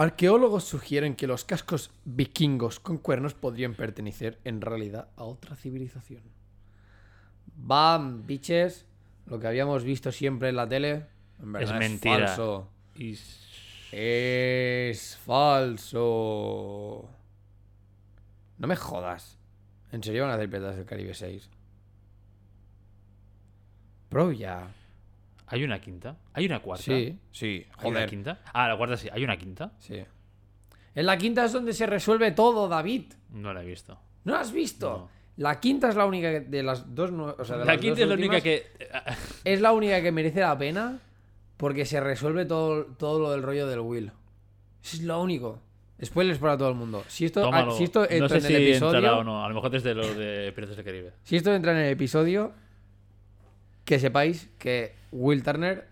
Arqueólogos 0.00 0.64
sugieren 0.64 1.14
que 1.14 1.26
los 1.26 1.44
cascos 1.44 1.90
vikingos 2.06 2.80
con 2.80 2.96
cuernos 2.96 3.34
podrían 3.34 3.74
pertenecer 3.74 4.38
en 4.44 4.62
realidad 4.62 5.10
a 5.16 5.24
otra 5.24 5.56
civilización. 5.56 6.22
Bam, 7.54 8.26
biches, 8.26 8.86
lo 9.26 9.38
que 9.38 9.46
habíamos 9.46 9.84
visto 9.84 10.10
siempre 10.10 10.48
en 10.48 10.56
la 10.56 10.66
tele, 10.66 11.04
en 11.38 11.52
verdad 11.52 11.76
Es 11.76 11.82
es, 11.84 11.90
mentira. 11.90 12.28
falso. 12.28 12.70
Y... 12.94 13.18
Es 13.92 15.18
falso. 15.18 17.06
No 18.56 18.66
me 18.66 18.76
jodas. 18.76 19.36
¿En 19.92 20.02
serio 20.02 20.22
van 20.22 20.30
a 20.30 20.34
hacer 20.36 20.48
Piratas 20.48 20.76
del 20.76 20.86
Caribe 20.86 21.12
6? 21.12 21.50
Bro, 24.08 24.32
ya. 24.32 24.72
¿Hay 25.50 25.64
una 25.64 25.80
quinta? 25.80 26.16
¿Hay 26.32 26.46
una 26.46 26.60
cuarta? 26.60 26.84
Sí, 26.84 27.18
sí. 27.30 27.66
¿Hay 27.78 27.90
una 27.90 27.98
Joder. 28.00 28.08
quinta? 28.10 28.40
Ah, 28.52 28.68
la 28.68 28.76
cuarta 28.76 28.96
sí. 28.96 29.08
¿Hay 29.12 29.24
una 29.24 29.36
quinta? 29.36 29.72
Sí. 29.78 30.02
En 30.94 31.06
la 31.06 31.16
quinta 31.18 31.44
es 31.44 31.52
donde 31.52 31.72
se 31.72 31.86
resuelve 31.86 32.30
todo, 32.32 32.68
David. 32.68 33.12
No 33.30 33.52
la 33.52 33.62
he 33.62 33.66
visto. 33.66 33.98
¿No 34.24 34.34
la 34.34 34.40
has 34.40 34.52
visto? 34.52 34.88
No. 34.90 35.20
La 35.36 35.58
quinta 35.60 35.88
es 35.88 35.96
la 35.96 36.04
única 36.06 36.30
que- 36.30 36.40
de 36.40 36.62
las 36.62 36.94
dos. 36.94 37.10
O 37.10 37.44
sea, 37.44 37.56
de 37.58 37.64
La 37.64 37.72
las 37.72 37.80
quinta 37.80 37.94
dos 38.00 38.02
es 38.02 38.08
la 38.08 38.14
única 38.14 38.40
que... 38.40 38.66
Es 39.44 39.60
la 39.60 39.72
única 39.72 40.00
que 40.02 40.12
merece 40.12 40.40
la 40.40 40.56
pena 40.58 40.98
porque 41.56 41.84
se 41.84 42.00
resuelve 42.00 42.44
todo, 42.44 42.84
todo 42.98 43.18
lo 43.20 43.30
del 43.32 43.42
rollo 43.42 43.66
del 43.66 43.80
Will. 43.80 44.12
Eso 44.82 44.96
es 44.96 45.02
lo 45.02 45.20
único. 45.20 45.60
Spoilers 46.02 46.38
para 46.38 46.56
todo 46.56 46.70
el 46.70 46.74
mundo. 46.76 47.04
Si 47.08 47.26
esto, 47.26 47.40
ah, 47.40 47.44
Tómalo. 47.44 47.72
si 47.72 47.84
esto 47.84 48.02
entra 48.04 48.18
no 48.20 48.28
sé 48.28 48.36
en 48.36 48.42
si 48.42 48.54
el 48.54 48.62
episodio. 48.68 49.18
o 49.18 49.24
no. 49.24 49.44
A 49.44 49.48
lo 49.48 49.54
mejor 49.54 49.70
desde 49.70 49.94
lo 49.94 50.14
de 50.14 50.50
Piratas 50.52 50.76
del 50.76 50.84
Caribe. 50.84 51.12
Si 51.24 51.36
esto 51.36 51.52
entra 51.54 51.72
en 51.72 51.78
el 51.78 51.92
episodio, 51.92 52.52
que 53.90 53.98
sepáis 53.98 54.48
que 54.56 54.94
Will 55.10 55.42
Turner 55.42 55.88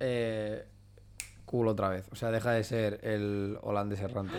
eh, 0.00 0.64
culo 1.44 1.72
otra 1.72 1.90
vez. 1.90 2.08
O 2.10 2.16
sea, 2.16 2.30
deja 2.30 2.52
de 2.52 2.64
ser 2.64 2.98
el 3.02 3.58
holandés 3.60 4.00
errante. 4.00 4.38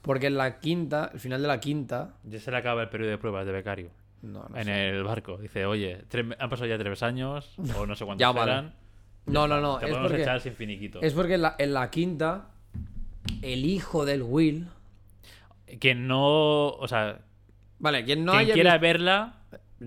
Porque 0.00 0.28
en 0.28 0.38
la 0.38 0.60
quinta, 0.60 1.10
el 1.12 1.20
final 1.20 1.42
de 1.42 1.48
la 1.48 1.60
quinta, 1.60 2.14
Ya 2.24 2.40
se 2.40 2.50
le 2.50 2.56
acaba 2.56 2.80
el 2.82 2.88
periodo 2.88 3.10
de 3.10 3.18
pruebas 3.18 3.44
de 3.44 3.52
becario. 3.52 3.90
no, 4.22 4.46
no 4.48 4.56
en 4.56 4.64
sé. 4.64 4.88
el 4.88 5.04
barco. 5.04 5.36
Dice, 5.36 5.66
oye, 5.66 6.04
tres- 6.08 6.24
han 6.38 6.48
pasado 6.48 6.68
ya 6.68 6.78
tres 6.78 7.02
años, 7.02 7.54
o 7.76 7.84
no 7.84 7.94
sé 7.94 8.06
cuántos 8.06 8.20
Ya 8.20 8.32
vale. 8.32 8.70
No, 9.26 9.46
no, 9.46 9.60
no. 9.60 9.76
Te 9.78 9.84
Es 9.84 9.90
podemos 9.90 10.08
porque, 10.10 10.22
echar 10.22 10.40
sin 10.40 10.54
finiquito. 10.54 11.00
es 11.02 11.12
porque 11.12 11.34
en, 11.34 11.42
la, 11.42 11.54
en 11.58 11.74
la 11.74 11.90
quinta, 11.90 12.48
el 13.42 13.66
hijo 13.66 14.06
del 14.06 14.22
Will. 14.22 14.68
Quien 15.80 16.06
no... 16.08 16.68
O 16.68 16.88
sea, 16.88 17.18
Vale, 17.78 18.04
quien 18.06 18.24
no 18.24 18.32
quien 18.32 18.40
haya 18.44 18.54
quiera 18.54 18.78
verla, 18.78 19.40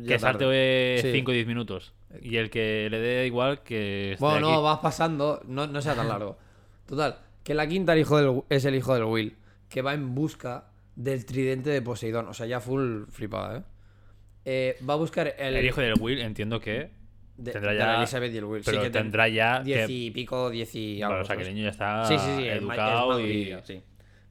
que 0.05 0.19
salte 0.19 0.45
tarde. 0.45 0.99
Sí. 1.01 1.11
5 1.13 1.31
o 1.31 1.33
10 1.33 1.47
minutos. 1.47 1.93
Y 2.21 2.37
el 2.37 2.49
que 2.49 2.87
le 2.89 2.99
dé 2.99 3.25
igual, 3.27 3.63
que 3.63 4.13
esté 4.13 4.23
Bueno, 4.23 4.51
no, 4.51 4.61
vas 4.61 4.79
pasando, 4.79 5.41
no, 5.47 5.67
no 5.67 5.81
sea 5.81 5.95
tan 5.95 6.07
largo. 6.07 6.37
Total, 6.85 7.17
que 7.43 7.53
la 7.53 7.67
quinta 7.67 7.93
el 7.93 7.99
hijo 7.99 8.17
del- 8.17 8.43
es 8.49 8.65
el 8.65 8.75
hijo 8.75 8.93
del 8.93 9.03
Will, 9.03 9.35
que 9.69 9.81
va 9.81 9.93
en 9.93 10.15
busca 10.15 10.69
del 10.95 11.25
tridente 11.25 11.69
de 11.69 11.81
Poseidón. 11.81 12.27
O 12.27 12.33
sea, 12.33 12.45
ya 12.45 12.59
full 12.59 13.03
flipada, 13.09 13.57
¿eh? 13.59 13.63
Eh, 14.45 14.77
va 14.89 14.93
a 14.93 14.97
buscar 14.97 15.33
el, 15.37 15.57
El 15.57 15.65
hijo 15.65 15.81
del 15.81 15.95
Will, 15.99 16.19
entiendo 16.19 16.59
que... 16.61 16.89
de, 17.35 17.51
tendrá 17.51 17.73
de 17.73 17.77
ya- 17.79 17.97
Elizabeth 17.97 18.33
y 18.33 18.37
el 18.37 18.45
Will. 18.45 18.61
Pero 18.65 18.77
sí, 18.77 18.83
que 18.83 18.89
ten- 18.89 19.03
tendrá 19.03 19.27
ya... 19.27 19.59
diez 19.61 19.85
que- 19.87 19.93
y 19.93 20.11
pico, 20.11 20.49
diez 20.49 20.73
y 20.73 21.01
algo. 21.01 21.15
Vale, 21.15 21.23
o 21.23 21.25
sea, 21.27 21.35
que 21.35 21.43
el 21.43 21.53
niño 21.53 21.65
ya 21.65 21.71
está 21.71 22.05
Sí, 22.05 22.17
sí, 22.17 22.25
sí, 22.37 22.47
es 22.47 22.53
es 22.55 22.61
educado 22.61 23.19
y... 23.19 23.53
sí. 23.63 23.81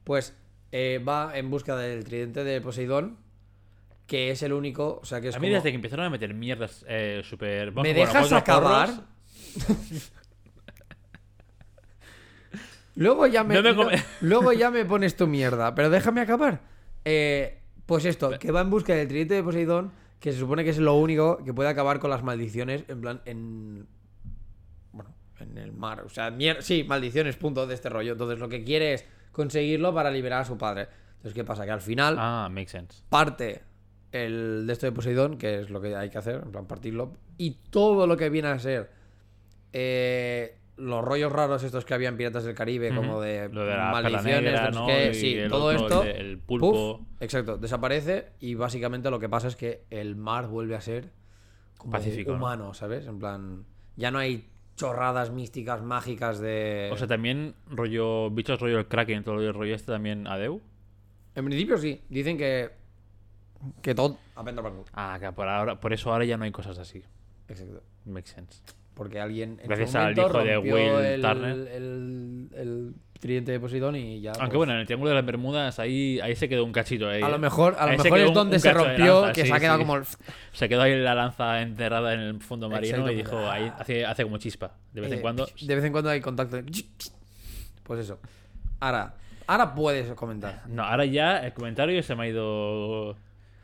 Pues 0.03 0.35
eh, 0.71 0.99
va 1.07 1.37
en 1.37 1.49
busca 1.51 1.75
del 1.77 2.03
tridente 2.03 2.43
de 2.43 2.59
Poseidón, 2.61 3.17
que 4.07 4.31
es 4.31 4.41
el 4.41 4.53
único, 4.53 4.99
o 5.01 5.05
sea, 5.05 5.19
que 5.21 5.27
es 5.29 5.35
A 5.35 5.39
mí 5.39 5.47
como- 5.47 5.55
desde 5.57 5.69
que 5.69 5.75
empezaron 5.75 6.05
a 6.05 6.09
meter 6.09 6.33
mierdas 6.33 6.83
eh, 6.87 7.21
vamos 7.73 7.83
¿Me 7.83 7.93
dejas 7.93 8.31
acabar? 8.31 8.89
Luego 12.95 13.27
ya 13.27 13.43
me, 13.43 13.53
No 13.55 13.61
me 13.61 13.73
lo- 13.73 13.75
come- 13.83 14.03
luego 14.21 14.53
ya 14.53 14.71
me 14.71 14.83
pones 14.85 15.15
tu 15.15 15.27
mierda, 15.27 15.75
pero 15.75 15.89
déjame 15.89 16.21
acabar. 16.21 16.61
Eh, 17.05 17.59
pues 17.85 18.05
esto, 18.05 18.31
que 18.39 18.51
va 18.51 18.61
en 18.61 18.69
busca 18.69 18.93
del 18.95 19.07
tridente 19.07 19.35
de 19.35 19.43
Poseidón, 19.43 19.91
que 20.19 20.31
se 20.31 20.39
supone 20.39 20.63
que 20.63 20.71
es 20.71 20.79
lo 20.79 20.95
único 20.95 21.43
que 21.43 21.53
puede 21.53 21.69
acabar 21.69 21.99
con 21.99 22.09
las 22.09 22.23
maldiciones, 22.23 22.83
en 22.87 23.01
plan, 23.01 23.21
en... 23.25 23.87
Bueno, 24.91 25.13
en 25.39 25.57
el 25.59 25.73
mar. 25.73 26.01
O 26.01 26.09
sea, 26.09 26.31
mier- 26.31 26.61
sí, 26.61 26.83
maldiciones, 26.85 27.35
punto, 27.37 27.67
de 27.67 27.75
este 27.75 27.89
rollo. 27.89 28.13
Entonces 28.13 28.39
lo 28.39 28.49
que 28.49 28.63
quiere 28.63 28.93
es 28.93 29.05
conseguirlo 29.31 29.93
para 29.93 30.09
liberar 30.09 30.41
a 30.41 30.45
su 30.45 30.57
padre. 30.57 30.87
Entonces, 31.17 31.33
¿qué 31.35 31.43
pasa? 31.43 31.65
Que 31.65 31.71
al 31.71 31.81
final 31.81 32.15
Ah, 32.17 32.49
makes 32.51 32.71
sense. 32.71 33.03
parte 33.09 33.61
el 34.25 34.65
de 34.67 34.73
esto 34.73 34.85
de 34.85 34.91
Poseidón, 34.91 35.37
que 35.37 35.59
es 35.59 35.69
lo 35.69 35.81
que 35.81 35.95
hay 35.95 36.09
que 36.09 36.17
hacer, 36.17 36.41
en 36.43 36.51
plan 36.51 36.65
partirlo, 36.65 37.13
y 37.37 37.57
todo 37.69 38.07
lo 38.07 38.17
que 38.17 38.29
viene 38.29 38.47
a 38.49 38.59
ser 38.59 38.89
eh, 39.73 40.57
los 40.77 41.03
rollos 41.03 41.31
raros 41.31 41.63
estos 41.63 41.85
que 41.85 41.93
había 41.93 42.09
en 42.09 42.17
Piratas 42.17 42.43
del 42.43 42.55
Caribe, 42.55 42.93
como 42.93 43.19
de, 43.19 43.49
Lo 43.49 43.65
de 43.65 43.75
la 43.75 43.91
maldiciones, 43.91 44.43
negra, 44.43 44.71
no 44.71 44.87
Y 44.89 45.13
sí, 45.13 45.37
todo 45.49 45.65
otro, 45.65 46.03
esto, 46.03 46.03
el 46.03 46.37
pulpo. 46.37 47.05
exacto, 47.19 47.57
desaparece 47.57 48.29
y 48.39 48.55
básicamente 48.55 49.09
lo 49.09 49.19
que 49.19 49.27
pasa 49.27 49.47
es 49.47 49.55
que 49.55 49.83
el 49.89 50.15
mar 50.15 50.47
vuelve 50.47 50.75
a 50.75 50.81
ser 50.81 51.11
como 51.77 51.91
Pacífico, 51.91 52.31
¿no? 52.31 52.37
humano, 52.37 52.73
¿sabes? 52.73 53.07
En 53.07 53.19
plan, 53.19 53.65
ya 53.95 54.11
no 54.11 54.19
hay 54.19 54.47
chorradas 54.75 55.31
místicas, 55.31 55.81
mágicas 55.81 56.39
de... 56.39 56.89
O 56.93 56.97
sea, 56.97 57.07
también 57.07 57.55
rollo... 57.67 58.29
Bichos 58.29 58.59
rollo 58.59 58.77
el 58.77 58.87
Kraken, 58.87 59.23
todo 59.23 59.41
el 59.41 59.53
rollo 59.53 59.73
este 59.73 59.91
también 59.91 60.27
Adeu. 60.27 60.61
en 61.35 61.45
principio 61.45 61.77
sí, 61.77 62.01
dicen 62.09 62.37
que... 62.37 62.76
Que 63.81 63.95
todo... 63.95 64.17
Aprenda 64.35 64.61
para 64.61 64.75
Ah, 64.93 65.17
que 65.19 65.31
por, 65.31 65.47
ahora, 65.47 65.79
por 65.79 65.93
eso 65.93 66.11
ahora 66.11 66.25
ya 66.25 66.37
no 66.37 66.43
hay 66.45 66.51
cosas 66.51 66.77
así. 66.77 67.03
Exacto. 67.47 67.81
Makes 68.05 68.31
sense. 68.31 68.61
Porque 68.93 69.19
alguien 69.19 69.59
en 69.61 69.67
Gracias 69.67 69.93
al 69.95 70.17
hijo 70.17 70.43
de 70.43 70.57
Will 70.57 71.05
el, 71.05 71.21
Turner. 71.21 71.51
El, 71.51 72.49
el 72.55 72.93
tridente 73.19 73.51
de 73.51 73.59
Poseidón 73.59 73.95
y 73.95 74.21
ya. 74.21 74.31
Aunque 74.31 74.45
pues, 74.47 74.57
bueno, 74.57 74.73
en 74.73 74.79
el 74.79 74.85
Triángulo 74.87 75.09
de 75.09 75.15
las 75.15 75.25
Bermudas 75.25 75.77
ahí, 75.79 76.19
ahí 76.19 76.35
se 76.35 76.49
quedó 76.49 76.65
un 76.65 76.71
cachito. 76.71 77.07
Ahí, 77.07 77.21
a 77.21 77.29
lo 77.29 77.37
mejor, 77.37 77.75
a 77.77 77.85
lo 77.85 77.91
ahí 77.91 77.97
mejor 77.99 78.19
es 78.19 78.27
un- 78.29 78.33
donde 78.33 78.55
un 78.55 78.59
se 78.61 78.73
rompió, 78.73 79.21
lanza, 79.21 79.33
que 79.33 79.41
sí, 79.43 79.47
se 79.49 79.53
ha 79.53 79.59
quedado 79.59 79.77
sí. 79.77 79.83
como. 79.83 79.97
el- 79.97 80.05
Se 80.51 80.67
quedó 80.69 80.81
ahí 80.81 80.95
la 80.99 81.13
lanza 81.13 81.61
enterrada 81.61 82.13
en 82.15 82.19
el 82.21 82.41
fondo 82.41 82.69
marino 82.69 82.97
Exacto. 83.07 83.11
y 83.11 83.15
dijo, 83.15 83.37
ahí 83.49 83.71
hace, 83.77 84.03
hace 84.05 84.23
como 84.23 84.37
chispa. 84.39 84.71
De 84.93 85.01
vez 85.01 85.11
en 85.11 85.19
eh, 85.19 85.21
cuando. 85.21 85.47
De 85.61 85.75
vez 85.75 85.83
en 85.85 85.91
cuando 85.91 86.09
hay 86.09 86.19
contacto. 86.21 86.57
Pues 87.83 87.99
eso. 87.99 88.19
Ahora, 88.79 89.13
ahora 89.45 89.75
puedes 89.75 90.11
comentar. 90.13 90.63
No, 90.67 90.83
ahora 90.83 91.05
ya 91.05 91.37
el 91.45 91.53
comentario 91.53 92.01
se 92.01 92.15
me 92.15 92.23
ha 92.23 92.27
ido. 92.29 93.15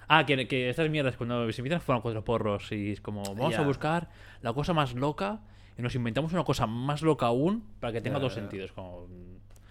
Ah, 0.08 0.26
que, 0.26 0.48
que 0.48 0.70
estas 0.70 0.90
mierdas 0.90 1.16
cuando 1.18 1.52
se 1.52 1.74
a 1.76 1.80
fumar 1.80 2.02
cuatro 2.02 2.24
porros 2.24 2.72
y 2.72 2.92
es 2.92 3.02
como, 3.02 3.24
vamos 3.24 3.56
a 3.58 3.62
buscar 3.64 4.10
la 4.42 4.54
cosa 4.54 4.74
más 4.74 4.94
loca 4.96 5.40
y 5.78 5.82
nos 5.82 5.96
inventamos 5.96 6.34
una 6.34 6.44
cosa 6.44 6.68
más 6.68 7.02
loca 7.02 7.28
aún 7.28 7.64
para 7.80 7.94
que 7.94 8.02
tenga 8.02 8.20
dos 8.20 8.34
sentidos. 8.34 8.72
Como... 8.72 8.90
O 8.98 9.08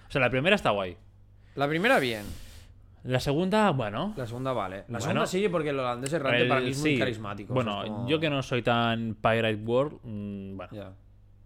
sea, 0.09 0.21
la 0.21 0.31
primera 0.31 0.57
está 0.57 0.71
guay. 0.71 0.97
La 1.55 1.69
primera, 1.69 1.99
bien. 1.99 2.25
La 3.05 3.19
segunda, 3.21 3.71
bueno. 3.71 4.15
La 4.17 4.27
segunda, 4.27 4.53
vale. 4.53 4.77
La 4.77 4.85
Bueno. 4.87 5.01
segunda 5.01 5.27
sí, 5.27 5.49
porque 5.49 5.71
el 5.71 5.79
holandés 5.79 6.13
errante 6.13 6.43
el- 6.43 6.49
para 6.49 6.61
mí 6.61 6.71
es 6.71 6.79
muy 6.81 6.93
sí. 6.93 6.99
carismático. 6.99 7.53
Bueno, 7.53 7.73
o 7.79 7.83
sea, 7.83 7.85
es 7.85 7.91
como- 7.91 8.09
yo 8.09 8.21
que 8.21 8.31
no 8.31 8.43
soy 8.43 8.63
tan 8.63 9.15
Pirate 9.17 9.57
World, 9.57 9.99
mm, 10.05 10.57
bueno. 10.57 10.95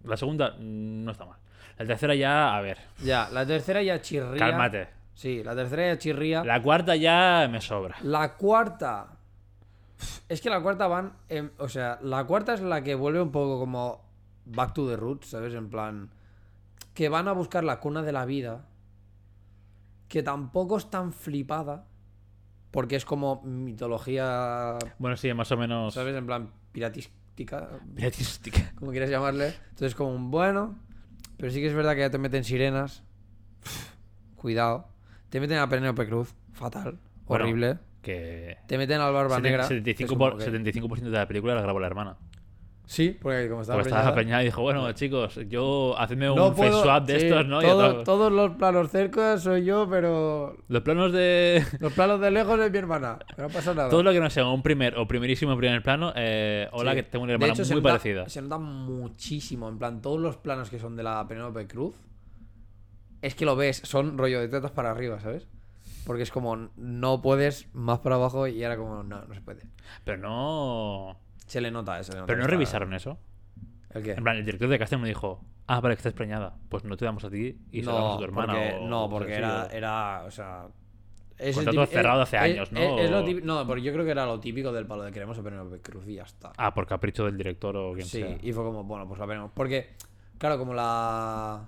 La 0.03 0.15
segunda 0.17 0.51
mm, 0.51 1.03
no 1.03 1.11
está 1.11 1.25
mal. 1.25 1.39
La 1.79 1.85
tercera 1.85 2.15
ya, 2.15 2.55
a 2.55 2.61
ver, 2.61 2.77
Ya, 3.03 3.29
la 3.31 3.45
tercera 3.45 3.81
ya 3.83 3.99
chirría. 4.01 4.37
cálmate. 4.37 4.87
Sí, 5.17 5.43
la 5.43 5.55
tercera 5.55 5.87
ya 5.87 5.97
chirría. 5.97 6.43
La 6.43 6.61
cuarta 6.61 6.95
ya 6.95 7.47
me 7.51 7.59
sobra. 7.59 7.95
La 8.03 8.35
cuarta. 8.37 9.17
Es 10.29 10.41
que 10.41 10.49
la 10.51 10.61
cuarta 10.61 10.85
van. 10.85 11.13
en- 11.27 11.51
o 11.57 11.67
sea, 11.67 11.97
la 12.03 12.23
cuarta 12.25 12.53
es 12.53 12.61
la 12.61 12.83
que 12.83 12.93
vuelve 12.93 13.19
un 13.19 13.31
poco 13.31 13.57
como. 13.59 14.05
Back 14.45 14.75
to 14.75 14.87
the 14.87 14.95
roots, 14.95 15.29
¿sabes? 15.31 15.55
En 15.55 15.69
plan. 15.71 16.11
Que 16.93 17.09
van 17.09 17.27
a 17.27 17.31
buscar 17.31 17.63
la 17.63 17.79
cuna 17.79 18.03
de 18.03 18.11
la 18.11 18.25
vida. 18.25 18.67
Que 20.07 20.21
tampoco 20.21 20.77
es 20.77 20.87
tan 20.91 21.11
flipada. 21.13 21.87
Porque 22.69 22.95
es 22.95 23.03
como 23.03 23.41
mitología. 23.43 24.77
Bueno, 24.99 25.17
sí, 25.17 25.33
más 25.33 25.51
o 25.51 25.57
menos. 25.57 25.95
¿Sabes? 25.95 26.15
En 26.15 26.27
plan 26.27 26.51
piratística. 26.71 27.69
Piratística. 27.95 28.71
Como 28.79 28.91
quieras 28.91 29.09
llamarle. 29.09 29.47
Entonces, 29.69 29.95
como 29.95 30.11
un 30.13 30.29
bueno. 30.29 30.75
Pero 31.37 31.51
sí 31.51 31.59
que 31.59 31.67
es 31.67 31.73
verdad 31.73 31.93
que 31.95 32.01
ya 32.01 32.11
te 32.11 32.17
meten 32.19 32.43
sirenas. 32.43 33.01
Cuidado. 34.35 34.89
Te 35.29 35.39
meten 35.39 35.57
a 35.57 35.67
Penélope 35.69 36.05
Cruz. 36.07 36.33
Fatal. 36.53 36.97
Bueno, 37.25 37.45
Horrible. 37.45 37.77
Que. 38.01 38.57
Te 38.67 38.77
meten 38.77 39.01
al 39.01 39.13
Barba 39.13 39.39
Negra. 39.39 39.67
que 39.67 39.75
es 39.77 39.83
75%, 39.83 40.07
como 40.07 40.19
por- 40.19 40.37
que- 40.37 40.45
75% 40.45 41.01
de 41.11 41.17
la 41.17 41.27
película 41.27 41.55
la 41.55 41.61
grabó 41.61 41.79
la 41.79 41.87
hermana. 41.87 42.17
Sí, 42.85 43.17
porque 43.21 43.49
como 43.49 43.63
estaba 43.63 43.81
estaba 43.81 44.21
y 44.41 44.45
dijo, 44.45 44.61
bueno, 44.61 44.89
chicos, 44.93 45.37
yo 45.49 45.93
hacedme 45.99 46.29
un 46.29 46.37
no 46.37 46.53
face 46.53 46.71
swap 46.71 47.05
de 47.05 47.19
sí, 47.19 47.25
estos, 47.25 47.45
¿no? 47.45 47.59
Todo- 47.61 48.03
todos 48.05 48.31
los 48.31 48.51
planos 48.51 48.89
cerca 48.91 49.37
soy 49.37 49.65
yo, 49.65 49.89
pero 49.89 50.55
Los 50.69 50.83
planos 50.83 51.11
de. 51.11 51.61
los 51.81 51.91
planos 51.91 52.21
de 52.21 52.31
lejos 52.31 52.57
es 52.61 52.71
mi 52.71 52.77
hermana. 52.77 53.19
No 53.37 53.49
pasa 53.49 53.73
nada. 53.73 53.89
Todo 53.89 54.03
lo 54.03 54.13
que 54.13 54.21
no 54.21 54.29
sea 54.29 54.47
un 54.47 54.63
primer 54.63 54.97
o 54.97 55.05
primerísimo 55.05 55.57
primer 55.57 55.83
plano, 55.83 56.13
eh, 56.15 56.69
hola, 56.71 56.91
Sí. 56.91 56.95
que 56.95 57.03
tengo 57.03 57.23
una 57.23 57.31
De 57.31 57.33
hermana 57.33 57.53
hecho, 57.55 57.65
se 57.65 57.73
muy 57.73 57.81
nota- 57.83 57.89
parecida. 57.95 58.29
Se 58.29 58.41
nota 58.41 58.57
muchísimo. 58.57 59.67
En 59.67 59.77
plan, 59.77 60.01
todos 60.01 60.21
los 60.21 60.37
planos 60.37 60.69
que 60.69 60.79
son 60.79 60.95
de 60.95 61.03
la 61.03 61.27
Penélope 61.27 61.67
Cruz. 61.67 61.93
Es 63.21 63.35
que 63.35 63.45
lo 63.45 63.55
ves, 63.55 63.81
son 63.83 64.17
rollo 64.17 64.39
de 64.39 64.47
tetas 64.47 64.71
para 64.71 64.91
arriba, 64.91 65.19
¿sabes? 65.19 65.47
Porque 66.05 66.23
es 66.23 66.31
como, 66.31 66.55
no 66.75 67.21
puedes 67.21 67.67
más 67.73 67.99
para 67.99 68.15
abajo 68.15 68.47
y 68.47 68.63
ahora 68.63 68.77
como, 68.77 69.03
no, 69.03 69.25
no 69.25 69.33
se 69.33 69.41
puede. 69.41 69.63
Pero 70.05 70.17
no. 70.17 71.17
Se 71.45 71.59
le 71.61 71.71
nota, 71.71 71.99
eh, 71.99 72.03
se 72.03 72.11
le 72.13 72.19
nota 72.19 72.27
Pero 72.27 72.37
no 72.37 72.43
está- 72.43 72.51
revisaron 72.51 72.93
eso. 72.93 73.17
¿El 73.93 74.03
qué? 74.03 74.11
En 74.13 74.23
plan, 74.23 74.37
el 74.37 74.45
director 74.45 74.69
de 74.69 74.79
casting 74.79 74.97
me 74.99 75.07
dijo, 75.07 75.43
ah, 75.67 75.79
vale, 75.81 75.95
que 75.95 75.99
estás 75.99 76.13
preñada. 76.13 76.55
Pues 76.69 76.83
no 76.83 76.95
te 76.97 77.05
damos 77.05 77.23
a 77.23 77.29
ti 77.29 77.57
y 77.71 77.79
se 77.81 77.85
lo 77.87 77.93
damos 77.95 78.15
a 78.15 78.17
tu 78.19 78.23
hermana. 78.25 78.53
porque, 78.53 78.73
o- 78.75 78.87
no, 78.87 79.09
porque 79.09 79.33
era, 79.33 79.67
era, 79.67 80.23
o 80.25 80.31
sea... 80.31 80.67
es 81.37 81.55
Contrato 81.55 81.85
cerrado 81.87 82.21
es- 82.23 82.27
hace 82.33 82.37
es- 82.37 82.41
años, 82.43 82.71
¿no? 82.71 82.99
Es, 82.99 83.09
lo 83.11 83.23
típico, 83.23 83.45
no, 83.47 83.65
porque 83.65 83.81
yo 83.81 83.91
creo 83.93 84.05
que 84.05 84.11
era 84.11 84.25
lo 84.25 84.39
típico 84.39 84.71
del 84.71 84.85
palo 84.85 85.03
de 85.03 85.11
queremos 85.11 85.37
a 85.39 85.43
Penélope 85.43 85.79
Cruz 85.81 86.07
y 86.07 86.15
ya 86.15 86.23
está. 86.23 86.51
Ah, 86.57 86.73
por 86.73 86.85
capricho 86.85 87.25
del 87.25 87.37
director 87.37 87.75
o 87.75 87.93
quien 87.93 88.05
Sí, 88.05 88.19
sea. 88.21 88.37
y 88.41 88.53
fue 88.53 88.63
como, 88.63 88.83
bueno, 88.83 89.07
pues 89.07 89.19
la 89.19 89.25
veremos. 89.25 89.51
Porque, 89.53 89.95
claro, 90.37 90.57
como 90.57 90.73
la. 90.73 91.65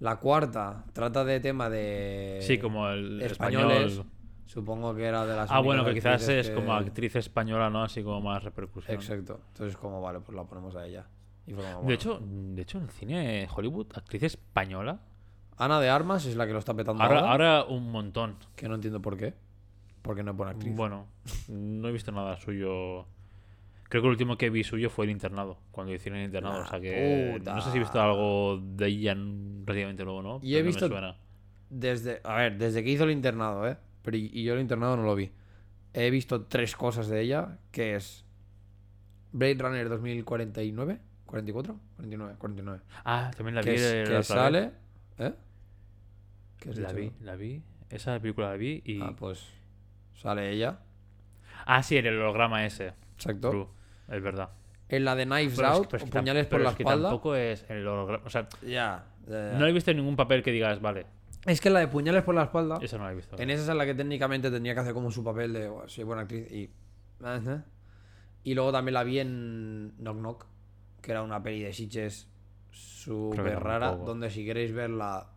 La 0.00 0.16
cuarta 0.16 0.84
trata 0.92 1.24
de 1.24 1.40
tema 1.40 1.70
de. 1.70 2.38
Sí, 2.42 2.58
como 2.58 2.88
el 2.88 3.22
españoles. 3.22 3.92
español. 3.92 4.12
Supongo 4.44 4.94
que 4.94 5.04
era 5.04 5.26
de 5.26 5.34
las. 5.36 5.50
Ah, 5.50 5.60
bueno, 5.60 5.84
que 5.84 5.94
quizás 5.94 6.28
es 6.28 6.48
que- 6.48 6.54
como 6.54 6.72
actriz 6.74 7.16
española, 7.16 7.68
¿no? 7.70 7.82
Así 7.82 8.02
como 8.02 8.20
más 8.20 8.44
repercusión. 8.44 8.94
Exacto. 8.94 9.40
Entonces, 9.52 9.76
como, 9.76 10.00
vale, 10.00 10.20
pues 10.20 10.36
la 10.36 10.44
ponemos 10.44 10.76
a 10.76 10.86
ella. 10.86 11.06
Y 11.46 11.52
De 11.52 11.94
hecho, 11.94 12.20
de 12.22 12.62
hecho, 12.62 12.78
en 12.78 12.84
el 12.84 12.90
cine 12.90 13.48
Hollywood, 13.54 13.86
actriz 13.94 14.22
española. 14.24 15.00
Ana 15.58 15.80
de 15.80 15.88
Armas 15.88 16.26
es 16.26 16.36
la 16.36 16.46
que 16.46 16.52
lo 16.52 16.58
está 16.58 16.74
petando 16.74 17.02
Ahora, 17.02 17.20
ahora. 17.20 17.58
ahora 17.58 17.64
un 17.64 17.90
montón. 17.90 18.36
Que 18.54 18.68
no 18.68 18.74
entiendo 18.74 19.00
por 19.00 19.16
qué. 19.16 19.32
Porque 20.02 20.22
no 20.22 20.32
es 20.32 20.36
buena 20.36 20.52
actriz. 20.52 20.74
Bueno, 20.76 21.06
no 21.48 21.88
he 21.88 21.92
visto 21.92 22.12
nada 22.12 22.36
suyo. 22.36 23.06
Creo 23.88 24.02
que 24.02 24.06
el 24.08 24.12
último 24.12 24.36
que 24.36 24.50
vi 24.50 24.64
suyo 24.64 24.90
fue 24.90 25.04
el 25.04 25.10
internado, 25.12 25.58
cuando 25.70 25.92
hicieron 25.94 26.18
el 26.20 26.26
internado. 26.26 26.58
La 26.58 26.64
o 26.64 26.68
sea 26.68 26.80
que 26.80 27.34
puta. 27.38 27.54
no 27.54 27.60
sé 27.60 27.70
si 27.70 27.76
he 27.76 27.80
visto 27.80 28.00
algo 28.00 28.58
de 28.60 28.86
ella 28.88 29.12
en- 29.12 29.62
relativamente 29.66 30.04
nuevo, 30.04 30.22
¿no? 30.22 30.40
Y 30.42 30.56
he 30.56 30.60
no 30.60 30.66
visto-. 30.66 30.88
Desde. 31.70 32.20
A 32.24 32.36
ver, 32.36 32.58
desde 32.58 32.82
que 32.84 32.90
hizo 32.90 33.04
el 33.04 33.10
internado, 33.12 33.66
¿eh? 33.68 33.76
Pero 34.02 34.16
y, 34.16 34.30
y 34.32 34.42
yo 34.44 34.54
el 34.54 34.60
internado 34.60 34.96
no 34.96 35.02
lo 35.04 35.14
vi. 35.14 35.30
He 35.94 36.10
visto 36.10 36.42
tres 36.46 36.74
cosas 36.76 37.08
de 37.08 37.20
ella, 37.22 37.58
que 37.70 37.94
es. 37.96 38.24
Blade 39.32 39.54
Runner 39.58 39.88
2049. 39.88 41.00
¿44? 41.26 41.76
49, 41.96 42.34
49. 42.38 42.80
Ah, 43.04 43.30
también 43.36 43.54
la 43.56 43.62
que 43.62 43.70
vi. 43.70 43.76
es- 43.76 43.94
la 43.98 44.04
que 44.04 44.10
vez. 44.16 44.26
sale. 44.26 44.70
¿Eh? 45.18 45.32
¿Qué 46.58 46.74
La 46.74 46.92
dicho? 46.92 46.94
vi, 47.18 47.24
la 47.24 47.36
vi. 47.36 47.62
Esa 47.90 48.18
película 48.20 48.50
la 48.50 48.56
vi 48.56 48.82
y. 48.84 49.00
Ah, 49.02 49.14
pues. 49.16 49.46
Sale 50.14 50.50
ella. 50.50 50.80
Ah, 51.66 51.82
sí, 51.82 51.96
el 51.96 52.06
holograma 52.08 52.64
ese. 52.64 52.92
Exacto. 53.16 53.50
True, 53.50 53.66
es 54.08 54.22
verdad. 54.22 54.50
En 54.88 55.04
la 55.04 55.16
de 55.16 55.24
Knives 55.26 55.54
Pero 55.56 55.68
es 55.68 55.72
que- 55.72 55.78
Out, 55.78 55.86
pero 55.90 55.96
es 55.96 56.02
o 56.02 56.06
que 56.06 56.12
tam- 56.12 56.20
puñales 56.20 56.46
por 56.46 56.50
pero 56.52 56.64
la 56.64 56.70
es 56.70 56.76
que 56.76 56.82
espalda. 56.84 57.08
tampoco 57.08 57.34
es 57.34 57.66
el 57.68 57.86
holograma. 57.88 58.24
O 58.24 58.30
sea, 58.30 58.48
Ya. 58.62 58.68
ya, 59.26 59.52
ya. 59.52 59.58
no 59.58 59.66
he 59.66 59.72
visto 59.72 59.92
ningún 59.92 60.14
papel 60.16 60.42
que 60.42 60.52
digas, 60.52 60.80
vale, 60.80 61.06
Es 61.44 61.60
que 61.60 61.70
la 61.70 61.80
de 61.80 61.88
puñales 61.88 62.22
por 62.22 62.34
la 62.34 62.44
espalda. 62.44 62.78
esa 62.80 62.96
no 62.98 63.04
la 63.04 63.12
he 63.12 63.14
visto. 63.16 63.36
En 63.38 63.50
esa 63.50 63.70
es 63.72 63.76
la 63.76 63.84
que 63.84 63.94
técnicamente 63.94 64.50
tendría 64.50 64.74
que 64.74 64.80
hacer 64.80 64.94
como 64.94 65.10
su 65.10 65.22
papel 65.24 65.52
de 65.52 65.68
"Buah, 65.68 65.88
soy 65.88 66.04
buena 66.04 66.22
actriz 66.22 66.50
y. 66.52 66.70
Ajá. 67.22 67.64
Y 68.44 68.54
luego 68.54 68.70
también 68.72 68.94
la 68.94 69.02
vi 69.04 69.18
en 69.18 69.94
Knock 69.98 70.18
Knock, 70.18 70.46
que 71.02 71.10
era 71.10 71.22
una 71.22 71.42
peli 71.42 71.62
de 71.62 71.72
Sitches 71.72 72.28
súper 72.70 73.58
rara, 73.60 73.92
donde 73.96 74.30
si 74.30 74.44
queréis 74.44 74.72
verla 74.72 75.28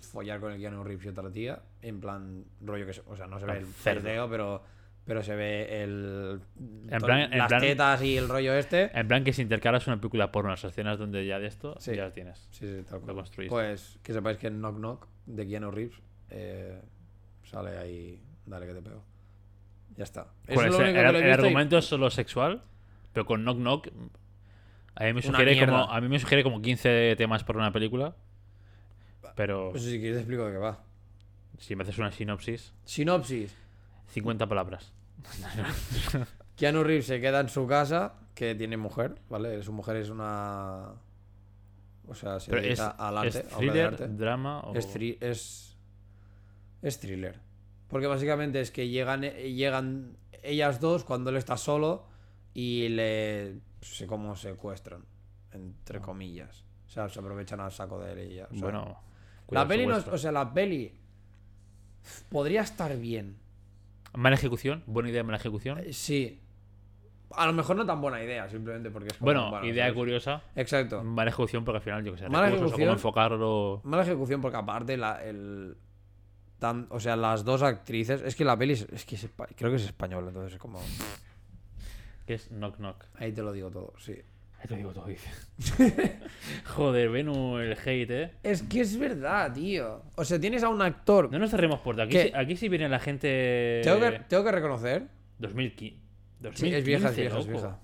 follar 0.00 0.40
con 0.40 0.52
el 0.52 0.58
Keanu 0.58 0.82
Reeves 0.82 1.06
y 1.06 1.08
otra 1.10 1.30
tía, 1.30 1.62
en 1.82 2.00
plan 2.00 2.44
rollo 2.60 2.86
que 2.86 2.92
se- 2.92 3.02
o 3.06 3.14
sea, 3.16 3.26
no 3.28 3.38
se 3.38 3.46
ve 3.46 3.58
el 3.58 3.66
cerdeo, 3.66 4.28
pero 4.28 4.62
pero 5.06 5.22
se 5.22 5.34
ve 5.36 5.82
el 5.84 6.40
En 6.90 7.00
plan- 7.00 7.32
en 7.32 7.38
las 7.38 7.48
plan- 7.48 7.60
tetas 7.60 8.02
y 8.02 8.16
el 8.16 8.28
rollo 8.28 8.54
este. 8.54 8.90
En 8.98 9.06
plan 9.08 9.22
que 9.24 9.32
si 9.32 9.40
intercalas 9.42 9.86
una 9.86 9.96
película 10.00 10.30
porno, 10.32 10.50
las 10.50 10.64
escenas 10.64 10.98
donde 10.98 11.24
ya 11.26 11.38
de 11.38 11.46
esto, 11.46 11.76
Sí. 11.78 11.94
ya 11.94 12.04
las 12.04 12.12
tienes. 12.12 12.46
Sí, 12.50 12.66
sí, 12.66 12.82
tal 12.88 13.00
Lo 13.06 13.14
cual. 13.14 13.26
Pues 13.48 13.98
que 14.02 14.12
sepáis 14.12 14.36
que 14.38 14.48
en 14.48 14.58
Knock 14.58 14.76
Knock 14.76 15.06
de 15.26 15.46
Keanu 15.46 15.70
Reeves 15.70 16.00
eh, 16.30 16.80
sale 17.44 17.78
ahí, 17.78 18.20
dale 18.44 18.66
que 18.66 18.74
te 18.74 18.82
pego. 18.82 19.02
Ya 19.96 20.04
está. 20.04 20.26
Eso 20.46 20.54
Con 20.56 20.64
es 20.66 20.70
lo 20.72 20.82
ese- 20.82 20.90
único 20.90 21.00
el, 21.08 21.22
que 21.22 21.28
y- 21.28 21.30
argumento 21.30 21.78
es 21.78 21.84
solo 21.84 22.10
sexual, 22.10 22.62
pero 23.12 23.24
con 23.24 23.42
Knock 23.42 23.56
Knock 23.58 23.88
a 24.96 25.04
mí 25.04 25.12
me 25.12 25.22
sugiere 25.22 25.58
como 25.64 25.76
a 25.90 26.00
mí 26.00 26.08
me 26.08 26.18
sugiere 26.18 26.42
como 26.42 26.60
15 26.60 27.14
temas 27.16 27.44
por 27.44 27.56
una 27.56 27.70
película. 27.72 28.16
Pero 29.36 29.70
Pues 29.70 29.82
si 29.84 29.98
quieres 30.00 30.14
te 30.16 30.20
explico 30.20 30.46
de 30.46 30.52
qué 30.52 30.58
va. 30.58 30.82
si 31.58 31.76
me 31.76 31.82
haces 31.84 31.98
una 31.98 32.10
sinopsis, 32.10 32.72
Sinopsis. 32.84 33.54
50 34.08 34.46
palabras. 34.46 34.92
Keanu 36.56 36.82
Reeves 36.84 37.06
se 37.06 37.20
queda 37.20 37.40
en 37.40 37.48
su 37.48 37.66
casa, 37.66 38.14
que 38.34 38.54
tiene 38.54 38.76
mujer, 38.76 39.20
¿vale? 39.28 39.62
Su 39.62 39.72
mujer 39.72 39.96
es 39.96 40.10
una... 40.10 40.92
O 42.08 42.14
sea, 42.14 42.38
se 42.38 42.50
Pero 42.50 42.62
es, 42.62 42.78
al 42.80 43.18
arte, 43.18 43.40
es 43.40 43.48
thriller, 43.48 43.86
arte. 43.86 44.08
drama 44.08 44.60
o 44.60 44.74
Es, 44.74 44.94
thri- 44.94 45.18
es, 45.20 45.76
es 46.80 47.00
thriller. 47.00 47.40
Porque 47.88 48.06
básicamente 48.06 48.60
es 48.60 48.70
que 48.70 48.88
llegan, 48.88 49.22
llegan 49.22 50.16
ellas 50.42 50.80
dos 50.80 51.02
cuando 51.04 51.30
él 51.30 51.36
está 51.36 51.56
solo 51.56 52.06
y 52.54 52.88
le... 52.90 53.58
se 53.80 54.06
como 54.06 54.36
secuestran, 54.36 55.04
entre 55.52 56.00
comillas. 56.00 56.64
O 56.86 56.90
sea, 56.90 57.08
se 57.08 57.18
aprovechan 57.18 57.60
al 57.60 57.72
saco 57.72 57.98
de 57.98 58.22
ella. 58.24 58.48
o 58.50 58.54
sea, 58.54 58.62
bueno. 58.62 59.00
la 59.50 59.66
peli 59.66 59.86
no. 59.86 59.96
O 59.96 60.16
sea, 60.18 60.30
la 60.30 60.54
peli 60.54 60.92
podría 62.28 62.62
estar 62.62 62.96
bien. 62.96 63.36
Mala 64.16 64.34
ejecución, 64.36 64.82
buena 64.86 65.10
idea, 65.10 65.22
mala 65.22 65.36
ejecución. 65.38 65.78
Eh, 65.78 65.92
Sí. 65.92 66.40
A 67.32 67.44
lo 67.46 67.52
mejor 67.52 67.76
no 67.76 67.84
tan 67.84 68.00
buena 68.00 68.22
idea, 68.22 68.48
simplemente 68.48 68.88
porque 68.90 69.08
es 69.08 69.14
como, 69.14 69.26
Bueno, 69.26 69.64
idea 69.64 69.84
¿sabes? 69.86 69.94
curiosa. 69.96 70.42
Exacto. 70.54 71.02
Mala 71.02 71.28
ejecución 71.30 71.64
porque 71.64 71.76
al 71.78 71.82
final 71.82 72.04
yo 72.04 72.12
que 72.12 72.18
sé, 72.18 72.28
Mala 72.28 72.46
recursos 72.46 72.68
o 72.68 72.72
cómo 72.72 72.82
ejecución. 72.84 72.92
enfocarlo. 72.94 73.80
Mala 73.84 74.02
ejecución 74.04 74.40
porque 74.40 74.56
aparte 74.56 74.96
la, 74.96 75.22
el... 75.24 75.76
tan- 76.60 76.86
o 76.90 77.00
sea, 77.00 77.16
las 77.16 77.44
dos 77.44 77.62
actrices... 77.62 78.22
Es 78.22 78.36
que 78.36 78.44
la 78.44 78.56
peli 78.56 78.74
es, 78.74 78.86
es 78.92 79.04
que 79.04 79.16
es 79.16 79.28
creo 79.56 79.70
que 79.70 79.76
es 79.76 79.84
española, 79.84 80.28
entonces 80.28 80.54
es 80.54 80.58
como... 80.58 80.80
Que 82.26 82.34
es 82.34 82.48
knock 82.48 82.76
knock. 82.76 83.04
Ahí 83.16 83.32
te 83.32 83.42
lo 83.42 83.52
digo 83.52 83.70
todo, 83.70 83.92
sí. 83.98 84.14
Ahí 84.58 84.68
te 84.68 84.76
digo 84.76 84.92
todo, 84.92 85.06
dice. 85.06 85.30
Joder, 86.64 87.10
Venu 87.10 87.58
el 87.58 87.72
hate, 87.72 88.10
eh. 88.10 88.32
Es 88.42 88.62
que 88.62 88.80
es 88.80 88.98
verdad, 88.98 89.52
tío. 89.52 90.02
O 90.14 90.24
sea, 90.24 90.40
tienes 90.40 90.62
a 90.62 90.68
un 90.68 90.80
actor... 90.82 91.30
No 91.30 91.38
nos 91.38 91.50
cerremos 91.50 91.80
puerta. 91.80 92.04
Aquí, 92.04 92.18
sí, 92.18 92.32
aquí 92.34 92.56
sí 92.56 92.68
viene 92.68 92.88
la 92.88 92.98
gente. 92.98 93.82
Tengo, 93.84 94.00
que, 94.00 94.20
tengo 94.28 94.44
que 94.44 94.52
reconocer... 94.52 95.08
2015. 95.38 96.06
Sí, 96.54 96.74
es 96.74 96.84
vieja, 96.84 97.08
es 97.10 97.16
2015, 97.16 97.20
vieja, 97.20 97.38
es 97.38 97.46
vieja. 97.46 97.80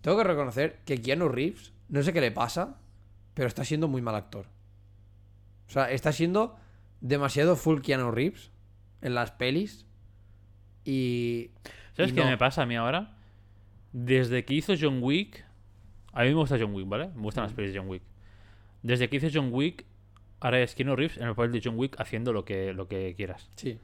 Tengo 0.00 0.16
que 0.18 0.24
reconocer 0.24 0.80
que 0.84 1.00
Keanu 1.00 1.28
Reeves, 1.28 1.72
no 1.88 2.02
sé 2.02 2.12
qué 2.12 2.20
le 2.20 2.32
pasa, 2.32 2.76
pero 3.34 3.48
está 3.48 3.64
siendo 3.64 3.88
muy 3.88 4.02
mal 4.02 4.14
actor. 4.14 4.46
O 5.68 5.70
sea, 5.70 5.90
está 5.90 6.12
siendo 6.12 6.56
demasiado 7.00 7.56
full 7.56 7.80
Keanu 7.80 8.10
Reeves 8.10 8.50
en 9.00 9.14
las 9.14 9.30
pelis. 9.30 9.86
Y. 10.84 11.50
¿Sabes 11.96 12.12
y 12.12 12.14
qué 12.14 12.20
no. 12.22 12.30
me 12.30 12.36
pasa 12.38 12.62
a 12.62 12.66
mí 12.66 12.76
ahora? 12.76 13.16
Desde 13.92 14.44
que 14.44 14.54
hizo 14.54 14.74
John 14.78 14.98
Wick. 15.02 15.44
A 16.12 16.22
mí 16.22 16.28
me 16.28 16.34
gusta 16.34 16.56
John 16.60 16.74
Wick, 16.74 16.88
¿vale? 16.88 17.08
Me 17.14 17.22
gustan 17.22 17.42
Mm. 17.44 17.46
las 17.46 17.52
pelis 17.54 17.72
de 17.72 17.78
John 17.78 17.88
Wick. 17.88 18.02
Desde 18.82 19.08
que 19.08 19.16
hizo 19.16 19.28
John 19.32 19.50
Wick, 19.52 19.84
ahora 20.40 20.60
es 20.60 20.74
Keanu 20.74 20.96
Reeves 20.96 21.16
en 21.18 21.24
el 21.28 21.34
papel 21.34 21.52
de 21.52 21.60
John 21.64 21.78
Wick 21.78 21.98
haciendo 22.00 22.32
lo 22.32 22.44
que, 22.44 22.72
lo 22.72 22.88
que 22.88 23.14
quieras. 23.16 23.50
Sí. 23.56 23.78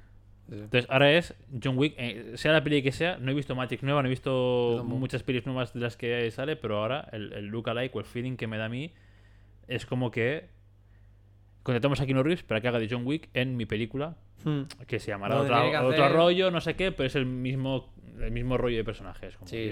Entonces, 0.50 0.86
ahora 0.88 1.12
es 1.12 1.34
John 1.62 1.76
Wick, 1.76 1.94
eh, 1.98 2.32
sea 2.36 2.52
la 2.52 2.64
peli 2.64 2.82
que 2.82 2.90
sea. 2.90 3.18
No 3.18 3.30
he 3.30 3.34
visto 3.34 3.54
Matrix 3.54 3.82
nueva, 3.82 4.00
no 4.02 4.08
he 4.08 4.10
visto 4.10 4.82
muchas 4.86 5.22
pelis 5.22 5.44
nuevas 5.44 5.74
de 5.74 5.80
las 5.80 5.96
que 5.98 6.30
sale, 6.30 6.56
pero 6.56 6.78
ahora 6.78 7.06
el, 7.12 7.32
el 7.34 7.46
look 7.46 7.68
alike 7.68 7.94
o 7.96 8.00
el 8.00 8.06
feeling 8.06 8.36
que 8.36 8.46
me 8.46 8.56
da 8.56 8.64
a 8.64 8.68
mí 8.70 8.90
es 9.66 9.84
como 9.84 10.10
que 10.10 10.48
contratamos 11.62 12.00
a 12.00 12.06
Keanu 12.06 12.22
Reeves 12.22 12.42
para 12.44 12.60
que 12.62 12.68
haga 12.68 12.78
de 12.78 12.88
John 12.90 13.06
Wick 13.06 13.28
en 13.34 13.56
mi 13.56 13.66
película, 13.66 14.16
Hmm. 14.44 14.62
que 14.86 14.98
se 15.00 15.08
llamará 15.10 15.40
otro 15.40 15.54
hacer- 15.54 16.12
rollo, 16.12 16.50
no 16.50 16.60
sé 16.60 16.76
qué, 16.76 16.92
pero 16.92 17.08
es 17.08 17.14
el 17.16 17.26
mismo, 17.26 17.92
el 18.20 18.30
mismo 18.30 18.56
rollo 18.56 18.76
de 18.78 18.84
personajes. 18.84 19.36
Como, 19.36 19.48
sí. 19.48 19.70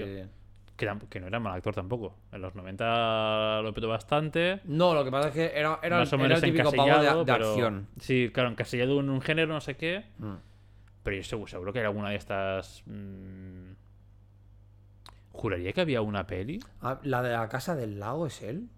Que, 0.77 0.87
que 1.09 1.19
no 1.19 1.27
era 1.27 1.39
mal 1.39 1.55
actor 1.57 1.73
tampoco. 1.73 2.15
En 2.31 2.39
los 2.41 2.53
90 2.55 3.61
lo 3.63 3.73
petó 3.73 3.87
bastante. 3.89 4.61
No, 4.65 4.93
lo 4.93 5.03
que 5.03 5.09
pasa 5.11 5.29
es 5.29 5.33
que 5.33 5.51
era, 5.59 5.79
era, 5.81 5.97
más 5.97 6.13
o 6.13 6.15
era 6.15 6.23
menos 6.23 6.43
el 6.43 6.51
típico 6.51 6.71
pavo 6.71 6.83
de, 6.83 6.89
encasillado, 6.91 7.25
de 7.25 7.33
pero- 7.33 7.49
acción. 7.49 7.87
Sí, 7.99 8.29
claro, 8.33 8.49
encasillado 8.49 8.99
en 8.99 9.09
un 9.09 9.19
género, 9.21 9.53
no 9.53 9.59
sé 9.61 9.75
qué. 9.75 10.05
Hmm. 10.19 10.35
Pero 11.03 11.17
yo 11.17 11.23
seguro, 11.23 11.47
seguro 11.47 11.73
que 11.73 11.79
hay 11.79 11.85
alguna 11.85 12.09
de 12.11 12.15
estas. 12.17 12.83
mm, 12.85 13.71
Juraría 15.31 15.71
que 15.73 15.81
había 15.81 16.01
una 16.01 16.25
peli. 16.27 16.59
Ah, 16.81 16.99
¿La 17.03 17.21
de 17.21 17.31
la 17.31 17.47
casa 17.47 17.75
del 17.75 17.99
lago 17.99 18.25
es 18.27 18.41
él? 18.41 18.69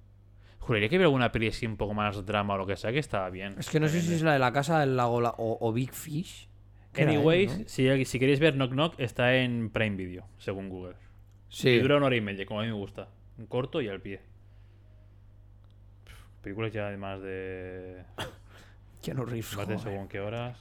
Juraría 0.59 0.89
que 0.89 0.95
había 0.95 1.07
alguna 1.07 1.31
peli 1.31 1.47
así 1.47 1.65
un 1.65 1.77
poco 1.77 1.93
más 1.93 2.25
drama 2.25 2.55
o 2.55 2.57
lo 2.57 2.67
que 2.67 2.75
sea 2.75 2.91
que 2.91 2.99
estaba 2.99 3.29
bien. 3.29 3.55
Es 3.57 3.69
que 3.69 3.79
no 3.79 3.87
sé 3.87 4.01
si 4.01 4.13
es 4.13 4.21
la 4.21 4.33
de 4.33 4.39
la 4.39 4.51
casa 4.51 4.79
del 4.79 4.95
lago 4.97 5.21
la- 5.21 5.29
o, 5.37 5.57
o 5.67 5.73
Big 5.73 5.93
Fish. 5.93 6.47
era 6.95 7.11
él, 7.11 7.17
Anyways, 7.17 7.59
¿no? 7.59 7.63
si, 7.67 8.05
si 8.05 8.19
queréis 8.19 8.39
ver 8.39 8.53
Knock 8.55 8.71
Knock, 8.71 8.95
está 8.99 9.35
en 9.35 9.69
Prime 9.69 9.95
Video, 9.95 10.25
según 10.37 10.69
Google. 10.69 10.95
Sí. 11.49 11.79
dura 11.79 11.97
una 11.97 12.05
hora 12.07 12.15
y 12.15 12.21
media, 12.21 12.45
como 12.45 12.59
a 12.59 12.63
mí 12.63 12.69
me 12.69 12.75
gusta. 12.75 13.07
Un 13.37 13.45
corto 13.47 13.81
y 13.81 13.87
al 13.89 13.99
pie. 14.01 14.21
Pff, 16.05 16.41
Películas 16.43 16.71
ya 16.73 16.87
además 16.87 17.21
de. 17.21 18.03
Keanu 19.01 19.25
Reeves. 19.25 19.55
Más 19.57 19.67
de 19.67 19.79
según 19.79 20.07
qué 20.07 20.19
horas. 20.19 20.57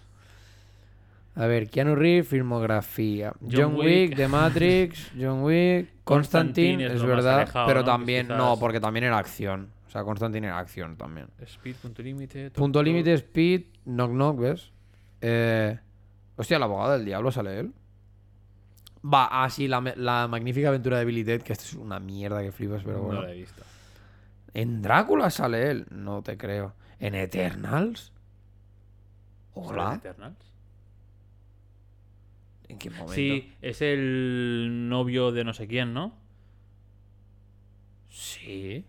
A 1.34 1.46
ver, 1.46 1.68
Keanu 1.70 1.94
Reeves, 1.94 2.28
filmografía. 2.28 3.32
John, 3.40 3.50
John 3.52 3.74
Wick, 3.76 4.10
Wick. 4.10 4.16
The 4.16 4.28
Matrix, 4.28 5.12
John 5.20 5.42
Wick, 5.44 5.88
Constantine, 6.04 6.84
Constantine 6.84 6.86
es 6.86 7.02
verdad. 7.02 7.36
alejado, 7.42 7.66
pero 7.66 7.80
¿no? 7.80 7.86
también, 7.86 8.26
Quizás- 8.26 8.38
no, 8.38 8.56
porque 8.58 8.80
también 8.80 9.04
era 9.04 9.18
acción. 9.18 9.70
O 9.86 9.90
sea, 9.90 10.02
Constantine 10.04 10.46
era 10.48 10.58
acción 10.58 10.96
también. 10.96 11.28
Speed, 11.40 11.76
punto 11.76 12.02
límite. 12.02 12.50
Punto 12.50 12.82
límite, 12.82 13.14
Speed, 13.14 13.62
Knock 13.84 14.10
Knock, 14.10 14.38
¿ves? 14.40 14.72
Eh, 15.20 15.78
hostia, 16.36 16.56
el 16.58 16.62
abogado 16.62 16.92
del 16.92 17.04
diablo 17.04 17.30
sale 17.32 17.60
él. 17.60 17.72
Va, 19.04 19.44
así, 19.44 19.68
la, 19.68 19.80
me- 19.80 19.96
la 19.96 20.26
magnífica 20.28 20.68
aventura 20.68 20.98
de 20.98 21.04
Billy 21.04 21.24
Ted, 21.24 21.42
que 21.42 21.52
esto 21.52 21.64
es 21.64 21.74
una 21.74 22.00
mierda 22.00 22.42
que 22.42 22.50
flipas, 22.52 22.82
pero 22.84 22.98
No 22.98 23.02
bueno. 23.04 23.22
la 23.22 23.30
he 23.32 23.36
visto. 23.36 23.62
En 24.54 24.82
Drácula 24.82 25.30
sale 25.30 25.70
él. 25.70 25.86
No 25.90 26.22
te 26.22 26.36
creo. 26.36 26.74
¿En 26.98 27.14
Eternals? 27.14 28.12
¿Sale 29.54 29.66
en 29.68 29.70
Hola. 29.78 29.94
Eternals? 29.96 30.52
¿En 32.68 32.78
qué 32.78 32.90
momento? 32.90 33.12
Sí, 33.14 33.52
es 33.62 33.80
el 33.82 34.88
novio 34.88 35.32
de 35.32 35.44
no 35.44 35.54
sé 35.54 35.66
quién, 35.68 35.94
¿no? 35.94 36.12
Sí. 38.10 38.84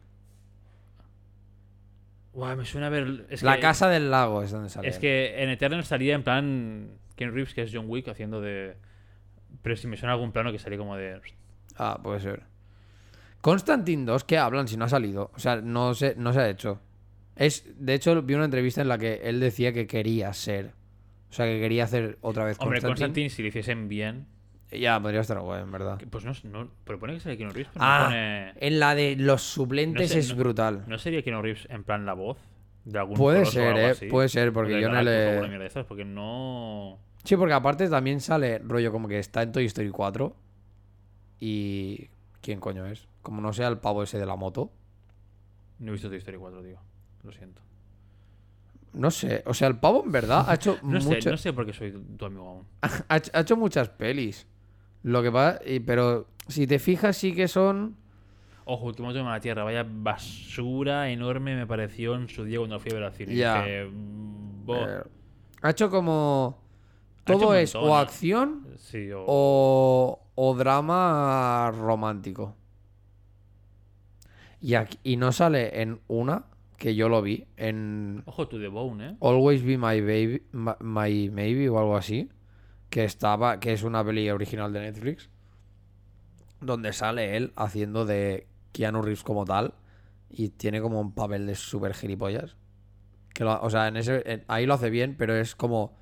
Guau, 2.34 2.56
me 2.58 2.66
suena 2.66 2.88
a 2.88 2.90
ver. 2.90 3.26
Es 3.30 3.44
La 3.44 3.56
que, 3.56 3.62
casa 3.62 3.90
del 3.90 4.12
lago 4.12 4.44
es 4.44 4.52
donde 4.52 4.70
sale. 4.70 4.88
Es 4.88 4.96
él. 4.96 5.02
que 5.02 5.44
en 5.44 5.50
Eternals 5.50 5.88
salía 5.88 6.16
en 6.16 6.24
plan. 6.24 6.92
Ken 7.16 7.34
Reeves, 7.34 7.54
que 7.54 7.64
es 7.64 7.72
John 7.74 7.86
Wick, 7.88 8.08
haciendo 8.08 8.42
de. 8.42 8.78
Pero 9.62 9.76
si 9.76 9.88
me 9.88 9.98
suena 9.98 10.14
algún 10.14 10.32
plano 10.32 10.52
que 10.52 10.60
salía 10.60 10.78
como 10.78 10.96
de. 10.96 11.20
Ah, 11.78 12.00
puede 12.02 12.20
ser. 12.20 12.44
Constantine 13.42 14.06
2, 14.06 14.24
¿qué 14.26 14.38
hablan 14.38 14.68
si 14.68 14.76
no 14.78 14.86
ha 14.86 14.90
salido? 14.90 15.32
O 15.36 15.40
sea, 15.40 15.58
no 15.62 15.94
se, 15.94 16.16
no 16.16 16.34
se 16.34 16.40
ha 16.42 16.50
hecho. 16.50 16.80
Es, 17.36 17.66
de 17.78 17.94
hecho, 17.94 18.22
vi 18.22 18.34
una 18.34 18.46
entrevista 18.46 18.82
en 18.82 18.90
la 18.90 18.98
que 18.98 19.22
él 19.24 19.40
decía 19.40 19.72
que 19.72 19.88
quería 19.88 20.34
ser. 20.34 20.74
O 21.30 21.34
sea, 21.34 21.46
que 21.46 21.60
quería 21.60 21.86
hacer 21.86 22.18
otra 22.22 22.44
vez 22.44 22.58
Hombre, 22.60 22.80
Constantine. 22.82 22.90
Constantine, 23.06 23.30
si 23.30 23.42
lo 23.44 23.48
hiciesen 23.48 23.88
bien. 23.88 24.26
Ya, 24.72 25.00
podría 25.00 25.22
estar 25.22 25.40
guay, 25.40 25.62
en 25.64 25.72
verdad. 25.72 26.00
Pues 26.12 26.26
no, 26.26 26.34
no 26.44 26.70
pero 26.84 27.00
pone 27.00 27.14
que 27.14 27.20
sale 27.22 27.38
Keanu 27.38 27.54
Reeves, 27.54 27.72
pero 27.74 27.86
Ah, 27.86 28.00
no 28.04 28.06
pone. 28.10 28.54
en 28.68 28.80
la 28.80 28.94
de 28.94 29.16
los 29.16 29.42
suplentes 29.42 30.10
No 30.10 30.14
sé, 30.14 30.20
es 30.20 30.30
no- 30.32 30.36
brutal. 30.36 30.84
¿No 30.88 30.98
sería 31.00 31.24
Keanu 31.24 31.42
Reeves 31.42 31.66
en 31.72 31.84
plan 31.84 32.06
la 32.06 32.14
voz? 32.14 32.38
De 32.86 33.00
algún 33.00 33.16
Puede 33.18 33.46
ser, 33.46 33.78
eh. 33.78 33.86
así? 33.92 34.08
Puede 34.08 34.30
ser, 34.30 34.52
porque 34.54 34.80
yo 34.82 34.90
no 34.90 35.02
le. 35.02 35.40
porque 35.88 36.06
no. 36.06 37.00
Sí, 37.24 37.36
porque 37.36 37.54
aparte 37.54 37.88
también 37.90 38.22
sale 38.22 38.60
rollo 38.60 38.92
como 38.92 39.08
que 39.08 39.20
está 39.20 39.42
en 39.44 39.52
Toy 39.52 39.66
Story 39.66 39.90
4. 39.90 40.36
Y. 41.40 42.10
¿Quién 42.42 42.60
coño 42.60 42.86
es? 42.86 43.08
Como 43.22 43.42
no 43.42 43.52
sea 43.54 43.68
el 43.68 43.78
pavo 43.80 44.04
ese 44.04 44.18
de 44.18 44.26
la 44.26 44.36
moto. 44.36 44.72
No 45.80 45.90
he 45.90 45.92
visto 45.94 46.08
Toy 46.10 46.18
Story 46.18 46.38
4, 46.38 46.62
tío. 46.64 46.80
Lo 47.24 47.32
siento. 47.32 47.62
No 48.94 49.12
sé. 49.12 49.44
O 49.46 49.54
sea, 49.54 49.68
el 49.68 49.78
pavo 49.78 50.04
en 50.06 50.12
verdad 50.12 50.46
ha 50.50 50.56
hecho 50.56 50.78
No 50.84 51.00
sé, 51.02 51.20
no 51.30 51.38
sé 51.38 51.54
por 51.54 51.66
qué 51.66 51.74
soy 51.74 51.92
tu 52.18 52.26
amigo 52.26 52.48
aún. 52.48 52.66
ha, 53.10 53.18
hecho- 53.18 53.32
ha 53.34 53.42
hecho 53.42 53.58
muchas 53.58 53.90
pelis. 53.90 54.48
Lo 55.04 55.22
que 55.22 55.32
pasa. 55.32 55.60
Pero 55.86 56.28
si 56.48 56.66
te 56.68 56.80
fijas, 56.80 57.18
sí 57.18 57.34
que 57.36 57.48
son. 57.48 57.96
Ojo, 58.66 58.86
último 58.86 59.12
tema 59.14 59.30
de 59.32 59.38
la 59.38 59.42
Tierra. 59.42 59.64
Vaya 59.64 59.86
basura 59.88 61.10
enorme 61.10 61.56
me 61.56 61.68
pareció 61.68 62.16
en 62.16 62.30
su 62.30 62.44
día 62.46 62.60
cuando 62.60 62.80
fui 62.80 62.92
a 62.92 62.96
ver 62.96 63.04
al 63.04 63.14
cine. 63.14 63.36
Ya. 63.36 63.62
Dije, 63.64 63.86
mm, 63.86 64.72
eh, 64.72 65.02
ha 65.62 65.70
hecho 65.70 65.90
como. 65.90 66.59
Todo 67.38 67.54
es 67.56 67.74
montón, 67.76 67.92
o 67.92 67.98
acción 67.98 68.68
Sí, 68.78 69.12
o... 69.12 69.24
o, 69.28 70.20
o 70.36 70.56
drama 70.56 71.72
romántico. 71.76 72.56
Y, 74.62 74.74
aquí- 74.76 75.00
y 75.04 75.18
no 75.18 75.32
sale 75.32 75.82
en 75.82 76.02
una, 76.08 76.46
que 76.78 76.96
yo 76.96 77.10
lo 77.10 77.22
vi, 77.22 77.48
en 77.58 78.24
Ojo, 78.26 78.48
tu 78.48 78.60
The 78.60 78.68
Bone, 78.68 79.08
¿eh? 79.12 79.18
Always 79.22 79.64
Be 79.64 79.78
My 79.78 80.02
Baby, 80.02 80.44
My, 80.52 80.74
My 80.82 81.30
Maybe 81.30 81.70
o 81.70 81.80
algo 81.80 81.96
así, 81.96 82.30
que 82.90 83.04
estaba, 83.06 83.60
que 83.60 83.74
es 83.74 83.84
una 83.84 84.04
peli 84.04 84.30
original 84.30 84.74
de 84.74 84.82
Netflix, 84.82 85.30
donde 86.62 86.92
sale 86.94 87.38
él 87.38 87.54
haciendo 87.56 88.06
de 88.06 88.48
Keanu 88.74 89.02
Reeves 89.02 89.24
como 89.24 89.46
tal 89.46 89.74
y 90.30 90.50
tiene 90.50 90.82
como 90.82 91.00
un 91.00 91.14
papel 91.14 91.46
de 91.48 91.56
súper 91.56 91.94
gilipollas. 91.94 92.56
Que 93.34 93.44
lo- 93.46 93.62
o 93.62 93.70
sea, 93.70 93.88
en 93.88 93.96
ese, 93.98 94.24
en- 94.26 94.44
ahí 94.48 94.66
lo 94.66 94.74
hace 94.74 94.90
bien, 94.90 95.16
pero 95.18 95.36
es 95.36 95.56
como 95.56 95.98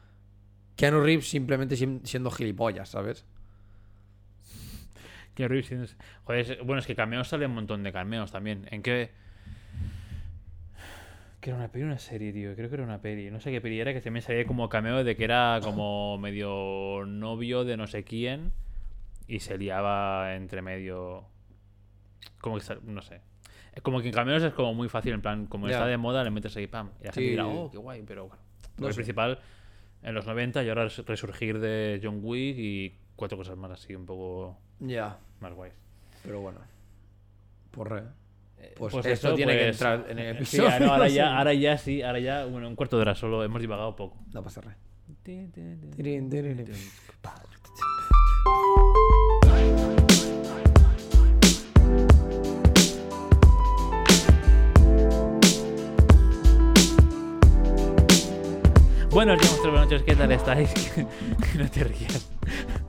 Keanu 0.77 1.01
Reeves 1.01 1.27
simplemente 1.29 1.75
sim- 1.75 1.99
siendo 2.05 2.31
gilipollas, 2.31 2.87
¿sabes? 2.89 3.25
Keanu 5.35 5.49
Reeves 5.49 5.67
tienes- 5.69 5.97
Joder, 6.23 6.39
es- 6.41 6.57
bueno, 6.65 6.79
es 6.79 6.87
que 6.87 6.95
cameos 6.95 7.27
sale 7.27 7.45
un 7.45 7.53
montón 7.55 7.83
de 7.83 7.91
cameos 7.91 8.31
también. 8.31 8.65
¿En 8.71 8.81
qué...? 8.81 9.11
Que 11.41 11.51
era 11.51 11.57
una 11.59 11.71
peli 11.71 11.83
o 11.83 11.87
una 11.87 11.99
serie, 11.99 12.33
tío. 12.33 12.55
Creo 12.55 12.67
que 12.67 12.75
era 12.75 12.83
una 12.83 12.99
peli. 13.01 13.29
No 13.31 13.39
sé 13.39 13.51
qué 13.51 13.61
peli 13.61 13.79
era, 13.79 13.93
que 13.93 14.01
también 14.01 14.23
salía 14.23 14.45
como 14.45 14.69
cameo 14.69 15.03
de 15.03 15.15
que 15.15 15.23
era 15.23 15.59
como 15.63 16.17
medio 16.21 17.05
novio 17.05 17.63
de 17.63 17.77
no 17.77 17.85
sé 17.87 18.03
quién. 18.03 18.51
Y 19.27 19.39
se 19.39 19.57
liaba 19.57 20.33
entre 20.35 20.61
medio... 20.61 21.25
Como 22.39 22.57
que... 22.57 22.63
No 22.83 23.01
sé. 23.01 23.21
Es 23.73 23.81
como 23.83 24.01
que 24.01 24.07
en 24.07 24.13
cameos 24.13 24.41
es 24.43 24.53
como 24.53 24.73
muy 24.73 24.89
fácil, 24.89 25.13
en 25.13 25.21
plan, 25.21 25.45
como 25.45 25.67
está 25.67 25.85
de 25.85 25.97
moda, 25.97 26.23
le 26.23 26.31
metes 26.31 26.55
ahí, 26.57 26.65
pam. 26.67 26.89
Y 27.01 27.05
la 27.05 27.11
gente 27.13 27.21
Sí. 27.21 27.29
dirá, 27.29 27.45
oh, 27.45 27.69
qué 27.69 27.77
guay, 27.77 28.03
pero 28.05 28.27
bueno. 28.27 28.41
No 28.77 28.87
el 28.87 28.95
principal 28.95 29.39
en 30.03 30.13
los 30.15 30.25
90 30.25 30.63
y 30.63 30.69
ahora 30.69 30.83
res- 30.83 31.05
resurgir 31.05 31.59
de 31.59 31.99
John 32.03 32.19
Wick 32.21 32.55
y 32.57 32.95
cuatro 33.15 33.37
cosas 33.37 33.57
más 33.57 33.71
así, 33.71 33.95
un 33.95 34.05
poco 34.05 34.57
Ya, 34.79 35.17
más 35.39 35.53
guays. 35.53 35.73
pero 36.23 36.39
bueno. 36.41 36.59
Porre. 37.71 38.03
Pues, 38.75 38.91
Pues 38.91 39.05
esto 39.05 39.27
eso, 39.29 39.35
tiene 39.35 39.53
que 39.53 39.65
pues, 39.65 39.75
entrar 39.81 40.05
en 40.09 40.19
el 40.19 40.35
Sí, 40.45 40.57
episodio. 40.57 40.69
ahora, 40.71 40.87
ahora 40.95 41.09
sí. 41.09 41.15
ya, 41.15 41.37
ahora 41.37 41.53
ya 41.53 41.77
sí, 41.77 42.01
ahora 42.01 42.19
ya, 42.19 42.45
bueno, 42.45 42.67
un 42.67 42.75
cuarto 42.75 42.95
de 42.97 43.01
hora 43.03 43.15
solo, 43.15 43.43
hemos 43.43 43.61
divagado 43.61 43.95
poco. 43.95 44.17
No 44.33 44.41
pasa 44.43 44.61
nada. 44.61 44.77
Buenos 59.17 59.39
días, 59.39 59.59
buenas 59.63 59.81
noches, 59.81 60.03
¿qué 60.03 60.15
tal 60.15 60.31
estáis? 60.31 60.93
no 61.57 61.71
te 61.71 61.83
rías. 61.85 62.31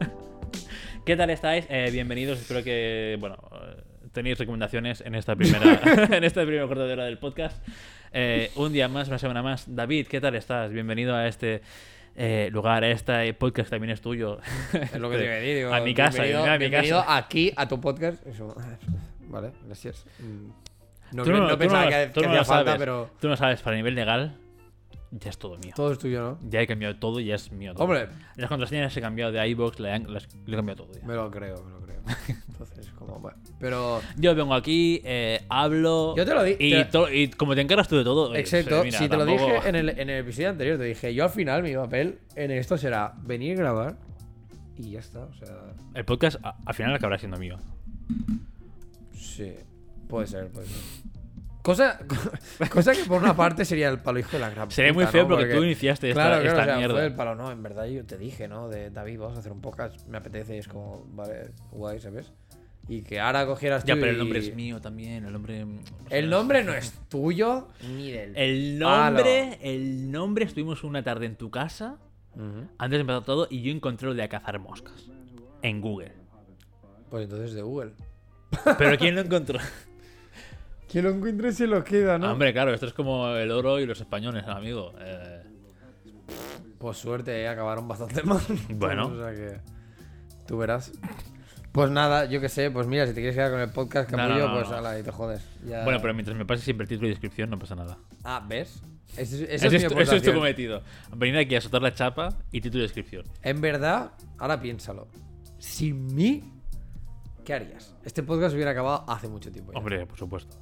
¿Qué 1.06 1.16
tal 1.16 1.30
estáis? 1.30 1.64
Eh, 1.70 1.88
bienvenidos, 1.90 2.38
espero 2.38 2.62
que, 2.62 3.16
bueno, 3.18 3.38
eh, 3.50 3.82
tenéis 4.12 4.36
recomendaciones 4.36 5.00
en 5.00 5.14
esta 5.14 5.34
primera, 5.36 5.80
en 6.14 6.24
esta 6.24 6.42
primera 6.42 6.66
de 6.66 6.92
hora 6.92 7.06
del 7.06 7.16
podcast. 7.16 7.66
Eh, 8.12 8.50
un 8.56 8.74
día 8.74 8.88
más, 8.88 9.08
una 9.08 9.16
semana 9.16 9.42
más. 9.42 9.74
David, 9.74 10.06
¿qué 10.06 10.20
tal 10.20 10.34
estás? 10.34 10.70
Bienvenido 10.70 11.16
a 11.16 11.26
este 11.28 11.62
eh, 12.14 12.50
lugar, 12.52 12.84
a 12.84 12.90
este 12.90 13.32
podcast 13.32 13.70
también 13.70 13.92
es 13.92 14.02
tuyo. 14.02 14.38
Es 14.74 15.00
lo 15.00 15.08
que 15.08 15.16
te 15.16 15.24
iba 15.24 15.32
a 15.32 15.36
decir. 15.36 15.56
digo, 15.56 15.72
A 15.72 15.80
mi 15.80 15.94
casa, 15.94 16.24
bienvenido, 16.24 16.44
a 16.44 16.52
mi 16.52 16.58
bienvenido 16.58 16.98
casa. 17.00 17.16
aquí 17.16 17.52
a 17.56 17.66
tu 17.66 17.80
podcast. 17.80 18.26
Eso. 18.26 18.54
Vale, 19.20 19.52
gracias. 19.64 20.04
Mm. 20.18 21.16
No, 21.16 21.24
Tú 21.24 21.30
no, 21.30 21.38
no 21.38 21.48
tú 21.48 21.56
pensaba 21.56 21.88
que, 21.88 22.10
tú 22.12 22.20
que 22.20 22.26
hacía 22.26 22.44
falta, 22.44 22.72
sabes. 22.72 22.78
pero 22.78 23.10
Tú 23.18 23.28
no 23.30 23.36
sabes, 23.38 23.62
para 23.62 23.76
nivel 23.76 23.94
legal, 23.94 24.36
ya 25.10 25.30
es 25.30 25.38
todo 25.38 25.56
mío. 25.58 25.72
todo 25.74 25.92
es 25.92 25.98
tuyo, 25.98 26.20
¿no? 26.40 26.50
Ya 26.50 26.60
he 26.60 26.66
cambiado 26.66 26.96
todo, 26.96 27.20
ya 27.20 27.34
es 27.36 27.50
mío 27.52 27.72
todo. 27.74 27.84
Hombre, 27.84 28.08
Las 28.36 28.48
contraseñas 28.48 28.96
he 28.96 29.00
cambiado 29.00 29.32
de 29.32 29.48
iBox, 29.48 29.80
le, 29.80 29.94
he 29.94 30.00
cambiado 30.02 30.84
todo 30.84 30.92
ya. 30.92 31.06
me 31.06 31.14
lo 31.14 31.30
creo, 31.30 31.62
me 31.64 31.70
lo 31.72 31.80
creo. 31.80 31.98
Entonces, 32.48 32.90
como, 32.92 33.18
bueno. 33.18 33.36
Pero, 33.60 34.00
Yo 34.16 34.34
vengo 34.34 34.54
aquí, 34.54 35.00
eh, 35.04 35.42
hablo. 35.48 36.14
Yo 36.16 36.24
te 36.24 36.34
lo 36.34 36.42
di- 36.42 36.56
Y, 36.58 36.84
te- 36.84 37.16
y 37.16 37.28
como 37.30 37.54
te 37.54 37.60
encargas 37.60 37.86
tú 37.88 37.96
de 37.96 38.04
todo. 38.04 38.30
oye, 38.30 38.40
exacto, 38.40 38.82
mira, 38.84 38.98
si 38.98 39.08
te 39.08 39.16
lo 39.16 39.24
dije 39.26 39.60
en 39.68 39.74
el, 39.76 39.88
en 39.90 40.10
el 40.10 40.20
episodio 40.20 40.50
anterior, 40.50 40.78
te 40.78 40.84
dije, 40.84 41.14
yo 41.14 41.24
al 41.24 41.30
final 41.30 41.62
mi 41.62 41.74
papel 41.74 42.18
en 42.34 42.50
esto 42.50 42.76
será 42.78 43.14
venir 43.22 43.52
a 43.58 43.60
grabar 43.60 43.96
y 44.76 44.90
ya 44.92 45.00
está, 45.00 45.20
o 45.24 45.32
sea, 45.34 45.54
El 45.94 46.04
podcast 46.04 46.38
a- 46.44 46.56
al 46.64 46.74
final 46.74 46.94
acabará 46.94 47.18
siendo 47.18 47.36
mío. 47.38 47.58
sí, 49.12 49.52
puede 50.08 50.26
ser, 50.26 50.48
puede 50.50 50.66
ser. 50.66 50.76
Cosa, 51.68 51.98
cosa 52.72 52.92
que 52.94 53.04
por 53.04 53.20
una 53.22 53.36
parte 53.36 53.62
sería 53.66 53.90
el 53.90 53.98
palo 53.98 54.18
hijo 54.20 54.30
de 54.32 54.38
la 54.38 54.48
gran 54.48 54.70
Sería 54.70 54.94
muy 54.94 55.04
feo 55.04 55.24
¿no? 55.24 55.36
porque 55.36 55.52
tú 55.54 55.62
iniciaste 55.62 56.08
esta- 56.08 56.22
claro, 56.22 56.40
claro, 56.42 56.48
esta 56.48 56.62
o 56.62 56.64
sea, 56.64 56.76
mierda. 56.78 56.94
fue 56.94 57.04
el 57.04 57.14
palo, 57.14 57.34
no, 57.34 57.50
en 57.52 57.62
verdad 57.62 57.84
yo 57.84 58.06
te 58.06 58.16
dije, 58.16 58.48
¿no? 58.48 58.70
De 58.70 58.88
David, 58.90 59.18
vamos 59.18 59.36
a 59.36 59.40
hacer 59.40 59.52
un 59.52 59.60
podcast, 59.60 60.06
me 60.08 60.16
apetece 60.16 60.54
y 60.56 60.58
es 60.60 60.66
como, 60.68 61.04
vale, 61.10 61.50
guay, 61.70 62.00
¿sabes? 62.00 62.32
Y 62.88 63.02
que 63.02 63.20
ahora 63.20 63.44
cogieras 63.44 63.82
tú 63.84 63.88
Ya, 63.88 63.96
pero 63.96 64.06
el 64.06 64.16
y- 64.16 64.18
nombre 64.18 64.38
es 64.38 64.54
mío 64.54 64.80
también. 64.80 65.26
El 65.26 65.32
nombre. 65.34 65.62
o 65.62 66.08
sea, 66.08 66.18
El 66.18 66.30
nombre 66.30 66.64
no 66.64 66.72
es 66.72 66.94
tuyo 67.10 67.68
ni 67.86 68.12
del... 68.12 68.34
El 68.34 68.78
palo. 68.80 69.16
nombre. 69.16 69.58
El 69.60 70.10
nombre. 70.10 70.44
Estuvimos 70.46 70.82
una 70.84 71.02
tarde 71.02 71.26
en 71.26 71.36
tu 71.36 71.50
casa. 71.50 71.98
Ujú. 72.34 72.66
Antes 72.78 72.96
de 72.96 73.00
empezar 73.02 73.24
todo. 73.26 73.46
Y 73.50 73.60
yo 73.60 73.72
encontré 73.72 74.08
lo 74.08 74.14
de 74.14 74.22
a 74.22 74.28
cazar 74.30 74.58
moscas. 74.58 75.10
En 75.60 75.82
Google. 75.82 76.12
Pues 77.10 77.24
entonces 77.24 77.52
de 77.52 77.60
Google. 77.60 77.92
Pero 78.78 78.96
¿quién 78.96 79.14
lo 79.16 79.20
encontró? 79.20 79.58
Que 80.88 81.02
lo 81.02 81.10
encuentre 81.10 81.52
se 81.52 81.66
lo 81.66 81.84
queda, 81.84 82.18
¿no? 82.18 82.32
Hombre, 82.32 82.52
claro, 82.52 82.72
esto 82.72 82.86
es 82.86 82.94
como 82.94 83.28
el 83.28 83.50
oro 83.50 83.78
y 83.78 83.86
los 83.86 84.00
españoles, 84.00 84.46
amigo. 84.46 84.94
Eh, 85.00 85.42
Pues 86.78 86.96
suerte, 86.96 87.42
¿eh? 87.42 87.48
acabaron 87.48 87.86
bastante 87.88 88.22
mal. 88.22 88.40
Bueno. 88.70 89.08
o 89.08 89.16
sea 89.16 89.34
que. 89.34 89.58
Tú 90.46 90.56
verás. 90.56 90.92
Pues 91.72 91.90
nada, 91.90 92.24
yo 92.24 92.40
qué 92.40 92.48
sé, 92.48 92.70
pues 92.70 92.86
mira, 92.86 93.06
si 93.06 93.10
te 93.12 93.16
quieres 93.20 93.36
quedar 93.36 93.50
con 93.50 93.60
el 93.60 93.70
podcast 93.70 94.10
No, 94.10 94.16
no, 94.16 94.28
capullo, 94.28 94.48
no, 94.48 94.54
pues 94.54 94.70
no. 94.70 94.76
ala, 94.76 94.98
y 94.98 95.02
te 95.02 95.10
jodes. 95.12 95.42
Ya- 95.66 95.84
Bueno, 95.84 96.00
pero 96.00 96.14
mientras 96.14 96.36
me 96.36 96.46
pases 96.46 96.64
siempre 96.64 96.86
título 96.86 97.06
y 97.08 97.10
descripción, 97.10 97.50
no 97.50 97.58
pasa 97.58 97.74
nada. 97.76 97.98
Ah, 98.24 98.42
¿ves? 98.48 98.82
Ese 99.16 99.22
es- 99.22 99.32
esa 99.42 99.66
Ese 99.66 99.76
es, 99.76 99.86
tu, 99.88 99.98
ese 100.00 100.16
es 100.16 100.22
tu 100.22 100.32
cometido. 100.32 100.82
Venir 101.14 101.36
aquí 101.36 101.54
a 101.54 101.60
soltar 101.60 101.82
la 101.82 101.92
chapa 101.92 102.30
y 102.50 102.60
título 102.62 102.80
y 102.82 102.86
descripción. 102.86 103.24
En 103.42 103.60
verdad, 103.60 104.12
ahora 104.38 104.58
piénsalo. 104.60 105.08
Sin 105.58 106.14
mí, 106.14 106.42
¿qué 107.44 107.52
harías? 107.54 107.94
Este 108.04 108.22
podcast 108.22 108.54
hubiera 108.54 108.70
acabado 108.70 109.04
hace 109.06 109.28
mucho 109.28 109.52
tiempo. 109.52 109.72
ya. 109.72 109.78
Hombre, 109.78 110.06
por 110.06 110.16
supuesto. 110.18 110.56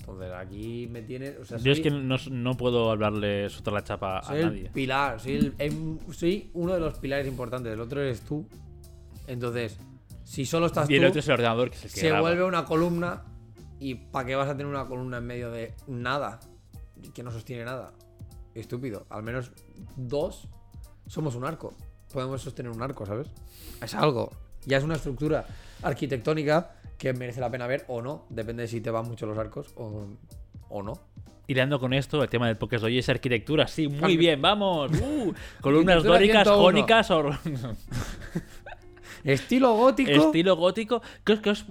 Entonces 0.00 0.32
aquí 0.34 0.88
me. 0.90 1.00
O 1.38 1.44
sea, 1.44 1.58
Yo 1.58 1.72
es 1.72 1.80
que 1.80 1.90
no, 1.90 2.16
no 2.30 2.56
puedo 2.56 2.90
hablarle 2.90 3.48
soltar 3.50 3.74
la 3.74 3.84
chapa 3.84 4.18
a 4.18 4.22
Soy 4.22 4.38
el 4.40 4.46
nadie. 4.46 4.70
pilar, 4.70 5.20
soy, 5.20 5.52
el- 5.58 5.98
soy 6.12 6.50
uno 6.54 6.74
de 6.74 6.80
los 6.80 6.98
pilares 6.98 7.26
importantes. 7.26 7.72
El 7.72 7.80
otro 7.80 8.00
eres 8.00 8.20
tú. 8.22 8.46
Entonces, 9.26 9.78
si 10.24 10.44
solo 10.46 10.66
estás 10.66 10.88
Y 10.90 10.96
el 10.96 11.04
otro 11.04 11.20
es 11.20 11.26
el 11.28 11.34
ordenador 11.34 11.70
que 11.70 11.76
es 11.76 11.84
el 11.84 11.90
que 11.92 12.00
se 12.00 12.08
graba. 12.08 12.22
vuelve 12.22 12.44
una 12.44 12.64
columna 12.64 13.24
¿Y 13.82 13.94
para 13.94 14.26
qué 14.26 14.34
vas 14.34 14.46
a 14.48 14.52
tener 14.52 14.66
una 14.66 14.84
columna 14.86 15.16
en 15.18 15.26
medio 15.26 15.50
de 15.50 15.72
nada? 15.86 16.38
Que 17.14 17.22
no 17.22 17.30
sostiene 17.30 17.64
nada. 17.64 17.92
Estúpido. 18.54 19.06
Al 19.08 19.22
menos 19.22 19.52
dos 19.96 20.48
somos 21.06 21.34
un 21.34 21.46
arco. 21.46 21.72
Podemos 22.12 22.42
sostener 22.42 22.70
un 22.70 22.82
arco, 22.82 23.06
¿sabes? 23.06 23.28
Es 23.80 23.94
algo. 23.94 24.30
Ya 24.66 24.76
es 24.76 24.84
una 24.84 24.96
estructura 24.96 25.46
arquitectónica 25.80 26.72
que 27.00 27.12
merece 27.14 27.40
la 27.40 27.50
pena 27.50 27.66
ver 27.66 27.84
o 27.88 28.02
no. 28.02 28.26
Depende 28.28 28.62
de 28.64 28.68
si 28.68 28.80
te 28.82 28.90
van 28.90 29.08
mucho 29.08 29.26
los 29.26 29.36
arcos 29.38 29.72
o, 29.76 30.06
o 30.68 30.82
no. 30.82 30.92
Hilando 31.46 31.80
con 31.80 31.92
esto, 31.94 32.22
el 32.22 32.28
tema 32.28 32.46
del 32.46 32.58
podcast 32.58 32.82
de 32.82 32.86
hoy 32.88 32.98
es 32.98 33.08
arquitectura. 33.08 33.66
Sí, 33.66 33.88
muy 33.88 34.16
bien, 34.16 34.40
vamos. 34.40 34.92
Uh, 35.00 35.32
columnas 35.62 36.04
dóricas, 36.04 36.44
101. 36.44 36.62
jónicas 36.62 37.10
o 37.10 37.30
Estilo 39.24 39.74
gótico. 39.74 40.10
estilo 40.10 40.56
gótico. 40.56 41.02
¿Qué 41.24 41.32
os, 41.32 41.40
qué 41.40 41.50
os- 41.50 41.66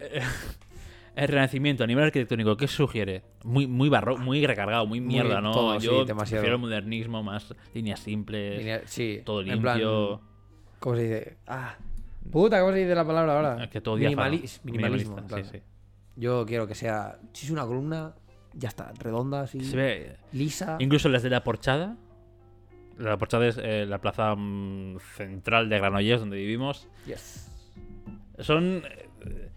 eh, 0.00 0.20
el 1.16 1.28
renacimiento 1.28 1.84
a 1.84 1.86
nivel 1.86 2.04
arquitectónico, 2.04 2.56
¿qué 2.56 2.66
sugiere? 2.68 3.22
Muy, 3.44 3.66
muy 3.66 3.88
barro, 3.88 4.16
muy 4.16 4.46
recargado, 4.46 4.86
muy 4.86 5.00
mierda, 5.00 5.40
¿no? 5.40 5.52
todo, 5.52 5.78
sí, 5.80 5.86
Yo 5.86 6.04
demasiado. 6.04 6.40
prefiero 6.42 6.58
modernismo, 6.58 7.22
más 7.22 7.52
líneas 7.74 8.00
simples, 8.00 8.82
Sí. 8.86 9.22
todo 9.24 9.42
en 9.42 9.60
plan, 9.60 9.78
limpio. 9.78 10.20
¿Cómo 10.78 10.96
se 10.96 11.02
dice? 11.02 11.36
Ah. 11.46 11.76
Puta, 12.30 12.60
¿cómo 12.60 12.72
se 12.72 12.78
dice 12.78 12.94
la 12.94 13.06
palabra 13.06 13.36
ahora? 13.36 13.70
que 13.70 13.80
todo 13.80 13.96
minimalismo. 13.96 15.16
sí, 15.28 15.44
sí. 15.50 15.62
Yo 16.16 16.44
quiero 16.46 16.66
que 16.66 16.74
sea. 16.74 17.18
Si 17.32 17.46
es 17.46 17.52
una 17.52 17.64
columna, 17.64 18.14
ya 18.52 18.68
está. 18.68 18.92
Redonda, 18.98 19.42
así. 19.42 19.60
Se 19.60 19.76
ve, 19.76 20.16
Lisa. 20.32 20.76
incluso 20.80 21.08
las 21.08 21.22
de 21.22 21.30
la 21.30 21.44
Porchada. 21.44 21.96
La 22.98 23.16
Porchada 23.16 23.46
es 23.46 23.58
eh, 23.62 23.86
la 23.86 24.00
plaza 24.00 24.34
mm, 24.34 24.98
central 25.16 25.68
de 25.68 25.78
Granollers, 25.78 26.20
donde 26.20 26.36
vivimos. 26.36 26.88
Yes. 27.06 27.50
Son 28.40 28.82
eh, 28.84 29.50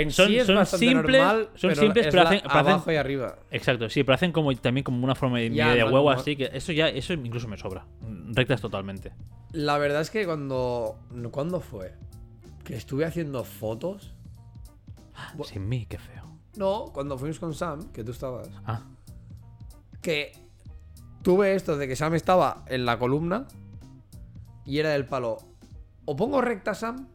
En 0.00 0.10
Son- 0.10 0.28
sí 0.28 0.38
es 0.38 0.46
son 0.46 0.64
simples- 0.66 0.94
normal, 1.20 1.48
son 1.54 1.70
pero 1.70 1.80
simples, 1.82 2.06
es 2.06 2.12
pero 2.12 2.22
la 2.24 2.30
hacen- 2.30 2.42
abajo 2.50 2.92
y 2.92 2.96
arriba. 2.96 3.36
Exacto, 3.50 3.88
sí, 3.88 4.04
pero 4.04 4.14
hacen 4.14 4.32
como 4.32 4.54
también 4.56 4.84
como 4.84 5.02
una 5.04 5.14
forma 5.14 5.38
de, 5.38 5.50
Ya, 5.50 5.74
de 5.74 5.80
no, 5.80 5.90
huevo 5.90 6.10
así, 6.10 6.36
que 6.36 6.50
eso 6.52 6.72
ya, 6.72 6.88
eso 6.88 7.12
incluso 7.14 7.48
me 7.48 7.56
sobra. 7.56 7.84
Rectas 8.32 8.60
totalmente. 8.60 9.12
La 9.52 9.78
verdad 9.78 10.00
es 10.02 10.10
que 10.10 10.24
cuando. 10.26 10.98
¿Cuándo 11.30 11.60
fue? 11.60 11.94
Que 12.64 12.76
estuve 12.76 13.04
haciendo 13.06 13.44
fotos. 13.44 14.14
Sin 15.44 15.68
mí, 15.68 15.86
qué 15.88 15.98
feo. 15.98 16.24
No, 16.56 16.86
cuando 16.92 17.16
fuimos 17.18 17.38
con 17.40 17.54
Sam, 17.54 17.90
que 17.92 18.04
tú 18.04 18.12
estabas. 18.12 18.48
Ah, 18.66 18.82
Que 20.02 20.32
tuve 21.22 21.54
esto 21.54 21.76
de 21.76 21.88
que 21.88 21.96
Sam 21.96 22.14
estaba 22.14 22.64
en 22.68 22.84
la 22.86 22.98
columna 22.98 23.46
y 24.64 24.78
era 24.78 24.90
del 24.90 25.06
palo. 25.06 25.38
O 26.04 26.14
pongo 26.16 26.40
recta 26.40 26.74
Sam 26.74 27.08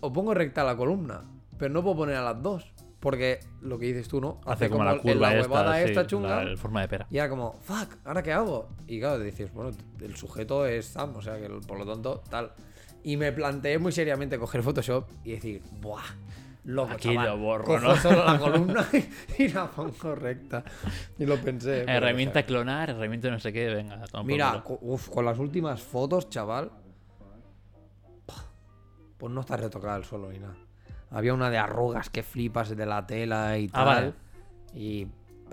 o 0.00 0.12
pongo 0.12 0.34
recta 0.34 0.64
la 0.64 0.76
columna. 0.76 1.24
Pero 1.62 1.72
no 1.74 1.80
puedo 1.84 1.94
poner 1.98 2.16
a 2.16 2.22
las 2.24 2.42
dos. 2.42 2.72
Porque 2.98 3.38
lo 3.60 3.78
que 3.78 3.86
dices 3.86 4.08
tú, 4.08 4.20
¿no? 4.20 4.40
hace 4.46 4.68
como, 4.68 4.82
la 4.82 4.92
en 4.94 4.98
curva 4.98 5.80
esta, 5.80 6.06
chunga. 6.08 6.28
la- 6.38 6.44
la 6.44 6.56
forma 6.56 6.80
de 6.80 6.88
pera. 6.88 7.06
Y 7.08 7.18
era 7.18 7.28
como, 7.28 7.52
fuck, 7.60 7.98
¿ahora 8.04 8.20
qué 8.20 8.32
hago? 8.32 8.68
Y 8.88 8.98
claro, 8.98 9.20
dices, 9.20 9.52
bueno, 9.52 9.70
el 10.00 10.16
sujeto 10.16 10.66
es 10.66 10.86
Sam, 10.86 11.14
o 11.14 11.22
sea 11.22 11.38
que 11.40 11.48
por 11.48 11.78
lo 11.78 11.86
tanto, 11.86 12.20
tal. 12.28 12.50
Y 13.04 13.16
me 13.16 13.30
planteé 13.30 13.78
muy 13.78 13.92
seriamente 13.92 14.38
coger 14.40 14.62
Photoshop 14.64 15.08
y 15.24 15.32
decir, 15.32 15.62
buah, 15.80 16.02
loco, 16.64 16.92
Aquí 16.94 17.10
chaval, 17.10 17.26
lo 17.28 17.38
borro, 17.38 17.64
cojo 17.64 17.78
¿no? 17.80 17.96
solo 17.96 18.24
la 18.24 18.38
columna 18.40 18.88
y 19.38 19.48
la 19.48 19.68
pongo 19.70 20.14
recta. 20.16 20.64
Y 21.16 21.26
lo 21.26 21.36
pensé. 21.40 21.82
herramienta 21.86 22.44
clonar, 22.44 22.90
herramienta 22.90 23.30
no 23.30 23.38
sé 23.38 23.52
qué, 23.52 23.66
venga, 23.68 24.02
Mira, 24.24 24.50
culo. 24.62 24.64
co- 24.64 24.78
uf, 24.80 25.08
con 25.10 25.24
las 25.24 25.38
últimas 25.38 25.80
fotos, 25.80 26.28
chaval, 26.28 26.72
pues 29.18 29.32
no 29.32 29.40
está 29.40 29.56
retocada 29.56 29.96
el 29.96 30.04
suelo 30.04 30.30
ni 30.30 30.38
nada. 30.38 30.54
Había 31.12 31.34
una 31.34 31.50
de 31.50 31.58
arrugas 31.58 32.08
que 32.10 32.22
flipas 32.22 32.74
de 32.74 32.86
la 32.86 33.06
tela 33.06 33.58
y 33.58 33.66
Ah, 33.66 33.70
tal. 33.72 33.84
vale. 33.86 34.12
Y 34.74 35.06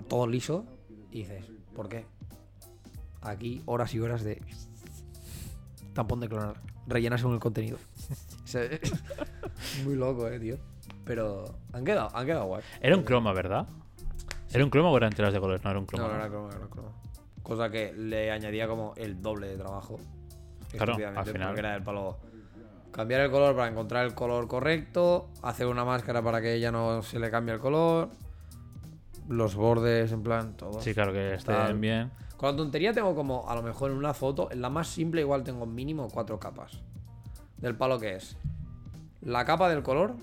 todo 0.08 0.25
liso. 0.28 0.66
Y 1.12 1.20
dices, 1.20 1.46
¿por 1.75 1.90
qué? 1.90 2.05
Aquí 3.22 3.62
horas 3.66 3.94
y 3.94 4.00
horas 4.00 4.24
de 4.24 4.42
tampón 5.94 6.20
de 6.22 6.29
clonar. 6.29 6.55
Rellenas 6.88 7.22
con 7.22 7.33
el 7.33 7.40
contenido. 7.40 7.77
Muy 9.83 9.96
loco, 9.96 10.27
eh, 10.27 10.40
tío. 10.40 10.57
Pero 11.05 11.46
han 11.74 11.83
quedado, 11.83 12.16
han 12.16 12.25
quedado 12.25 12.46
guay. 12.46 12.64
Era 12.81 12.96
un 12.96 13.03
croma, 13.03 13.33
¿verdad? 13.33 13.68
¿Era 14.51 14.64
un 14.64 14.70
croma 14.70 14.90
o 14.90 14.98
eran 14.98 15.12
telas 15.12 15.33
de 15.33 15.40
colores? 15.40 15.64
No, 15.64 15.70
era 15.72 15.79
un 15.79 15.86
croma. 15.86 16.03
No, 16.07 16.10
no 16.14 16.20
era 16.20 16.29
croma, 16.29 16.50
era 16.55 16.68
croma. 16.68 16.90
Cosa 17.44 17.70
que 17.70 17.94
le 17.94 18.31
añadía 18.31 18.68
como 18.68 18.94
el 18.96 19.22
doble 19.22 19.48
de 19.48 19.57
trabajo. 19.57 20.00
Claro, 20.72 20.94
al 20.94 21.25
final. 21.25 21.48
Porque 21.48 21.60
era 21.60 21.75
el 21.75 21.83
palo. 21.83 22.18
Cambiar 22.92 23.22
el 23.22 23.32
color 23.32 23.56
para 23.56 23.70
encontrar 23.70 24.06
el 24.06 24.14
color 24.14 24.48
correcto. 24.48 25.30
Hacer 25.42 25.68
una 25.68 25.86
máscara 25.86 26.22
para 26.22 26.42
que 26.42 26.54
ella 26.56 26.72
no 26.72 27.02
se 27.02 27.20
le 27.20 27.30
cambie 27.30 27.54
el 27.54 27.60
color. 27.60 28.10
Los 29.28 29.56
bordes, 29.56 30.12
en 30.12 30.24
plan, 30.24 30.58
todo. 30.58 30.82
Sí, 30.82 30.94
claro 30.94 31.14
que 31.14 31.36
estén 31.36 31.56
Tal. 31.56 31.78
bien. 31.78 32.12
Con 32.36 32.52
la 32.52 32.56
tontería 32.56 32.94
tengo 32.94 33.14
como, 33.14 33.48
a 33.50 33.56
lo 33.56 33.62
mejor 33.62 33.92
en 33.92 33.98
una 33.98 34.14
foto, 34.14 34.50
en 34.52 34.62
la 34.62 34.70
más 34.70 34.88
simple 34.88 35.22
igual 35.22 35.44
tengo 35.44 35.66
mínimo 35.66 36.08
cuatro 36.08 36.40
capas. 36.40 36.82
Del 37.58 37.75
palo 37.75 38.00
que 38.00 38.16
es. 38.16 38.38
La 39.22 39.46
capa 39.46 39.70
del 39.70 39.84
color. 39.84 40.16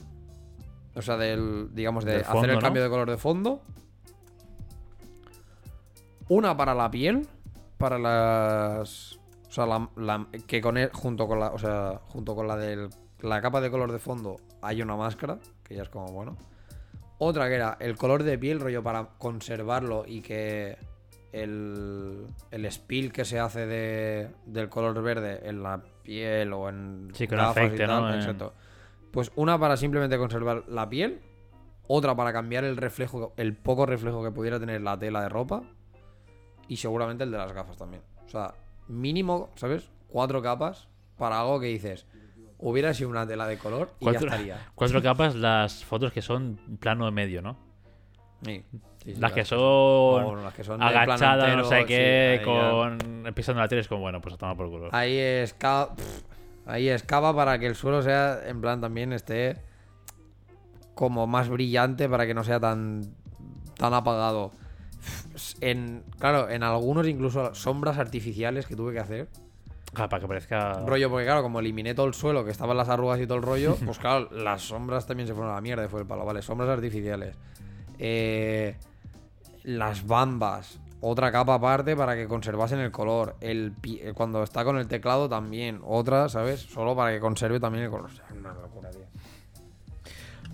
O 0.94 1.02
sea, 1.02 1.18
del, 1.18 1.68
digamos, 1.74 2.04
de 2.04 2.12
Del 2.12 2.22
hacer 2.22 2.50
el 2.50 2.56
¿no? 2.56 2.60
cambio 2.62 2.82
de 2.82 2.88
color 2.88 3.10
de 3.10 3.18
fondo. 3.18 3.60
Una 6.28 6.56
para 6.56 6.74
la 6.74 6.90
piel. 6.90 7.28
Para 7.76 7.98
las... 7.98 9.20
O 9.48 9.52
sea, 9.52 9.66
la, 9.66 9.88
la- 9.96 10.26
que 10.46 10.60
con 10.60 10.76
él, 10.76 10.90
junto 10.92 11.26
con 11.26 11.40
la, 11.40 11.48
o 11.52 11.58
sea, 11.58 12.00
junto 12.08 12.34
con 12.34 12.46
la 12.48 12.56
del 12.56 12.88
la 13.20 13.40
capa 13.40 13.60
de 13.62 13.70
color 13.70 13.92
de 13.92 13.98
fondo 13.98 14.36
hay 14.60 14.82
una 14.82 14.94
máscara, 14.96 15.38
que 15.64 15.74
ya 15.74 15.82
es 15.82 15.88
como 15.88 16.06
bueno. 16.12 16.36
Otra 17.18 17.48
que 17.48 17.54
era 17.54 17.76
el 17.80 17.96
color 17.96 18.22
de 18.24 18.36
piel, 18.38 18.60
rollo 18.60 18.82
para 18.82 19.06
conservarlo 19.18 20.04
y 20.06 20.20
que 20.20 20.76
el, 21.32 22.26
el 22.50 22.66
spill 22.70 23.12
que 23.12 23.24
se 23.24 23.38
hace 23.40 23.66
de, 23.66 24.30
del 24.44 24.68
color 24.68 25.00
verde 25.02 25.48
en 25.48 25.62
la 25.62 25.82
piel 26.02 26.52
o 26.52 26.68
en 26.68 27.10
Sí, 27.14 27.26
que 27.26 27.36
gafas 27.36 27.56
y 27.56 27.60
afecte, 27.66 27.86
tal, 27.86 28.02
¿no? 28.02 28.08
En- 28.10 28.16
exacto. 28.16 28.52
Pues 29.12 29.32
una 29.36 29.58
para 29.58 29.78
simplemente 29.78 30.18
conservar 30.18 30.64
la 30.68 30.88
piel, 30.90 31.22
otra 31.88 32.14
para 32.14 32.32
cambiar 32.34 32.64
el 32.64 32.76
reflejo, 32.76 33.32
el 33.38 33.56
poco 33.56 33.86
reflejo 33.86 34.22
que 34.22 34.30
pudiera 34.30 34.60
tener 34.60 34.82
la 34.82 34.98
tela 34.98 35.22
de 35.22 35.30
ropa 35.30 35.62
y 36.68 36.76
seguramente 36.76 37.24
el 37.24 37.30
de 37.30 37.38
las 37.38 37.52
gafas 37.52 37.78
también. 37.78 38.02
O 38.26 38.28
sea, 38.28 38.52
mínimo, 38.88 39.50
¿sabes? 39.56 39.90
Cuatro 40.08 40.42
capas 40.42 40.88
para 41.18 41.40
algo 41.40 41.60
que 41.60 41.66
dices, 41.66 42.06
hubiera 42.58 42.94
sido 42.94 43.10
una 43.10 43.26
tela 43.26 43.46
de 43.46 43.58
color 43.58 43.92
y 44.00 44.04
Cuatro, 44.04 44.28
ya 44.28 44.34
estaría. 44.36 44.66
cuatro 44.74 45.02
capas, 45.02 45.34
las 45.34 45.84
fotos 45.84 46.12
que 46.12 46.22
son 46.22 46.58
plano 46.80 47.04
de 47.06 47.10
medio, 47.10 47.42
¿no? 47.42 47.56
Sí, 48.44 48.64
sí, 49.02 49.14
sí, 49.14 49.20
las 49.20 49.32
que 49.32 49.44
son 49.44 49.58
bueno, 50.24 50.42
las 50.42 50.54
que 50.54 50.62
son 50.62 50.82
agachadas, 50.82 51.56
no 51.56 51.64
sé 51.64 51.78
sí, 51.82 51.86
qué, 51.86 52.40
ya- 52.44 52.44
con 52.44 53.34
pisando 53.34 53.60
la 53.62 53.68
tele, 53.68 53.80
es 53.80 53.88
como, 53.88 54.02
bueno, 54.02 54.20
pues 54.20 54.34
a 54.34 54.38
tomar 54.38 54.56
por 54.56 54.68
culo. 54.70 54.88
Ahí 54.92 55.16
es 55.16 55.54
ca- 55.54 55.94
pff, 55.94 56.22
ahí 56.66 56.88
es 56.88 57.02
cava 57.02 57.34
para 57.34 57.58
que 57.58 57.66
el 57.66 57.74
suelo 57.74 58.02
sea, 58.02 58.40
en 58.46 58.60
plan, 58.60 58.80
también 58.80 59.12
esté 59.14 59.56
como 60.94 61.26
más 61.26 61.48
brillante 61.48 62.08
para 62.08 62.26
que 62.26 62.34
no 62.34 62.44
sea 62.44 62.60
tan 62.60 63.02
tan 63.76 63.92
apagado. 63.94 64.52
En, 65.60 66.02
claro, 66.18 66.48
en 66.48 66.62
algunos 66.62 67.06
incluso 67.06 67.54
sombras 67.54 67.98
artificiales 67.98 68.66
que 68.66 68.76
tuve 68.76 68.92
que 68.92 69.00
hacer. 69.00 69.28
Ah, 69.94 70.08
para 70.08 70.20
que 70.20 70.28
parezca... 70.28 70.72
Rollo, 70.84 71.08
porque 71.08 71.24
claro, 71.24 71.42
como 71.42 71.60
eliminé 71.60 71.94
todo 71.94 72.06
el 72.06 72.14
suelo, 72.14 72.44
que 72.44 72.50
estaban 72.50 72.76
las 72.76 72.88
arrugas 72.88 73.20
y 73.20 73.26
todo 73.26 73.38
el 73.38 73.42
rollo, 73.42 73.76
pues 73.84 73.98
claro, 73.98 74.28
las 74.30 74.62
sombras 74.62 75.06
también 75.06 75.26
se 75.26 75.34
fueron 75.34 75.52
a 75.52 75.56
la 75.56 75.60
mierda, 75.60 75.88
fue 75.88 76.00
el 76.00 76.06
palo, 76.06 76.24
vale, 76.24 76.42
sombras 76.42 76.68
artificiales. 76.68 77.36
Eh, 77.98 78.76
las 79.64 80.06
bambas, 80.06 80.78
otra 81.00 81.32
capa 81.32 81.54
aparte 81.54 81.96
para 81.96 82.14
que 82.14 82.26
conservasen 82.26 82.78
el 82.80 82.90
color. 82.90 83.36
El, 83.40 83.74
eh, 83.84 84.12
cuando 84.14 84.42
está 84.42 84.64
con 84.64 84.78
el 84.78 84.86
teclado 84.86 85.28
también, 85.28 85.80
otra, 85.84 86.28
¿sabes? 86.28 86.60
Solo 86.60 86.94
para 86.94 87.12
que 87.12 87.20
conserve 87.20 87.58
también 87.60 87.84
el 87.84 87.90
color. 87.90 88.06
O 88.06 88.14
sea, 88.14 88.24
una 88.38 88.52
locura, 88.52 88.90
tío. 88.90 89.06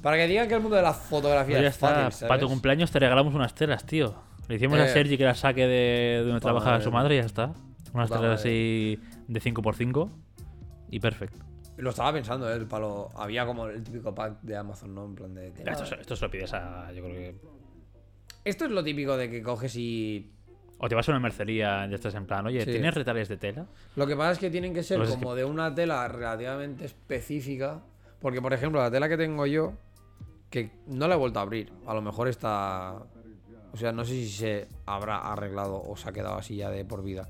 Para 0.02 0.16
que 0.16 0.26
digan 0.26 0.48
que 0.48 0.54
el 0.54 0.60
mundo 0.60 0.76
de 0.76 0.82
la 0.82 0.92
fotografía 0.92 1.56
Pues 1.56 1.62
ya 1.62 1.68
es 1.68 1.74
está, 1.74 1.88
fácil, 1.88 2.12
¿sabes? 2.12 2.28
para 2.28 2.40
tu 2.40 2.48
cumpleaños 2.48 2.90
te 2.90 2.98
regalamos 2.98 3.34
unas 3.34 3.54
telas, 3.54 3.84
tío. 3.86 4.14
Le 4.52 4.56
hicimos 4.56 4.78
a 4.78 4.84
Eh, 4.84 4.88
Sergi 4.90 5.16
que 5.16 5.24
las 5.24 5.38
saque 5.38 5.62
de, 5.66 6.18
de 6.18 6.24
donde 6.24 6.40
trabaja 6.40 6.78
su 6.82 6.92
madre 6.92 7.14
y 7.14 7.18
ya 7.20 7.24
está. 7.24 7.54
Unas 7.94 8.10
telas 8.10 8.38
así 8.40 9.00
de 9.26 9.40
5x5 9.40 10.10
y 10.90 11.00
perfecto. 11.00 11.38
Lo 11.78 11.88
estaba 11.88 12.12
pensando, 12.12 12.52
¿eh? 12.52 12.56
El 12.56 12.66
palo. 12.66 13.08
Había 13.16 13.46
como 13.46 13.66
el 13.68 13.82
típico 13.82 14.14
pack 14.14 14.42
de 14.42 14.54
Amazon, 14.54 14.94
¿no? 14.94 15.06
En 15.06 15.14
plan 15.14 15.34
de. 15.34 15.52
tela. 15.52 15.72
Esto, 15.72 15.86
se- 15.86 15.94
esto 16.02 16.14
se 16.16 16.26
lo 16.26 16.30
pides 16.30 16.52
a... 16.52 16.92
Yo 16.92 17.02
creo 17.02 17.14
que... 17.16 17.36
Esto 18.44 18.66
es 18.66 18.70
lo 18.72 18.84
típico 18.84 19.16
de 19.16 19.30
que 19.30 19.42
coges 19.42 19.74
y 19.76 20.30
O 20.76 20.86
te 20.86 20.94
vas 20.94 21.08
a 21.08 21.12
una 21.12 21.20
mercería 21.20 21.86
de 21.88 21.94
estas 21.94 22.14
en 22.14 22.26
plan, 22.26 22.44
oye, 22.46 22.62
Sí. 22.66 22.72
¿tienes 22.72 22.92
retales 22.92 23.30
de 23.30 23.38
tela? 23.38 23.64
Lo 23.96 24.06
que 24.06 24.14
pasa 24.16 24.32
es 24.32 24.38
que 24.38 24.50
tienen 24.50 24.74
que 24.74 24.82
ser 24.82 25.00
es 25.00 25.08
como 25.12 25.34
de 25.34 25.46
una 25.46 25.74
tela 25.74 26.06
relativamente 26.08 26.84
específica. 26.84 27.80
Porque, 28.20 28.42
por 28.42 28.52
ejemplo, 28.52 28.82
la 28.82 28.90
tela 28.90 29.08
que 29.08 29.16
tengo 29.16 29.46
yo, 29.46 29.72
que 30.50 30.72
no 30.88 31.08
la 31.08 31.14
he 31.14 31.18
vuelto 31.18 31.38
a 31.38 31.42
abrir. 31.42 31.72
A 31.86 31.94
lo 31.94 32.02
mejor 32.02 32.28
está. 32.28 32.98
O 33.72 33.76
sea, 33.76 33.92
no 33.92 34.04
sé 34.04 34.12
si 34.12 34.28
se 34.28 34.68
habrá 34.86 35.18
arreglado 35.18 35.82
o 35.82 35.96
se 35.96 36.08
ha 36.08 36.12
quedado 36.12 36.36
así 36.36 36.56
ya 36.56 36.70
de 36.70 36.84
por 36.84 37.02
vida. 37.02 37.28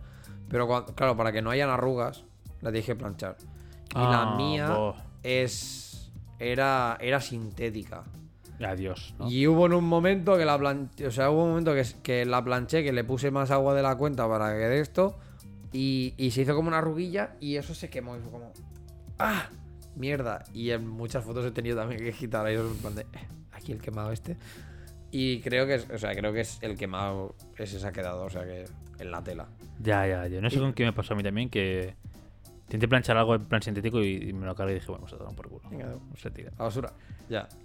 Pero 0.48 0.84
claro, 0.94 1.16
para 1.16 1.32
que 1.32 1.40
no 1.42 1.50
hayan 1.50 1.70
arrugas, 1.70 2.24
la 2.60 2.70
dije 2.70 2.94
planchar. 2.96 3.36
Y 3.94 3.98
la 3.98 4.22
Ah, 4.22 4.36
mía 4.36 4.68
bo. 4.76 4.96
es. 5.22 6.10
Era, 6.38 6.98
era 7.00 7.20
sintética. 7.20 8.02
Adiós. 8.60 9.14
¿no? 9.18 9.28
Y 9.30 9.46
hubo 9.46 9.66
en 9.66 9.74
un 9.74 9.84
momento 9.84 10.36
que 10.36 10.44
la 10.44 10.58
planché, 10.58 11.06
o 11.06 11.10
sea, 11.10 11.30
hubo 11.30 11.44
un 11.44 11.50
momento 11.50 11.74
que, 11.74 11.84
que 12.02 12.24
la 12.24 12.42
planché, 12.44 12.82
que 12.82 12.92
le 12.92 13.04
puse 13.04 13.30
más 13.30 13.50
agua 13.50 13.74
de 13.74 13.82
la 13.82 13.96
cuenta 13.96 14.28
para 14.28 14.52
que 14.52 14.58
de 14.68 14.80
esto, 14.80 15.18
y, 15.72 16.14
y 16.16 16.30
se 16.32 16.42
hizo 16.42 16.54
como 16.54 16.68
una 16.68 16.80
ruguilla 16.80 17.36
y 17.40 17.56
eso 17.56 17.74
se 17.74 17.88
quemó. 17.90 18.16
Y 18.16 18.20
fue 18.20 18.30
como, 18.32 18.52
¡ah! 19.18 19.46
Mierda. 19.96 20.44
Y 20.52 20.70
en 20.70 20.88
muchas 20.88 21.24
fotos 21.24 21.44
he 21.44 21.50
tenido 21.50 21.76
también 21.76 22.00
que 22.02 22.12
quitar 22.12 22.44
ahí, 22.46 22.56
en 22.56 22.76
plan 22.78 22.94
de, 22.94 23.02
"Eh, 23.02 23.28
aquí 23.52 23.72
el 23.72 23.80
quemado 23.80 24.10
este. 24.12 24.36
Y 25.12 25.40
creo 25.40 25.66
que 25.66 25.74
es, 25.74 25.88
o 25.90 25.98
sea, 25.98 26.14
creo 26.14 26.32
que 26.32 26.40
es 26.40 26.58
el 26.62 26.76
quemado, 26.76 27.34
ese 27.58 27.78
se 27.78 27.86
ha 27.86 27.92
quedado, 27.92 28.24
o 28.24 28.30
sea, 28.30 28.44
que 28.44 28.64
en 28.98 29.10
la 29.10 29.22
tela. 29.22 29.46
Ya, 29.80 30.06
ya, 30.06 30.26
yo 30.26 30.40
no 30.40 30.48
sé 30.50 30.58
con 30.58 30.72
qué 30.72 30.84
me 30.84 30.92
pasó 30.92 31.12
a 31.12 31.16
mí 31.16 31.22
también 31.22 31.50
que 31.50 31.94
intenté 32.64 32.88
planchar 32.88 33.16
algo 33.18 33.34
en 33.34 33.44
plan 33.44 33.60
sintético 33.62 34.02
y, 34.02 34.30
y 34.30 34.32
me 34.32 34.46
lo 34.46 34.54
cargué 34.54 34.72
y 34.72 34.74
dije, 34.76 34.90
bueno, 34.90 35.06
se 35.06 35.16
toma 35.16 35.30
por 35.32 35.48
culo. 35.48 35.68
Venga, 35.70 35.94
Se 36.16 36.30
tira. 36.30 36.50
a 36.56 36.64
basura. 36.64 36.92
Ya. 37.28 37.46
Sí, 37.50 37.56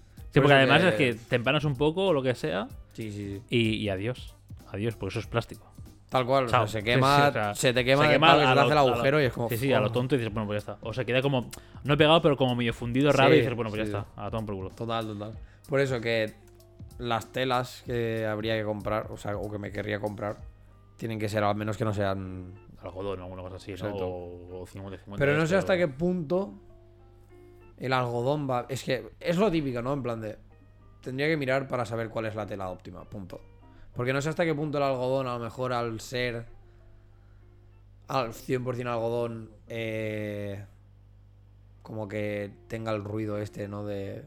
Por 0.42 0.44
porque 0.44 0.48
eso 0.48 0.72
además 0.74 0.84
es 0.84 0.96
que 0.96 1.14
te 1.14 1.36
empanas 1.38 1.64
un 1.64 1.76
poco 1.78 2.08
o 2.08 2.14
lo 2.14 2.22
que 2.22 2.36
sea 2.36 2.68
Sí, 2.94 3.12
sí, 3.12 3.40
sí. 3.40 3.42
y, 3.50 3.76
y 3.78 3.90
adiós. 3.90 4.36
Adiós, 4.74 4.96
porque 4.98 5.14
eso 5.14 5.20
es 5.20 5.28
plástico. 5.28 5.72
Tal 6.10 6.26
cual, 6.26 6.46
o 6.46 6.50
sea, 6.50 6.68
se 6.68 6.80
Sí, 6.80 6.86
quema, 6.86 7.16
sí, 7.18 7.30
o 7.30 7.34
sea, 7.34 7.56
se 7.56 7.74
te 7.74 7.84
quema, 7.86 8.06
se 8.06 8.12
quema 8.14 8.28
que 8.38 8.44
a 8.44 8.50
te 8.50 8.56
lo- 8.56 8.62
hace 8.62 8.70
el 8.70 8.76
lo- 8.76 8.80
agujero 8.94 9.22
y 9.22 9.26
es 9.26 9.34
como. 9.34 9.50
Sí, 9.50 9.58
sí, 9.58 9.74
a 9.74 9.80
lo 9.80 9.92
tonto 9.92 10.16
y 10.16 10.18
dices, 10.18 10.34
bueno, 10.34 10.48
pues 10.48 10.64
ya 10.64 10.74
está. 10.74 10.86
O 10.86 10.94
se 10.94 11.06
queda 11.06 11.22
como, 11.22 11.50
no 11.86 11.94
he 11.94 11.98
pegado, 11.98 12.22
pero 12.22 12.36
como 12.36 12.56
medio 12.56 12.74
fundido 12.74 13.12
raro 13.14 13.30
Sí, 13.32 13.36
y 13.38 13.40
dices, 13.40 13.56
bueno, 13.56 13.70
pues 13.72 13.86
sí, 13.86 13.92
ya 13.92 14.00
está. 14.00 14.22
A 14.26 14.30
tomar 14.30 14.46
por 14.46 14.56
culo. 14.56 14.70
Total, 14.72 15.06
total. 15.06 15.34
Por 15.70 15.80
eso 15.82 16.00
que 16.02 16.34
las 16.98 17.32
telas 17.32 17.84
que 17.86 18.26
habría 18.26 18.58
que 18.58 18.64
comprar, 18.64 19.12
o 19.12 19.18
sea, 19.18 19.38
o 19.38 19.52
que 19.52 19.60
me 19.60 19.72
querría 19.72 20.00
comprar, 20.00 20.38
tienen 20.98 21.20
que 21.20 21.30
ser 21.30 21.44
al 21.44 21.56
menos 21.56 21.78
que 21.78 21.86
no 21.86 21.94
sean. 21.94 22.54
Algodón 22.82 23.20
o 23.20 23.24
alguna 23.24 23.42
cosa 23.44 23.56
así. 23.56 23.74
O, 23.74 24.62
o 24.62 24.66
50, 24.66 25.04
50 25.04 25.18
Pero 25.18 25.34
no 25.34 25.44
este, 25.44 25.56
sé 25.56 25.58
hasta 25.58 25.78
qué 25.78 25.88
punto 25.88 26.54
el 27.78 27.94
algodón 27.94 28.50
va. 28.50 28.66
Es 28.70 28.84
que 28.84 29.12
es 29.20 29.38
lo 29.38 29.52
típico, 29.52 29.82
¿no? 29.82 29.94
En 29.94 30.04
plan 30.04 30.22
de. 30.22 30.38
Tendría 31.02 31.28
que 31.28 31.38
mirar 31.38 31.68
para 31.68 31.86
saber 31.86 32.10
cuál 32.10 32.26
es 32.26 32.36
la 32.36 32.46
tela 32.46 32.70
óptima, 32.70 33.04
punto. 33.06 33.40
Porque 33.94 34.14
no 34.14 34.22
sé 34.22 34.30
hasta 34.30 34.46
qué 34.46 34.54
punto 34.54 34.78
el 34.78 34.84
algodón, 34.84 35.28
a 35.28 35.38
lo 35.38 35.44
mejor 35.44 35.74
al 35.74 36.00
ser 36.00 36.46
al 38.08 38.34
100% 38.34 38.88
algodón, 38.88 39.52
eh, 39.68 40.66
como 41.82 42.08
que 42.08 42.52
tenga 42.68 42.92
el 42.92 43.04
ruido 43.04 43.38
este, 43.38 43.68
¿no? 43.68 43.86
De, 43.86 44.24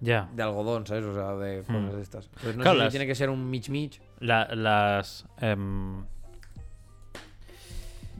Ya. 0.00 0.28
de 0.34 0.42
algodón, 0.42 0.86
¿sabes? 0.86 1.04
O 1.04 1.14
sea, 1.14 1.34
de 1.34 1.62
cosas 1.62 1.94
de 1.96 2.02
estas. 2.02 2.26
Entonces 2.26 2.56
no 2.56 2.62
Claro, 2.62 2.76
sé 2.76 2.80
si 2.80 2.84
las- 2.84 2.92
tiene 2.92 3.06
que 3.06 3.14
ser 3.14 3.30
un 3.30 3.48
mich 3.50 3.68
mich. 3.70 4.00
La- 4.20 4.46
las. 4.54 5.26
em, 5.40 6.04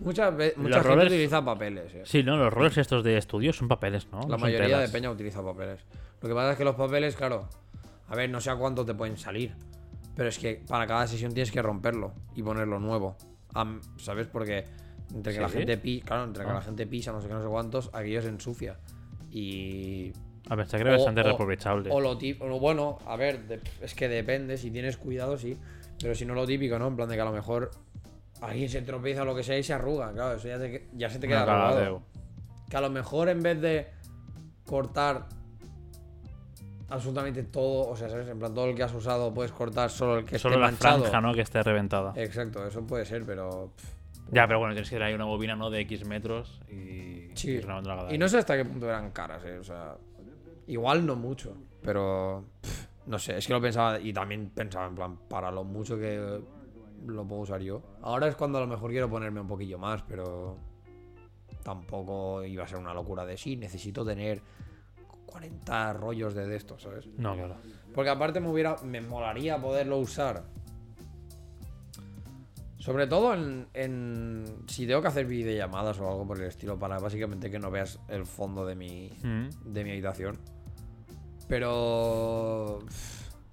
Mucha, 0.01 0.31
ve- 0.31 0.55
mucha 0.57 0.77
Los 0.77 0.87
gente 0.87 1.03
rollers- 1.03 1.07
utiliza 1.09 1.45
papeles, 1.45 1.93
eh. 1.95 2.03
sí, 2.05 2.23
¿no? 2.23 2.37
Los 2.37 2.53
roles 2.53 2.77
estos 2.79 3.03
de 3.03 3.19
estudio 3.19 3.53
son 3.53 3.67
papeles, 3.67 4.07
¿no? 4.13 4.21
La 4.21 4.27
No 4.27 4.31
son 4.35 4.41
mayoría 4.43 4.67
de 4.69 4.75
telas. 4.75 4.91
peña 4.93 5.11
utiliza 5.11 5.43
papeles. 5.43 5.81
Lo 6.23 6.29
que 6.29 6.35
pasa 6.37 6.53
es 6.53 6.57
que 6.59 6.65
los 6.65 6.77
papeles, 6.77 7.17
claro, 7.17 7.49
a 8.09 8.15
ver, 8.15 8.31
no 8.31 8.41
sé 8.41 8.51
a 8.51 8.57
cuánto 8.57 8.85
te 8.87 8.95
pueden 8.95 9.17
salir. 9.19 9.55
Pero 10.15 10.29
es 10.29 10.39
que 10.39 10.63
para 10.69 10.87
cada 10.87 11.07
sesión 11.09 11.33
tienes 11.35 11.51
que 11.51 11.61
romperlo 11.63 12.13
y 12.37 12.43
ponerlo 12.45 12.79
nuevo. 12.79 13.17
Am- 13.55 13.81
¿Sabes? 13.97 14.29
Porque 14.29 14.65
entre 15.13 15.33
que 15.35 15.41
la 15.41 15.49
¿Sí? 15.49 15.59
gente 15.59 15.79
pisa, 15.79 16.07
claro, 16.07 16.25
entre 16.25 16.45
que 16.45 16.51
Ah. 16.51 16.55
la 16.55 16.63
gente 16.63 16.87
pisa, 16.87 17.11
no 17.13 17.21
sé 17.21 17.27
qué, 17.27 17.35
no 17.35 17.43
sé 17.43 17.49
cuántos, 17.49 17.91
aquello 17.93 18.23
se 18.23 18.29
ensucia. 18.29 18.79
Y. 19.33 20.13
A 20.51 20.55
ver, 20.55 20.65
está 20.65 20.77
que 20.79 20.83
era 20.83 20.93
bastante 20.93 21.23
reaprovechable. 21.23 21.91
O 21.93 22.01
lo 22.01 22.17
típico. 22.17 22.59
Bueno, 22.59 22.99
a 23.07 23.17
ver, 23.17 23.47
de- 23.47 23.61
es 23.83 23.95
que 23.95 24.09
depende. 24.09 24.57
Si 24.57 24.71
tienes 24.71 24.97
cuidado, 24.97 25.37
sí. 25.37 25.59
Pero 26.01 26.15
si 26.15 26.25
no, 26.25 26.35
lo 26.35 26.47
típico, 26.47 26.79
¿no? 26.79 26.87
En 26.89 26.97
plan 26.97 27.09
de 27.09 27.17
que 27.17 27.21
a 27.21 27.25
lo 27.25 27.33
mejor 27.33 27.71
alguien 28.41 28.69
se 28.69 28.83
tropieza 28.83 29.23
o 29.23 29.25
lo 29.25 29.35
que 29.35 29.43
sea 29.43 29.59
y 29.59 29.63
se 29.63 29.73
arruga. 29.75 30.13
Claro, 30.13 30.37
eso 30.37 30.49
ya, 30.49 30.59
te- 30.59 30.89
ya 30.95 31.11
se 31.11 31.19
te 31.19 31.27
queda 31.29 31.43
arrugado. 31.43 32.03
Que 32.71 32.77
a 32.77 32.81
lo 32.81 32.91
mejor 32.91 33.29
en 33.29 33.43
vez 33.43 33.61
de 33.61 33.87
cortar 34.65 35.27
absolutamente 36.91 37.43
todo, 37.43 37.89
o 37.91 37.97
sea, 37.97 38.09
¿sabes? 38.09 38.29
En 38.29 38.39
plan, 38.39 38.55
todo 38.55 38.67
el 38.67 38.75
que 38.75 38.83
has 38.83 38.95
usado 38.95 39.33
puedes 39.35 39.53
cortar 39.53 39.91
solo 39.91 40.19
el 40.19 40.25
que 40.25 40.39
Solo 40.39 40.55
esté 40.55 40.61
la 40.63 40.67
manchado. 40.71 41.01
franja, 41.01 41.21
¿no? 41.21 41.35
Que 41.35 41.43
esté 41.43 41.63
reventada. 41.63 42.13
Exacto, 42.17 42.67
eso 42.67 42.87
puede 42.87 43.05
ser, 43.05 43.25
pero. 43.25 43.73
Ya, 44.31 44.47
pero 44.47 44.59
bueno, 44.59 44.75
tienes 44.75 44.91
que 44.91 44.97
traer 44.97 45.15
una 45.15 45.25
bobina, 45.25 45.57
¿no? 45.57 45.71
De 45.71 45.81
X 45.81 46.05
metros 46.07 46.61
y. 46.71 47.31
Sí. 47.35 47.61
y. 48.11 48.15
Y 48.15 48.19
no 48.19 48.29
sé 48.29 48.39
hasta 48.39 48.57
qué 48.57 48.65
punto 48.65 48.87
eran 48.89 49.11
caras, 49.11 49.43
eh. 49.45 49.59
O 49.59 49.65
sea, 49.65 49.97
igual 50.69 51.05
no 51.05 51.17
mucho, 51.17 51.55
pero. 51.83 52.45
pff, 52.63 52.87
no 53.07 53.19
sé, 53.19 53.37
es 53.39 53.47
que 53.47 53.53
lo 53.53 53.61
pensaba 53.61 53.99
y 53.99 54.13
también 54.13 54.51
pensaba 54.55 54.87
en 54.87 54.95
plan, 54.95 55.17
para 55.29 55.51
lo 55.51 55.65
mucho 55.65 55.99
que 55.99 56.41
lo 57.07 57.27
puedo 57.27 57.43
usar 57.43 57.61
yo. 57.63 57.83
Ahora 58.03 58.29
es 58.29 58.37
cuando 58.37 58.59
a 58.59 58.61
lo 58.61 58.67
mejor 58.67 58.91
quiero 58.91 59.09
ponerme 59.11 59.41
un 59.41 59.49
poquillo 59.49 59.79
más, 59.79 60.03
pero. 60.03 60.57
Tampoco 61.63 62.45
iba 62.45 62.65
a 62.65 62.67
ser 62.69 62.79
una 62.79 62.95
locura 62.95 63.27
de 63.27 63.37
sí, 63.37 63.57
necesito 63.57 64.05
tener 64.05 64.41
40 65.27 65.93
rollos 65.95 66.35
de, 66.35 66.47
de 66.47 66.57
estos, 66.57 66.83
¿sabes? 66.83 67.07
No, 67.19 67.35
claro. 67.35 67.57
Porque 67.95 68.09
aparte 68.11 68.41
me 68.41 68.49
hubiera. 68.49 68.77
Me 68.85 69.01
molaría 69.03 69.61
poderlo 69.61 69.99
usar. 69.99 70.45
Sobre 72.79 73.07
todo 73.07 73.35
en, 73.35 73.67
en- 73.75 74.63
Si 74.69 74.87
tengo 74.87 75.03
que 75.03 75.09
hacer 75.09 75.27
videollamadas 75.27 75.99
o 76.01 76.09
algo 76.09 76.27
por 76.27 76.39
el 76.39 76.45
estilo. 76.47 76.79
Para 76.79 76.99
básicamente 76.99 77.51
que 77.51 77.59
no 77.59 77.71
veas 77.71 77.99
el 78.09 78.25
fondo 78.25 78.65
de 78.65 78.75
mi. 78.75 79.11
Mm. 79.23 79.49
de 79.73 79.85
mi 79.85 79.91
habitación. 79.91 80.39
Pero. 81.49 82.81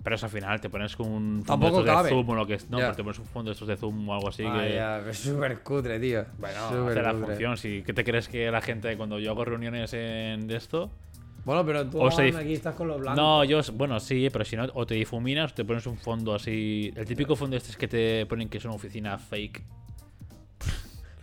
Pero 0.04 0.16
eso 0.18 0.28
al 0.28 0.32
final 0.32 0.62
te 0.62 0.70
pones 0.70 0.96
con 0.96 1.08
un 1.08 1.44
fondo 1.44 1.46
Tampoco 1.48 1.84
de 1.84 1.90
estos 1.90 2.04
de 2.04 2.10
zoom 2.12 2.30
o 2.30 2.36
lo 2.36 2.46
que 2.46 2.54
es. 2.56 2.70
No, 2.70 2.78
pero 2.78 2.94
te 2.96 3.04
pones 3.04 3.18
un 3.20 3.26
fondo 3.26 3.50
de 3.50 3.54
estos 3.54 3.68
de 3.68 3.76
zoom 3.76 4.08
o 4.08 4.14
algo 4.14 4.30
así 4.30 4.44
Ah, 4.46 4.60
que. 4.62 4.76
ya, 4.76 5.00
es 5.10 5.18
súper 5.18 5.60
cutre, 5.62 6.00
tío. 6.00 6.26
Bueno, 6.38 6.88
hace 6.90 7.02
la 7.02 7.14
función. 7.16 7.58
Si, 7.58 7.82
¿Qué 7.82 7.92
te 7.94 8.04
crees 8.04 8.28
que 8.28 8.52
la 8.52 8.62
gente 8.62 8.96
cuando 8.98 9.18
yo 9.20 9.32
hago 9.32 9.44
reuniones 9.46 9.92
en 9.94 10.46
de 10.48 10.58
esto? 10.58 10.92
Bueno, 11.44 11.66
pero 11.66 11.88
tú 11.90 12.00
O 12.02 12.12
se 12.12 12.24
dif- 12.32 12.36
aquí 12.38 12.54
estás 12.54 12.76
con 12.76 12.88
lo 12.88 13.00
blanco. 13.00 13.20
No, 13.20 13.44
yo, 13.44 13.62
bueno, 13.74 14.00
sí, 14.00 14.30
pero 14.32 14.46
si 14.46 14.56
no, 14.56 14.66
o 14.76 14.86
te 14.86 14.94
difuminas 14.96 15.52
o 15.52 15.56
te 15.56 15.66
pones 15.66 15.86
un 15.88 15.98
fondo 15.98 16.36
así. 16.36 16.92
El 16.96 17.06
típico 17.06 17.36
fondo 17.36 17.56
este 17.58 17.72
es 17.72 17.78
que 17.78 17.88
te 17.88 18.26
ponen 18.28 18.48
que 18.50 18.60
es 18.60 18.66
una 18.66 18.76
oficina 18.76 19.18
fake. 19.18 19.64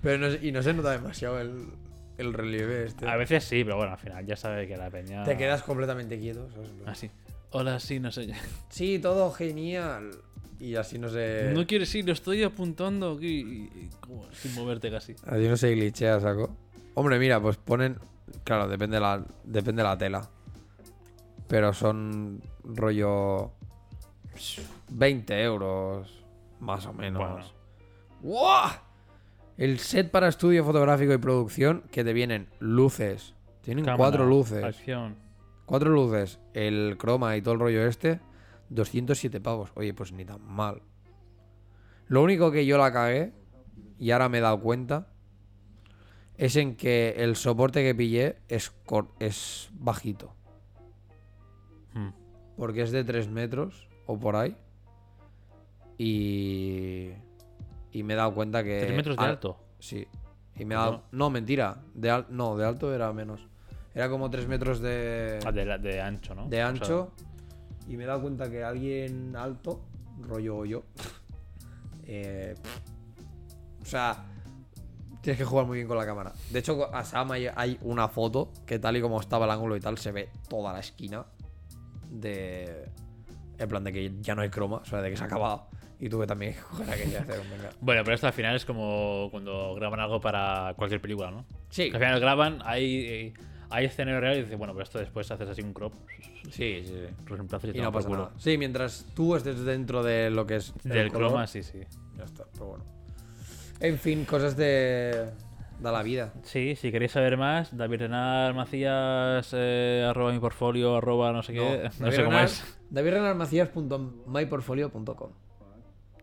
Pero 0.01 0.19
no, 0.29 0.35
y 0.43 0.51
no 0.51 0.61
se 0.63 0.73
nota 0.75 0.91
demasiado 0.91 1.41
el, 1.41 1.67
el 2.19 2.33
relieve 2.33 2.85
este. 2.85 3.09
A 3.09 3.17
veces 3.17 3.45
sí, 3.45 3.65
pero 3.65 3.77
bueno, 3.77 3.93
al 3.93 3.99
final 3.99 4.25
ya 4.27 4.37
sabe 4.37 4.67
que 4.67 4.77
la 4.77 4.91
peña. 4.91 5.25
Te 5.25 5.37
quedas 5.37 5.63
completamente 5.63 6.19
quieto. 6.19 6.49
¿sabes? 6.53 6.71
Así. 6.87 7.11
Hola, 7.51 7.79
sí, 7.81 8.01
no 8.01 8.11
sé. 8.13 8.33
Sí, 8.69 8.99
todo 8.99 9.31
genial. 9.33 10.11
Y 10.61 10.77
así 10.77 10.99
no 10.99 11.09
se. 11.09 11.51
No 11.53 11.67
quieres 11.67 11.93
ir, 11.95 12.07
lo 12.07 12.13
estoy 12.13 12.43
apuntando 12.45 13.13
aquí. 13.17 13.41
y- 13.41 13.79
y 13.85 13.91
como 14.01 14.31
sin 14.33 14.55
moverte 14.55 14.91
casi. 14.91 15.15
Así 15.27 15.49
no 15.49 15.57
se 15.57 15.73
glitchea, 15.73 16.21
saco. 16.21 16.57
Hombre, 16.95 17.19
mira, 17.19 17.41
pues 17.41 17.57
ponen. 17.57 17.99
Claro, 18.45 18.69
depende 18.69 18.97
de 18.97 19.01
la, 19.01 19.25
depende 19.45 19.83
de 19.83 19.89
la 19.89 19.99
tela. 19.99 20.31
Pero 21.49 21.73
son 21.73 22.41
rollo. 22.65 23.51
20 24.91 25.43
euros. 25.43 26.25
Más 26.61 26.87
o 26.87 26.93
menos. 26.93 27.21
Bueno. 27.21 27.47
¡Guau! 28.21 28.71
El 29.57 29.79
set 29.79 30.11
para 30.11 30.29
estudio 30.29 30.65
fotográfico 30.65 31.13
y 31.13 31.19
producción 31.19 31.85
que 31.91 32.05
te 32.05 32.13
vienen 32.13 32.49
luces. 32.59 33.35
Tienen 33.63 33.85
Cámara, 33.85 33.99
cuatro 33.99 34.27
luces. 34.27 34.65
Acción. 34.65 35.17
Cuatro 35.67 35.91
luces. 35.91 36.41
El 36.55 36.97
croma 36.99 37.37
y 37.37 37.43
todo 37.43 37.55
el 37.55 37.61
rollo 37.61 37.87
este. 37.87 38.21
207 38.71 39.41
pavos. 39.41 39.71
Oye, 39.75 39.95
pues 39.95 40.13
ni 40.13 40.25
tan 40.25 40.43
mal. 40.43 40.83
Lo 42.09 42.23
único 42.23 42.51
que 42.51 42.67
yo 42.67 42.79
la 42.79 42.93
cagué, 42.93 43.33
y 43.99 44.11
ahora 44.11 44.29
me 44.29 44.39
he 44.39 44.41
dado 44.41 44.61
cuenta, 44.61 45.09
es 46.37 46.57
en 46.57 46.77
que 46.77 47.15
el 47.19 47.37
soporte 47.37 47.83
que 47.83 47.95
pillé 47.95 48.37
es, 48.49 48.73
es 49.21 49.71
bajito. 49.73 50.35
Hmm. 51.95 52.11
Porque 52.57 52.83
es 52.83 52.91
de 52.91 53.05
3 53.05 53.29
metros 53.29 53.89
o 54.07 54.19
por 54.19 54.37
ahí. 54.37 54.57
Y. 55.99 57.11
Y 57.93 58.03
me 58.03 58.15
he 58.15 58.17
dado 58.17 58.35
cuenta 58.35 58.65
que. 58.65 58.81
¿Tres 58.81 58.97
metros 58.97 59.17
de 59.17 59.23
al- 59.23 59.31
alto? 59.31 59.59
Sí. 59.79 60.07
Y 60.57 60.65
me 60.65 60.75
he 60.75 60.79
Coño. 60.79 60.91
dado. 60.91 61.03
No, 61.13 61.31
mentira. 61.31 61.83
De 61.95 62.11
al- 62.11 62.27
No, 62.31 62.57
de 62.57 62.67
alto 62.67 62.93
era 62.95 63.13
menos. 63.13 63.47
Era 63.95 64.09
como 64.09 64.31
3 64.31 64.49
metros 64.49 64.81
de. 64.81 65.39
Ah, 65.45 65.53
de, 65.53 66.01
ancho, 66.01 66.35
¿no? 66.35 66.43
de 66.49 66.49
O 66.49 66.51
sea, 66.61 66.69
ancho. 66.69 67.13
Y 67.89 67.97
me 67.97 68.05
he 68.05 68.07
dado 68.07 68.23
cuenta 68.23 68.51
que 68.51 68.65
alguien 68.65 69.37
alto, 69.37 69.83
rollo 70.23 70.65
yo. 70.65 70.83
eh, 72.07 72.55
o 73.83 73.85
sea, 73.85 74.25
tienes 75.21 75.39
que 75.39 75.45
jugar 75.45 75.67
muy 75.67 75.77
bien 75.79 75.89
con 75.89 75.97
la 75.99 76.07
cámara. 76.07 76.33
De 76.51 76.59
hecho, 76.61 76.95
a 76.95 77.05
Sam 77.05 77.33
hay, 77.33 77.49
hay 77.55 77.79
una 77.83 78.09
foto 78.09 78.51
que, 78.67 78.79
tal 78.79 78.97
y 78.97 79.03
como 79.03 79.21
estaba 79.21 79.45
el 79.45 79.51
ángulo 79.51 79.77
y 79.77 79.81
tal, 79.81 79.99
se 79.99 80.13
ve 80.13 80.31
toda 80.49 80.73
la 80.73 80.81
esquina. 80.81 81.27
De. 82.11 82.89
En 83.59 83.69
plan 83.69 83.85
de 83.85 83.93
que 83.93 84.13
ya 84.21 84.35
no 84.35 84.43
hay 84.43 84.51
croma, 84.51 84.77
o 84.79 84.85
sea, 84.85 85.01
de 85.03 85.11
que 85.11 85.17
se 85.17 85.23
ha 85.23 85.27
acabado. 85.27 85.67
Y 86.03 86.09
tuve 86.09 86.27
también 86.27 86.55
que 86.55 86.61
coger 86.63 86.91
aquella 86.91 87.21
hacer 87.21 87.39
un. 87.39 87.47
Bueno, 87.81 88.03
pero 88.03 88.17
esto 88.17 88.27
al 88.27 88.33
final 88.33 88.57
es 88.57 88.65
como 88.65 89.29
cuando 89.31 89.73
graban 89.77 90.01
algo 90.01 90.21
para 90.21 90.75
cualquier 90.77 91.01
película, 91.01 91.31
¿no? 91.31 91.45
Sí, 91.71 91.91
Que 91.91 91.97
al 91.97 92.03
final 92.03 92.19
graban, 92.19 92.59
hay, 92.65 93.33
hay 93.71 93.85
escenario 93.85 94.19
real 94.21 94.39
y 94.39 94.43
dices, 94.43 94.59
bueno, 94.59 94.73
pero 94.73 94.83
esto 94.83 94.99
después 94.99 95.31
haces 95.31 95.49
así 95.49 95.63
un 95.63 95.73
crop. 95.73 95.93
sí, 96.51 96.83
sí. 96.85 96.87
sí. 96.87 97.07
Reemplazas 97.27 97.73
y, 97.73 97.79
Y 97.79 97.81
no 97.81 97.93
pasa 97.93 98.09
culo. 98.09 98.23
nada. 98.25 98.33
Sí, 98.37 98.59
mientras 98.59 99.07
tú 99.15 99.37
estés 99.37 99.65
dentro 99.65 100.03
de 100.03 100.29
lo 100.31 100.45
que 100.45 100.57
es. 100.57 100.73
el 100.85 100.91
Del 100.91 101.13
color, 101.13 101.29
croma, 101.29 101.47
sí, 101.47 101.63
sí. 101.63 101.79
Ya 102.19 102.25
está, 102.25 102.47
pero 102.53 102.67
bueno. 102.67 102.85
En 103.79 103.97
fin, 103.97 104.25
cosas 104.25 104.57
de. 104.57 105.31
da 105.79 105.93
la 105.93 106.03
vida. 106.03 106.33
Sí, 106.43 106.75
si 106.75 106.91
queréis 106.91 107.13
saber 107.13 107.37
más, 107.37 107.77
David 107.77 108.01
Renal 108.01 108.55
Macías, 108.55 109.51
eh, 109.53 110.05
arroba 110.05 110.33
mi 110.33 110.41
portfolio, 110.41 110.97
arroba 110.97 111.31
no 111.31 111.45
sé 111.45 111.53
qué, 111.53 111.89
no, 112.01 112.11
sé 112.11 112.25
cómo 112.25 112.41
es. 112.41 112.77
davidrenalmacías.myportfolio.com 112.91 115.31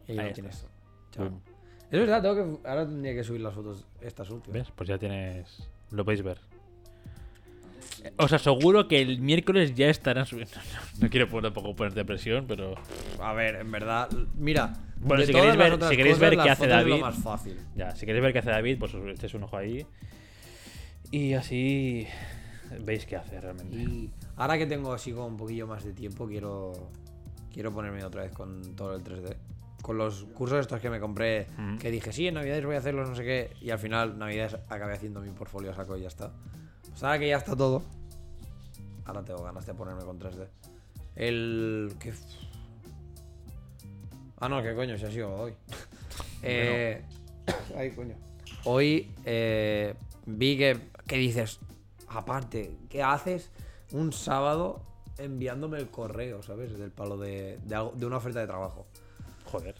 Y 0.09 0.19
ahí, 0.19 0.19
Ahí 0.19 0.31
está. 0.31 1.23
Boom. 1.23 1.41
Es 1.91 1.99
verdad, 1.99 2.21
tengo 2.21 2.35
que, 2.61 2.67
ahora 2.69 2.85
tendría 2.85 3.13
que 3.15 3.23
subir 3.23 3.41
las 3.41 3.53
fotos 3.53 3.85
estas 4.01 4.29
últimas. 4.29 4.53
¿Ves? 4.61 4.71
Pues 4.75 4.89
ya 4.89 4.97
tienes. 4.97 5.67
Lo 5.91 6.03
podéis 6.05 6.21
ver. 6.23 6.39
Eh, 8.03 8.13
Os 8.17 8.31
aseguro 8.31 8.87
que 8.87 9.01
el 9.01 9.19
miércoles 9.21 9.73
ya 9.75 9.87
estarán 9.89 10.25
subiendo. 10.25 10.53
No, 10.99 11.03
no 11.03 11.09
quiero 11.09 11.27
poner- 11.27 11.51
tampoco 11.53 11.75
ponerte 11.75 12.05
presión, 12.05 12.45
pero. 12.47 12.75
A 13.19 13.33
ver, 13.33 13.55
en 13.55 13.71
verdad, 13.71 14.09
mira. 14.35 14.73
Bueno, 14.97 15.23
si 15.25 15.31
queréis 15.33 15.55
ver- 15.57 15.73
si 15.83 15.95
queréis 15.97 16.15
cosas, 16.17 16.29
ver 16.29 16.39
qué 16.43 16.49
hace 16.49 16.63
es 16.65 16.69
David- 16.69 16.89
lo 16.91 16.97
más 16.99 17.15
fácil. 17.17 17.57
Ya, 17.75 17.95
si 17.95 18.05
queréis 18.05 18.23
ver 18.23 18.33
qué 18.33 18.39
hace 18.39 18.51
David, 18.51 18.77
pues 18.79 18.93
os 18.93 19.07
echéis 19.07 19.33
un 19.33 19.43
ojo 19.43 19.57
ahí. 19.57 19.85
Y 21.11 21.33
así 21.33 22.05
veis 22.81 23.05
qué 23.05 23.15
hace 23.15 23.41
realmente. 23.41 23.75
Y 23.75 24.11
ahora 24.35 24.57
que 24.57 24.65
tengo 24.67 24.93
así 24.93 25.11
como 25.11 25.25
un 25.27 25.37
poquillo 25.37 25.65
más 25.65 25.83
de 25.83 25.93
tiempo, 25.93 26.27
quiero 26.27 26.73
quiero 27.51 27.73
ponerme 27.73 28.03
otra 28.03 28.21
vez 28.23 28.31
con 28.31 28.75
todo 28.75 28.95
el 28.95 29.03
3D. 29.03 29.35
Con 29.81 29.97
los 29.97 30.25
cursos 30.35 30.59
estos 30.59 30.79
que 30.81 30.89
me 30.89 30.99
compré, 30.99 31.47
que 31.79 31.89
dije, 31.89 32.11
sí, 32.11 32.27
en 32.27 32.33
Navidades 32.35 32.65
voy 32.65 32.75
a 32.75 32.79
hacerlos, 32.79 33.09
no 33.09 33.15
sé 33.15 33.23
qué, 33.23 33.53
y 33.61 33.69
al 33.71 33.79
final 33.79 34.17
Navidades 34.19 34.55
acabé 34.69 34.93
haciendo 34.93 35.21
mi 35.21 35.29
portfolio 35.31 35.71
a 35.71 35.73
saco 35.73 35.97
y 35.97 36.01
ya 36.01 36.07
está. 36.09 36.31
Pues 36.89 37.03
ahora 37.03 37.17
que 37.19 37.27
ya 37.29 37.37
está 37.37 37.55
todo, 37.55 37.81
ahora 39.05 39.23
tengo 39.23 39.43
ganas 39.43 39.65
de 39.65 39.73
ponerme 39.73 40.03
con 40.03 40.19
3D. 40.19 40.47
El... 41.15 41.93
¿qué? 41.99 42.13
Ah, 44.39 44.47
no, 44.49 44.61
¿qué 44.63 44.73
coño? 44.73 44.97
Si 44.97 45.05
ha 45.05 45.11
sido 45.11 45.33
hoy. 45.33 45.53
eh... 46.43 47.01
Ay, 47.77 47.91
coño. 47.91 48.15
Hoy 48.65 49.11
eh, 49.25 49.95
vi 50.25 50.57
que, 50.57 50.77
que 51.07 51.17
dices, 51.17 51.59
aparte, 52.09 52.75
¿qué 52.89 53.01
haces 53.03 53.49
un 53.91 54.11
sábado 54.13 54.81
enviándome 55.17 55.77
el 55.79 55.89
correo, 55.89 56.43
¿sabes? 56.43 56.77
Del 56.77 56.91
palo 56.91 57.17
de, 57.17 57.57
de, 57.63 57.75
algo- 57.75 57.93
de 57.95 58.05
una 58.05 58.17
oferta 58.17 58.39
de 58.39 58.47
trabajo. 58.47 58.87
Joder. 59.51 59.75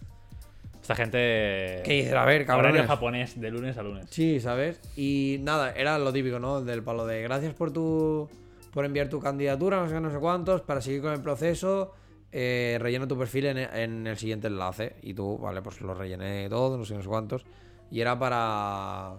Esta 0.82 0.96
gente. 0.96 1.82
¿Qué 1.86 1.94
dices? 1.94 2.14
A 2.14 2.26
ver, 2.26 2.42
Horario 2.42 2.48
cabrones. 2.48 2.88
japonés 2.88 3.40
de 3.40 3.52
lunes 3.52 3.78
a 3.78 3.84
lunes. 3.84 4.08
Sí, 4.10 4.40
¿sabes? 4.40 4.80
Y 4.96 5.38
nada, 5.42 5.72
era 5.74 6.00
lo 6.00 6.12
típico, 6.12 6.40
¿no? 6.40 6.62
Del 6.62 6.84
palo 6.84 7.06
de 7.06 7.22
gracias 7.22 7.54
por 7.54 7.72
tu 7.72 8.30
por 8.74 8.86
enviar 8.86 9.10
tu 9.10 9.20
candidatura, 9.20 9.82
no 9.82 9.90
sé 9.90 10.00
no 10.00 10.12
sé 10.12 10.20
cuántos, 10.20 10.62
para 10.62 10.82
seguir 10.82 11.02
con 11.02 11.12
el 11.14 11.22
proceso, 11.22 11.94
eh, 12.32 12.78
rellena 12.80 13.08
tu 13.08 13.18
perfil 13.18 13.48
en, 13.48 13.58
en 13.58 14.08
el 14.08 14.18
siguiente 14.18 14.48
enlace. 14.48 14.96
Y 15.02 15.14
tú, 15.14 15.38
vale, 15.38 15.62
pues 15.62 15.82
lo 15.82 15.94
rellené 15.94 16.48
todo, 16.50 16.78
no 16.78 16.86
sé, 16.86 16.96
no 16.96 17.02
sé 17.02 17.08
cuántos. 17.08 17.46
Y 17.92 18.02
era 18.02 18.18
para... 18.18 19.16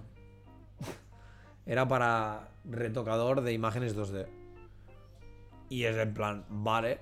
Era 1.67 1.87
para 1.87 2.49
retocador 2.65 3.43
de 3.43 3.53
imágenes 3.53 3.97
2D. 3.97 4.27
Y 5.69 5.85
es 5.85 5.97
en 5.97 6.15
plan, 6.15 6.45
vale. 6.49 7.01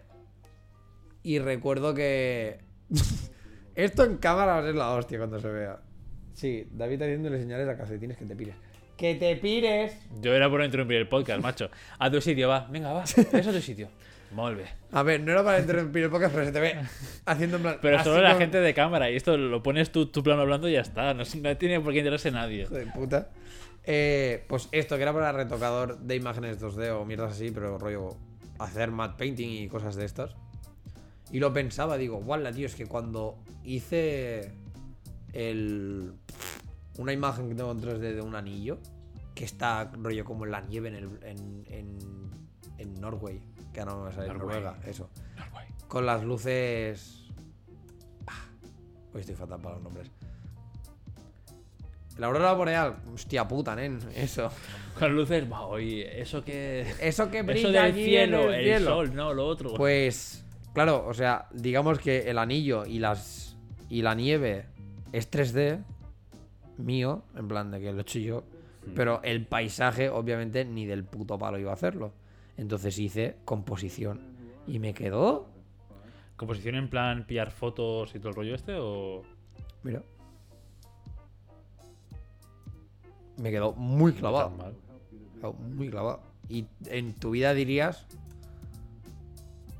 Y 1.22 1.38
recuerdo 1.38 1.94
que... 1.94 2.60
Esto 3.78 4.02
en 4.02 4.16
cámara 4.16 4.54
va 4.54 4.58
a 4.58 4.62
ser 4.64 4.74
la 4.74 4.90
hostia 4.90 5.18
cuando 5.18 5.38
se 5.38 5.46
vea. 5.46 5.78
Sí, 6.32 6.66
David 6.72 7.00
haciéndole 7.00 7.38
señales 7.38 7.68
a 7.68 7.76
calcetines 7.76 8.16
que 8.16 8.24
te 8.24 8.34
pires. 8.34 8.56
¡Que 8.96 9.14
te 9.14 9.36
pires! 9.36 9.96
Yo 10.20 10.34
era 10.34 10.50
por 10.50 10.64
interrumpir 10.64 10.96
el 10.96 11.06
podcast, 11.06 11.40
macho. 11.40 11.70
A 11.96 12.10
tu 12.10 12.20
sitio, 12.20 12.48
va. 12.48 12.66
Venga, 12.68 12.92
va. 12.92 13.04
Es 13.04 13.46
a 13.46 13.52
tu 13.52 13.60
sitio. 13.60 13.88
Molve. 14.32 14.64
A 14.90 15.04
ver, 15.04 15.20
no 15.20 15.30
era 15.30 15.44
para 15.44 15.60
interrumpir 15.60 16.02
el 16.02 16.10
podcast, 16.10 16.34
pero 16.34 16.46
se 16.46 16.50
te 16.50 16.58
ve 16.58 16.74
haciendo 17.24 17.58
en 17.58 17.62
plan. 17.62 17.78
Pero 17.80 18.02
solo 18.02 18.20
la 18.20 18.34
gente 18.34 18.60
de 18.60 18.74
cámara. 18.74 19.12
Y 19.12 19.16
esto 19.16 19.36
lo 19.36 19.62
pones 19.62 19.92
tú, 19.92 20.06
tu 20.06 20.24
plano 20.24 20.42
hablando 20.42 20.68
y 20.68 20.72
ya 20.72 20.80
está. 20.80 21.14
No, 21.14 21.22
no 21.22 21.56
tiene 21.56 21.78
por 21.78 21.92
qué 21.92 22.00
enterarse 22.00 22.32
nadie. 22.32 22.62
Hijo 22.62 22.74
de 22.74 22.86
puta. 22.86 23.28
Eh, 23.84 24.44
pues 24.48 24.68
esto, 24.72 24.96
que 24.96 25.02
era 25.02 25.12
para 25.12 25.30
retocador 25.30 26.00
de 26.00 26.16
imágenes 26.16 26.60
2D 26.60 26.90
o 27.00 27.04
mierdas 27.04 27.30
así, 27.30 27.52
pero 27.52 27.78
rollo 27.78 28.16
hacer 28.58 28.90
matte 28.90 29.18
painting 29.18 29.50
y 29.50 29.68
cosas 29.68 29.94
de 29.94 30.04
estas. 30.04 30.34
Y 31.30 31.40
lo 31.40 31.52
pensaba, 31.52 31.96
digo, 31.96 32.18
guala, 32.18 32.52
tío, 32.52 32.66
es 32.66 32.74
que 32.74 32.86
cuando 32.86 33.38
hice 33.62 34.52
el 35.32 36.14
una 36.98 37.12
imagen 37.12 37.48
que 37.48 37.54
tengo 37.54 37.70
en 37.70 37.80
3D 37.80 38.14
de 38.14 38.20
un 38.20 38.34
anillo, 38.34 38.78
que 39.34 39.44
está 39.44 39.84
rollo 39.84 40.24
como 40.24 40.44
en 40.44 40.50
la 40.50 40.60
nieve 40.62 40.88
en, 40.88 40.94
el, 40.96 41.04
en, 41.22 41.64
en, 41.68 41.98
en 42.78 43.00
Norway, 43.00 43.40
que 43.72 43.80
ahora 43.80 43.94
no 43.94 44.04
me 44.04 44.12
sale, 44.12 44.28
Norway. 44.28 44.60
Noruega, 44.60 44.78
eso. 44.84 45.08
Con 45.86 46.06
las 46.06 46.24
luces... 46.24 47.24
Ah, 48.26 48.48
hoy 49.14 49.20
estoy 49.20 49.36
fatal 49.36 49.60
para 49.60 49.76
los 49.76 49.84
nombres. 49.84 50.10
La 52.18 52.26
aurora 52.26 52.52
boreal, 52.52 52.96
hostia 53.14 53.46
puta, 53.46 53.76
nen, 53.76 54.00
eso. 54.16 54.50
Con 54.98 55.14
luces, 55.14 55.50
va, 55.50 55.66
oye, 55.66 56.20
eso 56.20 56.44
que. 56.44 56.84
Eso 57.00 57.30
que 57.30 57.38
Eso 57.38 57.46
brilla 57.46 57.82
del 57.82 57.92
allí 57.92 58.04
cielo, 58.04 58.42
en 58.42 58.48
el, 58.48 58.54
el, 58.54 58.64
cielo. 58.64 58.90
sol, 58.90 59.14
no, 59.14 59.32
lo 59.32 59.46
otro. 59.46 59.74
Pues, 59.74 60.44
claro, 60.72 61.06
o 61.06 61.14
sea, 61.14 61.48
digamos 61.52 61.98
que 61.98 62.30
el 62.30 62.38
anillo 62.38 62.86
y 62.86 62.98
las 62.98 63.56
y 63.88 64.02
la 64.02 64.14
nieve 64.14 64.66
es 65.12 65.30
3D 65.30 65.82
mío, 66.76 67.22
en 67.34 67.48
plan 67.48 67.70
de 67.70 67.80
que 67.80 67.92
lo 67.92 67.98
he 67.98 68.02
hecho 68.02 68.18
yo, 68.18 68.44
pero 68.94 69.20
el 69.22 69.46
paisaje 69.46 70.10
obviamente 70.10 70.64
ni 70.64 70.86
del 70.86 71.04
puto 71.04 71.38
palo 71.38 71.58
iba 71.58 71.70
a 71.70 71.74
hacerlo. 71.74 72.12
Entonces 72.56 72.98
hice 72.98 73.36
composición 73.44 74.20
y 74.66 74.78
me 74.78 74.92
quedó, 74.92 75.48
¿Composición 76.38 76.76
en 76.76 76.88
plan 76.88 77.26
pillar 77.26 77.50
fotos 77.50 78.14
y 78.14 78.20
todo 78.20 78.28
el 78.28 78.36
rollo 78.36 78.54
este? 78.54 78.76
O. 78.76 79.24
mira. 79.82 80.04
Me 83.38 83.50
quedó 83.50 83.72
muy 83.72 84.12
clavado. 84.12 84.52
Muy 85.74 85.90
clavado. 85.90 86.20
Y 86.48 86.66
en 86.86 87.14
tu 87.14 87.30
vida 87.30 87.54
dirías 87.54 88.06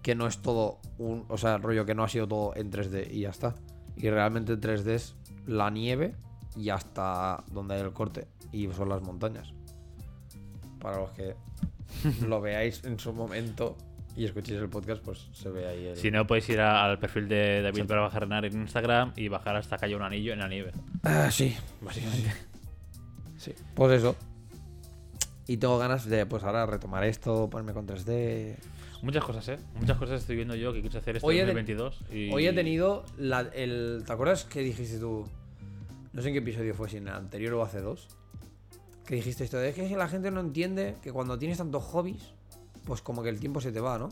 que 0.09 0.15
no 0.15 0.27
es 0.27 0.39
todo 0.41 0.79
un. 0.97 1.27
O 1.29 1.37
sea, 1.37 1.59
rollo 1.59 1.85
que 1.85 1.95
no 1.95 2.03
ha 2.03 2.09
sido 2.09 2.27
todo 2.27 2.57
en 2.57 2.73
3D 2.73 3.11
y 3.13 3.21
ya 3.21 3.29
está. 3.29 3.55
Y 3.95 4.09
realmente 4.09 4.57
3D 4.59 4.89
es 4.89 5.15
la 5.47 5.69
nieve 5.69 6.15
y 6.57 6.71
hasta 6.71 7.45
donde 7.53 7.75
hay 7.75 7.83
el 7.83 7.93
corte. 7.93 8.27
Y 8.51 8.69
son 8.73 8.89
las 8.89 9.03
montañas. 9.03 9.53
Para 10.81 10.97
los 11.01 11.11
que 11.11 11.35
lo 12.27 12.41
veáis 12.41 12.85
en 12.85 12.99
su 12.99 13.13
momento 13.13 13.77
y 14.17 14.25
escuchéis 14.25 14.59
el 14.61 14.71
podcast, 14.71 15.03
pues 15.03 15.29
se 15.33 15.51
ve 15.51 15.67
ahí 15.69 15.87
el. 15.89 15.97
Si 15.99 16.11
no, 16.11 16.27
podéis 16.27 16.49
ir 16.49 16.61
a- 16.63 16.87
al 16.87 16.99
perfil 16.99 17.29
de 17.29 17.61
David 17.61 17.85
para 17.85 18.01
bajar 18.01 18.23
en 18.47 18.63
Instagram 18.63 19.13
y 19.15 19.29
bajar 19.29 19.57
hasta 19.57 19.77
que 19.77 19.85
haya 19.85 19.97
un 19.97 20.03
anillo 20.03 20.33
en 20.33 20.39
la 20.39 20.49
nieve. 20.49 20.73
Ah, 21.03 21.31
sí, 21.31 21.55
básicamente. 21.83 22.33
Sí. 23.37 23.53
Pues 23.75 23.93
eso. 23.93 24.17
Y 25.47 25.59
tengo 25.59 25.77
ganas 25.79 26.07
de, 26.07 26.25
pues 26.25 26.45
ahora 26.45 26.65
retomar 26.65 27.05
esto, 27.05 27.51
ponerme 27.51 27.75
con 27.75 27.87
3D. 27.87 28.57
Muchas 29.03 29.25
cosas, 29.25 29.49
¿eh? 29.49 29.59
Muchas 29.75 29.97
cosas 29.97 30.21
estoy 30.21 30.37
viendo 30.37 30.55
yo 30.55 30.73
que 30.73 30.81
quiero 30.81 30.99
hacer 30.99 31.17
este 31.17 31.27
Hoy 31.27 31.37
he 31.37 31.41
de- 31.47 31.53
2022. 31.55 32.01
Y... 32.13 32.33
Hoy 32.33 32.47
he 32.47 32.53
tenido 32.53 33.05
la- 33.17 33.41
el. 33.55 34.03
¿Te 34.07 34.13
acuerdas 34.13 34.45
que 34.45 34.61
dijiste 34.61 34.99
tú? 34.99 35.25
No 36.13 36.23
sé 36.23 36.29
en 36.29 36.35
qué 36.35 36.39
episodio 36.41 36.75
fue, 36.75 36.89
si 36.89 36.97
en 36.97 37.07
el 37.09 37.15
anterior 37.15 37.55
o 37.55 37.63
hace 37.63 37.81
dos. 37.81 38.09
Que 39.07 39.15
dijiste 39.15 39.45
esto 39.45 39.57
de 39.59 39.73
que 39.73 39.89
la 39.97 40.09
gente 40.09 40.31
no 40.31 40.41
entiende 40.41 40.97
que 41.03 41.13
cuando 41.13 41.39
tienes 41.39 41.59
tantos 41.59 41.83
hobbies, 41.85 42.33
pues 42.85 43.01
como 43.01 43.23
que 43.23 43.29
el 43.29 43.39
tiempo 43.41 43.61
se 43.61 43.73
te 43.73 43.81
va, 43.81 43.99
¿no? 43.99 44.09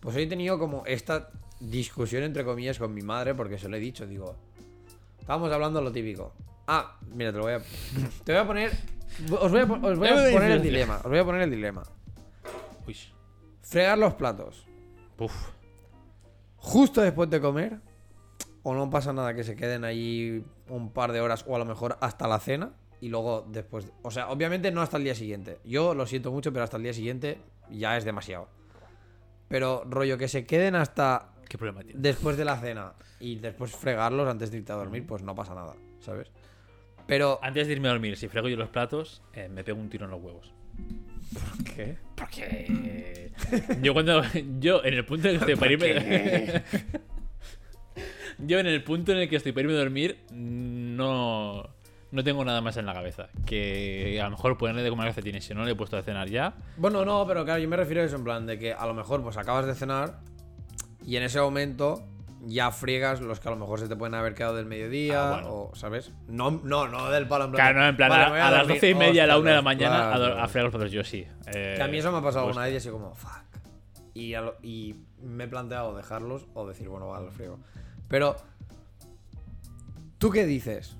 Pues 0.00 0.14
hoy 0.16 0.24
he 0.24 0.26
tenido 0.26 0.58
como 0.58 0.84
esta 0.86 1.30
discusión 1.60 2.22
entre 2.22 2.44
comillas 2.44 2.78
con 2.78 2.92
mi 2.94 3.02
madre, 3.02 3.34
porque 3.34 3.58
se 3.58 3.68
lo 3.68 3.76
he 3.76 3.80
dicho, 3.80 4.06
digo. 4.06 4.34
Estábamos 5.20 5.52
hablando 5.52 5.80
lo 5.80 5.92
típico. 5.92 6.32
Ah, 6.66 6.98
mira, 7.14 7.30
te 7.32 7.38
lo 7.38 7.44
voy 7.44 7.52
a. 7.54 7.60
Te 8.24 8.32
voy 8.32 8.40
a 8.42 8.46
poner. 8.46 8.72
Os 9.40 9.50
voy 9.50 9.60
a, 9.60 9.64
os 9.64 9.98
voy 9.98 10.08
a 10.08 10.32
poner 10.32 10.50
el 10.52 10.62
dilema. 10.62 10.96
Os 10.98 11.08
voy 11.08 11.18
a 11.18 11.24
poner 11.24 11.42
el 11.42 11.50
dilema. 11.50 11.82
Uy. 12.86 12.96
Fregar 13.68 13.98
los 13.98 14.14
platos. 14.14 14.66
Uf. 15.18 15.50
justo 16.56 17.00
después 17.02 17.28
de 17.28 17.40
comer, 17.40 17.80
o 18.62 18.74
no 18.74 18.88
pasa 18.88 19.12
nada 19.12 19.34
que 19.34 19.44
se 19.44 19.56
queden 19.56 19.84
ahí 19.84 20.44
un 20.68 20.90
par 20.92 21.12
de 21.12 21.20
horas 21.20 21.44
o 21.46 21.54
a 21.54 21.58
lo 21.58 21.64
mejor 21.64 21.98
hasta 22.00 22.28
la 22.28 22.38
cena 22.38 22.72
y 23.00 23.08
luego 23.08 23.46
después, 23.48 23.92
o 24.02 24.10
sea, 24.10 24.30
obviamente 24.30 24.70
no 24.70 24.80
hasta 24.80 24.96
el 24.96 25.04
día 25.04 25.14
siguiente. 25.14 25.58
Yo 25.64 25.94
lo 25.94 26.06
siento 26.06 26.32
mucho, 26.32 26.52
pero 26.52 26.64
hasta 26.64 26.76
el 26.76 26.82
día 26.82 26.94
siguiente 26.94 27.40
ya 27.70 27.96
es 27.96 28.04
demasiado. 28.04 28.48
Pero 29.48 29.84
rollo 29.88 30.18
que 30.18 30.28
se 30.28 30.46
queden 30.46 30.74
hasta 30.74 31.32
¿Qué 31.48 31.58
problema 31.58 31.82
tiene? 31.82 32.00
después 32.00 32.36
de 32.36 32.44
la 32.44 32.58
cena 32.58 32.92
y 33.20 33.36
después 33.36 33.72
fregarlos 33.72 34.28
antes 34.28 34.50
de 34.50 34.58
irte 34.58 34.72
a 34.72 34.76
dormir, 34.76 35.06
pues 35.06 35.22
no 35.22 35.34
pasa 35.34 35.54
nada, 35.54 35.74
¿sabes? 36.00 36.30
Pero 37.06 37.38
Antes 37.42 37.66
de 37.66 37.72
irme 37.72 37.88
a 37.88 37.92
dormir, 37.92 38.16
si 38.16 38.28
frego 38.28 38.48
yo 38.48 38.56
los 38.56 38.68
platos, 38.68 39.22
eh, 39.32 39.48
me 39.48 39.64
pego 39.64 39.80
un 39.80 39.88
tiro 39.88 40.04
en 40.04 40.10
los 40.10 40.22
huevos. 40.22 40.52
¿Qué? 41.64 41.96
Porque 42.14 43.32
yo 43.82 43.92
cuando 43.92 44.22
yo 44.58 44.84
en 44.84 44.94
el 44.94 45.04
punto 45.04 45.28
en 45.28 45.34
el 45.34 45.40
que 45.40 45.52
estoy 45.52 45.56
para 45.56 45.72
irme 45.72 46.62
yo 48.38 48.58
en 48.58 48.66
el 48.66 48.82
punto 48.82 49.12
en 49.12 49.18
el 49.18 49.28
que 49.28 49.36
estoy 49.36 49.52
para 49.52 49.62
irme 49.62 49.74
a 49.74 49.78
dormir 49.78 50.18
no 50.32 51.70
no 52.10 52.24
tengo 52.24 52.44
nada 52.44 52.60
más 52.60 52.76
en 52.76 52.86
la 52.86 52.94
cabeza 52.94 53.28
que 53.44 54.18
a 54.20 54.24
lo 54.24 54.30
mejor 54.30 54.56
ponerle 54.56 54.82
de 54.82 54.90
comer 54.90 55.06
calcetines. 55.06 55.44
Si 55.44 55.54
no 55.54 55.64
le 55.64 55.72
he 55.72 55.74
puesto 55.74 55.96
a 55.96 56.02
cenar 56.02 56.28
ya. 56.28 56.54
Bueno, 56.76 57.04
no, 57.04 57.26
pero 57.26 57.44
claro, 57.44 57.60
yo 57.60 57.68
me 57.68 57.76
refiero 57.76 58.02
a 58.02 58.04
eso 58.04 58.16
en 58.16 58.24
plan 58.24 58.46
de 58.46 58.58
que 58.58 58.72
a 58.72 58.86
lo 58.86 58.94
mejor 58.94 59.22
pues 59.22 59.36
acabas 59.36 59.66
de 59.66 59.74
cenar 59.74 60.20
y 61.04 61.16
en 61.16 61.22
ese 61.22 61.40
momento 61.40 62.06
ya 62.46 62.70
friegas 62.70 63.20
los 63.20 63.40
que 63.40 63.48
a 63.48 63.50
lo 63.50 63.56
mejor 63.56 63.80
se 63.80 63.88
te 63.88 63.96
pueden 63.96 64.14
haber 64.14 64.34
quedado 64.34 64.54
del 64.56 64.66
mediodía, 64.66 65.28
Ah, 65.28 65.32
bueno. 65.34 65.48
o, 65.54 65.74
¿sabes? 65.74 66.12
No, 66.28 66.50
no, 66.50 66.86
no 66.88 67.10
del 67.10 67.26
palo 67.28 67.46
en 67.46 67.50
plan. 67.52 67.64
Claro, 67.66 67.80
no, 67.80 67.88
en 67.88 67.96
plan, 67.96 68.08
vale, 68.10 68.40
a, 68.40 68.50
las 68.50 68.68
doce 68.68 68.90
y 68.90 68.94
media, 68.94 69.24
a 69.24 69.26
la 69.26 69.38
una 69.38 69.50
de 69.50 69.56
la 69.56 69.62
mañana, 69.62 70.12
a, 70.12 70.16
claro, 70.16 70.48
fregar 70.48 70.64
los 70.64 70.70
platos. 70.72 70.92
Yo 70.92 71.04
sí. 71.04 71.26
eh, 71.46 71.74
Que 71.76 71.82
a 71.82 71.88
mí 71.88 71.98
eso 71.98 72.12
me 72.12 72.18
ha 72.18 72.22
pasado 72.22 72.46
alguna 72.46 72.64
vez 72.64 72.74
y 72.74 72.76
así 72.76 72.88
como, 72.90 73.14
fuck. 73.14 73.42
Y, 74.14 74.34
a 74.34 74.40
lo- 74.40 74.56
y 74.62 74.94
me 75.22 75.44
he 75.44 75.48
planteado 75.48 75.96
dejarlos 75.96 76.46
o 76.54 76.66
decir, 76.66 76.88
bueno, 76.88 77.08
va, 77.08 77.20
los 77.20 77.34
friego. 77.34 77.58
Pero, 78.08 78.36
¿tú 80.18 80.30
qué 80.30 80.46
dices? 80.46 80.96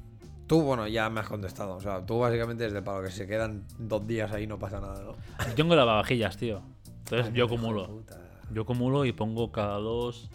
Tú, 0.46 0.62
bueno, 0.62 0.86
ya 0.88 1.10
me 1.10 1.20
has 1.20 1.28
contestado. 1.28 1.74
O 1.76 1.80
sea, 1.80 2.04
tú 2.06 2.18
básicamente 2.18 2.64
desde 2.64 2.80
para 2.82 3.02
que 3.04 3.10
se 3.10 3.26
quedan 3.26 3.64
dos 3.78 4.06
días 4.06 4.32
ahí 4.32 4.46
no 4.46 4.58
pasa 4.58 4.80
nada, 4.80 5.02
¿no? 5.02 5.12
Yo 5.46 5.54
tengo 5.54 5.74
lavavajillas, 5.76 6.36
tío. 6.36 6.62
Entonces 7.00 7.26
Ay, 7.28 7.32
yo 7.34 7.44
acumulo. 7.46 8.02
Yo 8.52 8.62
acumulo 8.62 9.04
y 9.04 9.12
pongo 9.12 9.52
cada 9.52 9.74
dos 9.76 10.30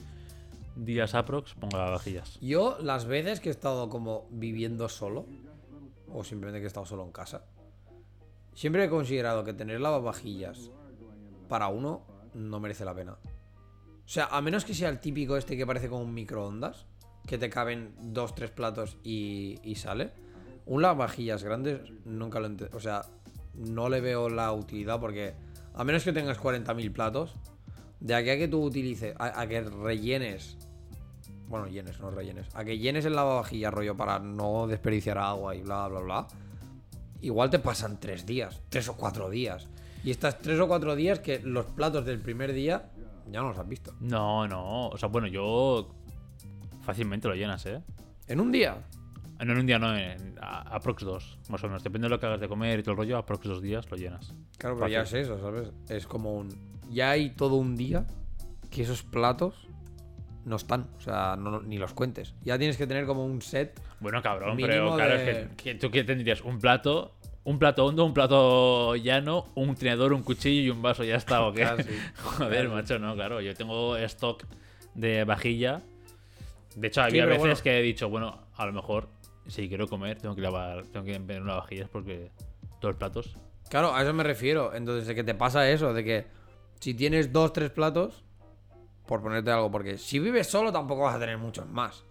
días 0.76 1.16
aprox, 1.16 1.54
pongo 1.54 1.78
lavavajillas. 1.78 2.40
Yo, 2.42 2.78
las 2.82 3.06
veces 3.06 3.40
que 3.40 3.50
he 3.50 3.52
estado 3.52 3.90
como 3.90 4.28
viviendo 4.32 4.90
solo, 4.90 5.26
o 6.12 6.24
simplemente 6.24 6.60
que 6.60 6.66
he 6.66 6.68
estado 6.68 6.86
solo 6.86 7.04
en 7.04 7.12
casa, 7.12 7.46
siempre 8.54 8.86
he 8.86 8.90
considerado 8.90 9.44
que 9.44 9.54
tener 9.54 9.80
lavavajillas 9.82 10.72
para 11.48 11.68
uno 11.68 12.06
no 12.34 12.60
merece 12.60 12.86
la 12.86 12.96
pena. 12.96 13.14
O 13.14 14.10
sea, 14.10 14.26
a 14.26 14.42
menos 14.42 14.66
que 14.66 14.74
sea 14.74 14.90
el 14.90 15.00
típico 15.00 15.38
este 15.38 15.56
que 15.56 15.66
parece 15.66 15.90
como 15.90 16.04
un 16.04 16.14
microondas, 16.14 16.86
que 17.26 17.38
te 17.38 17.50
caben 17.50 17.96
dos, 18.02 18.36
tres 18.36 18.52
platos 18.52 18.98
y, 19.04 19.60
y 19.64 19.76
sale. 19.76 20.12
Un 20.66 20.82
lavavajillas 20.82 21.44
grandes 21.44 21.82
nunca 22.06 22.40
lo 22.40 22.48
entiendo. 22.48 22.76
O 22.76 22.80
sea, 22.80 23.04
no 23.54 23.90
le 23.90 24.02
veo 24.02 24.30
la 24.30 24.52
utilidad 24.52 25.00
porque, 25.00 25.36
a 25.74 25.84
menos 25.84 26.04
que 26.04 26.12
tengas 26.12 26.40
40.000 26.40 26.92
platos, 26.92 27.36
de 28.00 28.16
aquí 28.16 28.30
a 28.30 28.38
que 28.38 28.48
tú 28.48 28.62
utilices, 28.62 29.16
a 29.18 29.48
que 29.48 29.62
rellenes 29.62 30.58
bueno, 31.54 31.68
llenes, 31.68 32.00
no 32.00 32.10
rellenes. 32.10 32.48
A 32.56 32.66
que 32.66 32.80
llenes 32.80 33.06
el 33.06 33.16
lavavajillas, 33.16 33.72
rollo, 33.72 33.96
para 33.96 34.18
no 34.18 34.66
desperdiciar 34.66 35.20
agua 35.20 35.56
y 35.56 35.62
bla, 35.62 35.88
bla, 35.88 36.00
bla. 36.00 36.28
Igual 37.22 37.52
te 37.52 37.60
pasan 37.60 38.00
tres 38.00 38.26
días, 38.26 38.60
tres 38.70 38.90
o 38.90 38.98
cuatro 38.98 39.30
días. 39.30 39.68
Y 40.04 40.10
estas 40.10 40.40
tres 40.40 40.60
o 40.60 40.68
cuatro 40.68 40.96
días 40.96 41.20
que 41.20 41.38
los 41.44 41.66
platos 41.68 42.06
del 42.06 42.20
primer 42.20 42.54
día 42.54 42.90
ya 43.32 43.42
no 43.42 43.50
los 43.50 43.60
has 43.60 43.68
visto. 43.70 43.94
No, 44.00 44.48
no. 44.48 44.88
O 44.88 44.98
sea, 44.98 45.10
bueno, 45.10 45.28
yo 45.28 45.94
fácilmente 46.82 47.28
lo 47.28 47.36
llenas, 47.36 47.64
¿eh? 47.68 47.84
En 48.28 48.40
un 48.40 48.52
día. 48.52 48.76
No 49.46 49.52
en 49.54 49.60
un 49.60 49.66
día, 49.68 49.78
no, 49.78 49.96
en 49.96 50.36
a- 50.42 50.62
aprox 50.76 51.04
dos, 51.04 51.38
más 51.50 51.64
o 51.64 51.68
menos. 51.68 51.84
Depende 51.84 52.06
de 52.08 52.10
lo 52.10 52.20
que 52.20 52.26
hagas 52.26 52.40
de 52.42 52.48
comer 52.48 52.80
y 52.80 52.82
todo 52.84 52.94
el 52.94 52.98
rollo, 52.98 53.18
aprox 53.18 53.46
dos 53.48 53.62
días 53.62 53.90
lo 53.92 53.98
llenas. 53.98 54.34
Claro, 54.58 54.76
pero 54.78 54.88
ya 54.88 55.02
es 55.04 55.14
eso, 55.14 55.40
¿sabes? 55.40 55.70
Es 55.88 56.08
como 56.08 56.34
un. 56.34 56.50
Ya 56.90 57.12
hay 57.12 57.30
todo 57.30 57.56
un 57.58 57.76
día 57.76 58.08
que 58.72 58.82
esos 58.82 59.04
platos 59.04 59.68
no 60.46 60.56
están. 60.58 60.88
O 60.98 61.02
sea, 61.02 61.36
no, 61.38 61.62
ni 61.62 61.78
los 61.78 61.94
cuentes. 61.94 62.34
Ya 62.44 62.58
tienes 62.58 62.78
que 62.78 62.88
tener 62.88 63.06
como 63.06 63.26
un 63.26 63.42
set. 63.42 63.80
Bueno, 64.00 64.22
cabrón, 64.22 64.58
pero 64.60 64.96
claro, 64.96 65.18
de- 65.18 65.32
es 65.32 65.48
que, 65.50 65.56
que 65.56 65.76
tú 65.76 65.90
qué 65.92 66.04
tendrías 66.04 66.42
un 66.42 66.60
plato, 66.60 67.16
un 67.46 67.60
plato 67.60 67.86
hondo, 67.86 68.06
un 68.06 68.14
plato 68.14 68.96
llano, 68.96 69.48
un 69.56 69.76
tenedor, 69.76 70.14
un 70.14 70.24
cuchillo 70.24 70.62
y 70.62 70.70
un 70.70 70.82
vaso, 70.82 71.04
ya 71.04 71.16
está, 71.16 71.46
¿o 71.46 71.54
qué? 71.54 71.62
Casi, 71.62 71.90
Joder, 72.24 72.70
macho, 72.70 73.00
no, 73.00 73.16
claro, 73.16 73.42
yo 73.42 73.54
tengo 73.56 73.96
stock 73.98 74.44
de 74.94 75.24
vajilla. 75.24 75.82
De 76.76 76.88
hecho, 76.88 77.02
había 77.02 77.24
pero 77.24 77.36
veces 77.36 77.42
bueno. 77.42 77.64
que 77.64 77.80
he 77.80 77.82
dicho, 77.84 78.10
bueno, 78.10 78.48
a 78.56 78.66
lo 78.66 78.74
mejor 78.74 79.08
si 79.48 79.68
quiero 79.68 79.88
comer 79.88 80.18
tengo 80.20 80.36
que 80.36 80.42
lavar, 80.42 80.84
tengo 80.88 81.06
que 81.06 81.18
ver 81.20 81.42
una 81.42 81.56
vajilla 81.56 81.88
porque 81.92 82.32
todos 82.80 82.94
los 82.94 82.98
platos. 82.98 83.38
Claro, 83.70 83.94
a 83.96 84.02
eso 84.04 84.14
me 84.14 84.24
refiero. 84.24 84.74
Entonces, 84.74 85.08
de 85.08 85.16
que 85.16 85.24
te 85.24 85.34
pasa 85.36 85.70
eso, 85.70 85.94
de 85.94 86.04
que 86.04 86.26
si 86.80 86.94
tienes 86.94 87.32
dos, 87.32 87.54
tres 87.54 87.70
platos, 87.72 88.24
por 89.06 89.22
ponerte 89.22 89.52
algo, 89.52 89.70
porque 89.72 89.98
si 89.98 90.20
vives 90.20 90.48
solo 90.48 90.72
tampoco 90.72 91.02
vas 91.04 91.16
a 91.16 91.20
tener 91.20 91.38
muchos 91.38 91.68
más. 91.68 92.04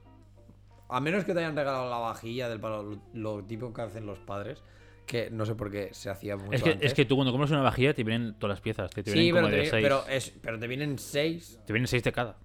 A 0.89 1.01
menos 1.01 1.25
que 1.25 1.33
te 1.33 1.39
hayan 1.41 1.57
regalado 1.57 1.89
la 1.89 1.99
vajilla 1.99 2.49
del 2.49 2.61
palo, 2.61 2.83
lo, 2.83 3.01
lo 3.15 3.45
típico 3.45 3.73
que 3.73 3.81
hacen 3.83 4.05
los 4.05 4.19
padres, 4.19 4.63
que 5.07 5.31
no 5.31 5.47
sé 5.47 5.55
por 5.55 5.71
qué 5.71 5.89
se 5.95 6.11
hacía 6.11 6.37
mucho 6.37 6.53
Es 6.53 6.63
que, 6.63 6.71
antes. 6.73 6.87
es 6.91 6.95
que 6.95 7.05
tú 7.07 7.17
cuando 7.17 7.33
compras 7.33 7.51
una 7.51 7.63
vajilla 7.63 7.95
te 7.95 8.05
vienen 8.05 8.35
todas 8.39 8.57
las 8.57 8.61
piezas, 8.61 8.91
te, 8.91 9.03
te 9.03 9.11
sí, 9.11 9.19
vienen 9.19 9.35
pero 9.35 9.47
como 9.47 9.51
te, 9.57 9.63
de 9.63 9.71
seis. 9.71 9.83
pero, 9.83 10.07
es, 10.07 10.31
pero 10.43 10.59
te 10.59 10.67
vienen 10.67 10.99
seis, 10.99 11.59
Te 11.67 11.73
vienen 11.73 11.87
seis 11.89 12.03
de 12.03 12.13
cada. 12.13 12.37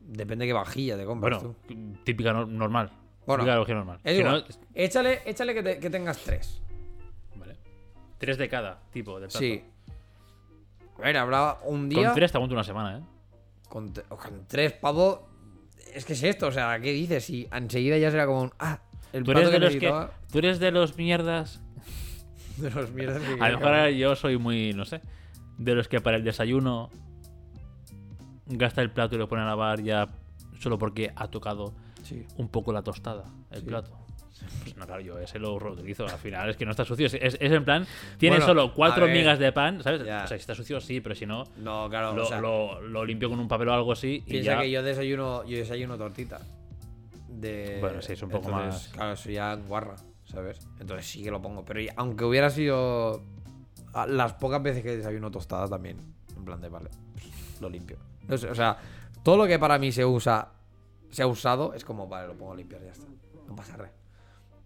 depende 0.00 0.44
de 0.44 0.48
qué 0.48 0.52
vajilla 0.54 0.96
te 0.96 1.04
compras 1.04 1.42
Bueno, 1.42 1.56
tú. 1.66 1.96
típica 2.04 2.32
no- 2.32 2.46
normal. 2.46 2.90
Bueno, 3.26 3.42
típica 3.44 3.58
vajilla 3.58 3.76
normal. 3.76 4.00
Es 4.04 4.14
Si 4.14 4.20
igual. 4.20 4.44
no- 4.48 4.56
Échale, 4.74 5.20
échale 5.26 5.52
que, 5.54 5.62
te- 5.62 5.78
que 5.78 5.90
tengas 5.90 6.18
tres. 6.20 6.62
Vale. 7.34 7.56
Tres 8.18 8.38
de 8.38 8.48
cada 8.48 8.80
tipo 8.90 9.20
de 9.20 9.26
plato. 9.26 9.38
Sí. 9.38 9.62
A 10.98 11.00
ver, 11.02 11.16
habrá 11.18 11.58
un 11.64 11.88
día. 11.90 12.06
Con 12.06 12.14
tres 12.14 12.32
te 12.32 12.38
aguanto 12.38 12.54
una 12.54 12.64
semana, 12.64 12.98
¿eh? 12.98 13.02
Con, 13.76 13.92
tre- 13.92 14.08
con 14.08 14.46
tres 14.48 14.72
pavos. 14.72 15.18
Es 15.94 16.06
que 16.06 16.14
es 16.14 16.22
esto, 16.22 16.46
o 16.46 16.50
sea, 16.50 16.80
¿qué 16.80 16.92
dices? 16.92 17.22
Si 17.26 17.46
enseguida 17.52 17.98
ya 17.98 18.10
será 18.10 18.24
como 18.24 18.40
un. 18.40 18.52
Ah, 18.58 18.80
el 19.12 19.22
Tú 19.22 19.32
plato 19.32 19.48
eres, 19.50 19.50
que 19.50 19.58
de 19.86 19.92
los 19.92 20.08
que, 20.08 20.14
tú 20.32 20.38
eres 20.38 20.58
de 20.58 20.70
los 20.70 20.96
mierdas. 20.96 21.60
de 22.56 22.70
los 22.70 22.90
mierdas 22.92 23.20
que 23.22 23.34
A 23.38 23.50
lo 23.50 23.58
mejor 23.60 23.88
yo 23.90 24.16
soy 24.16 24.38
muy, 24.38 24.72
no 24.72 24.86
sé, 24.86 25.02
de 25.58 25.74
los 25.74 25.88
que 25.88 26.00
para 26.00 26.16
el 26.16 26.24
desayuno 26.24 26.88
gasta 28.46 28.80
el 28.80 28.90
plato 28.90 29.14
y 29.14 29.18
lo 29.18 29.28
pone 29.28 29.42
a 29.42 29.44
lavar 29.44 29.82
ya 29.82 30.08
solo 30.58 30.78
porque 30.78 31.12
ha 31.14 31.28
tocado 31.28 31.74
Sí. 32.02 32.24
un 32.38 32.48
poco 32.48 32.72
la 32.72 32.80
tostada, 32.82 33.24
el 33.50 33.60
Sí. 33.60 33.66
plato. 33.66 33.90
Pues 34.62 34.76
no, 34.76 34.86
claro, 34.86 35.00
yo 35.00 35.18
ese 35.18 35.38
lo 35.38 35.58
reutilizo. 35.58 36.04
Al 36.04 36.18
final 36.18 36.50
es 36.50 36.56
que 36.56 36.64
no 36.64 36.70
está 36.72 36.84
sucio. 36.84 37.06
Es, 37.06 37.14
es- 37.14 37.36
en 37.40 37.64
plan, 37.64 37.86
tiene 38.18 38.36
Bueno, 38.36 38.46
solo 38.46 38.74
cuatro 38.74 39.04
a 39.04 39.06
ver. 39.06 39.16
migas 39.16 39.38
de 39.38 39.50
pan, 39.52 39.82
¿sabes? 39.82 40.04
Ya. 40.04 40.24
O 40.24 40.26
sea, 40.26 40.36
si 40.36 40.40
está 40.42 40.54
sucio, 40.54 40.80
sí, 40.80 41.00
pero 41.00 41.14
si 41.14 41.24
no, 41.26 41.44
No, 41.58 41.88
claro, 41.88 42.12
lo, 42.14 42.22
o 42.24 42.26
sea, 42.26 42.40
lo- 42.40 42.80
lo 42.80 43.04
limpio 43.04 43.28
con 43.30 43.38
un 43.40 43.48
papel 43.48 43.68
o 43.68 43.72
algo 43.74 43.92
así 43.92 44.22
y 44.26 44.30
piensa 44.30 44.52
ya. 44.56 44.60
que 44.60 44.70
yo 44.70 44.82
desayuno, 44.82 45.44
yo 45.44 45.56
desayuno 45.56 45.96
tortita. 45.96 46.40
De... 47.28 47.78
Bueno, 47.80 48.00
sí, 48.02 48.12
es 48.14 48.22
un 48.22 48.30
poco 48.30 48.48
Entonces, 48.48 48.74
más- 48.74 48.88
Claro, 48.94 49.12
eso 49.12 49.30
ya 49.30 49.52
en 49.52 49.66
guarra, 49.66 49.96
¿sabes? 50.24 50.58
Entonces 50.80 51.06
sí 51.06 51.22
que 51.22 51.30
lo 51.30 51.40
pongo. 51.42 51.64
Pero 51.64 51.80
aunque 51.96 52.24
hubiera 52.24 52.50
sido 52.50 53.22
las 54.08 54.34
pocas 54.34 54.62
veces 54.62 54.82
que 54.82 54.96
desayuno 54.96 55.30
tostada 55.30 55.68
también, 55.68 55.98
en 56.36 56.44
plan 56.44 56.60
de, 56.60 56.68
vale, 56.68 56.90
lo 57.60 57.68
limpio. 57.68 57.96
No 58.28 58.36
sé, 58.38 58.48
o 58.50 58.54
sea, 58.54 58.76
todo 59.22 59.36
lo 59.36 59.46
que 59.46 59.58
para 59.58 59.78
mí 59.78 59.92
se 59.92 60.04
usa, 60.04 60.48
se 61.10 61.22
ha 61.22 61.26
usado, 61.26 61.72
es 61.74 61.84
como, 61.84 62.06
vale, 62.08 62.26
lo 62.28 62.34
pongo 62.34 62.52
a 62.52 62.56
limpiar 62.56 62.82
y 62.82 62.86
ya 62.86 62.92
está. 62.92 63.06
No 63.46 63.54
pasa 63.54 63.76
nada. 63.76 63.92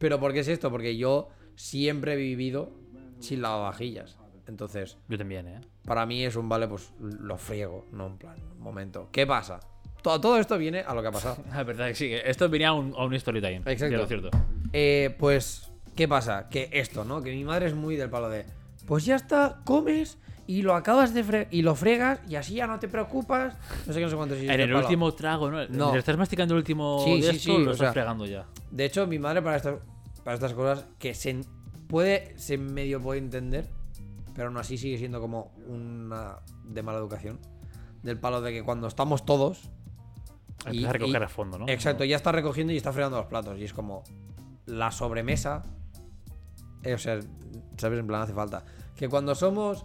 Pero 0.00 0.18
¿por 0.18 0.32
qué 0.32 0.40
es 0.40 0.48
esto? 0.48 0.68
Porque 0.70 0.96
yo 0.96 1.28
siempre 1.54 2.14
he 2.14 2.16
vivido 2.16 2.72
sin 3.20 3.42
lavavajillas. 3.42 4.16
Entonces, 4.48 4.96
Yo 5.08 5.16
también, 5.16 5.46
¿eh? 5.46 5.60
para 5.84 6.06
mí 6.06 6.24
es 6.24 6.34
un 6.34 6.48
vale, 6.48 6.66
pues 6.66 6.92
lo 6.98 7.36
friego, 7.36 7.86
no 7.92 8.08
en 8.08 8.16
plan, 8.18 8.34
un 8.56 8.62
momento. 8.62 9.08
¿Qué 9.12 9.24
pasa? 9.26 9.60
Todo, 10.02 10.20
todo 10.20 10.38
esto 10.38 10.58
viene 10.58 10.80
a 10.80 10.92
lo 10.94 11.02
que 11.02 11.08
ha 11.08 11.12
pasado. 11.12 11.36
La 11.50 11.62
verdad 11.62 11.86
que 11.88 11.94
sí. 11.94 12.08
que 12.08 12.22
Esto 12.24 12.48
venía 12.48 12.70
a 12.70 12.72
un, 12.72 12.92
a 12.96 13.04
un 13.04 13.14
story 13.14 13.40
time. 13.40 13.62
Exacto. 13.66 13.96
Lo 13.98 14.06
cierto. 14.06 14.30
Eh, 14.72 15.14
pues, 15.20 15.70
¿qué 15.94 16.08
pasa? 16.08 16.48
Que 16.48 16.68
esto, 16.72 17.04
¿no? 17.04 17.22
Que 17.22 17.30
mi 17.32 17.44
madre 17.44 17.66
es 17.66 17.74
muy 17.74 17.94
del 17.94 18.10
palo 18.10 18.28
de. 18.30 18.46
Pues 18.86 19.04
ya 19.04 19.14
está, 19.14 19.60
comes 19.64 20.18
y 20.48 20.62
lo 20.62 20.74
acabas 20.74 21.14
de 21.14 21.22
fre 21.22 21.46
y 21.52 21.62
lo 21.62 21.76
fregas 21.76 22.18
y 22.28 22.34
así 22.34 22.54
ya 22.54 22.66
no 22.66 22.80
te 22.80 22.88
preocupas. 22.88 23.54
No 23.86 23.92
sé 23.92 24.00
qué, 24.00 24.04
no 24.06 24.10
sé 24.10 24.16
cuántos. 24.16 24.38
y 24.42 24.46
En 24.48 24.60
el 24.60 24.68
palo. 24.72 24.80
último 24.80 25.12
trago, 25.14 25.48
¿no? 25.48 25.68
No. 25.68 25.94
Estás 25.94 26.16
masticando 26.16 26.54
el 26.54 26.58
último 26.58 27.02
Sí, 27.04 27.20
de 27.20 27.30
sí, 27.30 27.36
esto, 27.36 27.56
sí, 27.56 27.64
lo 27.64 27.70
estás 27.72 27.78
sea, 27.78 27.92
fregando 27.92 28.26
ya. 28.26 28.46
De 28.70 28.84
hecho, 28.86 29.06
mi 29.06 29.18
madre 29.20 29.42
para 29.42 29.58
estas, 29.58 29.74
para 30.24 30.34
estas 30.34 30.54
cosas 30.54 30.86
que 30.98 31.14
se 31.14 31.40
puede, 31.88 32.38
se 32.38 32.58
medio 32.58 33.00
puede 33.00 33.18
entender, 33.18 33.68
pero 34.34 34.48
aún 34.48 34.56
así 34.58 34.78
sigue 34.78 34.98
siendo 34.98 35.20
como 35.20 35.52
una 35.66 36.38
de 36.64 36.82
mala 36.82 36.98
educación. 36.98 37.38
Del 38.02 38.18
palo 38.18 38.40
de 38.40 38.52
que 38.52 38.62
cuando 38.62 38.86
estamos 38.86 39.26
todos. 39.26 39.70
Empieza 40.64 40.90
a 40.90 40.92
recoger 40.92 41.22
a 41.22 41.28
fondo, 41.28 41.58
¿no? 41.58 41.68
Exacto, 41.68 42.04
ya 42.04 42.16
está 42.16 42.32
recogiendo 42.32 42.72
y 42.72 42.76
está 42.76 42.92
fregando 42.92 43.18
los 43.18 43.26
platos. 43.26 43.58
Y 43.58 43.64
es 43.64 43.72
como 43.72 44.04
la 44.66 44.90
sobremesa. 44.90 45.62
eh, 46.82 46.94
o 46.94 46.98
sea, 46.98 47.20
¿sabes? 47.76 47.98
En 47.98 48.06
plan, 48.06 48.22
hace 48.22 48.32
falta. 48.32 48.64
Que 48.96 49.08
cuando 49.08 49.34
somos. 49.34 49.84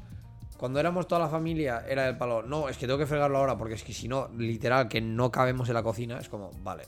Cuando 0.58 0.80
éramos 0.80 1.06
toda 1.06 1.19
la 1.19 1.28
familia, 1.28 1.84
era 1.86 2.08
el 2.08 2.17
palo. 2.17 2.41
No, 2.41 2.69
es 2.69 2.78
que 2.78 2.88
tengo 2.88 2.98
que 2.98 3.06
fregarlo 3.06 3.38
ahora, 3.39 3.58
porque 3.58 3.74
es 3.74 3.84
que 3.84 3.91
si 3.91 4.08
no, 4.08 4.30
literal, 4.38 4.88
que 4.88 5.02
no 5.02 5.30
cabemos 5.30 5.67
en 5.67 5.74
la 5.74 5.84
cocina, 5.84 6.17
es 6.17 6.30
como, 6.30 6.50
vale, 6.63 6.84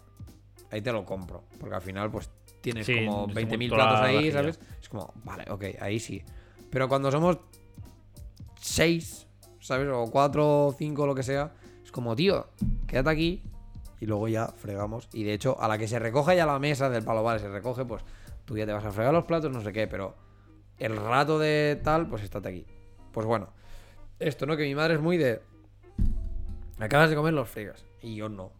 ahí 0.72 0.82
te 0.82 0.94
lo 0.94 1.04
compro. 1.04 1.44
Porque 1.60 1.76
al 1.76 1.82
final, 1.82 2.10
pues 2.10 2.30
tienes 2.72 2.86
Sí, 2.86 3.06
como 3.06 3.28
es 3.30 3.36
20.000 3.36 3.70
como 3.70 3.82
toda 3.82 3.90
platos 3.90 4.00
la 4.00 4.20
ahí. 4.20 4.32
¿sabes? 4.32 4.60
Es 4.82 4.90
como, 4.90 5.14
vale, 5.24 5.46
ok, 5.50 5.64
ahí 5.80 6.00
sí. 6.00 6.24
Pero 6.70 6.90
cuando 6.90 7.10
somos 7.12 7.38
6, 8.60 9.28
¿sabes? 9.60 9.88
O 9.92 10.12
4 10.12 10.68
o 10.68 10.74
5, 10.74 11.08
lo 11.08 11.16
que 11.16 11.24
sea, 11.24 11.54
es 11.84 11.92
como, 11.92 12.16
tío, 12.16 12.48
quédate 12.88 13.10
aquí 13.10 13.44
y 14.02 14.06
luego 14.06 14.28
ya 14.28 14.48
fregamos. 14.48 15.08
Y 15.14 15.24
de 15.24 15.34
hecho, 15.34 15.62
a 15.62 15.68
la 15.68 15.78
que 15.78 15.88
se 15.88 15.98
recoja 15.98 16.34
ya 16.36 16.46
la 16.46 16.60
mesa 16.60 16.90
del 16.90 17.04
palo, 17.04 17.24
vale, 17.24 17.40
se 17.40 17.48
recoge, 17.48 17.86
pues 17.86 18.04
tú 18.44 18.58
ya 18.58 18.66
te 18.66 18.74
vas 18.74 18.84
a 18.84 18.92
fregar 18.92 19.14
los 19.14 19.24
platos, 19.24 19.52
no 19.52 19.62
sé 19.62 19.72
qué, 19.72 19.88
pero 19.88 20.16
el 20.78 20.96
rato 20.98 21.40
de 21.40 21.80
tal, 21.84 22.08
pues 22.08 22.24
estate 22.24 22.50
aquí. 22.50 22.66
Pues 23.14 23.26
bueno, 23.26 23.50
esto, 24.20 24.46
¿no? 24.46 24.58
Que 24.58 24.64
mi 24.64 24.76
madre 24.76 24.96
es 24.96 25.02
muy 25.02 25.18
de. 25.18 25.42
Acabas 26.80 27.10
de 27.10 27.16
comer 27.16 27.34
los 27.34 27.50
fregas. 27.50 27.86
Y 28.02 28.16
yo 28.16 28.30
no. 28.30 28.52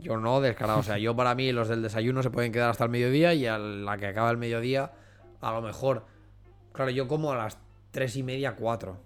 Yo 0.00 0.16
no, 0.16 0.40
descarado. 0.40 0.80
O 0.80 0.82
sea, 0.82 0.98
yo 0.98 1.14
para 1.16 1.34
mí 1.34 1.52
los 1.52 1.68
del 1.68 1.82
desayuno 1.82 2.22
se 2.22 2.30
pueden 2.30 2.52
quedar 2.52 2.70
hasta 2.70 2.84
el 2.84 2.90
mediodía 2.90 3.34
y 3.34 3.46
a 3.46 3.58
la 3.58 3.96
que 3.96 4.06
acaba 4.06 4.30
el 4.30 4.36
mediodía, 4.36 4.92
a 5.40 5.52
lo 5.52 5.60
mejor. 5.62 6.06
Claro, 6.72 6.90
yo 6.90 7.08
como 7.08 7.32
a 7.32 7.36
las 7.36 7.58
tres 7.90 8.16
y 8.16 8.22
media, 8.22 8.54
cuatro. 8.54 8.98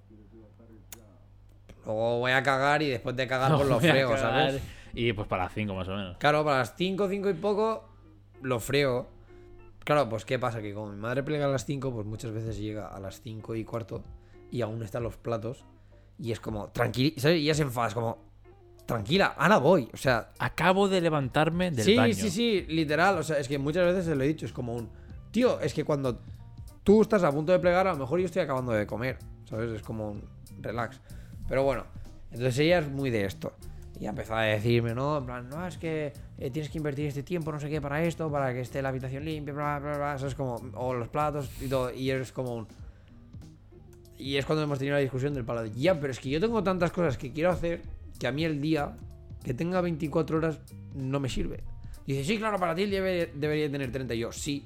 Luego 1.85 2.21
voy 2.21 2.33
a 2.33 2.43
cagar 2.43 2.83
y 2.83 2.89
después 2.89 3.17
de 3.17 3.27
cagar, 3.27 3.53
pues 3.57 3.65
No 3.65 3.75
los 3.75 3.81
voy 3.81 3.91
a 3.91 3.93
frego, 3.93 4.13
cagar 4.13 4.51
¿sabes? 4.51 4.63
Y 4.95 5.13
pues 5.13 5.27
para 5.27 5.45
las 5.45 5.55
5 5.55 5.75
más 5.75 5.89
o 5.89 5.97
menos. 5.97 6.17
Claro, 6.19 6.45
para 6.45 6.59
las 6.59 6.77
5, 6.77 7.09
5 7.09 7.31
y 7.31 7.35
poco 7.35 7.89
lo 8.43 8.61
freo. 8.61 9.09
Claro, 9.85 10.09
pues 10.09 10.25
¿qué 10.25 10.39
pasa? 10.39 10.61
Que 10.61 10.75
como 10.75 10.93
mi 10.93 10.99
madre 10.99 11.23
plega 11.23 11.47
a 11.47 11.49
las 11.49 11.65
5, 11.65 11.93
pues 11.93 12.07
muchas 12.07 12.33
veces 12.33 12.59
llega 12.59 12.89
a 12.89 13.01
las 13.01 13.21
5 13.21 13.55
y 13.57 13.65
cuarto 13.65 14.05
y 14.51 14.61
aún 14.61 14.83
están 14.83 15.03
los 15.03 15.17
platos. 15.17 15.65
Y 16.19 16.31
es 16.31 16.41
como, 16.41 16.69
tranquila, 16.69 17.15
¿sabes? 17.17 17.41
Y 17.41 17.45
ya 17.45 17.55
se 17.55 17.63
enfada, 17.63 17.89
es 17.89 17.95
como, 17.95 18.19
tranquila, 18.87 19.35
ahora 19.37 19.59
voy. 19.59 19.89
O 19.93 19.97
sea, 19.97 20.31
Acabo 20.39 20.89
de 20.89 21.01
levantarme 21.01 21.71
del 21.71 21.85
sí, 21.85 21.97
baño. 21.97 22.15
sí, 22.15 22.31
sí, 22.31 22.67
literal. 22.69 23.19
O 23.19 23.23
sea, 23.23 23.39
es 23.39 23.49
que 23.49 23.59
muchas 23.59 23.87
veces 23.87 24.05
se 24.05 24.15
lo 24.15 24.25
he 24.25 24.29
dicho, 24.29 24.47
es 24.47 24.53
como 24.53 24.75
un, 24.75 24.89
tío, 25.31 25.61
es 25.61 25.75
que 25.75 25.85
cuando 25.85 26.21
tú 26.85 27.03
estás 27.03 27.23
a 27.25 27.33
punto 27.33 27.53
de 27.53 27.59
plegar, 27.59 27.87
a 27.87 27.93
lo 27.93 27.99
mejor 27.99 28.21
yo 28.21 28.27
estoy 28.27 28.43
acabando 28.43 28.73
de 28.73 28.87
comer, 28.87 29.19
¿sabes? 29.49 29.71
Es 29.71 29.83
como 29.83 30.11
un 30.11 30.25
relax. 30.61 31.01
Pero 31.49 31.65
bueno, 31.65 31.85
entonces 32.31 32.59
ella 32.59 32.79
es 32.79 32.89
muy 32.89 33.11
de 33.11 33.25
esto. 33.25 33.53
Y 34.01 34.07
empezó 34.07 34.35
a 34.35 34.43
decirme, 34.43 34.95
¿no? 34.95 35.19
En 35.19 35.27
plan, 35.27 35.49
no, 35.49 35.65
es 35.65 35.79
que 35.79 36.13
eh, 36.39 36.51
tienes 36.51 36.71
que 36.71 36.79
invertir 36.79 37.07
este 37.07 37.23
tiempo, 37.23 37.53
no 37.53 37.61
sé 37.61 37.69
qué, 37.69 37.81
para 37.81 38.03
esto, 38.03 38.31
para 38.33 38.53
que 38.53 38.61
esté 38.61 38.83
la 38.83 38.89
habitación 38.89 39.25
limpia, 39.25 39.55
bla, 39.55 39.79
bla, 39.79 39.97
bla. 39.97 40.15
Eso 40.17 40.27
es 40.27 40.35
como, 40.35 40.57
o 40.75 40.95
los 40.95 41.09
platos 41.09 41.49
y 41.61 41.69
todo. 41.69 41.93
Y 41.93 42.11
es 42.11 42.33
como 42.33 42.55
un. 42.57 42.67
Y 44.19 44.37
es 44.37 44.47
cuando 44.47 44.65
hemos 44.65 44.79
tenido 44.79 44.97
la 44.97 45.01
discusión 45.01 45.35
del 45.35 45.45
palo 45.45 45.63
de, 45.63 45.71
ya, 45.73 45.99
pero 46.01 46.13
es 46.13 46.19
que 46.19 46.31
yo 46.31 46.41
tengo 46.41 46.63
tantas 46.63 46.91
cosas 46.91 47.17
que 47.17 47.33
quiero 47.33 47.51
hacer 47.51 47.83
que 48.23 48.29
a 48.29 48.33
mí 48.33 48.45
el 48.45 48.61
día 48.61 48.97
que 49.43 49.53
tenga 49.53 49.81
24 49.81 50.39
horas 50.39 50.61
no 50.95 51.19
me 51.19 51.29
sirve. 51.29 51.65
Dice, 52.07 52.23
sí, 52.25 52.39
claro, 52.39 52.57
para 52.57 52.73
ti 52.73 52.87
debe- 52.87 53.33
debería 53.35 53.69
tener 53.69 53.91
30. 53.91 54.15
Y 54.15 54.21
yo, 54.21 54.31
sí, 54.31 54.65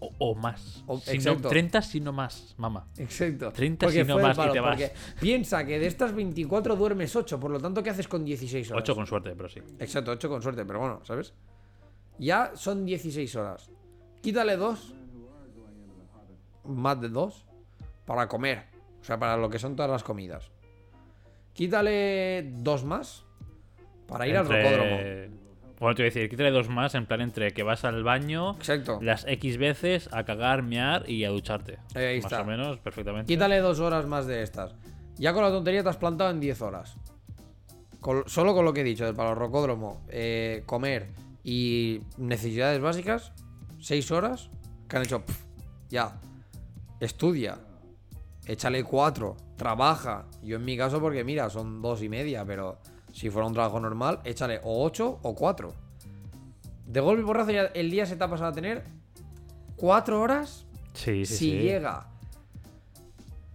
O, 0.00 0.10
o 0.18 0.34
más. 0.34 0.82
O- 0.88 0.98
Si 0.98 1.10
no, 1.10 1.14
exacto. 1.14 1.48
30 1.48 1.80
si 1.80 2.00
no 2.00 2.12
más, 2.12 2.54
mamá. 2.58 2.86
Exacto. 2.98 3.50
30 3.52 3.86
Porque 3.86 4.02
si 4.02 4.06
no 4.08 4.18
más 4.18 4.36
y 4.36 4.36
palo, 4.36 4.52
te 4.52 4.60
vas. 4.60 4.80
piensa 5.20 5.64
que 5.64 5.78
de 5.78 5.86
estas 5.86 6.12
24 6.14 6.74
duermes 6.76 7.14
8, 7.16 7.38
por 7.40 7.50
lo 7.52 7.58
tanto, 7.60 7.82
¿qué 7.82 7.90
haces 7.90 8.08
con 8.08 8.24
16 8.24 8.70
horas? 8.72 8.82
8 8.82 8.94
con 8.96 9.06
suerte, 9.06 9.32
pero 9.36 9.48
sí. 9.48 9.60
Exacto, 9.78 10.10
8 10.10 10.28
con 10.28 10.42
suerte, 10.42 10.64
pero 10.66 10.80
bueno, 10.80 11.00
¿sabes? 11.04 11.32
Ya 12.18 12.50
son 12.56 12.84
16 12.84 13.34
horas. 13.36 13.70
Quítale 14.20 14.56
2, 14.56 14.92
más 16.64 17.00
de 17.00 17.08
2, 17.08 17.44
para 18.04 18.28
comer. 18.28 18.64
O 19.00 19.04
sea, 19.04 19.18
para 19.18 19.36
lo 19.36 19.48
que 19.48 19.58
son 19.58 19.74
todas 19.76 19.90
las 19.90 20.02
comidas. 20.02 20.50
Quítale 21.54 22.50
2 22.58 22.84
más 22.84 23.24
para 24.06 24.26
ir 24.26 24.36
al 24.36 24.46
rocódromo. 24.48 24.96
Bueno, 25.80 25.96
te 25.96 26.02
voy 26.02 26.06
a 26.10 26.14
decir, 26.14 26.30
quítale 26.30 26.52
dos 26.52 26.68
más 26.68 26.94
en 26.94 27.06
plan 27.06 27.20
entre 27.22 27.50
que 27.50 27.64
vas 27.64 27.84
al 27.84 28.04
baño 28.04 28.52
Exacto. 28.54 29.00
las 29.02 29.24
X 29.26 29.56
veces 29.58 30.08
a 30.12 30.22
cagar, 30.24 30.62
mear 30.62 31.08
y 31.10 31.24
a 31.24 31.30
ducharte. 31.30 31.78
Ahí 31.96 32.20
más 32.22 32.30
está. 32.30 32.42
o 32.42 32.44
menos, 32.44 32.78
perfectamente. 32.78 33.26
Quítale 33.32 33.58
2 33.58 33.80
horas 33.80 34.06
más 34.06 34.26
de 34.28 34.42
estas. 34.44 34.76
Ya 35.16 35.32
con 35.32 35.42
la 35.42 35.50
tontería 35.50 35.82
te 35.82 35.88
has 35.88 35.96
plantado 35.96 36.30
en 36.30 36.38
10 36.38 36.62
horas. 36.62 36.96
Con- 38.00 38.22
solo 38.28 38.54
con 38.54 38.64
lo 38.64 38.72
que 38.72 38.82
he 38.82 38.84
dicho, 38.84 39.04
del 39.04 39.16
palo 39.16 39.34
rocódromo, 39.34 40.04
eh, 40.08 40.62
comer 40.66 41.08
y 41.42 42.00
necesidades 42.16 42.80
básicas, 42.80 43.32
6 43.80 44.08
horas 44.12 44.50
que 44.88 44.96
han 44.98 45.02
hecho. 45.02 45.24
ya. 45.88 46.20
Estudia. 47.00 47.58
Échale 48.46 48.84
4. 48.84 49.36
Trabaja. 49.62 50.24
Yo 50.42 50.56
en 50.56 50.64
mi 50.64 50.76
caso, 50.76 51.00
porque 51.00 51.22
mira, 51.22 51.48
son 51.48 51.80
2 51.82 52.02
y 52.02 52.08
media, 52.08 52.44
pero 52.44 52.78
si 53.12 53.30
fuera 53.30 53.46
un 53.46 53.52
trabajo 53.54 53.78
normal, 53.78 54.18
échale 54.24 54.60
o 54.64 54.84
8 54.84 55.20
o 55.22 55.34
4. 55.36 55.72
De 56.86 56.98
golpe 57.00 57.22
y 57.22 57.24
porrazo 57.24 57.52
ya 57.52 57.62
el 57.66 57.90
día 57.90 58.04
se 58.04 58.16
te 58.16 58.24
ha 58.24 58.28
pasado 58.28 58.50
a 58.50 58.52
tener 58.52 58.82
4 59.76 60.20
horas 60.20 60.66
Sí, 60.94 61.24
sí, 61.24 61.36
si 61.36 61.36
sí. 61.50 61.58
llega. 61.60 62.08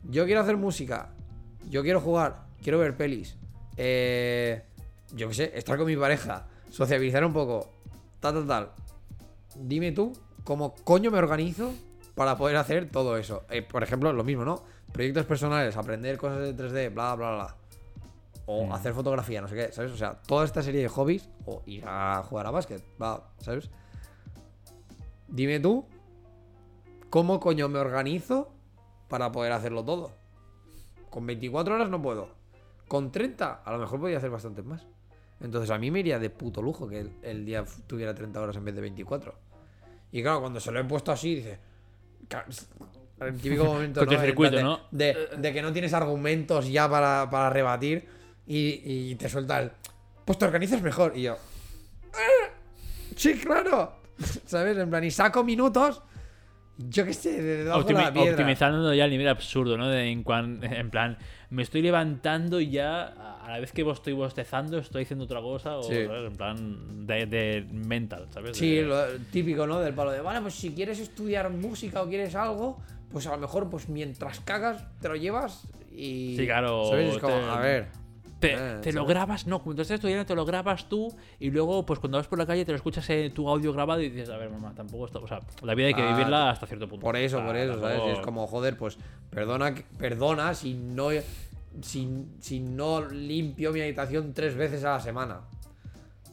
Yo 0.10 0.26
quiero 0.26 0.42
hacer 0.42 0.56
música. 0.58 1.10
Yo 1.70 1.84
quiero 1.84 2.00
jugar. 2.00 2.46
Quiero 2.64 2.80
ver 2.80 2.96
pelis. 2.96 3.36
eh, 3.76 4.64
yo 5.14 5.28
qué 5.30 5.34
sé, 5.34 5.52
estar 5.58 5.78
con 5.78 5.88
mi 5.88 5.96
pareja. 5.96 6.48
Sociabilizar 6.70 7.24
un 7.26 7.34
poco. 7.34 7.70
Tal, 8.20 8.34
tal, 8.34 8.48
tal. 8.48 8.72
Dime 9.56 9.92
tú 9.92 10.14
cómo 10.44 10.74
coño 10.84 11.12
me 11.12 11.18
organizo 11.18 11.74
para 12.16 12.38
poder 12.38 12.56
hacer 12.58 12.90
todo 12.90 13.18
eso. 13.18 13.44
Eh, 13.50 13.62
por 13.62 13.84
ejemplo, 13.84 14.12
lo 14.14 14.24
mismo, 14.24 14.44
¿no? 14.46 14.64
Proyectos 14.98 15.26
personales, 15.28 15.78
aprender 15.78 16.18
cosas 16.18 16.40
de 16.40 16.56
3D, 16.56 16.92
bla, 16.92 17.14
bla, 17.14 17.36
bla. 17.36 17.56
O 18.48 18.66
Mm. 18.66 18.72
hacer 18.72 18.94
fotografía, 18.94 19.42
no 19.42 19.48
sé 19.48 19.56
qué, 19.56 19.72
¿sabes? 19.72 19.92
O 19.92 19.96
sea, 19.96 20.16
toda 20.16 20.44
esta 20.44 20.64
serie 20.64 20.82
de 20.82 20.88
hobbies. 20.88 21.30
O 21.46 21.62
ir 21.68 21.84
a 21.86 22.24
jugar 22.24 22.48
a 22.48 22.50
básquet, 22.50 22.84
va, 23.00 23.30
¿sabes? 23.38 23.70
Dime 25.28 25.60
tú 25.60 25.86
¿Cómo 27.12 27.40
coño 27.40 27.70
me 27.70 27.78
organizo 27.78 28.52
para 29.08 29.32
poder 29.32 29.52
hacerlo 29.52 29.86
todo? 29.86 30.12
Con 31.12 31.28
24 31.28 31.76
horas 31.76 31.90
no 31.92 32.02
puedo. 32.02 32.30
Con 32.88 33.12
30 33.12 33.62
a 33.64 33.72
lo 33.72 33.78
mejor 33.78 34.00
podría 34.00 34.18
hacer 34.18 34.32
bastantes 34.32 34.66
más. 34.66 34.88
Entonces 35.40 35.70
a 35.70 35.78
mí 35.78 35.92
me 35.92 36.00
iría 36.00 36.18
de 36.18 36.32
puto 36.32 36.64
lujo 36.64 36.88
que 36.88 37.02
el, 37.02 37.12
el 37.22 37.46
día 37.46 37.64
tuviera 37.86 38.16
30 38.16 38.42
horas 38.42 38.56
en 38.56 38.66
vez 38.66 38.74
de 38.74 38.82
24. 38.82 39.36
Y 40.12 40.24
claro, 40.24 40.42
cuando 40.42 40.60
se 40.60 40.72
lo 40.72 40.80
he 40.80 40.84
puesto 40.86 41.12
así, 41.12 41.36
dice... 41.36 41.60
El 43.20 43.36
típico 43.40 43.66
momento 43.66 44.02
de, 44.92 45.54
que 45.54 45.62
no 45.62 45.74
tienes 45.74 45.94
argumentos 45.94 46.70
ya 46.70 46.88
para, 46.90 47.28
para 47.30 47.50
rebatir 47.50 48.08
y, 48.46 48.82
y 49.12 49.16
te 49.16 49.28
suelta 49.30 49.60
el... 49.62 49.72
Pues 50.26 50.38
te 50.38 50.46
organizas 50.46 50.82
mejor. 50.82 51.14
Y 51.16 51.24
yo... 51.24 51.38
"Ah, 52.14 52.50
Sí, 53.16 53.34
claro. 53.36 53.94
¿Sabes? 54.46 54.78
En 54.78 54.90
plan, 54.90 55.04
y 55.04 55.12
saco 55.12 55.44
minutos... 55.44 56.02
Yo 56.80 57.06
qué 57.06 57.14
sé, 57.16 57.42
de 57.42 57.72
Optimi- 57.72 58.14
la 58.14 58.22
optimizando 58.32 58.94
ya 58.94 59.06
al 59.06 59.10
nivel 59.10 59.28
absurdo, 59.30 59.78
¿no? 59.80 59.88
De 59.90 60.12
en, 60.12 60.24
cuan- 60.24 60.60
en 60.64 60.92
plan, 60.92 61.18
me 61.50 61.64
estoy 61.64 61.82
levantando 61.82 62.60
y 62.60 62.70
ya 62.70 63.08
a 63.44 63.50
la 63.50 63.60
vez 63.60 63.72
que 63.72 63.82
vos 63.82 63.98
estoy 63.98 64.14
bostezando 64.14 64.78
estoy 64.78 65.02
haciendo 65.02 65.26
otra 65.26 65.42
cosa 65.42 65.78
o 65.78 65.82
Sí. 65.82 66.06
¿sabes? 66.06 66.28
en 66.32 66.38
plan 66.38 67.08
de, 67.08 67.26
de 67.26 67.66
mental, 67.72 68.28
¿sabes? 68.30 68.56
Sí, 68.56 68.76
De- 68.76 68.84
lo 68.84 69.08
típico, 69.32 69.66
¿no? 69.66 69.80
Del 69.80 69.96
palo 69.96 70.12
de, 70.12 70.22
vale, 70.22 70.40
pues 70.42 70.54
si 70.54 70.72
quieres 70.76 71.00
estudiar 71.00 71.50
música 71.50 72.04
o 72.04 72.08
quieres 72.08 72.36
algo, 72.36 72.80
pues 73.12 73.28
a 73.28 73.32
lo 73.32 73.38
mejor, 73.38 73.70
pues 73.70 73.90
mientras 73.90 74.40
cagas, 74.42 74.84
te 75.02 75.08
lo 75.10 75.16
llevas 75.16 75.64
y... 75.92 76.36
Sí, 76.38 76.46
claro, 76.46 76.90
¿Sabes? 76.90 77.16
Es 77.16 77.22
como, 77.22 77.34
te- 77.36 77.50
a 77.50 77.58
ver... 77.60 77.88
Te, 78.40 78.54
eh, 78.54 78.80
te 78.84 78.94
lo 78.94 79.08
grabas, 79.08 79.48
no, 79.48 79.64
cuando 79.64 79.82
estás 79.82 79.96
estudiando 79.96 80.24
te 80.24 80.36
lo 80.36 80.46
grabas 80.46 80.88
tú 80.88 81.12
y 81.40 81.50
luego 81.50 81.84
pues 81.88 82.00
cuando 82.00 82.20
vas 82.20 82.28
por 82.28 82.38
la 82.38 82.46
calle 82.46 82.66
te 82.66 82.72
lo 82.72 82.76
escuchas 82.76 83.10
en 83.10 83.34
tu 83.34 83.50
audio 83.50 83.74
grabado 83.74 84.00
y 84.00 84.10
dices, 84.10 84.30
a 84.30 84.38
ver, 84.38 84.52
mamá, 84.52 84.74
tampoco 84.76 85.08
esto, 85.08 85.24
o 85.24 85.28
sea, 85.28 85.40
la 85.64 85.74
vida 85.74 85.88
hay 85.88 85.96
que 85.96 86.04
Ah, 86.04 86.06
vivirla 86.12 86.50
hasta 86.52 86.68
cierto 86.68 86.88
punto. 86.88 87.04
Por 87.04 87.16
eso, 87.16 87.38
sea, 87.38 87.46
por 87.48 87.56
eso, 87.56 87.80
¿sabes? 87.82 88.04
Y 88.06 88.10
es 88.12 88.20
como, 88.20 88.46
joder, 88.46 88.78
pues 88.78 89.00
perdona, 89.32 89.74
que- 89.74 89.86
perdona 89.98 90.54
si 90.54 90.76
no, 90.76 91.08
si, 91.82 92.26
si 92.40 92.60
no 92.60 93.02
limpio 93.10 93.72
mi 93.72 93.82
habitación 93.82 94.32
tres 94.36 94.54
veces 94.56 94.84
a 94.84 94.92
la 94.92 95.00
semana, 95.00 95.40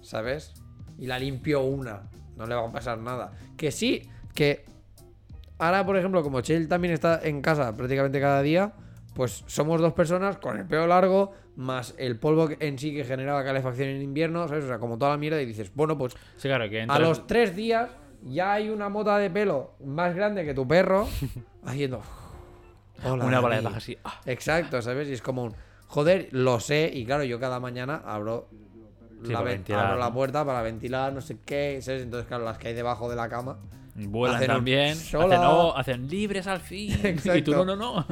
¿sabes? 0.03 0.53
Y 0.99 1.07
la 1.07 1.19
limpio 1.19 1.63
una, 1.63 2.03
no 2.37 2.47
le 2.47 2.55
va 2.55 2.69
a 2.69 2.71
pasar 2.73 2.99
nada. 2.99 3.33
Que 3.57 3.73
sí, 3.73 4.11
que 4.35 4.67
ahora, 5.59 5.85
por 5.87 5.97
ejemplo, 5.97 6.23
como 6.23 6.41
Chell 6.41 6.69
también 6.69 6.95
está 6.95 7.21
en 7.23 7.41
casa 7.43 7.77
prácticamente 7.77 8.21
cada 8.21 8.43
día, 8.43 8.73
pues 9.15 9.45
somos 9.47 9.81
dos 9.81 9.93
personas 9.93 10.39
con 10.39 10.59
el 10.59 10.67
pelo 10.67 10.87
largo, 10.87 11.33
más 11.57 11.95
el 11.99 12.19
polvo 12.19 12.49
en 12.59 12.79
sí 12.79 12.95
que 12.95 13.05
genera 13.05 13.35
la 13.35 13.45
calefacción 13.45 13.89
en 13.89 14.03
invierno, 14.03 14.47
¿sabes? 14.49 14.65
O 14.65 14.69
sea, 14.69 14.79
como 14.79 14.99
toda 14.99 15.13
la 15.13 15.17
mierda 15.17 15.41
y 15.41 15.47
dices, 15.47 15.71
bueno, 15.75 15.97
pues 15.97 16.15
Sí, 16.37 16.49
claro, 16.49 16.69
que 16.69 16.83
a 16.83 16.99
los 16.99 17.27
tres 17.27 17.55
días 17.55 17.91
ya 18.23 18.55
hay 18.55 18.71
una 18.71 18.89
mota 18.89 19.19
de 19.19 19.31
pelo 19.31 19.75
más 19.85 20.15
grande 20.15 20.45
que 20.45 20.55
tu 20.55 20.67
perro 20.67 21.07
haciendo. 21.65 22.03
Hola, 23.05 23.25
una 23.25 23.41
bola 23.41 23.57
de 23.57 23.63
Dani". 23.63 23.65
paja 23.67 23.79
así. 23.79 23.99
ah, 24.05 24.21
Exacto, 24.25 24.81
¿sabes? 24.83 25.09
Y 25.09 25.13
es 25.13 25.23
como 25.23 25.45
un. 25.45 25.55
Joder, 25.89 26.29
lo 26.33 26.59
sé. 26.59 26.91
Y 26.93 27.05
claro, 27.05 27.23
yo 27.25 27.39
cada 27.39 27.61
mañana 27.61 28.03
abro, 28.05 28.49
Sí, 29.25 29.33
la, 29.33 29.39
abro 29.39 29.99
la 29.99 30.13
puerta 30.13 30.45
para 30.45 30.61
ventilar, 30.63 31.13
no 31.13 31.21
sé 31.21 31.39
qué, 31.45 31.81
¿sabes? 31.83 32.03
Entonces, 32.03 32.27
claro, 32.27 32.45
las 32.45 32.59
que 32.59 32.69
hay 32.69 32.75
debajo 32.75 33.09
de 33.09 33.17
la 33.17 33.29
cama. 33.29 33.59
Vuelan 33.95 34.37
Hacen 34.37 34.49
también. 34.49 34.97
sola. 34.97 35.37
Hacen, 35.37 35.49
oh, 35.49 35.77
hacen 35.77 36.09
libres 36.09 36.47
al 36.47 36.61
fin. 36.61 36.99
Y 37.35 37.43
tú 37.43 37.53
no, 37.53 37.65
no, 37.65 37.77
no. 37.77 38.07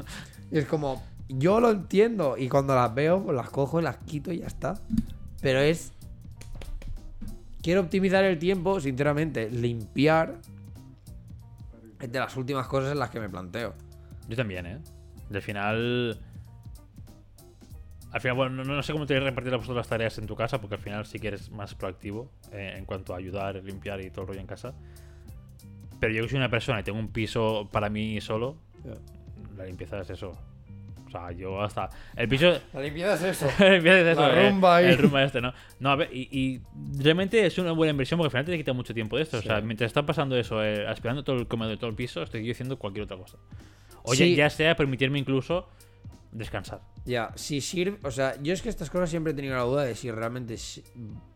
Y 0.51 0.59
es 0.59 0.67
como. 0.67 1.03
Yo 1.29 1.61
lo 1.61 1.71
entiendo. 1.71 2.37
Y 2.37 2.49
cuando 2.49 2.75
las 2.75 2.95
veo, 2.95 3.23
pues 3.23 3.37
las 3.37 3.51
cojo 3.51 3.81
y 3.81 3.83
las 3.83 3.97
quito 3.99 4.33
y 4.33 4.39
ya 4.39 4.47
está. 4.47 4.75
Pero 5.41 5.61
es. 5.61 5.93
Quiero 7.63 7.81
optimizar 7.81 8.25
el 8.25 8.39
tiempo, 8.39 8.81
sinceramente. 8.81 9.51
Limpiar. 9.51 10.37
Es 12.01 12.11
de 12.11 12.19
las 12.19 12.37
últimas 12.37 12.67
cosas 12.67 12.93
en 12.93 12.99
las 12.99 13.11
que 13.11 13.21
me 13.21 13.29
planteo. 13.29 13.75
Yo 14.29 14.37
también, 14.37 14.67
¿eh? 14.67 14.79
Al 15.33 15.43
final. 15.43 16.19
Al 18.13 18.21
final, 18.21 18.37
bueno, 18.37 18.65
no, 18.65 18.77
no 18.77 18.83
sé 18.83 18.93
cómo 18.93 19.07
te 19.07 19.19
repartir 19.19 19.53
vosotros 19.53 19.77
las 19.77 19.89
tareas 19.89 20.19
en 20.19 20.27
tu 20.27 20.37
casa, 20.37 20.61
porque 20.61 20.75
al 20.75 20.81
final 20.83 21.07
sí 21.07 21.19
que 21.19 21.29
eres 21.29 21.51
más 21.51 21.75
proactivo 21.75 22.31
eh, 22.53 22.75
en 22.77 22.85
cuanto 22.85 23.15
a 23.15 23.17
ayudar, 23.17 23.57
limpiar 23.65 24.03
y 24.03 24.11
todo 24.11 24.23
el 24.23 24.29
rollo 24.29 24.41
en 24.41 24.47
casa. 24.47 24.75
Pero 26.03 26.15
yo 26.15 26.23
que 26.25 26.31
soy 26.31 26.39
una 26.39 26.49
persona 26.51 26.81
y 26.81 26.83
tengo 26.83 26.99
un 26.99 27.13
piso 27.13 27.69
para 27.71 27.89
mí 27.89 28.21
solo, 28.21 28.57
la 29.57 29.65
limpieza 29.67 30.01
es 30.01 30.11
eso. 30.11 30.33
O 31.07 31.11
sea, 31.13 31.31
yo 31.31 31.63
hasta. 31.63 31.89
El 32.17 32.27
piso. 32.29 32.51
La 32.75 32.81
limpieza 32.81 33.15
es 33.15 33.23
eso. 33.23 33.47
la 33.61 33.71
limpieza 33.75 34.01
es 34.01 34.07
eso, 34.09 34.21
La 34.29 34.49
rumba 34.51 34.77
ahí. 34.79 34.87
El 34.87 34.99
rumba 34.99 35.23
este, 35.23 35.41
¿no? 35.41 35.53
No, 35.79 35.91
a 35.91 35.95
ver, 35.97 36.11
y, 36.13 36.29
y 36.37 36.61
realmente 37.01 37.47
es 37.47 37.57
una 37.59 37.71
buena 37.71 37.93
inversión 37.93 38.19
porque 38.19 38.27
al 38.37 38.43
final 38.45 38.47
te 38.47 38.57
quita 38.59 38.73
mucho 38.73 38.93
tiempo 38.93 39.17
de 39.17 39.23
esto. 39.23 39.39
O 39.39 39.43
sea, 39.43 39.61
mientras 39.61 39.87
está 39.87 40.05
pasando 40.05 40.37
eso, 40.37 40.61
eh, 40.65 40.85
aspirando 40.89 41.23
todo 41.23 41.37
el 41.37 41.47
comedor 41.47 41.71
de 41.71 41.77
todo 41.79 41.89
el 41.91 41.95
piso, 41.95 42.21
estoy 42.25 42.45
yo 42.45 42.51
haciendo 42.51 42.77
cualquier 42.81 43.05
otra 43.05 43.17
cosa. 43.17 43.39
Oye, 44.03 44.25
Sí. 44.25 44.35
ya 44.35 44.51
sea 44.51 44.75
permitirme 44.75 45.21
incluso 45.21 45.69
descansar. 46.33 46.81
Ya, 47.05 47.31
si 47.37 47.61
sirve. 47.61 48.01
O 48.03 48.11
sea, 48.11 48.35
yo 48.43 48.53
es 48.53 48.61
que 48.61 48.71
estas 48.71 48.91
cosas 48.91 49.09
siempre 49.09 49.33
he 49.35 49.37
tenido 49.37 49.55
la 49.55 49.63
duda 49.63 49.85
de 49.85 49.95
si 49.95 50.11
realmente 50.11 50.57
si- 50.57 50.83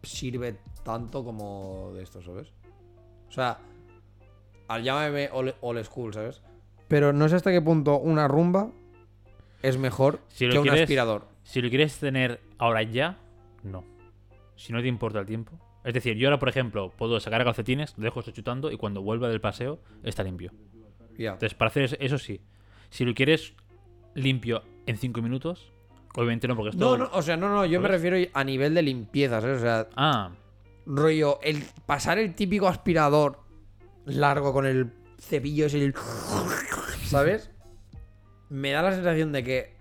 sirve 0.02 0.56
tanto 0.84 1.22
como 1.22 1.92
de 1.94 2.02
esto, 2.02 2.20
¿sabes? 2.20 2.48
O 3.28 3.32
sea, 3.32 3.58
al 4.68 4.82
llámame 4.82 5.28
old, 5.32 5.54
old 5.60 5.84
school, 5.84 6.12
¿sabes? 6.12 6.42
Pero 6.88 7.12
no 7.12 7.28
sé 7.28 7.36
hasta 7.36 7.50
qué 7.50 7.60
punto 7.60 7.98
una 7.98 8.28
rumba 8.28 8.70
es 9.62 9.78
mejor 9.78 10.20
Si 10.28 10.46
lo 10.46 10.62
que 10.62 10.70
un 10.70 10.70
aspirador. 10.70 11.26
Si 11.42 11.60
lo 11.60 11.68
quieres 11.68 11.98
tener 11.98 12.40
ahora 12.58 12.82
ya, 12.82 13.18
no. 13.62 13.84
Si 14.56 14.72
no 14.72 14.80
te 14.80 14.88
importa 14.88 15.20
el 15.20 15.26
tiempo. 15.26 15.58
Es 15.84 15.94
decir, 15.94 16.16
yo 16.16 16.28
ahora, 16.28 16.38
por 16.38 16.48
ejemplo, 16.48 16.90
puedo 16.96 17.20
sacar 17.20 17.44
calcetines, 17.44 17.94
lo 17.96 18.04
dejo 18.04 18.20
esto 18.20 18.32
chutando 18.32 18.72
y 18.72 18.76
cuando 18.76 19.02
vuelva 19.02 19.28
del 19.28 19.40
paseo 19.40 19.78
está 20.02 20.22
limpio. 20.22 20.50
Entonces, 21.16 21.54
para 21.54 21.68
hacer 21.68 21.84
eso, 21.84 21.96
eso 22.00 22.18
sí. 22.18 22.40
Si 22.90 23.04
lo 23.04 23.14
quieres 23.14 23.54
limpio 24.14 24.62
en 24.86 24.96
5 24.96 25.22
minutos, 25.22 25.72
obviamente 26.16 26.48
no, 26.48 26.56
porque 26.56 26.70
esto. 26.70 26.96
No, 26.96 27.04
no, 27.04 27.10
o 27.12 27.22
sea, 27.22 27.36
no, 27.36 27.48
no, 27.48 27.64
yo 27.66 27.80
me 27.80 27.88
refiero 27.88 28.16
a 28.32 28.44
nivel 28.44 28.74
de 28.74 28.82
limpieza, 28.82 29.40
¿sabes? 29.40 29.58
O 29.58 29.60
sea, 29.60 29.88
Ah, 29.96 30.30
rollo, 30.86 31.38
el 31.42 31.64
pasar 31.86 32.18
el 32.18 32.34
típico 32.34 32.68
aspirador 32.68 33.45
largo 34.06 34.52
con 34.52 34.64
el 34.66 34.92
cepillo 35.18 35.66
ese, 35.66 35.84
el- 35.84 35.94
¿sabes? 37.06 37.50
Me 38.48 38.72
da 38.72 38.82
la 38.82 38.92
sensación 38.92 39.32
de 39.32 39.42
que 39.44 39.76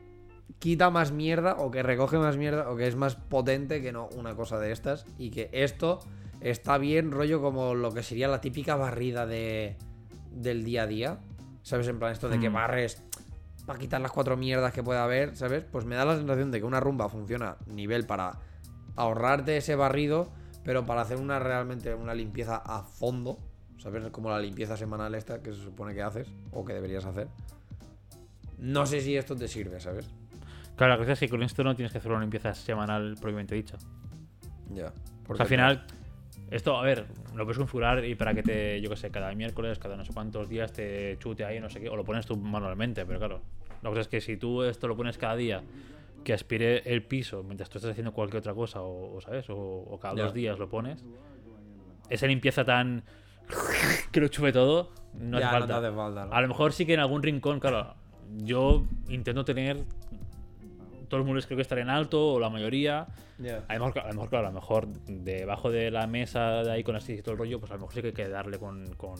quita 0.59 0.89
más 0.89 1.11
mierda 1.11 1.55
o 1.59 1.71
que 1.71 1.84
recoge 1.84 2.17
más 2.17 2.38
mierda 2.38 2.69
o 2.69 2.76
que 2.76 2.88
es 2.88 2.95
más 2.95 3.15
potente 3.15 3.82
que 3.82 3.91
no 3.91 4.07
una 4.15 4.36
cosa 4.36 4.59
de 4.59 4.71
estas 4.71 5.05
y 5.17 5.30
que 5.32 5.49
esto 5.51 5.99
está 6.41 6.78
bien 6.78 7.11
rollo 7.11 7.41
como 7.41 7.76
lo 7.76 7.93
que 7.93 8.03
sería 8.03 8.28
la 8.28 8.41
típica 8.41 8.76
barrida 8.76 9.26
de 9.26 9.78
del 10.32 10.63
día 10.65 10.84
a 10.84 10.88
día, 10.88 11.19
¿sabes? 11.63 11.88
En 11.88 11.97
plan 11.99 12.11
esto 12.11 12.28
de 12.30 12.39
que 12.39 12.49
Mm. 12.49 12.53
barres 12.53 13.01
para 13.65 13.80
quitar 13.80 14.01
las 14.01 14.11
cuatro 14.11 14.36
mierdas 14.38 14.73
que 14.73 14.84
pueda 14.84 15.03
haber, 15.03 15.36
¿sabes? 15.38 15.63
Pues 15.71 15.86
me 15.86 15.95
da 15.95 16.05
la 16.05 16.17
sensación 16.17 16.51
de 16.51 16.59
que 16.59 16.65
una 16.65 16.80
rumba 16.80 17.09
funciona 17.09 17.57
nivel 17.67 18.05
para 18.05 18.39
ahorrarte 18.95 19.57
ese 19.57 19.76
barrido, 19.76 20.30
pero 20.63 20.86
para 20.86 21.01
hacer 21.01 21.17
una 21.17 21.39
realmente 21.39 21.93
una 21.95 22.13
limpieza 22.13 22.57
a 22.57 22.84
fondo, 22.84 23.39
¿sabes? 23.78 24.03
Como 24.09 24.30
la 24.30 24.39
limpieza 24.39 24.76
semanal 24.78 25.15
esta 25.15 25.41
que 25.41 25.51
se 25.53 25.61
supone 25.61 25.93
que 25.93 26.01
haces 26.01 26.28
o 26.51 26.63
que 26.65 26.73
deberías 26.73 27.05
hacer. 27.05 27.28
No 28.57 28.86
sé 28.86 29.01
si 29.01 29.15
esto 29.17 29.36
te 29.36 29.47
sirve, 29.47 29.80
¿sabes? 29.80 30.09
claro, 30.76 30.93
la 30.93 30.97
cosa 30.99 31.13
es 31.13 31.19
que 31.19 31.30
con 31.30 31.41
esto 31.43 31.63
no 31.63 31.73
tienes 31.76 31.91
que 31.91 31.99
hacer 31.99 32.11
una 32.11 32.21
limpieza 32.21 32.53
semanal 32.53 33.15
propiamente 33.19 33.55
dicha. 33.55 33.78
Ya. 34.73 34.91
Porque 35.26 35.43
al 35.43 35.47
final, 35.47 35.86
esto, 36.51 36.78
a 36.78 36.82
ver, 36.84 37.05
lo 37.34 37.43
puedes 37.45 37.57
configurar 37.57 38.03
y 38.03 38.15
para 38.15 38.34
que 38.34 38.43
te, 38.43 38.82
yo 38.82 38.89
qué 38.89 38.97
sé, 38.97 39.09
cada 39.09 39.34
miércoles, 39.34 39.80
cada 39.80 39.95
no 39.95 40.03
sé 40.03 40.13
cuántos 40.13 40.49
días 40.49 40.73
te 40.73 41.17
chute 41.19 41.45
ahí, 41.45 41.59
no 41.59 41.69
sé 41.69 41.80
qué, 41.80 41.89
o 41.89 41.95
lo 41.95 42.03
pones 42.03 42.26
tú 42.26 42.36
manualmente, 42.38 43.05
pero 43.05 43.19
claro. 43.19 43.41
La 43.82 43.89
cosa 43.89 44.01
es 44.01 44.07
que 44.07 44.19
si 44.21 44.36
tú 44.38 44.63
esto 44.63 44.88
lo 44.88 44.95
pones 44.97 45.17
cada 45.17 45.36
día, 45.36 45.61
que 46.23 46.34
aspire 46.34 46.80
el 46.91 47.03
piso 47.03 47.43
mientras 47.43 47.69
tú 47.69 47.78
estás 47.78 47.91
haciendo 47.91 48.11
cualquier 48.13 48.39
otra 48.39 48.53
cosa, 48.53 48.82
o, 48.82 49.15
o, 49.15 49.21
¿sabes? 49.21 49.49
O, 49.49 49.55
o 49.57 49.99
cada 49.99 50.15
Ya. 50.15 50.23
dos 50.23 50.34
días 50.34 50.57
lo 50.59 50.67
pones, 50.69 51.03
esa 52.09 52.28
limpieza 52.28 52.63
tan. 52.65 53.03
que 54.12 54.20
lo 54.20 54.28
chupe 54.28 54.52
todo, 54.52 54.91
no 55.14 55.39
Ya, 55.39 55.50
hace 55.50 55.60
no 55.60 55.66
te 55.68 55.74
falta. 55.74 55.88
hace 55.88 55.96
falta, 55.96 56.26
¿no? 56.26 56.34
A 56.34 56.41
lo 56.41 56.48
mejor 56.48 56.74
sí 56.74 56.86
que 56.86 56.93
en 56.93 57.00
algún 57.00 57.24
rincón, 57.24 57.60
claro, 57.60 57.96
yo 58.38 58.86
intento 59.10 59.46
tener. 59.46 59.84
Todos 61.08 61.20
los 61.20 61.26
muebles 61.28 61.46
creo 61.46 61.58
que 61.58 61.62
estar 61.62 61.78
en 61.78 61.89
alto, 61.89 62.34
o 62.34 62.39
la 62.39 62.50
mayoría. 62.50 63.06
Ya. 63.38 63.64
A 63.68 63.76
lo 63.78 63.86
mejor, 63.86 64.02
a 64.04 64.08
lo 64.08 64.14
mejor, 64.14 64.30
claro, 64.30 64.48
a 64.48 64.50
lo 64.50 64.56
mejor 64.56 64.88
debajo 65.06 65.70
de 65.70 65.91
la 65.91 66.08
mesa 66.08 66.64
de 66.64 66.72
ahí 66.72 66.84
con 66.84 66.96
las 66.96 67.08
y 67.10 67.22
todo 67.22 67.34
el 67.34 67.38
rollo, 67.38 67.60
pues 67.60 67.72
a 67.72 67.76
lo 67.76 67.82
mejor 67.82 67.93
sí 67.93 68.02
que 68.02 68.08
hay 68.08 68.14
que 68.14 68.28
darle 68.28 68.58
con. 68.58 68.88
con, 68.96 69.16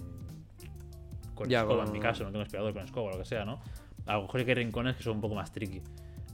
con 1.36 1.52
escoba, 1.52 1.84
en 1.86 1.92
mi 1.92 2.00
caso, 2.00 2.24
no 2.24 2.32
tengo 2.32 2.44
aspirador 2.44 2.74
con 2.74 2.84
escoba 2.84 3.10
o 3.10 3.12
lo 3.12 3.20
que 3.20 3.26
sea, 3.26 3.46
¿no? 3.46 3.60
A 4.08 4.14
lo 4.16 4.24
mejor 4.24 4.40
sí 4.40 4.46
que 4.46 4.52
hay 4.52 4.56
rincones 4.56 4.96
que 4.96 5.04
son 5.04 5.16
un 5.18 5.22
poco 5.22 5.36
más 5.36 5.52
tricky. 5.52 5.82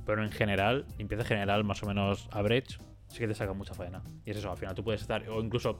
Pero 0.05 0.23
en 0.23 0.31
general, 0.31 0.85
limpieza 0.97 1.23
general, 1.25 1.63
más 1.63 1.83
o 1.83 1.85
menos 1.85 2.27
average, 2.31 2.77
sí 3.07 3.19
que 3.19 3.27
te 3.27 3.33
saca 3.35 3.53
mucha 3.53 3.73
faena. 3.73 4.01
Y 4.25 4.31
es 4.31 4.37
eso, 4.37 4.49
al 4.51 4.57
final 4.57 4.73
tú 4.73 4.83
puedes 4.83 5.01
estar. 5.01 5.27
O 5.29 5.41
incluso, 5.41 5.79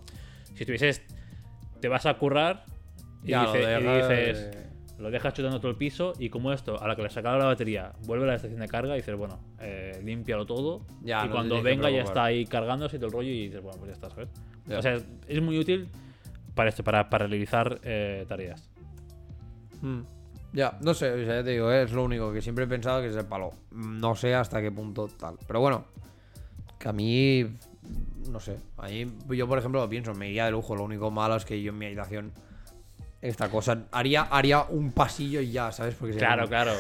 si 0.53 0.65
tuvieses. 0.65 1.01
Te 1.81 1.87
vas 1.87 2.05
a 2.05 2.13
currar 2.13 2.63
y, 3.23 3.31
Ya, 3.31 3.43
lo 3.43 3.53
dice- 3.53 3.59
y 3.79 3.83
dejas, 3.83 4.09
dices. 4.09 4.57
Lo 4.99 5.09
dejas 5.09 5.33
chutando 5.33 5.59
todo 5.59 5.71
el 5.71 5.77
piso 5.77 6.13
y 6.19 6.29
como 6.29 6.53
esto, 6.53 6.79
a 6.79 6.87
la 6.87 6.95
que 6.95 7.01
le 7.01 7.09
sacado 7.09 7.35
la 7.39 7.45
batería, 7.45 7.91
vuelve 8.05 8.25
a 8.25 8.27
la 8.27 8.35
estación 8.35 8.59
de 8.59 8.67
carga 8.67 8.93
y 8.93 8.97
dices, 8.97 9.15
bueno, 9.15 9.39
eh, 9.59 9.99
límpialo 10.03 10.45
todo. 10.45 10.85
Ya, 11.01 11.25
y 11.25 11.27
no 11.27 11.33
cuando 11.33 11.61
venga 11.63 11.89
ya 11.89 12.03
está 12.03 12.25
ahí 12.25 12.45
cargándose 12.45 12.97
y 12.97 12.99
todo 12.99 13.07
el 13.07 13.13
rollo 13.13 13.29
y 13.29 13.45
dices, 13.47 13.61
bueno, 13.63 13.79
pues 13.79 13.87
ya 13.89 13.93
está, 13.93 14.09
¿sabes? 14.11 14.29
Ya. 14.67 14.77
O 14.77 14.81
sea, 14.83 14.97
es 15.27 15.41
muy 15.41 15.57
útil 15.57 15.89
para 16.53 16.69
esto, 16.69 16.83
para, 16.83 17.09
para 17.09 17.25
realizar 17.25 17.79
eh, 17.83 18.25
tareas. 18.27 18.69
Mm. 19.81 20.01
Ya, 20.53 20.77
no 20.81 20.93
sé, 20.93 21.09
o 21.11 21.25
sea, 21.25 21.37
ya 21.37 21.43
te 21.43 21.49
digo, 21.51 21.71
eh, 21.71 21.81
es 21.83 21.93
lo 21.93 22.03
único 22.03 22.31
que 22.31 22.41
siempre 22.41 22.65
he 22.65 22.67
pensado 22.67 23.01
que 23.01 23.07
es 23.07 23.15
el 23.15 23.25
palo. 23.25 23.51
No 23.71 24.15
sé 24.15 24.35
hasta 24.35 24.61
qué 24.61 24.71
punto 24.71 25.07
tal. 25.07 25.37
Pero 25.47 25.61
bueno, 25.61 25.85
que 26.77 26.89
a 26.89 26.93
mí, 26.93 27.47
no 28.29 28.39
sé, 28.39 28.57
a 28.77 28.87
mí, 28.87 29.05
yo 29.29 29.47
por 29.47 29.57
ejemplo 29.57 29.81
lo 29.81 29.89
pienso, 29.89 30.13
me 30.13 30.29
iría 30.29 30.45
de 30.45 30.51
lujo. 30.51 30.75
Lo 30.75 30.83
único 30.83 31.11
malo 31.11 31.35
es 31.35 31.45
que 31.45 31.61
yo 31.61 31.71
en 31.71 31.77
mi 31.77 31.87
habitación, 31.87 32.31
esta 33.21 33.49
cosa, 33.49 33.85
haría, 33.91 34.23
haría 34.23 34.63
un 34.63 34.91
pasillo 34.91 35.41
y 35.41 35.51
ya, 35.51 35.71
¿sabes? 35.71 35.95
Porque 35.95 36.15
Claro, 36.15 36.47
claro. 36.47 36.73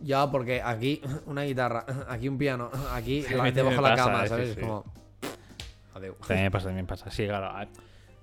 Ya, 0.00 0.30
porque 0.30 0.62
aquí 0.62 1.02
una 1.26 1.42
guitarra, 1.42 1.84
aquí 2.08 2.28
un 2.28 2.38
piano, 2.38 2.70
aquí 2.92 3.22
Sí, 3.28 3.34
la, 3.34 3.50
debajo 3.50 3.82
de 3.82 3.88
la 3.88 3.96
cama, 3.96 4.22
sí, 4.22 4.28
¿sabes? 4.28 4.54
sí. 4.54 4.60
Es 4.60 4.66
como. 4.66 4.84
Adeu. 5.94 6.14
También 6.26 6.50
pasa, 6.50 6.66
también 6.66 6.86
pasa. 6.86 7.10
Sí, 7.10 7.26
claro. 7.26 7.68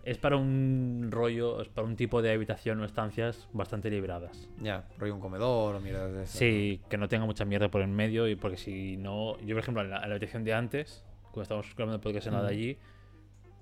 Es 0.03 0.17
para 0.17 0.37
un 0.37 1.09
rollo, 1.11 1.61
es 1.61 1.67
para 1.67 1.85
un 1.85 1.97
tipo 1.97 2.21
de 2.21 2.31
habitación 2.31 2.79
o 2.79 2.85
estancias 2.85 3.49
bastante 3.51 3.89
liberadas. 3.89 4.47
Ya, 4.61 4.87
rollo 4.97 5.13
un 5.13 5.19
comedor 5.19 5.75
o 5.75 5.79
mierdas 5.81 6.13
de 6.13 6.25
Sí, 6.25 6.81
que 6.89 6.97
no 6.97 7.09
tenga 7.09 7.25
mucha 7.25 7.43
mierda 7.43 7.69
por 7.69 7.81
en 7.81 7.93
medio 7.93 8.25
y 8.29 8.37
porque 8.37 8.55
si 8.55 8.95
no... 8.95 9.37
Yo, 9.39 9.53
por 9.53 9.63
ejemplo, 9.63 9.83
en 9.83 9.89
la, 9.89 9.97
en 9.97 10.09
la 10.09 10.15
habitación 10.15 10.45
de 10.45 10.53
antes, 10.53 11.03
cuando 11.37 11.43
estábamos 11.43 11.75
grabando 11.75 11.95
el 11.95 12.01
podcast 12.01 12.27
en 12.27 12.33
la 12.33 12.43
de 12.43 12.49
allí, 12.49 12.77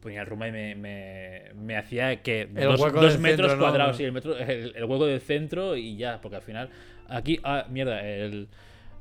ponía 0.02 0.22
el 0.22 0.28
rumba 0.28 0.48
y 0.48 0.52
me, 0.52 0.76
me, 0.76 1.42
me 1.56 1.78
hacía 1.78 2.22
que 2.22 2.46
dos, 2.46 2.80
dos 2.80 3.20
metros 3.20 3.52
centro, 3.52 3.56
¿no? 3.56 3.60
cuadrados, 3.60 3.98
sí, 3.98 4.04
el, 4.04 4.12
metro, 4.12 4.38
el, 4.38 4.76
el 4.76 4.84
hueco 4.86 5.06
del 5.06 5.20
centro 5.22 5.76
y 5.76 5.98
ya, 5.98 6.20
porque 6.22 6.38
al 6.38 6.42
final... 6.42 6.70
Aquí, 7.08 7.40
ah, 7.44 7.66
mierda, 7.70 8.06
el... 8.06 8.48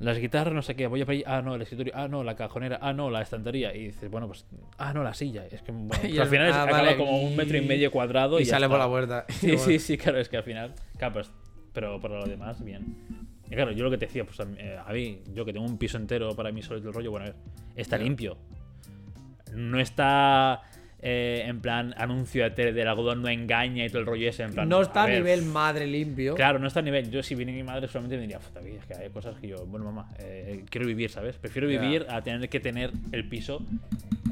Las 0.00 0.18
guitarras, 0.18 0.52
no 0.52 0.60
sé 0.62 0.74
qué, 0.74 0.88
voy 0.88 1.02
a 1.02 1.04
ahí, 1.06 1.22
ah, 1.24 1.40
no, 1.40 1.54
el 1.54 1.62
escritorio, 1.62 1.92
ah, 1.94 2.08
no, 2.08 2.24
la 2.24 2.34
cajonera, 2.34 2.78
ah, 2.82 2.92
no, 2.92 3.10
la 3.10 3.22
estantería. 3.22 3.74
Y 3.74 3.86
dices, 3.86 4.10
bueno, 4.10 4.26
pues, 4.26 4.44
ah, 4.76 4.92
no, 4.92 5.04
la 5.04 5.14
silla. 5.14 5.46
Es 5.46 5.62
que, 5.62 5.70
bueno, 5.70 6.02
Y 6.08 6.18
al 6.18 6.26
final 6.26 6.48
es- 6.48 6.54
ah, 6.54 6.64
acaba 6.64 6.82
vale, 6.82 6.96
como 6.96 7.22
un 7.22 7.36
metro 7.36 7.56
y 7.56 7.60
medio 7.60 7.92
cuadrado 7.92 8.40
y, 8.40 8.42
Y 8.42 8.44
sale 8.46 8.68
por 8.68 8.78
la 8.78 8.88
puerta. 8.88 9.24
Sí, 9.28 9.56
sí, 9.56 9.78
sí, 9.78 9.96
claro, 9.96 10.18
es 10.18 10.28
que 10.28 10.36
al 10.36 10.42
final. 10.42 10.74
Claro, 10.98 11.14
pues, 11.14 11.30
pero 11.72 12.00
por 12.00 12.10
lo 12.10 12.24
demás, 12.24 12.62
bien. 12.64 12.96
Y 13.48 13.54
claro, 13.54 13.70
yo 13.70 13.84
lo 13.84 13.90
que 13.90 13.98
te 13.98 14.06
decía, 14.06 14.24
pues 14.24 14.40
a 14.40 14.44
mí, 14.46 14.56
eh, 14.58 15.22
yo 15.32 15.44
que 15.44 15.52
tengo 15.52 15.64
un 15.64 15.78
piso 15.78 15.96
entero 15.96 16.34
para 16.34 16.50
mí 16.50 16.60
todo 16.60 16.76
el 16.76 16.92
rollo, 16.92 17.10
bueno, 17.12 17.26
a 17.26 17.28
ver, 17.30 17.36
está 17.76 17.96
limpio. 17.96 18.36
No 19.54 19.80
está 19.80 20.62
eh, 21.00 21.42
en 21.46 21.60
plan 21.60 21.94
anuncio 21.98 22.44
de 22.44 22.50
tele 22.50 22.72
del 22.72 22.88
algodón 22.88 23.20
no 23.22 23.28
engaña 23.28 23.84
y 23.84 23.88
todo 23.88 24.00
el 24.00 24.06
rollo 24.06 24.28
ese, 24.28 24.42
en 24.42 24.52
plan. 24.54 24.68
No 24.68 24.80
está 24.80 25.04
a 25.04 25.08
nivel 25.08 25.42
madre 25.42 25.86
limpio. 25.86 26.34
Claro, 26.34 26.58
no 26.58 26.66
está 26.66 26.80
a 26.80 26.82
nivel. 26.82 27.10
Yo, 27.10 27.22
si 27.22 27.34
viene 27.34 27.52
mi 27.52 27.62
madre, 27.62 27.88
solamente 27.88 28.16
me 28.16 28.22
diría, 28.22 28.38
vida, 28.62 28.78
es 28.80 28.86
que 28.86 28.94
hay 28.94 29.10
cosas 29.10 29.38
que 29.38 29.48
yo, 29.48 29.66
bueno, 29.66 29.84
mamá, 29.84 30.08
eh, 30.18 30.64
quiero 30.70 30.86
vivir, 30.86 31.10
¿sabes? 31.10 31.36
Prefiero 31.36 31.68
vivir 31.68 32.06
a 32.08 32.22
tener 32.22 32.48
que 32.48 32.58
tener 32.60 32.90
el 33.12 33.28
piso 33.28 33.60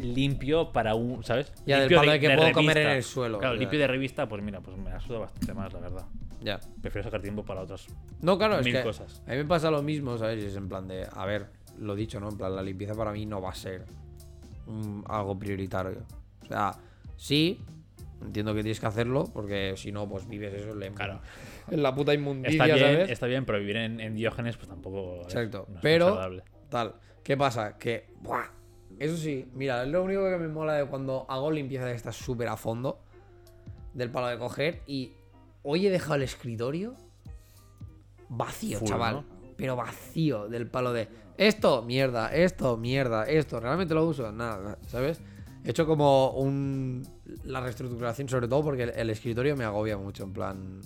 limpio 0.00 0.72
para 0.72 0.94
un, 0.94 1.22
¿sabes? 1.24 1.52
Ya, 1.66 1.76
del 1.76 1.82
limpio 1.84 1.98
palo 1.98 2.12
de 2.12 2.20
que 2.20 2.30
puedo 2.30 2.52
comer 2.52 2.78
en 2.78 2.88
el 2.88 3.02
suelo, 3.02 3.38
Claro, 3.38 3.54
ya. 3.54 3.60
limpio 3.60 3.78
de 3.78 3.86
revista, 3.86 4.28
pues 4.28 4.42
mira, 4.42 4.60
pues 4.60 4.76
me 4.76 4.90
asuda 4.90 5.18
bastante 5.20 5.54
más, 5.54 5.72
la 5.72 5.80
verdad. 5.80 6.06
Ya. 6.40 6.58
Prefiero 6.80 7.04
sacar 7.04 7.20
tiempo 7.22 7.44
para 7.44 7.60
otras. 7.60 7.86
No, 8.20 8.36
claro, 8.36 8.58
es 8.58 8.64
Mil 8.64 8.74
que 8.74 8.82
cosas. 8.82 9.22
a 9.26 9.30
mí 9.30 9.36
me 9.36 9.44
pasa 9.44 9.70
lo 9.70 9.82
mismo, 9.82 10.18
¿sabes? 10.18 10.42
Es 10.42 10.56
en 10.56 10.68
plan 10.68 10.88
de, 10.88 11.06
a 11.14 11.24
ver, 11.24 11.46
lo 11.78 11.94
dicho, 11.94 12.18
¿no? 12.18 12.30
En 12.30 12.36
plan, 12.36 12.56
la 12.56 12.62
limpieza 12.62 12.94
para 12.94 13.12
mí 13.12 13.26
no 13.26 13.40
va 13.40 13.50
a 13.50 13.54
ser 13.54 13.84
algo 15.06 15.38
prioritario. 15.38 15.98
O 16.42 16.46
sea, 16.46 16.72
sí, 17.16 17.60
entiendo 18.20 18.54
que 18.54 18.62
tienes 18.62 18.80
que 18.80 18.86
hacerlo, 18.86 19.24
porque 19.32 19.74
si 19.76 19.92
no, 19.92 20.08
pues 20.08 20.28
vives 20.28 20.54
eso 20.54 20.72
en 20.72 20.80
la, 20.80 20.90
Claro. 20.90 21.20
en 21.70 21.82
la 21.82 21.94
puta 21.94 22.14
inmundicia, 22.14 22.64
Está 22.64 22.74
bien, 22.76 22.78
¿sabes? 22.94 23.10
está 23.10 23.26
bien, 23.26 23.44
pero 23.44 23.58
vivir 23.58 23.76
en, 23.76 24.00
en 24.00 24.14
Diógenes, 24.14 24.56
pues 24.56 24.68
tampoco. 24.68 25.20
es- 25.22 25.34
Exacto. 25.34 25.66
no 25.68 25.76
es 25.76 25.82
Pero- 25.82 26.04
muy 26.06 26.14
saludable. 26.14 26.44
Tal. 26.68 26.94
¿Qué 27.22 27.36
pasa? 27.36 27.76
Que, 27.78 28.06
¡buah! 28.22 28.46
Eso 28.98 29.16
sí, 29.16 29.46
mira, 29.54 29.82
es 29.82 29.88
lo 29.88 30.02
único 30.02 30.22
que 30.28 30.36
me 30.38 30.48
mola 30.48 30.74
de 30.74 30.86
cuando 30.86 31.26
hago 31.28 31.50
limpieza 31.50 31.84
de 31.86 31.94
estas 31.94 32.16
súper 32.16 32.48
a 32.48 32.56
fondo, 32.56 33.00
del 33.94 34.10
palo 34.10 34.28
de 34.28 34.38
coger, 34.38 34.82
y 34.86 35.12
hoy 35.62 35.86
he 35.86 35.90
dejado 35.90 36.14
el 36.16 36.22
escritorio 36.22 36.94
vacío, 38.28 38.78
Full, 38.78 38.88
chaval. 38.88 39.14
¿no? 39.16 39.24
Pero 39.56 39.76
vacío 39.76 40.48
del 40.48 40.66
palo 40.66 40.92
de 40.92 41.08
esto, 41.36 41.82
mierda, 41.82 42.28
esto, 42.34 42.76
mierda, 42.76 43.24
esto, 43.24 43.60
¿realmente 43.60 43.94
lo 43.94 44.06
uso? 44.06 44.30
Nada, 44.32 44.78
¿sabes? 44.86 45.20
He 45.64 45.70
hecho 45.70 45.86
como 45.86 46.30
un. 46.32 47.06
La 47.44 47.60
reestructuración, 47.60 48.28
sobre 48.28 48.48
todo 48.48 48.62
porque 48.62 48.84
el, 48.84 48.90
el 48.90 49.10
escritorio 49.10 49.56
me 49.56 49.64
agobia 49.64 49.96
mucho, 49.96 50.24
en 50.24 50.32
plan. 50.32 50.80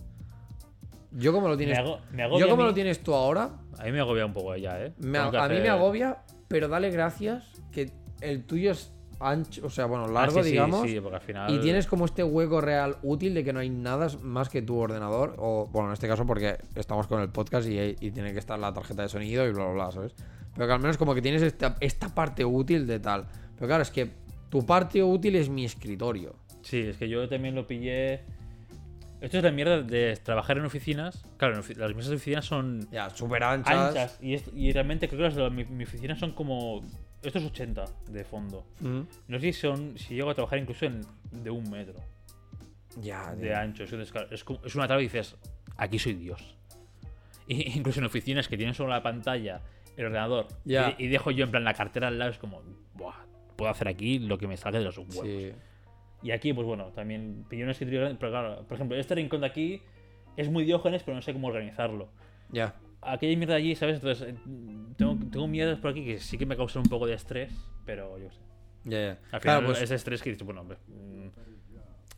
Yo 1.12 1.32
como 1.32 1.48
lo 1.48 1.56
tienes. 1.56 1.78
hago- 1.78 1.98
me 2.12 2.22
agobia 2.22 2.40
yo 2.40 2.46
a 2.46 2.50
como 2.50 2.62
lo 2.64 2.74
tienes 2.74 3.00
tú 3.02 3.14
ahora, 3.14 3.50
A 3.78 3.84
mí 3.84 3.92
me 3.92 4.00
agobia 4.00 4.26
un 4.26 4.32
poco 4.34 4.54
ya, 4.56 4.82
¿eh? 4.82 4.92
me- 4.98 5.30
que 5.30 5.36
a 5.38 5.48
mí 5.48 5.60
me 5.60 5.68
agobia, 5.70 6.18
pero 6.48 6.68
dale 6.68 6.90
gracias 6.90 7.44
que 7.72 7.90
el 8.20 8.44
tuyo 8.44 8.72
es 8.72 8.92
ancho, 9.20 9.66
o 9.66 9.70
sea, 9.70 9.86
bueno, 9.86 10.04
Ah, 10.06 10.12
largo, 10.12 10.38
sí, 10.38 10.44
sí, 10.44 10.50
digamos. 10.52 10.82
Sí, 10.90 11.00
porque 11.00 11.16
al 11.16 11.22
final. 11.22 11.54
Y 11.54 11.58
tienes 11.60 11.86
como 11.86 12.04
este 12.04 12.22
hueco 12.24 12.60
real 12.60 12.96
útil 13.02 13.34
de 13.34 13.44
que 13.44 13.52
no 13.52 13.60
hay 13.60 13.70
nada 13.70 14.08
más 14.22 14.48
que 14.48 14.62
tu 14.62 14.76
ordenador. 14.78 15.34
O, 15.38 15.68
bueno, 15.72 15.88
en 15.88 15.92
este 15.94 16.08
caso 16.08 16.26
porque 16.26 16.58
estamos 16.74 17.06
con 17.06 17.20
el 17.20 17.28
podcast 17.30 17.68
y, 17.68 17.78
y 18.00 18.10
tiene 18.10 18.32
que 18.32 18.38
estar 18.38 18.58
la 18.58 18.72
tarjeta 18.72 19.02
de 19.02 19.08
sonido 19.08 19.46
y 19.46 19.52
bla, 19.52 19.64
bla, 19.64 19.72
bla, 19.74 19.92
¿sabes? 19.92 20.14
Pero 20.54 20.66
que 20.66 20.72
al 20.72 20.80
menos 20.80 20.96
como 20.98 21.14
que 21.14 21.22
tienes 21.22 21.42
esta, 21.42 21.76
esta 21.80 22.14
parte 22.14 22.44
útil 22.44 22.86
de 22.86 22.98
tal. 23.00 23.26
Pero 23.56 23.66
claro, 23.66 23.82
es 23.82 23.90
que 23.90 24.10
tu 24.48 24.64
parte 24.64 25.02
útil 25.02 25.36
es 25.36 25.48
mi 25.48 25.64
escritorio. 25.64 26.36
Sí, 26.62 26.80
es 26.80 26.96
que 26.96 27.08
yo 27.08 27.28
también 27.28 27.54
lo 27.54 27.66
pillé. 27.66 28.20
Esto 29.20 29.38
es 29.38 29.44
la 29.44 29.50
mierda 29.50 29.82
de 29.82 30.14
trabajar 30.22 30.58
en 30.58 30.64
oficinas. 30.66 31.24
Claro, 31.38 31.54
las 31.76 31.94
mesas 31.94 32.10
de 32.10 32.16
oficinas 32.16 32.44
son 32.44 32.86
Ya, 32.90 33.08
súper 33.10 33.42
anchas. 33.44 33.74
anchas. 33.74 34.18
Y, 34.20 34.34
es- 34.34 34.50
y 34.54 34.72
realmente 34.72 35.08
creo 35.08 35.18
que 35.20 35.24
las 35.24 35.34
de 35.34 35.42
la- 35.42 35.50
mi, 35.50 35.64
mi 35.64 35.84
oficina 35.84 36.16
son 36.16 36.32
como. 36.32 36.82
Esto 37.22 37.38
es 37.38 37.44
80 37.46 37.84
de 38.10 38.24
fondo. 38.24 38.64
Mm. 38.80 39.00
No 39.28 39.38
sé 39.40 39.52
si 39.52 39.60
son. 39.60 39.98
Si 39.98 40.14
llego 40.14 40.30
a 40.30 40.34
trabajar 40.34 40.58
incluso 40.58 40.86
en 40.86 41.00
de 41.32 41.50
un 41.50 41.68
metro 41.70 41.94
Ya, 43.00 43.34
de 43.34 43.48
tío. 43.48 43.56
ancho. 43.56 43.84
Es, 43.84 43.92
es 44.64 44.74
una 44.74 44.86
tabla 44.86 45.02
y 45.02 45.06
dices, 45.06 45.36
aquí 45.76 45.98
soy 45.98 46.14
Dios. 46.14 46.54
Y, 47.48 47.78
incluso 47.78 48.00
en 48.00 48.06
oficinas 48.06 48.48
que 48.48 48.56
tienen 48.56 48.74
solo 48.74 48.88
la 48.90 49.04
pantalla, 49.04 49.60
el 49.96 50.06
ordenador, 50.06 50.48
Ya. 50.64 50.96
y, 50.98 51.04
y 51.04 51.08
dejo 51.08 51.30
yo 51.30 51.44
en 51.44 51.52
plan 51.52 51.62
la 51.62 51.74
cartera 51.74 52.08
al 52.08 52.18
lado, 52.18 52.32
es 52.32 52.38
como, 52.38 52.60
Buah, 52.94 53.14
puedo 53.54 53.70
hacer 53.70 53.86
aquí 53.86 54.18
lo 54.18 54.36
que 54.36 54.48
me 54.48 54.56
salga 54.56 54.80
de 54.80 54.84
los 54.84 54.98
huevos. 54.98 55.20
Sí. 55.24 55.52
Y 56.22 56.32
aquí, 56.32 56.52
pues 56.52 56.66
bueno, 56.66 56.86
también 56.86 57.44
pillé 57.48 57.62
un 57.62 57.70
escritorio 57.70 58.00
grande, 58.00 58.18
pero 58.18 58.32
claro, 58.32 58.64
por 58.66 58.74
ejemplo, 58.74 58.96
este 58.96 59.14
rincón 59.14 59.42
de 59.42 59.46
aquí 59.46 59.80
es 60.36 60.50
muy 60.50 60.64
diógenes, 60.64 61.04
pero 61.04 61.14
no 61.14 61.22
sé 61.22 61.32
cómo 61.32 61.46
organizarlo. 61.46 62.08
Ya. 62.50 62.74
Hay 63.06 63.36
mierda 63.36 63.54
allí, 63.54 63.74
¿sabes? 63.76 63.96
Entonces, 63.96 64.28
eh, 64.28 64.34
tengo, 64.96 65.16
tengo 65.30 65.46
mierdas 65.48 65.78
por 65.78 65.90
aquí 65.92 66.04
que 66.04 66.18
sí 66.18 66.36
que 66.38 66.46
me 66.46 66.56
causan 66.56 66.82
un 66.82 66.88
poco 66.88 67.06
de 67.06 67.14
estrés, 67.14 67.52
pero 67.84 68.18
yo 68.18 68.30
sé. 68.30 68.40
Ya, 68.84 68.98
ya. 69.00 69.10
Al 69.32 69.40
Claro, 69.40 69.60
final, 69.60 69.64
pues, 69.66 69.82
ese 69.82 69.94
estrés 69.94 70.22
que 70.22 70.30
dices, 70.30 70.44
bueno, 70.44 70.60
hombre, 70.62 70.78
mm, 70.88 71.26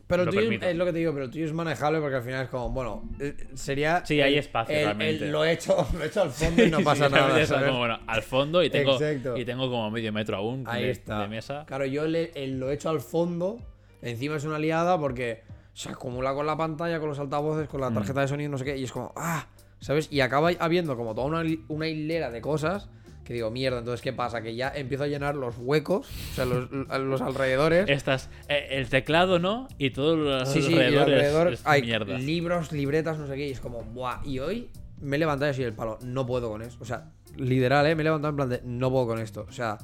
pero 0.07 0.23
el 0.23 0.27
lo 0.27 0.33
tuyo 0.33 0.51
es 0.67 0.77
lo 0.77 0.87
que 0.87 0.93
te 0.93 0.99
digo, 1.01 1.13
pero 1.13 1.27
el 1.27 1.31
tuyo 1.31 1.45
es 1.45 1.53
manejable 1.53 2.01
porque 2.01 2.17
al 2.17 2.23
final 2.23 2.45
es 2.45 2.49
como, 2.49 2.71
bueno, 2.71 3.03
eh, 3.21 3.37
sería. 3.55 4.03
Sí, 4.07 4.21
hay 4.23 4.33
el- 4.35 4.39
espacio, 4.39 4.73
el- 4.75 4.81
el- 4.81 4.85
realmente. 4.87 5.27
lo, 5.31 5.45
he 5.45 5.53
hecho, 5.53 5.77
lo 5.99 6.03
he 6.03 6.07
hecho 6.07 6.23
al 6.23 6.31
fondo 6.31 6.65
y 6.65 6.71
no 6.71 6.79
Sí, 6.79 6.85
pasa 6.85 7.07
sí, 7.09 7.13
nada. 7.15 7.47
¿sabes? 7.47 7.67
como, 7.69 7.79
bueno, 7.81 7.99
al 8.07 8.23
fondo 8.23 8.63
y 8.63 8.71
tengo, 8.71 8.93
Exacto. 8.95 9.37
y 9.37 9.45
tengo 9.45 9.69
como 9.71 9.91
medio 9.91 10.11
metro 10.13 10.39
aún 10.39 10.65
Ahí 10.67 10.85
de, 10.85 10.91
está. 10.93 11.21
de 11.21 11.29
mesa. 11.29 11.65
Claro, 11.67 11.85
yo 11.85 12.07
le- 12.07 12.33
el- 12.35 12.59
lo 12.59 12.71
he 12.71 12.75
hecho 12.75 12.89
al 12.89 13.01
fondo. 13.01 13.59
Encima 14.01 14.37
es 14.37 14.45
una 14.45 14.59
liada 14.59 14.99
porque 14.99 15.43
se 15.75 15.91
acumula 15.91 16.33
con 16.33 16.47
la 16.47 16.57
pantalla, 16.57 16.99
con 17.01 17.11
los 17.11 17.19
altavoces, 17.19 17.69
con 17.69 17.81
la 17.83 17.91
Mm. 17.91 17.95
tarjeta 17.95 18.21
de 18.23 18.29
sonido, 18.29 18.51
no 18.51 18.57
sé 18.59 18.65
qué. 18.65 18.77
Y 18.79 18.85
es 18.85 18.93
como, 18.93 19.13
ah, 19.17 19.47
¿sabes? 19.81 20.09
Y 20.11 20.21
acaba 20.21 20.51
habiendo 20.59 20.97
como 20.97 21.15
toda 21.15 21.27
una, 21.69 21.89
hilera 21.89 22.31
de 22.31 22.41
cosas 22.41 22.89
que 23.25 23.35
digo, 23.35 23.51
mierda, 23.51 23.81
entonces 23.81 24.01
¿qué 24.01 24.15
pasa? 24.15 24.41
Que 24.41 24.55
ya 24.57 24.73
empiezo 24.75 25.05
a 25.05 25.07
llenar 25.07 25.35
los 25.35 25.55
huecos, 25.59 26.09
o 26.33 26.35
sea, 26.35 26.47
los, 26.47 26.71
los 26.71 27.21
alrededores. 27.21 27.87
Estas, 27.89 28.31
eh, 28.49 28.69
el 28.71 28.89
teclado, 28.89 29.39
¿no? 29.39 29.69
Y 29.77 29.91
todo 29.91 30.17
lo- 30.17 30.47
Sí, 30.47 30.63
sí, 30.63 30.73
y 30.73 30.79
alrededor, 30.97 31.53
es- 31.53 31.61
hay 31.67 31.83
mierda. 31.83 32.17
libros, 32.19 32.73
libretas, 32.73 33.19
no 33.19 33.27
sé 33.27 33.37
qué, 33.37 33.49
y 33.49 33.51
es 33.51 33.61
como, 33.61 33.83
buah, 33.83 34.23
y 34.25 34.39
hoy 34.39 34.71
me 35.03 35.17
he 35.17 35.19
levantado 35.19 35.51
así 35.51 35.63
el 35.63 35.75
palo, 35.75 35.99
no 36.03 36.25
puedo 36.27 36.49
con 36.49 36.63
eso. 36.63 36.79
O 36.81 36.87
sea, 36.87 37.11
literal, 37.37 37.87
¿eh? 37.87 37.95
Me 37.95 38.01
he 38.01 38.05
levantado 38.05 38.31
en 38.31 38.37
plan 38.37 38.49
de, 38.49 38.63
no 38.65 38.91
puedo 38.91 39.07
con 39.09 39.19
esto. 39.19 39.45
O 39.47 39.53
sea, 39.53 39.77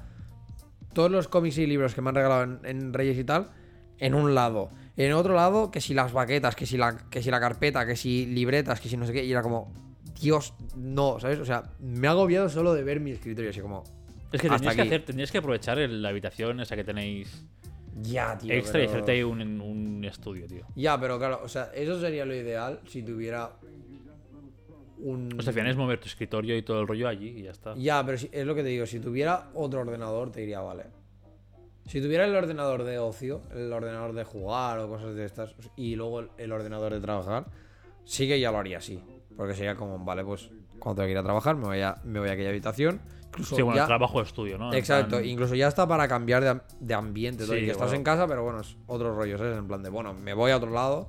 todos 0.95 1.11
los 1.11 1.29
cómics 1.29 1.59
y 1.59 1.67
libros 1.67 1.95
que 1.95 2.01
me 2.01 2.09
han 2.09 2.15
regalado 2.15 2.45
en, 2.45 2.61
en 2.65 2.95
Reyes 2.95 3.19
y 3.19 3.25
tal, 3.25 3.51
en 3.99 4.15
un 4.15 4.35
lado. 4.35 4.71
En 4.97 5.13
otro 5.13 5.35
lado, 5.35 5.71
que 5.71 5.83
si 5.83 5.93
las 5.93 6.13
baquetas, 6.15 6.57
que 6.57 6.65
si 6.65 6.79
la, 6.79 6.97
que 7.11 7.23
si 7.23 7.31
la 7.31 7.41
carpeta, 7.41 7.85
que 7.85 7.95
si 7.95 8.25
libretas, 8.25 8.81
que 8.81 8.89
si 8.89 8.97
no 8.97 9.05
sé 9.07 9.13
qué, 9.13 9.23
y 9.25 9.31
era 9.33 9.43
como, 9.43 9.71
Dios, 10.21 10.55
no, 10.77 11.19
¿sabes? 11.21 11.39
O 11.39 11.45
sea, 11.45 11.65
me 11.81 12.07
ha 12.09 12.13
agobiado 12.13 12.49
solo 12.49 12.73
de 12.75 12.83
ver 12.85 13.01
mi 13.01 13.11
escritorio, 13.13 13.51
así 13.51 13.61
como, 13.61 13.85
Es 14.33 14.41
que 14.41 14.49
tendrías 14.49 14.75
que, 14.77 14.83
hacer, 14.83 15.05
tendrías 15.05 15.31
que 15.33 15.39
aprovechar 15.39 15.79
el- 15.79 16.03
la 16.03 16.09
habitación 16.11 16.61
esa 16.61 16.77
que 16.77 16.85
tenéis 16.85 17.45
ya, 18.03 18.37
tío. 18.39 18.53
extra 18.53 18.81
y 18.81 18.83
pero- 18.87 18.93
hacerte 18.93 19.13
ahí 19.13 19.23
un, 19.23 19.41
un 19.61 20.05
estudio, 20.05 20.47
tío. 20.47 20.67
Ya, 20.77 20.99
pero 20.99 21.19
claro, 21.19 21.41
o 21.45 21.49
sea, 21.49 21.71
eso 21.75 22.01
sería 22.01 22.25
lo 22.25 22.35
ideal 22.35 22.81
si 22.87 23.03
tuviera 23.03 23.53
un... 24.99 25.29
O 25.39 25.43
sea, 25.43 25.51
al 25.51 25.55
final 25.55 25.71
es 25.71 25.77
mover 25.77 25.99
tu 26.01 26.07
escritorio 26.07 26.57
y 26.57 26.63
todo 26.63 26.81
el 26.81 26.87
rollo 26.89 27.09
allí 27.09 27.29
y 27.29 27.43
ya 27.43 27.51
está. 27.51 27.75
Ya, 27.77 28.05
pero 28.05 28.17
si- 28.19 28.31
es 28.33 28.47
lo 28.47 28.55
que 28.55 28.63
te 28.63 28.69
digo, 28.69 28.87
si 28.87 29.01
tuviera 29.01 29.51
otro 29.55 29.81
ordenador 29.81 30.31
te 30.31 30.41
diría, 30.41 30.61
vale. 30.61 30.85
Si 31.87 32.01
tuviera 32.01 32.25
el 32.25 32.35
ordenador 32.35 32.85
de 32.85 32.99
ocio, 32.99 33.43
el 33.55 33.71
ordenador 33.73 34.15
de 34.15 34.25
jugar 34.25 34.79
o 34.79 34.89
cosas 34.89 35.15
de 35.15 35.25
estas, 35.27 35.55
y 35.77 35.97
luego 35.97 36.21
el, 36.21 36.29
el 36.39 36.53
ordenador 36.53 36.95
de 36.95 37.01
trabajar, 37.01 37.47
sí 38.05 38.27
que 38.27 38.41
ya 38.41 38.51
lo 38.51 38.59
haría 38.59 38.79
así. 38.79 39.03
Porque 39.37 39.55
sería 39.55 39.75
como, 39.75 39.99
vale, 40.05 40.25
pues 40.25 40.51
cuando 40.79 40.97
tengo 41.03 41.07
que 41.07 41.13
ir 41.13 41.19
a 41.19 41.23
trabajar 41.23 41.57
me 41.57 41.65
voy 41.65 41.81
a, 41.81 41.97
me 42.05 42.21
voy 42.21 42.29
a 42.29 42.33
aquella 42.33 42.51
habitación. 42.51 43.01
Incluso 43.29 43.57
Sí, 43.57 43.63
bueno, 43.63 43.81
ya- 43.81 43.87
trabajo 43.87 44.19
de 44.21 44.27
estudio, 44.27 44.59
¿no? 44.59 44.73
Exacto, 44.73 45.17
plan- 45.17 45.25
incluso 45.25 45.55
ya 45.57 45.67
está 45.67 45.89
para 45.89 46.07
cambiar 46.07 46.45
de, 46.45 46.61
de 46.79 46.95
ambiente. 46.95 47.45
todo, 47.45 47.57
y 47.57 47.65
que 47.65 47.73
estás 47.73 47.93
en 47.93 48.05
casa, 48.05 48.29
pero 48.29 48.45
bueno, 48.45 48.61
es 48.61 48.77
otro 48.87 49.15
rollo, 49.15 49.37
¿sabes? 49.39 49.59
En 49.59 49.67
plan 49.67 49.83
de, 49.83 49.91
bueno, 49.91 50.15
me 50.15 50.35
voy 50.35 50.53
a 50.53 50.57
otro 50.57 50.71
lado 50.71 51.09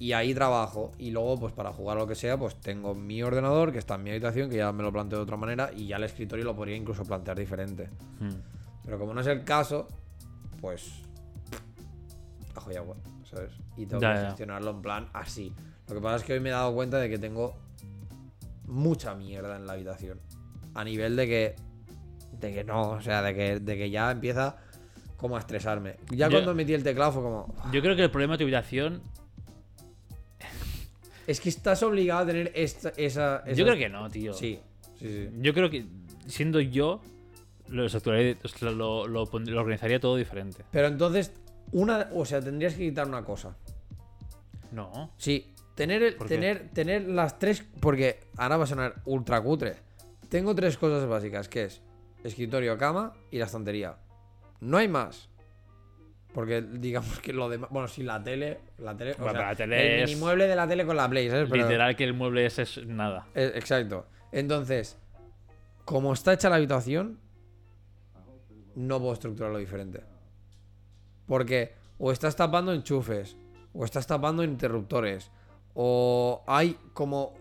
y 0.00 0.12
ahí 0.12 0.34
trabajo. 0.34 0.90
Y 0.98 1.12
luego, 1.12 1.38
pues 1.38 1.52
para 1.52 1.72
jugar 1.72 1.96
lo 1.96 2.08
que 2.08 2.16
sea, 2.16 2.36
pues 2.36 2.56
tengo 2.56 2.94
mi 2.96 3.22
ordenador 3.22 3.70
que 3.70 3.78
está 3.78 3.94
en 3.94 4.02
mi 4.02 4.10
habitación, 4.10 4.50
que 4.50 4.56
ya 4.56 4.72
me 4.72 4.82
lo 4.82 4.92
planteo 4.92 5.18
de 5.20 5.22
otra 5.22 5.36
manera, 5.36 5.70
y 5.74 5.86
ya 5.86 5.96
el 5.96 6.02
escritorio 6.04 6.44
lo 6.44 6.56
podría 6.56 6.74
incluso 6.76 7.04
plantear 7.04 7.38
diferente. 7.38 7.88
Hmm. 8.18 8.30
Pero 8.84 8.98
como 8.98 9.14
no 9.14 9.20
es 9.20 9.26
el 9.28 9.44
caso, 9.44 9.86
pues. 10.60 11.02
Ajo 12.56 12.72
y 12.72 12.76
agua, 12.76 12.96
¿sabes? 13.30 13.52
Y 13.76 13.86
tengo 13.86 14.02
Ya, 14.02 14.14
que 14.14 14.20
ya. 14.22 14.26
gestionarlo 14.28 14.70
en 14.72 14.82
plan 14.82 15.08
así. 15.12 15.52
Lo 15.88 15.94
que 15.94 16.00
pasa 16.00 16.16
es 16.16 16.24
que 16.24 16.32
hoy 16.32 16.40
me 16.40 16.48
he 16.48 16.52
dado 16.52 16.74
cuenta 16.74 16.98
de 16.98 17.08
que 17.08 17.18
tengo 17.18 17.54
mucha 18.66 19.14
mierda 19.14 19.56
en 19.56 19.66
la 19.66 19.74
habitación. 19.74 20.20
A 20.74 20.84
nivel 20.84 21.16
de 21.16 21.26
que. 21.26 21.56
De 22.40 22.52
que 22.52 22.64
no, 22.64 22.90
o 22.90 23.00
sea, 23.00 23.22
de 23.22 23.34
que, 23.34 23.60
de 23.60 23.76
que 23.78 23.88
ya 23.90 24.10
empieza 24.10 24.56
como 25.16 25.36
a 25.36 25.40
estresarme. 25.40 25.96
Ya 26.10 26.26
Yo- 26.28 26.32
cuando 26.38 26.54
metí 26.54 26.74
el 26.74 26.82
teclado 26.82 27.12
fue 27.12 27.22
como. 27.22 27.54
Yo 27.72 27.80
creo 27.80 27.96
que 27.96 28.02
el 28.02 28.10
problema 28.10 28.34
de 28.34 28.38
tu 28.38 28.44
habitación. 28.44 29.02
Es 31.26 31.40
que 31.40 31.48
estás 31.48 31.82
obligado 31.82 32.20
a 32.20 32.26
tener 32.26 32.52
esta, 32.54 32.90
esa, 32.90 33.38
esa- 33.46 33.52
Yo 33.52 33.64
creo 33.64 33.76
que 33.76 33.88
no, 33.88 34.08
tío. 34.10 34.32
Sí, 34.32 34.60
sí, 34.98 35.08
sí. 35.08 35.28
Yo 35.40 35.52
creo 35.54 35.68
que 35.70 35.84
siendo 36.28 36.60
yo, 36.60 37.00
lo, 37.68 37.88
lo, 38.62 39.06
lo 39.08 39.60
organizaría 39.60 39.98
todo 39.98 40.14
diferente. 40.16 40.64
Pero 40.70 40.86
entonces, 40.86 41.32
una. 41.72 42.10
O 42.14 42.24
sea, 42.24 42.40
tendrías 42.40 42.74
que 42.74 42.88
quitar 42.88 43.08
una 43.08 43.24
cosa. 43.24 43.56
No. 44.70 45.10
Sí, 45.16 45.52
tener, 45.76 46.02
el- 46.02 46.16
tener, 46.16 46.68
tener 46.70 47.02
las 47.08 47.38
tres. 47.38 47.64
Porque 47.80 48.18
ahora 48.36 48.56
va 48.56 48.64
a 48.64 48.66
sonar 48.66 48.96
ultra 49.04 49.40
cutre. 49.40 49.76
Tengo 50.28 50.54
tres 50.54 50.76
cosas 50.76 51.06
básicas, 51.08 51.48
que 51.48 51.64
es 51.64 51.82
escritorio, 52.24 52.76
cama 52.76 53.12
y 53.30 53.38
la 53.38 53.44
estantería. 53.44 53.96
No 54.60 54.78
hay 54.78 54.88
más. 54.88 55.28
Porque 56.34 56.60
digamos 56.60 57.20
que 57.20 57.32
lo 57.32 57.48
demás. 57.48 57.70
Bueno, 57.70 57.88
sí, 57.88 58.02
la 58.02 58.22
tele. 58.22 58.58
La 58.78 58.96
tele. 58.96 59.12
o 59.12 59.16
Bueno, 59.18 59.38
sea, 59.38 59.48
la 59.48 59.54
tele 59.54 60.02
el 60.02 60.10
es- 60.10 60.18
mueble 60.18 60.46
de 60.46 60.56
la 60.56 60.66
tele 60.68 60.84
con 60.84 60.96
la 60.96 61.08
Play, 61.08 61.30
¿sabes? 61.30 61.48
Pero- 61.48 61.62
Literal 61.62 61.94
que 61.96 62.04
el 62.04 62.12
mueble 62.14 62.44
ese 62.44 62.62
es 62.62 62.84
nada. 62.86 63.26
eh, 63.34 63.52
exacto. 63.54 64.06
Entonces, 64.32 64.98
como 65.84 66.12
está 66.12 66.32
hecha 66.34 66.50
la 66.50 66.56
habitación, 66.56 67.20
no 68.74 68.98
puedo 68.98 69.12
estructurarlo 69.14 69.58
diferente. 69.58 70.02
Porque 71.26 71.74
o 71.98 72.12
estás 72.12 72.36
tapando 72.36 72.72
enchufes, 72.74 73.36
o 73.72 73.84
estás 73.84 74.06
tapando 74.06 74.44
interruptores, 74.44 75.30
o 75.76 76.42
hay 76.46 76.76
como 76.94 77.32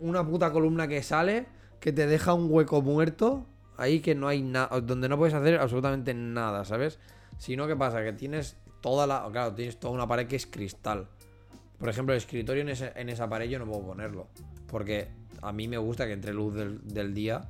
una 0.00 0.26
puta 0.26 0.50
columna 0.50 0.88
que 0.88 1.02
sale 1.02 1.46
que 1.78 1.92
te 1.92 2.06
deja 2.06 2.32
un 2.34 2.46
hueco 2.50 2.80
muerto 2.82 3.46
ahí 3.76 4.00
que 4.00 4.14
no 4.14 4.28
hay 4.28 4.42
nada, 4.42 4.80
donde 4.80 5.08
no 5.08 5.16
puedes 5.16 5.34
hacer 5.34 5.58
absolutamente 5.60 6.12
nada, 6.14 6.64
¿sabes? 6.64 6.98
Sino 7.38 7.66
que 7.66 7.76
pasa 7.76 8.02
que 8.02 8.12
tienes 8.12 8.56
toda 8.80 9.06
la, 9.06 9.26
claro, 9.30 9.54
tienes 9.54 9.78
toda 9.78 9.94
una 9.94 10.06
pared 10.06 10.26
que 10.26 10.36
es 10.36 10.46
cristal. 10.46 11.06
Por 11.78 11.88
ejemplo, 11.88 12.12
el 12.14 12.18
escritorio 12.18 12.62
en, 12.62 12.70
ese- 12.70 12.92
en 12.96 13.08
esa 13.08 13.28
pared 13.28 13.48
yo 13.48 13.58
no 13.58 13.64
puedo 13.66 13.82
ponerlo. 13.86 14.26
Porque 14.66 15.08
a 15.40 15.52
mí 15.52 15.66
me 15.68 15.78
gusta 15.78 16.06
que 16.06 16.12
entre 16.12 16.34
luz 16.34 16.54
del, 16.54 16.80
del 16.86 17.14
día 17.14 17.42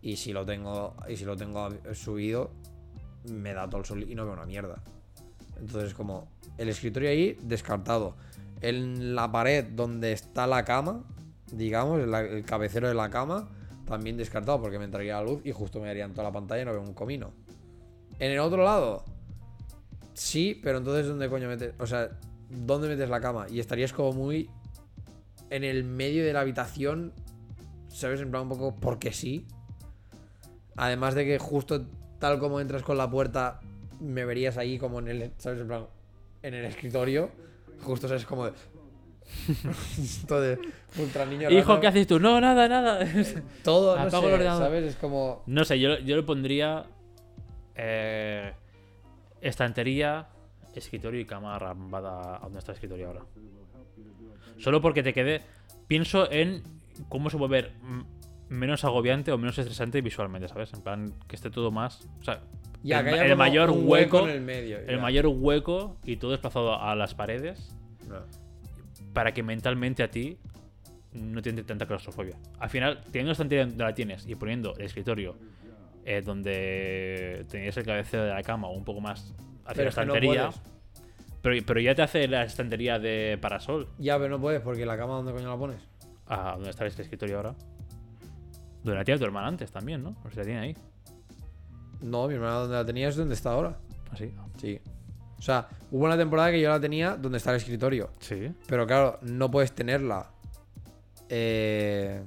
y 0.00 0.16
si 0.16 0.32
lo 0.32 0.46
tengo 0.46 0.94
y 1.08 1.16
si 1.16 1.24
lo 1.26 1.36
tengo 1.36 1.68
subido 1.94 2.50
me 3.30 3.52
da 3.52 3.68
todo 3.68 3.80
el 3.80 3.86
sol 3.86 4.02
y 4.08 4.14
no 4.14 4.24
veo 4.24 4.32
una 4.34 4.46
mierda. 4.46 4.82
Entonces 5.60 5.92
como 5.94 6.28
el 6.58 6.68
escritorio 6.70 7.10
ahí 7.10 7.38
descartado. 7.42 8.14
En 8.60 9.14
la 9.14 9.30
pared 9.30 9.64
donde 9.64 10.12
está 10.12 10.46
la 10.46 10.64
cama, 10.64 11.04
digamos, 11.52 12.00
el 12.00 12.44
cabecero 12.44 12.88
de 12.88 12.94
la 12.94 13.10
cama, 13.10 13.48
también 13.86 14.16
descartado 14.16 14.60
porque 14.60 14.78
me 14.78 14.84
entraría 14.84 15.14
la 15.14 15.22
luz 15.22 15.40
y 15.44 15.52
justo 15.52 15.80
me 15.80 15.86
daría 15.86 16.04
en 16.04 16.12
toda 16.12 16.24
la 16.24 16.32
pantalla 16.32 16.62
y 16.62 16.64
no 16.64 16.72
veo 16.72 16.82
un 16.82 16.94
comino. 16.94 17.32
En 18.18 18.32
el 18.32 18.38
otro 18.40 18.64
lado, 18.64 19.04
sí, 20.14 20.58
pero 20.62 20.78
entonces 20.78 21.06
¿dónde 21.06 21.28
coño 21.28 21.48
metes? 21.48 21.74
O 21.78 21.86
sea, 21.86 22.10
¿dónde 22.50 22.88
metes 22.88 23.08
la 23.08 23.20
cama? 23.20 23.46
Y 23.50 23.60
estarías 23.60 23.92
como 23.92 24.12
muy 24.12 24.50
en 25.50 25.64
el 25.64 25.84
medio 25.84 26.24
de 26.24 26.32
la 26.32 26.40
habitación, 26.40 27.12
¿sabes? 27.88 28.20
En 28.20 28.30
plan 28.30 28.44
un 28.44 28.48
poco 28.48 28.74
porque 28.74 29.12
sí. 29.12 29.46
Además 30.76 31.14
de 31.14 31.24
que 31.24 31.38
justo 31.38 31.86
tal 32.18 32.38
como 32.38 32.60
entras 32.60 32.82
con 32.82 32.98
la 32.98 33.10
puerta, 33.10 33.60
me 34.00 34.24
verías 34.24 34.56
ahí 34.56 34.78
como 34.78 34.98
en 34.98 35.08
el, 35.08 35.32
¿sabes? 35.38 35.60
En 35.60 35.68
plan, 35.68 35.86
en 36.42 36.54
el 36.54 36.64
escritorio. 36.64 37.30
Justo, 37.82 38.08
¿sabes? 38.08 38.24
Como 38.24 38.46
de... 38.46 38.52
Esto 39.98 40.40
de 40.40 40.58
ultra 40.98 41.26
niño 41.26 41.50
Hijo, 41.50 41.68
raro. 41.68 41.80
¿qué 41.80 41.86
haces 41.88 42.06
tú? 42.06 42.20
No, 42.20 42.40
nada, 42.40 42.68
nada. 42.68 43.00
Todo, 43.64 43.96
no 43.98 44.10
sé. 44.10 44.44
¿sabes? 44.44 44.84
Es 44.84 44.96
como... 44.96 45.42
no 45.46 45.64
sé, 45.64 45.80
yo, 45.80 45.98
yo 45.98 46.16
lo 46.16 46.24
pondría 46.24 46.86
eh, 47.74 48.52
estantería, 49.40 50.28
escritorio 50.74 51.20
y 51.20 51.24
cama 51.24 51.56
arrambada 51.56 52.36
a 52.36 52.40
donde 52.40 52.58
está 52.58 52.72
el 52.72 52.76
escritorio 52.76 53.08
ahora. 53.08 53.22
Solo 54.58 54.80
porque 54.80 55.02
te 55.02 55.12
quede. 55.12 55.42
Pienso 55.86 56.30
en 56.30 56.62
cómo 57.08 57.30
se 57.30 57.36
puede 57.36 57.50
ver 57.50 57.72
mm, 57.82 58.02
menos 58.48 58.84
agobiante 58.84 59.32
o 59.32 59.38
menos 59.38 59.58
estresante 59.58 60.00
visualmente, 60.00 60.48
¿sabes? 60.48 60.72
En 60.72 60.80
plan, 60.82 61.12
que 61.26 61.36
esté 61.36 61.50
todo 61.50 61.70
más. 61.70 62.06
O 62.20 62.24
sea, 62.24 62.40
Ya, 62.82 63.00
el, 63.00 63.30
el 63.30 63.36
mayor 63.36 63.70
hueco. 63.70 64.20
en 64.24 64.30
el 64.30 64.40
medio. 64.40 64.78
el 64.78 64.96
ya. 64.96 65.02
mayor 65.02 65.26
hueco 65.26 65.96
y 66.04 66.16
todo 66.16 66.30
desplazado 66.32 66.80
a 66.80 66.94
las 66.94 67.14
paredes 67.14 67.74
para 69.12 69.32
que 69.32 69.42
mentalmente 69.42 70.02
a 70.02 70.10
ti 70.10 70.38
no 71.12 71.40
te 71.42 71.50
entre 71.50 71.64
tanta 71.64 71.86
claustrofobia. 71.86 72.36
Al 72.58 72.68
final, 72.70 73.00
teniendo 73.04 73.28
la 73.28 73.32
estantería 73.32 73.66
donde 73.66 73.82
la 73.84 73.94
tienes 73.94 74.26
y 74.26 74.34
poniendo 74.34 74.74
el 74.76 74.84
escritorio 74.84 75.36
eh, 76.04 76.22
donde 76.22 77.46
tenías 77.50 77.76
el 77.78 77.84
cabecero 77.84 78.24
de 78.24 78.30
la 78.30 78.42
cama 78.42 78.68
o 78.68 78.72
un 78.76 78.84
poco 78.84 79.00
más 79.00 79.34
hacia 79.64 79.74
Pero 79.74 79.84
la 79.84 79.88
es 79.88 79.94
que 79.96 80.04
no 80.06 80.14
estantería, 80.14 80.50
pero, 81.42 81.56
pero 81.66 81.80
ya 81.80 81.94
te 81.94 82.02
hace 82.02 82.28
la 82.28 82.44
estantería 82.44 82.98
de 82.98 83.38
parasol. 83.40 83.88
Ya, 83.98 84.16
pero 84.18 84.28
no 84.30 84.40
puedes 84.40 84.60
porque 84.60 84.84
la 84.86 84.96
cama, 84.96 85.14
¿dónde 85.14 85.32
coño 85.32 85.48
la 85.48 85.56
pones? 85.56 85.80
a 86.28 86.52
donde 86.54 86.70
está 86.70 86.84
este 86.86 87.02
escritorio 87.02 87.36
ahora. 87.38 87.54
Donde 88.86 88.98
la 89.00 89.04
tía 89.04 89.16
de 89.16 89.18
tu 89.18 89.24
hermana 89.24 89.48
antes 89.48 89.72
también, 89.72 90.00
¿no? 90.00 90.10
O 90.24 90.30
sea, 90.30 90.38
la 90.38 90.44
tiene 90.44 90.60
ahí. 90.60 90.76
No, 92.02 92.28
mi 92.28 92.34
hermana 92.34 92.54
donde 92.54 92.76
la 92.76 92.86
tenía 92.86 93.08
es 93.08 93.16
donde 93.16 93.34
está 93.34 93.50
ahora. 93.50 93.76
Así. 94.12 94.32
Sí. 94.58 94.80
O 95.36 95.42
sea, 95.42 95.66
hubo 95.90 96.04
una 96.04 96.16
temporada 96.16 96.52
que 96.52 96.60
yo 96.60 96.68
la 96.68 96.78
tenía 96.78 97.16
donde 97.16 97.38
está 97.38 97.50
el 97.50 97.56
escritorio. 97.56 98.10
Sí. 98.20 98.52
Pero 98.68 98.86
claro, 98.86 99.18
no 99.22 99.50
puedes 99.50 99.72
tenerla. 99.72 100.30
eh, 101.28 102.22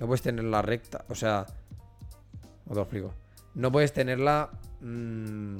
no 0.00 0.06
puedes 0.06 0.22
tenerla 0.22 0.60
recta. 0.60 1.04
O 1.08 1.14
sea. 1.14 1.46
¿Cómo 2.64 2.70
te 2.70 2.74
lo 2.74 2.82
explico? 2.82 3.14
No 3.54 3.70
puedes 3.70 3.92
tenerla 3.92 4.50
mm, 4.80 5.58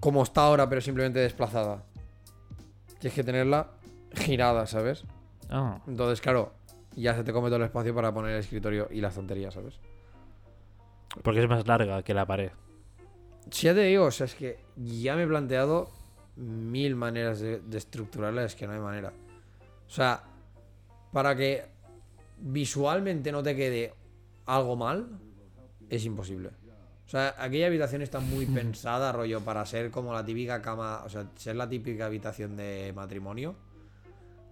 como 0.00 0.24
está 0.24 0.42
ahora, 0.42 0.68
pero 0.68 0.80
simplemente 0.80 1.20
desplazada. 1.20 1.84
Tienes 2.98 3.14
que 3.14 3.22
tenerla 3.22 3.68
girada, 4.14 4.66
¿sabes? 4.66 5.04
Ah. 5.48 5.78
Entonces, 5.86 6.20
claro, 6.20 6.52
ya 6.96 7.14
se 7.14 7.24
te 7.24 7.32
come 7.32 7.48
todo 7.48 7.56
el 7.56 7.64
espacio 7.64 7.94
para 7.94 8.12
poner 8.12 8.32
el 8.32 8.40
escritorio 8.40 8.88
y 8.90 9.00
la 9.00 9.08
estantería, 9.08 9.50
¿sabes? 9.50 9.78
Porque 11.22 11.42
es 11.42 11.48
más 11.48 11.66
larga 11.66 12.02
que 12.02 12.14
la 12.14 12.26
pared. 12.26 12.50
Si 13.50 13.66
ya 13.66 13.74
te 13.74 13.82
digo, 13.82 14.04
o 14.06 14.10
sea, 14.10 14.26
es 14.26 14.34
que 14.34 14.58
ya 14.76 15.16
me 15.16 15.24
he 15.24 15.26
planteado 15.26 15.90
mil 16.36 16.94
maneras 16.96 17.40
de, 17.40 17.60
de 17.60 17.78
estructurarla, 17.78 18.44
es 18.44 18.54
que 18.54 18.66
no 18.66 18.72
hay 18.72 18.80
manera. 18.80 19.12
O 19.86 19.90
sea, 19.90 20.22
para 21.12 21.36
que 21.36 21.64
visualmente 22.38 23.30
no 23.30 23.42
te 23.42 23.54
quede 23.54 23.94
algo 24.46 24.76
mal, 24.76 25.08
es 25.90 26.04
imposible. 26.04 26.50
O 27.06 27.08
sea, 27.08 27.34
aquella 27.38 27.66
habitación 27.66 28.00
está 28.00 28.20
muy 28.20 28.46
pensada, 28.60 29.12
rollo, 29.12 29.40
para 29.40 29.64
ser 29.66 29.90
como 29.90 30.12
la 30.12 30.24
típica 30.24 30.62
cama, 30.62 31.02
o 31.04 31.08
sea, 31.08 31.26
ser 31.36 31.56
la 31.56 31.68
típica 31.68 32.06
habitación 32.06 32.56
de 32.56 32.92
matrimonio, 32.94 33.54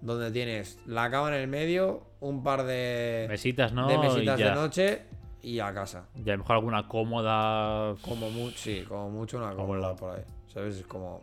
donde 0.03 0.31
tienes 0.31 0.79
la 0.87 1.11
cama 1.11 1.29
en 1.29 1.35
el 1.35 1.49
medio, 1.49 2.03
un 2.21 2.43
par 2.43 2.65
de, 2.65 3.27
Mesitas, 3.29 3.73
¿no? 3.73 3.87
de 3.89 3.99
mesitas 3.99 4.39
de 4.39 4.51
noche 4.53 5.03
y 5.43 5.59
a 5.61 5.73
casa. 5.73 6.07
Y 6.15 6.29
a 6.29 6.33
lo 6.33 6.39
mejor 6.39 6.57
alguna 6.57 6.89
cómoda. 6.89 7.95
Como 8.03 8.31
mucho, 8.31 8.59
sí, 8.59 8.85
como 8.89 9.11
mucho 9.11 9.39
una 9.39 9.51
Como 9.51 9.69
cómoda 9.69 9.89
la- 9.91 9.97
por 9.97 10.17
ahí. 10.17 10.25
¿Sabes? 10.53 10.77
Es 10.77 10.87
como. 10.87 11.21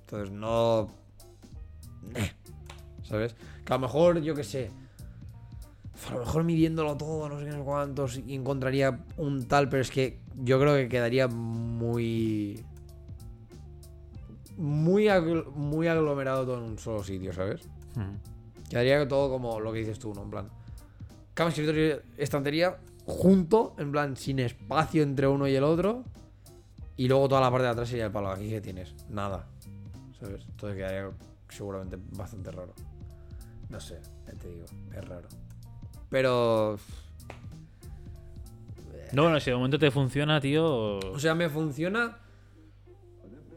Entonces 0.00 0.30
no. 0.30 0.88
Eh, 2.14 2.32
¿Sabes? 3.02 3.34
Que 3.64 3.72
a 3.72 3.76
lo 3.76 3.80
mejor, 3.82 4.20
yo 4.20 4.34
qué 4.34 4.44
sé. 4.44 4.70
A 6.10 6.12
lo 6.14 6.20
mejor 6.20 6.44
midiéndolo 6.44 6.96
todo, 6.96 7.28
no 7.28 7.38
sé 7.38 7.46
qué, 7.46 7.50
no 7.52 7.58
sé 7.58 7.64
cuántos, 7.64 8.18
y 8.18 8.34
encontraría 8.34 9.00
un 9.16 9.46
tal, 9.48 9.68
pero 9.68 9.80
es 9.82 9.90
que 9.90 10.20
yo 10.36 10.60
creo 10.60 10.74
que 10.76 10.88
quedaría 10.88 11.26
muy. 11.26 12.62
Muy, 14.56 15.04
agl- 15.06 15.46
muy 15.52 15.86
aglomerado 15.88 16.44
todo 16.46 16.58
en 16.58 16.64
un 16.64 16.78
solo 16.78 17.02
sitio, 17.04 17.32
¿sabes? 17.32 17.68
Mm. 17.94 18.68
Quedaría 18.70 19.06
todo 19.06 19.28
como 19.30 19.60
lo 19.60 19.72
que 19.72 19.80
dices 19.80 19.98
tú, 19.98 20.12
¿no? 20.14 20.22
En 20.22 20.30
plan. 20.30 20.48
Cama, 21.34 21.50
escritorio, 21.50 22.00
estantería, 22.16 22.78
junto, 23.04 23.74
en 23.78 23.92
plan, 23.92 24.16
sin 24.16 24.38
espacio 24.38 25.02
entre 25.02 25.26
uno 25.28 25.46
y 25.46 25.54
el 25.54 25.64
otro. 25.64 26.04
Y 26.96 27.08
luego 27.08 27.28
toda 27.28 27.42
la 27.42 27.50
parte 27.50 27.64
de 27.64 27.70
atrás 27.70 27.88
sería 27.88 28.06
el 28.06 28.12
palo. 28.12 28.30
Aquí 28.30 28.48
que 28.48 28.60
tienes, 28.62 28.94
nada. 29.10 29.46
¿Sabes? 30.18 30.44
Entonces 30.48 30.76
quedaría 30.78 31.10
seguramente 31.50 31.98
bastante 32.16 32.50
raro. 32.50 32.72
No 33.68 33.78
sé, 33.80 34.00
ya 34.26 34.32
te 34.32 34.48
digo, 34.48 34.64
es 34.94 35.04
raro. 35.06 35.28
Pero. 36.08 36.78
No, 39.12 39.22
bueno, 39.22 39.38
si 39.40 39.50
de 39.50 39.56
momento 39.56 39.78
te 39.78 39.90
funciona, 39.90 40.40
tío. 40.40 40.98
O 40.98 41.18
sea, 41.18 41.34
me 41.34 41.48
funciona. 41.50 42.18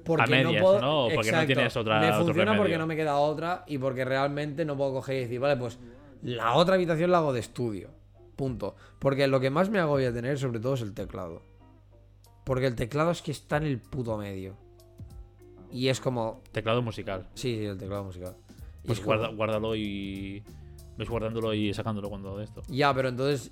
Porque 0.10 0.24
A 0.24 0.28
medias, 0.44 0.54
no 0.64 0.68
puedo. 0.68 0.82
¿no? 0.82 1.08
Porque 1.14 1.32
no 1.32 1.46
tienes 1.46 1.78
otra- 1.78 2.00
Me 2.00 2.12
funciona 2.14 2.58
porque 2.58 2.78
no 2.78 2.88
me 2.88 2.96
queda 2.96 3.18
otra 3.18 3.64
y 3.68 3.78
porque 3.78 4.04
realmente 4.06 4.66
no 4.66 4.76
puedo 4.76 4.92
coger 4.94 5.18
y 5.18 5.20
decir, 5.22 5.40
vale, 5.40 5.56
pues 5.56 5.78
la 6.24 6.56
otra 6.56 6.76
habitación 6.76 7.12
la 7.12 7.20
hago 7.20 7.32
de 7.32 7.40
estudio. 7.42 7.92
Punto. 8.36 8.76
Porque 8.98 9.28
lo 9.28 9.40
que 9.40 9.50
más 9.52 9.70
me 9.70 9.78
agobia 9.80 10.12
tener, 10.12 10.40
sobre 10.40 10.60
todo, 10.60 10.74
es 10.74 10.82
el 10.82 10.94
teclado. 10.94 11.44
Porque 12.44 12.66
el 12.66 12.76
teclado 12.76 13.12
es 13.12 13.22
que 13.22 13.32
está 13.32 13.58
en 13.58 13.64
el 13.66 13.78
puto 13.80 14.18
medio. 14.18 14.56
Y 15.72 15.90
es 15.90 16.00
como. 16.00 16.42
Teclado 16.52 16.82
musical. 16.82 17.28
Sí, 17.36 17.56
sí, 17.58 17.66
el 17.66 17.78
teclado 17.78 18.04
musical. 18.06 18.36
Y 18.84 18.88
Pues 18.88 18.98
es 19.00 19.06
como- 19.06 19.18
guarda- 19.18 19.36
guárdalo 19.36 19.76
y. 19.76 20.44
Ves 20.98 21.08
guardándolo 21.08 21.54
y 21.54 21.74
sacándolo 21.74 22.10
cuando 22.10 22.38
de 22.38 22.46
esto. 22.46 22.62
Ya, 22.68 22.94
pero 22.94 23.10
entonces 23.10 23.52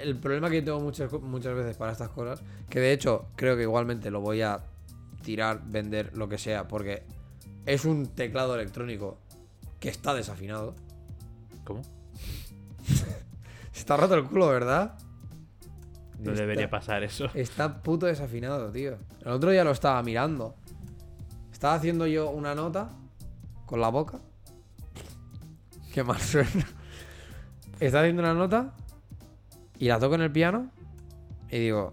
el 0.00 0.16
problema 0.16 0.48
que 0.48 0.56
yo 0.56 0.64
tengo 0.64 0.80
muchas, 0.80 1.12
muchas 1.12 1.54
veces 1.54 1.76
para 1.76 1.92
estas 1.92 2.08
cosas, 2.10 2.42
que 2.70 2.80
de 2.80 2.92
hecho 2.92 3.26
creo 3.36 3.56
que 3.56 3.62
igualmente 3.62 4.10
lo 4.10 4.20
voy 4.20 4.40
a 4.42 4.60
tirar, 5.22 5.62
vender, 5.66 6.16
lo 6.16 6.28
que 6.28 6.38
sea, 6.38 6.68
porque 6.68 7.04
es 7.66 7.84
un 7.84 8.06
teclado 8.06 8.54
electrónico 8.54 9.18
que 9.80 9.88
está 9.88 10.14
desafinado. 10.14 10.74
¿Cómo? 11.64 11.82
Está 13.74 13.96
roto 13.96 14.14
el 14.14 14.24
culo, 14.24 14.48
¿verdad? 14.48 14.98
No 16.18 16.32
Está- 16.32 16.42
debería 16.42 16.68
pasar 16.68 17.04
eso. 17.04 17.26
Está 17.34 17.80
puto 17.82 18.06
desafinado, 18.06 18.72
tío. 18.72 18.98
El 19.20 19.28
otro 19.32 19.50
día 19.50 19.62
lo 19.62 19.70
estaba 19.70 20.02
mirando. 20.02 20.56
Estaba 21.52 21.74
haciendo 21.74 22.06
yo 22.06 22.30
una 22.30 22.54
nota 22.56 22.90
con 23.66 23.80
la 23.80 23.88
boca. 23.88 24.18
Qué 25.94 26.02
mal 26.02 26.20
suena. 26.20 26.66
Estaba 27.78 28.02
haciendo 28.02 28.22
una 28.22 28.34
nota 28.34 28.74
y 29.78 29.86
la 29.86 30.00
toco 30.00 30.16
en 30.16 30.22
el 30.22 30.32
piano 30.32 30.70
y 31.50 31.58
digo, 31.58 31.92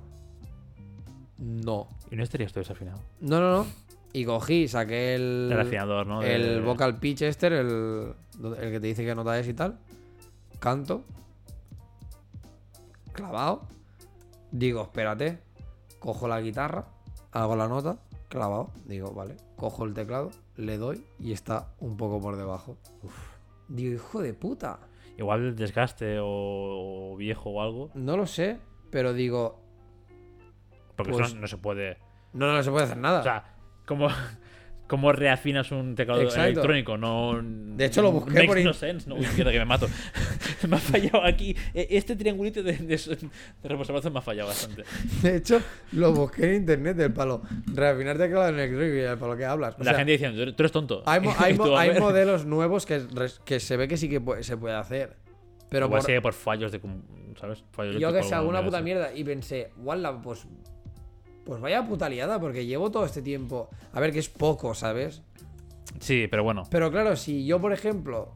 no. 1.38 1.88
Y 2.12 2.16
no 2.16 2.24
estarías 2.24 2.51
todo 2.51 2.62
desafinado. 2.62 2.99
No, 3.22 3.39
no, 3.39 3.51
no. 3.58 3.66
Y 4.14 4.24
cogí, 4.24 4.68
saqué 4.68 5.16
el, 5.16 5.49
El 5.51 5.60
afinador, 5.60 6.08
¿no? 6.08 6.24
el 6.24 6.62
vocal 6.62 6.99
pitch 6.99 7.24
este, 7.24 7.47
el, 7.47 8.14
el 8.41 8.72
que 8.72 8.80
te 8.80 8.88
dice 8.88 9.03
qué 9.03 9.14
nota 9.14 9.38
es 9.38 9.47
y 9.47 9.53
tal. 9.53 9.78
Canto. 10.60 11.03
Clavado. 13.12 13.68
Digo, 14.51 14.84
espérate. 14.84 15.39
Cojo 15.99 16.28
la 16.28 16.39
guitarra, 16.39 16.86
hago 17.32 17.56
la 17.56 17.68
nota, 17.68 17.97
clavado. 18.30 18.70
Digo, 18.86 19.12
vale. 19.12 19.36
Cojo 19.56 19.86
el 19.86 19.93
teclado, 19.93 20.32
le 20.56 20.78
doy 20.78 21.03
y 21.20 21.32
está 21.32 21.74
un 21.80 21.97
poco 21.97 22.22
por 22.22 22.38
debajo. 22.38 22.78
Digo, 23.68 23.95
hijo 23.95 24.22
de 24.22 24.34
puta. 24.34 24.80
Igual 25.18 25.56
desgaste 25.56 26.20
o, 26.20 26.28
o 27.14 27.18
viejo 27.18 27.49
o 27.49 27.62
algo. 27.62 27.89
No 27.95 28.18
lo 28.18 28.28
sé, 28.28 28.60
pero 28.91 29.14
digo, 29.14 29.64
Porque 30.96 31.12
Pues- 31.12 31.28
eso 31.28 31.36
no, 31.36 31.41
no 31.41 31.48
se 31.48 31.58
puede. 31.58 31.98
no, 32.34 32.54
no 32.54 32.64
se 32.64 32.72
puede 32.72 32.86
hacer 32.86 32.98
nada. 32.98 33.20
O 33.20 33.24
sea, 33.24 33.43
¿cómo, 33.86 34.08
cómo 34.88 35.12
reafinas 35.12 35.72
un 35.72 35.96
teclado 35.96 36.22
Exacto. 36.22 36.48
electrónico? 36.50 36.98
No. 36.98 37.41
De 37.43 37.86
hecho, 37.86 38.02
lo 38.02 38.12
busqué 38.12 38.43
por 38.46 38.60
no 38.62 38.74
sense. 38.74 39.10
No, 39.10 39.16
uy, 39.16 39.26
mierda, 39.36 39.52
que 39.52 39.60
me 39.60 39.66
mato. 39.66 39.88
me 40.70 40.78
ha 40.78 40.80
fallado 40.80 41.24
aquí. 41.26 41.56
E- 41.74 41.88
Este 41.91 42.16
triangulito 42.16 42.64
de, 42.64 42.74
de, 42.74 42.86
de 42.98 43.70
reposabrazo 43.70 44.10
me 44.12 44.20
ha 44.20 44.22
fallado 44.22 44.48
bastante. 44.48 44.84
De 45.22 45.36
hecho, 45.36 45.60
lo 45.91 46.14
busqué 46.14 46.46
en 46.50 46.56
internet 46.62 46.96
del 46.96 47.12
palo. 47.12 47.41
Reafinar 47.74 48.18
teclado 48.18 48.48
electrónico 48.48 48.96
y 48.96 49.00
el 49.02 49.18
palo 49.18 49.36
que 49.36 49.46
hablas. 49.46 49.76
O 49.76 49.80
La 49.80 49.91
sea, 49.91 49.96
gente 49.98 50.14
diciendo, 50.14 50.38
"Tú 50.54 50.64
eres- 50.64 50.72
tonto. 50.72 51.04
Hay, 51.06 51.20
mo- 51.20 51.36
mo- 51.58 52.00
modelos 52.00 52.46
nuevos 52.46 52.86
que, 52.86 53.06
que 53.43 53.60
se 53.60 53.76
ve 53.76 53.88
que 53.89 53.98
sí 53.98 54.08
que 54.08 54.22
se 54.43 54.56
puede 54.56 54.76
hacer. 54.76 55.18
Pero 55.70 55.88
Igual 55.88 56.04
por, 56.04 56.22
por 56.22 56.34
fallos 56.34 56.72
de. 56.72 56.80
¿Sabes? 57.41 57.66
Fallos 57.72 58.00
yo 58.00 58.14
que 58.14 58.24
sé, 58.24 58.34
alguna 58.36 58.64
puta 58.64 58.82
mierda. 58.82 59.14
Y 59.14 59.24
pensé, 59.26 59.72
guala, 59.76 60.22
pues. 60.22 60.48
Pues 61.46 61.62
vaya 61.62 61.88
puta 61.88 62.10
liada, 62.10 62.39
porque 62.39 62.66
llevo 62.66 62.89
todo 62.91 63.06
este 63.06 63.22
tiempo. 63.22 63.70
A 63.93 64.00
ver, 64.00 64.12
que 64.12 64.20
es 64.20 64.30
poco, 64.30 64.74
¿sabes? 64.74 65.22
Sí, 66.00 66.28
pero 66.30 66.43
bueno. 66.43 66.64
Pero 66.72 66.91
claro, 66.91 67.16
si 67.16 67.46
yo, 67.46 67.62
por 67.62 67.72
ejemplo. 67.72 68.34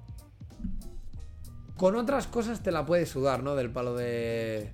Con 1.75 1.95
otras 1.95 2.27
cosas 2.27 2.61
te 2.61 2.71
la 2.71 2.85
puedes 2.85 3.09
sudar, 3.09 3.41
¿no? 3.41 3.55
Del 3.55 3.71
palo 3.71 3.95
de. 3.95 4.71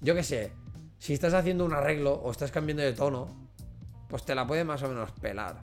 Yo 0.00 0.14
qué 0.14 0.22
sé. 0.22 0.52
Si 0.98 1.12
estás 1.12 1.34
haciendo 1.34 1.64
un 1.64 1.72
arreglo 1.72 2.14
o 2.14 2.30
estás 2.30 2.52
cambiando 2.52 2.84
de 2.84 2.92
tono, 2.92 3.28
pues 4.08 4.24
te 4.24 4.34
la 4.36 4.46
puede 4.46 4.62
más 4.64 4.82
o 4.84 4.88
menos 4.88 5.10
pelar. 5.12 5.62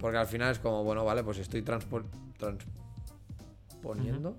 Porque 0.00 0.18
al 0.18 0.26
final 0.26 0.50
es 0.50 0.58
como, 0.58 0.82
bueno, 0.82 1.04
vale, 1.04 1.22
pues 1.22 1.38
estoy 1.38 1.62
transpo- 1.62 2.02
transponiendo. 2.36 4.36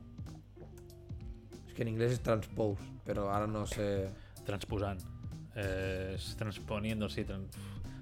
Es 1.67 1.73
que 1.73 1.83
en 1.83 1.87
inglés 1.87 2.11
es 2.11 2.19
transpose, 2.21 2.83
pero 3.05 3.31
ahora 3.31 3.47
no 3.47 3.65
sé. 3.65 4.09
Transpusan. 4.45 4.97
Eh, 5.55 6.17
transponiendo, 6.37 7.09
sí, 7.09 7.23
tran- 7.23 7.47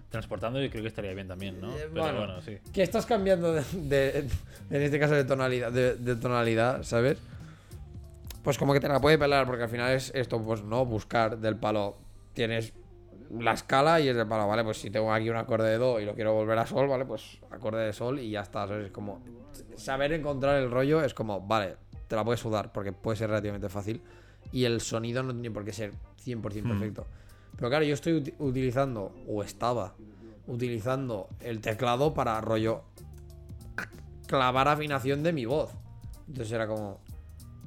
transportando, 0.09 0.61
y 0.63 0.69
creo 0.69 0.81
que 0.81 0.87
estaría 0.89 1.13
bien 1.13 1.27
también, 1.27 1.59
¿no? 1.61 1.71
Eh, 1.75 1.87
Pero 1.93 2.03
bueno. 2.03 2.17
bueno, 2.19 2.41
sí. 2.41 2.57
Que 2.73 2.83
estás 2.83 3.05
cambiando 3.05 3.53
de, 3.53 3.63
de- 3.73 4.29
en 4.69 4.81
este 4.81 4.99
caso 4.99 5.13
de 5.15 5.23
tonalidad, 5.23 5.71
de, 5.71 5.95
de 5.95 6.15
tonalidad, 6.15 6.83
¿sabes? 6.83 7.17
Pues 8.43 8.57
como 8.57 8.73
que 8.73 8.79
te 8.79 8.87
la 8.87 8.99
puede 8.99 9.17
pelar, 9.17 9.45
porque 9.45 9.63
al 9.63 9.69
final 9.69 9.91
es 9.91 10.11
esto, 10.15 10.41
pues 10.41 10.63
no, 10.63 10.85
buscar 10.85 11.37
del 11.37 11.55
palo. 11.57 11.97
Tienes 12.33 12.73
la 13.39 13.53
escala 13.53 13.99
y 13.99 14.09
es 14.09 14.15
del 14.15 14.27
palo, 14.27 14.47
¿vale? 14.47 14.63
Pues 14.63 14.77
si 14.79 14.89
tengo 14.89 15.13
aquí 15.13 15.29
un 15.29 15.35
acorde 15.37 15.69
de 15.69 15.77
do 15.77 15.99
y 15.99 16.05
lo 16.05 16.15
quiero 16.15 16.33
volver 16.33 16.57
a 16.57 16.65
sol, 16.65 16.87
¿vale? 16.87 17.05
Pues 17.05 17.37
acorde 17.51 17.85
de 17.85 17.93
sol 17.93 18.19
y 18.19 18.31
ya 18.31 18.41
está, 18.41 18.67
¿sabes? 18.67 18.87
Es 18.87 18.91
como 18.91 19.21
saber 19.75 20.11
encontrar 20.13 20.57
el 20.57 20.69
rollo 20.71 21.03
es 21.03 21.13
como, 21.13 21.39
vale, 21.41 21.75
te 22.07 22.15
la 22.15 22.23
puedes 22.25 22.39
sudar 22.39 22.71
porque 22.73 22.91
puede 22.91 23.17
ser 23.17 23.29
relativamente 23.29 23.69
fácil 23.69 24.01
y 24.51 24.65
el 24.65 24.81
sonido 24.81 25.23
no 25.23 25.33
tiene 25.33 25.51
por 25.51 25.63
qué 25.63 25.71
ser 25.73 25.91
100% 26.23 26.67
perfecto. 26.67 27.05
Pero 27.55 27.69
claro, 27.69 27.85
yo 27.85 27.93
estoy 27.93 28.13
uti- 28.13 28.33
utilizando, 28.39 29.11
o 29.27 29.43
estaba 29.43 29.93
utilizando 30.47 31.27
el 31.39 31.61
teclado 31.61 32.13
para 32.13 32.39
rollo 32.41 32.81
clavar 34.27 34.67
afinación 34.67 35.23
de 35.23 35.33
mi 35.33 35.45
voz. 35.45 35.71
Entonces 36.27 36.51
era 36.53 36.67
como, 36.67 36.99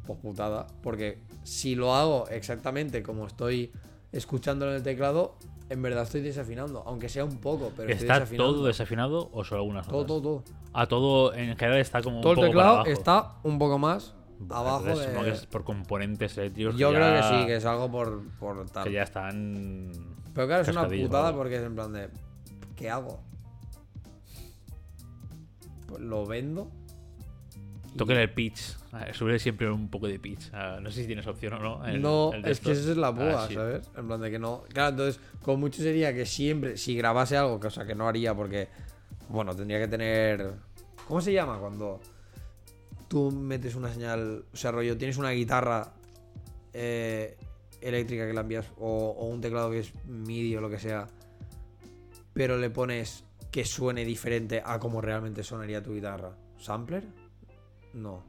pues 0.07 0.19
putada, 0.21 0.67
porque 0.83 1.21
si 1.43 1.75
lo 1.75 1.95
hago 1.95 2.27
exactamente 2.29 3.03
como 3.03 3.27
estoy 3.27 3.73
escuchándolo 4.13 4.71
en 4.73 4.79
el 4.79 4.83
teclado, 4.83 5.37
en 5.69 5.83
verdad 5.83 6.05
estoy 6.05 6.21
desafinando, 6.23 6.83
aunque 6.87 7.09
sea 7.09 7.25
un 7.25 7.39
poco, 7.39 7.73
pero 7.77 7.91
estoy 7.91 8.07
¿Está 8.07 8.15
desafinando. 8.21 8.53
todo 8.55 8.67
desafinado 8.67 9.31
o 9.33 9.45
solo 9.45 9.61
algunas 9.63 9.87
todo, 9.87 9.97
notas? 9.99 10.09
todo, 10.09 10.23
todo. 10.23 10.45
A 10.73 10.87
todo, 10.87 11.35
en 11.35 11.57
general 11.57 11.79
está 11.81 12.03
como 12.03 12.21
Todo 12.21 12.33
un 12.33 12.39
el 12.39 12.45
poco 12.47 12.47
para 12.47 12.49
teclado 12.49 12.75
abajo. 12.75 12.91
está 12.91 13.33
un 13.43 13.59
poco 13.59 13.79
más 13.79 14.15
abajo 14.51 14.81
entonces, 14.81 14.99
de... 15.07 15.13
supongo 15.13 15.25
que 15.25 15.31
es 15.37 15.47
por 15.47 15.65
componentes 15.65 16.39
eléctricos. 16.39 16.77
Yo 16.77 16.91
creo 16.93 17.15
que 17.17 17.23
sí, 17.23 17.47
que 17.47 17.57
es 17.57 17.65
algo 17.65 17.91
por, 17.91 18.29
por 18.39 18.69
tal. 18.71 18.85
que 18.85 18.93
ya 18.93 19.03
están. 19.03 19.91
Pero 20.35 20.47
claro, 20.47 20.63
es 20.63 20.69
una 20.69 20.89
putada 20.89 21.35
porque 21.35 21.57
es 21.57 21.63
en 21.63 21.75
plan 21.75 21.93
de. 21.93 22.09
¿Qué 22.77 22.91
hago? 22.91 23.21
Pues 25.89 26.01
lo 26.01 26.27
vendo. 26.27 26.71
Toquen 27.97 28.17
el 28.19 28.31
pitch. 28.33 28.77
Sube 29.13 29.39
siempre 29.39 29.71
un 29.71 29.89
poco 29.89 30.09
de 30.09 30.19
pitch. 30.19 30.51
Ah, 30.53 30.79
no 30.83 30.91
sé 30.91 31.03
si 31.03 31.07
tienes 31.07 31.27
opción 31.29 31.53
o 31.55 31.59
no. 31.61 31.87
el- 31.87 32.03
no, 32.03 32.33
el 32.33 32.45
es 32.47 32.59
que 32.61 32.73
esa 32.73 32.91
es 32.91 32.97
la 32.97 33.09
Ah, 33.09 33.15
púa, 33.15 33.49
sí. 33.49 33.55
¿sabes? 33.55 33.89
En 33.97 34.07
plan 34.09 34.21
de 34.21 34.31
que 34.31 34.39
no. 34.39 34.63
Claro, 34.73 34.91
entonces, 34.91 35.21
como 35.43 35.59
mucho 35.59 35.81
sería 35.83 36.13
que 36.13 36.27
siempre, 36.27 36.77
si 36.77 36.97
grabase 36.97 37.37
algo, 37.37 37.61
cosa 37.61 37.85
que 37.87 37.95
no 37.95 38.09
haría 38.09 38.35
porque, 38.35 38.69
bueno, 39.29 39.55
tendría 39.55 39.79
que 39.79 39.89
tener. 39.89 40.55
¿Cómo 41.07 41.21
se 41.21 41.33
llama 41.33 41.59
cuando 41.59 42.01
tú 43.15 43.31
metes 43.31 43.77
una 43.77 43.93
señal, 43.93 44.45
o 44.53 44.57
sea, 44.57 44.73
rollo, 44.73 44.99
tienes 44.99 45.19
una 45.19 45.31
guitarra 45.31 45.93
eh, 46.73 47.37
eléctrica 47.81 48.27
que 48.27 48.33
la 48.33 48.41
envías 48.41 48.67
o, 48.77 48.89
o 49.17 49.27
un 49.27 49.41
teclado 49.41 49.71
que 49.71 49.79
es 49.79 49.93
MIDI 50.07 50.57
o 50.57 50.61
lo 50.61 50.69
que 50.69 50.81
sea, 50.81 51.07
pero 52.33 52.57
le 52.59 52.71
pones 52.71 53.23
que 53.53 53.65
suene 53.65 54.05
diferente 54.05 54.61
a 54.67 54.81
como 54.81 55.01
realmente 55.01 55.45
sonaría 55.45 55.81
tu 55.81 55.95
guitarra? 55.95 56.33
¿Sampler? 56.59 57.05
No. 57.93 58.25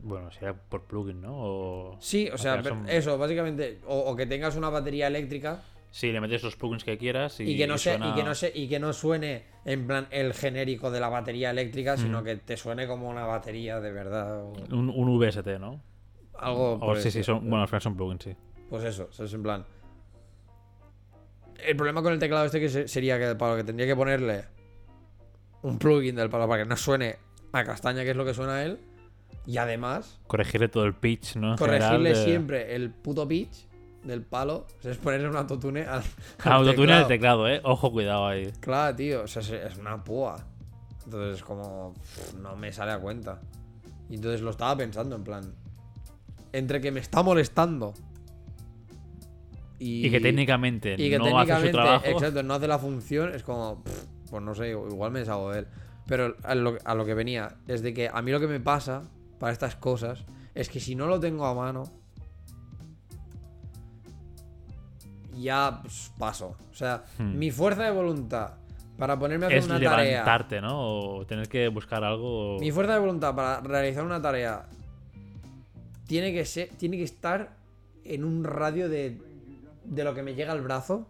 Bueno, 0.00 0.32
sería 0.32 0.54
por 0.54 0.82
plugin, 0.82 1.20
¿no? 1.20 1.34
O... 1.36 1.96
Sí, 2.00 2.28
o 2.32 2.36
sea, 2.36 2.60
son- 2.64 2.88
eso, 2.88 3.16
básicamente, 3.16 3.78
o, 3.86 3.96
o 4.10 4.16
que 4.16 4.26
tengas 4.26 4.56
una 4.56 4.70
batería 4.70 5.06
eléctrica 5.06 5.62
Sí, 5.90 6.12
le 6.12 6.20
metes 6.20 6.42
los 6.42 6.54
plugins 6.56 6.84
que 6.84 6.98
quieras 6.98 7.40
y, 7.40 7.44
y, 7.44 7.56
que 7.56 7.66
no 7.66 7.76
y 7.76 7.78
se, 7.78 7.90
suena- 7.92 8.08
y 8.10 8.14
que 8.14 8.22
no 8.22 8.34
se, 8.34 8.52
y 8.54 8.68
que 8.68 8.78
no 8.78 8.92
suene 8.92 9.44
en 9.64 9.86
plan 9.86 10.06
el 10.10 10.34
genérico 10.34 10.90
de 10.90 11.00
la 11.00 11.08
batería 11.08 11.50
eléctrica, 11.50 11.96
sino 11.96 12.22
que 12.22 12.36
te 12.36 12.56
suene 12.56 12.86
como 12.86 13.08
una 13.08 13.24
batería 13.24 13.80
de 13.80 13.90
verdad. 13.92 14.42
o 14.42 14.52
Un, 14.70 14.90
un 14.90 15.18
VST, 15.18 15.58
¿no? 15.58 15.80
algo 16.38 16.74
O 16.80 16.94
sí, 16.96 17.10
sí, 17.10 17.22
son, 17.24 17.40
bueno, 17.40 17.62
al 17.62 17.68
final 17.68 17.80
son 17.82 17.96
plugins, 17.96 18.22
sí. 18.24 18.36
Pues 18.70 18.84
eso, 18.84 19.08
eso 19.10 19.24
es 19.24 19.32
en 19.32 19.42
plan. 19.42 19.64
El 21.66 21.74
problema 21.76 22.02
con 22.02 22.12
el 22.12 22.18
teclado 22.18 22.44
este 22.46 22.60
que 22.60 22.68
se- 22.68 22.86
sería 22.86 23.18
que 23.18 23.34
para 23.34 23.52
lo 23.52 23.56
que 23.58 23.64
tendría 23.64 23.86
que 23.86 23.96
ponerle 23.96 24.44
un 25.62 25.78
plugin 25.78 26.14
del 26.14 26.30
palo 26.30 26.46
para 26.46 26.62
que 26.62 26.68
no 26.68 26.76
suene 26.76 27.16
a 27.52 27.64
castaña, 27.64 28.04
que 28.04 28.10
es 28.10 28.16
lo 28.16 28.24
que 28.24 28.34
suena 28.34 28.56
a 28.56 28.64
él. 28.64 28.78
Y 29.46 29.56
además, 29.56 30.20
Corregirle 30.26 30.68
todo 30.68 30.84
el 30.84 30.94
pitch, 30.94 31.36
¿no? 31.36 31.56
Corregirle 31.56 32.10
de- 32.10 32.14
siempre 32.24 32.74
el 32.76 32.90
puto 32.90 33.26
pitch 33.26 33.66
del 34.08 34.22
palo. 34.22 34.66
Es 34.82 34.96
ponerle 34.96 35.28
un 35.28 35.36
autotune 35.36 35.82
al, 35.82 35.98
al 36.00 36.02
Ah, 36.44 36.54
autotune 36.56 36.92
al 36.92 37.06
teclado. 37.06 37.44
teclado, 37.44 37.48
¿eh? 37.48 37.60
Ojo, 37.64 37.92
cuidado 37.92 38.26
ahí. 38.26 38.50
Claro, 38.60 38.96
tío, 38.96 39.22
o 39.22 39.26
sea, 39.28 39.42
es- 39.42 39.76
una 39.78 40.02
púa. 40.02 40.44
Entonces, 41.04 41.36
es 41.36 41.42
como. 41.44 41.94
pff, 41.94 42.34
No 42.34 42.56
me 42.56 42.72
sale 42.72 42.92
a 42.92 42.98
cuenta. 42.98 43.40
Y 44.10 44.16
entonces 44.16 44.40
lo 44.40 44.50
estaba 44.50 44.76
pensando, 44.76 45.14
en 45.16 45.24
plan. 45.24 45.54
Entre 46.52 46.80
que 46.80 46.90
me 46.90 47.00
está 47.00 47.22
molestando. 47.22 47.94
Y, 49.78 50.06
Y, 50.06 50.10
que 50.10 50.20
técnicamente 50.20 50.94
y 50.98 51.08
que 51.08 51.18
no 51.18 51.24
hace 51.26 51.30
su 51.30 51.36
técnicamente, 51.62 51.72
trabajo. 51.72 52.06
exacto, 52.06 52.42
no 52.42 52.54
hace 52.54 52.66
la 52.68 52.78
función, 52.78 53.34
es 53.34 53.42
como. 53.42 53.82
pff, 53.84 54.04
pues 54.30 54.42
no 54.42 54.54
sé, 54.54 54.70
igual 54.70 55.12
me 55.12 55.20
deshago 55.20 55.52
de 55.52 55.60
él. 55.60 55.66
Pero 56.06 56.36
a 56.42 56.54
lo, 56.54 56.78
a 56.84 56.94
lo 56.94 57.04
que 57.04 57.14
venía 57.14 57.56
es 57.66 57.82
de 57.82 57.92
que 57.94 58.08
a 58.12 58.20
mí 58.22 58.30
lo 58.32 58.40
que 58.40 58.46
me 58.48 58.60
pasa 58.60 59.02
para 59.38 59.52
estas 59.52 59.76
cosas 59.76 60.24
es 60.54 60.68
que 60.68 60.80
si 60.80 60.94
no 60.94 61.06
lo 61.06 61.20
tengo 61.20 61.46
a 61.46 61.54
mano. 61.54 61.84
Ya 65.40 65.78
pues, 65.82 66.12
paso. 66.18 66.56
O 66.70 66.74
sea, 66.74 67.04
Hmm. 67.18 67.38
mi 67.38 67.50
fuerza 67.50 67.84
de 67.84 67.90
voluntad 67.90 68.52
para 68.98 69.18
ponerme 69.18 69.46
a 69.46 69.48
hacer 69.48 69.58
Es 69.58 69.66
una 69.66 69.78
tarea. 69.80 70.04
levantarte, 70.10 70.60
¿no? 70.60 70.80
O 71.18 71.26
tener 71.26 71.48
que 71.48 71.68
buscar 71.68 72.02
algo. 72.04 72.58
Mi 72.58 72.72
fuerza 72.72 72.94
de 72.94 72.98
voluntad 73.00 73.34
para 73.34 73.60
realizar 73.60 74.04
una 74.04 74.20
tarea 74.20 74.66
tiene 76.06 76.32
que 76.32 76.44
ser, 76.44 76.68
tiene 76.78 76.96
que 76.96 77.02
estar 77.04 77.50
en 78.04 78.24
un 78.24 78.44
radio 78.44 78.88
de, 78.88 79.18
de 79.84 80.04
lo 80.04 80.14
que 80.14 80.22
me 80.22 80.34
llega 80.34 80.52
al 80.52 80.62
brazo 80.62 81.06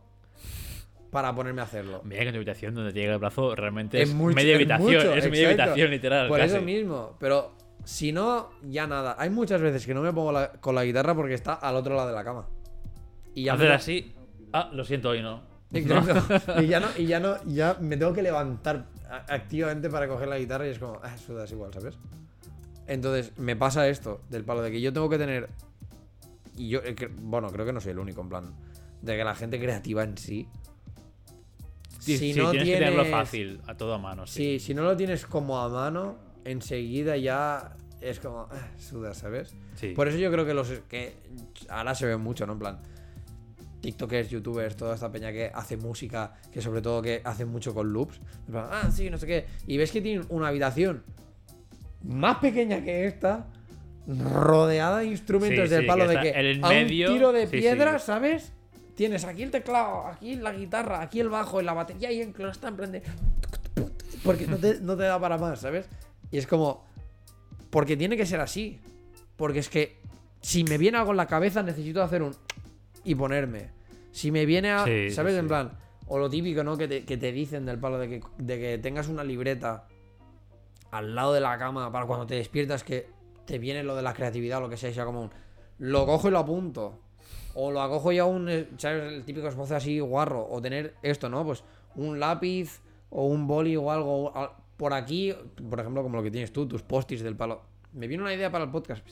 para 1.10 1.34
ponerme 1.34 1.60
a 1.62 1.64
hacerlo. 1.64 2.02
Mira 2.04 2.22
que 2.22 2.28
en 2.28 2.32
tu 2.34 2.38
habitación 2.38 2.74
donde 2.74 2.92
te 2.92 3.00
llega 3.00 3.14
el 3.14 3.18
brazo 3.18 3.54
realmente 3.54 4.02
es, 4.02 4.10
Es 4.10 4.14
mucho- 4.14 4.34
media 4.36 4.52
es 4.52 4.56
habitación. 4.56 4.86
mucho, 4.92 5.14
es 5.14 5.30
media 5.30 5.48
habitación, 5.48 5.90
literal. 5.90 6.28
Por 6.28 6.38
casi. 6.38 6.54
eso 6.54 6.62
mismo, 6.64 7.16
pero 7.18 7.52
si 7.84 8.12
no, 8.12 8.50
ya 8.68 8.86
nada. 8.86 9.16
Hay 9.18 9.30
muchas 9.30 9.60
veces 9.62 9.86
que 9.86 9.94
no 9.94 10.02
me 10.02 10.12
pongo 10.12 10.32
la- 10.32 10.52
con 10.52 10.74
la 10.74 10.84
guitarra 10.84 11.14
porque 11.14 11.34
está 11.34 11.54
al 11.54 11.76
otro 11.76 11.94
lado 11.96 12.08
de 12.08 12.14
la 12.14 12.24
cama. 12.24 12.46
Y 13.34 13.44
ya 13.44 13.54
Hacer 13.54 13.72
así. 13.72 14.12
Ah, 14.52 14.70
lo 14.72 14.84
siento, 14.84 15.10
hoy 15.10 15.22
no. 15.22 15.42
Exacto. 15.72 16.40
Y 16.62 16.66
ya 16.66 16.80
no, 16.80 16.86
y 16.96 17.06
ya 17.06 17.20
no, 17.20 17.36
ya 17.44 17.76
me 17.80 17.96
tengo 17.96 18.12
que 18.12 18.22
levantar 18.22 18.86
activamente 19.28 19.90
para 19.90 20.08
coger 20.08 20.28
la 20.28 20.38
guitarra 20.38 20.66
y 20.66 20.70
es 20.70 20.78
como, 20.78 20.98
ah, 21.02 21.16
sudas 21.18 21.50
igual, 21.52 21.72
¿sabes? 21.72 21.98
Entonces, 22.86 23.36
me 23.38 23.54
pasa 23.56 23.86
esto, 23.88 24.22
del 24.30 24.44
palo 24.44 24.62
de 24.62 24.70
que 24.70 24.80
yo 24.80 24.92
tengo 24.92 25.08
que 25.10 25.18
tener. 25.18 25.48
Y 26.56 26.68
yo, 26.70 26.80
eh, 26.82 26.96
bueno, 27.20 27.48
creo 27.50 27.66
que 27.66 27.72
no 27.72 27.80
soy 27.80 27.92
el 27.92 27.98
único, 27.98 28.22
en 28.22 28.28
plan. 28.30 28.54
De 29.02 29.16
que 29.16 29.24
la 29.24 29.34
gente 29.34 29.60
creativa 29.60 30.02
en 30.02 30.16
sí. 30.16 30.48
Sí, 31.98 32.16
si 32.16 32.32
sí, 32.32 32.40
no 32.40 32.50
tienes 32.50 32.68
que 32.68 32.74
tenerlo 32.76 33.02
tienes- 33.02 33.10
fácil, 33.20 33.60
a 33.66 33.74
todo 33.76 33.94
a 33.94 33.98
mano. 33.98 34.26
Sí. 34.26 34.58
Sí, 34.58 34.66
si 34.66 34.74
no 34.74 34.82
lo 34.82 34.96
tienes 34.96 35.26
como 35.26 35.58
a 35.60 35.68
mano, 35.68 36.16
enseguida 36.44 37.16
ya 37.16 37.76
es 38.00 38.20
como, 38.20 38.48
ah, 38.50 38.68
sudas, 38.78 39.18
¿sabes? 39.18 39.54
Sí. 39.74 39.88
Por 39.90 40.08
eso 40.08 40.16
yo 40.18 40.30
creo 40.32 40.46
que 40.46 40.54
los 40.54 40.68
que 40.88 41.14
ahora 41.68 41.94
se 41.94 42.06
ve 42.06 42.16
mucho, 42.16 42.46
¿no? 42.46 42.54
En 42.54 42.58
plan, 42.58 42.78
TikTokers, 43.80 44.28
YouTubers, 44.30 44.76
toda 44.76 44.94
esta 44.94 45.10
peña 45.10 45.30
que 45.32 45.50
hace 45.54 45.76
música, 45.76 46.34
que 46.52 46.60
sobre 46.60 46.82
todo 46.82 47.00
que 47.02 47.20
hace 47.24 47.44
mucho 47.44 47.72
con 47.74 47.92
loops. 47.92 48.20
En 48.46 48.52
plan, 48.52 48.66
ah, 48.70 48.90
sí, 48.90 49.08
no 49.10 49.18
sé 49.18 49.26
qué. 49.26 49.46
Y 49.66 49.76
ves 49.76 49.92
que 49.92 50.00
tienen 50.00 50.26
una 50.30 50.48
habitación 50.48 51.02
más 52.02 52.38
pequeña 52.38 52.82
que 52.82 53.06
esta, 53.06 53.46
rodeada 54.06 54.98
de 54.98 55.06
instrumentos 55.06 55.68
Sí, 55.68 55.74
del 55.74 55.82
sí, 55.82 55.86
palo 55.86 56.08
que 56.08 56.16
de 56.16 56.22
que 56.22 56.28
en 56.30 56.46
el 56.46 56.64
a 56.64 56.68
medio- 56.68 57.08
un 57.08 57.14
tiro 57.14 57.32
de 57.32 57.46
sí. 57.46 57.58
piedra, 57.58 57.98
¿sabes? 57.98 58.52
Tienes 58.94 59.24
aquí 59.24 59.42
el 59.44 59.50
teclado, 59.50 60.06
aquí 60.08 60.34
la 60.36 60.52
guitarra, 60.52 61.00
aquí 61.00 61.20
el 61.20 61.28
bajo, 61.28 61.60
y 61.60 61.64
la 61.64 61.72
batería 61.72 62.10
y 62.10 62.20
en 62.22 62.34
está 62.50 62.68
en 62.68 62.76
plan 62.76 62.90
de... 62.90 63.02
Porque 64.24 64.46
no 64.48 64.56
te, 64.56 64.80
no 64.80 64.96
te 64.96 65.04
da 65.04 65.20
para 65.20 65.38
más, 65.38 65.60
¿sabes? 65.60 65.86
Y 66.32 66.38
es 66.38 66.46
como... 66.48 66.84
Porque 67.70 67.96
tiene 67.96 68.16
que 68.16 68.26
ser 68.26 68.40
así. 68.40 68.80
Porque 69.36 69.60
es 69.60 69.68
que 69.68 69.98
si 70.40 70.64
me 70.64 70.78
viene 70.78 70.98
algo 70.98 71.12
en 71.12 71.16
la 71.18 71.26
cabeza 71.26 71.62
necesito 71.62 72.02
hacer 72.02 72.22
un... 72.22 72.34
Y 73.08 73.14
ponerme. 73.14 73.70
Si 74.10 74.30
me 74.30 74.44
viene 74.46 74.70
a... 74.70 74.84
Sí, 74.84 75.08
sí, 75.08 75.14
¿Sabes? 75.14 75.34
En 75.36 75.48
plan... 75.48 75.72
O 76.10 76.18
lo 76.18 76.30
típico, 76.30 76.64
¿no? 76.64 76.76
Que 76.78 76.88
te, 76.88 77.04
que 77.04 77.16
te 77.18 77.32
dicen 77.32 77.66
del 77.66 77.78
palo 77.78 77.98
de 77.98 78.08
que, 78.08 78.20
de 78.38 78.58
que 78.58 78.78
tengas 78.78 79.08
una 79.08 79.22
libreta 79.24 79.86
al 80.90 81.14
lado 81.14 81.34
de 81.34 81.40
la 81.40 81.58
cama 81.58 81.92
para 81.92 82.06
cuando 82.06 82.26
te 82.26 82.34
despiertas 82.36 82.82
que 82.82 83.08
te 83.44 83.58
viene 83.58 83.82
lo 83.82 83.94
de 83.94 84.00
la 84.02 84.14
creatividad 84.14 84.58
o 84.58 84.62
lo 84.62 84.68
que 84.70 84.76
sea, 84.78 84.92
sea 84.92 85.04
como 85.04 85.22
un... 85.22 85.30
Lo 85.78 86.06
cojo 86.06 86.28
y 86.28 86.30
lo 86.30 86.38
apunto. 86.38 86.98
O 87.54 87.70
lo 87.70 87.80
acojo 87.82 88.10
ya 88.12 88.24
un, 88.24 88.48
eh, 88.48 88.68
¿sabes? 88.78 89.12
El 89.12 89.24
típico 89.24 89.48
esbozo 89.48 89.76
así 89.76 90.00
guarro. 90.00 90.46
O 90.50 90.60
tener 90.62 90.94
esto, 91.02 91.28
¿no? 91.28 91.44
Pues 91.44 91.62
un 91.94 92.18
lápiz 92.18 92.80
o 93.10 93.26
un 93.26 93.46
boli 93.46 93.76
o 93.76 93.90
algo 93.90 94.34
al- 94.36 94.50
por 94.76 94.94
aquí. 94.94 95.34
Por 95.68 95.80
ejemplo, 95.80 96.02
como 96.02 96.16
lo 96.16 96.22
que 96.22 96.30
tienes 96.30 96.52
tú, 96.52 96.66
tus 96.66 96.82
postis 96.82 97.22
del 97.22 97.36
palo. 97.36 97.62
Me 97.92 98.06
viene 98.06 98.22
una 98.22 98.32
idea 98.34 98.50
para 98.50 98.64
el 98.64 98.70
podcast. 98.70 99.06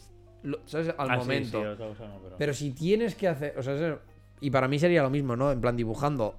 Lo- 0.46 0.60
¿Sabes? 0.66 0.94
Al 0.96 1.10
Ah, 1.10 1.16
momento. 1.18 1.60
sí, 1.60 1.66
otra 1.66 1.86
cosa 1.88 2.06
no, 2.08 2.18
pero- 2.22 2.36
Pero 2.36 2.54
si 2.54 2.70
tienes 2.72 3.14
que 3.14 3.28
hacer. 3.28 3.58
O 3.58 3.62
sea, 3.62 3.74
es- 3.74 3.98
y 4.40 4.50
para 4.50 4.68
mí 4.68 4.78
sería 4.78 5.02
lo 5.02 5.10
mismo, 5.10 5.36
¿no? 5.36 5.50
En 5.52 5.60
plan, 5.60 5.76
dibujando. 5.76 6.34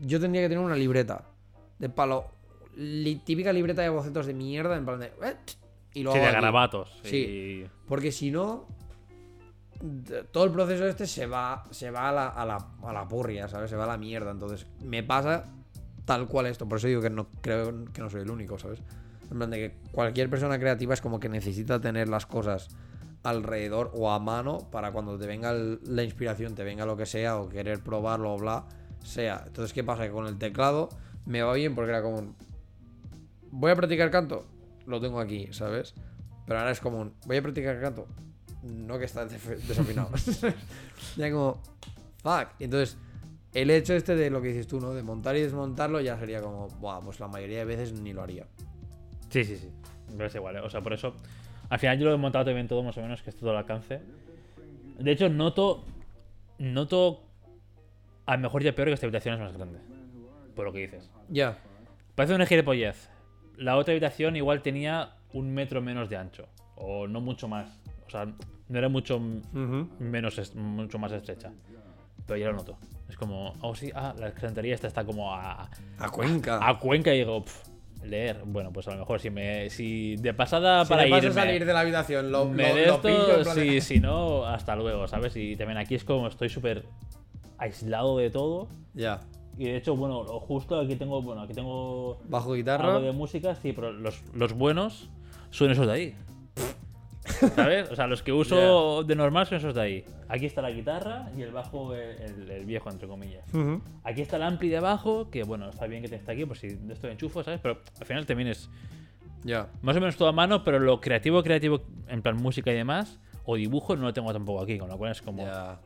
Yo 0.00 0.18
tendría 0.20 0.42
que 0.42 0.48
tener 0.48 0.64
una 0.64 0.76
libreta 0.76 1.24
de 1.78 1.88
palo. 1.88 2.26
li- 2.74 3.16
típica 3.16 3.52
libreta 3.52 3.82
de 3.82 3.90
bocetos 3.90 4.24
de 4.24 4.32
mierda, 4.32 4.76
en 4.78 4.86
plan 4.86 4.98
de. 4.98 5.06
"Eh, 5.06 5.36
Y 5.94 6.02
lo 6.02 6.12
Sí, 6.12 6.18
de 6.20 6.24
aquí". 6.24 6.34
garabatos. 6.36 6.90
Sí. 7.04 7.16
y- 7.16 7.70
Porque 7.86 8.10
si 8.10 8.30
no. 8.30 8.66
todo 10.30 10.44
el 10.44 10.52
proceso 10.52 10.86
este 10.86 11.06
se 11.06 11.26
va, 11.26 11.64
se 11.70 11.90
va 11.90 12.08
a, 12.08 12.12
la, 12.12 12.28
a, 12.28 12.46
la, 12.46 12.66
a 12.84 12.92
la 12.92 13.06
purria, 13.08 13.48
¿sabes? 13.48 13.68
Se 13.68 13.76
va 13.76 13.84
a 13.84 13.88
la 13.88 13.98
mierda. 13.98 14.30
Entonces, 14.30 14.66
me 14.82 15.02
pasa 15.02 15.44
tal 16.04 16.28
cual 16.28 16.46
esto. 16.46 16.68
Por 16.68 16.78
eso 16.78 16.86
digo 16.86 17.00
que 17.02 17.10
no 17.10 17.26
creo 17.40 17.84
que 17.92 18.00
no 18.00 18.08
soy 18.08 18.22
el 18.22 18.30
único, 18.30 18.58
¿sabes? 18.58 18.80
En 19.30 19.36
plan 19.38 19.50
de 19.50 19.56
que 19.58 19.74
cualquier 19.90 20.30
persona 20.30 20.58
creativa 20.58 20.94
es 20.94 21.00
como 21.00 21.18
que 21.18 21.28
necesita 21.28 21.80
tener 21.80 22.08
las 22.08 22.26
cosas 22.26 22.68
alrededor 23.22 23.90
o 23.94 24.10
a 24.10 24.18
mano 24.18 24.58
para 24.70 24.92
cuando 24.92 25.18
te 25.18 25.26
venga 25.26 25.50
el- 25.52 25.80
la 25.86 26.02
inspiración, 26.02 26.54
te 26.54 26.64
venga 26.64 26.84
lo 26.86 26.96
que 26.96 27.06
sea, 27.06 27.38
o 27.38 27.48
querer 27.48 27.80
probarlo 27.80 28.34
o 28.34 28.38
bla, 28.38 28.64
sea. 29.04 29.44
Entonces, 29.46 29.72
¿qué 29.72 29.84
pasa? 29.84 30.04
Que 30.04 30.10
con 30.10 30.26
el 30.26 30.38
teclado 30.38 30.88
me 31.26 31.42
va 31.42 31.52
bien 31.54 31.74
porque 31.74 31.90
era 31.90 32.02
como 32.02 32.16
un, 32.18 32.34
Voy 33.54 33.70
a 33.70 33.76
practicar 33.76 34.10
canto, 34.10 34.46
lo 34.86 34.98
tengo 35.00 35.20
aquí, 35.20 35.48
¿sabes? 35.52 35.94
Pero 36.46 36.58
ahora 36.58 36.70
es 36.72 36.80
como 36.80 37.00
un, 37.00 37.12
voy 37.26 37.36
a 37.36 37.42
practicar 37.42 37.78
canto, 37.80 38.06
no 38.62 38.98
que 38.98 39.04
está 39.04 39.26
desafinado. 39.68 40.08
ya 41.16 41.30
como, 41.30 41.60
fuck. 42.22 42.48
Entonces, 42.58 42.96
el 43.52 43.70
hecho 43.70 43.92
este 43.94 44.16
de 44.16 44.30
lo 44.30 44.40
que 44.40 44.48
dices 44.48 44.66
tú, 44.66 44.80
¿no? 44.80 44.94
De 44.94 45.02
montar 45.02 45.36
y 45.36 45.42
desmontarlo 45.42 46.00
ya 46.00 46.18
sería 46.18 46.40
como, 46.40 46.68
buah, 46.80 47.00
pues 47.00 47.20
la 47.20 47.28
mayoría 47.28 47.58
de 47.58 47.64
veces 47.66 47.92
ni 48.00 48.14
lo 48.14 48.22
haría. 48.22 48.46
Sí, 49.28 49.44
sí, 49.44 49.58
sí. 49.58 49.68
Me 50.16 50.24
es 50.26 50.34
igual, 50.34 50.56
¿eh? 50.56 50.60
O 50.60 50.70
sea, 50.70 50.80
por 50.80 50.92
eso. 50.94 51.14
Al 51.72 51.78
final 51.78 51.98
yo 51.98 52.04
lo 52.04 52.12
he 52.14 52.18
montado 52.18 52.44
también 52.44 52.68
todo 52.68 52.82
más 52.82 52.98
o 52.98 53.00
menos, 53.00 53.22
que 53.22 53.30
es 53.30 53.36
todo 53.36 53.48
al 53.50 53.56
alcance. 53.56 54.00
De 54.98 55.10
hecho, 55.10 55.30
noto. 55.30 55.84
Noto. 56.58 57.22
A 58.26 58.36
mejor 58.36 58.62
y 58.62 58.68
a 58.68 58.74
peor 58.74 58.88
que 58.88 58.94
esta 58.94 59.06
habitación 59.06 59.34
es 59.36 59.40
más 59.40 59.56
grande. 59.56 59.78
Por 60.54 60.66
lo 60.66 60.72
que 60.72 60.80
dices. 60.80 61.10
Ya. 61.30 61.56
Parece 62.14 62.34
una 62.34 62.44
gilipollez. 62.44 63.08
La 63.56 63.76
otra 63.78 63.92
habitación 63.92 64.36
igual 64.36 64.60
tenía 64.60 65.14
un 65.32 65.54
metro 65.54 65.80
menos 65.80 66.10
de 66.10 66.18
ancho. 66.18 66.46
O 66.76 67.08
no 67.08 67.22
mucho 67.22 67.48
más. 67.48 67.80
O 68.06 68.10
sea, 68.10 68.26
no 68.68 68.78
era 68.78 68.90
mucho 68.90 69.16
m- 69.16 69.40
menos 69.98 70.54
mucho 70.54 70.98
más 70.98 71.10
estrecha. 71.12 71.52
Pero 72.26 72.36
ya 72.38 72.46
lo 72.48 72.52
noto. 72.52 72.76
Es 73.08 73.16
como, 73.16 73.54
oh 73.62 73.74
sí, 73.74 73.90
ah, 73.94 74.14
la 74.18 74.28
estantería 74.28 74.74
esta 74.74 74.88
está 74.88 75.04
como 75.04 75.34
a, 75.34 75.70
A 75.98 76.10
Cuenca. 76.10 76.60
a 76.68 76.78
Cuenca 76.78 77.12
y 77.14 77.18
digo, 77.20 77.42
"Pf, 77.42 77.71
leer. 78.04 78.42
Bueno, 78.44 78.72
pues 78.72 78.86
a 78.88 78.92
lo 78.92 78.98
mejor 78.98 79.20
si 79.20 79.30
me 79.30 79.70
si 79.70 80.16
de 80.16 80.34
pasada 80.34 80.84
si 80.84 80.88
para 80.90 81.02
a 81.02 81.06
irme, 81.06 81.32
salir 81.32 81.64
de 81.64 81.72
la 81.72 81.80
habitación, 81.80 82.30
lo, 82.32 82.44
me 82.46 82.68
lo- 82.70 82.74
de 82.74 82.86
lo 82.86 82.94
esto, 82.94 83.02
pillo 83.08 83.44
sí, 83.54 83.80
si 83.80 84.00
no, 84.00 84.44
hasta 84.46 84.74
luego, 84.76 85.06
¿sabes? 85.08 85.36
Y 85.36 85.56
también 85.56 85.78
aquí 85.78 85.94
es 85.94 86.04
como 86.04 86.26
estoy 86.28 86.48
súper 86.48 86.84
aislado 87.58 88.18
de 88.18 88.30
todo. 88.30 88.68
Ya. 88.94 89.20
Y 89.58 89.64
de 89.64 89.76
hecho, 89.76 89.94
bueno, 89.96 90.22
lo 90.24 90.40
justo 90.40 90.80
aquí 90.80 90.96
tengo, 90.96 91.20
bueno, 91.22 91.42
aquí 91.42 91.52
tengo 91.54 92.18
Bajo 92.28 92.54
guitarra. 92.54 92.94
algo 92.96 93.06
de 93.06 93.12
música, 93.12 93.54
sí, 93.54 93.72
pero 93.72 93.92
los, 93.92 94.22
los 94.34 94.54
buenos 94.54 95.10
son 95.50 95.70
esos 95.70 95.86
de 95.86 95.92
ahí. 95.92 96.14
¿Sabes? 97.54 97.90
O 97.90 97.96
sea, 97.96 98.06
los 98.06 98.22
que 98.22 98.32
uso 98.32 99.02
de 99.04 99.14
normal 99.16 99.46
son 99.46 99.58
esos 99.58 99.74
de 99.74 99.80
ahí. 99.80 100.04
Aquí 100.28 100.46
está 100.46 100.62
la 100.62 100.70
guitarra 100.70 101.30
y 101.36 101.42
el 101.42 101.50
bajo, 101.52 101.94
el, 101.94 102.20
el- 102.22 102.50
el 102.50 102.64
viejo, 102.64 102.90
entre 102.90 103.08
comillas. 103.08 103.44
Ujú. 103.54 103.80
Aquí 104.04 104.22
está 104.22 104.36
el 104.36 104.42
ampli 104.44 104.68
de 104.68 104.76
abajo, 104.78 105.30
que 105.30 105.42
bueno, 105.44 105.68
está 105.70 105.86
bien 105.86 106.02
que 106.02 106.08
te 106.08 106.16
esté 106.16 106.32
aquí, 106.32 106.44
por 106.46 106.56
si 106.56 106.68
de 106.68 106.92
esto 106.94 107.08
enchufo, 107.08 107.42
¿sabes? 107.42 107.60
Pero 107.62 107.78
al 108.00 108.06
final 108.06 108.26
también 108.26 108.48
es 108.48 108.68
Ya. 109.44 109.68
más 109.82 109.96
o 109.96 110.00
menos 110.00 110.16
todo 110.16 110.28
a 110.28 110.32
mano, 110.32 110.64
pero 110.64 110.78
lo 110.78 111.00
creativo, 111.00 111.42
creativo, 111.42 111.82
en 112.08 112.22
plan 112.22 112.36
música 112.36 112.70
y 112.70 112.74
demás, 112.74 113.18
o 113.44 113.56
dibujo, 113.56 113.96
no 113.96 114.02
lo 114.02 114.12
tengo 114.12 114.32
tampoco 114.32 114.62
aquí, 114.62 114.78
con 114.78 114.88
lo 114.88 114.96
cual 114.96 115.12
es 115.12 115.20
como, 115.22 115.44
ya. 115.44 115.78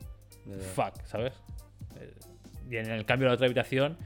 fuck, 0.75 0.93
¿sabes? 1.05 1.33
Eh, 1.99 2.13
Y 2.69 2.75
en 2.77 2.89
el 2.91 3.05
cambio 3.05 3.25
de 3.25 3.29
la 3.31 3.33
otra 3.35 3.45
habitación, 3.47 3.97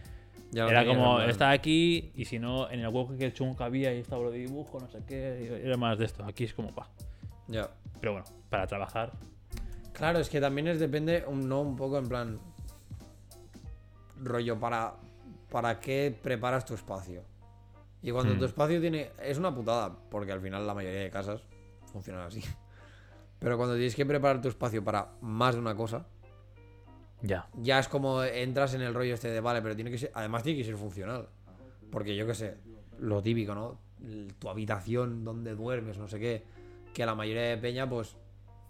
era 0.54 0.86
como, 0.86 1.22
está 1.22 1.50
aquí, 1.52 2.12
y 2.16 2.26
si 2.26 2.38
no, 2.40 2.70
en 2.70 2.82
el 2.82 2.88
hueco 2.90 3.18
que 3.18 3.32
chungo 3.34 3.56
que 3.58 3.64
había, 3.64 3.90
ahí 3.90 4.00
estaba 4.00 4.22
lo 4.24 4.32
de 4.32 4.40
dibujo, 4.40 4.80
no 4.80 4.88
sé 4.90 5.00
qué, 5.08 5.62
era 5.64 5.78
más 5.78 5.98
de 5.98 6.06
esto. 6.06 6.24
Aquí 6.26 6.44
es 6.44 6.54
como, 6.54 6.74
pa. 6.76 6.90
Ya. 7.48 7.70
Pero 8.00 8.14
bueno, 8.14 8.28
para 8.50 8.68
trabajar, 8.68 9.12
Claro, 9.94 10.20
es 10.20 10.30
que 10.30 10.40
también 10.40 10.68
es 10.70 10.80
depende, 10.80 11.26
un, 11.28 11.48
no 11.50 11.62
un 11.62 11.76
poco 11.76 11.98
en 11.98 12.08
plan. 12.08 12.40
Rollo, 14.24 14.60
para. 14.60 14.94
¿Para 15.50 15.80
qué 15.82 16.18
preparas 16.24 16.64
tu 16.66 16.74
espacio? 16.74 17.24
Y 18.02 18.12
cuando 18.12 18.34
Hmm. 18.34 18.40
tu 18.40 18.46
espacio 18.46 18.80
tiene. 18.80 19.12
Es 19.22 19.38
una 19.38 19.54
putada, 19.54 19.94
porque 20.10 20.32
al 20.32 20.40
final 20.42 20.66
la 20.66 20.74
mayoría 20.74 21.02
de 21.02 21.10
casas 21.12 21.42
funcionan 21.92 22.24
así. 22.24 22.42
Pero 23.40 23.58
cuando 23.58 23.76
tienes 23.76 23.96
que 23.96 24.06
preparar 24.06 24.42
tu 24.42 24.48
espacio 24.48 24.84
para 24.84 25.10
más 25.22 25.56
de 25.56 25.62
una 25.62 25.76
cosa, 25.76 26.06
ya. 27.22 27.48
ya 27.56 27.80
es 27.80 27.88
como 27.88 28.24
entras 28.24 28.74
en 28.76 28.82
el 28.82 28.94
rollo 28.94 29.16
este 29.16 29.30
de 29.30 29.40
vale, 29.42 29.62
pero 29.62 29.76
tiene 29.76 29.90
que 29.92 29.98
ser. 29.98 30.12
Además, 30.14 30.44
tiene 30.44 30.60
que 30.60 30.66
ser 30.66 30.78
funcional. 30.78 31.28
Porque 31.92 32.16
yo 32.16 32.26
qué 32.28 32.36
sé, 32.36 32.58
lo 33.00 33.22
típico, 33.22 33.54
¿no? 33.56 33.80
Tu 34.40 34.48
habitación 34.50 35.24
donde 35.26 35.56
duermes, 35.56 35.98
no 35.98 36.08
sé 36.08 36.20
qué. 36.20 36.44
Que 36.94 37.06
la 37.06 37.16
mayoría 37.16 37.44
de 37.44 37.58
peña, 37.58 37.88
pues, 37.90 38.16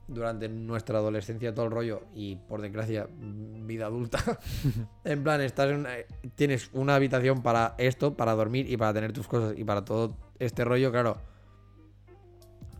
durante 0.08 0.50
nuestra 0.50 1.00
adolescencia, 1.00 1.54
todo 1.54 1.66
el 1.66 1.72
rollo, 1.72 2.02
y 2.14 2.36
por 2.36 2.62
desgracia, 2.62 3.08
mm, 3.08 3.66
vida 3.68 3.86
adulta, 3.86 4.20
en 5.06 5.24
plan, 5.24 5.42
estás 5.42 5.70
en 5.70 5.78
una- 5.78 5.96
tienes 6.36 6.70
una 6.74 6.96
habitación 6.96 7.42
para 7.42 7.76
esto, 7.78 8.16
para 8.16 8.34
dormir 8.36 8.70
y 8.70 8.78
para 8.78 8.94
tener 8.94 9.14
tus 9.14 9.28
cosas 9.28 9.58
y 9.58 9.64
para 9.64 9.86
todo 9.86 10.16
este 10.40 10.66
rollo, 10.66 10.92
claro. 10.92 11.18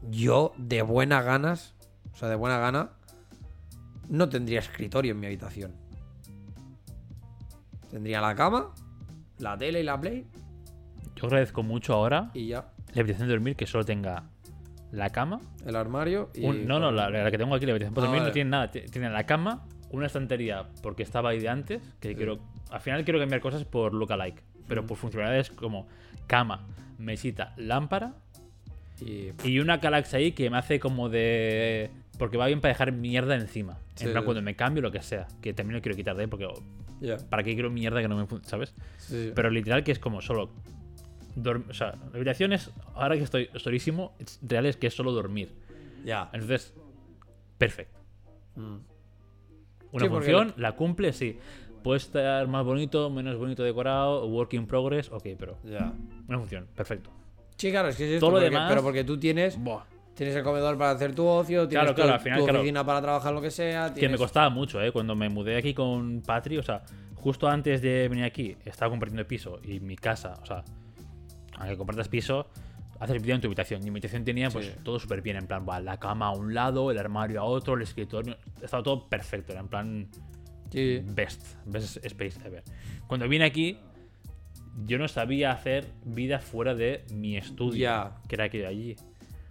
Yo, 0.10 0.54
de 0.58 0.82
buena 0.82 1.22
ganas, 1.22 1.74
o 2.14 2.18
sea, 2.18 2.28
de 2.28 2.36
buena 2.36 2.58
gana, 2.60 2.90
no 4.10 4.28
tendría 4.30 4.60
escritorio 4.60 5.12
en 5.14 5.20
mi 5.20 5.28
habitación. 5.28 5.74
Tendría 7.90 8.20
la 8.22 8.36
cama, 8.36 8.74
la 9.38 9.58
tele 9.58 9.82
y 9.82 9.84
la 9.84 10.00
play 10.00 10.26
Yo 11.16 11.26
agradezco 11.28 11.62
mucho 11.64 11.94
ahora 11.94 12.32
y 12.34 12.48
ya. 12.48 12.72
la 12.94 13.02
habitación 13.02 13.28
de 13.28 13.34
dormir 13.36 13.56
que 13.56 13.68
solo 13.68 13.84
tenga 13.86 14.24
la 14.92 15.10
cama. 15.10 15.40
El 15.66 15.76
armario 15.76 16.30
y. 16.34 16.46
un- 16.46 16.66
no, 16.68 16.80
no, 16.80 16.92
la, 16.92 17.10
la 17.10 17.32
que 17.32 17.38
tengo 17.38 17.56
aquí, 17.56 17.66
la 17.66 17.72
habitación 17.74 17.94
para 17.94 18.08
Ah, 18.08 18.10
dormir, 18.10 18.28
no 18.28 18.32
tiene 18.34 18.50
nada. 18.50 18.72
Tiene 18.72 19.10
la 19.10 19.26
cama, 19.26 19.66
una 19.90 20.06
estantería 20.08 20.68
porque 20.84 21.04
estaba 21.04 21.30
ahí 21.30 21.40
de 21.40 21.50
antes, 21.50 21.82
que 22.00 22.16
quiero. 22.16 22.40
Al 22.70 22.82
final 22.82 23.04
quiero 23.04 23.20
cambiar 23.20 23.42
cosas 23.42 23.64
por 23.66 23.94
lookalike, 23.94 24.42
pero 24.68 24.86
por 24.86 24.98
funcionalidades 24.98 25.52
como 25.52 25.88
cama, 26.28 26.68
mesita, 26.98 27.54
lámpara 27.58 28.14
y- 29.06 29.32
y 29.44 29.60
una 29.60 29.80
Calax 29.80 30.14
ahí 30.14 30.32
que 30.34 30.50
me 30.50 30.58
hace 30.58 30.80
como 30.80 31.10
de. 31.10 31.90
Porque 32.20 32.38
va 32.38 32.46
bien 32.48 32.62
para 32.62 32.74
dejar 32.74 32.92
mierda 32.92 33.36
encima. 33.36 33.80
Sí, 33.96 34.06
en 34.06 34.12
plan, 34.12 34.22
sí. 34.24 34.26
cuando 34.26 34.42
me 34.44 34.56
cambio, 34.56 34.82
lo 34.84 34.92
que 34.92 35.02
sea. 35.02 35.28
Que 35.42 35.54
también 35.54 35.76
lo 35.78 35.82
quiero 35.82 35.96
quitar 35.96 36.16
de 36.16 36.24
ahí 36.24 36.28
porque. 36.28 36.48
¿Para 37.30 37.42
qué 37.42 37.54
quiero 37.56 37.72
mierda 37.72 38.00
que 38.02 38.08
no 38.08 38.16
me 38.16 38.28
¿Sabes? 38.44 38.76
Pero 39.34 39.50
literal 39.50 39.84
que 39.84 39.92
es 39.92 39.98
como 40.00 40.22
solo. 40.22 40.52
O 41.70 41.74
sea, 41.74 41.96
la 42.12 42.16
habitación 42.16 42.54
es. 42.54 42.72
Ahora 42.96 43.16
que 43.16 43.24
estoy 43.24 43.50
sorísimo, 43.56 44.14
es 44.20 44.40
real 44.42 44.66
es 44.66 44.78
que 44.78 44.88
es 44.88 44.94
solo 44.94 45.12
dormir. 45.12 45.54
Ya. 46.04 46.30
Entonces, 46.34 46.74
perfecto. 47.58 48.00
Mm. 48.56 48.62
Una 48.62 48.80
Sí, 48.80 48.84
porque- 49.92 50.10
función, 50.10 50.54
la 50.58 50.74
cumple, 50.74 51.14
sí. 51.14 51.38
Puede 51.84 51.98
estar 51.98 52.48
más 52.48 52.64
bonito, 52.64 53.10
menos 53.10 53.38
bonito 53.38 53.64
decorado, 53.64 54.26
work 54.28 54.54
in 54.54 54.68
progress, 54.68 55.12
ok, 55.12 55.24
pero 55.38 55.58
Ya. 55.64 55.94
una 56.28 56.38
función, 56.38 56.68
perfecto. 56.76 57.10
Sí, 57.58 57.72
claro, 57.72 57.90
es 57.90 57.96
que 57.96 58.06
es 58.06 58.12
esto, 58.16 58.28
Todo 58.28 58.38
lo 58.38 58.44
demás- 58.44 58.70
Pero 58.70 58.84
porque 58.84 59.04
tú 59.04 59.18
tienes. 59.20 59.58
Buah. 59.58 59.84
Tienes 60.16 60.36
el 60.36 60.44
comedor 60.44 60.78
para 60.78 60.92
hacer 60.92 61.16
tu 61.16 61.26
ocio, 61.26 61.68
tienes 61.68 61.84
Claro, 61.86 61.90
tu, 61.90 61.96
claro, 61.96 62.14
al 62.14 62.20
final, 62.20 62.40
tu 62.40 62.44
claro. 62.46 62.60
oficina 62.60 62.86
para 62.86 63.02
trabajar 63.02 63.34
lo 63.34 63.42
que 63.42 63.50
sea. 63.50 63.94
Que 63.94 64.08
me 64.10 64.18
costaba 64.18 64.50
mucho, 64.50 64.82
¿eh? 64.82 64.92
Cuando 64.92 65.16
me 65.16 65.30
mudé 65.30 65.58
aquí 65.58 65.74
con 65.74 66.22
Patri, 66.22 66.58
o 66.58 66.64
sea, 66.64 66.84
justo 67.16 67.48
antes 67.48 67.82
de 67.82 68.08
venir 68.08 68.26
aquí, 68.26 68.56
estaba 68.66 68.90
compartiendo 68.92 69.26
piso 69.28 69.60
y 69.64 69.80
mi 69.80 69.96
casa, 69.96 70.38
o 70.42 70.46
sea, 70.46 70.64
aunque 71.62 71.78
compartas 71.78 72.08
piso, 72.08 72.48
haces 73.00 73.22
vida 73.22 73.36
en 73.36 73.42
tu 73.42 73.48
habitación. 73.48 73.82
Y 73.82 73.86
mi 73.86 73.90
habitación 73.92 74.24
tenía, 74.24 74.50
pues, 74.50 74.68
Sí. 74.68 74.74
todo 74.84 75.00
súper 75.00 75.22
bien, 75.22 75.38
en 75.38 75.48
plan, 75.48 75.66
va, 75.68 75.80
la 75.80 75.98
cama 76.00 76.28
a 76.28 76.32
un 76.32 76.54
lado, 76.54 76.92
el 76.92 76.98
armario 77.00 77.42
a 77.42 77.44
otro, 77.46 77.74
el 77.76 77.82
escritorio, 77.82 78.38
estaba 78.62 78.84
todo 78.84 79.08
perfecto, 79.10 79.52
era 79.54 79.62
en 79.62 79.68
plan 79.68 80.08
Sí. 80.72 81.02
best, 81.04 81.42
best 81.66 81.98
space 82.06 82.40
ever. 82.46 82.64
Cuando 83.08 83.28
vine 83.28 83.46
aquí, 83.46 83.78
yo 84.86 84.98
no 84.98 85.08
sabía 85.08 85.52
hacer 85.52 85.86
vida 86.06 86.40
fuera 86.40 86.76
de 86.76 87.04
mi 87.14 87.38
estudio, 87.38 88.12
que 88.28 88.36
era 88.36 88.48
de 88.48 88.66
allí. 88.68 88.96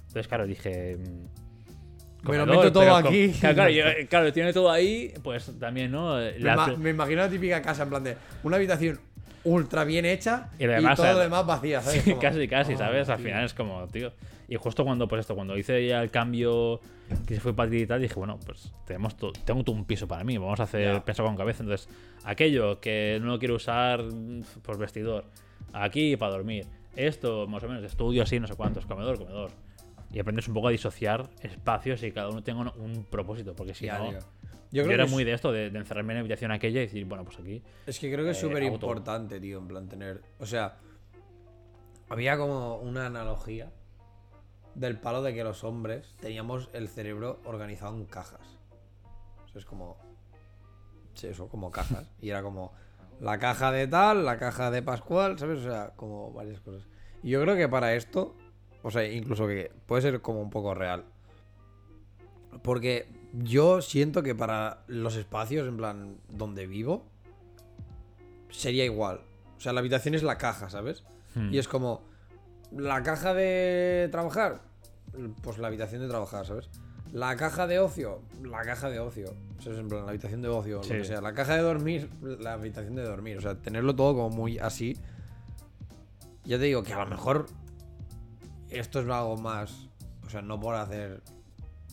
Entonces, 0.07 0.29
claro, 0.29 0.47
dije. 0.47 0.97
mm, 0.97 1.03
Me 2.23 2.37
lo 2.37 2.45
comedor, 2.45 2.65
meto 2.65 2.73
todo 2.73 2.97
aquí. 2.97 3.33
Claro, 3.41 3.55
claro, 3.55 3.71
yo- 3.71 4.09
claro, 4.09 4.33
tiene 4.33 4.53
todo 4.53 4.71
ahí, 4.71 5.13
pues 5.23 5.59
también, 5.59 5.91
¿no? 5.91 6.19
La- 6.21 6.75
me 6.79 6.91
imagino 6.91 7.23
la 7.23 7.31
típica 7.31 7.63
casa, 7.63 7.83
en 7.85 7.89
plan 7.89 8.05
de 8.05 8.17
una 8.43 8.57
habitación 8.57 9.01
ultra 9.45 9.85
bien 9.85 10.05
hecha 10.05 10.49
Y 10.59 10.65
y, 10.65 10.67
además, 10.67 10.97
todo 10.97 11.13
lo 11.13 11.19
demás 11.21 11.47
vacía, 11.47 11.81
¿sabes? 11.83 12.03
Sí, 12.05 12.11
Como, 12.11 12.21
casi, 12.23 12.49
casi, 12.49 12.75
oh, 12.75 12.79
¿sabes? 12.79 13.09
Al 13.09 13.17
tío. 13.19 13.27
final 13.27 13.45
es 13.45 13.55
como, 13.55 13.87
tío. 13.89 14.13
Y 14.49 14.57
justo 14.57 14.85
cuando, 14.85 15.07
pues 15.09 15.21
esto, 15.21 15.35
cuando 15.35 15.57
hice 15.57 15.87
ya 15.87 16.03
el 16.03 16.11
cambio 16.11 16.81
que 17.27 17.35
se 17.35 17.41
fue 17.41 17.55
para 17.55 17.75
y 17.75 17.87
tal, 17.87 18.01
dije, 18.03 18.15
bueno, 18.15 18.39
pues 18.45 18.73
tenemos 18.87 19.17
to- 19.17 19.33
tengo 19.45 19.63
todo 19.65 19.77
un 19.77 19.85
piso 19.85 20.07
para 20.09 20.25
mí, 20.25 20.37
vamos 20.39 20.59
a 20.61 20.65
hacer 20.65 20.95
Ya. 20.95 21.05
peso 21.05 21.25
con 21.25 21.37
cabeza. 21.37 21.63
Entonces, 21.63 21.89
aquello 22.25 22.81
que 22.81 23.19
no 23.23 23.39
quiero 23.39 23.55
usar 23.55 24.03
por 24.63 24.77
vestidor, 24.79 25.25
aquí 25.73 26.17
para 26.17 26.33
dormir, 26.33 26.67
esto 26.97 27.47
más 27.47 27.63
o 27.63 27.69
menos, 27.69 27.85
estudio 27.85 28.23
así, 28.25 28.41
no 28.41 28.47
sé 28.49 28.55
cuántos, 28.57 28.87
comedor, 28.87 29.19
comedor. 29.19 29.51
Y 30.13 30.19
aprendes 30.19 30.49
un 30.49 30.55
poco 30.55 30.67
a 30.67 30.71
disociar 30.73 31.29
espacios 31.41 32.03
y 32.03 32.11
cada 32.11 32.29
uno 32.31 32.43
tenga 32.43 32.61
un, 32.63 32.73
un 32.81 33.05
propósito, 33.05 33.55
porque 33.55 33.75
si 33.75 33.87
Ya, 33.87 33.99
no. 33.99 34.11
tío. 34.11 34.19
Yo, 34.73 34.85
era 34.85 34.97
que 34.99 35.03
es- 35.05 35.11
muy 35.11 35.25
de 35.25 35.33
esto, 35.33 35.51
de, 35.53 35.71
de 35.71 35.79
encerrarme 35.79 36.13
en 36.13 36.17
la 36.17 36.21
habitación 36.21 36.53
aquella 36.53 36.81
y 36.83 36.87
decir, 36.87 37.05
bueno, 37.05 37.25
pues 37.25 37.39
aquí. 37.39 37.63
Es 37.87 37.99
que 37.99 38.13
creo 38.13 38.25
que 38.25 38.31
es 38.33 38.39
Eh, 38.39 38.41
súper 38.41 38.63
importante, 38.63 39.41
tío, 39.41 39.59
en 39.59 39.67
plan 39.69 39.89
tener. 39.89 40.23
O 40.39 40.47
sea, 40.47 40.77
había 42.09 42.37
como 42.37 42.77
una 42.77 43.07
analogía 43.07 43.73
del 44.75 44.99
palo 44.99 45.23
de 45.23 45.35
que 45.35 45.43
los 45.45 45.65
hombres 45.65 46.15
teníamos 46.21 46.69
el 46.73 46.89
cerebro 46.89 47.41
organizado 47.45 47.97
en 47.97 48.05
cajas. 48.07 48.59
O 49.45 49.49
sea, 49.49 49.59
es 49.61 49.65
como. 49.65 49.97
Sí, 51.15 51.27
eso, 51.27 51.49
como 51.49 51.71
cajas. 51.71 52.09
Y 52.21 52.31
era 52.31 52.43
como 52.43 52.73
la 53.21 53.39
caja 53.39 53.71
de 53.73 53.87
tal, 53.89 54.25
la 54.25 54.39
caja 54.39 54.71
de 54.71 54.83
Pascual, 54.83 55.39
¿sabes? 55.39 55.59
O 55.59 55.63
sea, 55.65 55.93
como 55.97 56.33
varias 56.33 56.61
cosas. 56.61 56.87
Y 57.23 57.31
yo 57.31 57.43
creo 57.43 57.57
que 57.57 57.69
para 57.69 57.95
esto, 57.95 58.35
o 58.83 58.91
sea, 58.91 59.05
incluso 59.07 59.47
que 59.47 59.71
puede 59.87 60.01
ser 60.03 60.21
como 60.23 60.41
un 60.41 60.49
poco 60.51 60.75
real. 60.75 61.05
Porque 62.63 63.07
yo 63.33 63.81
siento 63.83 64.23
que 64.23 64.35
para 64.35 64.83
los 64.87 65.17
espacios, 65.17 65.69
en 65.69 65.77
plan, 65.77 66.17
donde 66.29 66.67
vivo, 66.67 67.05
sería 68.51 68.85
igual. 68.85 69.21
O 69.57 69.61
sea, 69.61 69.73
la 69.73 69.81
habitación 69.81 70.15
es 70.15 70.23
la 70.23 70.39
caja, 70.39 70.71
¿sabes? 70.71 71.05
Hmm. 71.35 71.53
Y 71.53 71.59
es 71.59 71.69
como, 71.69 72.03
la 72.73 73.03
caja 73.03 73.35
de 73.35 74.09
trabajar, 74.11 74.63
pues 75.43 75.59
la 75.59 75.69
habitación 75.69 76.03
de 76.03 76.09
trabajar, 76.09 76.47
¿sabes? 76.47 76.69
La 77.13 77.37
caja 77.37 77.67
de 77.67 77.81
ocio, 77.81 78.21
la 78.43 78.63
caja 78.63 78.89
de 78.89 79.01
ocio. 79.01 79.35
O 79.59 79.63
sea, 79.63 79.73
es 79.73 79.79
en 79.79 79.89
plan, 79.89 80.05
la 80.05 80.11
habitación 80.11 80.43
de 80.43 80.49
ocio, 80.49 80.83
Sí. 80.83 80.93
lo 80.93 80.99
que 81.01 81.05
sea. 81.05 81.21
La 81.21 81.35
caja 81.35 81.57
de 81.57 81.63
dormir, 81.63 82.09
la 82.23 82.53
habitación 82.55 82.95
de 82.95 83.03
dormir. 83.03 83.37
O 83.39 83.41
sea, 83.41 83.57
tenerlo 83.57 83.95
todo 83.95 84.15
como 84.15 84.31
muy 84.31 84.59
así. 84.59 84.97
Ya 86.45 86.59
te 86.59 86.65
digo 86.65 86.83
que 86.83 86.93
a 86.95 87.01
lo 87.01 87.07
mejor 87.07 87.47
esto 88.71 89.01
es 89.01 89.09
algo 89.09 89.37
más. 89.37 89.89
O 90.25 90.31
sea, 90.31 90.41
no 90.41 90.61
por 90.61 90.77
hacer 90.77 91.21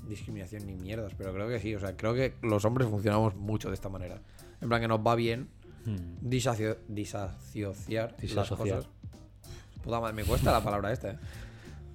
discriminación 0.08 0.66
ni 0.68 0.76
mierdas, 0.76 1.14
pero 1.18 1.34
creo 1.34 1.48
que 1.48 1.60
sí. 1.60 1.74
O 1.76 1.80
sea, 1.80 1.96
creo 1.96 2.14
que 2.14 2.34
los 2.42 2.66
hombres 2.66 2.88
funcionamos 2.90 3.36
mucho 3.36 3.70
de 3.70 3.76
esta 3.76 3.90
manera. 3.90 4.22
En 4.62 4.68
plan, 4.70 4.82
que 4.82 4.88
nos 4.88 5.00
va 5.00 5.16
bien 5.16 5.50
Hmm. 5.86 6.18
disacio- 6.22 6.78
disasociar 6.90 8.16
las 8.36 8.50
cosas. 8.50 8.90
Puta 9.82 10.00
madre, 10.02 10.14
me 10.16 10.24
cuesta 10.26 10.52
la 10.52 10.62
palabra 10.62 10.92
esta. 10.92 11.12
eh. 11.12 11.18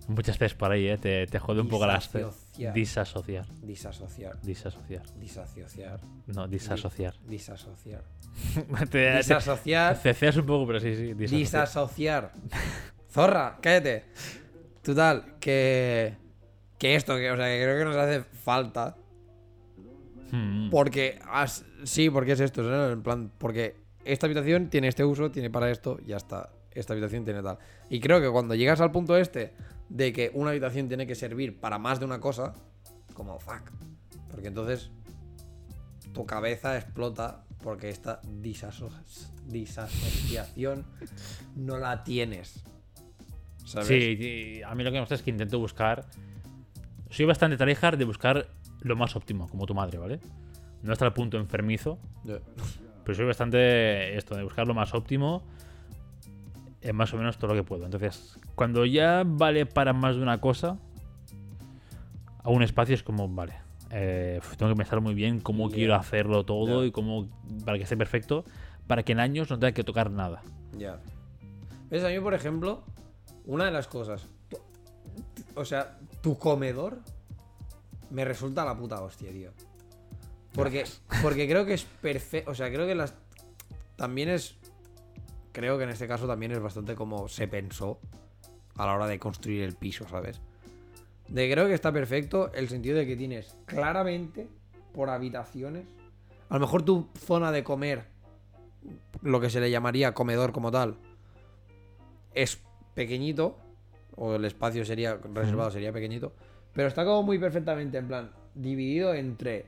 Muchas 0.09 0.39
veces 0.39 0.57
por 0.57 0.73
ahí, 0.73 0.89
¿eh? 0.89 0.99
Te, 0.99 1.27
te 1.27 1.39
jode 1.39 1.61
un 1.61 1.69
poco 1.69 1.87
las... 1.87 2.11
Disasociar. 2.13 2.75
Disasociar. 2.75 3.47
Disasociar. 3.63 4.41
Disasociar. 4.43 5.03
Disasociar. 5.21 6.01
No, 6.27 6.49
disasociar. 6.49 7.15
Disasociar. 7.29 8.03
te, 8.81 8.87
te, 8.87 9.17
Disasociar. 9.19 9.97
ceceas 9.97 10.37
un 10.39 10.47
poco, 10.47 10.67
pero 10.67 10.81
sí, 10.81 10.97
sí. 10.97 11.15
Disasociar. 11.15 11.41
Disasociar. 11.41 12.33
Zorra, 13.11 13.59
cállate. 13.61 14.05
Total, 14.83 15.37
que. 15.39 16.17
Que 16.83 16.97
esto, 16.97 17.15
que, 17.17 17.31
o 17.31 17.37
sea, 17.37 17.47
que 17.47 17.63
creo 17.63 17.79
que 17.79 17.85
nos 17.85 17.97
hace 17.97 18.23
falta. 18.25 18.97
Hmm. 20.33 20.69
Porque. 20.71 21.21
as- 21.31 21.65
sí, 21.85 22.11
porque 22.11 22.33
es 22.33 22.41
esto, 22.41 22.63
¿no? 22.63 22.91
En 22.91 23.03
plan, 23.05 23.31
porque 23.39 23.77
esta 24.05 24.27
habitación 24.27 24.69
tiene 24.69 24.89
este 24.89 25.05
uso, 25.05 25.31
tiene 25.31 25.49
para 25.49 25.71
esto, 25.71 26.01
ya 26.05 26.17
está. 26.17 26.51
Esta 26.73 26.95
habitación 26.95 27.25
tiene 27.25 27.41
tal. 27.41 27.59
Y 27.89 28.01
creo 28.01 28.21
que 28.21 28.29
cuando 28.31 28.57
llegas 28.57 28.81
al 28.81 28.91
punto 28.91 29.17
este 29.17 29.53
de 29.91 30.13
que 30.13 30.33
una 30.35 30.51
habitación 30.51 30.89
tiene 30.89 31.07
que 31.07 31.15
servir 31.15 31.61
para 31.61 31.79
más 31.79 32.01
de 32.01 32.07
una 32.07 32.19
cosa, 32.19 32.55
como 33.15 33.39
fuck. 33.39 33.71
Porque 34.31 34.49
entonces 34.49 34.91
tu 36.13 36.27
cabeza 36.27 36.77
explota 36.77 37.45
porque 37.63 37.91
esta 37.91 38.21
disaso- 38.23 38.91
disasociación 39.47 40.85
no 41.55 41.79
la 41.79 42.03
tienes. 42.03 42.65
¿Sabes? 43.67 43.87
Sí, 43.87 44.61
a 44.67 44.75
mí 44.75 44.83
lo 44.83 44.91
que 44.91 44.95
me 44.95 45.01
gusta 45.01 45.15
es 45.15 45.23
que 45.23 45.31
intento 45.31 45.59
buscar. 45.61 46.07
Soy 47.13 47.27
bastante 47.27 47.57
tryhard 47.59 47.99
de 47.99 48.05
buscar 48.07 48.49
lo 48.81 48.97
más 48.97 49.15
óptimo, 49.17 49.47
como 49.49 49.67
tu 49.67 49.75
madre, 49.75 49.99
¿vale? 49.99 50.19
No 50.83 50.93
hasta 50.93 51.05
el 51.07 51.13
punto 51.13 51.37
enfermizo, 51.37 51.99
Yo- 52.25 52.39
pero 53.05 53.15
soy 53.15 53.27
bastante 53.27 54.17
esto, 54.17 54.35
de 54.35 54.43
buscar 54.43 54.67
lo 54.67 54.75
más 54.75 54.95
óptimo 54.95 55.43
en 56.81 56.97
más 56.97 57.13
o 57.13 57.17
menos 57.19 57.37
todo 57.39 57.49
lo 57.55 57.55
que 57.55 57.63
puedo. 57.65 57.85
Entonces, 57.85 58.39
cuando 58.55 58.85
ya 58.87 59.23
vale 59.27 59.67
para 59.67 59.93
más 59.93 60.17
de 60.17 60.23
una 60.23 60.41
cosa, 60.41 60.79
a 62.43 62.49
un 62.51 62.63
espacio 62.63 62.95
es 62.95 63.03
como, 63.03 63.29
vale, 63.29 63.55
eh, 63.91 64.41
tengo 64.57 64.73
que 64.73 64.77
pensar 64.77 65.01
muy 65.01 65.15
bien 65.15 65.39
cómo 65.41 65.71
quiero 65.71 65.95
hacerlo 65.95 66.45
todo 66.45 66.85
y 66.85 66.91
cómo 66.91 67.29
para 67.65 67.77
que 67.77 67.85
esté 67.85 67.97
perfecto, 67.97 68.45
para 68.87 69.03
que 69.05 69.13
en 69.13 69.21
años 69.21 69.51
no 69.51 69.59
tenga 69.59 69.73
que 69.73 69.85
tocar 69.85 70.11
nada. 70.11 70.43
Ya. 70.77 70.99
¿Ves? 71.91 72.03
A 72.05 72.09
mí, 72.09 72.19
por 72.21 72.33
ejemplo, 72.35 72.83
una 73.45 73.67
de 73.67 73.71
las 73.71 73.87
cosas. 73.87 74.27
O 75.55 75.65
sea, 75.65 75.99
tu 76.23 76.39
comedor 76.39 77.01
me 78.11 78.25
resulta 78.25 78.65
la 78.65 78.77
puta 78.77 79.03
hostia, 79.03 79.31
tío. 79.31 79.51
Porque, 80.55 80.85
porque 81.23 81.47
creo 81.49 81.67
que 81.67 81.75
es 81.75 81.85
perfecto. 81.85 82.51
O 82.51 82.55
sea, 82.55 82.69
creo 82.71 82.87
que 82.87 82.95
las. 82.95 83.15
También 83.97 84.29
es. 84.31 84.57
Creo 85.53 85.77
que 85.77 85.85
en 85.85 85.91
este 85.91 86.09
caso 86.09 86.27
también 86.27 86.53
es 86.53 86.61
bastante 86.61 86.95
como 86.95 87.29
se 87.29 87.47
pensó 87.47 88.01
a 88.77 88.87
la 88.87 88.95
hora 88.95 89.07
de 89.07 89.19
construir 89.19 89.63
el 89.63 89.75
piso, 89.75 90.09
¿sabes? 90.09 90.41
De 91.29 91.51
creo 91.51 91.67
que 91.67 91.75
está 91.75 91.93
perfecto 91.93 92.51
el 92.55 92.69
sentido 92.69 92.97
de 92.97 93.07
que 93.07 93.17
tienes 93.17 93.55
claramente 93.67 94.49
por 94.95 95.11
habitaciones. 95.11 95.87
A 96.49 96.55
lo 96.55 96.61
mejor 96.61 96.83
tu 96.83 97.09
zona 97.19 97.53
de 97.53 97.65
comer, 97.65 98.05
lo 99.23 99.41
que 99.41 99.51
se 99.51 99.61
le 99.61 99.71
llamaría 99.71 100.15
comedor 100.15 100.53
como 100.53 100.71
tal, 100.71 100.97
es 102.35 102.61
pequeñito, 102.95 103.59
o 104.17 104.35
el 104.35 104.45
espacio 104.45 104.85
sería 104.85 105.19
reservado 105.35 105.71
sería 105.71 105.93
pequeñito, 105.93 106.33
pero 106.73 106.89
está 106.89 107.05
como 107.05 107.23
muy 107.23 107.39
perfectamente 107.39 107.99
en 107.99 108.09
plan 108.09 108.31
dividido 108.55 109.15
entre 109.15 109.67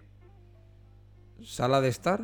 sala 1.43 1.81
de 1.81 1.89
estar, 1.89 2.21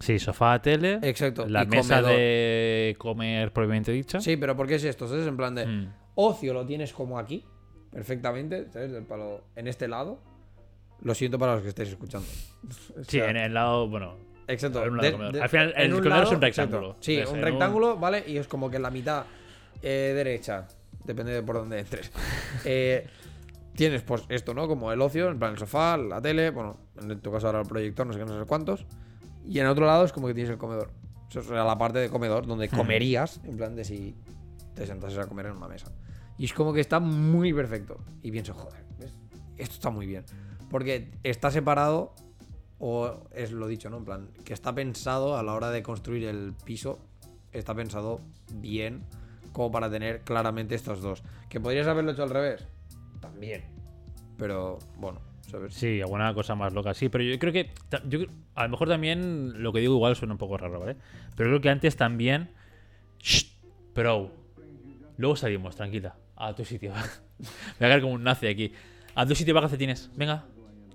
Sí, 0.00 0.18
sofá, 0.18 0.60
tele, 0.60 0.98
exacto, 1.02 1.46
la 1.46 1.62
y 1.62 1.66
mesa 1.66 1.96
comedor. 2.00 2.18
de 2.18 2.96
comer 2.98 3.52
propiamente 3.52 3.92
dicha. 3.92 4.20
Sí, 4.20 4.36
pero 4.36 4.56
¿por 4.56 4.66
qué 4.66 4.74
es 4.76 4.84
esto? 4.84 5.06
¿Sabes? 5.06 5.26
En 5.28 5.36
plan 5.36 5.54
de 5.54 5.64
Mm. 5.66 5.92
ocio 6.16 6.52
lo 6.54 6.66
tienes 6.66 6.92
como 6.92 7.18
aquí, 7.20 7.44
perfectamente, 7.92 8.68
¿sabes? 8.72 8.90
Del 8.90 9.04
palo- 9.04 9.44
en 9.54 9.68
este 9.68 9.86
lado. 9.86 10.18
Lo 11.02 11.14
siento 11.14 11.38
para 11.38 11.54
los 11.54 11.62
que 11.62 11.68
estéis 11.68 11.90
escuchando. 11.90 12.26
O 12.98 13.04
Sí, 13.04 13.18
en 13.20 13.36
el 13.36 13.54
lado, 13.54 13.88
bueno, 13.88 14.16
Exacto. 14.48 14.82
en 14.82 14.90
un 14.90 14.96
lado 14.96 15.06
de- 15.08 15.12
comedor. 15.12 15.32
de- 15.34 15.42
Al 15.42 15.48
final, 15.48 15.74
el 15.76 15.90
comedor 15.92 15.96
es 15.98 16.04
lado- 16.24 16.30
un 16.36 16.40
rectángulo. 16.42 16.78
exacto. 16.88 16.96
Sí, 17.04 17.12
Entonces, 17.14 17.32
un 17.32 17.38
en 17.38 17.44
un- 17.44 17.50
rectángulo, 17.50 17.96
¿vale? 17.96 18.24
Y 18.26 18.36
es 18.38 18.48
como 18.48 18.70
que 18.70 18.76
en 18.76 18.82
la 18.82 18.90
mitad 18.90 19.24
eh, 19.82 20.12
derecha, 20.14 20.66
depende 21.04 21.32
de 21.32 21.42
por 21.42 21.56
dónde 21.56 21.80
entres, 21.80 22.10
eh, 22.64 23.06
tienes 23.74 24.02
pues 24.02 24.24
esto, 24.28 24.54
¿no? 24.54 24.68
Como 24.68 24.92
el 24.92 25.00
ocio, 25.00 25.28
en 25.28 25.38
plan 25.38 25.52
el 25.52 25.58
sofá, 25.58 25.96
la 25.96 26.20
tele, 26.20 26.50
bueno, 26.50 26.78
en 27.00 27.20
tu 27.20 27.32
caso 27.32 27.46
ahora 27.46 27.60
el 27.60 27.66
proyector, 27.66 28.06
no 28.06 28.12
sé 28.12 28.18
qué, 28.18 28.24
no 28.24 28.38
sé 28.38 28.46
cuántos. 28.46 28.86
Y 29.46 29.58
en 29.58 29.66
otro 29.66 29.86
lado 29.86 30.04
es 30.04 30.12
como 30.12 30.26
que 30.28 30.34
tienes 30.34 30.50
el 30.50 30.58
comedor. 30.58 30.92
Eso 31.28 31.42
será 31.42 31.64
la 31.64 31.78
parte 31.78 31.98
de 31.98 32.10
comedor 32.10 32.46
donde 32.46 32.68
comerías, 32.68 33.40
en 33.44 33.56
plan 33.56 33.74
de 33.74 33.84
si 33.84 34.14
te 34.74 34.86
sentases 34.86 35.18
a 35.18 35.26
comer 35.26 35.46
en 35.46 35.52
una 35.52 35.68
mesa. 35.68 35.90
Y 36.38 36.44
es 36.44 36.52
como 36.52 36.72
que 36.72 36.80
está 36.80 37.00
muy 37.00 37.52
perfecto. 37.52 38.04
Y 38.22 38.30
pienso, 38.30 38.54
joder, 38.54 38.84
¿ves? 38.98 39.16
esto 39.56 39.74
está 39.74 39.90
muy 39.90 40.06
bien. 40.06 40.24
Porque 40.70 41.10
está 41.22 41.50
separado, 41.50 42.14
o 42.78 43.28
es 43.32 43.52
lo 43.52 43.66
dicho, 43.66 43.90
¿no? 43.90 43.98
En 43.98 44.04
plan, 44.04 44.30
que 44.44 44.52
está 44.52 44.74
pensado 44.74 45.36
a 45.36 45.42
la 45.42 45.54
hora 45.54 45.70
de 45.70 45.82
construir 45.82 46.24
el 46.24 46.54
piso, 46.64 46.98
está 47.52 47.74
pensado 47.74 48.20
bien 48.54 49.04
como 49.52 49.70
para 49.70 49.90
tener 49.90 50.22
claramente 50.22 50.74
estos 50.74 51.00
dos. 51.00 51.22
¿Que 51.48 51.60
podrías 51.60 51.86
haberlo 51.86 52.12
hecho 52.12 52.22
al 52.22 52.30
revés? 52.30 52.66
También. 53.20 53.62
Pero, 54.38 54.78
bueno, 54.96 55.20
¿sabes? 55.42 55.74
Sí, 55.74 56.00
alguna 56.00 56.34
cosa 56.34 56.54
más 56.54 56.72
loca, 56.72 56.94
sí, 56.94 57.08
pero 57.08 57.22
yo 57.24 57.38
creo 57.38 57.52
que. 57.52 57.70
Yo, 58.08 58.20
a 58.54 58.64
lo 58.64 58.70
mejor 58.70 58.88
también 58.88 59.62
lo 59.62 59.72
que 59.72 59.80
digo 59.80 59.94
igual 59.94 60.16
suena 60.16 60.34
un 60.34 60.38
poco 60.38 60.56
raro, 60.56 60.80
¿vale? 60.80 60.96
Pero 61.36 61.50
creo 61.50 61.60
que 61.60 61.70
antes 61.70 61.96
también. 61.96 62.50
Shh, 63.20 63.44
pero. 63.94 64.30
Luego 65.18 65.36
salimos, 65.36 65.76
tranquila. 65.76 66.16
A 66.36 66.54
tu 66.54 66.64
sitio. 66.64 66.92
Voy 67.38 67.46
a 67.86 67.88
caer 67.88 68.00
como 68.00 68.14
un 68.14 68.24
nazi 68.24 68.46
aquí. 68.46 68.72
A 69.14 69.26
tu 69.26 69.34
sitio 69.34 69.54
va 69.54 69.60
calcetines. 69.60 70.10
Venga. 70.16 70.46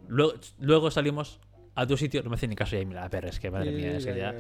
Luego, 0.08 0.34
luego 0.60 0.92
salimos 0.92 1.40
a 1.76 1.86
tu 1.86 1.96
sitio. 1.96 2.24
No 2.24 2.30
me 2.30 2.36
hace 2.36 2.48
ni 2.48 2.56
caso 2.56 2.76
ya. 2.76 2.84
Mira, 2.84 3.02
la 3.02 3.10
perra, 3.10 3.30
es 3.30 3.40
que 3.40 3.52
madre 3.52 3.72
mía, 3.72 3.98
es 3.98 4.06
que 4.06 4.18
ya. 4.18 4.34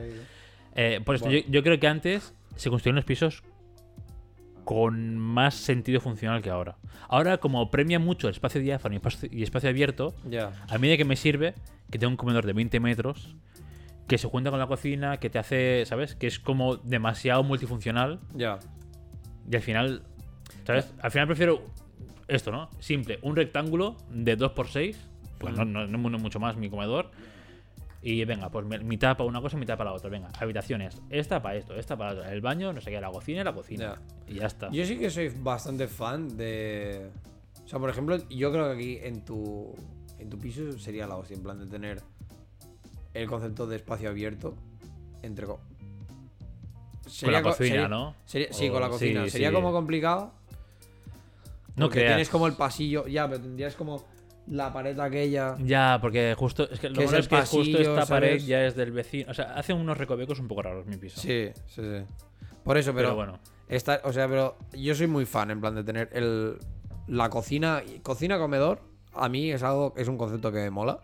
Eh, 0.76 1.00
por 1.06 1.16
esto, 1.16 1.28
Bueno. 1.28 1.42
yo, 1.46 1.52
yo 1.52 1.64
creo 1.64 1.80
que 1.80 1.88
antes 1.88 2.34
se 2.56 2.70
construían 2.70 2.96
los 2.96 3.06
pisos 3.06 3.44
con 4.68 5.18
más 5.18 5.56
sentido 5.56 6.02
funcional 6.02 6.42
que 6.42 6.50
ahora. 6.50 6.76
Ahora, 7.08 7.38
como 7.38 7.72
premia 7.72 8.00
mucho 8.00 8.28
el 8.28 8.34
espacio 8.34 8.60
diáfano 8.60 8.96
y 8.96 8.98
espacio, 8.98 9.30
y 9.32 9.44
espacio 9.44 9.70
abierto, 9.70 10.14
a 10.70 10.78
mí 10.78 10.90
de 10.90 10.98
que 10.98 11.06
me 11.06 11.16
sirve 11.16 11.54
que 11.90 11.98
tenga 11.98 12.10
un 12.10 12.18
comedor 12.18 12.46
de 12.46 12.52
20 12.52 12.82
metros 12.82 13.34
que 14.10 14.18
se 14.18 14.28
junta 14.28 14.50
con 14.50 14.60
la 14.60 14.68
cocina, 14.68 15.22
que 15.22 15.30
te 15.30 15.40
hace, 15.40 15.86
¿sabes? 15.86 16.16
Que 16.16 16.28
es 16.28 16.38
como 16.40 16.76
demasiado 16.76 17.44
multifuncional 17.44 18.20
Ya. 18.36 18.60
y 19.50 19.56
al 19.56 19.62
final, 19.62 20.04
¿sabes? 20.66 20.94
Al 21.02 21.12
final 21.12 21.28
prefiero 21.28 21.64
esto, 22.28 22.52
¿no? 22.52 22.70
Simple, 22.80 23.20
un 23.22 23.38
rectángulo 23.38 23.96
de 24.10 24.38
2x6, 24.38 24.98
pues 25.38 25.56
no, 25.56 25.64
no, 25.64 25.88
no 25.88 26.18
es 26.18 26.22
mucho 26.22 26.42
más 26.42 26.58
mi 26.58 26.70
comedor. 26.70 27.10
Y 28.02 28.24
venga, 28.26 28.50
pues 28.50 28.66
mitad 28.84 29.18
para 29.18 29.28
una 29.30 29.42
cosa, 29.42 29.58
mitad 29.58 29.78
para 29.78 29.90
la 29.90 29.96
otra. 29.96 30.10
Venga, 30.10 30.30
habitaciones. 30.40 31.02
Esta 31.10 31.42
para 31.42 31.56
esto, 31.56 31.74
esta 31.76 31.98
para 31.98 32.14
la 32.14 32.20
otra. 32.20 32.34
El 32.34 32.42
baño, 32.42 32.72
no 32.72 32.80
sé 32.80 32.92
qué, 32.92 33.02
la 33.02 33.10
cocina 33.12 33.42
y 33.42 33.44
la 33.44 33.54
cocina. 33.54 34.02
Y 34.28 34.36
ya 34.36 34.46
está. 34.46 34.70
Yo 34.72 34.86
sí 34.86 34.98
que 34.98 35.10
soy 35.10 35.30
bastante 35.30 35.88
fan 35.88 36.38
de. 36.38 37.10
O 37.66 37.68
sea, 37.68 37.80
por 37.80 37.90
ejemplo, 37.90 38.18
yo 38.30 38.52
creo 38.52 38.66
que 38.68 38.74
aquí 38.74 39.00
en 39.02 39.26
tu. 39.26 39.74
En 40.20 40.30
tu 40.30 40.38
piso 40.38 40.78
sería 40.80 41.06
la 41.08 41.16
hostia, 41.16 41.36
en 41.38 41.44
plan 41.44 41.60
de 41.60 41.66
tener 41.66 42.02
el 43.14 43.28
concepto 43.28 43.66
de 43.68 43.76
espacio 43.78 44.10
abierto 44.10 44.56
entre. 45.24 45.46
co- 45.48 45.60
con 47.22 47.32
la 47.32 47.42
co- 47.42 47.50
cocina, 47.50 47.70
sería- 47.70 47.88
¿no? 47.88 48.16
sería- 48.26 48.54
sí, 48.54 48.70
O- 48.70 48.74
con 48.74 48.82
la 48.82 48.90
cocina. 48.90 49.24
sí, 49.26 49.30
sería 49.32 49.50
sí. 49.50 49.56
como 49.56 49.72
complicado. 49.72 50.34
No 51.76 51.90
creas. 51.90 52.10
tienes 52.10 52.30
como 52.30 52.48
el 52.48 52.54
pasillo. 52.54 53.08
Ya, 53.08 53.28
pero 53.28 53.42
tendrías 53.42 53.76
como 53.76 54.04
la 54.50 54.72
pared 54.74 55.00
aquella. 55.00 55.56
Ya, 55.60 56.00
porque 56.02 56.36
justo. 56.38 56.70
Es 56.70 56.80
que 56.80 56.90
lo 56.90 56.96
Que 56.96 57.04
es 57.04 57.12
bueno 57.12 57.18
el 57.18 57.24
es 57.24 57.28
que 57.28 57.58
justo 57.58 57.78
esta 57.80 58.06
pared 58.06 58.40
ya 58.40 58.66
es 58.66 58.76
del 58.76 58.92
vecino. 58.92 59.32
O 59.32 59.34
sea, 59.34 59.54
hace 59.56 59.74
unos 59.74 59.98
recovecos 59.98 60.40
un 60.40 60.48
poco 60.48 60.64
raros 60.64 60.86
mi 60.86 60.98
piso. 60.98 61.20
Sí, 61.20 61.50
sí, 61.68 61.82
sí. 61.82 62.06
Por 62.64 62.78
eso, 62.78 62.94
pero, 62.94 63.10
pero, 63.10 63.16
bueno. 63.16 63.40
Está, 63.68 64.02
o 64.04 64.14
sea, 64.14 64.28
pero 64.28 64.58
yo 64.74 64.96
soy 64.96 65.08
muy 65.08 65.26
fan 65.26 65.52
en 65.52 65.60
plan 65.60 65.76
de 65.76 65.84
tener 65.84 66.10
el 66.14 66.58
la 67.08 67.30
cocina, 67.30 67.84
cocina 68.04 68.38
comedor, 68.38 68.82
a 69.14 69.30
mí 69.30 69.52
es 69.52 69.64
algo 69.64 69.94
es 69.98 70.08
un 70.08 70.18
concepto 70.18 70.52
que 70.52 70.60
me 70.60 70.70
mola, 70.70 71.00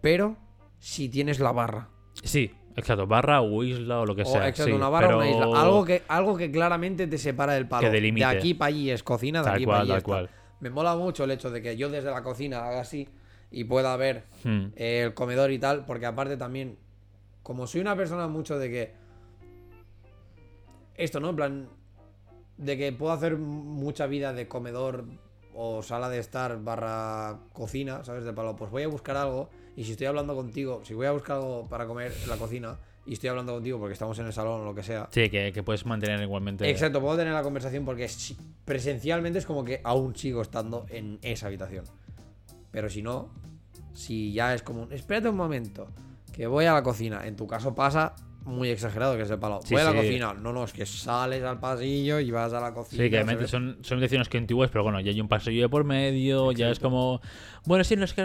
pero 0.00 0.36
si 0.78 1.08
tienes 1.08 1.40
la 1.40 1.52
barra, 1.52 1.88
Sí, 2.22 2.50
exacto. 2.76 3.06
Barra 3.06 3.42
o 3.42 3.62
isla 3.62 4.00
o 4.00 4.06
lo 4.06 4.14
que 4.14 4.22
o 4.22 4.24
sea. 4.24 4.48
exacto, 4.48 4.64
sí, 4.64 4.72
una 4.72 4.88
barra 4.88 5.14
o 5.16 5.18
una 5.18 5.30
isla, 5.30 5.44
algo 5.60 5.84
que 5.84 6.02
algo 6.08 6.36
que 6.36 6.50
claramente 6.50 7.06
te 7.06 7.18
separa 7.18 7.52
del 7.52 7.68
palo. 7.68 7.82
Que 7.82 7.90
delimite. 7.90 8.26
De 8.26 8.32
aquí 8.32 8.54
para 8.54 8.68
allí 8.68 8.90
es 8.90 9.02
cocina, 9.02 9.40
de 9.40 9.44
Tal 9.44 9.54
aquí 9.56 9.64
cual, 9.64 9.74
para 9.74 9.82
allí 9.82 9.88
tal 9.90 9.98
es 9.98 10.04
tal. 10.04 10.10
cual. 10.12 10.30
Me 10.60 10.70
mola 10.70 10.96
mucho 10.96 11.24
el 11.24 11.30
hecho 11.30 11.50
de 11.50 11.60
que 11.62 11.76
yo 11.76 11.88
desde 11.90 12.10
la 12.10 12.22
cocina 12.22 12.66
haga 12.66 12.80
así 12.80 13.08
y 13.50 13.64
pueda 13.64 13.96
ver 13.96 14.24
Hmm. 14.44 14.66
eh, 14.76 15.02
el 15.04 15.14
comedor 15.14 15.50
y 15.50 15.58
tal, 15.58 15.84
porque 15.84 16.06
aparte 16.06 16.36
también, 16.36 16.78
como 17.42 17.66
soy 17.66 17.80
una 17.80 17.94
persona 17.96 18.26
mucho 18.28 18.58
de 18.58 18.70
que. 18.70 18.94
Esto, 20.96 21.20
¿no? 21.20 21.30
En 21.30 21.36
plan. 21.36 21.68
De 22.56 22.78
que 22.78 22.90
puedo 22.92 23.12
hacer 23.12 23.36
mucha 23.36 24.06
vida 24.06 24.32
de 24.32 24.48
comedor 24.48 25.04
o 25.54 25.82
sala 25.82 26.08
de 26.08 26.18
estar 26.18 26.62
barra 26.62 27.38
cocina, 27.52 28.02
¿sabes? 28.04 28.24
De 28.24 28.32
palo. 28.32 28.56
Pues 28.56 28.70
voy 28.70 28.82
a 28.82 28.88
buscar 28.88 29.16
algo 29.16 29.50
y 29.76 29.84
si 29.84 29.92
estoy 29.92 30.06
hablando 30.06 30.34
contigo, 30.34 30.80
si 30.84 30.94
voy 30.94 31.06
a 31.06 31.12
buscar 31.12 31.36
algo 31.36 31.66
para 31.68 31.86
comer 31.86 32.12
en 32.22 32.28
la 32.30 32.36
cocina 32.36 32.78
y 33.06 33.14
estoy 33.14 33.28
hablando 33.28 33.54
contigo 33.54 33.78
porque 33.78 33.92
estamos 33.92 34.18
en 34.18 34.26
el 34.26 34.32
salón 34.32 34.62
o 34.62 34.64
lo 34.64 34.74
que 34.74 34.82
sea. 34.82 35.08
Sí, 35.10 35.30
que, 35.30 35.52
que 35.52 35.62
puedes 35.62 35.86
mantener 35.86 36.20
igualmente. 36.20 36.68
Exacto, 36.68 37.00
puedo 37.00 37.16
tener 37.16 37.32
la 37.32 37.42
conversación 37.42 37.84
porque 37.84 38.10
presencialmente 38.64 39.38
es 39.38 39.46
como 39.46 39.64
que 39.64 39.80
aún 39.84 40.16
sigo 40.16 40.42
estando 40.42 40.86
en 40.88 41.18
esa 41.22 41.46
habitación. 41.46 41.84
Pero 42.70 42.90
si 42.90 43.02
no, 43.02 43.30
si 43.94 44.32
ya 44.32 44.54
es 44.54 44.62
como 44.62 44.82
un, 44.82 44.92
espérate 44.92 45.28
un 45.28 45.36
momento, 45.36 45.88
que 46.32 46.46
voy 46.46 46.66
a 46.66 46.74
la 46.74 46.82
cocina. 46.82 47.26
En 47.26 47.36
tu 47.36 47.46
caso 47.46 47.74
pasa 47.74 48.14
muy 48.44 48.68
exagerado 48.68 49.16
que 49.16 49.22
es 49.22 49.30
el 49.30 49.38
palo. 49.38 49.60
Sí, 49.64 49.74
voy 49.74 49.82
a 49.82 49.86
la 49.86 49.90
sí. 49.92 49.96
cocina. 49.96 50.34
No, 50.34 50.52
no, 50.52 50.64
es 50.64 50.72
que 50.72 50.84
sales 50.84 51.42
al 51.42 51.58
pasillo 51.58 52.20
y 52.20 52.30
vas 52.30 52.52
a 52.52 52.60
la 52.60 52.74
cocina. 52.74 53.04
Sí, 53.04 53.10
que 53.10 53.24
¿sabes? 53.24 53.50
son, 53.50 53.78
son 53.82 53.96
habitaciones 53.96 54.28
que 54.28 54.38
antiguas, 54.38 54.70
pero 54.70 54.84
bueno, 54.84 55.00
ya 55.00 55.10
hay 55.10 55.20
un 55.20 55.28
pasillo 55.28 55.62
de 55.62 55.68
por 55.68 55.84
medio, 55.84 56.52
ya 56.52 56.70
es 56.70 56.78
como. 56.78 57.20
Bueno, 57.64 57.84
sí, 57.84 57.96
no 57.96 58.04
es 58.04 58.14
que. 58.14 58.22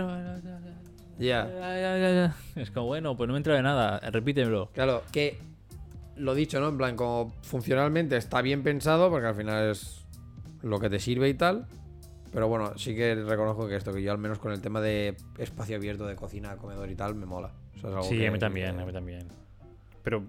Ya. 1.19 2.33
Es 2.55 2.71
como, 2.71 2.87
bueno, 2.87 3.15
pues 3.15 3.27
no 3.27 3.33
me 3.33 3.37
entra 3.37 3.55
de 3.55 3.61
nada, 3.61 3.99
repítemelo. 4.11 4.69
Claro, 4.73 5.03
que 5.11 5.37
lo 6.15 6.33
dicho, 6.35 6.59
¿no? 6.59 6.69
En 6.69 6.77
plan, 6.77 6.95
como 6.95 7.33
funcionalmente 7.43 8.17
está 8.17 8.41
bien 8.41 8.63
pensado, 8.63 9.09
porque 9.09 9.27
al 9.27 9.35
final 9.35 9.69
es 9.71 10.05
lo 10.61 10.79
que 10.79 10.89
te 10.89 10.99
sirve 10.99 11.29
y 11.29 11.33
tal. 11.33 11.65
Pero 12.33 12.47
bueno, 12.47 12.77
sí 12.77 12.95
que 12.95 13.13
reconozco 13.15 13.67
que 13.67 13.75
esto, 13.75 13.91
que 13.93 14.01
yo 14.01 14.11
al 14.11 14.17
menos 14.17 14.39
con 14.39 14.53
el 14.53 14.61
tema 14.61 14.79
de 14.79 15.15
espacio 15.37 15.75
abierto 15.75 16.05
de 16.07 16.15
cocina, 16.15 16.55
comedor 16.55 16.89
y 16.89 16.95
tal, 16.95 17.13
me 17.15 17.25
mola. 17.25 17.51
O 17.75 17.79
sea, 17.79 17.89
es 17.89 17.95
algo 17.95 18.03
Sí, 18.03 18.17
que- 18.17 18.27
a 18.27 18.31
mí 18.31 18.39
también, 18.39 18.79
a 18.79 18.85
mí 18.85 18.93
también. 18.93 19.27
Pero, 20.03 20.23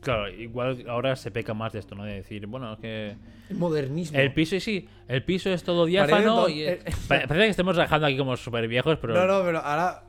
claro, 0.00 0.28
igual 0.28 0.84
ahora 0.88 1.16
se 1.16 1.30
peca 1.30 1.54
más 1.54 1.72
de 1.72 1.78
esto, 1.80 1.94
¿no? 1.94 2.04
De 2.04 2.14
decir, 2.14 2.46
bueno, 2.46 2.72
es 2.74 2.78
que. 2.80 3.16
Modernismo. 3.50 4.18
El 4.18 4.32
piso, 4.32 4.56
y 4.56 4.60
sí, 4.60 4.88
el 5.08 5.24
piso 5.24 5.50
es 5.50 5.62
todo 5.64 5.86
diáfano. 5.86 6.42
to- 6.44 6.48
y- 6.48 6.64
pare- 7.08 7.26
Parece 7.28 7.46
que 7.46 7.50
estemos 7.50 7.76
rajando 7.76 8.06
aquí 8.06 8.16
como 8.16 8.36
súper 8.36 8.66
viejos, 8.68 8.98
pero. 9.00 9.14
No, 9.14 9.26
no, 9.26 9.44
pero 9.44 9.58
ahora. 9.58 10.04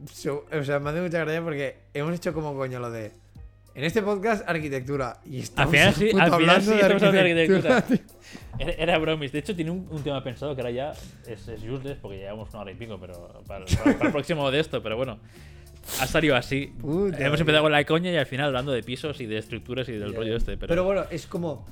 O 0.00 0.62
sea, 0.64 0.78
me 0.78 0.90
hace 0.90 1.00
mucha 1.00 1.18
gracia 1.24 1.42
porque 1.42 1.76
hemos 1.92 2.14
hecho 2.14 2.32
como 2.32 2.54
coño 2.56 2.78
lo 2.80 2.90
de. 2.90 3.12
En 3.74 3.84
este 3.84 4.02
podcast, 4.02 4.48
arquitectura. 4.48 5.18
Y 5.24 5.36
Al 5.36 5.42
estamos 5.42 5.70
final 5.72 5.94
sí, 5.94 6.04
al 6.06 6.10
final 6.10 6.32
hablando 6.34 6.60
sí, 6.62 6.70
de 6.70 6.74
estamos 6.80 7.02
hablando 7.02 7.12
de 7.12 7.20
arquitectura. 7.42 7.76
arquitectura. 7.76 8.18
Era, 8.58 8.72
era 8.72 8.98
bromis. 8.98 9.30
De 9.32 9.38
hecho, 9.38 9.54
tiene 9.54 9.70
un, 9.70 9.86
un 9.90 10.02
tema 10.02 10.22
pensado 10.24 10.54
que 10.56 10.62
ahora 10.62 10.70
ya 10.72 10.92
es, 11.26 11.46
es 11.48 11.62
useless 11.62 11.96
porque 12.00 12.18
llevamos 12.18 12.48
una 12.50 12.62
hora 12.62 12.72
y 12.72 12.74
pico, 12.74 12.98
pero 13.00 13.42
para, 13.46 13.64
para- 13.64 13.94
para 13.94 14.06
el 14.06 14.12
próximo 14.12 14.50
de 14.50 14.60
esto, 14.60 14.82
pero 14.82 14.96
bueno. 14.96 15.18
Ha 16.00 16.06
salido 16.06 16.36
así. 16.36 16.72
Puta 16.80 17.18
Hemos 17.18 17.40
empezado 17.40 17.64
con 17.64 17.72
la 17.72 17.84
coña 17.84 18.10
y 18.10 18.16
al 18.16 18.26
final 18.26 18.46
hablando 18.46 18.72
de 18.72 18.82
pisos 18.82 19.20
y 19.20 19.26
de 19.26 19.38
estructuras 19.38 19.88
y 19.88 19.92
del 19.92 20.14
rollo 20.14 20.36
este. 20.36 20.56
Pero, 20.56 20.68
Pero 20.68 20.84
bueno, 20.84 21.04
es 21.10 21.26
como. 21.26 21.66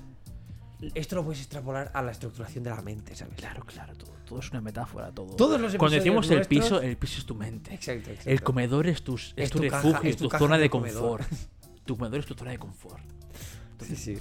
Esto 0.94 1.16
lo 1.16 1.24
puedes 1.24 1.40
extrapolar 1.40 1.90
a 1.94 2.02
la 2.02 2.12
estructuración 2.12 2.62
de 2.62 2.70
la 2.70 2.82
mente, 2.82 3.16
¿sabes? 3.16 3.34
claro, 3.36 3.64
claro, 3.64 3.94
todo, 3.96 4.12
todo 4.26 4.40
es 4.40 4.50
una 4.50 4.60
metáfora, 4.60 5.10
todo. 5.10 5.34
Todos 5.34 5.58
los 5.58 5.74
Cuando 5.76 5.96
decimos 5.96 6.30
el 6.30 6.44
piso, 6.44 6.82
el 6.82 6.98
piso 6.98 7.18
es 7.18 7.24
tu 7.24 7.34
mente. 7.34 7.72
Exacto, 7.72 8.10
exacto. 8.10 8.30
El 8.30 8.42
comedor 8.42 8.86
es, 8.86 9.02
tus, 9.02 9.32
es, 9.36 9.44
Es 9.44 9.50
tu, 9.50 9.58
tu 9.58 9.64
refugio, 9.64 10.00
es 10.02 10.08
es 10.08 10.16
tu 10.16 10.28
zona 10.28 10.58
de 10.58 10.68
confort. 10.68 11.26
Tu 11.86 11.96
comedor 11.96 12.20
es 12.20 12.26
tu 12.26 12.34
zona 12.34 12.50
de 12.50 12.58
confort. 12.58 13.02
Sí, 13.80 13.96
sí. 13.96 14.18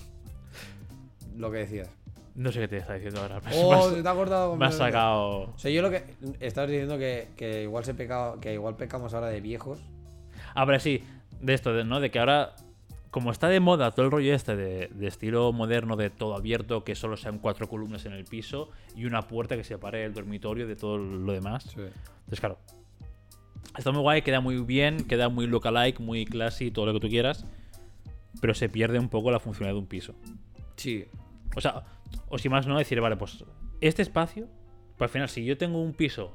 Lo 1.36 1.52
que 1.52 1.58
decías. 1.58 1.90
No 2.36 2.52
sé 2.52 2.60
qué 2.62 2.68
te 2.68 2.78
está 2.78 2.94
diciendo 2.96 3.22
ahora. 3.22 3.40
pero 3.42 3.56
Oh, 3.58 3.74
has- 3.74 3.94
se 3.96 4.04
te 4.04 4.10
ha 4.10 4.14
cortado. 4.14 4.56
me 4.58 4.66
has 4.66 4.76
sacado. 4.76 5.42
O 5.54 5.58
sea, 5.58 5.72
yo 5.72 5.82
lo 5.82 5.90
que. 5.90 6.04
Estabas 6.42 6.70
diciendo 6.70 6.98
que, 6.98 7.30
que 7.38 7.64
igual 7.64 7.86
se 7.86 7.94
pecado, 7.94 8.40
que 8.42 8.54
igual 8.54 8.76
pecamos 8.76 9.14
ahora 9.14 9.28
de 9.28 9.40
viejos. 9.42 9.80
Ah, 10.54 10.66
pero 10.66 10.80
sí, 10.80 11.04
de 11.42 11.54
esto, 11.54 11.74
de, 11.74 11.86
¿no? 11.86 12.00
De 12.02 12.12
que 12.12 12.20
ahora, 12.20 12.54
como 13.10 13.32
está 13.32 13.48
de 13.48 13.62
moda 13.62 13.92
todo 13.92 14.06
el 14.06 14.12
rollo 14.12 14.34
este 14.34 14.56
de, 14.58 14.88
de 14.94 15.08
estilo 15.08 15.54
moderno, 15.54 15.96
de 15.96 16.10
todo 16.10 16.36
abierto, 16.36 16.84
que 16.84 16.96
solo 16.96 17.16
sean 17.16 17.40
cuatro 17.40 17.70
columnas 17.70 18.06
en 18.06 18.12
el 18.12 18.26
piso 18.26 18.70
y 18.98 19.06
una 19.06 19.22
puerta 19.22 19.56
que 19.56 19.64
separe 19.64 20.04
el 20.04 20.14
dormitorio 20.14 20.68
de 20.68 20.76
todo 20.76 20.98
lo 20.98 21.32
demás. 21.32 21.68
Entonces, 21.78 22.40
claro, 22.42 22.58
está 23.78 23.92
muy 23.92 24.02
guay, 24.02 24.22
queda 24.24 24.42
muy 24.42 24.58
bien, 24.62 25.06
queda 25.08 25.30
muy 25.30 25.48
lookalike, 25.48 26.00
muy 26.02 26.26
classy, 26.26 26.72
todo 26.72 26.86
lo 26.88 26.94
que 26.94 27.00
tú 27.00 27.08
quieras, 27.10 27.46
pero 28.42 28.54
se 28.54 28.68
pierde 28.68 29.00
un 29.00 29.08
poco 29.10 29.32
la 29.32 29.40
funcionalidad 29.40 29.76
de 29.76 29.80
un 29.80 29.88
piso. 29.88 30.14
Sí. 30.76 31.06
O 31.56 31.62
sea, 31.62 31.84
o 32.28 32.38
si 32.38 32.50
más 32.50 32.68
no, 32.68 32.78
decir, 32.78 33.00
vale, 33.02 33.16
pues 33.18 33.44
este 33.82 34.02
espacio, 34.02 34.48
pues 34.98 35.10
al 35.10 35.14
final, 35.14 35.30
si 35.30 35.44
yo 35.46 35.58
tengo 35.58 35.82
un 35.82 35.94
piso 35.94 36.34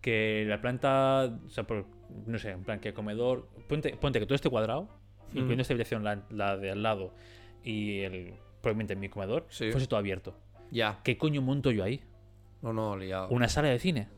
que 0.00 0.44
la 0.46 0.60
planta, 0.60 1.38
o 1.44 1.48
sea, 1.48 1.64
por- 1.66 1.86
no 2.26 2.38
sé, 2.38 2.50
en 2.50 2.62
plan, 2.62 2.78
que 2.80 2.88
el 2.88 2.94
comedor, 2.94 3.48
ponte, 3.68 3.96
ponte 3.96 4.20
que 4.20 4.26
todo 4.26 4.34
esté 4.36 4.48
cuadrado, 4.50 4.88
incluyendo 5.32 5.62
esta 5.62 5.74
habitación, 5.74 6.04
la, 6.04 6.22
la 6.30 6.56
de 6.56 6.70
al 6.70 6.82
lado 6.82 7.12
y 7.64 8.00
el, 8.00 8.34
probablemente 8.60 8.94
mi 8.94 9.08
comedor, 9.08 9.46
Sí. 9.48 9.70
fuese 9.72 9.86
todo 9.86 9.98
abierto. 9.98 10.36
Ya. 10.70 11.00
¿Qué 11.02 11.16
coño 11.18 11.42
monto 11.42 11.70
yo 11.70 11.82
ahí? 11.84 12.02
No, 12.62 12.72
no, 12.72 12.96
liado. 12.96 13.28
Una 13.28 13.48
sala 13.48 13.68
de 13.68 13.78
cine, 13.78 14.08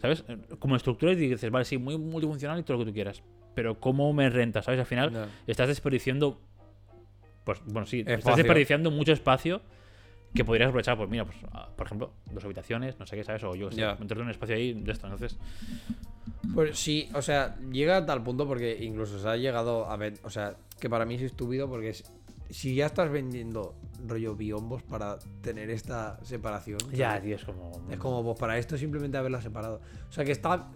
¿sabes? 0.00 0.24
Como 0.58 0.76
estructura 0.76 1.12
y 1.12 1.16
dices, 1.16 1.50
vale, 1.50 1.64
sí, 1.64 1.76
muy 1.78 1.98
multifuncional 1.98 2.58
y 2.58 2.62
todo 2.62 2.78
lo 2.78 2.84
que 2.84 2.90
tú 2.90 2.94
quieras, 2.94 3.22
pero 3.54 3.78
¿cómo 3.80 4.12
me 4.12 4.28
renta, 4.30 4.62
¿sabes? 4.62 4.80
Al 4.80 4.86
final 4.86 5.28
estás 5.46 5.68
desperdiciando, 5.68 6.40
pues, 7.44 7.60
bueno, 7.66 7.86
sí, 7.86 8.00
estás 8.06 8.36
desperdiciando 8.36 8.90
mucho 8.90 9.12
espacio 9.12 9.60
que 10.34 10.44
podrías 10.44 10.68
aprovechar, 10.68 10.96
pues 10.96 11.08
mira, 11.08 11.24
pues, 11.24 11.36
ah, 11.52 11.68
por 11.76 11.86
ejemplo, 11.86 12.10
dos 12.32 12.44
habitaciones, 12.44 12.98
no 12.98 13.06
sé 13.06 13.16
qué, 13.16 13.24
¿sabes? 13.24 13.42
O 13.44 13.54
yo, 13.54 13.70
Ya. 13.70 13.94
meterle 14.00 14.24
un 14.24 14.30
espacio 14.30 14.56
ahí 14.56 14.72
de 14.72 14.92
esto, 14.92 15.06
entonces... 15.06 15.38
Pues 16.54 16.78
sí, 16.78 17.08
o 17.14 17.22
sea, 17.22 17.56
llega 17.72 17.96
a 17.98 18.06
tal 18.06 18.22
punto 18.22 18.46
porque 18.46 18.76
incluso 18.84 19.18
se 19.18 19.28
ha 19.28 19.36
llegado 19.36 19.90
a 19.90 19.96
ver. 19.96 20.14
O 20.24 20.30
sea, 20.30 20.54
que 20.78 20.88
para 20.90 21.04
mí 21.04 21.14
es 21.14 21.22
estúpido 21.22 21.68
porque 21.68 21.88
es- 21.90 22.04
si 22.50 22.74
ya 22.74 22.86
estás 22.86 23.10
vendiendo 23.10 23.74
rollo 24.06 24.36
biombos 24.36 24.82
para 24.82 25.18
tener 25.40 25.70
esta 25.70 26.18
separación. 26.22 26.78
Ya, 26.92 27.08
¿sabes? 27.10 27.22
tío, 27.24 27.36
es 27.36 27.44
como... 27.44 27.72
Es 27.90 27.98
como, 27.98 28.22
pues 28.22 28.38
para 28.38 28.58
esto 28.58 28.76
simplemente 28.76 29.16
haberla 29.16 29.40
separado. 29.40 29.80
O 30.08 30.12
sea, 30.12 30.24
que 30.24 30.32
está. 30.32 30.68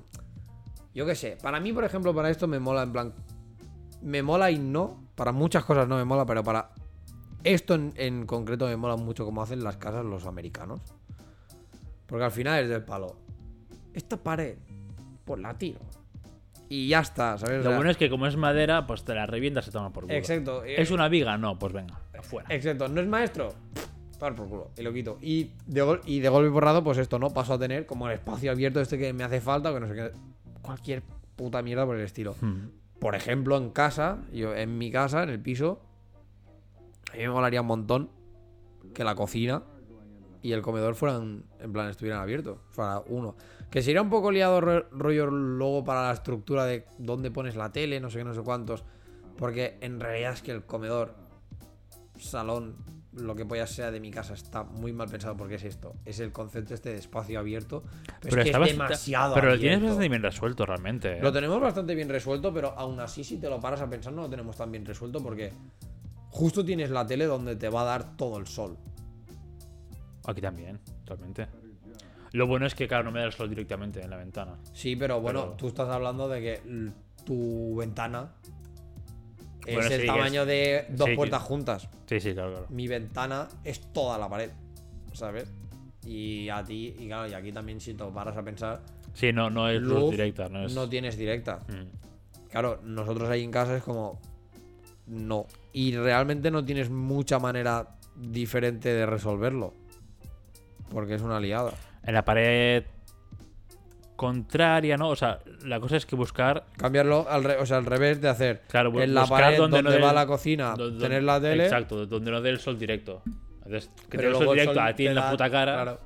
Yo 0.95 1.07
qué 1.07 1.15
sé, 1.15 1.37
para 1.41 1.61
mí, 1.61 1.73
por 1.73 1.85
ejemplo, 1.85 2.15
para 2.15 2.31
esto 2.31 2.49
me 2.49 2.59
mola 2.59 2.83
en 2.83 2.93
plan. 2.93 3.15
Me 4.03 4.23
mola 4.23 4.51
y 4.51 4.59
no. 4.59 5.05
Para 5.15 5.33
muchas 5.33 5.65
cosas 5.65 5.87
no 5.87 5.97
me 5.97 6.05
mola, 6.05 6.25
pero 6.27 6.43
para 6.43 6.71
esto 7.55 7.75
en, 7.75 7.93
en 7.97 8.27
concreto 8.27 8.67
me 8.67 8.77
mola 8.77 8.97
mucho 8.97 9.25
como 9.25 9.43
hacen 9.43 9.63
las 9.63 9.77
casas 9.77 10.05
los 10.05 10.27
americanos. 10.27 10.81
Porque 12.07 12.25
al 12.25 12.31
final 12.33 12.63
es 12.63 12.69
del 12.69 12.83
palo. 12.85 13.17
Esta 13.93 14.17
pared, 14.17 14.57
pues 15.25 15.41
la 15.41 15.55
tiro. 15.59 15.81
Y 16.71 16.89
ya 16.89 17.01
está, 17.01 17.39
¿sabes? 17.39 17.57
O 17.57 17.59
Lo 17.59 17.63
sea, 17.65 17.77
bueno 17.77 17.91
es 17.91 17.97
que 17.97 18.11
como 18.11 18.27
es 18.27 18.37
madera, 18.37 18.87
pues 18.87 19.03
te 19.05 19.15
la 19.15 19.27
revientas 19.27 19.65
se 19.65 19.71
toma 19.71 19.91
por 19.91 20.05
culo. 20.05 20.15
Exacto. 20.15 20.65
eh, 20.65 20.81
¿Es 20.81 20.91
una 20.91 21.09
viga? 21.09 21.37
No, 21.39 21.59
pues 21.59 21.73
venga, 21.73 21.99
afuera. 22.19 22.47
Exacto, 22.55 22.89
no 22.89 23.01
es 23.01 23.07
maestro. 23.07 23.55
Tomar 24.19 24.35
por 24.35 24.49
culo. 24.49 24.71
Y 24.77 24.83
lo 24.83 24.93
quito. 24.93 25.19
Y 25.23 25.53
de, 25.67 25.83
gol- 25.83 26.01
y 26.05 26.21
de 26.21 26.29
golpe 26.29 26.49
y 26.49 26.53
porrado, 26.53 26.83
pues 26.85 26.99
esto 26.99 27.19
no 27.19 27.31
paso 27.31 27.55
a 27.55 27.59
tener 27.59 27.87
como 27.87 28.07
el 28.09 28.15
espacio 28.15 28.51
abierto 28.51 28.81
este 28.81 28.99
que 28.99 29.13
me 29.13 29.25
hace 29.25 29.41
falta, 29.41 29.73
que 29.73 29.81
no 29.81 29.87
sé 29.89 29.95
qué. 29.95 30.11
Cualquier 30.61 31.03
puta 31.37 31.63
mierda 31.63 31.87
por 31.87 31.97
el 31.97 32.03
estilo. 32.05 32.35
Hmm. 32.41 32.69
Por 32.99 33.15
ejemplo, 33.15 33.57
en 33.57 33.71
casa, 33.71 34.19
yo 34.33 34.55
en 34.55 34.77
mi 34.77 34.91
casa, 34.91 35.23
en 35.23 35.31
el 35.31 35.41
piso, 35.41 35.81
a 37.13 37.17
mí 37.17 37.23
me 37.23 37.31
molaría 37.31 37.61
un 37.61 37.67
montón 37.67 38.11
que 38.95 39.05
la 39.05 39.15
cocina 39.15 39.63
y 40.43 40.53
el 40.53 40.63
comedor 40.63 40.95
fueran, 40.95 41.45
en 41.61 41.73
plan, 41.73 41.89
estuvieran 41.91 42.21
abiertos. 42.21 42.59
Fuera 42.71 43.03
uno. 43.09 43.37
Que 43.71 43.83
sería 43.83 44.01
un 44.03 44.09
poco 44.11 44.31
liado 44.31 44.61
ro- 44.61 44.87
rollo 44.93 45.27
luego 45.27 45.85
para 45.85 46.07
la 46.07 46.13
estructura 46.13 46.65
de 46.65 46.87
dónde 46.99 47.31
pones 47.31 47.57
la 47.57 47.73
tele, 47.73 48.01
no 48.01 48.09
sé 48.11 48.19
qué, 48.19 48.25
no 48.25 48.35
sé 48.35 48.43
cuántos. 48.43 48.85
Porque 49.37 49.79
en 49.81 50.01
realidad 50.01 50.33
es 50.33 50.43
que 50.43 50.53
el 50.53 50.65
comedor, 50.65 51.15
salón, 52.19 52.77
lo 53.13 53.35
que 53.35 53.45
pueda 53.45 53.67
sea 53.67 53.91
de 53.91 54.01
mi 54.01 54.11
casa 54.11 54.35
está 54.35 54.63
muy 54.65 54.93
mal 54.93 55.09
pensado 55.09 55.37
porque 55.37 55.57
es 55.57 55.65
esto. 55.65 55.95
Es 56.05 56.21
el 56.21 56.33
concepto 56.33 56.75
este 56.75 56.91
de 56.91 56.97
espacio 56.97 57.39
abierto. 57.39 57.83
Pero, 58.21 58.41
es 58.43 58.45
que 58.45 58.51
es 58.51 58.73
demasiado 58.73 59.35
Pero 59.35 59.51
lo 59.51 59.59
tienes 59.59 59.83
bastante 59.83 60.09
bien 60.09 60.23
resuelto 60.23 60.67
realmente. 60.67 61.19
¿eh? 61.19 61.23
Lo 61.23 61.33
tenemos 61.33 61.61
bastante 61.61 61.95
bien 61.95 62.09
resuelto, 62.09 62.53
pero 62.55 62.71
aún 62.79 63.01
así, 63.01 63.25
si 63.25 63.39
te 63.39 63.49
lo 63.49 63.61
paras 63.61 63.81
a 63.81 63.91
pensar, 63.91 64.13
no 64.13 64.23
lo 64.23 64.31
tenemos 64.31 64.57
tan 64.57 64.71
bien 64.71 64.85
resuelto 64.87 65.21
porque 65.23 65.53
justo 66.31 66.65
tienes 66.65 66.91
la 66.91 67.07
tele 67.07 67.27
donde 67.27 67.57
te 67.57 67.69
va 67.69 67.83
a 67.83 67.85
dar 67.85 68.17
todo 68.17 68.39
el 68.39 68.47
sol. 68.47 68.77
Aquí 70.27 70.41
también, 70.41 70.79
totalmente. 71.05 71.47
Lo 72.33 72.47
bueno 72.47 72.67
es 72.67 72.75
que, 72.75 72.87
claro, 72.87 73.05
no 73.05 73.11
me 73.11 73.21
da 73.21 73.27
el 73.27 73.33
sol 73.33 73.49
directamente 73.49 74.03
en 74.03 74.11
la 74.11 74.17
ventana. 74.19 74.59
Sí, 74.75 74.97
pero 74.97 75.21
bueno, 75.21 75.43
Pero- 75.43 75.53
tú 75.55 75.69
estás 75.69 75.89
hablando 75.89 76.29
de 76.29 76.41
que 76.41 76.93
tu 77.25 77.77
ventana 77.77 78.33
es 79.67 79.75
Bueno, 79.75 79.91
el 79.95 80.01
sí, 80.03 80.07
tamaño 80.07 80.45
de 80.47 80.87
dos 80.91 81.09
sí, 81.09 81.17
puertas 81.17 81.43
juntas. 81.43 81.89
Sí, 82.07 82.21
sí, 82.21 82.35
claro, 82.35 82.51
claro. 82.53 82.67
Mi 82.71 82.87
ventana 82.89 83.49
es 83.65 83.81
toda 83.93 84.19
la 84.19 84.29
pared, 84.29 84.51
¿sabes? 85.15 85.51
Y 86.05 86.49
a 86.51 86.63
ti, 86.63 86.95
y 86.99 87.07
claro, 87.07 87.29
y 87.29 87.35
aquí 87.35 87.51
también 87.53 87.81
si 87.81 87.95
te 87.95 88.05
paras 88.05 88.37
a 88.37 88.43
pensar, 88.43 88.81
Sí, 89.15 89.33
no, 89.33 89.51
no 89.51 89.69
es 89.69 89.81
luz, 89.81 89.99
luz 89.99 90.11
directa, 90.13 90.49
no 90.49 90.65
es. 90.67 90.75
no 90.75 90.89
tienes 90.89 91.17
directa. 91.17 91.61
Mm. 91.69 92.49
Claro, 92.51 92.81
nosotros 92.85 93.29
ahí 93.31 93.43
en 93.43 93.51
casa 93.51 93.77
es 93.77 93.83
como. 93.83 94.21
No. 95.09 95.47
Y 95.73 95.97
realmente 95.97 96.51
no 96.51 96.65
tienes 96.65 96.91
mucha 96.91 97.39
manera 97.39 97.97
diferente 98.17 98.93
de 98.93 99.07
resolverlo. 99.07 99.75
Porque 100.91 101.15
es 101.15 101.23
una 101.23 101.41
liada. 101.41 101.73
En 102.05 102.15
la 102.15 102.25
pared 102.25 102.85
contraria, 104.17 104.97
¿no? 104.97 105.11
O 105.11 105.17
sea, 105.17 105.39
la 105.65 105.79
cosa 105.81 105.97
es 105.97 106.07
que 106.07 106.17
buscar. 106.17 106.65
Cambiarlo 106.77 107.27
al, 107.29 107.45
re- 107.45 107.57
o 107.59 107.67
sea, 107.67 107.77
al 107.77 107.87
revés 107.87 108.21
de 108.21 108.29
hacer. 108.29 108.63
Claro, 108.69 109.01
en 109.01 109.15
la 109.15 109.27
pared 109.27 109.57
donde 109.59 109.83
donde, 109.83 109.99
no 109.99 110.05
va 110.05 110.11
el- 110.11 110.17
la 110.17 110.27
cocina, 110.27 110.75
tener 110.99 111.23
la 111.23 111.41
tele. 111.41 111.65
Exacto, 111.65 112.07
donde 112.07 112.31
no 112.31 112.41
dé 112.41 112.51
el 112.51 112.59
sol 112.59 112.79
directo. 112.79 113.23
Entonces, 113.65 113.91
que 114.09 114.19
te 114.19 114.27
el 114.27 114.35
sol 114.35 114.43
el 114.45 114.51
directo 114.55 114.75
sol 114.75 114.83
a 114.83 114.95
ti 114.95 115.07
en 115.07 115.15
la 115.15 115.31
puta 115.31 115.51
cara. 115.51 115.75
claro. 115.75 116.01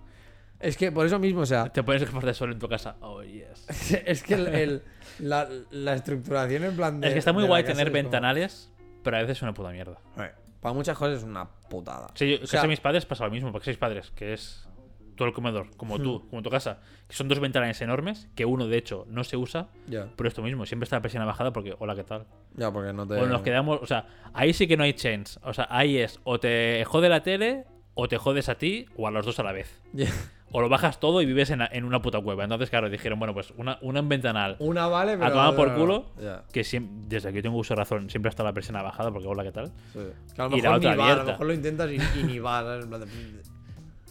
Es 0.60 0.76
que 0.76 0.92
por 0.92 1.04
eso 1.06 1.18
mismo, 1.18 1.40
o 1.40 1.46
sea. 1.46 1.68
Te 1.72 1.82
pones 1.82 2.04
gafas 2.04 2.22
de 2.24 2.34
sol 2.34 2.52
en 2.52 2.58
tu 2.58 2.68
casa. 2.68 2.96
Oh, 3.00 3.22
yes. 3.22 3.66
es 4.06 4.22
que 4.22 4.34
el, 4.34 4.82
la, 5.18 5.48
la 5.72 5.94
estructuración 5.94 6.64
en 6.64 6.76
plan 6.76 7.00
de. 7.00 7.08
es 7.08 7.12
que 7.14 7.18
está 7.18 7.32
muy 7.32 7.44
guay 7.44 7.64
tener 7.64 7.90
ventanales, 7.90 8.70
pero 9.02 9.16
a 9.16 9.20
veces 9.20 9.38
es 9.38 9.42
una 9.42 9.52
puta 9.54 9.70
mierda. 9.70 9.98
Eh, 10.18 10.30
Para 10.60 10.74
muchas 10.74 10.96
cosas 10.96 11.18
es 11.18 11.24
una 11.24 11.48
putada. 11.68 12.08
Sí, 12.14 12.30
yo, 12.30 12.36
O 12.36 12.38
sea, 12.46 12.58
casa 12.58 12.62
de 12.62 12.68
mis 12.68 12.80
padres 12.80 13.04
pasa 13.06 13.24
lo 13.24 13.30
mismo, 13.30 13.50
porque 13.52 13.64
sois 13.66 13.76
padres, 13.78 14.10
que 14.12 14.32
es 14.32 14.68
todo 15.16 15.28
el 15.28 15.34
comedor, 15.34 15.76
como 15.76 15.98
Hmm. 15.98 16.02
tú, 16.02 16.28
como 16.30 16.42
tu 16.42 16.48
casa, 16.50 16.78
que 17.06 17.14
son 17.14 17.28
dos 17.28 17.38
ventanales 17.38 17.80
enormes, 17.82 18.28
que 18.34 18.44
uno 18.46 18.66
de 18.66 18.78
hecho 18.78 19.04
no 19.08 19.24
se 19.24 19.36
usa, 19.36 19.68
Ya, 19.86 20.08
pero 20.16 20.26
esto 20.28 20.40
mismo, 20.42 20.64
siempre 20.66 20.84
está 20.84 20.96
la 20.96 21.02
presión 21.02 21.24
bajada 21.26 21.52
porque, 21.52 21.74
hola, 21.78 21.94
¿qué 21.94 22.04
tal? 22.04 22.26
ya, 22.54 22.72
porque 22.72 22.92
no 22.92 23.06
te. 23.06 23.14
O 23.14 23.26
nos 23.26 23.42
quedamos, 23.42 23.80
o 23.82 23.86
sea, 23.86 24.06
ahí 24.32 24.52
sí 24.54 24.66
que 24.66 24.76
no 24.76 24.84
hay 24.84 24.94
chance, 24.94 25.38
o 25.42 25.52
sea, 25.52 25.66
ahí 25.70 25.98
es 25.98 26.18
o 26.24 26.40
te 26.40 26.82
jode 26.86 27.08
la 27.10 27.22
tele, 27.22 27.66
o 27.94 28.08
te 28.08 28.16
jodes 28.16 28.48
a 28.48 28.54
ti, 28.56 28.86
o 28.96 29.06
a 29.06 29.10
los 29.10 29.26
dos 29.26 29.38
a 29.38 29.42
la 29.42 29.52
vez. 29.52 29.82
Ya. 29.92 30.06
O 30.54 30.60
lo 30.60 30.68
bajas 30.68 31.00
todo 31.00 31.22
y 31.22 31.26
vives 31.26 31.48
en, 31.50 31.62
en 31.62 31.84
una 31.84 32.02
puta 32.02 32.20
cueva. 32.20 32.44
Entonces, 32.44 32.68
claro, 32.70 32.90
dijeron, 32.90 33.18
bueno, 33.18 33.32
pues 33.34 33.52
una, 33.56 33.78
una 33.80 34.00
en 34.00 34.08
ventanal, 34.08 34.56
Una 34.58 34.86
vale, 34.86 35.14
pero. 35.16 35.26
a 35.26 35.30
tomar 35.30 35.56
por 35.56 35.68
no, 35.68 35.74
no, 35.74 35.80
culo, 35.80 36.06
que 36.52 36.62
siempre, 36.62 36.94
desde 37.08 37.30
que 37.30 37.36
yo 37.36 37.42
tengo 37.42 37.56
uso 37.56 37.74
de 37.74 37.78
razón, 37.80 38.10
siempre 38.10 38.28
está 38.28 38.42
la 38.44 38.52
presión 38.52 38.74
bajada, 38.82 39.10
porque 39.10 39.26
hola, 39.28 39.44
¿qué 39.44 39.52
tal? 39.52 39.72
Sí. 39.92 40.00
Que 40.34 40.42
a 40.42 40.48
lo 40.48 40.56
Y 40.56 40.60
la 40.60 40.68
mejor 40.70 40.76
otra 40.78 40.90
ni 40.92 40.96
va, 40.98 41.12
a 41.12 41.16
lo 41.16 41.24
mejor 41.24 41.46
lo 41.46 41.52
intentas 41.54 41.90
y, 41.90 41.96
y 42.20 42.22
ni 42.24 42.38
va. 42.38 42.62
¿sabes? 42.62 42.86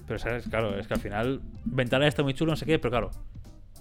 Pero, 0.08 0.20
¿sabes? 0.20 0.48
Claro, 0.50 0.78
es 0.78 0.88
que 0.88 0.94
al 0.96 1.00
final, 1.00 1.42
ventana 1.64 2.08
está 2.08 2.24
muy 2.24 2.34
chulo, 2.34 2.52
no 2.54 2.56
sé 2.58 2.66
qué, 2.66 2.80
pero 2.80 2.90
claro, 2.92 3.12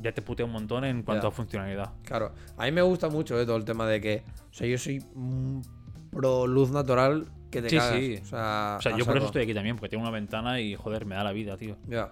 ya 0.00 0.12
te 0.12 0.20
putea 0.22 0.44
un 0.46 0.52
montón 0.52 0.84
en 0.84 1.02
cuanto 1.02 1.24
Ya. 1.26 1.28
a 1.28 1.32
funcionalidad. 1.32 1.90
Claro, 2.04 2.32
a 2.58 2.64
mí 2.66 2.72
me 2.72 2.82
gusta 2.82 3.08
mucho 3.08 3.40
eh, 3.40 3.46
todo 3.46 3.56
el 3.56 3.64
tema 3.64 3.86
de 3.86 4.00
que, 4.00 4.22
o 4.50 4.54
sea, 4.54 4.66
yo 4.66 4.76
soy 4.78 5.02
pro 6.10 6.46
luz 6.46 6.70
natural 6.70 7.26
que 7.50 7.62
te 7.62 7.70
Sí, 7.70 7.76
cagas. 7.78 7.94
sí. 7.98 8.18
O 8.22 8.24
sea, 8.26 8.76
O 8.78 8.82
sea, 8.82 8.92
yo 8.96 9.04
por 9.04 9.16
eso 9.16 9.26
saco. 9.26 9.26
estoy 9.26 9.42
aquí 9.42 9.54
también, 9.54 9.76
porque 9.76 9.88
tengo 9.88 10.02
una 10.02 10.12
ventana 10.12 10.60
y, 10.60 10.76
joder, 10.76 11.04
me 11.04 11.16
da 11.16 11.24
la 11.24 11.32
vida, 11.32 11.56
tío. 11.56 11.76
Ya. 11.88 12.10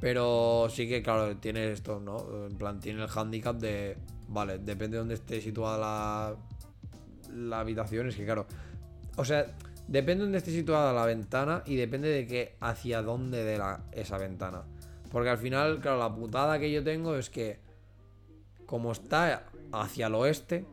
Pero 0.00 0.68
sí 0.70 0.88
que, 0.88 1.02
claro, 1.02 1.36
tiene 1.36 1.72
esto, 1.72 2.00
¿no? 2.00 2.46
En 2.46 2.56
plan, 2.56 2.78
tiene 2.80 3.02
el 3.02 3.08
handicap 3.12 3.56
de, 3.56 3.96
vale, 4.28 4.58
depende 4.58 4.96
de 4.96 4.98
dónde 4.98 5.14
esté 5.14 5.40
situada 5.40 5.78
la, 5.78 6.36
la 7.34 7.60
habitación, 7.60 8.08
es 8.08 8.16
que, 8.16 8.24
claro, 8.24 8.46
o 9.16 9.24
sea, 9.24 9.46
depende 9.88 10.20
de 10.20 10.24
dónde 10.26 10.38
esté 10.38 10.52
situada 10.52 10.92
la 10.92 11.04
ventana 11.04 11.62
y 11.66 11.74
depende 11.76 12.08
de 12.08 12.26
que 12.26 12.56
hacia 12.60 13.02
dónde 13.02 13.42
de 13.42 13.58
la, 13.58 13.84
esa 13.92 14.18
ventana. 14.18 14.62
Porque 15.10 15.30
al 15.30 15.38
final, 15.38 15.80
claro, 15.80 15.98
la 15.98 16.14
putada 16.14 16.58
que 16.58 16.70
yo 16.70 16.84
tengo 16.84 17.16
es 17.16 17.28
que, 17.28 17.58
como 18.66 18.92
está 18.92 19.46
hacia 19.72 20.06
el 20.06 20.14
oeste, 20.14 20.64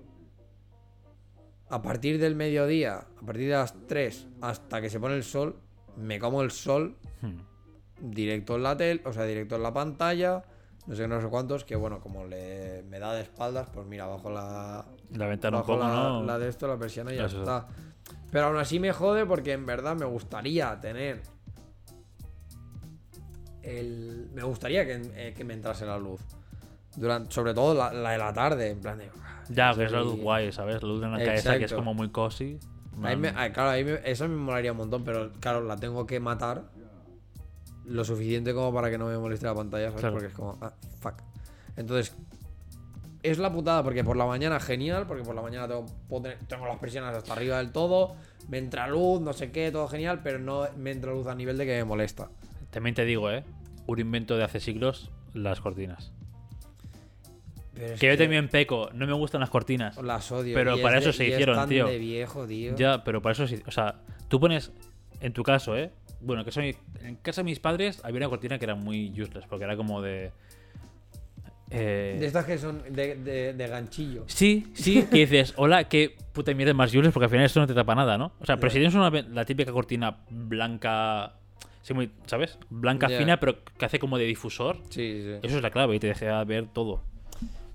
a 1.70 1.82
partir 1.82 2.20
del 2.20 2.36
mediodía, 2.36 3.08
a 3.20 3.26
partir 3.26 3.48
de 3.48 3.56
las 3.56 3.74
3 3.88 4.28
hasta 4.42 4.82
que 4.82 4.90
se 4.90 5.00
pone 5.00 5.16
el 5.16 5.24
sol, 5.24 5.60
me 5.98 6.20
como 6.20 6.44
el 6.44 6.52
sol 6.52 6.96
Hmm. 7.26 7.40
Directo 8.00 8.56
en 8.56 8.64
la 8.64 8.76
tele, 8.78 9.02
o 9.06 9.14
sea, 9.14 9.24
directo 9.26 9.56
en 9.56 9.64
la 9.64 9.74
pantalla, 9.74 10.44
no 10.88 10.96
sé, 10.96 11.08
no 11.08 11.20
sé 11.22 11.28
cuántos, 11.28 11.64
que 11.66 11.76
bueno, 11.76 12.00
como 12.00 12.26
le, 12.26 12.84
me 12.90 13.00
da 13.00 13.14
de 13.14 13.22
espaldas, 13.22 13.68
pues 13.74 13.86
mira, 13.88 14.06
bajo 14.06 14.30
la, 14.30 14.86
La 15.14 15.28
ventana 15.28 15.58
un 15.58 15.62
bajo 15.62 15.74
poco, 15.74 15.84
la, 15.88 15.96
¿no? 15.96 16.24
la 16.24 16.38
de 16.40 16.50
esto, 16.50 16.68
la 16.68 16.78
persiana 16.78 17.14
y 17.14 17.18
ya 17.18 17.26
Eso. 17.26 17.40
está. 17.40 17.68
Pero 18.32 18.48
aún 18.48 18.58
así 18.58 18.80
me 18.80 18.92
jode 18.92 19.26
porque 19.26 19.54
en 19.54 19.66
verdad 19.66 19.96
me 19.96 20.06
gustaría 20.06 20.80
tener 20.82 21.22
el, 23.64 24.30
me 24.34 24.44
gustaría 24.44 24.86
que, 24.86 25.02
eh, 25.16 25.34
que 25.36 25.44
me 25.44 25.54
entrase 25.54 25.86
la 25.86 25.98
luz. 25.98 26.22
Durante, 26.96 27.32
sobre 27.34 27.54
todo 27.54 27.74
la, 27.74 27.92
la 27.92 28.12
de 28.12 28.18
la 28.18 28.34
tarde, 28.34 28.70
en 28.70 28.80
plan 28.80 28.98
de... 28.98 29.10
Ya, 29.50 29.74
que 29.76 29.84
es 29.86 29.92
la 29.92 30.02
luz 30.02 30.20
guay, 30.20 30.52
¿sabes? 30.52 30.82
La 30.82 30.88
luz 30.88 31.02
de 31.02 31.08
una 31.08 31.18
cabeza 31.24 31.58
que 31.58 31.66
es 31.66 31.74
como 31.74 31.94
muy 31.94 32.10
cozy. 32.10 32.60
Ahí 33.04 33.18
me- 33.18 33.30
ah, 33.36 33.52
claro, 33.52 33.70
ahí 33.72 33.84
me- 33.84 34.00
eso 34.06 34.28
me 34.28 34.36
molaría 34.36 34.72
un 34.72 34.78
montón, 34.78 35.04
pero 35.04 35.32
claro, 35.40 35.62
la 35.62 35.76
tengo 35.76 36.06
que 36.08 36.20
matar 36.20 36.64
lo 37.88 38.04
suficiente 38.04 38.54
como 38.54 38.74
para 38.74 38.90
que 38.90 38.98
no 38.98 39.06
me 39.08 39.18
moleste 39.18 39.46
la 39.46 39.56
pantalla, 39.56 39.88
¿sabes? 39.88 40.00
Claro. 40.02 40.14
Porque 40.16 40.28
es 40.30 40.34
como, 40.34 40.58
ah, 40.62 40.74
fuck. 41.00 41.16
Entonces, 41.78 42.16
es 43.24 43.38
la 43.40 43.52
putada, 43.52 43.84
porque 43.84 44.04
por 44.04 44.16
la 44.18 44.26
mañana 44.26 44.60
genial, 44.60 45.06
porque 45.08 45.24
por 45.24 45.36
la 45.36 45.42
mañana 45.42 45.68
tengo, 45.68 45.86
tener- 46.22 46.40
tengo 46.48 46.66
las 46.68 46.78
persianas 46.80 47.16
hasta 47.18 47.34
arriba 47.34 47.58
del 47.58 47.72
todo, 47.72 48.16
me 48.50 48.58
entra 48.60 48.88
luz, 48.88 49.20
no 49.22 49.34
sé 49.34 49.52
qué, 49.52 49.72
todo 49.72 49.88
genial, 49.88 50.22
pero 50.24 50.38
no 50.40 50.68
me 50.78 50.92
entra 50.92 51.12
luz 51.12 51.26
a 51.28 51.36
nivel 51.36 51.58
de 51.58 51.66
que 51.66 51.72
me 51.78 51.84
molesta. 51.86 52.30
También 52.70 52.94
te 52.96 53.04
digo, 53.06 53.32
¿eh? 53.32 53.44
Un 53.88 54.00
invento 54.00 54.38
de 54.38 54.44
hace 54.44 54.60
siglos, 54.60 55.10
las 55.34 55.60
cortinas. 55.62 56.12
Pero 57.74 57.94
es 57.94 58.00
Que 58.00 58.08
yo 58.08 58.18
también 58.18 58.48
peco, 58.48 58.90
no 58.94 59.06
me 59.06 59.14
gustan 59.14 59.42
las 59.42 59.50
cortinas. 59.50 59.98
las 60.02 60.32
odio. 60.32 60.54
Pero 60.56 60.76
es 60.76 60.82
para 60.82 60.98
eso 61.00 61.08
de- 61.08 61.14
se 61.14 61.28
hicieron, 61.28 61.68
tío. 61.68 61.86
de 61.88 61.98
viejo, 61.98 62.46
tío. 62.48 62.76
Ya, 62.76 63.04
pero 63.04 63.22
para 63.22 63.34
eso 63.34 63.48
sí. 63.48 63.62
O 63.68 63.72
sea, 63.72 63.96
tú 64.30 64.40
pones. 64.40 64.72
En 65.22 65.34
tu 65.34 65.44
caso, 65.44 65.78
¿eh? 65.78 65.92
Bueno, 66.22 66.44
que 66.46 66.52
soy, 66.52 66.76
en 67.02 67.16
casa 67.18 67.42
de 67.42 67.46
mis 67.46 67.60
padres 67.60 68.02
había 68.04 68.18
una 68.18 68.30
cortina 68.30 68.58
que 68.58 68.66
era 68.66 68.76
muy 68.76 69.10
useless, 69.22 69.46
porque 69.48 69.66
era 69.66 69.76
como 69.78 70.02
de. 70.02 70.32
eh, 71.72 72.18
De 72.20 72.26
estas 72.26 72.46
que 72.46 72.58
son 72.58 72.82
de, 72.90 73.16
de, 73.16 73.54
de 73.54 73.68
ganchillo. 73.68 74.24
Sí, 74.28 74.72
sí, 74.74 75.04
que 75.12 75.18
dices, 75.20 75.54
hola, 75.58 75.86
qué 75.86 76.16
puta 76.34 76.54
mierda 76.54 76.74
más 76.74 76.90
useless, 76.92 77.14
porque 77.14 77.26
al 77.26 77.32
final 77.32 77.46
esto 77.46 77.60
no 77.60 77.68
te 77.68 77.74
tapa 77.74 77.96
nada, 77.96 78.18
¿no? 78.18 78.32
O 78.40 78.46
sea, 78.46 78.56
pero 78.58 78.68
Ya. 78.68 78.74
si 78.74 78.80
tienes 78.80 78.96
una, 78.96 79.10
la 79.10 79.46
típica 79.46 79.72
cortina 79.72 80.18
blanca. 80.30 81.34
Sí, 81.82 81.94
muy, 81.94 82.10
¿sabes? 82.26 82.58
Blanca 82.72 83.08
fina, 83.10 83.40
pero 83.40 83.64
que 83.64 83.86
hace 83.86 84.00
como 84.00 84.18
de 84.18 84.26
difusor. 84.26 84.78
Sí, 84.90 85.22
sí. 85.24 85.40
Eso 85.44 85.58
es 85.58 85.62
la 85.62 85.70
clave 85.70 85.96
y 85.96 86.00
te 86.00 86.08
deja 86.08 86.44
ver 86.44 86.66
todo. 86.68 87.04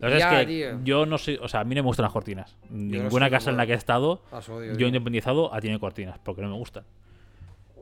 La 0.01 0.09
verdad 0.09 0.19
Ya, 0.19 0.41
es 0.41 0.47
que 0.47 0.53
tío. 0.53 0.81
yo 0.83 1.07
no 1.07 1.17
sé, 1.19 1.39
o 1.41 1.47
sea, 1.47 1.61
a 1.61 1.65
mí 1.65 1.75
no 1.77 1.83
me 1.83 1.87
gustan 1.87 2.05
las 2.05 2.13
cortinas. 2.13 2.57
Ninguna 2.71 3.31
casa 3.31 3.51
en 3.51 3.57
la 3.57 3.67
que 3.67 3.73
he 3.73 3.77
estado, 3.77 4.23
odio, 4.33 4.77
yo 4.77 4.87
independizado 4.89 5.55
ha 5.55 5.61
tenido 5.61 5.79
cortinas, 5.79 6.19
porque 6.25 6.41
no 6.43 6.49
me 6.49 6.57
gustan. 6.57 6.85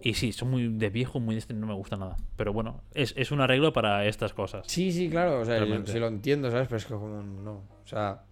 Y 0.03 0.15
sí, 0.15 0.33
son 0.33 0.51
muy 0.51 0.69
de 0.69 0.91
viejo, 0.91 1.19
muy 1.21 1.35
de 1.35 1.41
este, 1.41 1.55
no 1.55 1.67
me 1.67 1.75
gusta 1.75 1.97
nada. 1.97 2.17
Pero 2.37 2.53
bueno, 2.53 2.83
es, 2.95 3.15
es 3.17 3.31
un 3.33 3.41
arreglo 3.41 3.73
para 3.73 4.07
estas 4.07 4.33
cosas. 4.33 4.65
Sí, 4.69 4.93
sí, 4.93 5.09
claro, 5.11 5.41
o 5.41 5.45
sea, 5.45 5.65
yo- 5.65 5.87
sí 5.87 5.99
lo 5.99 6.07
entiendo, 6.09 6.51
¿sabes? 6.51 6.69
Pero 6.69 6.77
es 6.77 6.85
que 6.87 6.95
como 6.95 7.23
no, 7.23 7.53
o 7.53 7.87
sea, 7.87 8.23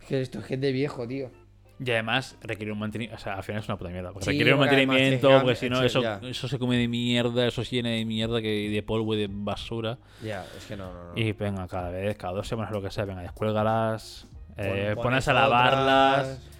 es 0.00 0.06
que 0.06 0.20
esto 0.20 0.38
es 0.40 0.44
gente 0.44 0.66
de 0.66 0.72
viejo, 0.72 1.06
tío. 1.06 1.30
Y 1.84 1.90
además 1.90 2.36
requiere 2.42 2.70
un 2.70 2.78
mantenimiento, 2.78 3.16
o 3.16 3.24
sea, 3.24 3.34
al 3.34 3.42
final 3.42 3.60
es 3.60 3.68
una 3.68 3.76
puta 3.76 3.90
mierda. 3.90 4.12
Porque 4.12 4.24
Sí, 4.26 4.30
requiere 4.32 4.52
un 4.54 4.60
mantenimiento, 4.60 5.40
porque 5.40 5.56
si 5.56 5.68
no, 5.68 5.82
eso, 5.82 6.00
ya. 6.02 6.20
eso 6.22 6.46
se 6.46 6.58
come 6.58 6.76
de 6.76 6.86
mierda, 6.86 7.46
eso 7.46 7.64
se 7.64 7.76
llena 7.76 7.88
de 7.90 8.04
mierda, 8.04 8.40
que 8.40 8.68
de 8.70 8.82
polvo 8.84 9.14
y 9.14 9.18
de 9.18 9.28
basura. 9.28 9.98
Ya, 10.22 10.44
es 10.56 10.66
que 10.66 10.76
no, 10.76 10.92
no, 10.92 11.12
no. 11.12 11.18
Y 11.18 11.32
venga, 11.32 11.66
cada 11.66 11.90
vez, 11.90 12.16
cada 12.16 12.34
dos 12.34 12.46
semanas, 12.46 12.72
lo 12.72 12.80
que 12.82 12.90
sea, 12.90 13.04
venga, 13.04 13.22
descuélgalas, 13.22 14.28
eh, 14.56 14.92
Pon- 14.94 15.02
pones 15.04 15.24
pones 15.24 15.28
a 15.28 15.32
lavarlas. 15.32 16.28
otras, 16.28 16.51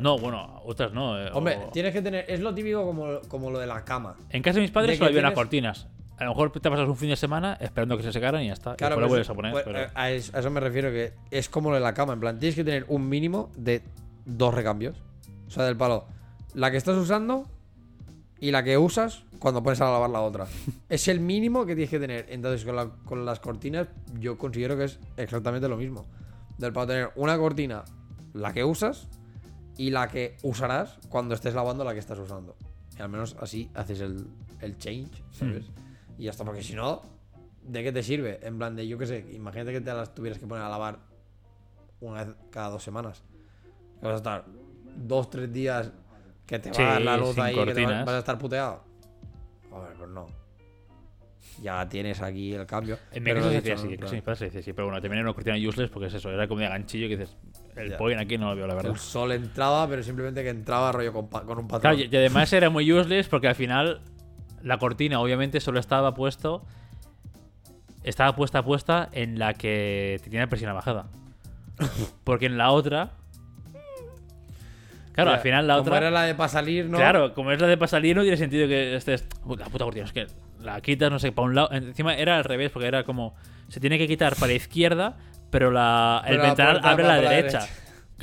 No, 0.00 0.18
bueno, 0.18 0.60
otras 0.64 0.92
no. 0.92 1.18
eh, 1.20 1.30
Hombre, 1.32 1.56
o- 1.66 1.70
tienes 1.70 1.92
que 1.92 2.02
tener, 2.02 2.24
es 2.28 2.40
lo 2.40 2.54
típico 2.54 2.84
como, 2.84 3.20
como 3.28 3.50
lo 3.50 3.58
de 3.58 3.66
la 3.66 3.84
cama. 3.84 4.16
En 4.30 4.42
casa 4.42 4.56
de 4.56 4.62
mis 4.62 4.70
padres 4.70 4.92
de 4.92 4.96
solo 4.98 5.08
había 5.08 5.20
unas 5.20 5.30
tienes- 5.32 5.36
cortinas. 5.44 5.88
A 6.16 6.24
lo 6.24 6.30
mejor 6.30 6.52
te 6.52 6.70
pasas 6.70 6.88
un 6.88 6.96
fin 6.96 7.08
de 7.10 7.16
semana 7.16 7.56
esperando 7.60 7.96
que 7.96 8.04
se 8.04 8.12
secaran 8.12 8.40
y 8.42 8.46
ya 8.46 8.52
está. 8.52 8.76
Claro, 8.76 8.94
lo 8.94 9.00
pues, 9.02 9.08
vuelves 9.08 9.30
a 9.30 9.34
poner. 9.34 9.52
pues, 9.52 9.64
pero- 9.64 9.80
eh, 9.80 9.88
a, 9.94 10.10
eso, 10.10 10.36
a 10.36 10.40
eso 10.40 10.50
me 10.50 10.60
refiero, 10.60 10.90
que 10.90 11.12
es 11.32 11.48
como 11.48 11.70
lo 11.70 11.74
de 11.76 11.80
la 11.82 11.92
cama. 11.92 12.12
En 12.12 12.20
plan, 12.20 12.38
tienes 12.38 12.54
que 12.54 12.62
tener 12.62 12.84
un 12.88 13.08
mínimo 13.08 13.50
de 13.56 13.82
dos 14.24 14.54
recambios. 14.54 14.96
O 15.48 15.50
sea, 15.50 15.64
del 15.64 15.76
palo, 15.76 16.04
la 16.54 16.70
que 16.70 16.76
estás 16.76 16.96
usando 16.96 17.48
y 18.38 18.52
la 18.52 18.62
que 18.62 18.78
usas 18.78 19.24
cuando 19.40 19.62
pones 19.64 19.80
a 19.80 19.86
lavar 19.90 20.08
la 20.10 20.20
otra. 20.20 20.46
es 20.88 21.08
el 21.08 21.18
mínimo 21.18 21.66
que 21.66 21.74
tienes 21.74 21.90
que 21.90 21.98
tener. 21.98 22.26
Entonces, 22.28 22.64
con, 22.64 22.76
la- 22.76 22.90
con 23.04 23.24
las 23.24 23.40
cortinas, 23.40 23.88
yo 24.20 24.38
considero 24.38 24.76
que 24.76 24.84
es 24.84 25.00
exactamente 25.16 25.68
lo 25.68 25.76
mismo. 25.76 26.06
Del 26.58 26.72
palo, 26.72 26.86
tener 26.86 27.10
una 27.16 27.36
cortina, 27.36 27.82
la 28.34 28.52
que 28.52 28.62
usas 28.62 29.08
y 29.76 29.90
la 29.90 30.08
que 30.08 30.36
usarás 30.42 30.98
cuando 31.08 31.34
estés 31.34 31.54
lavando 31.54 31.84
la 31.84 31.92
que 31.92 31.98
estás 32.00 32.18
usando. 32.18 32.56
Y 32.98 33.02
al 33.02 33.08
menos 33.08 33.36
así 33.40 33.70
haces 33.74 34.00
el, 34.00 34.26
el 34.60 34.78
change, 34.78 35.22
¿sabes? 35.32 35.64
Y 36.18 36.24
ya 36.24 36.30
está, 36.30 36.44
porque 36.44 36.62
si 36.62 36.74
no, 36.74 37.02
¿de 37.62 37.82
qué 37.82 37.90
te 37.92 38.02
sirve? 38.02 38.38
En 38.42 38.56
plan 38.58 38.76
de, 38.76 38.86
yo 38.86 38.96
qué 38.98 39.06
sé, 39.06 39.26
imagínate 39.32 39.72
que 39.72 39.80
te 39.80 39.92
las 39.92 40.14
tuvieras 40.14 40.38
que 40.38 40.46
poner 40.46 40.64
a 40.64 40.68
lavar 40.68 40.98
una 42.00 42.24
vez 42.24 42.34
cada 42.50 42.68
dos 42.70 42.82
semanas. 42.84 43.22
Que 44.00 44.06
vas 44.06 44.14
a 44.14 44.16
estar 44.18 44.44
dos, 44.96 45.28
tres 45.30 45.52
días 45.52 45.90
que 46.46 46.58
te 46.58 46.70
va 46.70 46.78
a 46.78 46.92
dar 46.92 47.02
la 47.02 47.14
Sí, 47.16 47.20
luz 47.20 47.38
ahí, 47.38 47.54
que 47.54 47.60
te 47.60 47.66
va- 47.66 47.74
cortinas. 47.74 48.04
vas 48.06 48.14
a 48.14 48.18
estar 48.18 48.38
puteado. 48.38 48.84
A 49.72 49.78
ver, 49.80 49.92
pues 49.96 50.10
no. 50.10 50.26
ya 51.62 51.88
tienes 51.88 52.20
aquí 52.20 52.52
el 52.52 52.66
cambio. 52.66 52.98
En 53.12 53.22
mi 53.22 53.32
caso 53.34 53.48
decía 53.48 53.74
así, 53.74 53.88
se 54.36 54.44
decía 54.44 54.60
así, 54.60 54.72
pero 54.72 54.86
bueno, 54.86 55.00
también 55.00 55.20
era 55.20 55.28
una 55.28 55.34
cortina 55.34 55.56
useless 55.56 55.90
porque 55.90 56.06
es 56.08 56.14
eso, 56.14 56.30
era 56.30 56.46
como 56.46 56.60
de 56.60 56.68
ganchillo 56.68 57.08
que 57.08 57.16
dices, 57.16 57.36
el 57.76 57.90
Ya. 57.90 57.96
point 57.96 58.20
aquí 58.20 58.38
no 58.38 58.50
lo 58.50 58.56
veo, 58.56 58.66
la 58.66 58.74
verdad. 58.74 58.92
El 58.92 58.98
sol 58.98 59.32
entraba, 59.32 59.88
pero 59.88 60.02
simplemente 60.02 60.42
que 60.42 60.50
entraba 60.50 60.92
rollo 60.92 61.12
con, 61.12 61.24
un 61.24 61.30
patrón. 61.68 61.80
Claro, 61.80 61.96
y 61.96 62.08
y 62.10 62.16
además 62.16 62.52
era 62.52 62.70
muy 62.70 62.90
useless 62.92 63.28
porque 63.28 63.48
al 63.48 63.54
final 63.54 64.00
la 64.62 64.78
cortina 64.78 65.20
obviamente 65.20 65.60
solo 65.60 65.80
estaba 65.80 66.14
puesto 66.14 66.64
estaba 68.04 68.36
puesta 68.36 68.62
puesta 68.62 69.08
en 69.12 69.38
la 69.38 69.54
que 69.54 70.20
tenía 70.22 70.46
presión 70.46 70.72
bajada. 70.74 71.06
Porque 72.24 72.46
en 72.46 72.56
la 72.56 72.70
otra 72.70 73.10
Claro, 75.12 75.30
al 75.30 75.40
final 75.40 75.66
la 75.66 75.74
como 75.74 75.86
otra 75.86 75.98
era 75.98 76.10
la 76.10 76.22
de 76.22 76.34
para 76.34 76.48
salir, 76.48 76.86
¿no? 76.86 76.98
Claro, 76.98 77.34
como 77.34 77.52
es 77.52 77.60
la 77.60 77.68
de 77.68 77.76
pasalir 77.76 78.16
no 78.16 78.22
tiene 78.22 78.36
sentido 78.36 78.66
que 78.66 78.96
estés 78.96 79.26
la 79.46 79.66
puta 79.66 79.84
cortina, 79.84 80.04
es 80.04 80.12
que 80.12 80.26
la 80.60 80.80
quitas 80.80 81.08
no 81.10 81.20
sé, 81.20 81.30
para 81.30 81.46
un 81.46 81.54
lado, 81.54 81.70
encima 81.72 82.14
era 82.16 82.36
al 82.36 82.42
revés 82.42 82.72
porque 82.72 82.88
era 82.88 83.04
como 83.04 83.34
se 83.68 83.78
tiene 83.78 83.96
que 83.96 84.08
quitar 84.08 84.34
para 84.34 84.48
la 84.48 84.54
izquierda, 84.54 85.16
pero 85.54 85.70
la 85.70 86.20
el 86.26 86.38
la 86.38 86.42
ventanal 86.42 86.72
puerta 86.80 86.90
abre 86.90 87.04
a 87.04 87.06
la 87.06 87.30
derecha. 87.30 87.68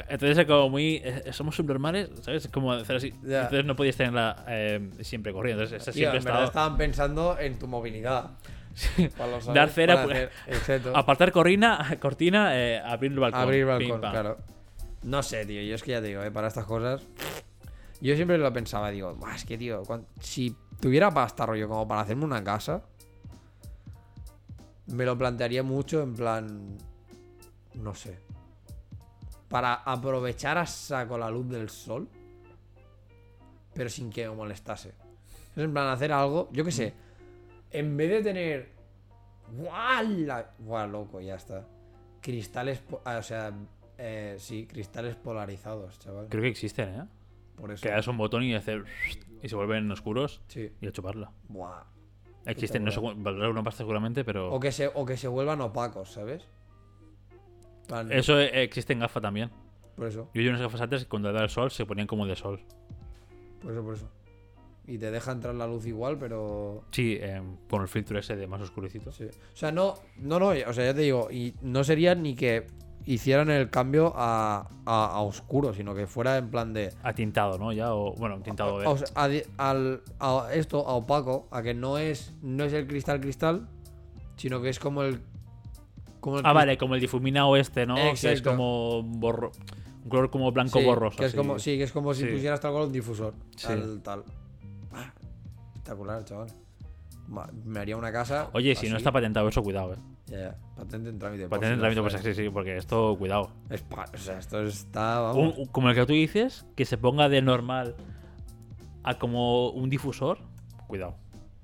Entonces 0.10 0.38
es 0.38 0.46
como 0.46 0.70
muy. 0.70 1.02
eh, 1.04 1.32
Somos 1.32 1.56
subnormales, 1.56 2.10
¿sabes? 2.22 2.44
Es 2.46 2.52
como 2.52 2.74
hacer 2.74 2.98
así. 2.98 3.14
Entonces 3.24 3.64
no 3.64 3.76
podías 3.78 3.96
tenerla 3.96 4.44
eh, 4.50 4.90
siempre 5.00 5.32
corriendo. 5.32 5.64
Entonces 5.64 5.82
esa 5.88 5.94
siempre 5.94 6.18
en 6.18 6.24
verdad 6.26 6.44
estaba. 6.44 6.64
estaban 6.66 6.78
pensando 6.78 7.38
en 7.40 7.58
tu 7.58 7.68
movilidad. 7.68 8.32
Los- 9.18 9.46
Dar 9.54 9.70
cera, 9.70 10.04
pues. 10.04 10.30
Apartar 10.94 11.32
cortina, 11.32 11.98
cortina, 12.02 12.52
eh, 12.60 12.82
abrir 12.84 13.14
el 13.14 13.20
balcón. 13.20 13.42
Abrir 13.42 13.66
balcón, 13.66 14.02
claro. 14.02 14.38
No 15.04 15.24
sé, 15.24 15.46
tío. 15.46 15.62
Yo 15.62 15.76
es 15.76 15.84
que 15.84 15.92
ya 15.92 16.02
te 16.02 16.08
digo, 16.08 16.22
¿eh? 16.24 16.32
para 16.32 16.50
estas 16.50 16.66
cosas. 16.66 17.02
Yo 18.02 18.14
siempre 18.16 18.38
lo 18.38 18.52
pensaba, 18.52 18.92
digo, 18.92 19.14
"Buah, 19.16 19.36
es 19.36 19.46
que, 19.46 19.58
tío, 19.58 19.84
si 20.20 20.54
tuviera 20.82 21.12
pasta, 21.12 21.46
rollo, 21.46 21.70
como 21.70 21.88
para 21.88 22.02
hacerme 22.02 22.26
una 22.26 22.44
casa, 22.44 22.82
me 24.88 25.06
lo 25.06 25.18
plantearía 25.18 25.64
mucho 25.64 26.02
en 26.02 26.16
plan. 26.16 26.78
No 27.76 27.94
sé. 27.94 28.20
Para 29.50 29.74
aprovechar 29.76 30.58
a 30.58 30.66
saco 30.66 31.18
la 31.18 31.30
luz 31.30 31.48
del 31.50 31.70
sol, 31.70 32.08
pero 33.74 33.90
sin 33.90 34.10
que 34.10 34.28
me 34.30 34.36
molestase. 34.36 34.90
Es 35.56 35.58
en 35.64 35.74
plan 35.74 35.88
hacer 35.90 36.12
algo, 36.12 36.50
yo 36.52 36.64
qué 36.64 36.72
sé. 36.72 36.94
En 37.72 37.96
vez 37.98 38.10
de 38.10 38.24
tener. 38.24 38.70
¡Guau! 39.54 40.26
¡Guau, 40.60 40.90
loco! 40.90 41.20
Ya 41.22 41.36
está. 41.36 41.68
Cristales. 42.22 42.82
ah, 43.06 43.18
o 43.18 43.24
sea, 43.24 43.52
eh, 43.98 44.36
sí, 44.40 44.66
cristales 44.66 45.16
polarizados, 45.16 46.00
chaval. 46.00 46.28
Creo 46.30 46.44
que 46.44 46.50
existen, 46.50 46.90
¿eh? 47.02 47.06
Por 47.56 47.72
eso. 47.72 47.84
Que 47.84 47.90
das 47.90 48.08
un 48.08 48.18
botón 48.18 48.44
y 48.44 48.54
hacer. 48.56 48.86
Y 49.44 49.50
se 49.50 49.56
vuelven 49.56 49.92
oscuros 49.92 50.42
Sí. 50.48 50.72
y 50.80 50.88
a 50.88 50.92
chuparla. 50.92 51.32
Buah. 51.50 51.84
Existen, 52.46 52.84
no 52.84 52.92
sé, 52.92 53.00
valdrá 53.00 53.50
una 53.50 53.64
pasta 53.64 53.80
seguramente, 53.80 54.24
pero. 54.24 54.54
O 54.54 54.60
que, 54.60 54.72
se, 54.72 54.88
o 54.88 55.06
que 55.06 55.18
se 55.18 55.28
vuelvan 55.28 55.62
opacos, 55.62 56.12
¿sabes? 56.12 56.44
Eso 58.10 58.40
existe 58.40 58.94
en 58.94 59.00
gafa 59.00 59.22
también. 59.22 59.50
Por 59.96 60.08
eso, 60.08 60.30
Yo 60.34 60.42
vi 60.42 60.48
unas 60.48 60.62
gafas 60.62 60.82
antes 60.82 61.04
que 61.04 61.10
cuando 61.10 61.32
daba 61.32 61.44
el 61.44 61.50
sol 61.50 61.70
se 61.72 61.86
ponían 61.86 62.08
como 62.08 62.26
de 62.26 62.36
sol. 62.36 62.60
por 63.62 63.72
eso, 63.72 63.84
por 63.84 63.96
eso. 63.96 64.10
Y 64.88 64.98
te 64.98 65.12
deja 65.12 65.32
entrar 65.32 65.54
la 65.54 65.68
luz 65.68 65.86
igual, 65.86 66.18
pero. 66.18 66.84
Sí, 66.92 67.18
eh, 67.20 67.42
con 67.70 67.82
el 67.84 67.88
filtro 67.88 68.18
ese 68.18 68.36
de 68.36 68.48
más 68.48 68.62
oscurecito. 68.62 69.12
Sí. 69.12 69.26
O 69.26 69.56
sea, 69.56 69.72
no, 69.72 69.94
no, 70.18 70.40
no, 70.40 70.48
o 70.48 70.74
sea, 70.74 70.86
ya 70.86 70.94
te 70.94 71.02
digo, 71.02 71.30
y 71.32 71.54
no 71.62 71.84
sería 71.84 72.16
ni 72.16 72.36
que 72.36 72.66
hicieran 73.06 73.50
el 73.50 73.70
cambio 73.70 74.14
a, 74.16 74.70
a, 74.86 75.06
a 75.06 75.22
oscuro, 75.22 75.74
sino 75.74 75.94
que 75.94 76.08
fuera 76.08 76.38
en 76.38 76.50
plan 76.50 76.74
de. 76.74 76.94
A 77.04 77.14
tintado, 77.14 77.58
¿no? 77.60 77.72
Ya, 77.72 77.94
o 77.94 78.14
bueno, 78.16 78.42
tintado 78.42 78.80
a 78.80 79.24
al, 79.58 80.02
a 80.20 80.48
esto, 80.54 80.88
a 80.88 80.94
opaco, 80.94 81.48
a 81.52 81.62
que 81.62 81.74
no 81.74 81.98
es, 82.00 82.34
no 82.42 82.64
es 82.64 82.74
el 82.74 82.88
cristal 82.88 83.22
cristal, 83.22 83.68
sino 84.36 84.62
que 84.62 84.70
es 84.70 84.80
como 84.80 85.04
el. 85.04 85.22
Como 86.22 86.40
el 86.40 86.46
Ah, 86.46 86.54
vale, 86.54 86.78
como 86.78 86.96
el 86.96 87.02
difuminado 87.02 87.58
este, 87.58 87.86
¿no? 87.86 87.96
Que 87.96 88.32
es 88.32 88.42
como 88.42 89.04
borro... 89.04 89.52
un 90.04 90.10
color 90.10 90.30
como 90.30 90.52
blanco 90.52 90.80
Sí, 90.80 90.86
borroso. 90.86 91.18
Que 91.18 91.26
es 91.26 91.30
así. 91.30 91.38
como, 91.38 91.60
sí, 91.60 91.78
que 91.78 91.84
es 91.84 91.92
como 91.92 92.14
si 92.14 92.24
Sí. 92.24 92.30
pusieras 92.32 92.60
tal 92.62 92.72
cual 92.72 92.86
un 92.86 92.94
difusor. 92.94 93.34
Sí. 93.58 93.68
Tal, 93.68 94.02
tal. 94.02 94.24
Ah, 94.94 95.12
espectacular, 95.74 96.24
chaval. 96.24 96.48
Me 97.66 97.80
haría 97.80 97.96
una 97.98 98.12
casa. 98.12 98.50
Oye, 98.54 98.76
si 98.76 98.86
así. 98.86 98.90
no 98.92 98.98
está 98.98 99.12
patentado 99.12 99.48
eso, 99.48 99.62
cuidado, 99.64 99.94
eh. 99.94 99.98
Ya, 100.28 100.38
ya. 100.38 100.56
Patente 100.76 101.10
en 101.10 101.18
trámite. 101.20 101.48
Patente 101.48 101.68
si 101.68 101.74
en 101.74 101.80
trámite, 101.80 102.02
pues 102.02 102.14
sí, 102.22 102.34
sí, 102.34 102.50
porque 102.50 102.78
esto, 102.78 103.16
cuidado. 103.18 103.52
Es 103.70 103.84
o 104.14 104.18
sea, 104.18 104.38
esto 104.40 104.62
está. 104.64 105.20
Vamos. 105.22 105.58
un- 105.58 105.66
como 105.68 105.90
el 105.90 105.96
que 105.96 106.06
tú 106.06 106.14
dices, 106.14 106.66
que 106.76 106.86
se 106.86 106.98
ponga 106.98 107.30
de 107.30 107.42
normal 107.42 107.96
a 109.04 109.18
como 109.18 109.70
un 109.70 109.90
difusor, 109.90 110.40
cuidado. 110.88 111.16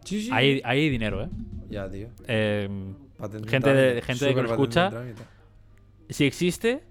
Sí, 0.06 0.22
sí. 0.22 0.30
Hay, 0.32 0.62
hay 0.64 0.90
dinero, 0.90 1.22
eh. 1.24 1.30
Ya, 1.70 1.90
tío. 1.90 2.08
Eh, 2.28 2.70
Patente 3.18 3.49
Gente 3.49 3.73
de- 3.73 4.02
gente 4.02 4.35
que 4.35 4.41
lo 4.44 4.49
escucha. 4.52 4.91
si 6.10 6.26
existe, 6.26 6.84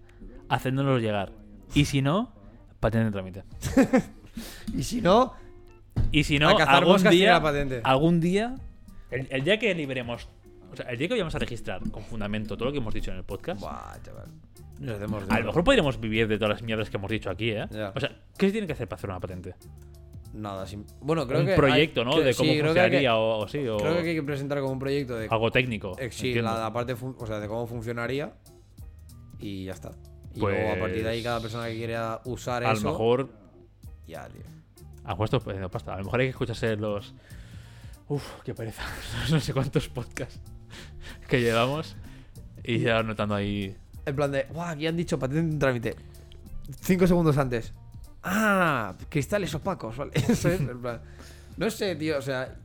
hacéndonos 0.48 1.00
llegar. 1.00 1.32
Y 1.74 1.84
si 1.84 2.02
no, 2.02 2.32
patente 2.80 3.06
en 3.06 3.12
trámite. 3.12 3.44
Y 4.76 4.82
si 4.82 5.00
no, 5.00 5.32
Y 6.12 6.24
si 6.24 6.38
no, 6.38 6.50
algún 6.58 7.02
día, 7.04 7.32
la 7.32 7.42
patente. 7.42 7.80
algún 7.82 8.20
día, 8.20 8.54
el, 9.10 9.26
el 9.30 9.44
día 9.44 9.58
que 9.58 9.74
liberemos, 9.74 10.28
o 10.70 10.76
sea, 10.76 10.86
el 10.90 10.98
día 10.98 11.08
que 11.08 11.14
vayamos 11.14 11.34
a 11.34 11.38
registrar 11.38 11.80
con 11.90 12.02
fundamento 12.02 12.54
todo 12.56 12.66
lo 12.66 12.72
que 12.72 12.78
hemos 12.78 12.92
dicho 12.92 13.10
en 13.10 13.16
el 13.16 13.24
podcast, 13.24 13.60
buah, 13.62 13.96
chaval. 14.02 14.26
Nos 14.78 14.96
hacemos 14.96 15.24
a 15.30 15.40
lo 15.40 15.46
mejor 15.46 15.64
podríamos 15.64 15.98
vivir 15.98 16.28
de 16.28 16.36
todas 16.36 16.50
las 16.50 16.62
mierdas 16.62 16.90
que 16.90 16.98
hemos 16.98 17.10
dicho 17.10 17.30
aquí, 17.30 17.50
¿eh? 17.52 17.64
O 17.94 17.98
sea, 18.00 18.14
¿qué 18.36 18.46
se 18.46 18.52
tiene 18.52 18.66
que 18.66 18.74
hacer 18.74 18.86
para 18.86 18.98
hacer 18.98 19.08
una 19.08 19.20
patente? 19.20 19.54
Nada, 20.36 20.66
sin... 20.66 20.84
Bueno, 21.00 21.26
creo 21.26 21.40
un 21.40 21.46
que. 21.46 21.52
hay- 21.52 21.56
proyecto, 21.56 22.04
¿no? 22.04 22.12
que- 22.16 22.22
de 22.24 22.34
cómo 22.34 22.50
sí, 22.50 22.56
que 22.58 22.64
funcionaría 22.64 23.16
o, 23.16 23.38
o 23.38 23.48
sí, 23.48 23.66
o 23.66 23.78
Creo 23.78 24.02
que 24.02 24.08
hay 24.10 24.14
que 24.16 24.22
presentar 24.22 24.60
como 24.60 24.72
un 24.72 24.78
proyecto 24.78 25.16
de. 25.16 25.28
algo 25.30 25.50
técnico. 25.50 25.96
eh, 25.98 26.10
sí, 26.12 26.34
la, 26.34 26.58
la 26.58 26.72
parte. 26.72 26.94
O 26.94 27.26
sea, 27.26 27.40
de 27.40 27.48
cómo 27.48 27.66
funcionaría. 27.66 28.34
Y 29.38 29.64
ya 29.64 29.72
está. 29.72 29.90
Y 30.34 30.40
Pues- 30.40 30.54
luego 30.56 30.72
a 30.74 30.78
partir 30.78 31.02
de 31.02 31.08
ahí, 31.10 31.22
cada 31.22 31.40
persona 31.40 31.66
que 31.68 31.74
quiera 31.76 32.20
usar 32.26 32.64
a 32.64 32.72
eso. 32.72 32.84
lo 32.84 32.90
mejor, 32.92 33.30
Ya, 34.06 34.28
tío. 34.28 34.42
a 35.04 35.08
lo 35.08 35.14
mejor 35.14 35.24
esto 35.24 35.36
es 35.38 35.42
perdiendo 35.44 35.70
pasta. 35.70 35.94
A 35.94 35.98
lo 35.98 36.04
mejor 36.04 36.20
hay 36.20 36.26
que 36.26 36.30
escucharse 36.30 36.76
los. 36.76 37.14
Uf, 38.08 38.22
qué 38.44 38.54
pereza. 38.54 38.82
no 39.30 39.40
sé 39.40 39.52
cuántos 39.52 39.88
podcasts 39.88 40.40
que 41.28 41.40
llevamos 41.40 41.96
y 42.62 42.80
ya 42.80 42.98
anotando 42.98 43.34
ahí. 43.34 43.74
En 44.04 44.14
plan 44.14 44.30
de. 44.30 44.44
¡Guau! 44.52 44.68
Aquí 44.68 44.86
han 44.86 44.96
dicho 44.96 45.18
patente 45.18 45.40
en 45.52 45.58
trámite. 45.58 45.96
Cinco 46.80 47.06
segundos 47.06 47.38
antes. 47.38 47.72
¡Ah! 48.28 48.94
Cristales 49.08 49.54
opacos, 49.54 49.96
¿vale? 49.96 50.10
Eso 50.14 50.48
es. 50.48 50.60
En 50.60 50.80
plan. 50.80 51.00
No 51.56 51.70
sé, 51.70 51.94
tío. 51.96 52.18
O 52.18 52.22
sea. 52.22 52.56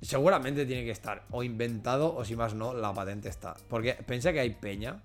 Seguramente 0.00 0.66
tiene 0.66 0.84
que 0.84 0.90
estar 0.90 1.24
o 1.30 1.42
inventado 1.42 2.14
o 2.14 2.24
si 2.24 2.36
más 2.36 2.54
no, 2.54 2.74
la 2.74 2.92
patente 2.92 3.28
está. 3.28 3.56
Porque 3.68 3.94
piensa 4.06 4.32
que 4.32 4.40
hay 4.40 4.50
peña 4.50 5.02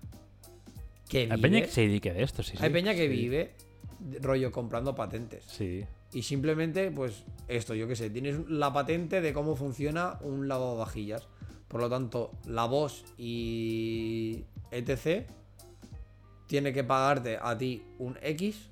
que 1.08 1.20
vive. 1.24 1.34
Hay 1.34 1.40
peña 1.40 1.60
que 1.62 1.68
se 1.68 1.80
dedique 1.80 2.12
de 2.12 2.22
esto, 2.22 2.42
sí. 2.42 2.52
hay 2.60 2.68
sí. 2.68 2.72
peña 2.72 2.94
que 2.94 3.02
Sí. 3.02 3.08
vive 3.08 3.54
rollo 4.20 4.52
comprando 4.52 4.94
patentes. 4.94 5.44
Sí. 5.46 5.84
Y 6.12 6.22
simplemente, 6.22 6.90
pues, 6.90 7.24
esto, 7.48 7.74
yo 7.74 7.88
qué 7.88 7.96
sé, 7.96 8.10
tienes 8.10 8.48
la 8.48 8.72
patente 8.72 9.20
de 9.22 9.32
cómo 9.32 9.56
funciona 9.56 10.18
un 10.20 10.46
lavavajillas. 10.46 11.26
Por 11.68 11.80
lo 11.80 11.88
tanto, 11.88 12.32
la 12.46 12.66
voz 12.66 13.04
y 13.16 14.44
etc. 14.70 15.26
tiene 16.46 16.72
que 16.74 16.84
pagarte 16.84 17.38
a 17.40 17.56
ti 17.56 17.82
un 17.98 18.18
X 18.20 18.68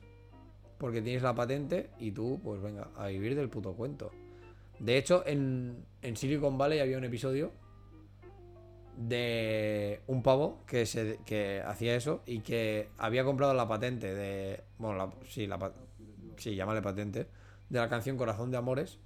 porque 0.81 1.03
tienes 1.03 1.23
la 1.23 1.35
patente 1.35 1.91
y 1.99 2.11
tú, 2.11 2.41
pues 2.43 2.61
venga, 2.63 2.89
a 2.97 3.09
vivir 3.09 3.37
del 3.37 3.51
puto 3.51 3.75
cuento. 3.75 4.11
De 4.79 4.97
hecho, 4.97 5.23
en, 5.27 5.85
en 6.01 6.17
Silicon 6.17 6.57
Valley 6.57 6.81
había 6.81 6.97
un 6.97 7.05
episodio 7.05 7.53
de 8.97 10.01
un 10.07 10.23
pavo 10.23 10.65
que, 10.67 10.87
se, 10.87 11.19
que 11.27 11.63
hacía 11.65 11.95
eso 11.95 12.23
y 12.25 12.41
que 12.41 12.89
había 12.97 13.25
comprado 13.25 13.53
la 13.53 13.69
patente 13.69 14.15
de... 14.15 14.65
Bueno, 14.79 14.97
la, 14.97 15.13
sí, 15.29 15.47
la, 15.47 15.71
sí, 16.39 16.55
llámale 16.55 16.81
patente. 16.81 17.27
De 17.69 17.79
la 17.79 17.91
canción 17.91 18.17
Corazón 18.17 18.51
de 18.51 18.57
Amores. 18.57 18.99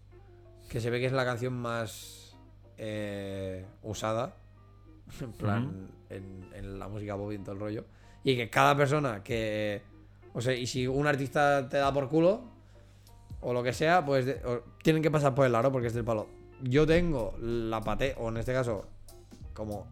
Que 0.69 0.81
se 0.81 0.91
ve 0.91 1.01
que 1.01 1.07
es 1.07 1.13
la 1.13 1.25
canción 1.25 1.55
más 1.55 2.37
eh, 2.79 3.67
usada. 3.83 4.37
En 5.21 5.33
plan, 5.33 5.91
en, 6.09 6.49
en 6.55 6.79
la 6.79 6.87
música 6.87 7.17
pop 7.17 7.33
y 7.33 7.35
en 7.35 7.43
todo 7.43 7.55
el 7.57 7.61
rollo. 7.61 7.85
Y 8.23 8.37
que 8.37 8.49
cada 8.49 8.77
persona 8.77 9.25
que. 9.25 9.83
O 10.35 10.41
sea, 10.41 10.53
y 10.55 10.67
si 10.67 10.87
un 10.87 11.07
artista 11.07 11.69
te 11.69 11.79
da 11.79 11.93
por 11.93 12.09
culo, 12.09 12.43
o 13.41 13.53
lo 13.53 13.63
que 13.63 13.73
sea, 13.73 14.05
pues 14.05 14.27
de- 14.27 14.41
o- 14.45 14.63
tienen 14.83 15.03
que 15.03 15.11
pasar 15.11 15.35
por 15.35 15.47
el 15.47 15.55
aro 15.55 15.71
porque 15.73 15.87
es 15.89 15.95
del 15.95 16.05
palo. 16.05 16.27
Yo 16.63 16.87
tengo 16.87 17.35
la 17.41 17.81
patente, 17.81 18.17
o 18.21 18.29
en 18.29 18.37
este 18.39 18.53
caso, 18.53 18.87
como 19.53 19.87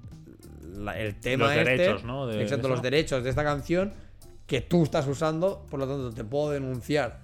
la- 0.74 0.98
el 0.98 1.18
tema 1.20 1.46
Los 1.46 1.56
este, 1.56 1.70
derechos, 1.76 2.04
¿no? 2.04 2.26
de- 2.26 2.42
exacto, 2.42 2.68
los 2.68 2.82
derechos 2.82 3.22
de 3.24 3.30
esta 3.30 3.44
canción 3.44 3.92
que 4.46 4.60
tú 4.60 4.82
estás 4.82 5.06
usando, 5.06 5.64
por 5.70 5.78
lo 5.80 5.86
tanto 5.86 6.10
te 6.12 6.24
puedo 6.24 6.50
denunciar 6.50 7.20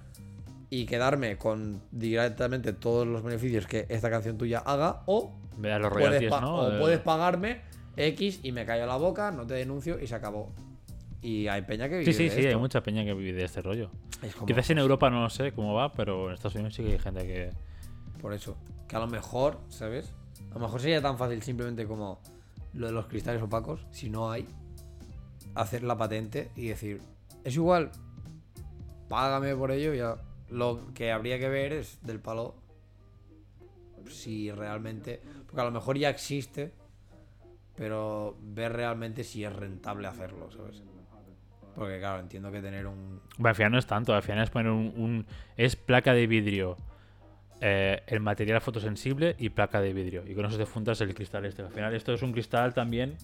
y 0.69 0.85
quedarme 0.85 1.37
con 1.37 1.81
directamente 1.91 2.73
todos 2.73 3.07
los 3.07 3.23
beneficios 3.23 3.65
que 3.67 3.85
esta 3.89 4.09
canción 4.09 4.37
tuya 4.37 4.59
haga 4.59 5.01
o 5.07 5.33
los 5.79 5.91
puedes, 5.91 6.21
¿no? 6.41 6.55
o 6.57 6.69
De- 6.69 6.79
puedes 6.79 6.99
pagarme 6.99 7.61
X 7.97 8.39
y 8.43 8.51
me 8.51 8.65
callo 8.65 8.85
la 8.85 8.95
boca, 8.95 9.31
no 9.31 9.45
te 9.45 9.55
denuncio 9.55 9.99
y 9.99 10.07
se 10.07 10.15
acabó. 10.15 10.51
Y 11.21 11.47
hay 11.47 11.61
peña 11.63 11.89
que 11.89 11.99
vive 11.99 12.05
Sí, 12.11 12.17
sí, 12.17 12.29
de 12.29 12.41
sí, 12.41 12.47
hay 12.47 12.55
mucha 12.55 12.81
peña 12.81 13.03
que 13.03 13.13
vive 13.13 13.33
de 13.37 13.43
este 13.43 13.61
rollo. 13.61 13.91
Es 14.21 14.33
como- 14.33 14.45
Quizás 14.45 14.69
en 14.69 14.77
Europa 14.77 15.09
no 15.09 15.29
sé 15.29 15.51
cómo 15.51 15.73
va, 15.73 15.91
pero 15.91 16.27
en 16.29 16.33
Estados 16.35 16.55
Unidos 16.55 16.73
sí 16.75 16.83
que 16.83 16.93
hay 16.93 16.99
gente 16.99 17.21
que. 17.27 17.51
Por 18.21 18.33
eso. 18.33 18.55
Que 18.87 18.95
a 18.95 18.99
lo 18.99 19.07
mejor, 19.07 19.59
¿sabes? 19.69 20.13
A 20.51 20.53
lo 20.55 20.61
mejor 20.61 20.79
sería 20.81 21.01
tan 21.01 21.17
fácil 21.17 21.41
simplemente 21.41 21.85
como 21.85 22.19
lo 22.73 22.87
de 22.87 22.93
los 22.93 23.07
cristales 23.07 23.41
opacos, 23.41 23.85
si 23.91 24.09
no 24.09 24.31
hay, 24.31 24.47
hacer 25.55 25.83
la 25.83 25.97
patente 25.97 26.51
y 26.55 26.67
decir, 26.67 27.01
es 27.43 27.55
igual, 27.55 27.91
págame 29.09 29.55
por 29.55 29.71
ello, 29.71 29.93
ya. 29.93 30.15
Lo 30.49 30.87
que 30.93 31.11
habría 31.11 31.37
que 31.37 31.49
ver 31.49 31.73
es 31.73 31.99
del 32.03 32.19
palo 32.19 32.55
si 34.09 34.51
realmente, 34.51 35.21
porque 35.45 35.61
a 35.61 35.65
lo 35.65 35.71
mejor 35.71 35.97
ya 35.97 36.09
existe, 36.09 36.71
pero 37.75 38.35
ver 38.41 38.73
realmente 38.73 39.23
si 39.23 39.43
es 39.43 39.53
rentable 39.55 40.07
hacerlo, 40.07 40.49
¿sabes? 40.51 40.81
Porque 41.79 41.97
claro, 41.99 42.19
entiendo 42.19 42.51
que 42.51 42.61
tener 42.61 42.85
un... 42.85 43.21
Bueno, 43.37 43.49
al 43.49 43.55
final 43.55 43.71
no 43.71 43.77
es 43.79 43.87
tanto, 43.87 44.13
al 44.13 44.21
final 44.21 44.43
es 44.43 44.49
poner 44.49 44.69
un... 44.71 44.93
un- 44.97 45.25
es 45.55 45.75
placa 45.77 46.13
de 46.13 46.27
vidrio, 46.27 46.75
eh, 47.61 48.03
el 48.07 48.19
material 48.19 48.59
fotosensible 48.59 49.35
y 49.39 49.47
placa 49.49 49.79
de 49.79 49.93
vidrio. 49.93 50.23
Y 50.27 50.35
con 50.35 50.45
eso 50.45 50.57
te 50.57 50.65
fundas 50.65 50.99
el 51.01 51.13
cristal 51.15 51.45
este. 51.45 51.61
Al 51.61 51.71
final 51.71 51.93
esto 51.95 52.13
es 52.13 52.21
un 52.21 52.33
cristal 52.33 52.73
también... 52.73 53.15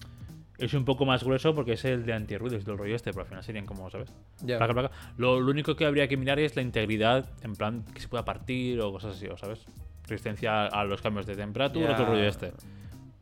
Es 0.58 0.72
un 0.72 0.86
poco 0.86 1.04
más 1.04 1.22
grueso 1.22 1.54
porque 1.54 1.74
es 1.74 1.84
el 1.84 2.06
de 2.06 2.14
antirruidos 2.14 2.64
del 2.64 2.78
rollo 2.78 2.96
este, 2.96 3.10
pero 3.10 3.24
al 3.24 3.28
final 3.28 3.44
serían 3.44 3.66
como, 3.66 3.90
¿sabes? 3.90 4.10
Placa, 4.56 4.72
placa. 4.72 4.90
Lo, 5.18 5.38
lo 5.38 5.50
único 5.50 5.76
que 5.76 5.84
habría 5.84 6.08
que 6.08 6.16
mirar 6.16 6.38
es 6.38 6.56
la 6.56 6.62
integridad, 6.62 7.28
en 7.42 7.52
plan 7.52 7.84
que 7.92 8.00
se 8.00 8.08
pueda 8.08 8.24
partir 8.24 8.80
o 8.80 8.90
cosas 8.90 9.16
así, 9.16 9.26
¿o 9.26 9.36
¿sabes? 9.36 9.66
Resistencia 10.08 10.62
a, 10.64 10.80
a 10.80 10.84
los 10.84 11.02
cambios 11.02 11.26
de 11.26 11.36
temperatura, 11.36 11.90
Ya. 11.90 11.96
todo 11.96 12.06
el 12.06 12.12
rollo 12.12 12.24
este. 12.26 12.54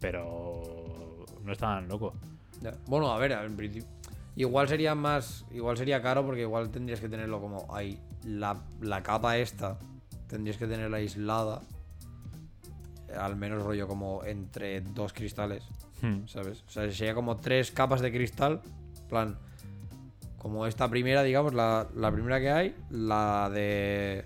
Pero 0.00 1.24
no 1.42 1.50
es 1.52 1.58
tan 1.58 1.88
loco. 1.88 2.14
Bueno, 2.86 3.10
a 3.12 3.18
ver, 3.18 3.32
en 3.32 3.56
principio. 3.56 3.88
Igual 4.36 4.68
sería 4.68 4.94
más. 4.94 5.44
Igual 5.52 5.76
sería 5.76 6.02
caro 6.02 6.24
porque 6.26 6.40
igual 6.42 6.70
tendrías 6.70 7.00
que 7.00 7.08
tenerlo 7.08 7.40
como 7.40 7.72
ahí. 7.74 8.00
La, 8.24 8.56
la 8.80 9.02
capa 9.02 9.38
esta. 9.38 9.78
Tendrías 10.28 10.56
que 10.56 10.66
tenerla 10.66 10.96
aislada. 10.96 11.62
Al 13.16 13.36
menos 13.36 13.62
rollo 13.62 13.86
como 13.86 14.24
entre 14.24 14.80
dos 14.80 15.12
cristales. 15.12 15.62
Hmm. 16.02 16.26
¿Sabes? 16.26 16.64
O 16.66 16.70
sea, 16.70 16.90
sería 16.90 17.14
como 17.14 17.36
tres 17.36 17.70
capas 17.70 18.00
de 18.00 18.10
cristal. 18.12 18.60
en 19.02 19.08
plan. 19.08 19.38
Como 20.38 20.66
esta 20.66 20.88
primera, 20.90 21.22
digamos, 21.22 21.54
la, 21.54 21.86
la 21.94 22.10
primera 22.10 22.40
que 22.40 22.50
hay. 22.50 22.74
La 22.90 23.48
de. 23.52 24.24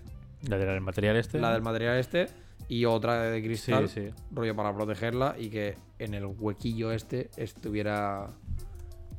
La 0.49 0.57
del 0.57 0.81
material 0.81 1.17
este. 1.17 1.39
La 1.39 1.53
del 1.53 1.63
material 1.63 1.99
este. 1.99 2.27
Y 2.69 2.85
otra 2.87 3.23
de 3.25 3.41
Sí, 3.41 3.47
cristal. 3.47 3.89
sí. 3.89 4.11
rollo 4.31 4.55
para 4.57 4.75
protegerla 4.75 5.37
y 5.39 5.49
que 5.51 5.77
en 5.99 6.15
el 6.15 6.27
huequillo 6.27 6.93
este 6.93 7.31
estuviera 7.37 8.29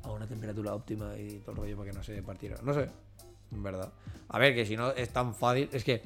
a 0.04 0.12
una 0.12 0.28
temperatura 0.28 0.74
óptima 0.74 1.18
y 1.18 1.40
todo 1.40 1.52
el 1.52 1.58
rollo 1.58 1.78
para 1.78 1.92
que 1.92 1.98
no 1.98 2.04
se 2.04 2.22
partiera. 2.24 2.58
No 2.64 2.74
sé, 2.74 2.90
en 3.52 3.64
verdad. 3.64 3.92
A 4.30 4.40
ver, 4.40 4.54
que 4.56 4.66
si 4.66 4.76
no 4.78 4.92
es 4.92 5.10
tan 5.10 5.34
fácil, 5.36 5.70
es 5.72 5.84
que 5.84 6.02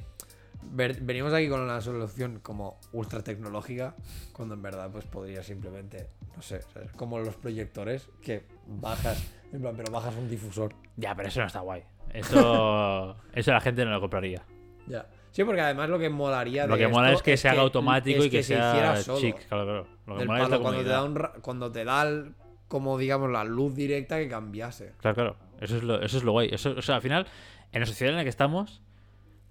venimos 0.72 1.32
aquí 1.32 1.48
con 1.48 1.60
una 1.60 1.80
solución 1.80 2.40
como 2.42 2.78
ultra 2.92 3.22
tecnológica, 3.22 3.94
cuando 4.32 4.54
en 4.54 4.62
verdad 4.62 4.90
pues 4.90 5.04
podría 5.04 5.42
simplemente, 5.42 6.08
no 6.34 6.42
sé, 6.42 6.62
¿sabes? 6.72 6.90
como 6.92 7.18
los 7.18 7.36
proyectores 7.36 8.08
que 8.22 8.44
bajas, 8.66 9.22
en 9.52 9.60
plan, 9.60 9.74
pero 9.76 9.92
bajas 9.92 10.14
un 10.16 10.28
difusor. 10.28 10.74
Ya, 10.96 11.14
pero 11.14 11.28
eso 11.28 11.40
no 11.40 11.46
está 11.46 11.60
guay. 11.60 11.82
Eso, 12.12 13.16
eso 13.34 13.52
la 13.52 13.60
gente 13.60 13.84
no 13.84 13.90
lo 13.92 14.00
compraría. 14.00 14.42
Ya. 14.86 15.06
Sí, 15.32 15.42
porque 15.42 15.60
además 15.60 15.90
lo 15.90 15.98
que 15.98 16.08
molaría 16.08 16.64
Lo 16.66 16.76
de 16.76 16.82
que 16.84 16.88
mola 16.88 17.12
es 17.12 17.20
que 17.20 17.36
se 17.36 17.48
haga 17.48 17.62
automático 17.62 18.20
es 18.20 18.26
y 18.26 18.30
que, 18.30 18.42
se 18.44 18.54
hiciera 18.54 18.94
sea 18.94 19.02
solo. 19.02 19.18
chic. 19.20 19.48
Claro, 19.48 19.64
claro. 19.64 19.86
Lo 20.06 20.16
que 20.16 20.24
mola 20.26 20.44
es 20.44 20.48
la 20.50 20.58
cuando 20.60 20.82
te 20.82 20.88
da 20.88 21.02
un 21.02 21.14
cuando 21.40 21.72
te 21.72 21.84
da 21.84 22.02
el- 22.02 22.34
como 22.68 22.98
digamos 22.98 23.30
la 23.30 23.44
luz 23.44 23.74
directa 23.74 24.18
que 24.18 24.28
cambiase. 24.28 24.92
Claro, 24.98 25.14
claro. 25.14 25.36
Eso 25.60 25.76
es 25.76 25.82
lo, 25.82 26.00
eso 26.02 26.18
es 26.18 26.24
lo 26.24 26.32
guay. 26.32 26.48
Eso, 26.52 26.74
o 26.76 26.82
sea, 26.82 26.96
al 26.96 27.02
final, 27.02 27.26
en 27.72 27.80
la 27.80 27.86
sociedad 27.86 28.12
en 28.12 28.16
la 28.16 28.22
que 28.24 28.30
estamos, 28.30 28.82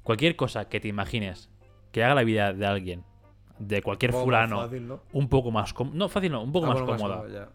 cualquier 0.04 0.36
cosa 0.36 0.68
que 0.70 0.80
te 0.80 0.88
imagines 0.88 1.50
que 1.92 2.04
haga 2.04 2.16
la 2.16 2.24
vida 2.24 2.54
de 2.54 2.66
alguien, 2.66 3.04
de 3.60 3.82
cualquier 3.82 4.14
Un 4.16 4.24
fulano, 4.24 4.56
más 4.58 4.66
fácil, 4.66 4.88
¿no? 4.88 5.02
un 5.14 5.30
poco 5.30 5.52
más 5.52 5.74
cómoda. 5.74 5.96
No, 5.98 6.10
fácil 6.10 6.32
no, 6.32 6.44
un 6.44 6.52
poco 6.52 6.66
Ah, 6.66 6.70
más 6.70 6.82
bueno, 6.82 6.98
cómoda. 6.98 7.16
cómodo, 7.18 7.34
ya. 7.34 7.50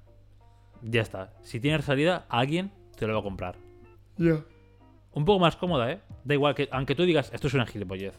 Ya 0.82 1.02
está. 1.02 1.32
Si 1.42 1.58
tienes 1.60 1.84
salida, 1.84 2.24
alguien 2.28 2.70
te 2.96 3.06
lo 3.06 3.14
va 3.14 3.20
a 3.20 3.22
comprar. 3.22 3.56
Ya. 4.16 4.40
Un 5.12 5.24
poco 5.24 5.40
más 5.40 5.56
cómoda, 5.56 5.90
¿eh? 5.90 6.00
Da 6.24 6.34
igual 6.34 6.54
que, 6.54 6.68
aunque 6.70 6.94
tú 6.94 7.02
digas, 7.04 7.30
esto 7.34 7.48
es 7.48 7.54
una 7.54 7.66
gilipollez. 7.66 8.14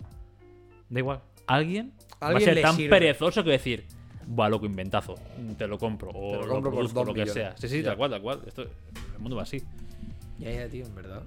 Da 0.89 0.99
igual. 0.99 1.21
Alguien, 1.47 1.93
va 2.21 2.27
a 2.27 2.29
Alguien 2.31 2.53
ser 2.53 2.61
tan 2.61 2.75
sirve. 2.75 2.89
perezoso 2.89 3.43
que 3.45 3.51
decir, 3.51 3.85
buah, 4.29 4.49
loco, 4.49 4.65
inventazo. 4.65 5.15
Te 5.57 5.67
lo 5.67 5.77
compro. 5.77 6.11
O 6.11 6.31
Te 6.31 6.37
lo 6.37 6.45
lo, 6.45 6.53
compro 6.53 6.71
por 6.71 6.79
produzco, 6.79 6.99
dos 6.99 7.07
lo 7.07 7.13
que 7.13 7.21
millones. 7.21 7.33
sea. 7.33 7.57
Sí, 7.57 7.67
sí, 7.67 7.77
Ya. 7.81 7.89
tal 7.89 7.97
cual, 7.97 8.11
tal 8.11 8.21
cual. 8.21 8.41
Esto, 8.47 8.61
el 8.63 9.19
mundo 9.19 9.35
va 9.35 9.43
así. 9.43 9.61
Ya, 10.37 10.51
ya, 10.51 10.69
tío, 10.69 10.85
en 10.85 10.95
verdad. 10.95 11.23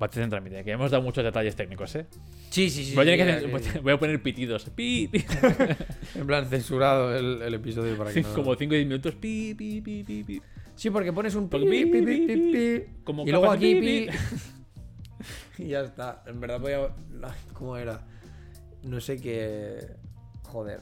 Va 0.00 0.08
en 0.14 0.30
trámite, 0.30 0.62
que 0.62 0.70
hemos 0.70 0.90
dado 0.92 1.02
muchos 1.02 1.24
detalles 1.24 1.56
técnicos, 1.56 1.94
¿eh? 1.96 2.06
Sí, 2.50 2.70
sí, 2.70 2.84
sí. 2.84 2.94
voy, 2.94 3.02
a 3.02 3.16
tener 3.16 3.18
que 3.18 3.48
ya, 3.50 3.56
hacer- 3.56 3.72
sí, 3.72 3.78
voy 3.80 3.92
a 3.92 3.98
poner 3.98 4.22
pitidos. 4.22 4.64
Pi, 4.70 5.08
pi. 5.08 5.24
En 6.14 6.26
plan, 6.26 6.46
censurado 6.46 7.16
el, 7.16 7.42
el 7.42 7.54
episodio 7.54 7.96
para 7.96 8.12
que 8.12 8.22
no... 8.22 8.32
Como 8.34 8.54
5 8.54 8.70
o 8.72 8.76
10 8.76 8.86
minutos. 8.86 9.14
Pi, 9.16 9.54
pi, 9.54 9.80
pi, 9.80 10.04
pi, 10.04 10.22
pi. 10.24 10.42
Sí, 10.76 10.90
porque 10.90 11.12
pones 11.12 11.34
un 11.34 11.48
pi, 11.48 11.58
pi, 11.58 11.84
pi, 11.86 12.02
pi, 12.02 12.26
pi, 12.26 12.84
Como 13.02 13.26
y 13.26 13.30
luego 13.30 13.50
aquí 13.50 13.74
pi, 13.74 13.80
pi. 13.80 14.08
y 15.64 15.68
ya 15.68 15.80
está. 15.80 16.22
En 16.26 16.40
verdad 16.40 16.60
voy 16.60 16.72
a... 16.72 16.84
Ay, 17.24 17.38
¿Cómo 17.52 17.76
era? 17.76 18.06
No 18.84 19.00
sé 19.00 19.20
qué... 19.20 19.80
Joder. 20.44 20.80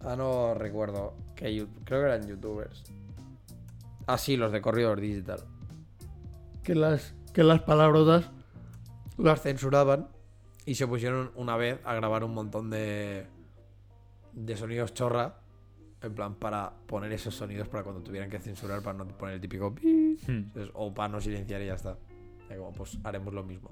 Ah, 0.00 0.16
no 0.16 0.54
recuerdo. 0.54 1.14
Que 1.36 1.66
Creo 1.84 2.00
que 2.00 2.06
eran 2.06 2.26
youtubers. 2.26 2.82
Ah, 4.06 4.18
sí, 4.18 4.36
los 4.36 4.50
de 4.52 4.60
Corridor 4.60 5.00
Digital. 5.00 5.40
Que 6.62 6.74
las, 6.74 7.14
que 7.32 7.42
las 7.42 7.62
palabrotas 7.62 8.30
las 9.18 9.42
censuraban 9.42 10.08
y 10.66 10.74
se 10.74 10.86
pusieron 10.86 11.30
una 11.34 11.56
vez 11.56 11.80
a 11.84 11.94
grabar 11.94 12.24
un 12.24 12.34
montón 12.34 12.70
de, 12.70 13.26
de 14.32 14.56
sonidos 14.56 14.94
chorra. 14.94 15.36
En 16.02 16.14
plan, 16.14 16.34
para 16.34 16.72
poner 16.86 17.12
esos 17.12 17.34
sonidos 17.34 17.68
para 17.68 17.82
cuando 17.84 18.02
tuvieran 18.02 18.30
que 18.30 18.38
censurar, 18.38 18.80
para 18.82 18.96
no 18.96 19.06
poner 19.06 19.34
el 19.34 19.40
típico 19.40 19.74
pi, 19.74 20.18
Hmm. 20.26 20.50
o 20.72 20.94
para 20.94 21.08
no 21.10 21.20
silenciar 21.20 21.60
y 21.60 21.66
ya 21.66 21.74
está. 21.74 21.98
Y 22.50 22.56
como, 22.56 22.72
pues 22.72 22.96
haremos 23.04 23.34
lo 23.34 23.42
mismo. 23.42 23.70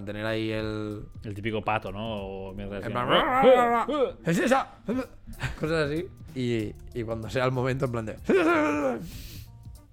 Tener 0.00 0.24
ahí 0.24 0.50
el. 0.50 1.04
El 1.22 1.34
típico 1.34 1.62
pato, 1.62 1.92
¿no? 1.92 2.48
O 2.48 2.54
mierda 2.54 2.78
así. 2.78 2.86
En 2.86 2.92
plan, 2.92 3.86
¡Es 4.24 4.38
esa! 4.38 4.78
Cosas 5.60 5.90
así. 5.90 6.06
Y, 6.34 6.74
y 6.98 7.02
cuando 7.04 7.28
sea 7.28 7.44
el 7.44 7.52
momento, 7.52 7.84
en 7.84 7.92
plan 7.92 8.06
de. 8.06 8.16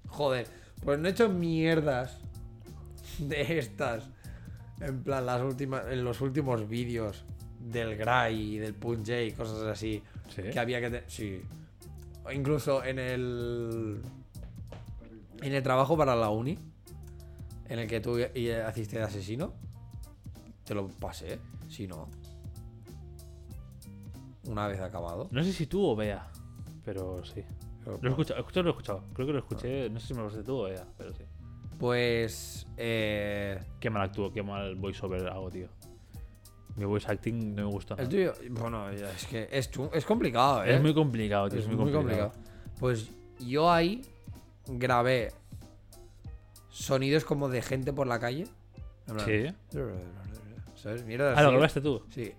Joder, 0.08 0.48
pues 0.84 1.00
no 1.00 1.08
he 1.08 1.12
hecho 1.12 1.30
mierdas 1.30 2.18
de 3.20 3.60
estas. 3.60 4.10
En 4.80 5.04
plan, 5.04 5.26
las 5.26 5.42
últimas, 5.42 5.84
en 5.90 6.04
los 6.04 6.22
últimos 6.22 6.68
vídeos 6.68 7.26
del 7.60 7.98
Gray 7.98 8.56
y 8.56 8.58
del 8.58 8.74
Punjay 8.74 9.28
y 9.28 9.32
cosas 9.34 9.64
así. 9.64 10.02
Sí. 10.34 10.44
Que 10.44 10.60
había 10.60 10.80
que. 10.80 11.04
Sí. 11.08 11.42
O 12.24 12.32
incluso 12.32 12.84
en 12.84 13.00
el. 13.00 14.02
En 15.42 15.54
el 15.54 15.64
trabajo 15.64 15.98
para 15.98 16.16
la 16.16 16.30
uni. 16.30 16.58
En 17.68 17.80
el 17.80 17.88
que 17.88 18.00
tú 18.00 18.18
hiciste 18.18 18.98
de 18.98 19.04
asesino. 19.04 19.54
Te 20.70 20.76
lo 20.76 20.88
pasé. 20.88 21.40
Si 21.68 21.88
no. 21.88 22.08
Una 24.46 24.68
vez 24.68 24.80
acabado. 24.80 25.28
No 25.32 25.44
sé 25.44 25.52
si 25.52 25.66
tú 25.66 25.84
o 25.84 25.96
Bea, 25.96 26.28
pero 26.86 27.26
sí. 27.26 27.44
Pero, 27.84 27.98
Lo 28.00 28.08
he 28.08 28.12
escuchado, 28.12 28.40
escuchado, 28.40 28.64
lo 28.66 28.70
he 28.70 28.74
escuchado. 28.74 29.04
Creo 29.16 29.26
que 29.26 29.34
lo 29.34 29.40
escuché, 29.40 29.90
no 29.90 30.00
sé 30.00 30.06
si 30.06 30.14
me 30.14 30.20
lo 30.20 30.26
pasaste 30.28 30.46
tú 30.46 30.58
o 30.58 30.64
Bea, 30.66 30.86
pero 30.96 31.12
sí. 31.16 31.24
Pues. 31.80 32.68
Eh, 32.78 33.60
Qué 33.80 33.90
mal 33.90 34.04
actúo, 34.04 34.32
qué 34.32 34.44
mal 34.44 34.76
voiceover 34.76 35.28
hago, 35.30 35.50
tío. 35.50 35.70
Mi 36.76 36.86
voice 36.86 37.12
acting 37.12 37.56
no 37.56 37.64
me 37.66 37.72
gusta. 37.72 37.96
el 37.96 38.08
tuyo. 38.08 38.34
Bueno, 38.52 38.92
es 38.92 39.26
que 39.26 39.50
es, 39.52 39.72
es 39.92 40.06
complicado, 40.06 40.64
¿eh? 40.66 40.76
Es 40.76 40.82
muy 40.84 40.94
complicado, 40.94 41.50
tío. 41.50 41.58
Es 41.58 41.68
muy 41.68 41.92
complicado. 41.92 42.32
Pues 42.80 43.10
yo 43.40 43.72
ahí 43.72 44.04
grabé 44.68 45.32
sonidos 46.70 47.26
como 47.26 47.50
de 47.50 47.64
gente 47.64 47.92
por 47.92 48.06
la 48.06 48.20
calle. 48.20 48.46
Sí. 49.26 49.52
¿Sabes? 50.82 51.04
Mierda. 51.04 51.34
Ah, 51.38 51.44
lo 51.44 51.52
grabaste 51.52 51.82
tú. 51.82 52.04
Sí. 52.10 52.34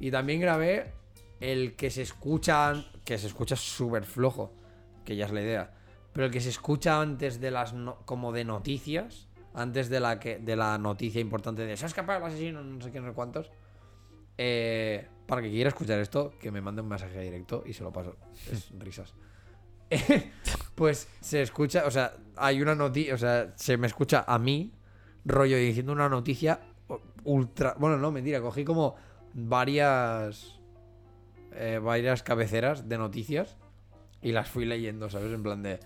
Y 0.00 0.10
también 0.10 0.40
grabé 0.40 0.92
el 1.40 1.74
que 1.74 1.90
se 1.90 2.02
escucha. 2.02 2.84
Que 3.04 3.18
se 3.18 3.26
escucha 3.26 3.56
súper 3.56 4.04
flojo. 4.04 4.52
Que 5.04 5.16
ya 5.16 5.26
es 5.26 5.32
la 5.32 5.42
idea. 5.42 5.72
Pero 6.12 6.26
el 6.26 6.32
que 6.32 6.40
se 6.40 6.48
escucha 6.50 7.00
antes 7.00 7.40
de 7.40 7.50
las. 7.50 7.72
no- 7.72 7.98
como 8.04 8.32
de 8.32 8.44
noticias. 8.44 9.28
Antes 9.54 9.88
de 9.90 10.00
la 10.00 10.18
que 10.18 10.38
de 10.38 10.56
la 10.56 10.78
noticia 10.78 11.20
importante 11.20 11.64
de. 11.66 11.76
Se 11.76 11.84
ha 11.84 11.88
escapado 11.88 12.18
el 12.20 12.24
asesino, 12.32 12.62
no 12.62 12.80
sé 12.82 12.90
qué, 12.92 13.00
no 13.00 13.08
sé 13.08 13.14
cuántos. 13.14 13.50
Eh, 14.38 15.06
para 15.26 15.42
que 15.42 15.50
quiera 15.50 15.68
escuchar 15.68 15.98
esto, 16.00 16.32
que 16.40 16.50
me 16.50 16.60
mande 16.60 16.80
un 16.82 16.88
mensaje 16.88 17.20
directo 17.20 17.62
y 17.66 17.72
se 17.74 17.82
lo 17.82 17.92
paso. 17.92 18.16
Es 18.50 18.70
risas. 18.78 19.12
pues 20.74 21.08
se 21.20 21.42
escucha, 21.42 21.84
o 21.86 21.90
sea, 21.90 22.14
hay 22.36 22.62
una 22.62 22.74
noticia, 22.74 23.14
o 23.14 23.18
sea, 23.18 23.52
se 23.56 23.76
me 23.76 23.86
escucha 23.86 24.24
a 24.26 24.38
mí, 24.38 24.72
rollo 25.24 25.56
diciendo 25.58 25.92
una 25.92 26.08
noticia 26.08 26.60
ultra. 27.24 27.74
Bueno, 27.78 27.96
no, 27.98 28.10
mentira, 28.12 28.40
cogí 28.40 28.64
como 28.64 28.94
varias. 29.34 30.58
eh, 31.54 31.78
varias 31.82 32.22
cabeceras 32.22 32.88
de 32.88 32.96
noticias 32.96 33.58
y 34.22 34.32
las 34.32 34.48
fui 34.48 34.64
leyendo, 34.64 35.10
¿sabes? 35.10 35.32
En 35.34 35.42
plan 35.42 35.62
de. 35.62 35.80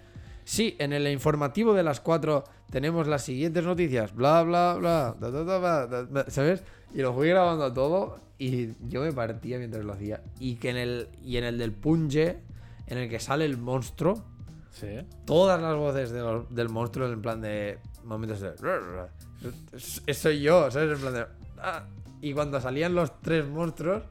Sí, 0.45 0.77
en 0.79 0.93
el 0.93 1.09
informativo 1.09 1.75
de 1.75 1.83
las 1.83 2.01
4 2.01 2.45
tenemos 2.71 3.09
las 3.09 3.23
siguientes 3.23 3.65
noticias, 3.65 4.15
bla, 4.15 4.45
bla, 4.45 4.75
bla, 4.79 5.17
da, 5.19 5.31
da, 5.33 5.43
da, 5.43 5.59
bla, 5.59 5.87
da, 5.89 6.05
da", 6.05 6.31
¿sabes? 6.31 6.63
Y 6.95 6.99
lo 7.03 7.13
fui 7.13 7.29
grabando 7.31 7.73
todo 7.73 8.21
y 8.39 8.69
yo 8.89 9.01
me 9.01 9.13
partía 9.13 9.59
mientras 9.59 9.85
lo 9.85 9.93
hacía. 9.95 10.23
Y 10.39 10.55
que 10.55 10.71
en 10.71 10.77
el, 10.77 11.09
y 11.25 11.37
en 11.39 11.43
el 11.45 11.59
del 11.59 11.73
punje, 11.73 12.39
en 12.87 12.99
el 12.99 13.09
que 13.11 13.19
sale 13.19 13.45
el 13.45 13.57
monstruo, 13.59 14.23
Sí. 14.71 15.01
todas 15.25 15.61
las 15.61 15.75
voces 15.75 16.11
de 16.11 16.21
los- 16.21 16.55
del 16.55 16.69
monstruo 16.69 17.09
en 17.11 17.23
plan 17.23 17.41
de 17.41 17.79
momentos 18.05 18.41
de 18.41 18.53
soy 19.77 20.41
yo 20.41 20.71
sabes 20.71 20.97
en 20.97 21.01
plan 21.01 21.15
de 21.15 21.27
ah. 21.59 21.85
y 22.21 22.33
cuando 22.33 22.61
salían 22.61 22.95
los 22.95 23.21
tres 23.21 23.47
monstruos 23.47 24.03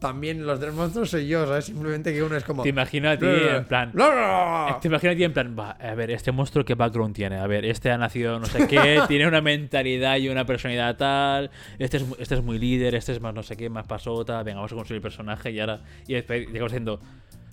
también 0.00 0.46
los 0.46 0.58
tres 0.58 0.74
monstruos 0.74 1.10
soy 1.10 1.28
yo 1.28 1.46
sabes 1.46 1.66
simplemente 1.66 2.12
que 2.12 2.22
uno 2.22 2.34
es 2.34 2.44
como 2.44 2.62
Te 2.62 2.70
imagino 2.70 3.10
a 3.10 3.18
ti 3.18 3.26
en 3.26 3.64
plan. 3.66 3.92
Te 3.92 4.88
imagino 4.88 5.12
a 5.12 5.16
ti 5.16 5.24
en 5.24 5.32
plan, 5.32 5.54
va, 5.56 5.72
a 5.72 5.94
ver, 5.94 6.10
este 6.10 6.32
monstruo 6.32 6.64
qué 6.64 6.74
background 6.74 7.14
tiene, 7.14 7.38
a 7.38 7.46
ver, 7.46 7.66
este 7.66 7.90
ha 7.90 7.98
nacido 7.98 8.38
no 8.38 8.46
sé 8.46 8.66
qué, 8.66 9.02
tiene 9.08 9.28
una 9.28 9.42
mentalidad 9.42 10.16
y 10.16 10.28
una 10.28 10.46
personalidad 10.46 10.96
tal, 10.96 11.50
este 11.78 11.98
es, 11.98 12.06
este 12.18 12.36
es 12.36 12.42
muy 12.42 12.58
líder, 12.58 12.94
este 12.94 13.12
es 13.12 13.20
más 13.20 13.34
no 13.34 13.42
sé 13.42 13.56
qué, 13.56 13.68
más 13.68 13.86
pasota, 13.86 14.42
venga, 14.42 14.56
vamos 14.56 14.72
a 14.72 14.76
construir 14.76 14.98
el 14.98 15.02
personaje 15.02 15.50
y 15.50 15.60
ahora, 15.60 15.80
y 16.06 16.14
después 16.14 16.48
llegamos 16.48 16.72
diciendo... 16.72 17.00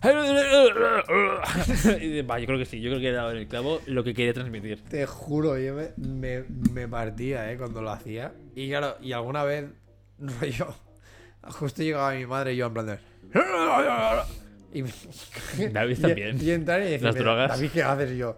y, 2.01 2.21
va, 2.21 2.39
yo 2.39 2.45
creo 2.45 2.59
que 2.59 2.65
sí, 2.65 2.79
yo 2.81 2.89
creo 2.91 3.01
que 3.01 3.09
he 3.09 3.11
dado 3.11 3.31
en 3.31 3.37
el 3.37 3.47
clavo 3.47 3.81
lo 3.87 4.03
que 4.03 4.13
quería 4.13 4.33
transmitir. 4.33 4.83
te 4.83 5.05
juro 5.05 5.57
yo 5.57 5.73
me, 5.73 5.89
me, 5.97 6.43
me 6.71 6.87
partía 6.87 7.51
eh 7.51 7.57
cuando 7.57 7.81
lo 7.81 7.89
hacía 7.91 8.31
y 8.55 8.69
claro 8.69 8.97
y 9.01 9.11
alguna 9.13 9.43
vez 9.43 9.65
rollo 10.19 10.67
justo 11.49 11.81
llegaba 11.81 12.13
mi 12.13 12.25
madre 12.25 12.53
y 12.53 12.57
yo 12.57 12.67
en 12.67 12.73
plan 12.73 12.85
de 12.85 12.99
y 14.73 14.83
me- 14.83 14.91
David 15.71 15.97
y- 15.97 16.01
también. 16.01 16.37
Y, 16.41 16.51
entrar 16.51 16.81
y 16.81 16.85
decirme, 16.85 17.05
Las 17.07 17.15
drogas. 17.15 17.49
David, 17.49 17.69
¿qué 17.73 17.83
haces? 17.83 18.11
Y 18.11 18.17
yo, 18.17 18.37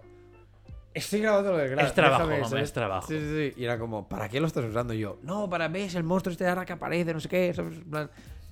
estoy 0.94 1.20
grabando 1.20 1.50
lo 1.52 1.58
grab. 1.58 1.86
Es 1.86 1.92
trabajo, 1.94 2.56
es 2.56 2.72
trabajo. 2.72 3.08
Sí, 3.08 3.18
sí, 3.18 3.50
sí. 3.54 3.60
Y 3.60 3.64
era 3.64 3.78
como, 3.78 4.08
¿para 4.08 4.28
qué 4.28 4.40
lo 4.40 4.46
estás 4.46 4.64
usando? 4.64 4.94
Y 4.94 5.00
yo, 5.00 5.18
no, 5.22 5.50
para 5.50 5.68
ver 5.68 5.94
el 5.94 6.04
monstruo 6.04 6.32
este 6.32 6.44
de 6.44 6.50
ahora 6.50 6.64
que 6.64 6.72
aparece, 6.72 7.12
no 7.12 7.20
sé 7.20 7.28
qué, 7.28 7.52
¿sabes? 7.52 7.78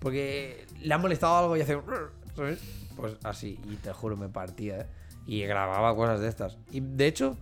Porque 0.01 0.67
le 0.83 0.93
ha 0.95 0.99
molestado 0.99 1.39
algo 1.39 1.57
y 1.57 1.61
hace. 1.63 1.79
¿Sabes? 2.35 2.61
Pues 2.99 3.17
así, 3.23 3.61
y 3.71 3.77
te 3.77 3.93
juro, 3.93 4.17
me 4.17 4.29
partía, 4.29 4.81
¿eh? 4.81 4.87
Y 5.25 5.43
grababa 5.43 5.95
cosas 5.95 6.21
de 6.21 6.29
estas. 6.29 6.59
Y 6.73 6.81
de 6.81 7.07
hecho, 7.07 7.37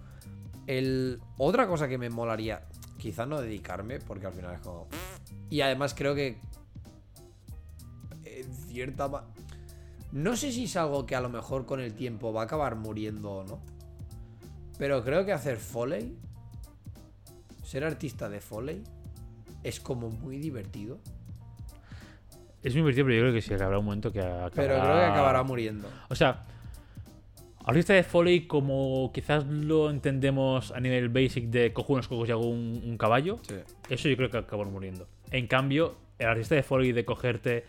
el... 0.66 1.18
otra 1.38 1.66
cosa 1.66 1.88
que 1.88 1.96
me 1.96 2.10
molaría, 2.10 2.68
quizá 2.98 3.24
no 3.24 3.40
dedicarme, 3.40 4.00
porque 4.00 4.26
al 4.26 4.34
final 4.34 4.54
es 4.54 4.60
como... 4.60 4.86
Y 5.48 5.62
además 5.62 5.94
creo 5.94 6.14
que... 6.14 6.38
En 8.24 8.52
cierta... 8.52 9.24
No 10.12 10.36
sé 10.36 10.52
si 10.52 10.64
es 10.64 10.76
algo 10.76 11.06
que 11.06 11.16
a 11.16 11.22
lo 11.22 11.30
mejor 11.30 11.64
con 11.64 11.80
el 11.80 11.94
tiempo 11.94 12.34
va 12.34 12.42
a 12.42 12.44
acabar 12.44 12.76
muriendo 12.76 13.30
o 13.30 13.44
no. 13.44 13.60
Pero 14.76 15.02
creo 15.02 15.24
que 15.24 15.32
hacer 15.32 15.56
foley, 15.56 16.18
ser 17.64 17.82
artista 17.82 18.28
de 18.28 18.40
foley, 18.40 18.84
es 19.62 19.80
como 19.80 20.10
muy 20.10 20.36
divertido. 20.38 20.98
Es 22.66 22.72
muy 22.74 22.80
divertido, 22.82 23.06
pero 23.06 23.16
yo 23.16 23.22
creo 23.22 23.32
que 23.34 23.42
sí, 23.42 23.54
que 23.54 23.62
habrá 23.62 23.78
un 23.78 23.84
momento 23.84 24.12
que 24.12 24.20
acabará... 24.20 24.50
Pero 24.54 24.80
creo 24.80 24.94
que 24.96 25.04
acabará 25.04 25.42
muriendo. 25.44 25.88
O 26.08 26.14
sea, 26.14 26.44
artista 27.64 27.92
de 27.94 28.02
Foley, 28.02 28.46
como 28.46 29.10
quizás 29.12 29.46
lo 29.46 29.88
entendemos 29.90 30.72
a 30.72 30.80
nivel 30.80 31.08
basic 31.08 31.44
de 31.46 31.72
cojo 31.72 31.92
unos 31.92 32.08
cocos 32.08 32.28
y 32.28 32.32
hago 32.32 32.46
un, 32.48 32.82
un 32.84 32.98
caballo, 32.98 33.38
Sí. 33.48 33.54
eso 33.88 34.08
yo 34.08 34.16
creo 34.16 34.30
que 34.30 34.38
acabó 34.38 34.64
muriendo. 34.64 35.06
En 35.30 35.46
cambio, 35.46 35.96
el 36.18 36.26
artista 36.28 36.54
de 36.56 36.62
Foley 36.62 36.92
de 36.92 37.04
cogerte 37.04 37.64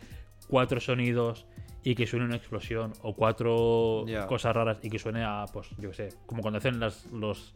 cuatro 0.47 0.79
sonidos 0.79 1.45
y 1.83 1.93
que 1.95 2.05
suene 2.07 2.25
una 2.25 2.35
explosión 2.35 2.93
o 3.03 3.15
cuatro 3.15 4.03
cosas 4.27 4.55
raras 4.55 4.79
y 4.81 4.89
que 4.89 4.99
suene 4.99 5.23
a, 5.23 5.45
pues, 5.53 5.69
yo 5.77 5.89
qué 5.91 5.95
sé, 5.95 6.09
como 6.25 6.41
cuando 6.41 6.57
hacen 6.57 6.79
las, 6.79 7.05
los... 7.11 7.53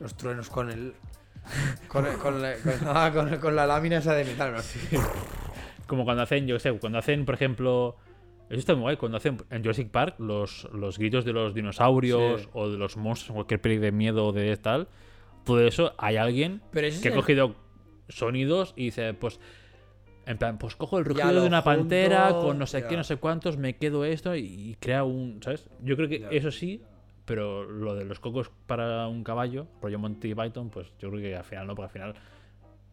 Los 0.00 0.14
truenos 0.16 0.50
con 0.50 0.70
el. 0.70 0.92
Con, 1.88 2.04
el- 2.06 2.16
con 2.18 2.42
la, 2.42 2.54
con- 3.40 3.56
la 3.56 3.66
lámina 3.72 3.98
esa 3.98 4.12
de 4.14 4.24
metal. 4.24 4.52
¿no? 4.52 4.58
Como 5.86 6.04
cuando 6.04 6.22
hacen, 6.22 6.46
yo 6.46 6.56
qué 6.56 6.60
sé, 6.60 6.72
cuando 6.78 6.98
hacen, 6.98 7.24
por 7.24 7.34
ejemplo... 7.34 7.96
Eso 8.50 8.58
está 8.58 8.74
muy 8.74 8.82
guay, 8.82 8.96
cuando 8.98 9.16
hacen 9.16 9.38
en 9.50 9.62
Jurassic 9.62 9.88
Park 9.90 10.16
los, 10.18 10.68
los 10.74 10.98
gritos 10.98 11.24
de 11.24 11.32
los 11.32 11.54
dinosaurios 11.54 12.42
Sí. 12.42 12.48
o 12.52 12.68
de 12.68 12.76
los 12.76 12.96
monstruos, 12.98 13.34
cualquier 13.36 13.60
peli 13.62 13.78
de 13.78 13.90
miedo 13.90 14.26
o 14.26 14.32
de 14.32 14.54
tal, 14.58 14.86
todo 15.46 15.66
eso, 15.66 15.94
hay 15.96 16.16
alguien 16.18 16.60
Pero 16.70 16.88
que 17.00 17.08
ha 17.08 17.10
el- 17.12 17.16
cogido 17.16 17.54
sonidos 18.10 18.74
y 18.76 18.84
dice, 18.86 19.14
pues, 19.14 19.40
en 20.26 20.36
plan, 20.36 20.58
pues 20.58 20.76
cojo 20.76 20.98
el 20.98 21.06
rugido 21.06 21.40
de 21.40 21.46
una 21.48 21.62
junto, 21.62 21.78
pantera 21.80 22.32
con 22.38 22.58
no 22.58 22.66
sé 22.66 22.82
ya. 22.82 22.88
qué, 22.88 22.96
no 22.98 23.04
sé 23.04 23.16
cuántos, 23.16 23.56
me 23.56 23.76
quedo 23.76 24.04
esto 24.04 24.36
y, 24.36 24.40
y 24.42 24.74
crea 24.78 25.04
un, 25.04 25.40
¿sabes? 25.42 25.68
Yo 25.82 25.96
creo 25.96 26.08
que 26.10 26.20
Ya. 26.20 26.28
eso 26.28 26.50
sí, 26.50 26.82
pero 27.24 27.64
lo 27.64 27.94
de 27.94 28.04
los 28.04 28.20
cocos 28.20 28.50
para 28.66 29.08
un 29.08 29.24
caballo, 29.24 29.66
rollo 29.80 29.98
Monty 29.98 30.34
Python, 30.34 30.68
pues 30.68 30.92
yo 30.98 31.08
creo 31.10 31.22
que 31.22 31.34
al 31.34 31.44
final 31.44 31.66
no, 31.66 31.74
porque 31.74 31.86
al 31.86 31.92
final 31.92 32.14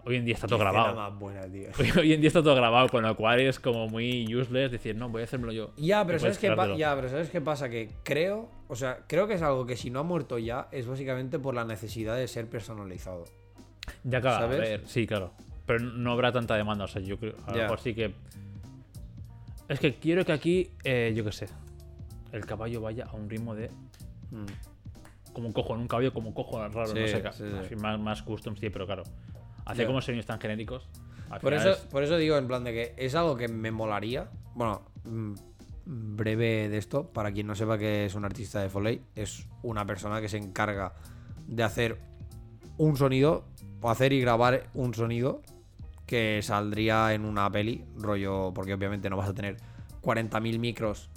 hoy 0.06 0.15
en 0.18 0.26
día 0.26 0.34
está 0.36 0.48
todo 0.48 0.60
Qué 0.60 0.64
grabado. 0.65 0.95
más 0.95 1.19
buena, 1.19 1.41
tío. 1.44 1.69
Hoy, 1.80 1.91
hoy 1.99 2.14
en 2.14 2.22
día 2.22 2.28
está 2.28 2.41
todo 2.44 2.56
grabado, 2.56 2.90
con 2.90 3.03
lo 3.03 3.15
cual 3.15 3.40
es 3.40 3.60
como 3.60 3.88
muy 3.88 4.34
useless 4.36 4.72
decir, 4.72 4.95
no, 4.95 5.10
voy 5.10 5.22
a 5.22 5.26
hacérmelo 5.26 5.52
yo. 5.52 5.72
Ya, 5.78 6.06
pero 6.06 6.19
¿sabes 6.19 6.38
qué 6.38 6.48
pa- 6.49 6.53
creártelo. 6.53 6.78
ya, 6.78 6.95
pero 6.95 7.10
¿sabes 7.10 7.30
qué 7.30 7.41
pasa? 7.41 7.69
Que 7.69 7.90
creo, 8.03 8.49
o 8.68 8.76
sea, 8.76 8.99
creo 9.07 9.28
que 9.28 9.36
es 9.36 9.41
algo 9.41 9.65
que 9.65 9.76
si 9.78 9.90
no 9.90 9.99
ha 9.99 10.03
muerto 10.03 10.38
ya, 10.40 10.68
es 10.72 10.88
básicamente 10.88 11.40
por 11.40 11.53
la 11.56 11.65
necesidad 11.65 12.15
de 12.15 12.28
ser 12.28 12.48
personalizado. 12.49 13.26
Ya 14.03 14.19
acaba, 14.19 14.40
¿sabes? 14.40 14.57
a 14.57 14.61
ver, 14.61 14.82
sí, 14.88 15.06
claro. 15.07 15.32
Pero 15.65 15.80
no 15.80 16.11
habrá 16.11 16.32
tanta 16.32 16.56
demanda, 16.56 16.86
o 16.86 16.88
sea, 16.88 17.02
yo 17.02 17.18
creo, 17.18 17.36
a 17.45 17.52
lo 17.52 17.57
Ya. 17.57 17.64
mejor 17.64 17.80
sí 17.80 17.94
que... 17.94 18.14
Es 19.69 19.80
que 19.80 19.95
quiero 19.95 20.26
que 20.26 20.34
aquí, 20.34 20.72
eh, 20.84 21.14
yo 21.15 21.23
qué 21.23 21.32
sé, 21.32 21.48
el 22.34 22.45
caballo 22.45 22.82
vaya 22.82 23.06
a 23.06 23.14
un 23.15 23.30
ritmo 23.30 23.56
de... 23.56 23.69
Mm. 24.32 24.45
Como 25.34 25.53
cojo 25.53 25.76
en 25.76 25.82
un 25.82 25.88
caballo, 25.88 26.11
como 26.14 26.34
cojo 26.34 26.57
raro, 26.68 26.88
Sí, 26.88 26.99
no 26.99 27.07
sé, 27.07 27.23
sí, 27.32 27.44
sí. 27.69 27.76
más, 27.78 27.98
más 27.98 28.22
custom, 28.22 28.56
sí, 28.57 28.69
pero 28.69 28.86
claro. 28.86 29.03
Hacer 29.65 29.83
Ya. 29.83 29.88
como 29.88 30.01
sonidos 30.01 30.25
tan 30.25 30.39
genéricos. 30.39 30.88
Por 31.41 31.53
eso, 31.53 31.71
es- 31.71 31.77
por 31.79 32.03
eso 32.03 32.17
digo, 32.17 32.38
en 32.38 32.47
plan 32.47 32.63
de 32.63 32.73
que 32.73 32.93
es 32.97 33.15
algo 33.15 33.38
que 33.38 33.47
me 33.47 33.71
molaría. 33.71 34.29
Bueno, 34.53 34.81
mm, 35.05 35.33
breve 35.85 36.67
de 36.69 36.77
esto, 36.77 37.07
para 37.11 37.31
quien 37.31 37.47
no 37.47 37.55
sepa 37.55 37.77
que 37.77 38.05
es 38.05 38.15
un 38.15 38.25
artista 38.25 38.59
de 38.61 38.69
Foley, 38.69 39.01
es 39.15 39.47
una 39.63 39.85
persona 39.85 40.19
que 40.21 40.27
se 40.29 40.38
encarga 40.38 40.93
de 41.47 41.63
hacer 41.63 41.99
un 42.77 42.97
sonido, 42.97 43.45
o 43.81 43.89
hacer 43.89 44.13
y 44.13 44.21
grabar 44.21 44.69
un 44.73 44.93
sonido 44.93 45.41
que 46.05 46.41
saldría 46.43 47.13
en 47.13 47.23
una 47.25 47.49
peli, 47.49 47.85
rollo, 47.97 48.51
porque 48.53 48.73
obviamente 48.73 49.09
no 49.09 49.17
vas 49.17 49.29
a 49.29 49.33
tener 49.33 49.57
40.000 50.01 50.59
micros 50.59 51.09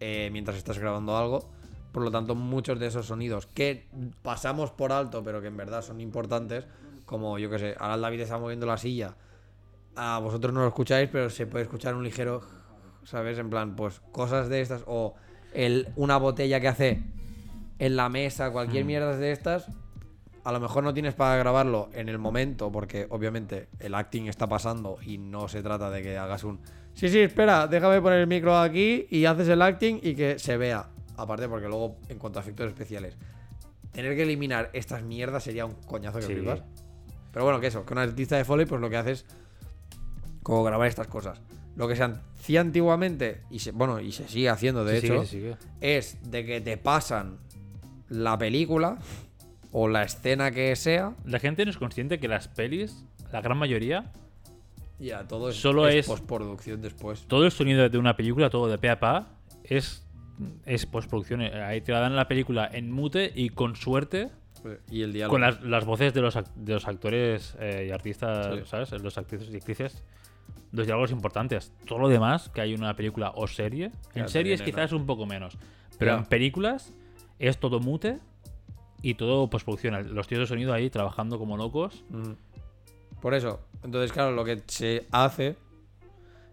eh, 0.00 0.28
mientras 0.32 0.56
estás 0.56 0.78
grabando 0.78 1.16
algo. 1.16 1.50
Por 1.92 2.02
lo 2.04 2.10
tanto, 2.10 2.34
muchos 2.34 2.78
de 2.78 2.86
esos 2.86 3.06
sonidos 3.06 3.46
que 3.46 3.88
pasamos 4.22 4.70
por 4.70 4.92
alto, 4.92 5.22
pero 5.24 5.40
que 5.40 5.48
en 5.48 5.56
verdad 5.56 5.82
son 5.82 6.00
importantes, 6.00 6.66
como 7.06 7.38
yo 7.38 7.48
que 7.48 7.58
sé, 7.58 7.74
ahora 7.78 7.94
el 7.94 8.00
David 8.02 8.20
está 8.20 8.38
moviendo 8.38 8.66
la 8.66 8.76
silla, 8.76 9.14
a 9.94 10.18
vosotros 10.18 10.52
no 10.52 10.60
lo 10.60 10.66
escucháis, 10.68 11.08
pero 11.10 11.30
se 11.30 11.46
puede 11.46 11.64
escuchar 11.64 11.94
un 11.94 12.04
ligero, 12.04 12.42
¿sabes? 13.04 13.38
En 13.38 13.48
plan, 13.48 13.74
pues 13.76 14.00
cosas 14.12 14.48
de 14.50 14.60
estas, 14.60 14.82
o 14.86 15.14
el, 15.54 15.88
una 15.96 16.18
botella 16.18 16.60
que 16.60 16.68
hace 16.68 17.02
en 17.78 17.96
la 17.96 18.08
mesa, 18.10 18.50
cualquier 18.50 18.84
Mm. 18.84 18.86
mierda 18.88 19.16
de 19.16 19.32
estas, 19.32 19.68
a 20.44 20.52
lo 20.52 20.60
mejor 20.60 20.84
no 20.84 20.92
tienes 20.94 21.14
para 21.14 21.36
grabarlo 21.36 21.88
en 21.92 22.08
el 22.08 22.18
momento, 22.18 22.70
porque 22.70 23.06
obviamente 23.10 23.68
el 23.80 23.94
acting 23.94 24.26
está 24.26 24.46
pasando 24.48 24.98
y 25.02 25.18
no 25.18 25.48
se 25.48 25.62
trata 25.62 25.90
de 25.90 26.02
que 26.02 26.16
hagas 26.18 26.44
un... 26.44 26.60
Sí, 26.94 27.08
sí, 27.08 27.20
espera, 27.20 27.66
déjame 27.66 28.00
poner 28.00 28.20
el 28.20 28.26
micro 28.26 28.56
aquí 28.58 29.06
y 29.10 29.24
haces 29.24 29.48
el 29.48 29.60
acting 29.62 29.98
y 30.02 30.14
que 30.14 30.38
se 30.38 30.56
vea. 30.56 30.88
Aparte, 31.16 31.48
porque 31.48 31.68
luego, 31.68 31.96
en 32.08 32.18
cuanto 32.18 32.38
a 32.38 32.42
efectos 32.42 32.68
especiales, 32.68 33.16
tener 33.92 34.14
que 34.14 34.22
eliminar 34.22 34.70
estas 34.72 35.02
mierdas 35.02 35.42
sería 35.44 35.64
un 35.66 35.74
coñazo 35.74 36.18
que 36.20 36.26
Sí. 36.26 36.34
flipas. 36.34 36.62
Pero 37.36 37.44
bueno, 37.44 37.60
que 37.60 37.66
eso, 37.66 37.84
que 37.84 37.92
un 37.92 37.98
artista 37.98 38.38
de 38.38 38.46
Foley, 38.46 38.64
pues 38.64 38.80
lo 38.80 38.88
que 38.88 38.96
hace 38.96 39.10
es 39.10 39.26
como 40.42 40.64
grabar 40.64 40.88
estas 40.88 41.06
cosas. 41.06 41.38
Lo 41.76 41.86
que 41.86 41.94
se 41.94 42.02
hacía 42.02 42.62
antiguamente, 42.62 43.42
y 43.50 43.58
se, 43.58 43.72
bueno, 43.72 44.00
y 44.00 44.12
se 44.12 44.26
sigue 44.26 44.48
haciendo 44.48 44.86
de 44.86 45.02
Sí, 45.02 45.06
hecho, 45.08 45.58
es 45.82 46.18
de 46.30 46.46
que 46.46 46.62
te 46.62 46.78
pasan 46.78 47.36
la 48.08 48.38
película 48.38 48.96
o 49.70 49.86
la 49.86 50.04
escena 50.04 50.50
que 50.50 50.74
sea. 50.76 51.12
La 51.26 51.38
gente 51.38 51.62
no 51.66 51.70
es 51.70 51.76
consciente 51.76 52.18
que 52.18 52.26
las 52.26 52.48
pelis, 52.48 53.04
la 53.30 53.42
gran 53.42 53.58
mayoría, 53.58 54.10
Ya, 54.98 55.28
todo 55.28 55.50
es, 55.50 55.56
Solo 55.56 55.86
es- 55.88 56.06
postproducción 56.06 56.80
después. 56.80 57.26
todo 57.28 57.44
el 57.44 57.52
sonido 57.52 57.86
de 57.86 57.98
una 57.98 58.16
película, 58.16 58.48
todo 58.48 58.66
de 58.70 58.78
pe 58.78 58.88
a 58.88 58.98
pa, 58.98 59.28
es, 59.62 60.06
es 60.64 60.86
postproducción. 60.86 61.42
Ahí 61.42 61.82
te 61.82 61.92
la 61.92 62.00
dan 62.00 62.16
la 62.16 62.28
película 62.28 62.66
en 62.72 62.90
mute 62.90 63.30
y 63.34 63.50
con 63.50 63.76
suerte 63.76 64.30
Y 64.90 65.02
el 65.02 65.12
diálogo. 65.12 65.32
con 65.34 65.40
las, 65.40 65.62
las 65.62 65.84
voces 65.84 66.12
de 66.14 66.20
los, 66.22 66.38
de 66.54 66.72
los 66.74 66.86
actores 66.88 67.56
eh, 67.60 67.86
y 67.88 67.92
artistas, 67.92 68.54
Sí. 68.54 68.60
¿sabes? 68.66 68.90
Los 69.02 69.18
actrices 69.18 69.48
y 69.52 69.56
actrices. 69.56 70.02
Los 70.72 70.86
diálogos 70.86 71.10
importantes. 71.10 71.72
Todo 71.86 71.98
lo 72.00 72.08
demás 72.08 72.48
que 72.50 72.60
hay 72.60 72.74
en 72.74 72.80
una 72.80 72.94
película 72.96 73.32
o 73.34 73.46
serie. 73.46 73.90
Ya, 74.14 74.22
En 74.22 74.28
series 74.28 74.60
viene, 74.60 74.72
quizás 74.72 74.92
un 74.92 75.06
poco 75.06 75.26
menos. 75.26 75.56
Pero 75.98 76.12
Ya. 76.12 76.18
en 76.18 76.24
películas 76.26 76.92
es 77.38 77.58
todo 77.58 77.80
mute 77.80 78.18
y 79.02 79.14
todo 79.14 79.48
postproducción. 79.48 80.14
Los 80.14 80.26
tíos 80.26 80.40
de 80.40 80.46
sonido 80.46 80.72
ahí 80.72 80.90
trabajando 80.90 81.38
como 81.38 81.56
locos. 81.56 82.04
Mm. 82.10 82.32
Por 83.20 83.34
eso. 83.34 83.60
Entonces, 83.82 84.12
claro, 84.12 84.32
lo 84.32 84.44
que 84.44 84.62
se 84.66 85.06
hace 85.12 85.56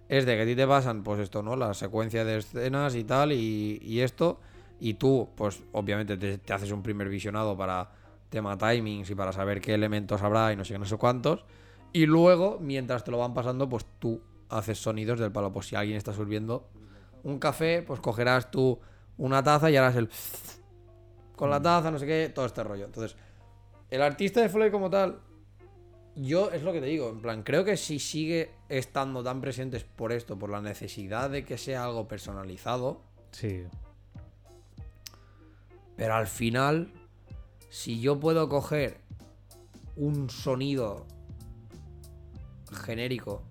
es 0.10 0.26
de 0.26 0.36
que 0.36 0.42
a 0.44 0.46
ti 0.46 0.56
te 0.56 0.68
pasan, 0.68 1.04
pues 1.04 1.20
esto, 1.20 1.42
¿no? 1.42 1.56
La 1.56 1.74
secuencia 1.74 2.24
de 2.24 2.38
escenas 2.38 2.96
y 2.96 3.04
tal, 3.04 3.32
y, 3.32 3.80
y 3.82 4.02
esto. 4.02 4.40
Y 4.80 4.96
tú, 4.96 5.30
pues 5.36 5.64
obviamente 5.72 6.18
te, 6.18 6.38
te 6.38 6.54
haces 6.54 6.72
un 6.72 6.84
primer 6.84 7.10
visionado 7.10 7.58
para 7.58 7.90
tema 8.34 8.58
timings 8.58 9.10
y 9.12 9.16
para 9.16 9.32
saber 9.32 9.62
qué 9.62 9.76
elementos 9.76 10.22
habrá 10.24 10.52
y 10.52 10.56
no 10.56 10.66
sé 10.66 10.74
qué, 10.74 10.80
no 10.80 10.86
sé 10.86 10.98
cuántos. 10.98 11.46
Y 11.94 12.08
luego, 12.08 12.58
mientras 12.60 13.04
te 13.04 13.12
lo 13.12 13.20
van 13.20 13.36
pasando, 13.36 13.70
pues 13.70 13.86
tú 14.00 14.20
haces 14.50 14.80
sonidos 14.80 15.20
del 15.20 15.32
palo. 15.32 15.54
Pues 15.54 15.68
si 15.68 15.76
alguien 15.76 15.96
está 15.98 16.12
sirviendo 16.14 16.68
un 17.24 17.38
café, 17.38 17.84
pues 17.84 18.00
cogerás 18.00 18.50
tú 18.50 18.80
una 19.18 19.44
taza 19.44 19.70
y 19.70 19.78
harás 19.78 19.96
el... 19.96 20.10
Con 21.36 21.50
la 21.52 21.62
taza, 21.62 21.92
no 21.92 22.00
sé 22.00 22.06
qué, 22.08 22.32
todo 22.34 22.46
este 22.46 22.64
rollo. 22.64 22.86
Entonces, 22.86 23.16
el 23.90 24.02
artista 24.02 24.42
de 24.42 24.50
foley 24.50 24.72
como 24.72 24.90
tal, 24.90 25.20
yo 26.16 26.50
es 26.52 26.64
lo 26.64 26.74
que 26.74 26.80
te 26.80 26.88
digo, 26.88 27.10
en 27.10 27.22
plan, 27.22 27.44
creo 27.44 27.64
que 27.64 27.78
si 27.78 28.00
sigue 28.00 28.52
estando 28.70 29.24
tan 29.24 29.42
presentes 29.42 29.84
por 29.84 30.12
esto, 30.12 30.38
por 30.40 30.50
la 30.50 30.62
necesidad 30.62 31.30
de 31.30 31.44
que 31.46 31.58
sea 31.58 31.84
algo 31.86 32.08
personalizado, 32.08 33.02
Sí. 33.32 33.64
pero 35.96 36.14
al 36.16 36.28
final, 36.28 36.92
si 37.74 38.00
yo 38.00 38.20
puedo 38.20 38.48
coger 38.50 39.02
un 39.96 40.30
sonido 40.30 41.08
genérico, 42.72 43.42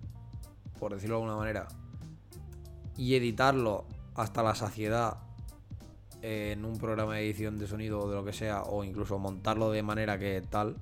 por 0.79 0.93
decirlo 0.93 1.17
de 1.17 1.23
alguna 1.23 1.37
manera, 1.37 1.67
y 2.95 3.15
editarlo 3.15 3.85
hasta 4.15 4.41
la 4.41 4.55
saciedad 4.55 5.17
en 6.21 6.63
un 6.63 6.77
programa 6.77 7.15
de 7.15 7.25
edición 7.25 7.59
de 7.59 7.67
sonido 7.67 7.99
o 7.99 8.09
de 8.09 8.15
lo 8.15 8.23
que 8.23 8.31
sea, 8.31 8.63
o 8.63 8.85
incluso 8.85 9.19
montarlo 9.19 9.71
de 9.71 9.83
manera 9.83 10.17
que 10.17 10.41
tal, 10.49 10.77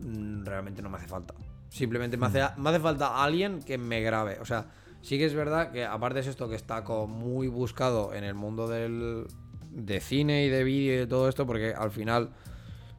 mm, 0.00 0.44
realmente 0.44 0.82
no 0.82 0.90
me 0.90 0.96
hace 0.98 1.06
falta. 1.06 1.32
Simplemente 1.68 2.16
me 2.16 2.26
hace, 2.26 2.40
me 2.56 2.70
hace 2.70 2.80
falta 2.80 3.22
alguien 3.22 3.62
que 3.62 3.78
me 3.78 4.00
grabe. 4.00 4.40
O 4.40 4.44
sea, 4.44 4.66
sí 5.00 5.16
que 5.16 5.26
es 5.26 5.34
verdad 5.34 5.70
que 5.70 5.84
aparte 5.84 6.18
es 6.18 6.26
esto 6.26 6.48
que 6.48 6.56
está 6.56 6.82
como 6.82 7.06
muy 7.06 7.46
buscado 7.46 8.14
en 8.14 8.24
el 8.24 8.34
mundo 8.34 8.66
del, 8.66 9.28
de 9.74 10.00
cine 10.00 10.44
y 10.44 10.48
de 10.48 10.64
vídeo 10.64 10.94
y 10.94 10.96
de 10.98 11.06
todo 11.06 11.28
esto, 11.28 11.46
porque 11.46 11.74
al 11.74 11.90
final 11.90 12.30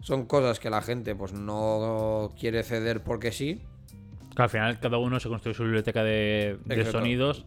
son 0.02 0.26
cosas 0.26 0.60
que 0.60 0.70
la 0.70 0.82
gente 0.82 1.16
pues 1.16 1.34
no 1.34 2.34
quiere 2.40 2.64
ceder 2.64 3.02
porque 3.04 3.32
sí. 3.32 3.62
Que 4.36 4.42
al 4.42 4.50
final 4.50 4.80
cada 4.80 4.98
uno 4.98 5.20
se 5.20 5.30
construye 5.30 5.54
su 5.56 5.64
biblioteca 5.64 6.04
de, 6.04 6.58
sonidos 6.92 7.46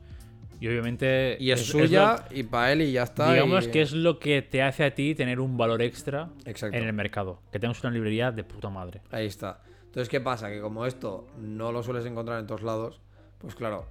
y 0.61 0.69
obviamente 0.69 1.37
Y 1.41 1.51
es, 1.51 1.61
es 1.61 1.67
suya 1.67 2.25
y 2.31 2.45
para 2.45 2.73
él 2.73 2.83
y 2.83 2.93
ya 2.93 3.03
está. 3.03 3.33
digamos 3.33 3.67
y- 3.67 3.71
que 3.73 3.83
es 3.83 3.93
lo 3.93 4.19
que 4.19 4.41
te 4.43 4.63
hace 4.63 4.85
a 4.85 4.95
ti 4.95 5.15
tener 5.15 5.41
un 5.41 5.57
valor 5.57 5.83
extra 5.83 6.31
Exacto. 6.45 6.77
en 6.77 6.85
el 6.85 6.93
mercado. 6.93 7.43
Que 7.51 7.59
tengas 7.59 7.83
una 7.83 7.93
librería 7.93 8.31
de 8.31 8.45
puta 8.45 8.71
madre. 8.71 9.03
Ahí 9.11 9.27
está. 9.27 9.61
Entonces, 9.87 10.09
¿qué 10.09 10.21
pasa? 10.21 10.49
Que 10.49 10.61
como 10.61 10.87
esto 10.87 11.27
no 11.39 11.73
lo 11.73 11.83
sueles 11.83 12.07
encontrar 12.07 12.39
en 12.39 12.47
todos 12.47 12.63
lados, 12.63 13.01
pues 13.39 13.55
claro, 13.55 13.87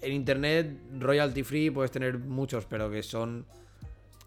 en 0.00 0.12
internet 0.12 0.76
royalty 0.98 1.42
free 1.42 1.70
puedes 1.70 1.90
tener 1.90 2.18
muchos, 2.18 2.64
pero 2.66 2.90
que 2.90 3.02
son 3.02 3.46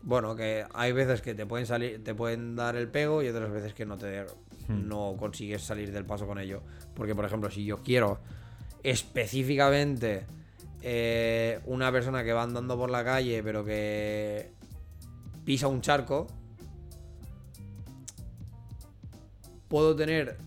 bueno, 0.02 0.36
que 0.36 0.66
hay 0.74 0.92
veces 0.92 1.22
que 1.22 1.34
te 1.34 1.46
pueden 1.46 1.66
salir, 1.66 2.04
te 2.04 2.14
pueden 2.14 2.56
dar 2.56 2.76
el 2.76 2.88
pego 2.88 3.22
y 3.24 3.28
otras 3.28 3.52
veces 3.52 3.74
que 3.74 3.86
no 3.86 3.98
te 3.98 4.26
no 4.68 5.16
consigues 5.18 5.64
salir 5.64 5.92
del 5.92 6.06
paso 6.06 6.28
con 6.28 6.40
ello. 6.40 6.62
Porque, 6.94 7.16
por 7.16 7.26
ejemplo, 7.26 7.50
si 7.50 7.66
yo 7.66 7.84
quiero 7.84 8.20
específicamente 8.84 10.26
eh, 10.82 11.60
una 11.66 11.92
persona 11.92 12.24
que 12.24 12.34
va 12.34 12.44
andando 12.44 12.78
por 12.78 12.90
la 12.90 13.04
calle, 13.04 13.42
pero 13.44 13.64
que 13.64 14.52
pisa 15.46 15.68
un 15.68 15.82
charco, 15.82 16.28
puedo 19.68 19.96
tener 19.96 20.38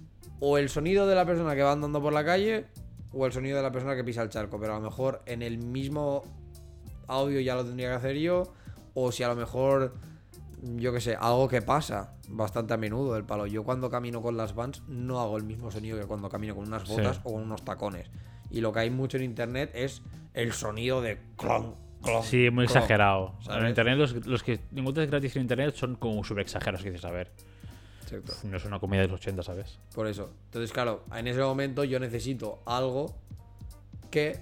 o 0.40 0.58
el 0.58 0.68
sonido 0.68 1.06
de 1.06 1.14
la 1.14 1.26
persona 1.26 1.54
que 1.54 1.62
va 1.62 1.72
andando 1.72 2.00
por 2.00 2.12
la 2.12 2.24
calle 2.24 2.66
o 3.12 3.26
el 3.26 3.32
sonido 3.32 3.56
de 3.56 3.62
la 3.62 3.72
persona 3.72 3.96
que 3.96 4.04
pisa 4.04 4.22
el 4.22 4.30
charco, 4.30 4.58
pero 4.58 4.74
a 4.74 4.78
lo 4.78 4.84
mejor 4.84 5.22
en 5.26 5.42
el 5.42 5.58
mismo 5.58 6.22
audio 7.06 7.40
ya 7.40 7.54
lo 7.54 7.64
tendría 7.64 7.88
que 7.88 7.94
hacer 7.94 8.16
yo, 8.16 8.52
o 8.94 9.12
si 9.12 9.22
a 9.22 9.28
lo 9.28 9.36
mejor, 9.36 9.94
yo 10.76 10.92
que 10.92 11.00
sé, 11.00 11.16
algo 11.16 11.48
que 11.48 11.62
pasa 11.62 12.14
bastante 12.28 12.74
a 12.74 12.76
menudo 12.76 13.14
del 13.14 13.24
palo. 13.24 13.46
Yo 13.46 13.64
cuando 13.64 13.90
camino 13.90 14.22
con 14.22 14.36
las 14.36 14.54
vans 14.54 14.82
no 14.88 15.20
hago 15.20 15.36
el 15.36 15.42
mismo 15.44 15.70
sonido 15.70 15.98
que 15.98 16.06
cuando 16.06 16.28
camino 16.28 16.54
con 16.54 16.66
unas 16.66 16.82
Sí. 16.88 16.92
botas 16.94 17.20
o 17.24 17.32
con 17.32 17.42
unos 17.42 17.64
tacones. 17.64 18.08
Y 18.50 18.60
lo 18.60 18.72
que 18.72 18.80
hay 18.80 18.90
mucho 18.90 19.16
en 19.16 19.24
internet 19.24 19.70
es 19.74 20.02
el 20.34 20.52
sonido 20.52 21.00
de 21.02 21.18
clon, 21.36 21.74
clon. 22.02 22.22
Sí, 22.22 22.50
muy 22.50 22.66
clon. 22.66 22.76
exagerado. 22.76 23.34
¿sabes? 23.42 23.62
En 23.62 23.68
internet, 23.68 23.96
los, 23.98 24.26
los 24.26 24.42
que 24.42 24.60
encuentras 24.74 25.08
gratis 25.08 25.36
en 25.36 25.42
internet 25.42 25.74
son 25.74 25.96
como 25.96 26.22
súper 26.24 26.42
exagerados. 26.42 26.82
Que 26.82 26.90
dices, 26.90 27.04
a 27.04 27.10
ver, 27.12 27.30
Exacto. 28.02 28.32
no 28.48 28.56
es 28.56 28.64
una 28.64 28.78
comedia 28.80 29.02
de 29.02 29.08
los 29.08 29.20
80, 29.20 29.42
¿sabes? 29.42 29.78
Por 29.94 30.06
eso. 30.06 30.30
Entonces, 30.46 30.72
claro, 30.72 31.04
en 31.14 31.26
ese 31.28 31.40
momento 31.40 31.84
yo 31.84 31.98
necesito 32.00 32.60
algo 32.66 33.14
que 34.10 34.40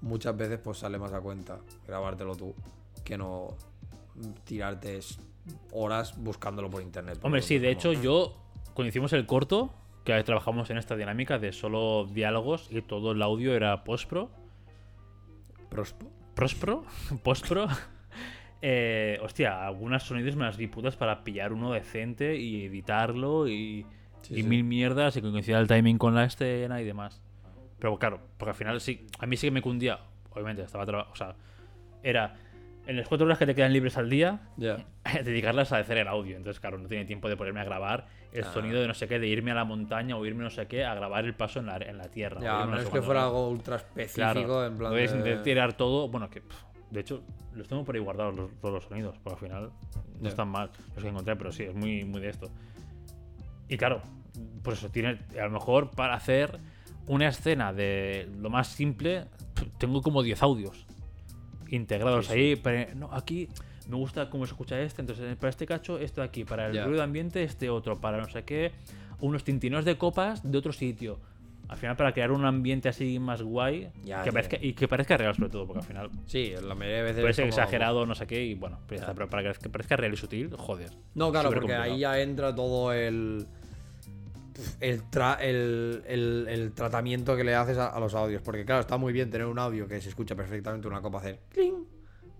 muchas 0.00 0.36
veces 0.36 0.58
pues 0.62 0.78
sale 0.78 0.98
más 0.98 1.12
a 1.12 1.20
cuenta 1.20 1.58
grabártelo 1.86 2.36
tú 2.36 2.54
que 3.04 3.18
no 3.18 3.56
tirarte 4.44 5.00
horas 5.72 6.16
buscándolo 6.22 6.70
por 6.70 6.82
internet. 6.82 7.18
Hombre, 7.22 7.42
sí, 7.42 7.58
de 7.58 7.70
hecho, 7.70 7.92
yo, 7.92 8.34
cuando 8.74 8.88
hicimos 8.88 9.12
el 9.12 9.26
corto, 9.26 9.72
que 10.04 10.22
trabajamos 10.22 10.70
en 10.70 10.78
esta 10.78 10.96
dinámica 10.96 11.38
de 11.38 11.52
solo 11.52 12.06
diálogos 12.06 12.68
y 12.70 12.82
todo 12.82 13.12
el 13.12 13.22
audio 13.22 13.54
era 13.54 13.84
post-pro, 13.84 14.30
Prospo. 15.70 16.10
Prospro, 16.34 16.84
Postpro. 17.22 17.66
Eh, 18.66 19.18
hostia, 19.22 19.66
algunas 19.66 20.04
sonidos 20.04 20.36
me 20.36 20.46
las 20.46 20.56
di 20.56 20.68
putas 20.68 20.96
para 20.96 21.22
pillar 21.22 21.52
uno 21.52 21.72
decente 21.72 22.38
y 22.38 22.64
editarlo 22.64 23.46
y, 23.46 23.84
Sí, 24.22 24.32
y 24.32 24.42
sí. 24.42 24.42
mil 24.48 24.64
mierdas 24.64 25.18
y 25.18 25.20
que 25.20 25.30
coincida 25.30 25.60
el 25.60 25.66
timing 25.68 25.98
con 25.98 26.14
la 26.14 26.24
escena 26.24 26.80
y 26.80 26.84
demás. 26.86 27.20
Pero 27.78 27.98
claro, 27.98 28.20
porque 28.38 28.50
al 28.52 28.56
final 28.56 28.80
sí, 28.80 29.06
a 29.18 29.26
mí 29.26 29.36
sí 29.36 29.48
que 29.48 29.50
me 29.50 29.60
cundía, 29.60 30.00
obviamente, 30.30 30.62
estaba 30.62 30.86
trabajando, 30.86 31.12
o 31.12 31.16
sea, 31.16 31.34
era 32.02 32.36
en 32.86 32.96
las 32.96 33.08
cuatro 33.08 33.26
horas 33.26 33.38
que 33.38 33.46
te 33.46 33.54
quedan 33.54 33.72
libres 33.72 33.96
al 33.96 34.10
día, 34.10 34.40
Ya. 34.56 34.84
dedicarlas 35.24 35.72
a 35.72 35.78
hacer 35.78 35.98
el 35.98 36.08
audio. 36.08 36.36
Entonces, 36.36 36.60
claro, 36.60 36.78
no 36.78 36.86
tiene 36.88 37.04
tiempo 37.04 37.28
de 37.28 37.36
ponerme 37.36 37.60
a 37.60 37.64
grabar 37.64 38.06
el 38.32 38.44
Ah. 38.44 38.52
sonido 38.52 38.80
de 38.80 38.88
no 38.88 38.94
sé 38.94 39.06
qué, 39.08 39.18
de 39.18 39.26
irme 39.28 39.52
a 39.52 39.54
la 39.54 39.64
montaña 39.64 40.16
o 40.16 40.26
irme 40.26 40.42
no 40.44 40.50
sé 40.50 40.66
qué, 40.66 40.84
a 40.84 40.94
grabar 40.94 41.24
el 41.24 41.34
paso 41.34 41.60
en 41.60 41.66
la, 41.66 41.76
en 41.76 41.96
la 41.98 42.08
tierra. 42.08 42.40
Ya, 42.40 42.62
a 42.62 42.66
menos 42.66 42.88
que 42.90 43.00
fuera 43.02 43.24
algo 43.24 43.48
ultra 43.48 43.76
específico, 43.76 44.14
Claro, 44.32 44.66
en 44.66 44.76
plan. 44.76 44.92
de- 44.92 45.04
intentar 45.04 45.42
tirar 45.42 45.72
todo. 45.74 46.08
Bueno, 46.08 46.28
que 46.28 46.40
pff, 46.40 46.56
de 46.90 47.00
hecho 47.00 47.22
los 47.54 47.68
tengo 47.68 47.84
por 47.84 47.94
ahí 47.94 48.00
guardados 48.00 48.34
los, 48.36 48.50
todos 48.60 48.74
los 48.74 48.84
sonidos, 48.84 49.16
porque 49.22 49.46
al 49.46 49.48
final 49.50 49.70
no 50.20 50.28
están 50.28 50.48
mal 50.48 50.70
los 50.94 51.02
que 51.04 51.08
encontré, 51.10 51.36
pero 51.36 51.52
sí, 51.52 51.62
es 51.62 51.74
muy, 51.74 52.04
muy 52.04 52.20
de 52.20 52.30
esto. 52.30 52.50
Y 53.68 53.76
claro, 53.76 54.02
por 54.62 54.72
eso 54.74 54.90
tiene, 54.90 55.20
a 55.40 55.44
lo 55.44 55.50
mejor 55.50 55.90
para 55.90 56.14
hacer 56.14 56.58
una 57.06 57.28
escena 57.28 57.72
de 57.72 58.28
lo 58.38 58.50
más 58.50 58.68
simple, 58.68 59.26
tengo 59.78 60.02
como 60.02 60.22
10 60.22 60.42
audios 60.42 60.86
integrados 61.70 62.26
Sí, 62.26 62.32
ahí. 62.32 62.56
pero 62.56 62.94
no, 62.94 63.10
aquí 63.12 63.48
me 63.88 63.96
gusta 63.96 64.30
cómo 64.30 64.46
se 64.46 64.52
escucha 64.52 64.80
este, 64.80 65.02
entonces 65.02 65.36
para 65.36 65.50
este 65.50 65.66
cacho, 65.66 65.98
esto 65.98 66.20
de 66.22 66.26
aquí, 66.26 66.44
para 66.44 66.68
el 66.68 66.72
Ya. 66.74 66.84
ruido 66.86 67.02
ambiente, 67.02 67.42
este 67.42 67.68
otro, 67.70 68.00
para 68.00 68.18
no 68.18 68.28
sé 68.28 68.42
qué, 68.44 68.72
unos 69.20 69.44
tintinos 69.44 69.84
de 69.84 69.96
copas 69.98 70.48
de 70.50 70.56
otro 70.58 70.72
sitio. 70.72 71.18
Al 71.66 71.78
final, 71.78 71.96
para 71.96 72.12
crear 72.12 72.30
un 72.30 72.44
ambiente 72.44 72.90
así 72.90 73.18
más 73.18 73.40
guay 73.40 73.88
Ya, 74.04 74.22
que 74.22 74.30
parezca- 74.32 74.58
y 74.60 74.74
que 74.74 74.86
parezca 74.86 75.16
real, 75.16 75.34
sobre 75.34 75.48
todo, 75.48 75.66
porque 75.66 75.80
al 75.80 75.86
final 75.86 76.10
Sí, 76.26 76.52
la 76.62 76.74
mayoría 76.74 76.96
de 76.98 77.02
veces. 77.04 77.20
puede 77.22 77.32
ser 77.32 77.44
como- 77.44 77.48
exagerado, 77.56 78.04
no 78.06 78.14
sé 78.14 78.26
qué, 78.26 78.44
y 78.44 78.54
bueno, 78.54 78.78
pero, 78.86 79.28
para 79.30 79.54
que 79.54 79.68
parezca 79.70 79.96
real 79.96 80.12
y 80.12 80.16
sutil, 80.18 80.50
joder. 80.56 80.90
No, 81.14 81.30
claro, 81.32 81.50
porque 81.50 81.74
ahí 81.74 82.00
ya 82.00 82.20
entra 82.20 82.54
todo 82.54 82.92
el. 82.92 83.46
El, 84.80 85.02
tra- 85.10 85.38
el, 85.40 86.02
el- 86.06 86.46
el 86.48 86.72
tratamiento 86.72 87.36
que 87.36 87.44
le 87.44 87.54
haces 87.54 87.78
a, 87.78 87.88
a 87.88 88.00
los 88.00 88.14
audios. 88.14 88.42
Porque, 88.42 88.64
claro, 88.64 88.80
está 88.80 88.96
muy 88.96 89.12
bien 89.12 89.30
tener 89.30 89.46
un 89.46 89.58
audio 89.58 89.86
que 89.88 90.00
se 90.00 90.08
escucha 90.08 90.34
perfectamente 90.34 90.86
una 90.88 91.00
copa 91.00 91.18
hacer 91.18 91.40
cling. 91.50 91.84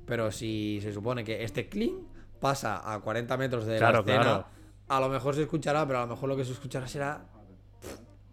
Pero 0.07 0.31
si 0.31 0.79
se 0.83 0.93
supone 0.93 1.25
que 1.25 1.43
este 1.45 1.69
cling 1.69 2.07
pasa 2.41 2.93
a 2.93 3.01
40 3.01 3.37
metros 3.37 3.65
de 3.67 3.79
Claro, 3.79 3.95
la 3.95 4.01
escena, 4.01 4.23
claro. 4.23 4.47
a 4.89 5.01
lo 5.01 5.09
mejor 5.09 5.35
se 5.35 5.43
escuchará, 5.43 5.87
pero 5.87 6.01
a 6.01 6.03
lo 6.03 6.09
mejor 6.09 6.29
lo 6.29 6.37
que 6.37 6.45
se 6.45 6.53
escuchará 6.53 6.87
será. 6.87 7.25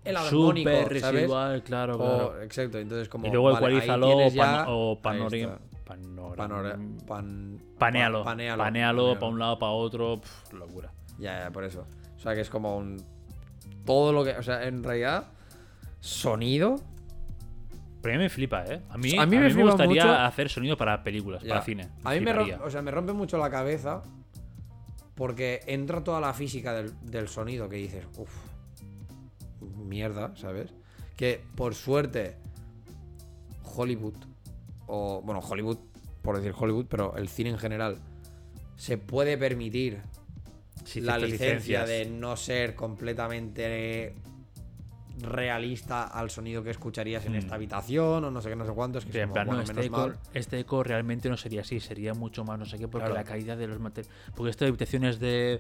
El 0.04 0.18
armónico, 0.18 0.70
Súper 0.70 1.00
¿sabes? 1.00 1.14
residual, 1.16 1.64
claro, 1.64 1.96
O- 1.96 1.98
claro. 1.98 2.42
exacto, 2.42 2.80
entonces 2.80 3.08
como. 3.08 3.28
y 3.28 3.30
luego 3.30 3.52
vale, 3.52 3.58
ecualízalo 3.58 4.10
o, 4.18 4.30
ya- 4.30 4.44
pan- 4.44 4.66
o 4.68 4.92
ahí 4.92 4.98
panori- 5.20 5.42
está. 5.44 5.60
panora- 5.86 6.36
Panora- 6.36 6.80
pan- 7.08 7.62
panealo, 7.78 8.20
pa- 8.24 8.32
panealo, 8.32 8.64
panealo, 8.64 9.14
para 9.14 9.28
un 9.28 9.40
lado, 9.40 9.60
para 9.60 9.72
otro, 9.74 10.20
locura. 10.54 10.92
Ya, 11.20 11.44
ya, 11.44 11.52
por 11.52 11.64
eso. 11.64 11.86
O 12.18 12.20
sea, 12.20 12.34
que 12.34 12.42
es 12.42 12.50
como 12.50 12.78
un. 12.78 12.98
Todo 13.86 14.14
lo 14.14 14.24
que. 14.24 14.32
O 14.32 14.44
sea, 14.44 14.64
en 14.68 14.84
realidad. 14.84 15.26
Sonido. 16.00 16.78
Pero 18.02 18.16
a 18.16 18.18
mí 18.18 18.24
me 18.24 18.30
flipa, 18.30 18.64
¿eh? 18.66 18.82
A 18.90 18.98
mí, 18.98 19.16
A 19.18 19.22
a 19.22 19.26
mí 19.28 19.38
mí 19.38 19.54
me 19.54 19.64
gustaría 19.64 20.04
mucho- 20.04 20.12
hacer 20.16 20.50
sonido 20.50 20.76
para 20.76 21.04
películas, 21.04 21.44
ya. 21.44 21.50
para 21.50 21.62
cine. 21.62 21.90
A 22.04 22.12
mí 22.14 22.20
me, 22.20 22.34
rompe, 22.34 22.56
o 22.56 22.70
sea, 22.72 22.82
me 22.82 22.90
rompe 22.90 23.14
mucho 23.14 23.38
la 23.38 23.50
cabeza. 23.52 24.02
Porque 25.14 25.62
entra 25.68 26.04
toda 26.04 26.20
la 26.20 26.34
física 26.34 26.74
del, 26.74 26.94
del 27.04 27.28
sonido 27.28 27.70
que 27.70 27.76
dices. 27.76 28.06
Uff. 28.18 28.32
Mierda, 29.78 30.36
¿sabes? 30.36 30.74
Que 31.16 31.44
por 31.56 31.76
suerte. 31.76 32.38
Hollywood. 33.76 34.16
O. 34.88 35.22
Bueno, 35.24 35.40
Hollywood. 35.42 35.78
Por 36.24 36.38
decir 36.38 36.54
Hollywood, 36.58 36.86
pero 36.90 37.16
el 37.18 37.30
cine 37.30 37.52
en 37.52 37.58
general. 37.60 37.98
Se 38.78 38.98
puede 38.98 39.38
permitir 39.38 40.02
Sí, 40.84 41.02
la 41.02 41.18
licencia 41.18 41.84
licencias. 41.84 41.88
de 41.90 42.06
no 42.08 42.36
ser 42.38 42.76
completamente 42.76 44.16
realista 45.22 46.04
al 46.06 46.30
sonido 46.32 46.64
que 46.64 46.72
escucharías 46.72 47.26
en 47.26 47.34
Mm. 47.34 47.36
esta 47.36 47.56
habitación 47.56 48.26
o 48.26 48.32
no 48.32 48.42
sé 48.42 48.50
qué, 48.50 48.56
no 48.56 48.66
sé 48.66 48.72
cuántos. 48.72 49.06
Que 49.06 49.12
Sí, 49.14 49.20
como, 49.22 49.34
plan, 49.34 49.46
no, 49.48 49.50
bueno, 49.52 49.62
este 49.64 49.74
menos 49.76 49.86
eco, 49.86 49.98
mal. 50.08 50.18
este 50.34 50.60
eco 50.60 50.84
realmente 50.84 51.30
no 51.30 51.38
sería 51.38 51.62
así, 51.62 51.80
sería 51.80 52.14
mucho 52.14 52.44
más 52.44 52.58
no 52.58 52.66
sé 52.66 52.78
qué, 52.80 52.88
porque 52.88 53.06
Claro. 53.08 53.14
la 53.22 53.24
calidad 53.24 53.58
de 53.58 53.68
los 53.68 53.80
materiales. 53.80 54.16
Porque 54.36 54.50
esto 54.50 54.66
de 54.66 54.70
habitaciones 54.70 55.20
de, 55.20 55.60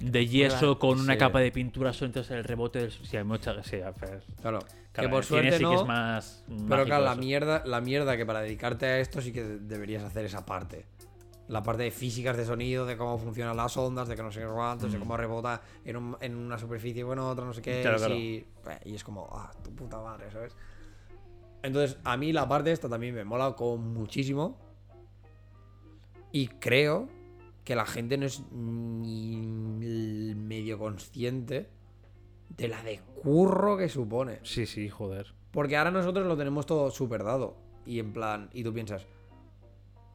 de 0.00 0.26
yeso 0.26 0.58
Claro, 0.58 0.78
con 0.78 1.00
una 1.00 1.16
capa 1.16 1.40
de 1.40 1.50
pintura, 1.52 1.92
solo 1.92 2.06
entonces 2.08 2.32
el 2.36 2.44
rebote 2.44 2.80
del. 2.80 2.90
Sí, 2.92 3.16
hay 3.16 3.24
mucha. 3.24 3.62
Sí, 3.62 3.76
a 3.76 3.92
ver, 3.92 4.22
Claro. 4.42 4.58
claro, 4.60 4.66
que 4.94 5.08
por 5.08 5.24
suerte 5.24 5.56
sí 5.56 5.62
no. 5.62 5.70
que 5.70 5.76
es 5.76 5.84
más. 5.86 6.44
Pero 6.68 6.84
claro, 6.84 7.04
la 7.04 7.14
mierda, 7.14 7.62
la 7.64 7.80
mierda 7.80 8.16
que 8.16 8.26
para 8.26 8.40
dedicarte 8.42 8.84
a 8.86 8.98
esto 8.98 9.22
sí 9.22 9.32
que 9.32 9.42
deberías 9.42 10.02
hacer 10.02 10.24
esa 10.26 10.44
parte. 10.44 10.84
La 11.52 11.62
parte 11.62 11.82
de 11.82 11.90
físicas 11.90 12.36
de 12.36 12.44
sonido, 12.46 12.86
de 12.86 12.96
cómo 12.96 13.18
funcionan 13.18 13.56
las 13.56 13.76
ondas, 13.76 14.08
de 14.08 14.16
que 14.16 14.22
no 14.22 14.32
sé 14.32 14.42
cuántos, 14.46 14.90
de 14.92 14.98
cómo 14.98 15.16
rebota 15.16 15.60
en, 15.84 15.96
un- 15.96 16.16
en 16.20 16.34
una 16.34 16.56
superficie 16.58 17.04
o 17.04 17.12
en 17.12 17.18
otra, 17.18 17.44
no 17.44 17.52
sé 17.52 17.60
qué. 17.60 17.80
Mm. 17.80 17.82
Claro, 17.82 18.14
y, 18.14 18.94
es 18.94 19.04
como, 19.04 19.28
ah, 19.32 19.52
tu 19.62 19.70
puta 19.74 20.00
madre, 20.00 20.30
¿sabes? 20.30 20.56
Entonces, 21.62 21.98
a 22.04 22.16
mí 22.16 22.32
la 22.32 22.48
parte 22.48 22.72
esta 22.72 22.88
también 22.88 23.14
me 23.14 23.24
mola 23.24 23.52
con 23.54 23.92
muchísimo. 23.92 24.56
Y 26.32 26.48
creo 26.48 27.08
que 27.64 27.76
la 27.76 27.84
gente 27.84 28.16
no 28.16 28.24
es 28.26 28.42
ni 28.50 30.34
medio 30.34 30.78
consciente 30.78 31.68
de 32.48 32.68
la 32.68 32.82
de 32.82 33.00
curro 33.22 33.76
que 33.76 33.88
supone. 33.88 34.40
Sí, 34.42 34.64
sí, 34.66 34.88
joder. 34.88 35.34
Porque 35.50 35.76
ahora 35.76 35.90
nosotros 35.90 36.26
lo 36.26 36.36
tenemos 36.36 36.64
todo 36.64 36.90
súper 36.90 37.22
dado. 37.24 37.56
Y 37.84 37.98
en 37.98 38.12
plan, 38.12 38.48
y 38.54 38.64
tú 38.64 38.72
piensas, 38.72 39.06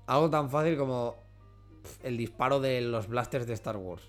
algo 0.08 0.30
tan 0.30 0.50
fácil 0.50 0.78
como 0.78 1.27
el 2.04 2.18
disparo 2.18 2.60
de 2.60 2.82
los 2.82 3.08
blasters 3.08 3.48
de 3.48 3.54
Star 3.54 3.78
Wars. 3.78 4.04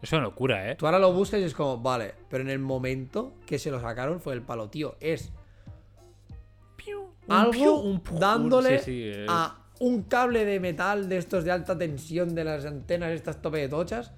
Es 0.00 0.12
una 0.12 0.22
locura, 0.22 0.70
¿eh? 0.70 0.76
Tú 0.76 0.86
ahora 0.86 0.98
lo 0.98 1.12
buscas 1.12 1.40
y 1.40 1.44
es 1.44 1.54
como, 1.54 1.78
vale, 1.78 2.14
pero 2.30 2.42
en 2.44 2.50
el 2.50 2.58
momento 2.60 3.32
que 3.46 3.58
se 3.58 3.70
lo 3.70 3.80
sacaron 3.80 4.20
fue 4.20 4.34
el 4.34 4.42
palo, 4.42 4.68
tío. 4.70 4.96
Es 5.00 5.32
algo 7.28 7.80
un 7.82 8.02
dándole 8.18 8.78
sí, 8.78 8.84
sí, 8.84 9.08
es- 9.08 9.26
a 9.28 9.58
un 9.80 10.02
cable 10.04 10.44
de 10.44 10.58
metal 10.60 11.08
de 11.08 11.18
estos 11.18 11.44
de 11.44 11.50
alta 11.52 11.76
tensión 11.76 12.34
de 12.34 12.44
las 12.44 12.64
antenas, 12.64 13.10
estas 13.10 13.40
tope 13.42 13.58
de 13.58 13.68
tochas, 13.68 14.12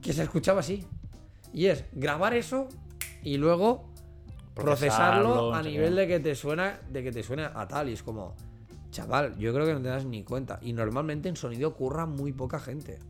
que 0.00 0.12
se 0.12 0.22
escuchaba 0.22 0.60
así. 0.60 0.84
Y 1.52 1.66
es 1.66 1.84
grabar 1.92 2.34
eso 2.34 2.68
y 3.22 3.36
luego 3.36 3.84
procesarlo, 4.54 5.50
Procesarlo, 5.50 5.54
a 5.54 5.62
nivel 5.62 5.94
de 5.96 6.06
que 6.08 6.20
te 6.20 6.34
suena 6.34 6.80
de 6.88 7.02
que 7.02 7.12
te 7.12 7.22
suena 7.22 7.52
a 7.54 7.68
tal 7.68 7.88
y 7.88 7.92
es 7.92 8.02
como 8.02 8.34
chaval 8.94 9.36
yo 9.38 9.52
creo 9.52 9.66
que 9.66 9.74
no 9.74 9.82
te 9.82 9.88
das 9.88 10.04
ni 10.04 10.22
cuenta 10.22 10.58
y 10.62 10.72
normalmente 10.72 11.28
en 11.28 11.36
sonido 11.36 11.74
curra 11.74 12.06
muy 12.06 12.32
poca 12.32 12.60
gente 12.60 13.00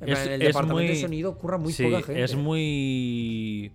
en, 0.00 0.08
Es- 0.10 0.18
plan, 0.18 0.26
en 0.26 0.32
el 0.34 0.40
departamento 0.40 0.78
de 0.82 0.88
muy- 0.88 0.96
sonido 1.00 1.38
curra 1.38 1.58
muy 1.58 1.72
sí, 1.72 1.84
poca 1.84 2.02
gente 2.02 2.22
es 2.22 2.36
muy. 2.36 3.72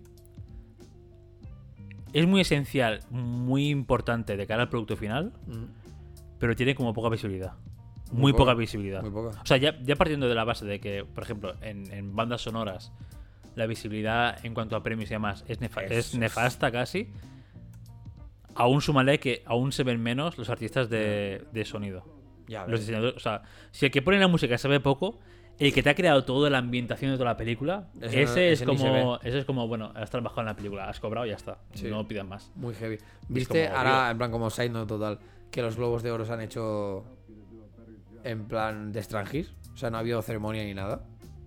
Es 2.13 2.27
muy 2.27 2.41
esencial, 2.41 2.99
muy 3.09 3.69
importante 3.69 4.37
de 4.37 4.45
cara 4.45 4.63
al 4.63 4.69
producto 4.69 4.95
final, 4.95 5.33
Mm, 5.47 5.63
pero 6.39 6.55
tiene 6.55 6.75
como 6.75 6.93
poca 6.93 7.09
visibilidad. 7.09 7.53
Muy 8.11 8.21
Muy, 8.21 8.31
poca, 8.33 8.43
poca 8.51 8.53
visibilidad. 8.53 9.01
muy 9.01 9.09
poca. 9.09 9.41
O 9.41 9.45
sea, 9.45 9.57
ya, 9.57 9.79
ya 9.81 9.95
partiendo 9.95 10.29
de 10.29 10.35
la 10.35 10.43
base 10.43 10.63
de 10.65 10.79
que, 10.79 11.03
por 11.05 11.23
ejemplo, 11.23 11.55
en, 11.61 11.91
en 11.91 12.15
bandas 12.15 12.41
sonoras, 12.41 12.91
la 13.55 13.65
visibilidad 13.65 14.37
en 14.45 14.53
cuanto 14.53 14.75
a 14.75 14.83
premios 14.83 15.09
y 15.09 15.13
demás 15.15 15.43
es, 15.47 15.59
nefa- 15.59 15.83
Es- 15.85 16.13
es 16.13 16.15
nefasta 16.15 16.71
casi. 16.71 17.11
Aún 18.55 18.81
súmale 18.81 19.19
que 19.19 19.43
aún 19.45 19.71
se 19.71 19.83
ven 19.83 20.01
menos 20.01 20.37
los 20.37 20.49
artistas 20.49 20.89
de, 20.89 21.43
de 21.51 21.65
sonido. 21.65 22.03
ya 22.47 22.65
Los 22.67 22.79
diseñadores, 22.81 23.15
o 23.15 23.19
sea, 23.19 23.41
si 23.71 23.85
el 23.85 23.91
que 23.91 24.01
pone 24.01 24.19
la 24.19 24.27
música 24.27 24.57
sabe 24.57 24.79
poco, 24.79 25.19
el 25.59 25.71
que 25.73 25.83
te 25.83 25.89
ha 25.89 25.95
creado 25.95 26.23
toda 26.25 26.49
la 26.49 26.57
ambientación 26.57 27.11
de 27.11 27.17
toda 27.17 27.31
la 27.31 27.37
película, 27.37 27.87
Ese 28.01 28.15
no- 28.17 28.21
ese, 28.23 28.51
es 28.51 28.63
como, 28.63 29.19
ese 29.23 29.39
es 29.39 29.45
como, 29.45 29.67
bueno, 29.67 29.91
has 29.95 30.09
trabajado 30.09 30.41
en 30.41 30.47
la 30.47 30.55
película, 30.55 30.89
has 30.89 30.99
cobrado 30.99 31.25
y 31.25 31.29
ya 31.29 31.35
está. 31.35 31.59
Sí. 31.73 31.87
No 31.89 32.07
pidan 32.07 32.27
más. 32.27 32.51
muy 32.55 32.73
heavy 32.75 32.97
viste 33.29 33.65
como, 33.67 33.77
ahora 33.77 34.09
en 34.11 34.17
plan 34.17 34.31
como 34.31 34.49
side 34.49 34.69
note 34.69 34.87
total 34.87 35.19
que 35.51 35.61
los 35.61 35.75
globos 35.77 36.01
de 36.03 36.11
oro 36.11 36.25
se 36.25 36.33
han 36.33 36.41
hecho 36.41 37.03
en 38.23 38.45
plan 38.47 38.91
de 38.91 38.99
extranjis 38.99 39.53
o 39.73 39.77
sea 39.77 39.89
no 39.89 39.97
ha 39.97 39.99
habido 39.99 40.21
ceremonia 40.21 40.63
ni 40.63 40.73
nada 40.73 41.03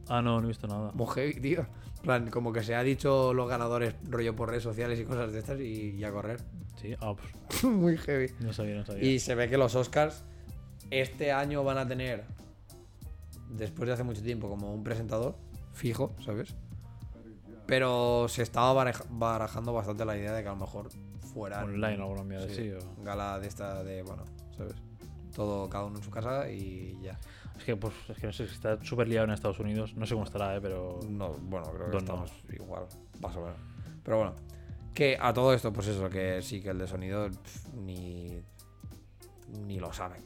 Ah, 0.08 0.22
no, 0.22 0.38
no 0.40 0.44
he 0.44 0.48
visto 0.48 0.68
nada. 0.68 0.92
muy 0.94 1.06
heavy 1.14 1.40
tío 1.40 1.66
plan 2.06 2.30
como 2.30 2.52
que 2.52 2.62
se 2.62 2.74
ha 2.74 2.82
dicho 2.82 3.34
los 3.34 3.48
ganadores 3.48 3.94
rollo 4.08 4.34
por 4.34 4.48
redes 4.50 4.62
sociales 4.62 4.98
y 5.00 5.04
cosas 5.04 5.32
de 5.32 5.38
estas 5.40 5.60
y, 5.60 5.90
y 5.90 6.04
a 6.04 6.10
correr 6.12 6.40
Sí, 6.80 6.94
ah, 7.00 7.14
pues, 7.14 7.64
muy 7.64 7.96
heavy 7.98 8.30
no 8.40 8.52
sabía, 8.52 8.76
no 8.76 8.84
sabía. 8.86 9.02
Y 9.04 9.18
se 9.18 9.34
ve 9.34 9.48
que 9.48 9.56
los 9.58 9.74
Oscars 9.74 10.24
este 10.90 11.32
año 11.32 11.64
van 11.64 11.78
a 11.78 11.88
tener, 11.88 12.24
después 13.50 13.86
de 13.88 13.94
hace 13.94 14.04
mucho 14.04 14.22
tiempo, 14.22 14.48
como 14.48 14.72
un 14.72 14.84
presentador 14.84 15.36
fijo, 15.72 16.14
¿sabes? 16.24 16.54
Pero 17.66 18.26
se 18.28 18.42
estaba 18.42 18.72
barajando 19.10 19.72
bastante 19.72 20.04
la 20.04 20.16
idea 20.16 20.32
de 20.32 20.42
que 20.42 20.48
a 20.48 20.52
lo 20.52 20.58
mejor 20.58 20.88
fuera 21.34 21.64
Online 21.64 21.98
o 21.98 22.02
alguna 22.02 22.22
mierda 22.22 22.48
sí, 22.48 22.70
o- 22.70 23.02
gala 23.02 23.40
de 23.40 23.48
esta 23.48 23.82
de, 23.82 24.02
bueno, 24.02 24.24
¿sabes? 24.56 24.74
Todo 25.34 25.68
cada 25.68 25.84
uno 25.86 25.98
en 25.98 26.04
su 26.04 26.10
casa 26.10 26.48
y 26.50 26.96
ya. 27.02 27.18
Es 27.58 27.64
que, 27.64 27.76
pues, 27.76 27.94
es 28.08 28.18
que 28.18 28.26
no 28.26 28.32
sé 28.32 28.46
si 28.46 28.54
está 28.54 28.82
súper 28.84 29.08
liado 29.08 29.24
en 29.26 29.32
Estados 29.32 29.58
Unidos. 29.60 29.94
No 29.96 30.06
sé 30.06 30.14
cómo 30.14 30.24
estará, 30.26 30.56
eh, 30.56 30.60
pero. 30.60 31.00
No, 31.08 31.32
bueno, 31.32 31.70
creo 31.72 31.90
que 31.90 31.96
estamos 31.98 32.30
igual, 32.52 32.86
más 33.20 33.34
o 33.36 33.40
menos. 33.40 33.56
Pero 34.02 34.18
bueno, 34.18 34.34
que 34.94 35.16
a 35.20 35.32
todo 35.32 35.52
esto, 35.54 35.72
pues 35.72 35.88
eso, 35.88 36.08
que 36.08 36.40
sí, 36.42 36.60
que 36.62 36.70
el 36.70 36.78
de 36.78 36.86
sonido 36.86 37.28
ni, 37.74 38.40
ni 39.66 39.78
lo 39.80 39.92
saben. 39.92 40.22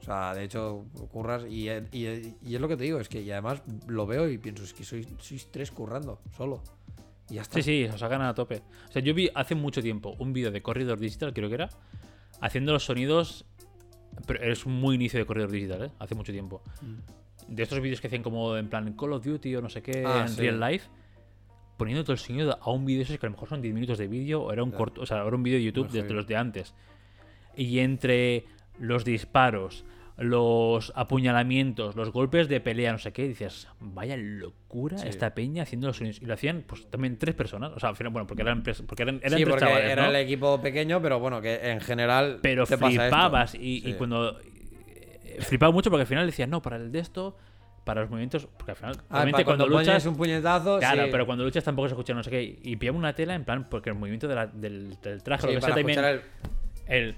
O 0.00 0.04
sea, 0.04 0.32
de 0.34 0.44
hecho, 0.44 0.86
curras 1.10 1.44
y, 1.48 1.68
y- 1.68 2.36
y 2.42 2.54
es 2.54 2.60
lo 2.60 2.68
que 2.68 2.76
te 2.76 2.84
digo, 2.84 2.98
es 3.00 3.08
que 3.08 3.20
y 3.20 3.30
además 3.30 3.62
lo 3.86 4.06
veo 4.06 4.28
y 4.28 4.38
pienso, 4.38 4.62
es 4.62 4.72
que 4.72 4.84
sois, 4.84 5.06
sois 5.18 5.50
tres 5.50 5.70
currando, 5.70 6.20
solo. 6.36 6.62
Y 7.28 7.34
ya 7.34 7.42
está. 7.42 7.56
Sí, 7.60 7.62
sí, 7.62 7.84
os 7.92 8.00
sacan 8.00 8.22
a 8.22 8.34
tope. 8.34 8.62
O 8.88 8.92
sea, 8.92 9.02
yo 9.02 9.12
vi 9.12 9.28
hace 9.34 9.54
mucho 9.54 9.82
tiempo 9.82 10.14
un 10.18 10.32
vídeo 10.32 10.50
de 10.50 10.62
Corridor 10.62 10.98
Digital, 10.98 11.34
creo 11.34 11.48
que 11.48 11.56
era, 11.56 11.68
haciendo 12.40 12.72
los 12.72 12.84
sonidos. 12.84 13.44
Pero 14.26 14.42
es 14.44 14.66
muy 14.66 14.94
inicio 14.96 15.18
de 15.18 15.26
Corridor 15.26 15.50
Digital, 15.50 15.84
¿eh? 15.84 15.90
Hace 15.98 16.14
mucho 16.14 16.32
tiempo. 16.32 16.62
De 17.46 17.62
estos 17.62 17.80
vídeos 17.80 18.00
que 18.00 18.08
hacen 18.08 18.22
como 18.22 18.56
en 18.56 18.68
plan 18.68 18.92
Call 18.94 19.12
of 19.12 19.24
Duty 19.24 19.56
o 19.56 19.62
no 19.62 19.68
sé 19.68 19.82
qué, 19.82 20.04
Ah, 20.06 20.22
en 20.22 20.28
sí. 20.28 20.40
real 20.42 20.60
life, 20.60 20.88
poniendo 21.76 22.02
todo 22.04 22.12
el 22.12 22.18
sonido 22.18 22.58
a 22.60 22.70
un 22.70 22.84
vídeo 22.84 23.02
ese 23.02 23.18
que 23.18 23.26
a 23.26 23.28
lo 23.28 23.34
mejor 23.36 23.48
son 23.48 23.62
10 23.62 23.72
minutos 23.74 23.98
de 23.98 24.08
vídeo 24.08 24.42
o 24.42 24.52
era 24.52 24.62
un 24.62 24.70
Claro. 24.70 24.84
corto, 24.84 25.00
o 25.02 25.06
sea, 25.06 25.18
era 25.24 25.34
un 25.36 25.42
vídeo 25.42 25.58
de 25.58 25.64
YouTube 25.64 25.88
de 25.90 26.00
heavy. 26.02 26.12
los 26.14 26.26
de 26.26 26.36
antes. 26.36 26.74
Y 27.56 27.78
entre 27.78 28.44
los 28.78 29.04
disparos, 29.04 29.84
los 30.18 30.92
apuñalamientos, 30.96 31.94
los 31.94 32.10
golpes 32.10 32.48
de 32.48 32.60
pelea, 32.60 32.90
no 32.92 32.98
sé 32.98 33.12
qué, 33.12 33.28
dices, 33.28 33.68
vaya 33.78 34.16
locura 34.16 34.98
Sí. 34.98 35.08
esta 35.08 35.32
peña 35.34 35.62
haciendo 35.62 35.86
los 35.86 35.96
sonidos. 35.96 36.20
Y 36.20 36.26
lo 36.26 36.34
hacían 36.34 36.64
pues 36.66 36.90
también 36.90 37.18
tres 37.18 37.34
personas. 37.36 37.70
O 37.74 37.78
sea, 37.78 37.88
al 37.90 37.96
final, 37.96 38.12
bueno, 38.12 38.26
porque 38.26 38.42
eran, 38.42 38.62
porque 38.64 39.04
eran, 39.04 39.16
eran 39.22 39.38
Sí, 39.38 39.44
tres 39.44 39.48
porque 39.48 39.64
chavales, 39.64 39.90
era 39.90 40.02
¿no? 40.02 40.10
el 40.10 40.16
equipo 40.16 40.60
pequeño, 40.60 41.00
pero 41.00 41.20
bueno, 41.20 41.40
que 41.40 41.70
en 41.70 41.80
general. 41.80 42.40
Pero 42.42 42.66
te 42.66 42.76
flipabas 42.76 43.54
y, 43.54 43.76
y 43.78 43.80
Sí. 43.82 43.94
cuando... 43.94 44.40
eh, 44.40 45.38
Flipaba 45.40 45.70
mucho 45.72 45.88
porque 45.88 46.00
al 46.02 46.06
final 46.08 46.26
decían, 46.26 46.50
no, 46.50 46.60
para 46.62 46.76
el 46.76 46.90
de 46.90 46.98
esto, 46.98 47.36
para 47.84 48.00
los 48.00 48.10
movimientos, 48.10 48.48
porque 48.56 48.72
al 48.72 48.76
final, 48.76 48.96
Ah, 49.08 49.18
obviamente 49.22 49.44
cuando, 49.44 49.64
cuando, 49.66 49.78
luchas... 49.78 50.04
un 50.04 50.16
puñetazo. 50.16 50.80
Claro, 50.80 51.04
pero 51.12 51.26
cuando 51.26 51.44
luchas 51.44 51.62
tampoco 51.62 51.86
se 51.88 51.94
escucha 51.94 52.12
no 52.12 52.24
sé 52.24 52.30
qué. 52.30 52.58
Y 52.64 52.74
pillaba 52.74 52.98
una 52.98 53.12
tela 53.14 53.36
en 53.36 53.44
plan, 53.44 53.68
porque 53.70 53.90
el 53.90 53.94
movimiento 53.96 54.26
de 54.26 54.34
la- 54.34 54.46
del, 54.48 55.00
del 55.00 55.22
traje, 55.22 55.46
lo 55.46 55.52
que 55.54 55.60
sea 55.60 55.74
también. 55.76 55.90
escuchar 56.04 56.22
el. 56.88 57.02
el- 57.04 57.14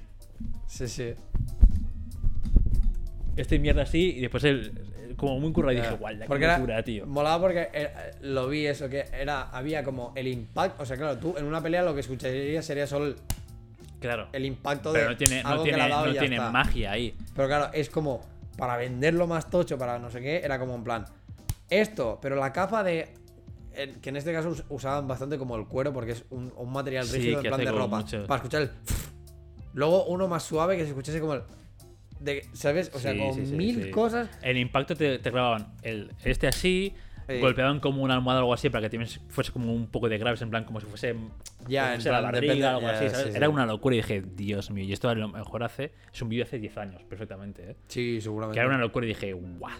Sí, 0.67 0.87
sí. 0.87 1.15
Este 3.36 3.59
mierda 3.59 3.82
así, 3.82 4.15
y 4.16 4.20
después 4.20 4.44
el- 4.44 5.15
como 5.16 5.39
muy 5.40 5.52
currado. 5.52 5.73
Y 5.73 5.77
dije, 5.81 5.94
guau, 5.97 6.15
la 6.16 6.27
Porque 6.27 6.44
era- 6.44 6.55
locura, 6.59 6.82
tío. 6.82 7.07
Molaba 7.07 7.40
porque 7.40 7.69
eh, 7.73 7.90
lo 8.23 8.48
vi 8.48 8.66
eso, 8.66 8.89
que 8.89 9.05
era 9.12 9.43
había 9.51 9.82
como 9.85 10.12
el 10.16 10.28
impacto. 10.28 10.82
O 10.82 10.86
sea, 10.86 10.97
claro, 10.97 11.19
tú 11.19 11.35
en 11.36 11.44
una 11.44 11.61
pelea 11.62 11.82
lo 11.82 11.94
que 11.94 12.01
escucharías 12.01 12.65
sería 12.65 12.86
solo 12.86 13.07
el, 13.07 13.16
Claro. 14.01 14.28
el 14.32 14.47
impacto 14.47 14.93
Pero 14.93 15.05
de 15.07 15.11
no 15.11 15.16
tiene, 15.16 15.43
no 15.43 15.48
algo 15.51 15.65
que 15.65 15.70
le 15.73 15.77
tiene, 15.77 15.86
ha 15.93 15.94
dado 15.94 16.07
no 16.07 16.12
y 16.12 16.15
ya 16.15 16.20
tiene 16.20 16.36
está. 16.36 16.51
magia 16.51 16.93
ahí. 16.93 17.15
Pero 17.36 17.48
claro, 17.48 17.70
es 17.74 17.90
como 17.90 18.20
para 18.57 18.77
venderlo 18.77 19.27
más 19.27 19.51
tocho, 19.51 19.77
para 19.78 19.98
no 19.98 20.11
sé 20.11 20.20
qué, 20.23 20.39
era 20.39 20.59
como 20.59 20.74
en 20.74 20.85
plan 20.85 21.05
esto, 21.69 22.19
pero 22.23 22.36
la 22.36 22.52
capa 22.52 22.82
de 22.82 23.09
que 24.02 24.09
en 24.11 24.16
este 24.16 24.32
caso 24.32 24.48
us- 24.51 24.65
usaban 24.69 25.07
bastante 25.07 25.39
como 25.39 25.57
el 25.57 25.66
cuero 25.66 25.93
porque 25.93 26.12
es 26.12 26.24
un, 26.31 26.52
un 26.57 26.73
material 26.73 27.05
Sí, 27.07 27.16
rígido 27.19 27.40
en 27.40 27.47
plan 27.47 27.61
de 27.65 27.70
ropa. 27.70 27.98
mucho- 27.98 28.27
Para 28.27 28.39
escuchar 28.39 28.62
el 28.62 28.70
luego 29.74 30.05
uno 30.07 30.28
más 30.28 30.43
suave 30.43 30.77
que 30.77 30.82
se 30.82 30.89
escuchase 30.90 31.20
como 31.20 31.35
el 31.35 31.43
de, 32.21 32.47
¿sabes? 32.53 32.91
O 32.95 32.99
sea, 32.99 33.13
Sí, 33.13 33.19
como 33.19 33.35
sí, 33.35 33.47
sí, 33.47 33.57
mil 33.57 33.91
cosas. 33.91 34.29
El 34.43 34.57
impacto 34.59 34.95
te, 34.95 35.19
te 35.19 35.31
grababan 35.31 35.75
el, 35.83 36.13
este 36.25 36.47
así, 36.47 36.95
Sí. 37.29 37.39
golpeaban 37.39 37.79
como 37.79 38.03
una 38.03 38.15
almohada 38.15 38.41
o 38.41 38.43
algo 38.43 38.55
así 38.55 38.71
para 38.71 38.83
que 38.83 38.91
también 38.97 39.09
fuese 39.29 39.53
como 39.53 39.73
un 39.73 39.87
poco 39.87 40.09
de 40.09 40.19
graves, 40.19 40.43
en 40.43 40.51
plan 40.51 40.65
como 40.65 40.81
si 40.81 40.87
fuese, 40.87 41.15
Ya, 41.69 41.95
en 41.95 42.03
la 42.03 42.19
plan, 42.19 42.23
barriga 42.33 42.71
algo 42.71 42.81
ya, 42.83 42.91
así, 42.91 43.09
sí, 43.09 43.15
¿sabes? 43.15 43.35
Era 43.37 43.49
una 43.49 43.67
locura 43.67 43.95
y 43.95 43.99
dije, 43.99 44.21
Dios 44.35 44.73
mío, 44.73 44.83
y 44.83 44.93
esto 44.93 45.09
a 45.09 45.15
lo 45.15 45.29
mejor 45.29 45.63
hace, 45.63 45.93
es 46.13 46.21
un 46.23 46.29
vídeo 46.29 46.43
hace 46.43 46.59
10 46.59 46.77
años, 46.79 47.03
perfectamente, 47.05 47.71
¿eh? 47.71 47.77
Sí, 47.87 48.21
seguramente. 48.21 48.57
Que 48.57 48.61
era 48.61 48.69
una 48.69 48.79
locura 48.79 49.07
y 49.07 49.11
dije, 49.11 49.33
guau, 49.33 49.79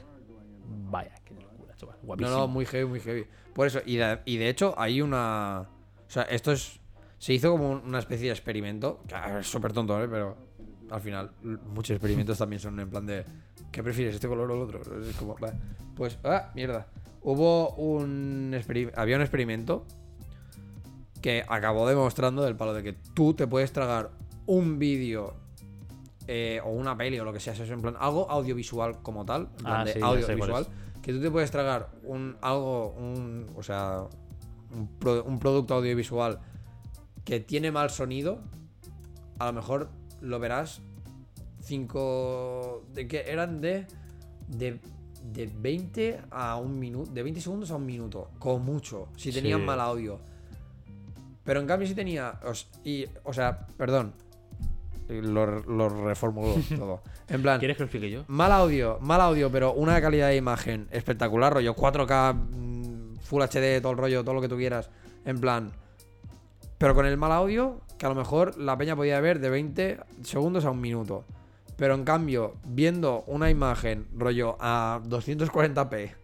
vaya, 0.91 1.13
qué 1.25 1.35
locura, 1.35 1.75
chaval, 1.77 1.97
No, 2.03 2.07
guapísimo. 2.07 2.37
no, 2.39 2.47
muy 2.47 2.67
heavy, 2.67 2.87
muy 2.89 3.01
heavy. 3.01 3.25
Por 3.53 3.67
eso, 3.67 3.81
y 3.85 3.97
de, 3.97 4.21
y 4.27 4.37
de 4.37 4.49
hecho 4.49 4.75
hay 4.79 5.01
una... 5.03 5.63
O 6.07 6.11
sea, 6.11 6.23
esto 6.23 6.53
es... 6.53 6.79
Se 7.19 7.35
hizo 7.35 7.51
como 7.51 7.71
una 7.73 7.99
especie 7.99 8.27
de 8.27 8.33
experimento, 8.33 9.03
es 9.41 9.47
súper 9.49 9.73
tonto, 9.73 10.01
¿eh? 10.03 10.07
Pero 10.09 10.37
al 10.91 11.01
final 11.01 11.31
muchos 11.73 11.95
experimentos 11.97 12.39
también 12.39 12.61
son 12.61 12.79
en 12.81 12.91
plan 12.91 13.07
de... 13.07 13.25
¿Qué 13.71 13.83
prefieres, 13.83 14.15
este 14.17 14.29
color 14.29 14.51
o 14.51 14.55
el 14.55 14.63
otro? 14.63 14.81
Es 15.03 15.17
como... 15.17 15.37
Pues, 15.95 16.19
ah, 16.25 16.51
mierda. 16.55 16.87
Hubo 17.23 17.71
un... 17.75 18.57
Había 18.97 19.17
un 19.17 19.23
experimento 19.23 19.85
que 21.21 21.45
acabó 21.49 21.87
demostrando 21.89 22.43
del 22.43 22.57
palo 22.57 22.73
de 22.75 22.83
que 22.83 22.93
tú 23.15 23.35
te 23.35 23.47
puedes 23.47 23.73
tragar 23.73 24.11
un 24.47 24.79
vídeo 24.79 25.35
eh, 26.27 26.61
o 26.65 26.71
una 26.71 26.97
peli 26.97 27.19
o 27.21 27.25
lo 27.25 27.33
que 27.33 27.41
sea, 27.41 27.53
eso 27.53 27.65
es 27.65 27.71
en 27.71 27.81
plan 27.83 27.95
algo 27.99 28.31
audiovisual 28.31 29.03
como 29.03 29.25
tal, 29.27 29.49
en 29.59 29.65
plan 29.65 29.81
Ah, 29.81 29.85
de 29.85 29.93
sí, 29.93 29.99
audiovisual, 30.01 30.67
que 31.03 31.13
tú 31.13 31.21
te 31.21 31.31
puedes 31.31 31.51
tragar 31.51 31.91
un 32.05 32.37
algo, 32.41 32.95
un, 32.95 33.47
o 33.55 33.63
sea, 33.63 34.05
un, 34.73 34.87
pro- 34.99 35.25
un 35.25 35.39
producto 35.39 35.75
audiovisual 35.75 36.39
que 37.25 37.41
tiene 37.41 37.71
mal 37.71 37.91
sonido, 37.91 38.39
a 39.39 39.47
lo 39.47 39.53
mejor 39.53 39.91
lo 40.21 40.39
verás 40.39 40.81
5 41.63 42.85
de 42.93 43.07
que 43.09 43.25
eran 43.31 43.61
de 43.61 43.87
de 44.49 44.79
de 45.23 45.47
20 45.55 46.21
a 46.31 46.57
un 46.57 46.79
minuto, 46.79 47.11
de 47.13 47.23
20 47.23 47.41
segundos 47.43 47.71
a 47.71 47.77
un 47.77 47.85
minuto, 47.85 48.31
como 48.39 48.59
mucho, 48.59 49.09
si 49.17 49.31
tenían 49.31 49.61
Sí. 49.61 49.67
mal 49.67 49.79
audio. 49.81 50.19
Pero 51.45 51.61
en 51.61 51.67
cambio 51.67 51.87
si 51.87 51.95
tenía, 51.95 52.41
os- 52.45 52.69
y, 52.85 53.05
o 53.25 53.33
sea, 53.33 53.67
perdón, 53.77 54.15
lo, 55.09 55.47
lo 55.61 55.89
reformulo 55.91 56.55
todo. 56.77 57.03
En 57.29 57.43
plan, 57.43 57.59
¿Quieres 57.59 57.77
que 57.77 57.83
lo 57.83 57.87
explique 57.87 58.11
yo? 58.11 58.25
Mal 58.29 58.51
audio, 58.51 58.99
mal 59.03 59.21
audio, 59.21 59.51
pero 59.53 59.75
una 59.75 60.01
calidad 60.01 60.29
de 60.29 60.37
imagen 60.37 60.89
espectacular, 60.91 61.53
rollo 61.53 61.75
4K, 61.77 62.33
mm, 62.35 63.17
Full 63.19 63.43
HD, 63.43 63.81
todo 63.83 63.93
el 63.93 63.99
rollo, 63.99 64.25
todo 64.25 64.35
lo 64.35 64.41
que 64.41 64.49
tú 64.49 64.57
quieras. 64.57 64.89
En 65.27 65.39
plan. 65.39 65.71
Pero 66.79 66.95
con 66.95 67.05
el 67.05 67.17
mal 67.19 67.33
audio, 67.33 67.83
que 68.01 68.07
a 68.07 68.09
lo 68.09 68.15
mejor 68.15 68.57
la 68.57 68.79
peña 68.79 68.97
podía 68.97 69.21
ver 69.21 69.41
de 69.41 69.51
20 69.51 69.99
segundos 70.23 70.65
a 70.65 70.71
un 70.71 70.81
minuto. 70.81 71.27
Pero 71.77 71.93
en 71.95 72.05
cambio, 72.05 72.55
viendo 72.65 73.25
una 73.27 73.51
imagen, 73.51 74.07
rollo 74.17 74.57
a 74.59 75.03
240p, 75.05 76.15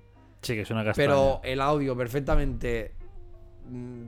Sí, 0.40 0.54
que 0.54 0.62
es 0.62 0.70
una 0.70 0.82
castaña. 0.86 1.06
pero 1.08 1.40
el 1.44 1.60
audio 1.60 1.94
perfectamente 1.94 2.92
mm, 3.68 4.06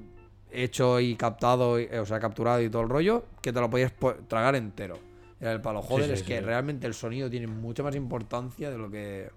hecho 0.51 0.99
y 0.99 1.15
captado, 1.17 1.79
y- 1.79 1.85
o 1.89 2.07
sea, 2.07 2.19
capturado 2.21 2.63
y 2.63 2.71
todo 2.71 2.81
el 2.83 2.89
rollo, 2.89 3.25
que 3.43 3.53
te 3.53 3.61
lo 3.61 3.69
podías 3.69 3.93
po- 3.93 4.15
tragar 4.29 4.55
entero. 4.57 4.99
Era 5.39 5.53
el 5.53 5.61
palo. 5.61 5.83
Joder, 5.83 6.07
sí, 6.07 6.13
es 6.15 6.23
que 6.23 6.41
realmente 6.41 6.87
el 6.87 6.95
sonido 6.95 7.29
tiene 7.29 7.49
mucha 7.49 7.83
más 7.83 7.95
importancia 7.97 8.71
de 8.71 8.79
lo 8.79 8.91
que, 8.91 9.31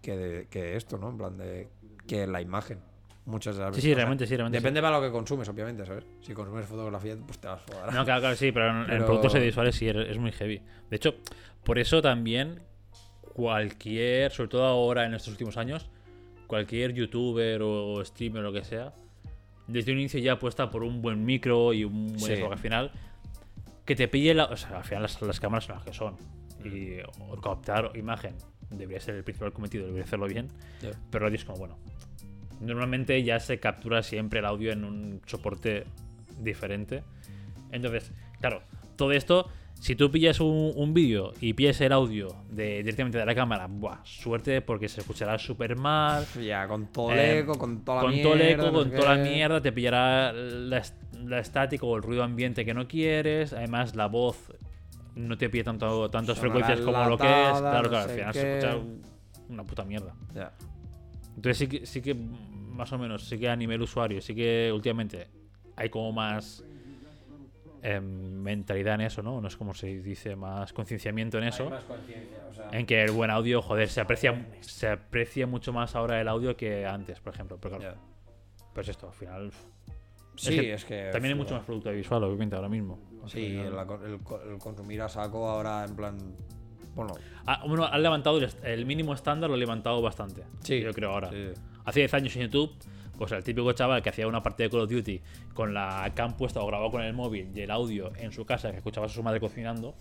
que, 0.00 0.16
de- 0.16 0.46
que 0.46 0.76
esto, 0.76 0.96
¿no? 0.96 1.10
En 1.10 1.18
plan 1.18 1.36
de 1.36 1.68
que 2.06 2.26
la 2.26 2.40
imagen. 2.40 2.78
Muchas 3.26 3.56
de 3.56 3.62
las 3.62 3.70
Sí, 3.74 3.76
veces. 3.76 3.82
sí, 3.82 3.90
O 3.90 3.94
sea, 3.94 3.96
realmente, 3.96 4.26
sí, 4.26 4.36
realmente. 4.36 4.58
sí. 4.58 4.62
Depende 4.62 4.80
para 4.82 4.98
lo 5.00 5.02
que 5.04 5.10
consumes, 5.12 5.48
obviamente, 5.48 5.84
¿sabes? 5.84 6.04
Si 6.20 6.32
consumes 6.32 6.64
fotografía, 6.66 7.16
pues 7.26 7.38
te 7.38 7.48
vas 7.48 7.60
a 7.60 7.72
joder. 7.72 7.92
No, 7.94 8.04
claro, 8.04 8.20
claro, 8.20 8.36
sí, 8.36 8.52
pero 8.52 8.70
en, 8.70 8.76
en 8.78 8.86
Pero- 8.86 9.06
productos 9.06 9.34
audiovisuales 9.34 9.74
sí 9.74 9.88
es, 9.88 9.96
es 9.96 10.18
muy 10.18 10.30
heavy. 10.32 10.62
De 10.88 10.96
hecho, 10.96 11.16
por 11.64 11.78
eso 11.78 12.00
también 12.00 12.60
cualquier, 13.34 14.30
sobre 14.32 14.48
todo 14.48 14.64
ahora 14.64 15.04
en 15.06 15.14
estos 15.14 15.28
últimos 15.32 15.56
años, 15.56 15.88
cualquier 16.46 16.92
youtuber 16.94 17.60
o 17.62 18.04
streamer 18.04 18.40
o 18.42 18.44
lo 18.44 18.52
que 18.52 18.64
sea, 18.64 18.94
desde 19.66 19.92
un 19.92 19.98
inicio 19.98 20.20
ya 20.20 20.34
apuesta 20.34 20.70
por 20.70 20.84
un 20.84 21.02
buen 21.02 21.24
micro 21.24 21.72
y 21.72 21.84
un 21.84 22.06
buen 22.16 22.36
Sí. 22.36 22.42
al 22.42 22.58
final 22.58 22.92
que 23.84 23.96
te 23.96 24.06
pille 24.08 24.34
la, 24.34 24.44
o 24.44 24.56
sea, 24.56 24.78
al 24.78 24.84
final 24.84 25.02
las, 25.02 25.20
las 25.22 25.40
cámaras 25.40 25.64
son 25.64 25.74
las 25.76 25.84
que 25.84 25.92
son 25.92 26.16
y 26.64 26.98
o 27.28 27.40
captar 27.40 27.90
imagen 27.96 28.34
debería 28.70 29.00
ser 29.00 29.16
el 29.16 29.24
principal 29.24 29.52
cometido, 29.52 29.84
debería 29.86 30.04
hacerlo 30.04 30.26
bien, 30.26 30.48
Ya. 30.80 30.90
pero 31.10 31.26
audio 31.26 31.36
es 31.36 31.44
como 31.44 31.58
bueno. 31.58 31.78
Normalmente 32.60 33.22
ya 33.22 33.38
se 33.40 33.58
captura 33.58 34.02
siempre 34.02 34.38
el 34.40 34.46
audio 34.46 34.72
en 34.72 34.84
un 34.84 35.20
soporte 35.26 35.84
diferente. 36.40 37.02
Entonces, 37.72 38.12
claro, 38.40 38.62
todo 38.96 39.12
esto, 39.12 39.48
si 39.74 39.94
tú 39.94 40.10
pillas 40.10 40.40
un, 40.40 40.72
un 40.74 40.94
vídeo 40.94 41.32
y 41.40 41.52
pillas 41.52 41.80
el 41.82 41.92
audio 41.92 42.34
de, 42.50 42.78
directamente 42.78 43.18
de 43.18 43.26
la 43.26 43.34
cámara, 43.34 43.66
buah, 43.68 43.98
suerte 44.04 44.62
porque 44.62 44.88
se 44.88 45.00
escuchará 45.00 45.38
súper 45.38 45.76
mal. 45.76 46.24
Ya, 46.42 46.66
con 46.66 46.86
todo 46.92 47.12
el 47.12 47.18
Eh, 47.18 47.38
eco, 47.40 47.58
con 47.58 47.84
toda 47.84 47.96
la 47.98 48.02
con 48.02 48.10
mierda. 48.12 48.30
todo 48.30 48.40
el 48.40 48.48
eco, 48.48 48.72
con 48.72 48.90
toda 48.90 49.16
la 49.16 49.22
mierda, 49.22 49.60
te 49.60 49.72
pillará 49.72 50.32
la, 50.32 50.82
la 51.24 51.38
estática 51.40 51.84
o 51.84 51.96
el 51.96 52.02
ruido 52.02 52.22
ambiente 52.22 52.64
que 52.64 52.72
no 52.72 52.88
quieres. 52.88 53.52
Además, 53.52 53.94
la 53.96 54.06
voz 54.06 54.52
no 55.14 55.36
te 55.36 55.48
pilla 55.50 55.64
tanto, 55.64 56.08
tantas 56.10 56.38
Sonará 56.38 56.52
frecuencias 56.64 56.80
como 56.86 57.08
lo 57.10 57.18
que 57.18 57.24
es. 57.26 57.58
Claro, 57.58 57.82
no 57.82 57.88
claro, 57.88 58.04
al 58.04 58.10
final 58.10 58.32
se 58.34 58.58
escucha 58.58 58.78
una 59.48 59.64
puta 59.64 59.84
mierda. 59.84 60.14
Ya. 60.34 60.52
Entonces 61.36 61.58
sí 61.58 61.66
que, 61.68 61.84
sí 61.86 62.00
que 62.00 62.16
más 62.76 62.92
o 62.92 62.98
menos, 62.98 63.24
sí 63.24 63.38
que 63.38 63.48
a 63.48 63.56
nivel 63.56 63.82
usuario, 63.82 64.20
sí 64.20 64.34
que 64.34 64.70
últimamente 64.72 65.28
hay 65.76 65.88
como 65.90 66.12
más 66.12 66.62
em, 67.82 68.04
mentalidad 68.42 68.94
en 68.94 69.02
eso, 69.02 69.22
¿no? 69.22 69.40
No 69.40 69.48
es 69.48 69.56
como 69.56 69.74
se 69.74 69.86
dice, 70.02 70.36
más 70.36 70.72
concienciamiento 70.72 71.38
en 71.38 71.44
eso. 71.44 71.64
Hay 71.64 71.70
más 71.70 71.84
conciencia, 71.84 72.42
o 72.50 72.54
sea, 72.54 72.68
En 72.72 72.86
que 72.86 73.02
el 73.02 73.10
buen 73.12 73.30
audio, 73.30 73.62
joder, 73.62 73.88
se 73.88 74.00
aprecia, 74.00 74.46
se 74.60 74.88
aprecia 74.88 75.46
mucho 75.46 75.72
más 75.72 75.94
ahora 75.94 76.20
el 76.20 76.28
audio 76.28 76.56
que 76.56 76.86
antes, 76.86 77.20
por 77.20 77.34
ejemplo. 77.34 77.58
Pero 77.60 77.78
claro, 77.78 77.94
ya. 77.96 78.00
pues 78.74 78.88
esto, 78.88 79.08
al 79.08 79.14
final. 79.14 79.52
Sí, 80.36 80.54
que 80.56 80.74
es 80.74 80.84
que. 80.84 81.08
También 81.12 81.32
hay 81.34 81.38
mucho 81.38 81.54
más 81.54 81.64
producto 81.64 81.90
visual, 81.92 82.22
obviamente, 82.24 82.56
ahora 82.56 82.68
mismo. 82.68 82.98
Sí, 83.26 83.56
el, 83.58 83.72
co- 84.22 84.40
el 84.42 84.58
consumir 84.58 85.00
a 85.02 85.08
saco 85.08 85.48
ahora 85.48 85.84
en 85.84 85.96
plan. 85.96 86.18
Bueno, 86.94 87.14
Ah, 87.46 87.62
bueno, 87.66 87.84
han 87.84 88.02
levantado 88.02 88.38
el, 88.38 88.50
el 88.64 88.86
mínimo 88.86 89.14
estándar, 89.14 89.48
lo 89.48 89.54
han 89.54 89.60
levantado 89.60 90.00
bastante. 90.02 90.44
Sí, 90.62 90.80
Yo 90.82 90.92
creo 90.92 91.10
ahora. 91.12 91.30
sí. 91.30 91.52
Hace 91.86 92.00
10 92.00 92.14
años 92.14 92.36
en 92.36 92.42
YouTube, 92.42 92.72
pues 93.16 93.32
el 93.32 93.42
típico 93.42 93.72
chaval 93.72 94.02
que 94.02 94.10
hacía 94.10 94.26
una 94.28 94.42
partida 94.42 94.66
de 94.66 94.70
Call 94.70 94.80
of 94.82 94.90
Duty 94.90 95.20
con 95.54 95.72
la 95.72 96.12
cam 96.14 96.36
puesta 96.36 96.60
o 96.60 96.66
grabado 96.66 96.90
con 96.90 97.00
el 97.02 97.14
móvil 97.14 97.50
y 97.54 97.60
el 97.62 97.70
audio 97.70 98.12
en 98.16 98.30
su 98.32 98.44
casa 98.44 98.70
que 98.70 98.76
escuchaba 98.76 99.06
a 99.06 99.08
su 99.08 99.22
madre 99.22 99.40
cocinando, 99.40 99.94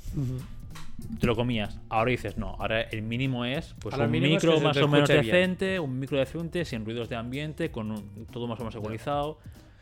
te 1.19 1.27
lo 1.27 1.35
comías. 1.35 1.79
Ahora 1.89 2.11
dices, 2.11 2.37
no, 2.37 2.55
ahora 2.59 2.81
el 2.81 3.01
mínimo 3.03 3.45
es 3.45 3.73
pues 3.79 3.93
Ahora 3.93 4.05
un 4.05 4.11
mínimo 4.11 4.35
es 4.37 4.43
micro 4.43 4.57
que 4.59 4.63
más 4.65 4.77
o 4.77 4.87
menos 4.87 5.09
bien. 5.09 5.23
decente, 5.25 5.79
un 5.79 5.97
micro 5.99 6.17
decente, 6.19 6.65
sin 6.65 6.83
ruidos 6.85 7.07
de 7.07 7.15
ambiente, 7.15 7.71
con 7.71 7.91
un- 7.91 8.25
todo 8.31 8.47
más 8.47 8.59
o 8.59 8.63
menos 8.63 8.75
ecualizado. 8.75 9.39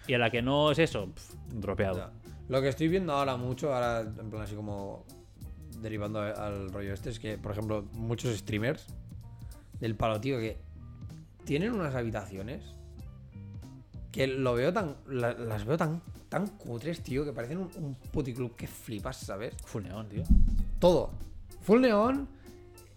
Y 0.08 0.14
a 0.14 0.18
la 0.18 0.30
que 0.30 0.42
no 0.42 0.72
es 0.72 0.80
eso, 0.80 1.08
pf, 1.08 1.34
dropeado. 1.54 1.98
Ya. 1.98 2.12
Lo 2.50 2.62
que 2.62 2.68
estoy 2.68 2.90
viendo 2.90 3.14
ahora 3.14 3.38
mucho, 3.38 3.74
ahora 3.74 4.02
en 4.02 4.30
plan 4.30 4.44
así 4.44 4.54
como 4.54 5.06
derivando 5.82 6.20
al 6.22 6.72
rollo 6.72 6.94
este, 6.94 7.10
es 7.10 7.20
que, 7.20 7.38
por 7.38 7.54
ejemplo, 7.54 7.86
muchos 7.94 8.36
streamers 8.38 8.86
del 9.80 9.96
palo, 9.96 10.20
tío, 10.20 10.38
que 10.40 10.58
tienen 11.46 11.74
unas 11.74 11.96
habitaciones 11.96 12.62
que 14.12 14.28
lo 14.28 14.54
veo 14.54 14.72
tan. 14.74 14.96
la- 15.08 15.34
las 15.34 15.66
veo 15.66 15.78
tan, 15.78 16.02
tan 16.30 16.48
cutres, 16.48 17.02
tío, 17.02 17.26
que 17.26 17.32
parecen 17.34 17.58
un, 17.58 17.70
un 17.78 17.96
puticlub 17.96 18.56
que 18.56 18.68
flipas, 18.68 19.18
¿sabes? 19.18 19.56
Full 19.66 19.84
neón, 19.84 20.08
tío. 20.10 20.24
Todo. 20.80 21.12
Full 21.62 21.82
neón, 21.82 22.28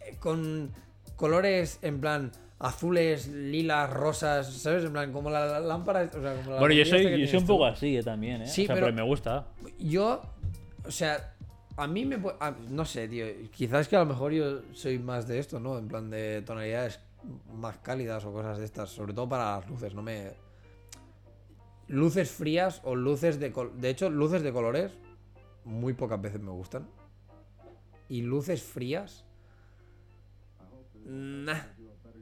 eh, 0.01 0.17
con 0.21 0.71
colores 1.17 1.79
en 1.83 2.01
plan 2.01 2.33
azules, 2.59 3.29
lilas, 3.29 3.91
rosas, 3.91 4.53
¿sabes? 4.53 4.85
En 4.85 4.93
plan, 4.93 5.13
como 5.13 5.31
la, 5.31 5.47
la 5.47 5.61
lámpara. 5.61 6.03
O 6.15 6.21
sea, 6.21 6.35
como 6.37 6.53
la 6.53 6.59
Bueno, 6.61 6.75
yo 6.75 6.85
soy, 6.85 7.03
yo 7.21 7.27
soy 7.27 7.39
un 7.39 7.47
tú. 7.47 7.53
poco 7.55 7.67
así 7.67 7.97
eh, 7.97 8.03
también, 8.03 8.43
¿eh? 8.43 8.47
Sí, 8.47 8.65
O 8.65 8.67
sea, 8.67 8.75
pero- 8.75 8.93
me 8.93 9.03
gusta. 9.03 9.47
Yo, 9.79 10.23
o 10.85 10.91
sea, 10.91 11.35
a 11.79 11.87
mí 11.87 12.05
me 12.05 12.17
a- 12.41 12.55
No 12.71 12.85
sé, 12.85 13.09
tío. 13.09 13.25
Quizás 13.53 13.89
que 13.89 13.97
a 13.97 14.01
lo 14.01 14.07
mejor 14.07 14.33
yo 14.33 14.61
soy 14.73 14.99
más 14.99 15.27
de 15.29 15.39
esto, 15.39 15.61
¿no? 15.61 15.79
En 15.79 15.89
plan 15.89 16.11
de 16.11 16.43
tonalidades 16.43 17.01
más 17.53 17.79
cálidas 17.79 18.25
o 18.25 18.33
cosas 18.33 18.59
de 18.59 18.65
estas. 18.65 18.91
Sobre 18.91 19.13
todo 19.13 19.29
para 19.29 19.57
las 19.59 19.69
luces, 19.69 19.95
no 19.95 20.03
me. 20.03 20.33
Luces 21.89 22.31
frías 22.31 22.81
o 22.85 22.95
luces 22.95 23.39
de. 23.39 23.53
col- 23.53 23.81
De 23.81 23.91
hecho, 23.91 24.11
luces 24.11 24.43
de 24.43 24.53
colores 24.53 24.93
muy 25.65 25.93
pocas 25.95 26.21
veces 26.21 26.41
me 26.41 26.51
gustan. 26.51 26.89
Y 28.09 28.23
luces 28.23 28.63
frías. 28.63 29.25
Nah, 31.05 31.61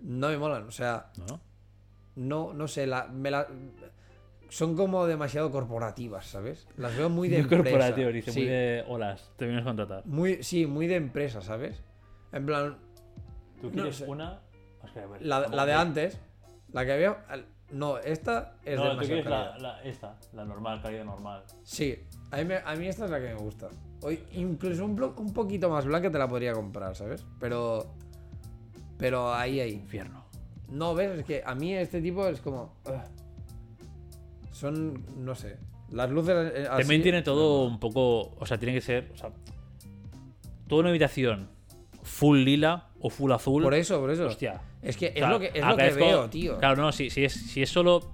no 0.03 0.29
me 0.29 0.39
molan. 0.39 0.67
O 0.67 0.71
sea, 0.71 1.11
¿No? 1.29 1.41
no, 2.17 2.53
no 2.55 2.69
sé, 2.69 2.87
la, 2.87 3.07
me 3.07 3.31
la- 3.31 3.49
son 4.51 4.77
como 4.77 5.07
demasiado 5.07 5.51
corporativas, 5.51 6.27
¿sabes? 6.27 6.69
Las 6.77 6.97
veo 6.97 7.09
muy 7.09 7.29
de 7.29 7.37
Muy 7.39 7.43
empresa. 7.45 7.63
corporativo, 7.65 8.11
dice, 8.13 8.31
sí, 8.33 8.41
muy 8.41 8.49
de 8.49 8.85
olas, 8.87 9.33
te 9.37 9.47
vienes 9.47 9.63
a 9.63 9.65
contratar. 9.67 10.07
muy- 10.07 10.43
sí, 10.43 10.67
muy 10.67 10.87
de 10.87 10.97
empresa, 10.97 11.41
¿sabes? 11.41 11.83
En 12.33 12.47
plan, 12.47 12.79
¿Tú 13.61 13.69
No 13.69 13.73
quieres 13.73 13.97
sé. 13.97 14.05
una? 14.07 14.41
La, 15.21 15.45
¿cómo 15.45 15.57
la 15.57 15.67
de 15.67 15.73
antes, 15.75 16.19
la 16.73 16.85
que 16.85 16.93
había... 16.93 17.17
No, 17.73 17.99
esta 17.99 18.55
es 18.65 18.79
No, 18.79 18.93
tú 18.93 19.07
quieres 19.07 19.25
la, 19.27 19.81
esta, 19.83 20.17
la 20.35 20.45
normal, 20.45 20.81
calidad 20.83 21.05
normal. 21.05 21.43
Sí, 21.65 21.99
a 22.31 22.37
mí, 22.37 22.45
me- 22.45 22.59
a 22.65 22.77
mí 22.77 22.87
esta 22.87 23.07
es 23.07 23.11
la 23.11 23.19
que 23.19 23.27
me 23.29 23.35
gusta. 23.35 23.69
Hoy, 24.03 24.23
incluso 24.35 24.85
un, 24.85 24.97
blo- 24.97 25.15
un 25.19 25.33
poquito 25.33 25.69
más 25.71 25.85
blanca 25.87 26.11
te 26.11 26.19
la 26.19 26.29
podría 26.29 26.53
comprar, 26.53 26.95
¿sabes? 26.95 27.25
Pero... 27.41 27.87
Pero 28.99 29.35
ahí, 29.35 29.59
ahí. 29.61 29.73
Infierno. 29.73 30.25
No, 30.69 30.95
ves, 30.95 31.19
es 31.19 31.25
que 31.25 31.43
a 31.45 31.55
mí 31.57 31.75
este 31.75 32.01
tipo 32.01 32.27
es 32.29 32.41
como. 32.41 32.75
Son. 34.53 35.05
No 35.25 35.35
sé. 35.35 35.57
Las 35.91 36.11
luces. 36.11 36.53
eh, 36.55 36.67
así- 36.71 36.83
También 36.83 37.03
tiene 37.03 37.23
todo 37.23 37.65
un 37.67 37.79
poco. 37.81 38.35
O 38.39 38.47
sea, 38.47 38.59
tiene 38.59 38.73
que 38.75 38.81
ser. 38.81 39.11
O 39.13 39.17
sea, 39.17 39.31
toda 40.69 40.81
una 40.83 40.91
habitación 40.91 41.49
full 42.03 42.39
lila 42.39 42.89
o 43.01 43.11
full 43.11 43.33
azul. 43.33 43.63
Por 43.63 43.75
eso, 43.75 44.01
por 44.01 44.11
eso. 44.11 44.27
Hostia. 44.27 44.61
Es 44.85 44.97
que 44.97 45.13
es 45.15 45.27
lo 45.29 45.41
que, 45.41 45.51
es 45.55 45.65
lo 45.65 45.77
que 45.77 45.91
veo, 45.91 46.29
tío. 46.31 46.59
Claro, 46.59 46.83
no, 46.83 46.93
si, 46.93 47.09
si, 47.11 47.25
es, 47.25 47.33
si 47.33 47.63
es 47.63 47.71
solo 47.71 48.13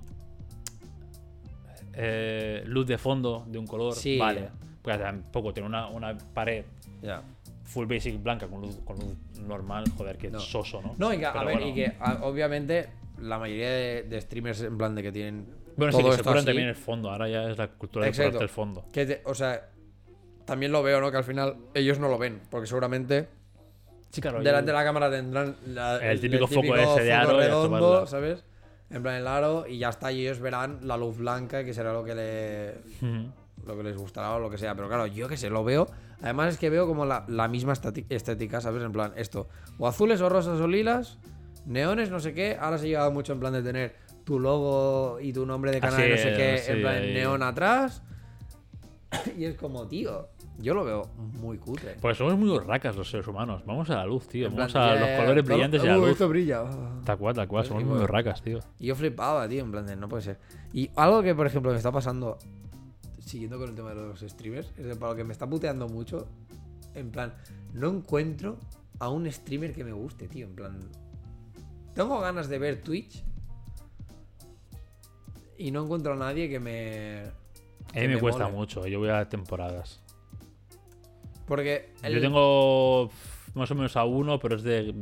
eh, 1.95 2.63
luz 2.67 2.87
de 2.87 2.99
fondo 2.99 3.45
de 3.49 3.59
un 3.59 3.67
color, 3.67 3.95
Sí. 3.95 4.19
vale. 4.19 4.49
Pues 4.83 4.99
tampoco 4.99 5.53
tiene 5.53 5.69
una, 5.69 5.89
una 5.89 6.17
pared 6.17 6.65
full 7.65 7.87
basic 7.87 8.23
blanca 8.23 8.47
con 8.49 8.61
luz, 8.63 8.79
con 8.85 8.97
luz 8.99 9.15
normal, 9.47 9.85
joder, 9.97 10.17
que 10.17 10.31
No. 10.31 10.41
soso, 10.41 10.81
¿no? 10.83 10.95
No, 10.99 11.13
y 11.13 11.19
que, 11.19 11.27
a 11.27 11.33
ver, 11.45 11.57
bueno. 11.57 11.67
y 11.69 11.75
que 11.75 11.93
a- 12.01 12.21
obviamente 12.23 12.89
la 13.21 13.39
mayoría 13.39 13.71
de, 13.71 14.03
de 14.05 14.21
streamers 14.21 14.63
en 14.63 14.79
plan 14.79 14.95
de 14.95 15.03
que 15.03 15.13
tienen. 15.13 15.47
Bueno, 15.77 15.93
sí, 15.93 15.99
todo 15.99 16.11
que 16.17 16.23
se 16.23 16.29
así, 16.31 16.47
también 16.47 16.69
el 16.69 16.75
fondo. 16.75 17.11
Ahora 17.11 17.29
ya 17.29 17.51
es 17.51 17.59
la 17.59 17.69
cultura 17.69 18.07
de 18.07 18.13
curarte 18.13 18.43
el 18.43 18.49
fondo. 18.49 18.85
que 18.93 19.07
te- 19.07 19.23
o 19.25 19.35
sea, 19.35 19.69
también 20.47 20.73
lo 20.73 20.83
veo, 20.83 21.01
¿no? 21.01 21.11
Que 21.11 21.19
al 21.19 21.25
final 21.25 21.57
ellos 21.75 21.99
no 21.99 22.09
lo 22.09 22.19
ven. 22.19 22.41
Porque 22.51 22.67
seguramente 22.67 23.29
Sí, 24.11 24.21
claro. 24.21 24.43
Delante 24.43 24.71
yo- 24.71 24.73
de 24.77 24.79
la 24.79 24.85
cámara 24.85 25.11
tendrán 25.11 25.57
la- 25.67 25.99
El 25.99 26.21
típico 26.21 26.47
foco 26.47 26.77
ese 26.77 27.03
de 27.05 27.13
aro 27.13 27.39
redondo. 27.39 28.07
¿sabes? 28.07 28.45
En 28.91 29.03
plan 29.03 29.15
el 29.15 29.27
aro 29.27 29.67
y 29.69 29.79
ya 29.79 29.89
está, 29.91 30.11
y 30.11 30.23
ellos 30.23 30.41
verán 30.41 30.81
la 30.83 30.97
luz 30.97 31.17
blanca, 31.19 31.65
que 31.65 31.73
será 31.73 31.93
lo 31.93 32.05
que 32.05 32.15
le 32.15 32.75
lo 33.67 33.77
que 33.77 33.83
les 33.83 33.97
gustará 33.97 34.35
o 34.35 34.39
lo 34.41 34.51
que 34.51 34.59
sea. 34.59 34.75
Pero 34.75 34.89
claro, 34.89 35.07
yo 35.07 35.29
que 35.29 35.37
sé, 35.37 35.49
lo 35.51 35.63
veo. 35.63 35.87
Además 36.23 36.55
es 36.55 36.59
que 36.59 36.71
veo 36.71 36.87
como 36.87 37.07
la, 37.07 37.25
la 37.29 37.47
misma 37.47 37.73
estética, 37.75 38.61
¿sabes? 38.61 38.83
En 38.83 38.91
plan, 38.93 39.13
esto. 39.17 39.49
O 39.79 39.87
azules 39.87 40.21
o 40.21 40.29
rosas 40.29 40.61
o 40.61 40.67
lilas, 40.67 41.19
neones, 41.67 42.11
no 42.11 42.19
sé 42.21 42.35
qué. 42.35 42.57
Ahora 42.61 42.79
se 42.79 42.89
lleva 42.89 43.09
mucho 43.11 43.33
en 43.33 43.41
plan 43.41 43.53
de 43.53 43.63
tener 43.63 43.95
tu 44.25 44.41
logo 44.41 45.19
y 45.21 45.33
tu 45.33 45.47
nombre 45.47 45.71
de 45.73 45.81
canal, 45.81 46.01
Así 46.01 46.11
no 46.11 46.17
sé 46.17 46.35
qué, 46.37 46.55
es, 46.55 46.69
en 46.69 46.81
plan 46.83 47.01
neón 47.15 47.43
atrás. 47.43 48.03
y 49.39 49.45
es 49.45 49.57
como, 49.57 49.87
tío, 49.89 50.29
yo 50.61 50.75
lo 50.75 50.85
veo 50.85 51.03
muy 51.41 51.59
cutre. 51.59 51.97
Porque 52.01 52.17
somos 52.17 52.37
muy 52.37 52.51
urracas 52.51 52.97
los 52.97 53.11
seres 53.11 53.27
humanos. 53.27 53.63
Vamos 53.67 53.89
a 53.91 53.97
la 53.97 54.07
luz, 54.07 54.29
tío. 54.29 54.47
En 54.49 54.55
plan, 54.55 54.71
Vamos 54.73 54.91
a 54.91 54.95
los 54.95 55.21
colores 55.21 55.45
todo- 55.45 55.55
brillantes 55.55 55.85
y 55.85 55.87
a 55.87 55.91
la 55.93 55.99
uh, 55.99 56.01
luz. 56.03 56.11
esto 56.11 56.29
brilla. 56.29 56.65
Tal 57.05 57.19
cual, 57.19 57.35
tal 57.35 57.49
cual. 57.49 57.65
Somos 57.65 57.85
muy 57.85 57.99
urracas, 57.99 58.43
tío. 58.43 58.61
Y 58.79 58.87
yo 58.87 58.95
flipaba, 58.95 59.49
tío, 59.49 59.63
en 59.65 59.71
plan 59.71 59.87
de, 59.87 59.97
no 59.97 60.09
puede 60.09 60.23
ser. 60.23 60.39
Y 60.73 60.91
algo 60.97 61.23
que, 61.23 61.35
por 61.35 61.47
ejemplo, 61.47 61.71
me 61.73 61.77
está 61.77 61.91
pasando, 61.91 62.39
siguiendo 63.19 63.59
con 63.59 63.69
el 63.71 63.75
tema 63.75 63.91
de 63.91 63.97
los 63.97 64.21
streamers, 64.21 64.73
es 64.77 64.85
de 64.87 64.97
para 64.97 65.13
lo 65.13 65.17
que 65.17 65.25
me 65.25 65.33
está 65.33 65.49
puteando 65.49 65.89
mucho, 65.89 66.29
en 66.95 67.11
plan, 67.11 67.35
no 67.73 67.89
encuentro 67.89 68.59
a 68.99 69.09
un 69.09 69.31
streamer 69.31 69.73
que 69.73 69.85
me 69.85 69.93
guste, 69.93 70.29
tío, 70.29 70.47
en 70.47 70.55
plan... 70.55 70.79
Tengo 71.95 72.21
ganas 72.21 72.49
de 72.49 72.59
ver 72.59 72.83
Twitch 72.83 73.25
y 75.59 75.71
no 75.71 75.85
encuentro 75.85 76.13
a 76.13 76.17
nadie 76.17 76.49
que 76.49 76.61
me... 76.61 77.23
A 77.89 77.93
que 77.93 78.07
mí 78.09 78.15
me, 78.15 78.21
cuesta 78.21 78.49
mucho. 78.49 78.87
Yo 78.87 79.01
voy 79.01 79.09
a 79.11 79.29
temporadas. 79.29 80.01
Porque... 81.51 81.91
el- 82.05 82.15
Yo 82.15 82.21
tengo 82.21 83.11
más 83.55 83.69
o 83.71 83.75
menos 83.75 83.97
a 83.97 84.05
uno, 84.05 84.39
pero 84.39 84.55
es 84.55 84.63
de. 84.63 84.95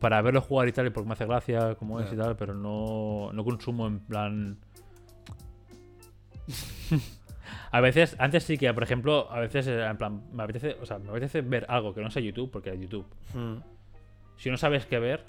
Para 0.00 0.20
verlo 0.22 0.40
jugar 0.40 0.66
y 0.68 0.72
tal, 0.72 0.86
y 0.86 0.90
porque 0.90 1.06
me 1.06 1.12
hace 1.12 1.26
gracia, 1.26 1.74
como 1.76 2.00
es 2.00 2.10
y 2.12 2.16
tal, 2.16 2.34
pero 2.36 2.54
no, 2.54 3.30
no 3.32 3.44
consumo 3.44 3.86
en 3.86 4.00
plan. 4.00 4.56
a 7.70 7.80
veces, 7.80 8.16
antes 8.18 8.44
sí 8.44 8.58
que, 8.58 8.72
por 8.74 8.82
ejemplo, 8.82 9.30
a 9.30 9.40
veces 9.40 9.66
en 9.66 9.96
plan, 9.96 10.22
me 10.32 10.42
apetece, 10.42 10.76
o 10.80 10.86
sea, 10.86 10.98
me 10.98 11.10
apetece 11.10 11.40
ver 11.42 11.66
algo 11.68 11.94
que 11.94 12.00
no 12.00 12.10
sea 12.10 12.22
YouTube, 12.22 12.50
porque 12.50 12.76
YouTube. 12.78 13.06
Hmm, 13.34 13.56
Si 14.36 14.50
no 14.50 14.56
sabes 14.56 14.86
qué 14.86 14.98
ver, 14.98 15.24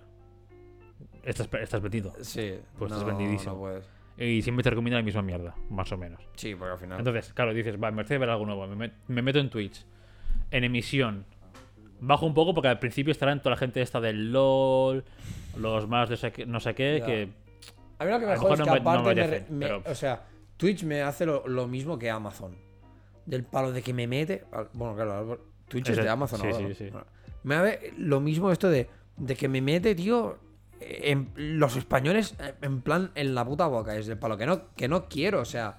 estás, 1.24 1.50
estás 1.62 1.82
metido. 1.82 2.14
Sí, 2.22 2.56
Pues 2.78 2.92
no, 2.92 2.98
estás 2.98 3.06
vendidísimo. 3.18 3.54
no 3.54 3.60
puedes. 3.60 3.90
Y 4.18 4.42
siempre 4.42 4.64
te 4.64 4.70
recomienda 4.70 4.98
la 5.00 5.04
misma 5.04 5.22
mierda, 5.22 5.56
más 5.70 5.92
o 5.92 5.98
menos. 5.98 6.22
Sí, 6.36 6.56
porque 6.56 6.72
al 6.72 6.80
final... 6.80 7.00
Entonces, 7.00 7.34
claro, 7.34 7.54
dices, 7.54 7.76
va, 7.76 7.92
me 7.92 8.02
apetece 8.02 8.18
ver 8.18 8.30
algo 8.30 8.46
nuevo. 8.46 8.66
Me, 8.68 8.88
met- 8.88 8.94
me 9.08 9.22
meto 9.22 9.40
en 9.40 9.50
Twitch. 9.50 9.86
En 10.52 10.64
emisión. 10.64 11.26
Bajo 12.00 12.26
un 12.26 12.34
poco 12.34 12.54
porque 12.54 12.68
al 12.68 12.80
principio 12.80 13.12
estarán 13.12 13.40
toda 13.40 13.52
la 13.56 13.58
gente 13.58 13.82
esta 13.82 14.00
del 14.00 14.32
LOL, 14.32 15.04
los 15.58 15.88
más 15.88 16.10
de 16.10 16.46
no 16.46 16.60
sé 16.60 16.76
qué, 16.76 17.00
Ya. 17.00 17.06
que 17.06 17.30
A 18.00 18.06
mí 18.06 18.12
lo 18.12 18.20
que 18.20 18.26
me 18.26 18.36
jode 18.38 18.54
es 18.54 18.60
que 18.60 18.66
no 18.66 18.74
aparte 18.74 19.44
me 19.50 19.66
pero- 19.66 19.84
O 19.86 19.96
sea, 19.96 20.26
Twitch 20.58 20.84
me 20.84 21.02
hace 21.02 21.26
lo, 21.26 21.48
lo 21.48 21.68
mismo 21.68 21.98
que 21.98 22.10
Amazon. 22.10 22.56
Del 23.26 23.44
palo 23.44 23.72
de 23.72 23.82
que 23.82 23.94
me 23.94 24.06
mete... 24.08 24.44
Bueno, 24.74 24.96
claro, 24.96 25.40
Twitch 25.68 25.90
es, 25.90 25.98
Es 25.98 26.04
de 26.04 26.10
Amazon 26.10 26.40
sí, 26.42 26.46
ahora, 26.48 26.58
sí, 26.60 26.64
¿no? 26.64 26.74
sí. 26.76 26.90
Bueno, 26.92 27.08
Me 27.44 27.56
hace 27.56 27.94
lo 27.98 28.20
mismo 28.20 28.52
esto 28.52 28.70
de, 28.70 28.88
de 29.18 29.36
que 29.36 29.48
me 29.48 29.62
mete, 29.62 29.96
tío... 29.96 30.38
En 30.82 31.32
los 31.38 31.78
españoles, 31.78 32.36
en 32.62 32.82
plan, 32.82 33.10
en 33.16 33.34
la 33.34 33.46
puta 33.46 33.66
boca. 33.68 33.96
Es 33.96 34.06
del 34.08 34.20
palo 34.20 34.38
que 34.38 34.46
no, 34.46 34.74
que 34.76 34.88
no 34.90 35.06
quiero, 35.06 35.40
o 35.40 35.46
sea... 35.46 35.78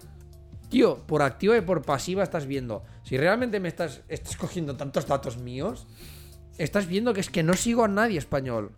Tío, 0.69 0.97
por 1.07 1.23
activa 1.23 1.57
y 1.57 1.61
por 1.61 1.83
pasiva 1.83 2.23
estás 2.23 2.47
viendo. 2.47 2.83
Si 3.05 3.17
realmente 3.17 3.61
me 3.61 3.69
estás, 3.69 4.03
estás 4.09 4.37
cogiendo 4.37 4.77
tantos 4.77 5.07
datos 5.07 5.39
míos, 5.39 5.87
estás 6.59 6.87
viendo 6.87 7.15
que 7.15 7.21
es 7.21 7.31
que 7.31 7.43
no 7.43 7.55
sigo 7.55 7.85
a 7.85 7.89
nadie 7.89 8.19
español. 8.19 8.73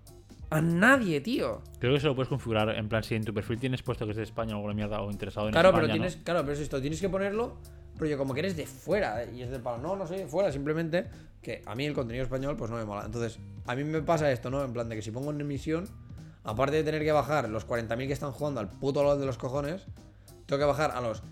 A 0.50 0.60
nadie, 0.62 1.20
tío. 1.20 1.60
creo 1.78 1.92
que 1.92 1.98
eso 1.98 2.08
lo 2.08 2.14
puedes 2.14 2.28
configurar. 2.28 2.70
En 2.70 2.88
plan, 2.88 3.02
si 3.02 3.14
en 3.14 3.24
tu 3.24 3.34
perfil 3.34 3.58
tienes 3.58 3.82
puesto 3.82 4.04
que 4.06 4.12
es 4.12 4.16
de 4.16 4.22
España 4.22 4.54
o 4.54 4.56
alguna 4.58 4.74
mierda 4.74 5.00
o 5.02 5.10
interesado 5.10 5.46
en 5.48 5.52
Claro, 5.52 5.68
España, 5.68 5.82
pero 5.82 5.88
¿no? 5.88 5.92
tienes, 6.08 6.24
claro, 6.24 6.40
pero 6.40 6.52
es 6.54 6.60
esto, 6.60 6.80
tienes 6.80 7.00
que 7.00 7.08
ponerlo, 7.10 7.56
pero 7.98 8.10
yo 8.10 8.16
como 8.16 8.32
que 8.32 8.40
eres 8.40 8.56
de 8.56 8.66
fuera, 8.66 9.22
¿eh? 9.22 9.30
y 9.34 9.42
es 9.42 9.50
del 9.50 9.60
palo, 9.60 9.76
no, 9.78 9.94
no 9.96 10.06
soy 10.06 10.18
de 10.18 10.26
fuera, 10.26 10.50
simplemente 10.50 11.06
que 11.42 11.62
a 11.66 11.74
mí 11.74 11.84
el 11.84 11.92
contenido 11.92 12.24
español 12.24 12.56
pues 12.56 12.70
no 12.70 12.78
me 12.78 12.84
mola. 12.86 13.04
Entonces, 13.04 13.38
a 13.66 13.74
mí 13.74 13.84
me 13.84 14.00
pasa 14.00 14.30
esto, 14.32 14.48
¿no? 14.50 14.64
En 14.64 14.72
plan 14.72 14.88
de 14.88 14.96
que 14.96 15.02
si 15.02 15.10
pongo 15.10 15.30
en 15.32 15.40
emisión, 15.42 15.86
aparte 16.44 16.76
de 16.76 16.84
tener 16.84 17.02
que 17.04 17.12
bajar 17.12 17.48
los 17.50 17.66
40.000 17.68 18.06
que 18.06 18.12
están 18.14 18.32
jugando 18.32 18.60
al 18.60 18.68
puto 18.70 19.02
LOL 19.02 19.20
de 19.20 19.26
los 19.26 19.36
cojones, 19.36 19.84
tengo 20.46 20.58
que 20.60 20.64
bajar 20.66 20.92
a 20.92 21.02
los 21.02 21.22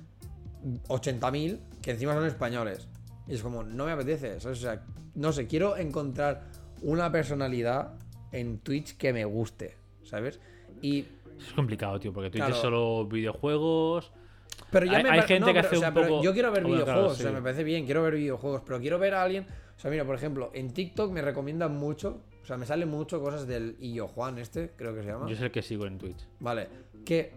80.000 0.89 1.59
que 1.83 1.91
encima 1.93 2.15
son 2.15 2.27
españoles. 2.27 2.89
Y 3.27 3.35
es 3.35 3.43
como, 3.43 3.63
no 3.63 3.87
me 3.87 3.93
apetece, 3.93 4.41
¿sabes? 4.41 4.59
O 4.59 4.63
sea, 4.63 4.85
no 5.15 5.33
sé, 5.33 5.47
quiero 5.47 5.77
encontrar 5.77 6.45
una 6.83 7.11
personalidad 7.11 7.95
en 8.33 8.59
Twitch 8.59 8.97
que 8.97 9.13
me 9.13 9.25
guste, 9.25 9.77
¿sabes? 10.05 10.41
Y 10.83 11.07
Es 11.39 11.53
complicado, 11.55 11.99
tío, 12.01 12.13
porque 12.13 12.31
Twitch 12.31 12.41
Claro. 12.43 12.55
es 12.55 12.61
solo 12.61 13.07
videojuegos. 13.07 14.11
Pero 14.71 14.87
ya 14.87 14.99
Hay- 14.99 15.03
me 15.03 15.11
hay 15.11 15.21
gente 15.23 15.41
no, 15.41 15.47
que 15.49 15.53
pero, 15.55 15.67
hace 15.67 15.77
o 15.77 15.81
sea, 15.81 15.89
un 15.89 15.95
poco- 15.95 16.23
Yo 16.23 16.33
quiero 16.33 16.51
ver 16.51 16.63
Bueno, 16.63 16.77
claro, 16.85 16.93
videojuegos, 17.01 17.21
o 17.21 17.23
sea, 17.23 17.33
me 17.33 17.43
parece 17.43 17.63
bien, 17.65 17.85
quiero 17.85 18.03
ver 18.03 18.15
videojuegos, 18.15 18.63
pero 18.65 18.81
quiero 18.81 18.99
ver 18.99 19.15
a 19.15 19.23
alguien. 19.23 19.47
O 19.77 19.79
sea, 19.79 19.91
mira, 19.91 20.05
por 20.07 20.15
ejemplo, 20.17 20.51
en 20.55 20.73
TikTok 20.73 21.13
me 21.13 21.21
recomiendan 21.21 21.77
mucho, 21.77 22.23
o 22.43 22.47
sea, 22.47 22.57
me 22.57 22.65
salen 22.65 22.89
mucho 22.89 23.21
cosas 23.21 23.47
del 23.47 23.77
Illo 23.81 24.09
Juan, 24.09 24.39
este, 24.39 24.71
creo 24.77 24.95
que 24.95 25.03
se 25.03 25.09
llama. 25.09 25.27
Yo 25.29 25.35
es 25.35 25.41
el 25.43 25.51
que 25.51 25.61
sigo 25.63 25.87
en 25.87 25.99
Twitch. 25.99 26.27
Vale, 26.41 26.69
que 27.05 27.33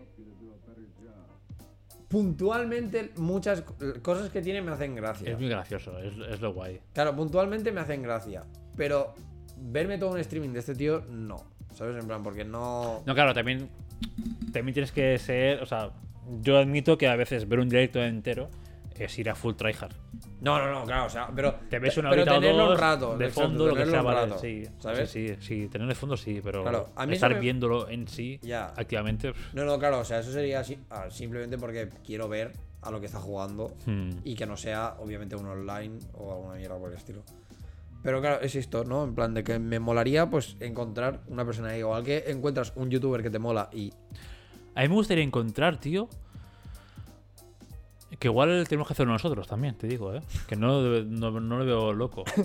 puntualmente 2.09 3.11
muchas 3.17 3.63
cosas 4.01 4.29
que 4.29 4.41
tiene 4.41 4.61
me 4.61 4.71
hacen 4.71 4.95
gracia. 4.95 5.31
Es 5.31 5.39
muy 5.39 5.47
gracioso, 5.47 5.97
es, 5.99 6.13
es 6.29 6.41
lo 6.41 6.53
guay. 6.53 6.81
Claro, 6.93 7.15
puntualmente 7.15 7.71
me 7.71 7.79
hacen 7.79 8.01
gracia, 8.01 8.43
pero 8.75 9.13
verme 9.57 9.97
todo 9.97 10.11
un 10.11 10.19
streaming 10.19 10.49
de 10.49 10.59
este 10.59 10.75
tío, 10.75 11.05
no. 11.09 11.37
¿Sabes? 11.73 11.95
En 12.01 12.07
plan, 12.07 12.23
porque 12.23 12.43
no. 12.43 13.03
No, 13.05 13.13
claro, 13.13 13.33
también, 13.33 13.69
también 14.51 14.73
tienes 14.73 14.91
que 14.91 15.17
ser. 15.19 15.61
O 15.61 15.65
sea, 15.65 15.91
yo 16.41 16.57
admito 16.57 16.97
que 16.97 17.07
a 17.07 17.15
veces 17.15 17.47
ver 17.47 17.59
un 17.59 17.69
directo 17.69 18.03
entero 18.03 18.49
es 18.97 19.17
ir 19.19 19.29
a 19.29 19.35
full 19.35 19.53
tryhard. 19.53 19.93
No, 20.41 20.57
no, 20.57 20.71
no, 20.71 20.85
claro, 20.85 21.05
o 21.05 21.09
sea, 21.09 21.29
pero. 21.35 21.53
Te 21.69 21.79
ves 21.79 21.97
una 21.97 22.09
pero 22.09 22.21
horita 22.21 22.37
o 22.37 22.39
tenerlo 22.39 22.63
dos 22.65 22.71
un 22.75 22.79
rato, 22.79 23.17
de 23.17 23.25
exacto, 23.25 23.49
fondo, 23.49 23.65
lo 23.65 23.73
que 23.73 23.79
tenerlo 23.81 23.91
sea, 23.91 24.01
vale, 24.01 24.21
rato, 24.21 24.39
sí, 24.39 24.63
¿sabes? 24.79 25.09
Sí, 25.09 25.27
sí, 25.29 25.35
sí, 25.39 25.67
tenerlo 25.67 25.89
de 25.89 25.95
fondo 25.95 26.15
sí, 26.17 26.39
pero 26.43 26.61
Claro, 26.63 26.89
a 26.95 27.05
mí 27.05 27.13
estar 27.13 27.33
me- 27.33 27.39
viéndolo 27.39 27.89
en 27.89 28.07
sí 28.07 28.39
Ya. 28.41 28.67
activamente. 28.77 29.33
No, 29.53 29.65
no, 29.65 29.77
claro, 29.77 29.99
o 29.99 30.05
sea, 30.05 30.19
eso 30.19 30.31
sería 30.31 30.63
si- 30.63 30.79
ah, 30.89 31.07
simplemente 31.09 31.57
porque 31.57 31.89
quiero 32.05 32.29
ver 32.29 32.53
a 32.81 32.91
lo 32.91 32.99
que 33.01 33.07
está 33.07 33.19
jugando 33.19 33.73
hmm. 33.85 34.09
y 34.23 34.35
que 34.35 34.45
no 34.45 34.55
sea, 34.55 34.95
obviamente, 34.99 35.35
un 35.35 35.45
online 35.45 35.99
o 36.13 36.31
alguna 36.31 36.55
mierda 36.55 36.77
por 36.77 36.89
el 36.91 36.97
estilo. 36.97 37.21
Pero 38.01 38.21
claro, 38.21 38.39
es 38.41 38.55
esto, 38.55 38.85
¿no? 38.85 39.03
En 39.03 39.13
plan 39.13 39.33
de 39.33 39.43
que 39.43 39.59
me 39.59 39.77
molaría, 39.79 40.29
pues, 40.29 40.55
encontrar 40.61 41.19
una 41.27 41.43
persona. 41.43 41.75
Igual 41.77 42.03
que 42.05 42.23
encuentras 42.27 42.71
un 42.77 42.89
youtuber 42.89 43.21
que 43.21 43.29
te 43.29 43.39
mola 43.39 43.69
y. 43.73 43.91
A 44.73 44.83
mí 44.83 44.87
me 44.87 44.93
gustaría 44.95 45.23
encontrar, 45.25 45.77
tío. 45.81 46.07
Que 48.19 48.27
igual 48.27 48.65
tenemos 48.67 48.87
que 48.87 48.93
hacerlo 48.93 49.13
nosotros 49.13 49.47
también, 49.47 49.75
te 49.75 49.87
digo, 49.87 50.13
¿eh? 50.13 50.21
Que 50.47 50.55
no, 50.57 50.81
no, 50.81 51.39
no 51.39 51.57
lo 51.57 51.65
veo 51.65 51.93
loco. 51.93 52.23
Me 52.35 52.43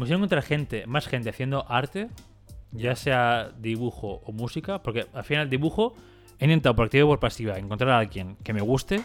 gustaría 0.00 0.16
encontrar 0.16 0.42
gente, 0.44 0.86
más 0.86 1.06
gente 1.08 1.30
haciendo 1.30 1.64
arte, 1.68 2.08
ya 2.70 2.94
sea 2.94 3.50
dibujo 3.58 4.20
o 4.24 4.32
música, 4.32 4.82
porque 4.82 5.06
al 5.12 5.24
final 5.24 5.50
dibujo 5.50 5.94
he 6.38 6.44
intentado 6.44 6.76
por 6.76 6.84
activa 6.86 7.04
y 7.04 7.08
por 7.08 7.18
pasiva 7.18 7.58
encontrar 7.58 7.90
a 7.90 7.98
alguien 7.98 8.36
que 8.44 8.52
me 8.52 8.60
guste 8.60 9.02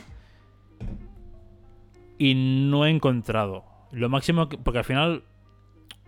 y 2.18 2.36
no 2.70 2.86
he 2.86 2.90
encontrado. 2.90 3.64
Lo 3.92 4.10
máximo, 4.10 4.48
que- 4.48 4.58
porque 4.58 4.80
al 4.80 4.86
final 4.86 5.24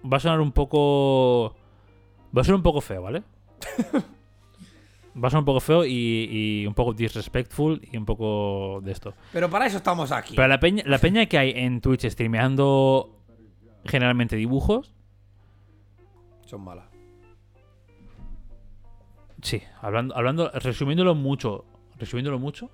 va 0.05 0.17
a 0.17 0.19
sonar 0.19 0.41
un 0.41 0.51
poco... 0.51 1.55
Va 2.35 2.41
a 2.41 2.43
sonar 2.43 2.57
un 2.57 2.63
poco 2.63 2.81
feo, 2.81 3.01
¿vale? 3.01 3.23
Va 5.15 5.27
a 5.27 5.31
sonar 5.31 5.41
un 5.41 5.45
poco 5.45 5.59
feo 5.59 5.85
y, 5.85 5.91
y 6.61 6.65
un 6.67 6.73
poco 6.73 6.93
disrespectful 6.93 7.79
y 7.91 7.97
un 7.97 8.05
poco 8.05 8.79
de 8.83 8.91
esto. 8.91 9.13
Pero 9.31 9.49
para 9.49 9.67
eso 9.67 9.77
estamos 9.77 10.11
aquí. 10.11 10.35
Pero 10.35 10.47
la 10.47 10.59
peña, 10.59 10.83
la 10.87 10.97
peña 10.97 11.25
que 11.27 11.37
hay 11.37 11.51
en 11.55 11.81
Twitch 11.81 12.05
streameando 12.09 13.19
generalmente 13.85 14.35
dibujos, 14.35 14.93
Son 16.45 16.61
malas. 16.61 16.85
sí, 19.41 19.61
hablando, 19.81 20.15
hablando, 20.15 20.49
resumiéndolo 20.53 21.15
mucho, 21.15 21.65
resumiéndolo 21.99 22.39
mucho, 22.39 22.71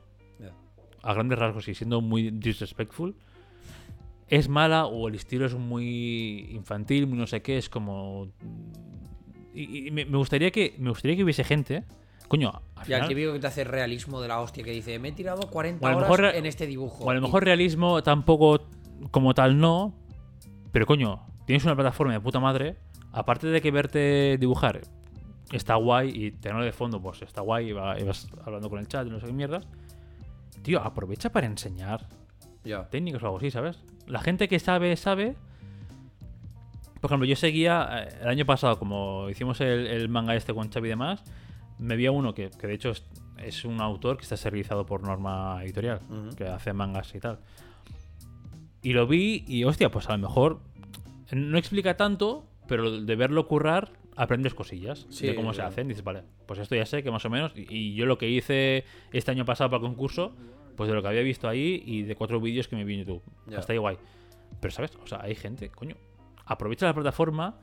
a 1.01 1.13
grandes 1.13 1.39
rasgos 1.39 1.67
y 1.67 1.73
siendo 1.75 2.01
muy 2.01 2.29
disrespectful, 2.29 3.15
es 4.27 4.49
mala 4.49 4.85
o 4.85 5.07
el 5.07 5.15
estilo 5.15 5.45
es 5.45 5.55
muy 5.55 6.49
infantil, 6.51 7.07
muy 7.07 7.17
no 7.17 7.25
sé 7.25 7.41
qué, 7.41 7.57
es 7.57 7.69
como... 7.69 8.27
Y, 9.53 9.87
y 9.87 9.91
me, 9.91 10.05
me 10.05 10.17
gustaría 10.17 10.51
que 10.51 10.75
me 10.77 10.89
gustaría 10.89 11.15
que 11.17 11.23
hubiese 11.23 11.43
gente, 11.43 11.85
coño, 12.29 12.61
al 12.77 12.89
Y 12.89 12.93
al 12.93 13.07
típico 13.09 13.33
que 13.33 13.39
te 13.39 13.47
hace 13.47 13.65
realismo 13.65 14.21
de 14.21 14.29
la 14.29 14.39
hostia 14.39 14.63
que 14.63 14.71
dice, 14.71 14.97
me 14.99 15.09
he 15.09 15.11
tirado 15.11 15.49
40 15.49 15.85
O 15.85 15.89
a 15.89 15.91
lo 15.91 15.97
horas 15.97 16.09
mejor 16.09 16.35
en 16.35 16.45
este 16.45 16.65
dibujo. 16.65 17.03
O 17.03 17.09
a 17.09 17.13
lo 17.13 17.19
Y- 17.19 17.23
mejor 17.23 17.43
realismo 17.43 18.01
tampoco 18.03 18.61
como 19.11 19.33
tal 19.33 19.59
no. 19.59 19.93
Pero 20.71 20.85
coño, 20.85 21.25
tienes 21.45 21.65
una 21.65 21.75
plataforma 21.75 22.13
de 22.13 22.21
puta 22.21 22.39
madre. 22.39 22.77
Aparte 23.11 23.47
de 23.47 23.59
que 23.61 23.71
verte 23.71 24.37
dibujar 24.39 24.81
está 25.51 25.75
guay 25.75 26.11
y 26.13 26.31
tenerlo 26.31 26.63
de 26.63 26.71
fondo, 26.71 27.01
pues 27.01 27.21
está 27.23 27.41
guay 27.41 27.69
y, 27.69 27.71
va- 27.73 27.99
y 27.99 28.03
vas 28.03 28.27
hablando 28.45 28.69
con 28.69 28.77
el 28.79 28.87
chat 28.87 29.05
y 29.07 29.09
no 29.09 29.19
sé 29.19 29.25
qué 29.25 29.33
mierdas. 29.33 29.65
Tío, 30.61 30.79
aprovecha 30.79 31.31
para 31.31 31.47
enseñar 31.47 32.07
Ya. 32.63 32.87
técnicas 32.89 33.23
o 33.23 33.25
algo 33.25 33.37
así, 33.39 33.49
¿sabes? 33.49 33.79
La 34.05 34.19
gente 34.21 34.47
que 34.47 34.59
sabe, 34.59 34.95
sabe. 34.95 35.35
Por 37.01 37.09
ejemplo, 37.09 37.25
yo 37.25 37.35
seguía 37.35 37.87
eh, 38.03 38.17
el 38.21 38.27
año 38.27 38.45
pasado, 38.45 38.77
como 38.77 39.29
hicimos 39.29 39.61
el, 39.61 39.87
el 39.87 40.09
manga 40.09 40.35
este 40.35 40.53
con 40.53 40.69
Xavi 40.69 40.87
y 40.87 40.89
demás, 40.89 41.23
me 41.79 41.95
vi 41.95 42.05
a 42.05 42.11
uno 42.11 42.33
que, 42.33 42.49
que 42.49 42.67
de 42.67 42.73
hecho 42.73 42.89
es, 42.91 43.03
es 43.37 43.65
un 43.65 43.81
autor 43.81 44.17
que 44.17 44.23
está 44.23 44.37
servizado 44.37 44.85
por 44.85 45.01
norma 45.01 45.63
editorial, 45.63 46.01
que 46.37 46.45
hace 46.45 46.73
mangas 46.73 47.15
y 47.15 47.19
tal. 47.19 47.39
Y 48.81 48.93
lo 48.93 49.07
vi 49.07 49.43
y, 49.47 49.63
hostia, 49.63 49.89
pues 49.89 50.07
a 50.09 50.13
lo 50.13 50.19
mejor 50.19 50.59
no 51.31 51.57
explica 51.57 51.97
tanto, 51.97 52.45
pero 52.67 53.01
de 53.01 53.15
verlo 53.15 53.47
currar 53.47 53.91
aprendes 54.15 54.53
cosillas 54.53 55.07
Sí, 55.09 55.27
de 55.27 55.35
cómo 55.35 55.53
se 55.53 55.61
hacen. 55.61 55.87
Dices, 55.87 56.03
vale, 56.03 56.23
pues 56.45 56.59
esto 56.59 56.75
ya 56.75 56.85
sé 56.85 57.03
que 57.03 57.11
más 57.11 57.25
o 57.25 57.29
menos. 57.29 57.53
Y, 57.55 57.67
y 57.73 57.95
yo 57.95 58.05
lo 58.05 58.17
que 58.17 58.29
hice 58.29 58.83
este 59.11 59.31
año 59.31 59.45
pasado 59.45 59.69
para 59.69 59.81
el 59.81 59.87
concurso, 59.87 60.33
pues 60.75 60.89
de 60.89 60.95
lo 60.95 61.01
que 61.01 61.07
había 61.07 61.21
visto 61.21 61.47
ahí 61.47 61.81
y 61.85 62.03
de 62.03 62.15
cuatro 62.15 62.39
vídeos 62.39 62.67
que 62.67 62.75
me 62.75 62.83
vi 62.83 62.95
en 62.95 62.99
YouTube. 63.05 63.23
Ya. 63.47 63.59
Está 63.59 63.73
ahí 63.73 63.79
guay. 63.79 63.97
Pero, 64.59 64.71
¿sabes? 64.71 64.91
O 65.01 65.07
sea, 65.07 65.21
hay 65.21 65.35
gente, 65.35 65.69
coño, 65.69 65.95
aprovecha 66.45 66.85
la 66.85 66.93
plataforma 66.93 67.59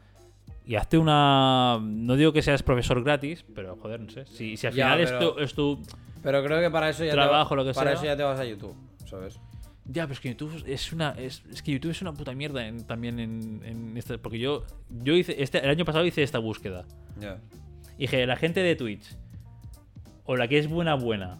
y 0.66 0.74
hazte 0.74 0.98
una. 0.98 1.78
No 1.80 2.16
digo 2.16 2.32
que 2.32 2.42
seas 2.42 2.62
profesor 2.62 3.02
gratis, 3.02 3.44
pero 3.54 3.76
joder, 3.76 4.00
no 4.00 4.10
sé. 4.10 4.26
Si, 4.26 4.56
si 4.56 4.66
al 4.66 4.74
Ya, 4.74 4.84
final 4.86 5.00
es, 5.00 5.12
pero- 5.12 5.32
tu, 5.34 5.40
es 5.40 5.54
tu- 5.54 5.82
Pero 6.22 6.42
creo 6.44 6.60
que 6.60 6.70
para 6.70 6.90
eso 6.90 7.04
ya 7.04 7.12
Trabajo, 7.12 7.50
te, 7.50 7.56
lo 7.56 7.64
que 7.64 7.72
para 7.72 7.90
sea. 7.90 7.94
eso 7.96 8.04
ya 8.06 8.16
te 8.16 8.22
vas 8.24 8.38
a 8.40 8.44
YouTube, 8.44 8.74
¿sabes? 9.06 9.38
Ya, 9.88 10.02
pero 10.02 10.14
es 10.14 10.20
que 10.20 10.30
YouTube 10.30 10.64
es 10.66 10.92
una. 10.92 11.10
Es, 11.10 11.44
es 11.50 11.62
que 11.62 11.70
YouTube 11.72 11.92
es 11.92 12.02
una 12.02 12.12
puta 12.12 12.32
mierda 12.32 12.66
en- 12.66 12.84
también 12.86 13.20
en, 13.20 13.62
en 13.64 13.96
este. 13.96 14.18
Porque 14.18 14.38
yo. 14.40 14.64
Yo 14.90 15.14
hice. 15.14 15.40
Este, 15.40 15.58
el 15.62 15.70
año 15.70 15.84
pasado 15.84 16.04
hice 16.04 16.24
esta 16.24 16.40
búsqueda. 16.40 16.84
Ya. 17.20 17.38
Dije, 17.96 18.26
la 18.26 18.34
gente 18.36 18.60
de 18.64 18.74
Twitch. 18.74 19.16
O 20.24 20.34
la 20.36 20.48
que 20.48 20.58
es 20.58 20.68
buena, 20.68 20.94
buena. 20.96 21.38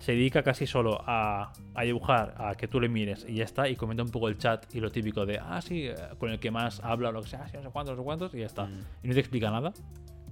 Se 0.00 0.12
dedica 0.12 0.42
casi 0.42 0.66
solo 0.66 1.00
a, 1.04 1.52
a 1.74 1.82
dibujar, 1.82 2.34
a 2.38 2.54
que 2.54 2.68
tú 2.68 2.80
le 2.80 2.88
mires 2.88 3.26
y 3.28 3.34
ya 3.34 3.44
está, 3.44 3.68
y 3.68 3.76
comenta 3.76 4.02
un 4.02 4.10
poco 4.10 4.28
el 4.28 4.38
chat 4.38 4.74
y 4.74 4.80
lo 4.80 4.90
típico 4.90 5.26
de, 5.26 5.38
ah, 5.38 5.60
sí, 5.60 5.86
eh, 5.86 5.94
con 6.18 6.30
el 6.30 6.38
que 6.38 6.50
más 6.50 6.80
habla 6.80 7.10
o 7.10 7.12
lo 7.12 7.22
que 7.22 7.28
sea, 7.28 7.46
sí, 7.48 7.56
no 7.56 7.62
sé 7.64 7.68
cuántos, 7.70 7.96
no 7.96 8.02
sé 8.02 8.04
cuántos, 8.04 8.34
y 8.34 8.38
ya 8.38 8.46
está. 8.46 8.64
Mm. 8.66 8.84
Y 9.02 9.08
no 9.08 9.14
te 9.14 9.20
explica 9.20 9.50
nada, 9.50 9.72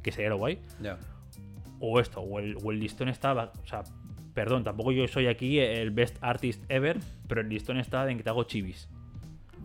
que 0.03 0.13
sería 0.13 0.31
lo 0.31 0.39
guay. 0.39 0.61
Ya. 0.81 0.99
O 1.81 2.01
esto, 2.01 2.21
o 2.21 2.39
el, 2.39 2.57
o 2.63 2.71
el 2.71 2.81
listón 2.81 3.09
está, 3.09 3.35
o 3.35 3.67
sea, 3.67 3.83
perdón, 4.35 4.65
tampoco 4.65 4.93
yo 4.93 5.07
soy 5.09 5.27
aquí 5.27 5.59
el 5.59 5.91
best 5.91 6.17
artist 6.21 6.63
ever, 6.71 7.01
pero 7.27 7.41
el 7.41 7.49
listón 7.49 7.79
está 7.79 8.09
en 8.11 8.17
que 8.17 8.23
te 8.23 8.31
hago 8.31 8.45
chivis. 8.45 8.89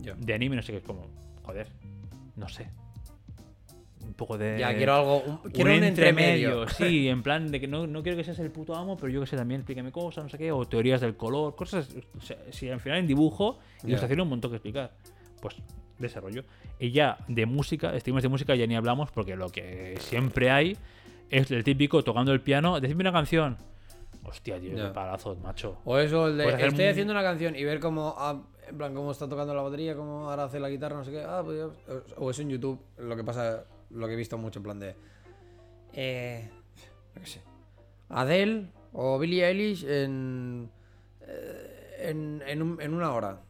Ya. 0.00 0.14
De 0.14 0.34
anime, 0.34 0.56
no 0.56 0.62
sé 0.62 0.72
qué, 0.72 0.78
es 0.78 0.84
como, 0.84 1.06
joder, 1.42 1.68
no 2.36 2.48
sé. 2.48 2.68
Un 4.04 4.14
poco 4.14 4.36
de. 4.38 4.58
Ya, 4.58 4.74
quiero 4.76 4.94
algo. 4.94 5.20
un- 5.20 5.38
quiero 5.52 5.72
un 5.74 5.84
entremedio. 5.84 6.66
Sí, 6.76 7.08
en 7.08 7.22
plan 7.22 7.50
de 7.50 7.60
que 7.60 7.68
no, 7.68 7.86
no 7.86 8.02
quiero 8.02 8.16
que 8.18 8.24
seas 8.24 8.38
el 8.40 8.50
puto 8.50 8.74
amo, 8.74 8.96
pero 8.96 9.08
yo 9.12 9.20
que 9.20 9.26
sé, 9.26 9.36
también 9.36 9.60
explícame 9.60 9.92
cosas, 9.92 10.24
no 10.24 10.30
sé 10.30 10.38
qué, 10.38 10.50
o 10.52 10.64
teorías 10.66 11.00
del 11.00 11.16
color, 11.16 11.54
cosas. 11.54 11.88
o 12.16 12.20
sea, 12.20 12.36
si 12.50 12.68
al 12.68 12.80
final 12.80 12.98
en 12.98 13.06
dibujo, 13.06 13.58
Ya. 13.82 13.88
ilustración 13.88 14.20
un 14.22 14.28
montón 14.28 14.50
que 14.50 14.56
explicar. 14.56 14.92
Pues 15.40 15.56
desarrollo. 15.98 16.44
Y 16.78 16.90
ya 16.90 17.18
de 17.28 17.46
música, 17.46 17.98
streamers 18.00 18.22
de 18.24 18.28
música 18.28 18.54
ya 18.56 18.66
ni 18.66 18.74
hablamos, 18.76 19.10
porque 19.12 19.36
lo 19.36 19.48
que 19.50 19.96
siempre 20.00 20.50
hay 20.50 20.76
es 21.30 21.50
el 21.50 21.62
típico 21.64 22.02
tocando 22.02 22.32
el 22.32 22.40
piano, 22.40 22.80
decidme 22.80 23.02
una 23.02 23.12
canción. 23.12 23.56
Hostia, 24.24 24.58
tío, 24.60 24.76
Ya. 24.76 24.88
qué 24.88 24.94
palazos, 24.94 25.38
macho. 25.40 25.78
O 25.84 25.98
eso, 25.98 26.28
el 26.28 26.36
de 26.38 26.66
estoy 26.66 26.84
haciendo 26.86 27.12
una 27.12 27.22
canción 27.22 27.56
y 27.56 27.64
ver 27.64 27.80
cómo, 27.80 28.14
ah, 28.18 28.40
en 28.68 28.78
plan, 28.78 28.94
cómo 28.94 29.10
está 29.10 29.28
tocando 29.28 29.52
la 29.54 29.62
batería, 29.62 29.96
cómo 29.96 30.30
ahora 30.30 30.44
hace 30.44 30.60
la 30.60 30.68
guitarra, 30.70 30.96
no 30.96 31.04
sé 31.04 31.10
qué. 31.10 31.22
Ah, 31.26 31.42
pues 31.44 31.60
o 32.16 32.30
eso 32.30 32.42
en 32.42 32.50
YouTube, 32.50 32.80
lo 32.98 33.16
que 33.16 33.24
pasa, 33.24 33.64
lo 33.92 34.06
que 34.06 34.14
he 34.14 34.16
visto 34.16 34.36
mucho 34.38 34.58
en 34.58 34.62
plan 34.62 34.78
de. 34.80 34.94
Eh. 35.94 36.48
qué 37.14 37.26
sé. 37.26 37.40
Adele 38.08 38.66
o 38.92 39.18
Billie 39.18 39.44
Eilish 39.46 39.84
en. 39.84 40.70
eh, 41.20 41.96
en, 42.10 42.42
en, 42.46 42.62
un- 42.62 42.80
en 42.80 42.94
una 42.94 43.12
hora. 43.12 43.40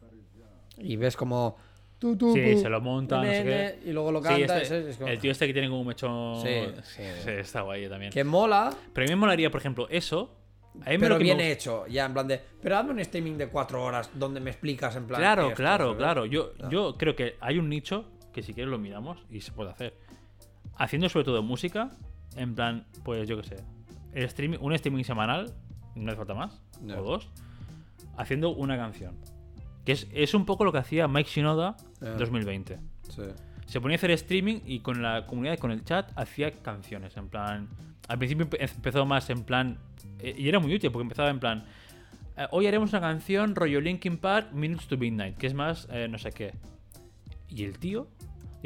Y 0.77 0.95
ves 0.95 1.15
como. 1.15 1.57
Sí, 2.01 2.57
se 2.57 2.67
lo 2.67 2.81
monta, 2.81 3.15
no 3.17 3.23
sé 3.23 3.43
qué. 3.43 3.89
Y 3.89 3.93
luego 3.93 4.11
lo 4.11 4.19
Sí, 4.21 4.27
canta. 4.27 4.61
este- 4.61 4.79
ese 4.79 4.89
es 4.89 4.97
como- 4.97 5.07
el 5.09 5.19
tío 5.19 5.31
este 5.31 5.47
que 5.47 5.53
tiene 5.53 5.69
como 5.69 5.79
un 5.81 5.87
mechón. 5.87 6.41
Sí, 6.41 6.49
sí, 6.83 7.03
sí. 7.23 7.29
está 7.29 7.61
guay 7.61 7.87
también. 7.87 8.11
Que 8.11 8.25
mola, 8.25 8.75
Pero 8.93 9.05
a 9.05 9.07
mí 9.07 9.11
me 9.11 9.19
molaría, 9.21 9.49
por 9.49 9.61
ejemplo, 9.61 9.87
eso. 9.89 10.35
A 10.81 10.89
mí 10.89 10.97
me 10.97 10.99
pero 10.99 11.15
me 11.17 11.23
bien 11.23 11.39
hecho. 11.39 11.87
Ya, 11.87 12.05
en 12.05 12.13
plan 12.13 12.27
de. 12.27 12.41
Pero 12.61 12.75
hazme 12.77 12.91
un 12.91 12.99
streaming 12.99 13.37
de 13.37 13.47
cuatro 13.47 13.81
horas 13.81 14.09
donde 14.15 14.41
me 14.41 14.49
explicas 14.49 14.93
en 14.97 15.05
plan. 15.07 15.21
Claro, 15.21 15.43
esto, 15.43 15.55
claro, 15.55 15.85
¿sabes? 15.85 15.97
claro. 15.97 16.25
Yo, 16.25 16.53
Ya. 16.57 16.69
yo 16.69 16.95
creo 16.97 17.15
que 17.15 17.37
hay 17.39 17.57
un 17.57 17.69
nicho 17.69 18.09
que 18.33 18.41
si 18.43 18.53
quieres 18.53 18.69
lo 18.71 18.79
miramos 18.79 19.23
y 19.29 19.39
se 19.39 19.53
puede 19.53 19.69
hacer. 19.69 19.93
Haciendo 20.77 21.07
sobre 21.09 21.25
todo 21.25 21.41
música, 21.43 21.91
en 22.35 22.55
plan, 22.55 22.85
pues 23.03 23.27
yo 23.27 23.37
qué 23.41 23.47
sé, 23.47 23.55
el 24.13 24.23
streaming, 24.25 24.57
un 24.61 24.73
streaming 24.73 25.03
semanal, 25.03 25.53
no 25.95 26.07
hace 26.09 26.17
falta 26.17 26.33
más, 26.33 26.61
o 26.97 27.01
dos, 27.03 27.29
haciendo 28.17 28.49
una 28.51 28.77
canción. 28.77 29.15
Que 29.85 29.91
es, 29.91 30.07
es 30.13 30.33
un 30.33 30.45
poco 30.45 30.63
lo 30.65 30.71
que 30.71 30.77
hacía 30.79 31.07
Mike 31.07 31.29
Shinoda 31.29 31.75
Ya. 32.01 32.11
2020. 32.15 32.79
Sí. 33.09 33.21
Se 33.65 33.79
ponía 33.81 33.95
a 33.95 33.97
hacer 33.97 34.11
streaming 34.11 34.59
y 34.65 34.79
con 34.79 35.01
la 35.01 35.25
comunidad, 35.25 35.57
con 35.57 35.71
el 35.71 35.83
chat, 35.83 36.11
hacía 36.17 36.51
canciones. 36.51 37.15
En 37.17 37.29
plan. 37.29 37.67
Al 38.07 38.17
principio 38.17 38.47
empe- 38.47 38.57
empezó 38.75 39.05
más 39.05 39.29
en 39.29 39.43
plan. 39.43 39.77
eh, 40.19 40.35
y 40.37 40.47
era 40.49 40.59
muy 40.59 40.73
útil 40.75 40.91
porque 40.91 41.03
empezaba 41.03 41.29
en 41.29 41.39
plan. 41.39 41.65
eh, 42.37 42.47
hoy 42.51 42.65
haremos 42.67 42.89
una 42.91 43.01
canción 43.01 43.55
rollo 43.55 43.79
Linkin 43.81 44.17
Park 44.17 44.51
Minutes 44.53 44.87
to 44.87 44.97
Midnight, 44.97 45.37
que 45.37 45.47
es 45.47 45.53
más 45.53 45.87
eh, 45.91 46.07
no 46.09 46.17
sé 46.17 46.31
qué. 46.31 46.53
Y 47.49 47.63
el 47.63 47.77
tío 47.77 48.07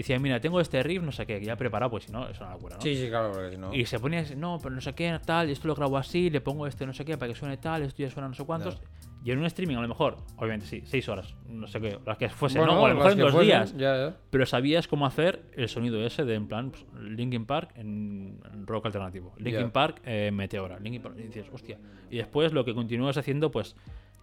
decía, 0.01 0.19
mira, 0.19 0.39
tengo 0.39 0.61
este 0.61 0.81
riff, 0.83 1.01
no 1.01 1.11
sé 1.11 1.25
qué, 1.25 1.39
que 1.39 1.45
ya 1.45 1.55
preparado, 1.55 1.89
pues 1.91 2.05
si 2.05 2.11
no, 2.11 2.27
es 2.29 2.39
una 2.39 2.51
locura, 2.51 2.75
¿no? 2.75 2.81
Sí, 2.81 2.95
sí, 2.95 3.09
claro, 3.09 3.31
porque 3.31 3.51
si 3.51 3.57
no. 3.57 3.73
Y 3.73 3.85
se 3.85 3.99
ponía, 3.99 4.23
no, 4.35 4.59
pero 4.61 4.75
no 4.75 4.81
sé 4.81 4.93
qué, 4.93 5.19
tal, 5.25 5.49
esto 5.49 5.67
lo 5.67 5.75
grabo 5.75 5.97
así, 5.97 6.29
le 6.29 6.39
pongo 6.39 6.67
este 6.67 6.85
no 6.85 6.93
sé 6.93 7.03
qué 7.03 7.17
para 7.17 7.31
que 7.31 7.37
suene 7.37 7.57
tal, 7.57 7.81
esto 7.83 8.03
ya 8.03 8.09
suena 8.09 8.27
no 8.27 8.33
sé 8.35 8.45
cuántos. 8.45 8.79
Y 9.23 9.31
en 9.31 9.39
un 9.39 9.45
streaming, 9.45 9.75
a 9.75 9.81
lo 9.81 9.87
mejor, 9.87 10.17
obviamente 10.37 10.67
sí, 10.67 10.83
seis 10.85 11.09
horas, 11.09 11.35
no 11.49 11.67
sé 11.67 11.81
qué, 11.81 11.97
las 12.05 12.17
que 12.17 12.29
fuesen, 12.29 12.61
Bueno, 12.61 12.75
¿no? 12.75 12.81
O 12.81 12.85
a 12.85 12.89
lo 12.89 12.95
mejor 12.95 13.11
en 13.11 13.17
dos 13.17 13.31
fuesen, 13.31 13.47
días 13.47 13.75
Ya, 13.75 14.09
ya. 14.09 14.17
pero 14.29 14.45
sabías 14.45 14.87
cómo 14.87 15.05
hacer 15.05 15.41
el 15.53 15.67
sonido 15.67 16.05
ese 16.05 16.23
de 16.23 16.35
en 16.35 16.47
plan 16.47 16.71
pues, 16.71 16.85
Linkin 17.01 17.45
Park 17.45 17.71
en, 17.75 18.39
rock 18.65 18.85
alternativo, 18.85 19.33
Linkin. 19.37 19.71
Park 19.71 20.01
eh, 20.05 20.29
Meteora, 20.31 20.79
Linkin 20.79 21.01
Park, 21.01 21.15
y 21.17 21.23
dices, 21.23 21.47
hostia. 21.51 21.79
Y 22.09 22.17
después 22.17 22.53
lo 22.53 22.63
que 22.63 22.73
continúas 22.73 23.17
haciendo, 23.17 23.51
pues 23.51 23.75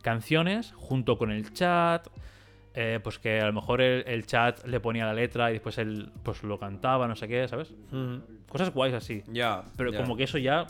canciones 0.02 0.72
junto 0.76 1.18
con 1.18 1.32
el 1.32 1.52
chat, 1.52 2.06
eh, 2.74 2.98
pues 3.02 3.18
que 3.18 3.40
a 3.40 3.46
lo 3.46 3.52
mejor 3.52 3.80
el, 3.80 4.04
el 4.06 4.26
chat 4.26 4.64
le 4.66 4.80
ponía 4.80 5.04
la 5.06 5.14
letra 5.14 5.50
y 5.50 5.54
después 5.54 5.78
él 5.78 6.10
pues 6.22 6.42
lo 6.42 6.58
cantaba, 6.58 7.06
no 7.08 7.14
sé 7.16 7.28
qué, 7.28 7.46
¿sabes? 7.48 7.72
Cosas 8.48 8.70
guays 8.72 8.94
así. 8.94 9.22
Ya. 9.28 9.64
Pero 9.76 9.92
ya. 9.92 10.02
como 10.02 10.16
que 10.16 10.24
eso 10.24 10.38
ya. 10.38 10.66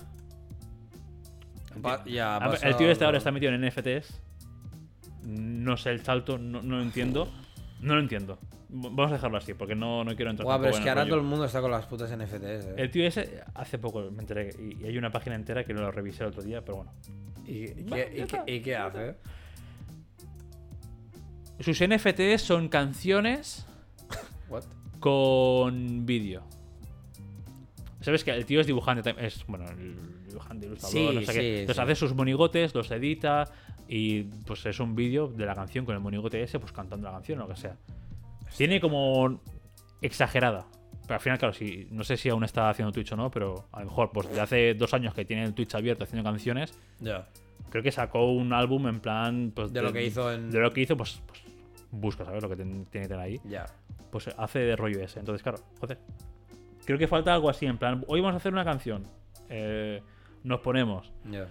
Pa- 1.83 2.05
ya, 2.07 2.37
ha 2.37 2.51
Ah, 2.53 2.57
el 2.63 2.77
tío 2.77 2.91
este 2.91 3.05
ahora 3.05 3.19
está 3.19 3.33
metido 3.33 3.53
en 3.53 3.61
NFTs. 3.67 4.21
No 5.25 5.77
sé 5.77 5.91
el 5.91 6.01
salto, 6.03 6.39
no, 6.39 6.63
no 6.63 6.77
lo 6.77 6.83
entiendo. 6.83 7.29
No 7.81 7.95
lo 7.95 8.01
entiendo. 8.01 8.39
Vamos 8.69 9.11
a 9.11 9.15
dejarlo 9.15 9.39
así, 9.39 9.55
porque 9.55 9.75
no, 9.75 10.05
no 10.05 10.15
quiero 10.17 10.31
entrar 10.31 10.45
Guau, 10.45 10.61
pero 10.61 10.73
es 10.75 10.81
que 10.81 10.89
ahora 10.89 11.03
rollo. 11.03 11.11
todo 11.15 11.21
el 11.21 11.27
mundo 11.27 11.45
está 11.45 11.61
con 11.61 11.71
las 11.71 11.87
putas 11.87 12.11
NFTs. 12.17 12.43
eh. 12.43 12.75
El 12.77 12.91
tío 12.91 13.07
ese, 13.07 13.41
hace 13.55 13.79
poco 13.79 14.11
me 14.11 14.21
enteré, 14.21 14.51
y, 14.59 14.83
y 14.83 14.87
hay 14.87 14.99
una 14.99 15.11
página 15.11 15.37
entera 15.37 15.65
que 15.65 15.73
no 15.75 15.81
lo 15.83 15.91
revisé 15.93 16.25
el 16.25 16.31
otro 16.31 16.43
día, 16.43 16.61
pero 16.65 16.79
bueno. 16.79 16.93
¿Y, 17.47 17.81
y 17.81 17.85
Va, 17.85 17.97
qué, 17.97 18.11
ya 18.13 18.19
y 18.19 18.21
está. 18.23 18.45
qué- 18.45 18.55
y 18.55 18.61
qué 18.63 18.77
hace? 18.77 19.17
Sus 21.61 21.81
NFTs 21.83 22.43
son 22.43 22.69
canciones 22.69 23.67
What? 24.49 24.65
con 25.01 26.05
vídeo. 26.07 26.43
¿Sabes 28.01 28.23
que 28.25 28.33
el 28.33 28.45
tío 28.45 28.61
es 28.61 28.67
dibujante? 28.67 29.15
Es, 29.19 29.47
bueno, 29.47 29.65
el 29.71 30.27
dibujante, 30.29 30.67
ilustrador, 30.67 30.93
Sí, 30.99 31.15
no 31.15 31.21
sé 31.23 31.33
sí, 31.33 31.39
qué. 31.39 31.61
Entonces 31.61 31.77
sí. 31.77 31.83
hace 31.83 31.95
sus 31.95 32.15
monigotes, 32.15 32.75
los 32.75 32.91
edita 32.91 33.45
y 33.89 34.25
pues 34.25 34.67
es 34.67 34.79
un 34.81 34.95
vídeo 34.95 35.29
de 35.29 35.47
la 35.47 35.55
canción 35.55 35.85
con 35.87 35.95
el 35.95 36.01
monigote 36.01 36.43
ese, 36.43 36.59
pues 36.59 36.73
cantando 36.73 37.07
la 37.07 37.15
canción 37.15 37.39
o 37.41 37.43
lo 37.45 37.55
que 37.55 37.61
sea. 37.61 37.77
Tiene 38.57 38.81
como 38.81 39.41
exagerada. 40.03 40.67
Pero 41.03 41.15
al 41.15 41.21
final, 41.21 41.39
claro, 41.39 41.55
si, 41.55 41.87
no 41.91 42.05
sé 42.05 42.17
si 42.17 42.29
aún 42.31 42.45
está 42.45 42.71
haciendo 42.71 42.93
Twitch 42.93 43.13
o 43.13 43.17
no, 43.17 43.31
pero 43.31 43.69
a 43.73 43.81
lo 43.81 43.87
mejor, 43.87 44.11
pues 44.13 44.31
de 44.31 44.41
hace 44.41 44.75
dos 44.75 44.93
años 44.95 45.15
que 45.15 45.25
tiene 45.25 45.45
el 45.45 45.55
Twitch 45.55 45.75
abierto 45.75 46.05
haciendo 46.05 46.29
canciones, 46.29 46.79
Ya. 47.01 47.29
Creo 47.75 47.83
que 47.83 47.91
sacó 47.91 48.31
un 48.31 48.53
álbum 48.53 48.87
en 48.87 49.01
plan. 49.01 49.51
Pues, 49.53 49.73
De 49.73 49.83
lo 49.83 49.93
que 49.93 50.05
hizo 50.05 50.33
en- 50.33 50.49
De 50.49 50.61
lo 50.61 50.71
que 50.73 50.81
hizo, 50.83 50.97
pues, 50.97 51.21
pues 51.27 51.43
busca, 51.91 52.25
¿sabes? 52.25 52.41
Lo 52.41 52.49
que 52.49 52.55
tiene 52.55 52.85
que 52.89 53.01
tener 53.01 53.19
ahí. 53.19 53.41
Ya. 53.43 53.67
Pues 54.13 54.29
hace 54.39 54.61
de 54.61 54.77
rollo 54.77 55.01
ese. 55.01 55.19
Entonces, 55.19 55.43
claro, 55.43 55.59
joder. 55.81 55.99
Creo 56.85 56.99
que 56.99 57.09
falta 57.09 57.35
algo 57.35 57.51
así, 57.51 57.67
en 57.67 57.77
plan, 57.77 58.05
hoy 58.07 58.21
vamos 58.21 58.35
a 58.35 58.37
hacer 58.37 58.53
una 58.53 58.65
canción. 58.65 59.09
Eh, 59.49 60.01
nos 60.45 60.61
ponemos. 60.61 61.11
Ya. 61.29 61.49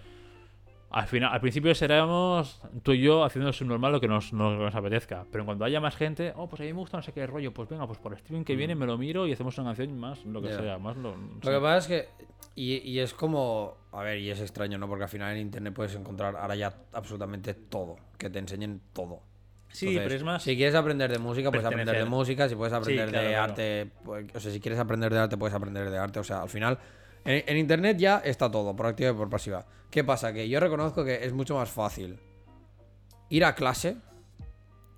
Al 0.90 1.06
final, 1.08 1.30
al 1.30 1.40
principio 1.42 1.74
seremos 1.74 2.62
tú 2.82 2.92
y 2.92 3.02
yo 3.02 3.22
haciendo 3.24 3.52
su 3.52 3.66
normal 3.66 3.92
lo 3.92 4.00
que 4.00 4.08
nos, 4.08 4.32
nos, 4.32 4.58
nos 4.58 4.74
apetezca. 4.74 5.26
Pero 5.30 5.44
cuando 5.44 5.66
haya 5.66 5.78
más 5.80 5.94
gente, 5.94 6.32
oh, 6.36 6.48
pues 6.48 6.60
a 6.60 6.64
mí 6.64 6.72
me 6.72 6.78
gusta 6.78 6.96
no 6.96 7.02
sé 7.02 7.12
qué 7.12 7.26
rollo, 7.26 7.52
pues 7.52 7.68
venga, 7.68 7.86
pues 7.86 7.98
por 7.98 8.12
el 8.12 8.18
streaming 8.18 8.44
que 8.44 8.56
viene 8.56 8.74
me 8.76 8.86
lo 8.86 8.96
miro 8.96 9.26
y 9.26 9.32
hacemos 9.32 9.58
una 9.58 9.74
canción 9.74 9.98
más, 9.98 10.24
lo 10.24 10.40
que 10.40 10.48
Mm. 10.48 10.58
Sea, 10.58 10.78
más 10.78 10.96
lo. 10.96 11.16
no 11.16 11.34
Lo 11.42 11.50
que 11.50 11.60
pasa 11.60 11.76
es 11.78 11.86
que. 11.88 12.24
Y, 12.54 12.76
y 12.88 13.00
es 13.00 13.14
como. 13.14 13.76
A 13.92 14.02
ver, 14.02 14.18
y 14.18 14.30
es 14.30 14.40
extraño, 14.40 14.78
¿no? 14.78 14.88
Porque 14.88 15.04
al 15.04 15.10
final 15.10 15.32
en 15.32 15.38
internet 15.38 15.72
puedes 15.74 15.94
encontrar 15.94 16.36
ahora 16.36 16.54
ya 16.56 16.74
absolutamente 16.92 17.54
todo. 17.54 17.96
Que 18.18 18.30
te 18.30 18.38
enseñen 18.38 18.80
todo. 18.92 19.22
Sí, 19.68 19.88
Entonces, 19.88 20.04
pero 20.04 20.16
es 20.16 20.24
más. 20.24 20.42
Si 20.42 20.56
quieres 20.56 20.74
aprender 20.74 21.10
de 21.10 21.18
música, 21.18 21.50
puedes 21.50 21.66
aprender 21.66 21.96
de 21.96 22.04
música. 22.04 22.48
Si 22.48 22.54
puedes 22.54 22.72
aprender 22.72 23.08
claro, 23.08 23.26
de 23.26 23.32
claro. 23.32 23.52
arte. 23.52 23.90
pues, 24.04 24.26
o 24.34 24.40
sea, 24.40 24.52
si 24.52 24.60
quieres 24.60 24.78
aprender 24.78 25.12
de 25.12 25.18
arte, 25.18 25.36
puedes 25.36 25.54
aprender 25.54 25.90
de 25.90 25.98
arte. 25.98 26.20
O 26.20 26.24
sea, 26.24 26.42
al 26.42 26.48
final. 26.48 26.78
En, 27.24 27.42
en 27.46 27.56
internet 27.56 27.96
ya 27.96 28.18
está 28.18 28.50
todo, 28.50 28.76
por 28.76 28.86
activa 28.86 29.10
y 29.10 29.14
por 29.14 29.30
pasiva. 29.30 29.66
¿Qué 29.90 30.04
pasa? 30.04 30.32
Que 30.32 30.48
yo 30.48 30.60
reconozco 30.60 31.04
que 31.04 31.24
es 31.24 31.32
mucho 31.32 31.54
más 31.56 31.70
fácil 31.70 32.18
ir 33.30 33.44
a 33.44 33.54
clase 33.54 33.96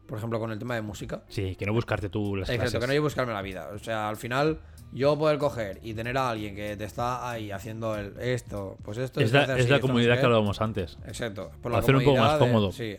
por 0.07 0.19
ejemplo, 0.19 0.39
con 0.39 0.53
el 0.53 0.59
tema 0.59 0.75
de 0.75 0.83
música. 0.83 1.23
Sí, 1.29 1.57
que 1.57 1.67
no 1.67 1.73
buscarte 1.73 2.09
tú 2.09 2.37
las 2.37 2.49
Exacto, 2.49 2.71
clases. 2.71 2.81
que 2.81 2.87
no 2.87 2.93
que 2.93 3.01
buscarme 3.01 3.33
la 3.33 3.43
vida. 3.43 3.71
O 3.75 3.79
sea, 3.79 4.09
al 4.09 4.17
final, 4.17 4.61
yo 4.93 5.19
poder 5.19 5.39
coger 5.39 5.79
y 5.83 5.95
tener 5.95 6.17
a 6.17 6.31
alguien 6.31 6.55
que 6.55 6.77
te 6.77 6.85
está 6.85 7.29
ahí 7.31 7.51
haciendo 7.51 7.97
el, 7.97 8.19
esto, 8.21 8.77
pues 8.83 8.99
esto. 8.99 9.21
es 9.21 9.33
la, 9.33 9.43
es 9.43 9.49
así, 9.51 9.69
la 9.69 9.77
esto 9.77 9.89
no 9.89 9.99
sé 9.99 10.05
que 10.05 10.13
hablábamos 10.25 10.61
antes. 10.61 10.99
Exacto. 11.07 11.51
Por 11.63 11.73
Para 11.73 11.79
hacer 11.79 11.97
un 11.97 12.05
poco 12.05 12.17
más 12.19 12.39
comodidad 12.39 12.47
de- 12.47 12.53
cómodo. 12.53 12.73
sí. 12.73 12.97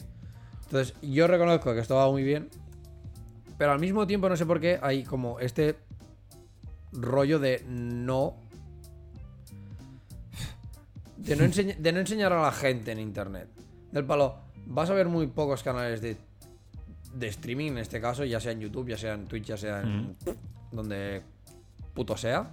Entonces, 0.65 0.95
yo 1.01 1.27
reconozco 1.27 1.73
que 1.73 1.79
esto 1.79 1.95
va 1.95 2.09
muy 2.11 2.23
bien. 2.23 2.49
Pero 3.57 3.71
al 3.71 3.79
mismo 3.79 4.05
tiempo, 4.05 4.27
no 4.29 4.35
sé 4.37 4.45
por 4.45 4.59
qué, 4.59 4.77
hay 4.81 5.03
como 5.03 5.39
este 5.39 5.77
rollo 6.91 7.39
de 7.39 7.63
no. 7.67 8.35
De 11.17 11.35
no, 11.35 11.43
enseña- 11.45 11.75
de 11.77 11.91
no 11.91 11.99
enseñar 11.99 12.31
a 12.33 12.41
la 12.41 12.51
gente 12.51 12.91
en 12.91 12.99
internet. 12.99 13.47
Del 13.91 14.05
palo, 14.05 14.35
vas 14.67 14.89
a 14.89 14.93
ver 14.93 15.07
muy 15.07 15.27
pocos 15.27 15.63
canales 15.63 16.01
de, 16.01 16.17
de 17.15 17.27
streaming 17.27 17.71
en 17.71 17.77
este 17.79 17.99
caso, 17.99 18.23
ya 18.25 18.39
sea 18.39 18.51
en 18.51 18.59
YouTube, 18.59 18.89
ya 18.89 18.97
sea 18.97 19.13
en 19.13 19.25
Twitch, 19.25 19.45
ya 19.45 19.57
sea 19.57 19.81
en. 19.81 20.15
donde 20.71 21.23
puto 21.97 22.15
sea. 22.15 22.51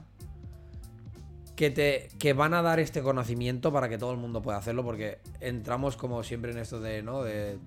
Que, 1.55 1.71
te, 1.71 2.09
que 2.19 2.33
van 2.33 2.53
a 2.55 2.63
dar 2.63 2.81
este 2.81 3.03
conocimiento 3.03 3.73
para 3.73 3.89
que 3.89 3.99
todo 3.99 4.11
el 4.11 4.17
mundo 4.17 4.43
pueda 4.43 4.57
hacerlo, 4.59 4.83
porque 4.83 5.19
entramos 5.41 5.97
como 5.97 6.25
siempre 6.25 6.51
en 6.51 6.59
esto 6.59 6.81
de, 6.81 7.03
¿no? 7.03 7.23
De. 7.23 7.59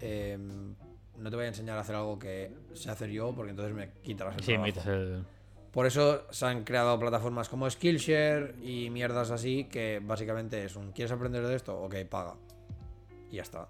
em, 0.00 0.74
no 1.18 1.28
te 1.30 1.36
voy 1.36 1.44
a 1.44 1.48
enseñar 1.48 1.76
a 1.76 1.82
hacer 1.82 1.94
algo 1.94 2.18
que 2.18 2.50
sé 2.72 2.90
hacer 2.90 3.10
yo, 3.10 3.32
porque 3.34 3.50
entonces 3.50 3.74
me 3.74 3.90
quitarás 4.02 4.34
el 4.36 4.42
Sí, 4.42 4.52
trabajo. 4.72 4.90
el. 4.90 5.24
Por 5.70 5.86
eso 5.86 6.22
se 6.32 6.46
han 6.46 6.64
creado 6.64 6.98
plataformas 6.98 7.48
como 7.48 7.70
Skillshare 7.70 8.56
y 8.64 8.90
mierdas 8.90 9.30
así, 9.30 9.64
que 9.64 10.00
básicamente 10.02 10.64
es 10.64 10.74
un 10.74 10.90
¿quieres 10.90 11.12
aprender 11.12 11.46
de 11.46 11.54
esto? 11.54 11.80
Ok, 11.80 11.94
paga. 12.08 12.34
Y 13.30 13.36
ya 13.36 13.42
está. 13.42 13.68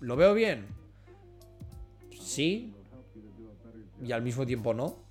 ¿Lo 0.00 0.16
veo 0.16 0.34
bien? 0.34 0.66
Sí. 2.20 2.74
Y 4.04 4.12
al 4.12 4.22
mismo 4.22 4.44
tiempo 4.46 4.74
no. 4.74 5.04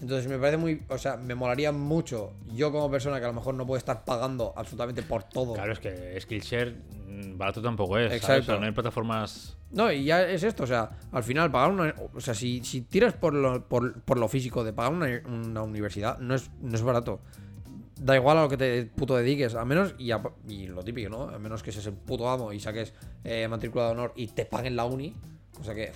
Entonces 0.00 0.28
me 0.28 0.38
parece 0.38 0.56
muy. 0.56 0.82
O 0.88 0.96
sea, 0.98 1.16
me 1.16 1.34
molaría 1.34 1.72
mucho. 1.72 2.32
Yo 2.54 2.72
como 2.72 2.90
persona 2.90 3.18
que 3.18 3.24
a 3.24 3.28
lo 3.28 3.34
mejor 3.34 3.54
no 3.54 3.66
puede 3.66 3.78
estar 3.78 4.04
pagando 4.04 4.52
absolutamente 4.56 5.02
por 5.02 5.24
todo. 5.24 5.52
Claro, 5.54 5.72
es 5.72 5.78
que 5.78 6.18
Skillshare 6.20 6.72
mm, 7.06 7.36
barato 7.36 7.60
tampoco 7.60 7.98
es. 7.98 8.06
¿sabes? 8.08 8.22
Exacto. 8.22 8.42
O 8.42 8.44
sea, 8.46 8.60
no 8.60 8.66
hay 8.66 8.72
plataformas. 8.72 9.56
No, 9.72 9.92
y 9.92 10.04
ya 10.04 10.22
es 10.28 10.42
esto, 10.42 10.64
o 10.64 10.66
sea, 10.66 10.90
al 11.12 11.22
final 11.22 11.48
pagar 11.52 11.70
una... 11.70 11.94
O 12.14 12.20
sea, 12.20 12.34
si, 12.34 12.64
si 12.64 12.80
tiras 12.80 13.12
por 13.12 13.32
lo, 13.34 13.68
por, 13.68 14.00
por 14.02 14.18
lo 14.18 14.26
físico 14.26 14.64
de 14.64 14.72
pagar 14.72 14.92
una, 14.92 15.06
una 15.28 15.62
universidad, 15.62 16.18
no 16.18 16.34
es, 16.34 16.50
no 16.60 16.74
es 16.74 16.82
barato. 16.82 17.20
Da 18.00 18.16
igual 18.16 18.38
a 18.38 18.42
lo 18.42 18.48
que 18.48 18.56
te 18.56 18.86
puto 18.86 19.14
dediques, 19.14 19.54
a 19.54 19.64
menos, 19.64 19.94
y, 19.96 20.10
a- 20.10 20.22
y 20.48 20.66
lo 20.66 20.82
típico, 20.82 21.08
¿no? 21.08 21.22
A 21.28 21.38
menos 21.38 21.62
que 21.62 21.70
seas 21.70 21.86
el 21.86 21.92
puto 21.92 22.28
amo 22.28 22.52
y 22.52 22.58
saques 22.58 22.94
eh, 23.22 23.46
matrícula 23.46 23.84
de 23.86 23.90
honor 23.92 24.12
y 24.16 24.26
te 24.28 24.44
paguen 24.44 24.74
la 24.74 24.86
uni, 24.86 25.14
cosa 25.56 25.72
que 25.72 25.92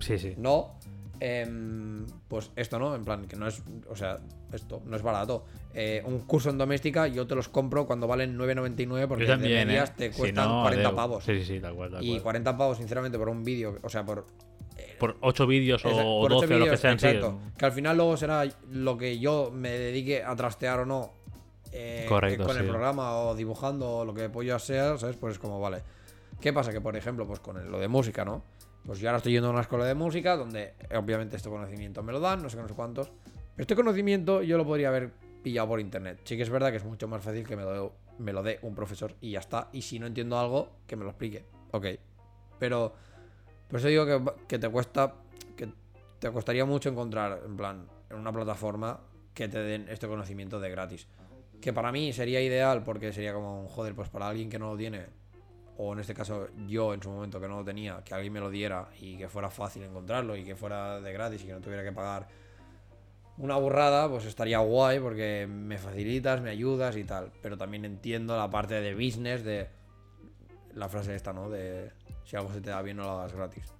Sí, 0.00 0.18
sí. 0.18 0.34
no, 0.36 0.77
em, 1.20 2.06
pues 2.28 2.50
esto, 2.56 2.78
¿no? 2.78 2.94
En 2.94 3.04
plan, 3.04 3.26
que 3.26 3.36
no 3.36 3.46
es, 3.46 3.62
o 3.88 3.96
sea, 3.96 4.18
esto 4.52 4.82
no 4.84 4.96
es 4.96 5.02
barato. 5.02 5.44
Eh, 5.74 6.02
un 6.06 6.20
curso 6.20 6.50
en 6.50 6.58
doméstica 6.58 7.06
yo 7.06 7.26
te 7.26 7.34
los 7.34 7.48
compro 7.48 7.86
cuando 7.86 8.06
valen 8.06 8.36
9.99 8.38 9.06
porque 9.08 9.26
también, 9.26 9.58
de 9.60 9.66
medias 9.66 9.90
¿eh? 9.90 9.94
te 9.96 10.12
Si 10.12 10.18
cuestan 10.18 10.48
no, 10.48 10.62
40 10.62 10.86
adeu. 10.88 10.96
pavos. 10.96 11.24
Sí, 11.24 11.38
sí, 11.40 11.44
sí, 11.44 11.60
tal 11.60 11.74
cual, 11.74 11.90
tal 11.90 12.02
Y 12.04 12.10
cual. 12.12 12.22
40 12.22 12.56
pavos, 12.56 12.78
sinceramente, 12.78 13.18
por 13.18 13.28
un 13.28 13.42
vídeo, 13.44 13.78
o 13.82 13.88
sea, 13.88 14.04
por 14.04 14.26
Por 14.98 15.16
8 15.20 15.46
vídeos 15.46 15.84
o 15.84 15.90
por 15.90 16.30
12 16.32 16.46
ocho 16.46 16.54
o 16.54 16.58
lo 16.58 16.70
que 16.70 16.76
sean, 16.76 16.98
sí. 16.98 17.06
exacto. 17.06 17.38
Que 17.58 17.64
al 17.66 17.72
final 17.72 17.96
luego 17.96 18.16
será 18.16 18.44
lo 18.70 18.96
que 18.96 19.18
yo 19.18 19.50
me 19.52 19.70
dedique 19.70 20.22
a 20.22 20.34
trastear 20.36 20.80
o 20.80 20.86
no. 20.86 21.12
eh, 21.72 22.06
Correcto, 22.08 22.44
con 22.46 22.56
el 22.56 22.62
sí. 22.64 22.68
programa 22.68 23.16
o 23.18 23.34
dibujando 23.34 23.88
o 23.98 24.04
lo 24.04 24.14
que 24.14 24.28
pollo 24.30 24.58
sea, 24.58 24.96
¿sabes? 24.98 25.16
Pues 25.16 25.32
es 25.34 25.38
como, 25.38 25.60
vale. 25.60 25.82
¿Qué 26.40 26.52
pasa? 26.52 26.72
Que 26.72 26.80
por 26.80 26.96
ejemplo, 26.96 27.26
pues 27.26 27.40
con 27.40 27.70
lo 27.70 27.78
de 27.78 27.88
música, 27.88 28.24
¿no? 28.24 28.42
Pues 28.88 29.00
yo 29.00 29.10
ahora 29.10 29.18
estoy 29.18 29.32
yendo 29.32 29.48
a 29.48 29.50
una 29.50 29.60
escuela 29.60 29.84
de 29.84 29.94
música 29.94 30.34
donde 30.34 30.72
obviamente 30.96 31.36
este 31.36 31.50
conocimiento 31.50 32.02
me 32.02 32.10
lo 32.10 32.20
dan, 32.20 32.42
no 32.42 32.48
sé 32.48 32.56
no 32.56 32.66
sé 32.66 32.72
cuántos. 32.72 33.08
Pero 33.08 33.62
este 33.64 33.76
conocimiento 33.76 34.40
yo 34.40 34.56
lo 34.56 34.64
podría 34.64 34.88
haber 34.88 35.10
pillado 35.42 35.68
por 35.68 35.78
internet. 35.78 36.20
Sí 36.24 36.38
que 36.38 36.42
es 36.42 36.48
verdad 36.48 36.70
que 36.70 36.78
es 36.78 36.84
mucho 36.86 37.06
más 37.06 37.22
fácil 37.22 37.46
que 37.46 37.54
me 37.54 37.64
lo, 37.64 37.92
me 38.16 38.32
lo 38.32 38.42
dé 38.42 38.58
un 38.62 38.74
profesor 38.74 39.14
y 39.20 39.32
ya 39.32 39.40
está. 39.40 39.68
Y 39.74 39.82
si 39.82 39.98
no 39.98 40.06
entiendo 40.06 40.38
algo, 40.38 40.70
que 40.86 40.96
me 40.96 41.04
lo 41.04 41.10
explique. 41.10 41.44
Ok. 41.72 41.84
Pero 42.58 42.94
por 43.68 43.78
eso 43.78 43.88
digo 43.88 44.06
que, 44.06 44.32
que 44.48 44.58
te 44.58 44.70
cuesta. 44.70 45.16
Que 45.54 45.68
te 46.18 46.32
costaría 46.32 46.64
mucho 46.64 46.88
encontrar, 46.88 47.42
en 47.44 47.58
plan, 47.58 47.86
en 48.08 48.16
una 48.16 48.32
plataforma 48.32 49.00
que 49.34 49.48
te 49.48 49.58
den 49.58 49.86
este 49.90 50.08
conocimiento 50.08 50.60
de 50.60 50.70
gratis. 50.70 51.08
Que 51.60 51.74
para 51.74 51.92
mí 51.92 52.10
sería 52.14 52.40
ideal 52.40 52.84
porque 52.84 53.12
sería 53.12 53.34
como, 53.34 53.68
joder, 53.68 53.94
pues 53.94 54.08
para 54.08 54.28
alguien 54.28 54.48
que 54.48 54.58
no 54.58 54.70
lo 54.70 54.78
tiene, 54.78 55.08
o 55.78 55.92
en 55.92 56.00
este 56.00 56.12
caso 56.12 56.48
yo 56.66 56.92
en 56.92 57.02
su 57.02 57.08
momento 57.08 57.40
que 57.40 57.48
no 57.48 57.58
lo 57.58 57.64
tenía, 57.64 58.02
que 58.04 58.12
alguien 58.12 58.32
me 58.32 58.40
lo 58.40 58.50
diera 58.50 58.88
y 59.00 59.16
que 59.16 59.28
fuera 59.28 59.48
fácil 59.48 59.84
encontrarlo 59.84 60.36
y 60.36 60.44
que 60.44 60.56
fuera 60.56 61.00
de 61.00 61.12
gratis 61.12 61.42
y 61.42 61.46
que 61.46 61.52
no 61.52 61.60
tuviera 61.60 61.82
que 61.82 61.92
pagar 61.92 62.28
una 63.38 63.56
burrada, 63.56 64.08
pues 64.08 64.24
estaría 64.24 64.58
guay 64.58 64.98
porque 64.98 65.46
me 65.48 65.78
facilitas, 65.78 66.40
me 66.42 66.50
ayudas 66.50 66.96
y 66.96 67.04
tal. 67.04 67.30
Pero 67.40 67.56
también 67.56 67.84
entiendo 67.84 68.36
la 68.36 68.50
parte 68.50 68.80
de 68.80 68.94
business 68.94 69.44
de 69.44 69.68
la 70.74 70.88
frase 70.88 71.14
esta, 71.14 71.32
¿no? 71.32 71.48
De 71.48 71.92
si 72.24 72.36
algo 72.36 72.52
se 72.52 72.60
te 72.60 72.70
da 72.70 72.82
bien 72.82 72.96
no 72.96 73.04
lo 73.04 73.10
hagas 73.10 73.32
gratis. 73.32 73.72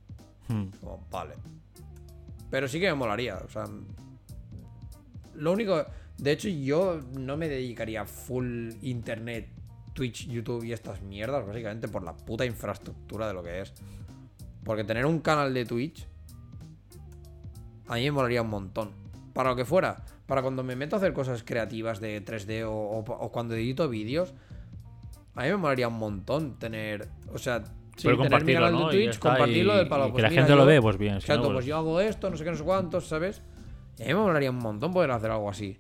Hmm. 0.47 0.66
Como, 0.81 1.05
vale. 1.11 1.35
Pero 2.51 2.69
sí 2.69 2.79
que 2.79 2.87
me 2.87 2.95
molaría. 2.95 3.37
O 3.37 3.49
sea. 3.49 3.65
Lo 5.35 5.53
único. 5.53 5.85
De 6.16 6.33
hecho, 6.33 6.49
yo 6.49 7.01
no 7.16 7.37
me 7.37 7.49
dedicaría 7.49 8.05
full 8.05 8.70
internet, 8.83 9.49
Twitch, 9.99 10.29
YouTube 10.29 10.62
y 10.65 10.73
estas 10.73 11.03
mierdas, 11.03 11.45
básicamente 11.45 11.89
por 11.89 12.05
la 12.05 12.16
puta 12.16 12.45
infraestructura 12.47 13.27
de 13.27 13.35
lo 13.35 13.43
que 13.43 13.62
es. 13.62 13.75
Porque 14.62 14.85
tener 14.85 15.05
un 15.07 15.19
canal 15.19 15.53
de 15.53 15.65
Twitch. 15.65 16.07
A 17.89 17.95
mí 17.97 18.03
me 18.05 18.12
molaría 18.12 18.43
un 18.43 18.49
montón. 18.51 18.91
Para 19.33 19.51
lo 19.51 19.57
que 19.57 19.65
fuera. 19.65 20.05
Para 20.27 20.43
cuando 20.43 20.62
me 20.62 20.77
meto 20.77 20.95
a 20.95 20.99
hacer 20.99 21.12
cosas 21.12 21.43
creativas 21.43 21.99
de 22.01 22.20
3D 22.25 22.65
o, 22.65 22.70
o- 22.73 22.99
o 23.01 23.33
cuando 23.33 23.55
edito 23.57 23.89
vídeos. 23.89 24.35
A 25.35 25.43
mí 25.43 25.49
me 25.49 25.57
molaría 25.57 25.89
un 25.89 25.99
montón 25.99 26.59
tener. 26.61 27.09
O 27.33 27.39
sea, 27.39 27.65
sí, 27.97 28.03
Pero 28.05 28.16
tener 28.16 28.19
mi 28.19 28.19
compartirlo, 28.29 28.66
canal 28.66 28.91
de 28.91 28.97
Twitch, 28.97 29.19
compartirlo 29.19 29.75
y- 29.75 29.77
del 29.79 29.89
palo. 29.89 30.05
y 30.05 30.07
que 30.07 30.12
pues 30.12 30.23
la 30.23 30.31
mira, 30.31 30.43
gente 30.43 30.57
lo 30.57 30.66
ve, 30.66 30.81
pues 30.81 30.97
bien. 30.99 31.15
si 31.15 31.19
Exacto, 31.25 31.43
no, 31.43 31.49
pues 31.49 31.55
pues- 31.57 31.66
yo 31.66 31.77
hago 31.77 32.01
esto, 32.01 32.31
no 32.31 32.37
sé 32.37 32.45
qué, 32.45 32.51
no 32.51 32.57
sé 32.57 32.65
cuántos, 32.65 33.07
¿sabes? 33.09 33.43
Y 33.99 34.03
a 34.03 34.07
mí 34.07 34.15
me 34.15 34.20
molaría 34.20 34.51
un 34.51 34.59
montón 34.59 34.93
poder 34.93 35.11
hacer 35.11 35.31
algo 35.33 35.49
así. 35.51 35.79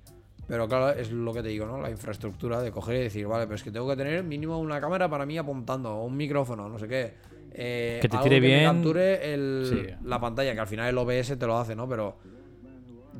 Pero 0.48 0.66
claro, 0.66 0.90
es 0.98 1.12
lo 1.12 1.32
que 1.34 1.42
te 1.42 1.48
digo, 1.48 1.66
¿no? 1.66 1.78
La 1.78 1.90
infraestructura 1.90 2.60
de 2.62 2.72
coger 2.72 2.96
y 2.96 3.00
decir, 3.04 3.26
vale, 3.26 3.44
pero 3.44 3.54
es 3.56 3.62
que 3.62 3.70
tengo 3.70 3.86
que 3.88 3.96
tener 3.96 4.24
mínimo 4.24 4.58
una 4.58 4.80
cámara 4.80 5.08
para 5.08 5.26
mí 5.26 5.36
apuntando, 5.38 5.94
o 5.94 6.04
un 6.04 6.16
micrófono, 6.16 6.68
no 6.70 6.78
sé 6.78 6.88
qué. 6.88 7.14
Eh, 7.52 7.98
Que 8.00 8.08
te 8.08 8.16
algo 8.16 8.24
tire 8.28 8.40
me 8.40 8.46
bien. 8.46 8.64
capture 8.64 9.34
el- 9.34 9.66
Sí. 9.68 9.94
la 10.04 10.18
pantalla, 10.18 10.54
que 10.54 10.60
al 10.60 10.66
final 10.66 10.88
el 10.88 10.96
OBS 10.98 11.36
te 11.36 11.46
lo 11.46 11.58
hace, 11.58 11.76
¿no? 11.76 11.86
Pero 11.88 12.16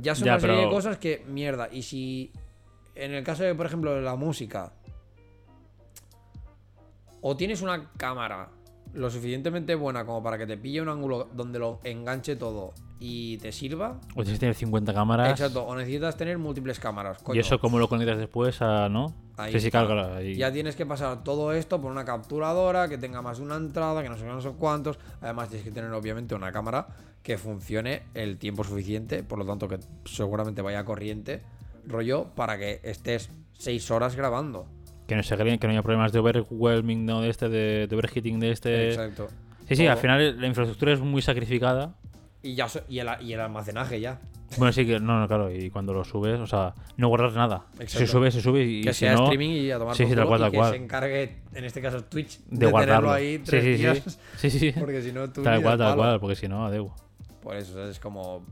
ya 0.00 0.14
son 0.14 0.24
Ya, 0.24 0.32
una 0.32 0.40
serie 0.40 0.56
de 0.56 0.70
cosas 0.70 0.96
que, 0.96 1.22
mierda, 1.28 1.68
y 1.70 1.82
si 1.82 2.32
en 2.94 3.12
el 3.12 3.22
caso 3.24 3.42
de, 3.44 3.54
por 3.54 3.66
ejemplo, 3.66 3.94
de 3.94 4.00
la 4.00 4.16
música, 4.16 4.72
o 7.20 7.36
tienes 7.36 7.62
una 7.62 7.90
cámara 7.96 8.48
lo 8.94 9.10
suficientemente 9.10 9.74
buena 9.74 10.04
como 10.04 10.22
para 10.22 10.38
que 10.38 10.46
te 10.46 10.56
pille 10.56 10.80
un 10.80 10.88
ángulo 10.88 11.28
donde 11.32 11.58
lo 11.58 11.80
enganche 11.84 12.36
todo 12.36 12.72
y 13.00 13.38
te 13.38 13.52
sirva. 13.52 14.00
O 14.14 14.22
tienes 14.22 14.34
que 14.34 14.40
tener 14.40 14.54
50 14.54 14.92
cámaras. 14.92 15.30
Exacto, 15.30 15.64
o 15.64 15.76
necesitas 15.76 16.16
tener 16.16 16.38
múltiples 16.38 16.80
cámaras. 16.80 17.18
¿Y 17.32 17.38
eso 17.38 17.58
cómo 17.60 17.78
lo 17.78 17.88
conectas 17.88 18.18
después 18.18 18.60
a, 18.60 18.88
no? 18.88 19.14
Ahí 19.36 19.52
sí, 19.52 19.70
sí. 19.70 20.34
Ya 20.36 20.52
tienes 20.52 20.74
que 20.74 20.84
pasar 20.84 21.22
todo 21.22 21.52
esto 21.52 21.80
por 21.80 21.92
una 21.92 22.04
capturadora 22.04 22.88
que 22.88 22.98
tenga 22.98 23.22
más 23.22 23.38
de 23.38 23.44
una 23.44 23.56
entrada, 23.56 24.02
que 24.02 24.08
no 24.08 24.16
sé 24.16 24.24
no 24.24 24.40
sé 24.40 24.50
cuántos. 24.58 24.98
Además, 25.20 25.48
tienes 25.48 25.64
que 25.64 25.72
tener, 25.72 25.92
obviamente, 25.92 26.34
una 26.34 26.50
cámara 26.50 26.88
que 27.22 27.38
funcione 27.38 28.02
el 28.14 28.38
tiempo 28.38 28.64
suficiente, 28.64 29.22
por 29.22 29.38
lo 29.38 29.46
tanto, 29.46 29.68
que 29.68 29.78
seguramente 30.04 30.60
vaya 30.62 30.80
a 30.80 30.84
corriente, 30.84 31.42
rollo, 31.86 32.34
para 32.34 32.58
que 32.58 32.80
estés 32.82 33.30
6 33.58 33.90
horas 33.92 34.16
grabando. 34.16 34.66
Que 35.08 35.16
no 35.16 35.22
se 35.24 35.36
que 35.36 35.66
no 35.66 35.72
haya 35.72 35.82
problemas 35.82 36.12
de 36.12 36.18
overwhelming, 36.20 37.04
¿no? 37.06 37.22
De 37.22 37.30
este, 37.30 37.48
de, 37.48 37.86
de 37.88 37.96
overheating 37.96 38.38
de 38.38 38.50
este. 38.52 38.88
Exacto. 38.90 39.28
Sí, 39.66 39.74
sí, 39.74 39.82
Todo. 39.82 39.92
al 39.92 39.98
final 39.98 40.40
la 40.40 40.46
infraestructura 40.46 40.92
es 40.92 41.00
muy 41.00 41.22
sacrificada. 41.22 41.94
Y, 42.42 42.54
ya, 42.54 42.68
so- 42.68 42.82
y, 42.88 42.98
el, 43.00 43.08
y 43.22 43.32
el 43.32 43.40
almacenaje 43.40 44.00
ya. 44.00 44.20
Bueno, 44.56 44.72
sí 44.72 44.86
que, 44.86 45.00
no, 45.00 45.18
no, 45.20 45.26
claro, 45.26 45.52
y 45.52 45.70
cuando 45.70 45.92
lo 45.92 46.04
subes, 46.04 46.38
o 46.40 46.46
sea, 46.46 46.74
no 46.96 47.08
guardas 47.08 47.34
nada. 47.34 47.64
Exacto. 47.80 47.98
Se 47.98 48.06
sube, 48.06 48.30
se 48.30 48.40
sube 48.40 48.62
y 48.64 48.82
que 48.82 48.92
si 48.92 49.00
sea 49.00 49.14
no, 49.14 49.24
streaming 49.24 49.50
y 49.50 49.70
a 49.70 49.78
tomar 49.78 49.94
Sí, 49.96 50.06
sí, 50.06 50.14
tal 50.14 50.26
cual, 50.26 50.40
y 50.40 50.42
tal 50.44 50.50
que 50.52 50.56
cual. 50.58 50.70
se 50.70 50.76
encargue, 50.76 51.36
en 51.54 51.64
este 51.64 51.82
caso, 51.82 52.04
Twitch, 52.04 52.38
de, 52.38 52.44
de, 52.44 52.48
tenerlo 52.56 52.70
guardarlo. 52.70 53.12
ahí 53.12 53.36
sí, 53.38 53.42
tres 53.44 53.64
sí, 53.64 53.70
días. 53.74 54.18
sí, 54.36 54.50
sí, 54.50 54.58
sí. 54.58 54.72
Porque 54.78 55.02
si 55.02 55.12
no, 55.12 55.30
tú 55.30 55.42
Tal 55.42 55.60
cual, 55.62 55.76
tal 55.78 55.96
cual, 55.96 56.20
porque 56.20 56.36
si 56.36 56.48
no, 56.48 56.64
adeu. 56.66 56.90
Por 57.42 57.56
eso, 57.56 57.88
es 57.88 57.98
como. 57.98 58.44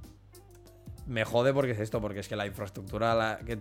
Me 1.06 1.24
jode 1.24 1.52
porque 1.52 1.72
es 1.72 1.78
esto, 1.80 2.00
porque 2.00 2.20
es 2.20 2.28
que 2.28 2.36
la 2.36 2.46
infraestructura 2.46 3.14
la- 3.14 3.38
que, 3.38 3.58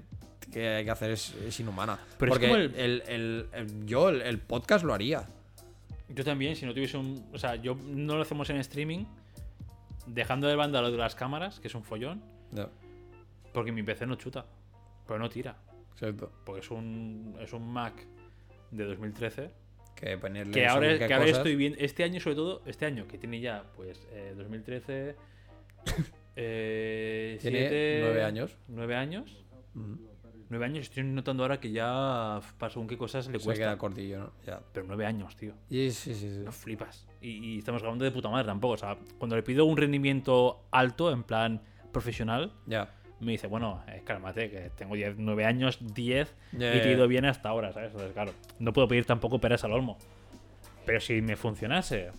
que 0.51 0.67
hay 0.77 0.85
que 0.85 0.91
hacer 0.91 1.11
es, 1.11 1.34
es 1.35 1.59
inhumana. 1.59 1.99
Pero 2.17 2.31
es 2.34 2.38
porque 2.39 2.47
como 2.47 2.59
el, 2.59 2.73
el- 2.76 3.03
el- 3.07 3.47
el- 3.53 3.85
yo 3.85 4.09
el, 4.09 4.39
podcast 4.39 4.84
lo 4.84 4.93
haría. 4.93 5.26
Yo 6.09 6.23
también, 6.23 6.55
si 6.55 6.65
no 6.65 6.73
tuviese 6.73 6.97
un. 6.97 7.26
O 7.34 7.38
sea, 7.38 7.55
yo 7.55 7.76
no 7.76 8.15
lo 8.15 8.22
hacemos 8.22 8.49
en 8.49 8.57
streaming, 8.57 9.05
dejando 10.07 10.47
de 10.47 10.55
banda 10.55 10.81
lo 10.81 10.91
de 10.91 10.97
las 10.97 11.15
cámaras, 11.15 11.59
que 11.59 11.67
es 11.67 11.76
un 11.76 11.84
follón, 11.84 12.22
porque 13.53 13.72
mi 13.72 13.84
PC 13.84 14.05
no 14.05 14.15
chuta, 14.15 14.45
pero 15.07 15.19
no 15.19 15.30
tira. 15.30 15.55
exacto. 15.93 16.31
Porque 16.45 16.61
es 16.61 16.72
un, 16.72 17.35
es 17.39 17.53
un 17.53 17.72
Mac 17.72 17.93
de 18.72 18.84
2013 18.85 19.51
que 19.95 20.17
ponerle 20.17 20.51
Que 20.51 20.67
ahora, 20.67 20.97
que 20.97 21.13
ahora 21.13 21.26
estoy 21.30 21.55
viendo, 21.55 21.77
este 21.80 22.03
año 22.03 22.19
sobre 22.19 22.35
todo, 22.35 22.61
este 22.65 22.85
año 22.85 23.07
que 23.07 23.17
tiene 23.17 23.39
ya, 23.39 23.63
pues, 23.76 24.05
eh, 24.11 24.34
2013, 24.35 25.15
eh, 26.36 27.38
Tiene 27.41 27.60
siete- 27.60 27.99
nueve 28.02 28.24
años. 28.24 28.57
Nueve 28.68 28.95
años. 28.95 29.45
Nueve 30.48 30.66
años, 30.66 30.84
estoy 30.84 31.03
notando 31.03 31.44
ahora 31.44 31.60
que 31.60 31.72
ya 31.72 32.40
para 32.60 32.72
según 32.72 32.88
qué 32.88 32.98
cosas 32.98 33.28
le 33.28 33.40
Se 33.40 33.45
cuesta. 33.45 33.64
queda 33.64 33.78
cortillo, 33.78 34.20
¿no? 34.20 34.32
Ya. 34.45 34.62
Pero 34.74 34.86
nueve 34.86 35.06
años, 35.06 35.36
tío. 35.36 35.53
Y 35.70 35.90
sí, 35.90 36.14
sí, 36.14 36.30
sí. 36.30 36.41
No 36.45 36.52
flipas. 36.52 37.07
Y, 37.20 37.30
y 37.56 37.57
estamos 37.60 37.82
hablando 37.82 38.06
de 38.06 38.12
puta 38.12 38.30
madre 38.30 38.45
tampoco. 38.45 38.76
O 38.76 38.78
sea, 38.78 38.95
cuando 39.18 39.36
le 39.36 39.41
pido 39.44 39.66
un 39.66 39.76
rendimiento 39.76 40.64
alto, 40.72 41.12
en 41.12 41.24
plan 41.24 41.62
profesional, 41.91 42.52
Ya. 42.68 42.94
me 43.20 43.32
dice, 43.32 43.48
bueno, 43.48 43.84
eh, 43.88 44.03
cálmate, 44.06 44.52
que 44.52 44.70
tengo 44.78 44.94
10, 44.95 45.16
9 45.18 45.45
años, 45.45 45.80
10, 45.95 46.36
Ya, 46.52 46.76
y 46.76 46.82
te 46.82 46.90
he 46.90 46.94
ido 46.94 47.07
bien 47.07 47.26
hasta 47.26 47.49
ahora, 47.49 47.74
¿sabes? 47.74 47.88
Entonces, 47.91 48.14
claro, 48.14 48.32
no 48.60 48.72
puedo 48.72 48.88
pedir 48.88 49.06
tampoco 49.06 49.40
peras 49.40 49.64
al 49.64 49.72
olmo. 49.72 49.98
Pero 50.86 50.99
si 50.99 51.22
me 51.24 51.36
funcionase, 51.36 52.12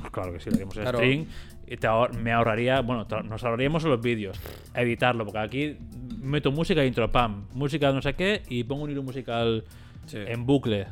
pues 0.00 0.10
claro 0.12 0.32
que 0.32 0.40
sí, 0.40 0.50
le 0.50 0.56
haríamos 0.56 0.74
Claro. 0.74 0.98
string. 0.98 1.26
Y 1.66 1.76
te 1.76 1.86
ahor- 1.86 2.12
me 2.14 2.32
ahorraría, 2.32 2.80
bueno, 2.82 3.06
nos 3.24 3.44
ahorraríamos 3.44 3.82
los 3.84 4.00
vídeos, 4.00 4.38
editarlo, 4.74 5.24
porque 5.24 5.38
aquí 5.38 5.76
meto 6.20 6.50
música 6.52 6.84
intro, 6.84 7.10
pam, 7.10 7.46
música 7.54 7.90
no 7.92 8.02
sé 8.02 8.14
qué, 8.14 8.42
y 8.48 8.64
pongo 8.64 8.82
un 8.84 8.90
hilo 8.90 9.02
musical 9.02 9.64
Sí. 10.06 10.18
en 10.18 10.44
bucle 10.46 10.86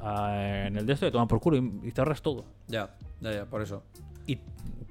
ah, 0.00 0.64
en 0.66 0.76
el 0.76 0.84
de 0.86 0.92
esto, 0.92 1.06
y 1.06 1.10
toma 1.10 1.26
por 1.26 1.40
culo 1.40 1.56
y, 1.56 1.88
y 1.88 1.92
te 1.92 2.00
ahorras 2.00 2.20
todo. 2.22 2.44
Ya, 2.66 2.90
ya, 3.20 3.32
ya, 3.32 3.44
por 3.46 3.62
eso. 3.62 3.82
Y, 4.26 4.38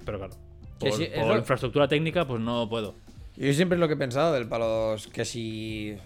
pero 0.04 0.18
claro, 0.18 0.34
por, 0.80 0.92
sí, 0.92 1.04
es 1.04 1.18
por 1.18 1.28
lo- 1.28 1.38
infraestructura 1.38 1.86
técnica, 1.88 2.26
pues 2.26 2.40
no 2.40 2.68
puedo. 2.68 2.94
Yo 3.36 3.52
siempre 3.52 3.76
es 3.76 3.80
lo 3.80 3.86
que 3.88 3.94
he 3.94 3.98
pensado 3.98 4.32
del 4.34 4.48
palo, 4.48 4.96
que 5.12 5.24
si. 5.24 5.96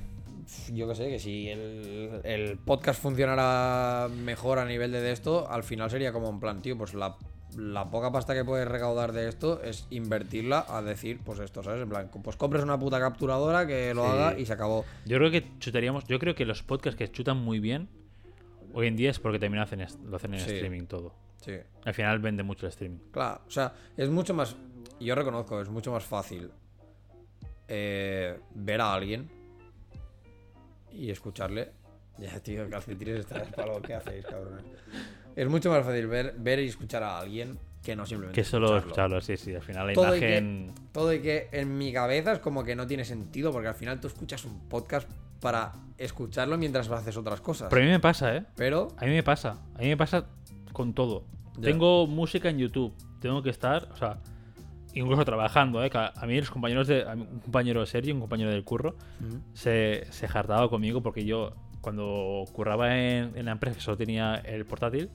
Yo 0.74 0.86
qué 0.88 0.94
sé, 0.94 1.08
que 1.08 1.18
si 1.18 1.48
el, 1.48 2.20
el 2.24 2.58
podcast 2.58 3.00
funcionara 3.00 4.08
mejor 4.14 4.58
a 4.58 4.66
nivel 4.66 4.92
de, 4.92 5.00
de 5.00 5.12
esto, 5.12 5.48
al 5.50 5.62
final 5.62 5.88
sería 5.90 6.12
como 6.12 6.28
un 6.28 6.40
plan, 6.40 6.60
tío, 6.60 6.76
pues 6.76 6.92
la, 6.94 7.16
la 7.56 7.90
poca 7.90 8.10
pasta 8.12 8.34
que 8.34 8.44
puedes 8.44 8.66
recaudar 8.68 9.12
de 9.12 9.28
esto 9.28 9.62
es 9.62 9.86
invertirla 9.90 10.64
a 10.68 10.82
decir, 10.82 11.20
pues 11.24 11.38
esto, 11.40 11.62
¿sabes? 11.62 11.82
En 11.82 11.88
plan, 11.88 12.10
pues 12.22 12.36
compres 12.36 12.62
una 12.62 12.78
puta 12.78 12.98
capturadora 13.00 13.66
que 13.66 13.92
lo 13.94 14.04
Sí. 14.04 14.10
haga 14.10 14.38
y 14.38 14.46
se 14.46 14.52
acabó. 14.52 14.84
Yo 15.04 15.18
creo 15.18 15.30
que 15.30 15.44
chutaríamos. 15.58 16.04
Yo 16.06 16.18
creo 16.18 16.34
que 16.34 16.44
los 16.44 16.62
podcasts 16.62 16.96
que 16.98 17.10
chutan 17.10 17.36
muy 17.38 17.58
bien 17.60 17.88
hoy 18.74 18.86
en 18.86 18.96
día 18.96 19.10
es 19.10 19.18
porque 19.18 19.38
también 19.38 19.62
hacen 19.62 19.84
lo 20.04 20.16
hacen 20.16 20.34
en 20.34 20.40
Sí. 20.40 20.52
streaming 20.52 20.86
todo. 20.86 21.14
Sí. 21.44 21.52
Al 21.84 21.94
final 21.94 22.18
vende 22.20 22.42
mucho 22.42 22.66
el 22.66 22.70
streaming. 22.70 22.98
Claro, 23.10 23.40
o 23.46 23.50
sea, 23.50 23.72
es 23.96 24.08
mucho 24.08 24.32
más. 24.34 24.56
Yo 25.00 25.14
reconozco, 25.14 25.60
es 25.60 25.68
mucho 25.68 25.90
más 25.92 26.04
fácil 26.04 26.50
eh, 27.68 28.38
ver 28.54 28.80
a 28.80 28.94
alguien 28.94 29.28
y 30.92 31.10
escucharle. 31.10 31.72
Ya, 32.18 32.38
tío, 32.40 32.68
calcetines 32.68 33.20
está 33.20 33.38
el 33.42 33.50
palo. 33.50 33.80
¿Qué 33.82 33.94
hacéis, 33.94 34.24
cabrones? 34.26 34.64
Es 35.34 35.48
mucho 35.48 35.70
más 35.70 35.84
fácil 35.84 36.06
ver, 36.06 36.34
ver 36.38 36.60
y 36.60 36.66
escuchar 36.68 37.02
a 37.02 37.18
alguien 37.18 37.58
que 37.82 37.96
no 37.96 38.06
simplemente. 38.06 38.40
Que 38.40 38.44
solo 38.44 38.76
escucharlo. 38.76 39.18
escucharlo, 39.18 39.20
sí, 39.20 39.36
sí. 39.36 39.54
Al 39.54 39.62
final 39.62 39.86
la 39.88 39.92
Todo 39.94 40.16
y, 40.16 40.20
que, 40.20 40.28
imagen. 40.38 40.72
todo 40.92 41.12
y 41.12 41.20
que 41.20 41.48
en 41.52 41.76
mi 41.78 41.92
cabeza 41.92 42.32
es 42.32 42.38
como 42.38 42.62
que 42.64 42.76
no 42.76 42.86
tiene 42.86 43.04
sentido 43.04 43.50
porque 43.50 43.68
al 43.68 43.74
final 43.74 43.98
tú 44.00 44.06
escuchas 44.08 44.44
un 44.44 44.68
podcast 44.68 45.10
para 45.40 45.72
escucharlo 45.98 46.56
mientras 46.58 46.88
haces 46.90 47.16
otras 47.16 47.40
cosas. 47.40 47.68
Pero 47.70 47.82
a 47.82 47.84
mí 47.84 47.90
me 47.90 47.98
pasa, 47.98 48.36
¿eh? 48.36 48.44
Pero, 48.56 48.88
A 48.98 49.04
mí 49.06 49.10
me 49.10 49.22
pasa. 49.22 49.58
A 49.74 49.78
mí 49.78 49.88
me 49.88 49.96
pasa 49.96 50.26
con 50.72 50.92
todo. 50.94 51.24
Ya. 51.56 51.62
Tengo 51.62 52.06
música 52.06 52.48
en 52.50 52.58
YouTube. 52.58 52.94
Tengo 53.20 53.42
que 53.42 53.50
estar, 53.50 53.88
o 53.92 53.96
sea, 53.96 54.18
incluso 54.94 55.24
trabajando, 55.24 55.82
¿eh? 55.82 55.90
Que 55.90 55.98
A 55.98 56.12
a 56.14 56.26
mí 56.26 56.38
los 56.38 56.50
compañeros 56.50 56.86
de. 56.86 57.04
un 57.04 57.40
compañero 57.40 57.84
Sergio, 57.86 58.14
un 58.14 58.20
compañero 58.20 58.50
del 58.50 58.62
curro, 58.62 58.94
se, 59.54 60.06
se 60.10 60.28
jartaba 60.28 60.68
conmigo 60.70 61.02
porque 61.02 61.24
yo, 61.24 61.54
cuando 61.82 62.44
curraba 62.52 62.96
en, 62.96 63.36
en 63.36 63.44
la 63.44 63.52
empresa 63.52 63.76
que 63.76 63.82
solo 63.82 63.98
tenía 63.98 64.36
el 64.36 64.64
portátil, 64.64 65.10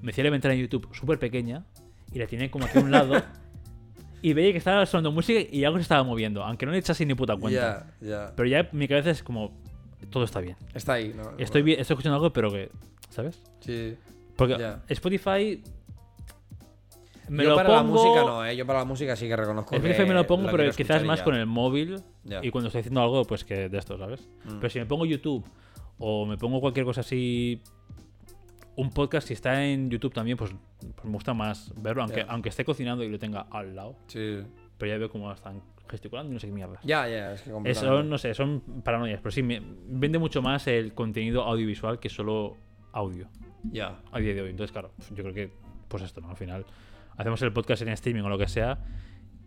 me 0.00 0.12
hacía 0.12 0.24
la 0.24 0.30
ventana 0.30 0.54
en 0.54 0.60
YouTube 0.62 0.88
súper 0.94 1.18
pequeña 1.18 1.64
y 2.12 2.18
la 2.18 2.26
tenía 2.26 2.50
como 2.50 2.64
aquí 2.64 2.78
a 2.78 2.80
un 2.80 2.90
lado. 2.90 3.22
y 4.22 4.32
veía 4.32 4.52
que 4.52 4.58
estaba 4.58 4.86
sonando 4.86 5.12
música 5.12 5.40
y 5.50 5.64
algo 5.64 5.78
se 5.78 5.82
estaba 5.82 6.02
moviendo, 6.02 6.42
aunque 6.42 6.64
no 6.66 6.72
le 6.72 6.78
echase 6.78 7.04
ni 7.04 7.14
puta 7.14 7.36
cuenta. 7.36 7.86
ya, 8.00 8.08
ya. 8.08 8.32
Pero 8.34 8.48
ya 8.48 8.68
mi 8.72 8.88
cabeza 8.88 9.10
es 9.10 9.22
como. 9.22 9.52
Todo 10.10 10.24
está 10.24 10.40
bien. 10.40 10.56
Está 10.74 10.94
ahí, 10.94 11.12
¿no? 11.14 11.32
Estoy, 11.38 11.62
bien, 11.62 11.80
estoy 11.80 11.94
escuchando 11.94 12.16
algo, 12.16 12.32
pero 12.32 12.50
que. 12.50 12.70
¿Sabes? 13.10 13.42
Sí. 13.60 13.96
Porque. 14.36 14.56
Spotify. 14.88 15.62
Me 17.28 17.42
yo 17.42 17.50
lo 17.50 17.56
para 17.56 17.70
la 17.70 17.82
música 17.82 18.20
no, 18.20 18.46
¿eh? 18.46 18.56
Yo 18.56 18.64
para 18.64 18.78
la 18.78 18.84
música 18.84 19.16
sí 19.16 19.26
que 19.26 19.34
reconozco 19.34 19.74
Spotify 19.74 19.98
que 19.98 20.06
me 20.06 20.14
lo 20.14 20.28
pongo, 20.28 20.48
pero 20.48 20.70
quizás 20.70 21.02
más 21.02 21.18
ya. 21.18 21.24
con 21.24 21.34
el 21.34 21.46
móvil. 21.46 22.00
Y 22.42 22.50
cuando 22.50 22.68
estoy 22.68 22.80
haciendo 22.80 23.02
algo, 23.02 23.24
pues 23.24 23.44
que 23.44 23.68
de 23.68 23.78
esto, 23.78 23.98
¿sabes? 23.98 24.28
Mm. 24.44 24.58
Pero 24.60 24.70
si 24.70 24.78
me 24.78 24.86
pongo 24.86 25.06
YouTube 25.06 25.44
o 25.98 26.26
me 26.26 26.36
pongo 26.36 26.60
cualquier 26.60 26.84
cosa 26.84 27.00
así. 27.02 27.60
Un 28.76 28.90
podcast, 28.90 29.28
si 29.28 29.32
está 29.34 29.64
en 29.64 29.88
YouTube 29.88 30.12
también, 30.12 30.36
pues, 30.36 30.54
pues 30.94 31.04
me 31.04 31.12
gusta 31.12 31.32
más 31.32 31.72
verlo, 31.80 32.02
aunque, 32.02 32.24
aunque 32.28 32.50
esté 32.50 32.64
cocinando 32.64 33.02
y 33.04 33.08
lo 33.08 33.18
tenga 33.18 33.46
al 33.50 33.74
lado. 33.74 33.96
Sí. 34.08 34.40
Pero 34.76 34.92
ya 34.92 34.98
veo 34.98 35.08
cómo 35.08 35.32
están 35.32 35.62
gesticulando 35.88 36.30
y 36.30 36.34
no 36.34 36.40
sé 36.40 36.48
qué 36.48 36.52
mierda. 36.52 36.78
Ya, 36.84 37.08
ya, 37.08 37.32
es 37.32 37.40
que 37.40 37.48
Eso, 37.48 37.54
completamente. 37.54 38.08
no 38.10 38.18
sé, 38.18 38.34
son 38.34 38.60
paranoias, 38.84 39.20
pero 39.22 39.30
sí, 39.30 39.42
me 39.42 39.62
vende 39.88 40.18
mucho 40.18 40.42
más 40.42 40.66
el 40.66 40.92
contenido 40.92 41.42
audiovisual 41.44 41.98
que 41.98 42.10
solo 42.10 42.56
audio 42.92 43.28
Ya. 43.72 43.98
a 44.12 44.18
día 44.18 44.34
de 44.34 44.42
hoy. 44.42 44.50
Entonces, 44.50 44.72
claro, 44.72 44.90
yo 45.14 45.22
creo 45.22 45.32
que, 45.32 45.50
pues 45.88 46.02
esto, 46.02 46.20
¿no? 46.20 46.28
Al 46.28 46.36
final, 46.36 46.66
hacemos 47.16 47.40
el 47.40 47.52
podcast 47.54 47.80
en 47.80 47.88
streaming 47.88 48.22
o 48.24 48.28
lo 48.28 48.36
que 48.36 48.48
sea 48.48 48.78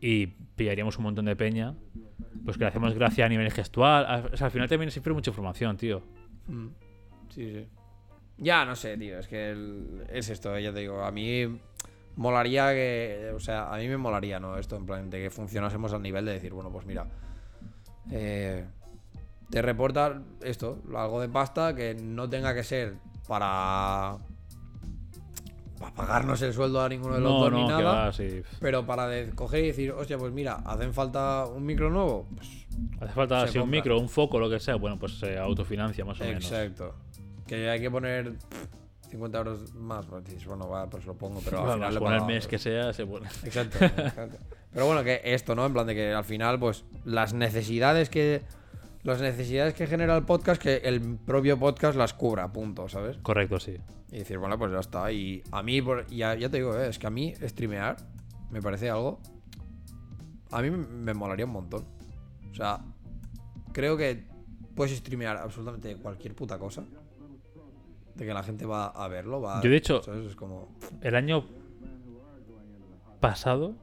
y 0.01 0.25
pillaríamos 0.25 0.97
un 0.97 1.03
montón 1.03 1.25
de 1.25 1.35
peña. 1.35 1.75
Pues 2.45 2.57
que 2.57 2.63
le 2.63 2.69
hacemos 2.69 2.95
gracia 2.95 3.25
a 3.25 3.29
nivel 3.29 3.51
gestual. 3.51 4.29
O 4.33 4.37
sea, 4.37 4.45
al 4.47 4.51
final 4.51 4.67
también 4.67 4.89
siempre 4.89 5.13
mucha 5.13 5.29
información, 5.29 5.77
tío. 5.77 6.01
Mm. 6.49 6.67
Sí, 7.29 7.53
sí. 7.53 7.67
Ya, 8.37 8.65
no 8.65 8.75
sé, 8.75 8.97
tío. 8.97 9.19
Es 9.19 9.27
que 9.27 9.51
el- 9.51 10.05
es 10.09 10.29
esto, 10.29 10.57
ya 10.57 10.73
te 10.73 10.79
digo. 10.79 11.03
A 11.03 11.11
mí 11.11 11.59
molaría 12.15 12.69
que. 12.71 13.31
O 13.35 13.39
sea, 13.39 13.73
a 13.73 13.77
mí 13.77 13.87
me 13.87 13.97
molaría, 13.97 14.39
¿no? 14.39 14.57
Esto, 14.57 14.75
en 14.77 14.85
plan, 14.85 15.09
de 15.09 15.21
que 15.23 15.29
funcionásemos 15.29 15.93
al 15.93 16.01
nivel 16.01 16.25
de 16.25 16.33
decir, 16.33 16.53
bueno, 16.53 16.71
pues 16.71 16.85
mira. 16.85 17.05
eh, 18.11 18.65
te 19.51 19.61
reporta 19.61 20.21
esto, 20.41 20.81
algo 20.95 21.21
de 21.21 21.29
pasta 21.29 21.75
que 21.75 21.93
no 21.95 22.29
tenga 22.29 22.53
que 22.55 22.63
ser 22.63 22.95
para. 23.27 24.17
Para 25.79 25.93
pagarnos 25.93 26.41
el 26.41 26.53
sueldo 26.53 26.81
a 26.81 26.89
ninguno 26.89 27.15
de 27.15 27.21
los 27.21 27.31
No, 27.31 27.39
dos 27.39 27.51
no, 27.51 27.57
ni 27.61 27.67
nada. 27.67 28.05
va, 28.07 28.11
sí. 28.13 28.41
Pero 28.59 28.85
para 28.85 29.07
de- 29.07 29.29
coger 29.33 29.63
y 29.63 29.67
decir, 29.67 29.91
hostia, 29.91 30.17
pues 30.17 30.33
mira, 30.33 30.55
hacen 30.65 30.93
falta 30.93 31.45
un 31.45 31.65
micro 31.65 31.89
nuevo. 31.89 32.27
Pues 32.35 32.58
Hace 32.99 33.13
falta 33.13 33.47
si 33.47 33.57
un 33.57 33.69
micro, 33.69 33.99
un 33.99 34.09
foco, 34.09 34.39
lo 34.39 34.49
que 34.49 34.59
sea. 34.59 34.75
Bueno, 34.75 34.97
pues 34.99 35.19
se 35.19 35.37
autofinancia 35.37 36.05
más 36.05 36.19
o 36.19 36.23
menos. 36.23 36.43
Exacto. 36.43 36.95
Que 37.47 37.69
hay 37.69 37.79
que 37.79 37.89
poner 37.89 38.33
pff, 38.33 39.09
50 39.09 39.37
euros 39.37 39.73
más. 39.75 40.05
Pues 40.05 40.45
bueno, 40.45 40.67
va, 40.69 40.89
pues 40.89 41.05
lo 41.05 41.15
pongo, 41.15 41.41
pero 41.43 41.65
al 41.65 41.73
final 41.73 41.93
le 41.93 42.17
el 42.17 42.25
mes 42.25 42.47
que 42.47 42.57
sea, 42.57 42.93
se 42.93 43.05
pone. 43.05 43.27
Exacto, 43.43 43.83
exacto. 43.83 44.37
Pero 44.71 44.85
bueno, 44.85 45.03
que 45.03 45.21
esto, 45.23 45.55
¿no? 45.55 45.65
En 45.65 45.73
plan 45.73 45.87
de 45.87 45.95
que 45.95 46.13
al 46.13 46.25
final, 46.25 46.59
pues, 46.59 46.85
las 47.05 47.33
necesidades 47.33 48.09
que. 48.09 48.43
Las 49.03 49.21
necesidades 49.21 49.73
que 49.73 49.87
genera 49.87 50.15
el 50.17 50.25
podcast, 50.25 50.61
que 50.61 50.75
el 50.77 51.17
propio 51.19 51.57
podcast 51.57 51.97
las 51.97 52.13
cubra, 52.13 52.51
punto, 52.51 52.89
¿sabes? 52.89 53.17
Correcto, 53.21 53.57
sí. 53.57 53.77
Y 54.11 54.19
decir, 54.19 54.37
bueno, 54.39 54.59
pues 54.59 54.73
ya 54.73 54.79
está. 54.79 55.09
Y 55.11 55.41
a 55.51 55.63
mí, 55.63 55.81
ya, 56.09 56.35
ya 56.35 56.49
te 56.49 56.57
digo, 56.57 56.77
eh, 56.77 56.89
es 56.89 56.99
que 56.99 57.07
a 57.07 57.09
mí 57.09 57.33
streamear 57.41 57.95
me 58.51 58.61
parece 58.61 58.89
algo. 58.89 59.21
A 60.51 60.61
mí 60.61 60.69
me 60.69 61.13
molaría 61.13 61.45
un 61.45 61.53
montón. 61.53 61.85
O 62.51 62.55
sea, 62.55 62.79
creo 63.71 63.97
que 63.97 64.25
puedes 64.75 64.97
streamear 64.97 65.37
absolutamente 65.37 65.95
cualquier 65.97 66.35
puta 66.35 66.57
cosa. 66.57 66.83
De 68.15 68.25
que 68.25 68.33
la 68.33 68.43
gente 68.43 68.65
va 68.65 68.87
a 68.87 69.07
verlo, 69.07 69.39
va 69.41 69.61
Yo, 69.61 69.69
de 69.69 69.77
hecho- 69.77 70.01
¿sabes? 70.03 70.25
Es 70.25 70.35
como. 70.35 70.75
El 71.01 71.15
año 71.15 71.45
pasado, 73.19 73.75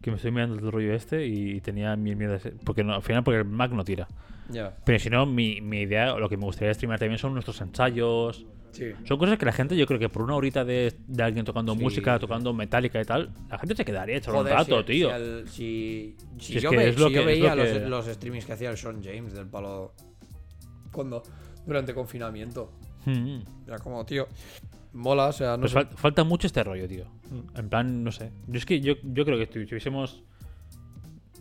que 0.00 0.10
me 0.10 0.16
estoy 0.16 0.30
mirando 0.30 0.56
el 0.56 0.72
rollo 0.72 0.92
este 0.94 1.26
y 1.26 1.60
tenía 1.60 1.96
mil 1.96 2.16
miedos. 2.16 2.42
Porque 2.64 2.84
no, 2.84 2.94
al 2.94 3.02
final, 3.02 3.24
porque 3.24 3.38
el 3.38 3.44
Mac 3.44 3.70
no 3.72 3.84
tira. 3.84 4.08
Ya. 4.48 4.76
Pero 4.84 4.98
si 4.98 5.10
no, 5.10 5.26
mi, 5.26 5.60
mi 5.60 5.80
idea, 5.80 6.14
lo 6.16 6.28
que 6.28 6.36
me 6.36 6.44
gustaría 6.44 6.72
streamear 6.74 6.98
también 7.00 7.18
son 7.18 7.32
nuestros 7.32 7.60
ensayos. 7.60 8.46
Sí. 8.76 8.92
Son 9.04 9.16
cosas 9.18 9.38
que 9.38 9.46
la 9.46 9.52
gente, 9.52 9.76
yo 9.76 9.86
creo 9.86 9.98
que 9.98 10.08
por 10.10 10.22
una 10.22 10.34
horita 10.34 10.64
de, 10.64 10.92
de 11.06 11.22
alguien 11.22 11.44
tocando 11.46 11.74
Sí, 11.74 11.80
música, 11.82 12.18
tocando 12.18 12.52
metálica 12.52 13.00
y 13.00 13.04
tal, 13.04 13.32
la 13.48 13.58
gente 13.58 13.74
se 13.74 13.84
quedaría 13.84 14.16
hecho 14.18 14.38
un 14.38 14.46
rato, 14.46 14.80
si- 14.80 14.84
tío. 14.84 15.10
Si, 15.46 16.16
si- 16.38 16.52
si 16.54 16.60
yo, 16.60 16.70
que 16.70 16.76
ve- 16.76 16.88
es 16.90 16.98
lo 16.98 17.08
si 17.08 17.14
yo 17.14 17.24
que- 17.24 17.32
es 17.32 17.38
lo 17.40 17.46
veía 17.56 17.64
que- 17.64 17.80
los, 17.80 17.88
los 18.06 18.14
streamings 18.14 18.44
que 18.44 18.52
hacía 18.52 18.70
el 18.70 18.76
Sean 18.76 19.02
James 19.02 19.32
del 19.32 19.46
palo. 19.46 19.94
Cuando. 20.92 21.22
Durante 21.66 21.94
confinamiento. 21.94 22.70
Mm. 23.06 23.38
Era 23.66 23.78
como, 23.78 24.04
tío. 24.04 24.26
Mola, 24.92 25.26
o 25.28 25.32
sea, 25.32 25.52
no 25.56 25.60
Pues 25.60 25.72
sé. 25.72 25.78
fal- 25.78 25.88
falta 25.96 26.24
mucho 26.24 26.46
este 26.46 26.62
rollo, 26.62 26.86
tío. 26.86 27.04
Mm. 27.30 27.58
En 27.58 27.68
plan, 27.68 28.04
no 28.04 28.12
sé. 28.12 28.30
Yo 28.46 28.58
es 28.58 28.66
que 28.66 28.80
yo, 28.80 28.94
yo 29.02 29.24
creo 29.24 29.38
que 29.38 29.46
si 29.46 29.66
tuviésemos 29.66 30.22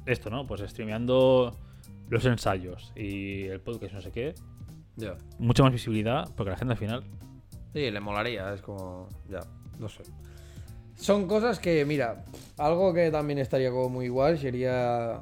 esto, 0.05 0.29
¿no? 0.29 0.45
Pues 0.47 0.61
streameando 0.61 1.55
los 2.09 2.25
ensayos 2.25 2.91
y 2.95 3.43
el 3.43 3.59
podcast, 3.61 3.93
no 3.93 4.01
sé 4.01 4.11
qué, 4.11 4.35
mucha 5.39 5.63
más 5.63 5.71
visibilidad, 5.71 6.29
porque 6.35 6.51
la 6.51 6.57
gente 6.57 6.73
al 6.73 6.77
final. 6.77 7.03
Sí, 7.75 7.91
le 7.91 7.99
molaría, 7.99 8.53
es 8.53 8.61
como. 8.61 9.09
Ya, 9.29 9.41
no 9.79 9.89
sé. 9.89 10.03
Son 10.95 11.27
cosas 11.27 11.59
que, 11.59 11.83
mira, 11.83 12.23
algo 12.57 12.93
que 12.93 13.11
también 13.11 13.37
estaría 13.39 13.69
como 13.69 13.89
muy 13.89 14.05
igual 14.05 14.39
sería. 14.39 15.19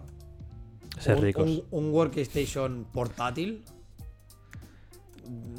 Ser 1.00 1.16
un, 1.16 1.22
ricos. 1.24 1.50
Un, 1.50 1.64
un 1.72 1.92
workstation 1.92 2.86
portátil. 2.94 3.66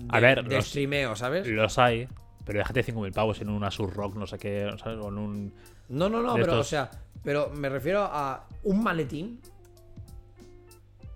A 0.08 0.20
de- 0.20 0.26
ver, 0.26 0.44
de 0.48 0.54
los- 0.54 0.68
streameo, 0.68 1.16
¿sabes? 1.16 1.48
Los 1.48 1.78
hay, 1.78 2.06
Pero 2.44 2.60
déjate 2.60 2.84
5.000 2.84 3.12
pavos 3.12 3.40
en 3.40 3.48
un 3.48 3.64
Asus 3.64 3.92
Rock, 3.92 4.14
no 4.14 4.28
sé 4.28 4.38
qué, 4.38 4.70
¿sabes? 4.80 4.98
O 5.04 5.08
en 5.08 5.18
un. 5.18 5.52
No, 5.88 6.08
no, 6.08 6.22
no, 6.22 6.34
pero, 6.34 6.44
estos- 6.52 6.60
o 6.60 6.70
sea, 6.70 6.90
pero 7.24 7.50
me 7.50 7.68
refiero 7.68 8.02
a 8.04 8.46
un 8.62 8.84
maletín 8.84 9.40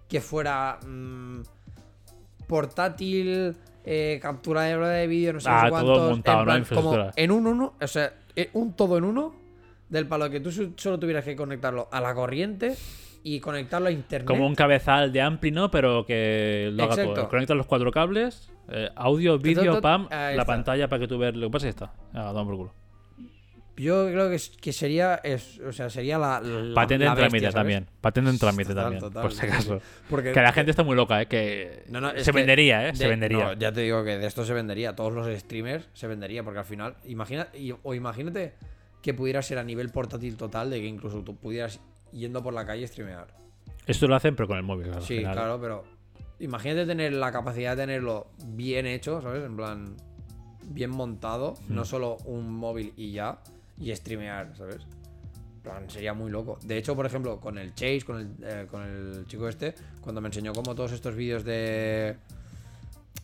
que 0.09 0.21
fuera 0.21 0.81
mm, 0.85 1.43
portátil, 2.49 3.55
eh, 3.91 4.19
captura 4.21 4.63
de 4.63 5.07
vídeo, 5.07 5.33
no 5.33 5.41
sé 5.41 5.49
Ah, 5.51 5.69
todo 5.71 6.11
montado, 6.11 6.41
en 6.41 6.45
¿no? 6.45 6.45
plan, 6.45 6.45
como 6.45 6.59
Infraestructura. 6.59 7.13
en 7.17 7.31
un 7.31 7.47
uno, 7.47 7.75
o 7.81 7.87
sea, 7.87 8.13
eh, 8.37 8.51
un 8.53 8.75
todo 8.75 8.99
en 8.99 9.05
uno 9.05 9.35
del 9.89 10.07
palo 10.07 10.29
que 10.29 10.41
tú 10.41 10.53
solo 10.77 10.99
tuvieras 10.99 11.25
que 11.25 11.35
conectarlo 11.35 11.89
a 11.91 12.01
la 12.01 12.15
corriente 12.15 12.75
y 13.23 13.41
conectarlo 13.41 13.89
a 13.89 13.91
internet. 13.91 14.27
Como 14.27 14.47
un 14.47 14.55
cabezal 14.55 15.11
de 15.13 15.23
Ampli, 15.23 15.51
¿no? 15.51 15.71
Pero 15.71 16.05
que 16.05 16.71
lo 16.73 16.85
haga 16.85 17.03
todo. 17.03 17.29
Conectas 17.29 17.57
los 17.57 17.67
cuatro 17.67 17.91
cables, 17.91 18.51
eh, 18.69 18.91
audio, 18.95 19.39
vídeo, 19.39 19.81
pam, 19.81 20.07
ahí 20.11 20.37
la 20.37 20.45
pantalla 20.45 20.89
para 20.89 21.01
que 21.01 21.09
tú 21.09 21.19
veas 21.19 21.35
lo 21.35 21.47
que 21.49 21.53
pasa 21.53 21.67
y 21.67 21.71
está. 21.71 21.93
Ah, 22.13 22.31
toma 22.35 22.45
por 22.45 22.57
culo. 22.57 22.73
Yo 23.79 24.07
creo 24.07 24.29
que, 24.29 24.41
que 24.61 24.73
sería, 24.73 25.17
es, 25.23 25.59
o 25.61 25.73
sea, 25.73 25.89
sería 25.89 26.19
la, 26.19 26.41
la- 26.41 26.75
Patente 26.75 27.05
la 27.05 27.13
en 27.13 27.17
bestia, 27.17 27.29
trámite 27.29 27.41
¿sabes? 27.45 27.55
también. 27.55 27.87
Patente 28.01 28.31
en 28.31 28.39
trámite 28.39 28.69
Total, 28.71 28.83
también. 28.85 29.01
total, 29.01 29.23
por 29.23 29.33
si 29.33 29.47
acaso. 29.47 29.81
Porque 30.11 30.33
Que 30.33 30.41
la 30.43 30.53
gente 30.53 30.71
está 30.73 30.83
muy 30.83 30.97
loca, 30.97 31.23
¿eh? 31.23 31.27
Que 31.27 31.85
No, 31.89 32.01
no, 32.01 32.11
es 32.11 32.25
se 32.25 32.33
vendería, 32.33 32.89
¿eh? 32.89 32.95
Se 32.97 33.05
de- 33.05 33.11
vendería. 33.11 33.45
no, 33.45 33.53
ya 33.55 33.73
te 33.73 33.81
digo 33.83 34.03
que 34.05 34.19
de 34.19 34.27
esto 34.27 34.45
se 34.45 34.53
vendería. 34.53 34.97
Todos 34.97 35.13
los 35.13 35.27
streamers 35.39 35.89
se 35.95 36.07
vendería. 36.09 36.43
Porque 36.43 36.59
al 36.59 36.65
final, 36.65 36.97
imagina, 37.05 37.49
o 37.85 37.95
imagínate 37.95 38.55
que 39.03 39.15
pudiera 39.15 39.41
ser 39.43 39.59
a 39.59 39.65
nivel 39.65 39.91
portátil 39.91 40.37
total, 40.37 40.71
de 40.71 40.81
que 40.81 40.87
incluso 40.87 41.23
tú 41.23 41.37
pudieras 41.37 41.81
yendo 42.13 42.43
por 42.43 42.53
la 42.55 42.67
calle 42.67 42.87
streamear. 42.87 43.29
Esto 43.87 44.07
lo 44.09 44.17
hacen, 44.17 44.35
pero 44.35 44.49
con 44.49 44.57
el 44.59 44.65
móvil, 44.65 44.87
claro. 44.89 45.03
sí, 45.03 45.21
claro, 45.21 45.59
pero 45.61 45.85
imagínate 46.41 46.85
tener 46.85 47.13
la 47.13 47.31
capacidad 47.33 47.77
de 47.77 47.83
tenerlo 47.85 48.27
bien 48.45 48.87
hecho, 48.87 49.23
¿sabes? 49.23 49.45
En 49.45 49.57
plan, 49.57 49.97
bien 50.65 50.91
montado, 50.91 51.55
Mm. 51.69 51.75
no 51.75 51.85
solo 51.85 52.17
un 52.25 52.53
móvil 52.53 52.93
y 52.97 53.13
ya, 53.13 53.39
y 53.81 53.95
streamear, 53.95 54.57
¿sabes? 54.57 54.87
Plan, 55.63 55.89
sería 55.91 56.15
muy 56.15 56.31
loco. 56.31 56.59
De 56.65 56.77
hecho, 56.79 56.95
por 56.95 57.07
ejemplo, 57.07 57.41
con 57.41 57.59
el 57.59 57.75
Chase, 57.75 58.03
con 58.07 58.19
el, 58.19 58.29
eh, 58.43 58.67
con 58.71 58.83
el 58.83 59.27
chico 59.27 59.49
este, 59.49 59.75
cuando 60.01 60.21
me 60.21 60.29
enseñó 60.29 60.53
como 60.53 60.75
todos 60.75 60.93
estos 60.93 61.15
vídeos 61.15 61.45
de 61.45 62.17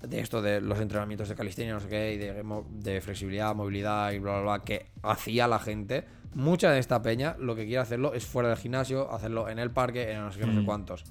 de 0.03 0.21
esto 0.21 0.43
de 0.43 0.61
los 0.61 0.79
entrenamientos 0.81 1.29
de 1.31 1.35
calistenia, 1.35 1.73
no 1.73 1.81
sé 1.81 1.89
qué, 1.89 2.13
y 2.13 2.19
de, 2.19 3.01
flexibilidad, 3.01 3.55
movilidad 3.55 4.13
y 4.13 4.19
bla, 4.19 4.33
bla, 4.33 4.43
bla, 4.43 4.65
que 4.65 4.87
hacía 5.03 5.49
la 5.49 5.59
gente, 5.59 6.05
mucha 6.35 6.71
de 6.71 6.79
esta 6.79 7.01
peña 7.01 7.37
lo 7.39 7.57
que 7.57 7.65
quiere 7.65 7.79
hacerlo 7.79 8.13
es 8.13 8.27
fuera 8.27 8.51
del 8.51 8.59
gimnasio, 8.59 9.11
hacerlo 9.11 9.49
en 9.49 9.59
el 9.59 9.71
parque, 9.71 10.13
en 10.13 10.21
no 10.21 10.31
sé 10.31 10.41
qué, 10.41 10.47
no 10.47 10.53
sé 10.53 10.61
Mm. 10.61 10.67
cuántos. 10.67 11.05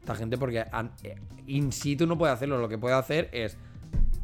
Esta 0.00 0.14
gente 0.14 0.38
porque 0.38 0.60
eh, 1.02 1.16
in 1.46 1.72
situ 1.72 2.06
no 2.06 2.16
puede 2.16 2.32
hacerlo, 2.32 2.58
lo 2.58 2.68
que 2.68 2.78
puede 2.78 2.94
hacer 2.94 3.28
es 3.32 3.58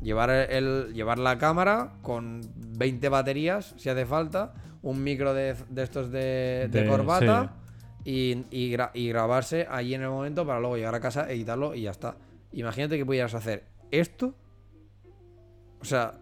llevar, 0.03 0.31
el, 0.31 0.93
llevar 0.95 1.19
la 1.19 1.39
cámara 1.39 1.95
con 2.03 2.41
20 2.79 3.09
baterías, 3.09 3.75
si 3.77 3.89
hace 3.89 4.07
falta, 4.07 4.55
un 4.83 5.03
micro 5.03 5.35
de, 5.35 5.55
de 5.69 5.83
estos 5.83 6.11
de, 6.11 6.69
de 6.71 6.83
De- 6.83 6.89
corbata 6.89 7.57
y, 8.05 8.45
y 8.51 8.73
gra- 8.73 8.91
y 8.95 9.09
grabarse 9.09 9.67
allí 9.71 9.95
en 9.95 10.03
el 10.03 10.09
momento 10.11 10.47
para 10.47 10.59
luego 10.61 10.77
llegar 10.77 10.95
a 10.95 11.01
casa, 11.01 11.31
editarlo 11.31 11.75
y 11.75 11.83
ya 11.83 11.91
está. 11.91 12.17
Imagínate 12.53 12.97
que 12.97 13.05
pudieras 13.07 13.35
hacer 13.35 13.65
esto, 13.91 14.35
o 15.81 15.85
sea, 15.85 16.15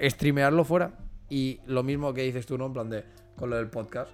streamearlo 0.00 0.64
fuera 0.64 0.98
y 1.30 1.60
lo 1.66 1.82
mismo 1.82 2.12
que 2.12 2.22
dices 2.22 2.46
tú, 2.46 2.58
¿no? 2.58 2.66
En 2.66 2.72
plan 2.72 2.90
de 2.90 3.04
con 3.36 3.50
lo 3.50 3.56
del 3.56 3.68
podcast. 3.68 4.10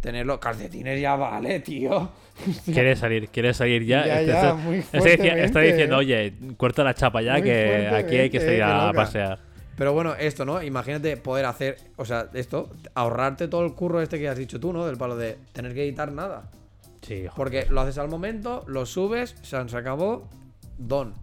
Tenerlo, 0.00 0.38
calcetines 0.38 1.00
ya 1.00 1.16
vale, 1.16 1.60
tío. 1.60 2.10
Quiere 2.64 2.94
salir, 2.94 3.28
quiere 3.30 3.52
salir 3.52 3.84
ya. 3.84 4.06
Ya, 4.06 4.20
Este- 4.20 4.32
ya, 4.32 4.56
este- 4.92 5.12
este 5.12 5.44
está 5.44 5.60
diciendo, 5.60 5.96
eh. 5.96 5.98
oye, 5.98 6.34
corta 6.56 6.84
la 6.84 6.94
chapa 6.94 7.20
ya, 7.20 7.32
Muy 7.34 7.42
que 7.42 7.88
aquí 7.88 8.16
hay 8.16 8.30
que 8.30 8.38
fuertemente, 8.38 8.40
salir 8.40 8.60
eh, 8.60 8.88
a 8.88 8.92
pasear. 8.92 9.38
Pero 9.76 9.92
bueno, 9.92 10.14
esto, 10.14 10.44
¿no? 10.44 10.62
Imagínate 10.62 11.16
poder 11.16 11.46
hacer, 11.46 11.76
o 11.96 12.04
sea, 12.04 12.28
esto, 12.34 12.70
ahorrarte 12.94 13.48
todo 13.48 13.64
el 13.64 13.74
curro 13.74 14.00
este 14.00 14.18
que 14.18 14.28
has 14.28 14.36
dicho 14.38 14.58
tú, 14.60 14.72
¿no? 14.72 14.86
Del 14.86 14.96
palo 14.96 15.16
de 15.16 15.36
tener 15.52 15.74
que 15.74 15.82
editar 15.84 16.10
nada. 16.12 16.50
Sí, 17.02 17.20
joder. 17.26 17.32
Porque 17.36 17.66
lo 17.70 17.80
haces 17.80 17.98
al 17.98 18.08
momento, 18.08 18.64
lo 18.66 18.86
subes, 18.86 19.34
se, 19.42 19.68
se 19.68 19.76
acabó, 19.76 20.28
don. 20.78 21.14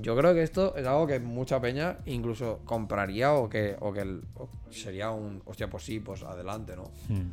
Yo 0.00 0.16
creo 0.16 0.34
que 0.34 0.42
esto 0.42 0.74
es 0.76 0.86
algo 0.86 1.06
que 1.06 1.20
mucha 1.20 1.60
peña 1.60 1.98
incluso 2.06 2.60
compraría 2.64 3.32
o 3.32 3.48
que, 3.48 3.76
o 3.80 3.92
que 3.92 4.00
el- 4.00 4.22
o 4.34 4.48
sería 4.70 5.10
un, 5.10 5.42
hostia, 5.44 5.68
pues 5.68 5.84
sí, 5.84 6.00
pues 6.00 6.22
adelante, 6.22 6.74
¿no? 6.76 6.84
Hmm. 7.08 7.30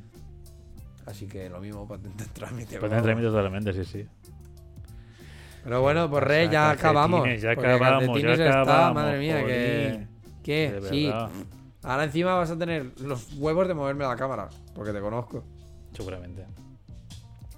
Así 1.07 1.25
que 1.25 1.49
lo 1.49 1.59
mismo, 1.59 1.87
patente 1.87 2.23
en 2.23 2.29
trámite. 2.33 2.79
Pues 2.79 2.91
vamos. 2.91 3.05
trámite 3.05 3.27
totalmente, 3.27 3.73
sí, 3.73 3.85
sí. 3.85 4.05
Pero 5.63 5.81
bueno, 5.81 6.09
pues 6.09 6.23
re, 6.23 6.49
ya 6.49 6.71
acabamos. 6.71 7.27
ya 7.41 7.51
acabamos, 7.51 8.21
ya 8.21 8.27
calcetines 8.27 8.39
está, 8.39 8.61
acabamos, 8.61 8.95
madre 8.95 9.19
mía, 9.19 9.45
que... 9.45 10.07
¿Qué? 10.43 10.79
Sí. 10.89 11.11
Ahora 11.83 12.03
encima 12.05 12.35
vas 12.35 12.51
a 12.51 12.57
tener 12.57 12.91
los 13.01 13.33
huevos 13.33 13.67
de 13.67 13.73
moverme 13.73 14.05
la 14.05 14.15
cámara, 14.15 14.49
porque 14.73 14.91
te 14.91 14.99
conozco. 14.99 15.43
Seguramente. 15.93 16.45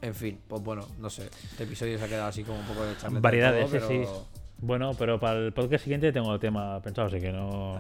En 0.02 0.16
fin, 0.16 0.40
pues 0.48 0.64
bueno, 0.64 0.88
no 0.98 1.10
sé. 1.10 1.26
Este 1.26 1.64
episodio 1.64 1.98
se 1.98 2.06
ha 2.06 2.08
quedado 2.08 2.30
así 2.30 2.44
como 2.44 2.60
un 2.60 2.66
poco 2.66 2.84
de 2.86 2.96
charleta. 2.98 3.20
y 3.20 3.22
Variedades, 3.22 3.70
todo, 3.70 3.80
sí, 3.80 3.88
pero 3.90 4.06
sí. 4.06 4.22
Bueno, 4.60 4.92
pero 4.98 5.20
para 5.20 5.40
el 5.40 5.54
podcast 5.54 5.84
siguiente 5.84 6.12
tengo 6.12 6.34
el 6.34 6.40
tema 6.40 6.82
pensado, 6.82 7.08
así 7.08 7.20
que 7.20 7.32
no. 7.32 7.80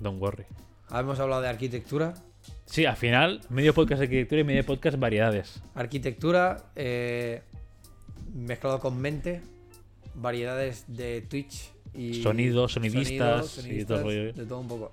Don't 0.00 0.20
worry. 0.20 0.44
Hemos 0.90 1.20
hablado 1.20 1.42
de 1.42 1.48
arquitectura. 1.48 2.14
Sí, 2.64 2.86
al 2.86 2.96
final, 2.96 3.40
medio 3.50 3.74
podcast 3.74 4.00
de 4.00 4.04
arquitectura 4.04 4.40
y 4.40 4.44
medio 4.44 4.64
podcast 4.64 4.98
variedades. 4.98 5.62
Arquitectura 5.74 6.70
eh, 6.76 7.42
mezclado 8.34 8.80
con 8.80 8.98
mente. 9.00 9.42
Variedades 10.14 10.84
de 10.88 11.22
Twitch 11.22 11.70
y. 11.94 12.22
Sonidos, 12.22 12.72
sonidistas 12.72 13.64
y 13.64 13.84
todo 13.84 13.98
el 13.98 14.04
rollo. 14.04 14.32
De 14.32 14.46
todo 14.46 14.60
un 14.60 14.68
poco. 14.68 14.92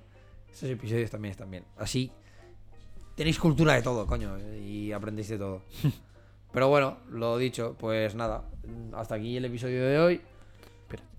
Esos 0.51 0.69
episodios 0.69 1.09
también 1.09 1.31
están 1.31 1.49
bien. 1.49 1.63
Así. 1.77 2.11
Tenéis 3.15 3.39
cultura 3.39 3.73
de 3.73 3.81
todo, 3.81 4.05
coño. 4.05 4.37
Y 4.57 4.91
aprendéis 4.91 5.29
de 5.29 5.37
todo. 5.37 5.61
Pero 6.51 6.69
bueno, 6.69 6.99
lo 7.09 7.37
dicho, 7.37 7.75
pues 7.79 8.15
nada. 8.15 8.43
Hasta 8.93 9.15
aquí 9.15 9.37
el 9.37 9.45
episodio 9.45 9.85
de 9.85 9.99
hoy. 9.99 10.21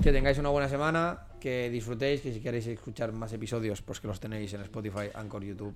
Que 0.03 0.13
tengáis 0.13 0.39
una 0.39 0.51
buena 0.51 0.69
semana, 0.69 1.27
que 1.41 1.71
disfrutéis, 1.71 2.21
que 2.21 2.33
si 2.33 2.41
queréis 2.41 2.67
escuchar 2.67 3.13
más 3.13 3.33
episodios, 3.33 3.83
pues 3.83 4.01
que 4.01 4.09
los 4.09 4.21
tenéis 4.21 4.53
en 4.55 4.63
Spotify, 4.63 5.11
Anchor, 5.15 5.45
YouTube. 5.45 5.75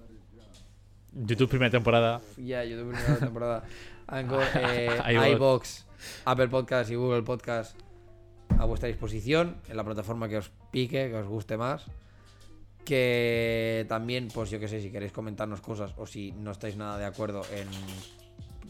YouTube 1.13 1.49
primera 1.49 1.71
temporada. 1.71 2.21
Ya, 2.37 2.65
YouTube 2.65 2.93
primera 2.95 3.17
temporada. 3.21 3.65
Anchor, 4.07 4.45
eh, 4.55 5.33
iVoox, 5.35 5.85
Apple 6.25 6.49
Podcast 6.49 6.91
y 6.91 6.95
Google 6.95 7.23
Podcast 7.23 7.77
a 8.59 8.65
vuestra 8.65 8.89
disposición 8.89 9.57
en 9.69 9.77
la 9.77 9.85
plataforma 9.85 10.29
que 10.29 10.39
os 10.39 10.51
pique, 10.71 11.09
que 11.09 11.17
os 11.17 11.27
guste 11.27 11.57
más. 11.57 11.87
Que 12.85 13.87
también, 13.89 14.29
pues 14.33 14.51
yo 14.51 14.59
que 14.59 14.67
sé, 14.67 14.81
si 14.81 14.91
queréis 14.91 15.13
comentarnos 15.13 15.61
cosas 15.61 15.93
o 15.97 16.07
si 16.07 16.33
no 16.33 16.51
estáis 16.51 16.77
nada 16.77 16.99
de 16.99 17.05
acuerdo 17.05 17.43
en, 17.53 17.69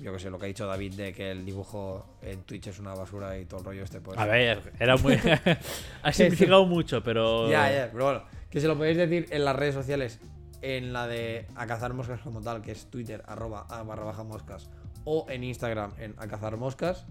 yo 0.00 0.12
que 0.12 0.18
sé, 0.18 0.30
lo 0.30 0.38
que 0.38 0.46
ha 0.46 0.48
dicho 0.48 0.66
David 0.66 0.94
de 0.94 1.12
que 1.12 1.30
el 1.30 1.44
dibujo 1.44 2.16
en 2.22 2.42
Twitch 2.42 2.68
es 2.68 2.78
una 2.78 2.94
basura 2.94 3.38
y 3.38 3.44
todo 3.44 3.60
el 3.60 3.66
rollo 3.66 3.82
este, 3.84 4.00
pues... 4.00 4.18
A 4.18 4.26
ver, 4.26 4.72
era 4.78 4.96
muy. 4.96 5.18
ha 6.02 6.12
simplificado 6.12 6.66
mucho, 6.66 7.02
pero. 7.02 7.50
Ya, 7.50 7.70
ya, 7.70 7.88
pero 7.92 8.04
bueno, 8.04 8.22
que 8.50 8.60
se 8.60 8.66
lo 8.66 8.76
podéis 8.76 8.96
decir 8.96 9.26
en 9.30 9.44
las 9.44 9.56
redes 9.56 9.74
sociales, 9.74 10.20
en 10.62 10.92
la 10.92 11.06
de 11.06 11.46
a 11.54 11.66
cazar 11.66 11.92
moscas 11.94 12.20
como 12.20 12.40
tal, 12.40 12.62
que 12.62 12.72
es 12.72 12.86
Twitter, 12.90 13.22
arroba 13.26 13.66
a 13.68 13.82
barra 13.82 14.04
baja 14.04 14.24
moscas, 14.24 14.70
o 15.04 15.26
en 15.28 15.44
Instagram 15.44 15.92
en 15.98 16.14
a 16.18 16.26
cazar 16.26 16.56
moscas, 16.56 17.06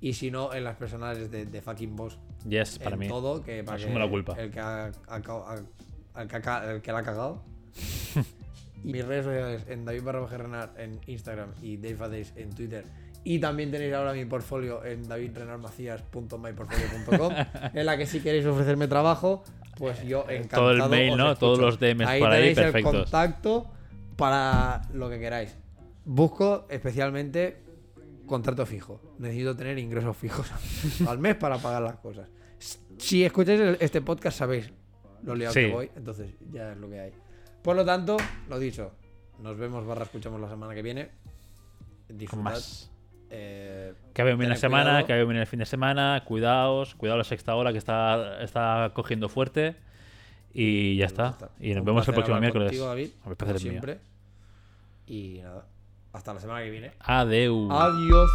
y 0.00 0.14
si 0.14 0.30
no, 0.30 0.54
en 0.54 0.64
las 0.64 0.76
personales 0.76 1.30
de, 1.30 1.46
de 1.46 1.62
fucking 1.62 1.94
boss, 1.94 2.18
Yes, 2.48 2.78
para 2.78 2.94
en 2.94 3.00
mí. 3.00 3.08
todo, 3.08 3.42
que 3.42 3.62
para 3.64 3.78
que 3.78 3.90
la 3.92 4.08
culpa. 4.08 4.34
El 4.38 4.50
que, 4.50 4.60
ha, 4.60 4.90
ha 5.08 5.14
al 6.14 6.28
que 6.28 6.36
el 6.72 6.82
que 6.82 6.92
la 6.92 6.98
ha 6.98 7.02
cagado. 7.02 7.42
y 8.84 8.92
mis 8.92 9.04
redes 9.04 9.24
sociales 9.24 9.64
en 9.68 9.84
David 9.84 10.02
barra 10.02 10.70
en 10.76 11.00
Instagram 11.06 11.50
y 11.62 11.76
Dave 11.76 12.26
en 12.36 12.50
Twitter. 12.50 12.84
Y 13.22 13.38
también 13.38 13.70
tenéis 13.70 13.92
ahora 13.92 14.14
mi 14.14 14.24
portfolio 14.24 14.82
en 14.84 15.06
davidrenarmacías.myportfolio.com 15.06 17.32
en 17.74 17.86
la 17.86 17.96
que 17.96 18.06
si 18.06 18.20
queréis 18.20 18.46
ofrecerme 18.46 18.88
trabajo, 18.88 19.42
pues 19.76 20.02
yo 20.04 20.24
encantado 20.28 20.74
Todo 20.76 20.84
el 20.84 20.90
mail, 20.90 21.16
¿no? 21.16 21.36
Todos 21.36 21.58
los 21.58 21.78
DMs 21.78 22.06
ahí 22.06 22.20
por 22.20 22.30
ahí, 22.30 22.40
tenéis 22.54 22.58
el 22.58 22.64
perfectos. 22.64 22.92
contacto 23.02 23.70
para 24.16 24.82
lo 24.92 25.08
que 25.10 25.18
queráis. 25.18 25.56
Busco 26.04 26.66
especialmente 26.70 27.58
contrato 28.26 28.64
fijo. 28.66 29.00
Necesito 29.18 29.56
tener 29.56 29.78
ingresos 29.78 30.16
fijos 30.16 30.50
al 31.06 31.18
mes 31.18 31.36
para 31.36 31.58
pagar 31.58 31.82
las 31.82 31.96
cosas. 31.96 32.28
Si 32.98 33.24
escucháis 33.24 33.60
el- 33.60 33.76
este 33.80 34.00
podcast 34.00 34.38
sabéis 34.38 34.72
lo 35.22 35.34
liado 35.34 35.52
Sí. 35.52 35.66
que 35.66 35.72
voy, 35.72 35.90
entonces 35.96 36.30
ya 36.50 36.72
es 36.72 36.78
lo 36.78 36.88
que 36.88 37.00
hay. 37.00 37.12
Por 37.62 37.76
lo 37.76 37.84
tanto, 37.84 38.16
lo 38.48 38.58
dicho, 38.58 38.92
nos 39.40 39.56
vemos 39.58 39.86
barra 39.86 40.04
escuchamos 40.04 40.40
la 40.40 40.48
semana 40.48 40.74
que 40.74 40.82
viene. 40.82 41.10
Disfrutad. 42.08 42.44
más. 42.52 42.90
Eh, 43.30 43.92
Que 44.12 44.22
había 44.22 44.34
bien 44.34 44.48
la 44.50 44.56
semana, 44.56 44.84
cuidado. 44.90 45.06
que 45.06 45.12
había 45.12 45.24
bien 45.24 45.36
el 45.36 45.46
fin 45.46 45.58
de 45.60 45.66
semana. 45.66 46.22
Cuidaos, 46.26 46.94
cuidado 46.96 47.18
la 47.18 47.24
sexta 47.24 47.54
hora 47.54 47.70
que 47.72 47.78
está, 47.78 48.42
está 48.42 48.90
cogiendo 48.94 49.28
fuerte. 49.28 49.76
Y 50.52 50.96
ya 50.96 51.06
está. 51.06 51.36
Y 51.60 51.70
nos 51.70 51.80
Un 51.80 51.84
vemos 51.84 52.08
el 52.08 52.14
próximo 52.14 52.40
miércoles. 52.40 52.68
contigo, 52.68 52.86
David, 52.86 53.10
como 53.22 53.32
es 53.34 53.38
mío. 53.48 53.58
siempre. 53.58 54.00
Y 55.06 55.40
nada, 55.42 55.66
hasta 56.12 56.34
la 56.34 56.40
semana 56.40 56.64
que 56.64 56.70
viene. 56.70 56.92
Adeu. 57.00 57.68
Adiós. 57.70 58.30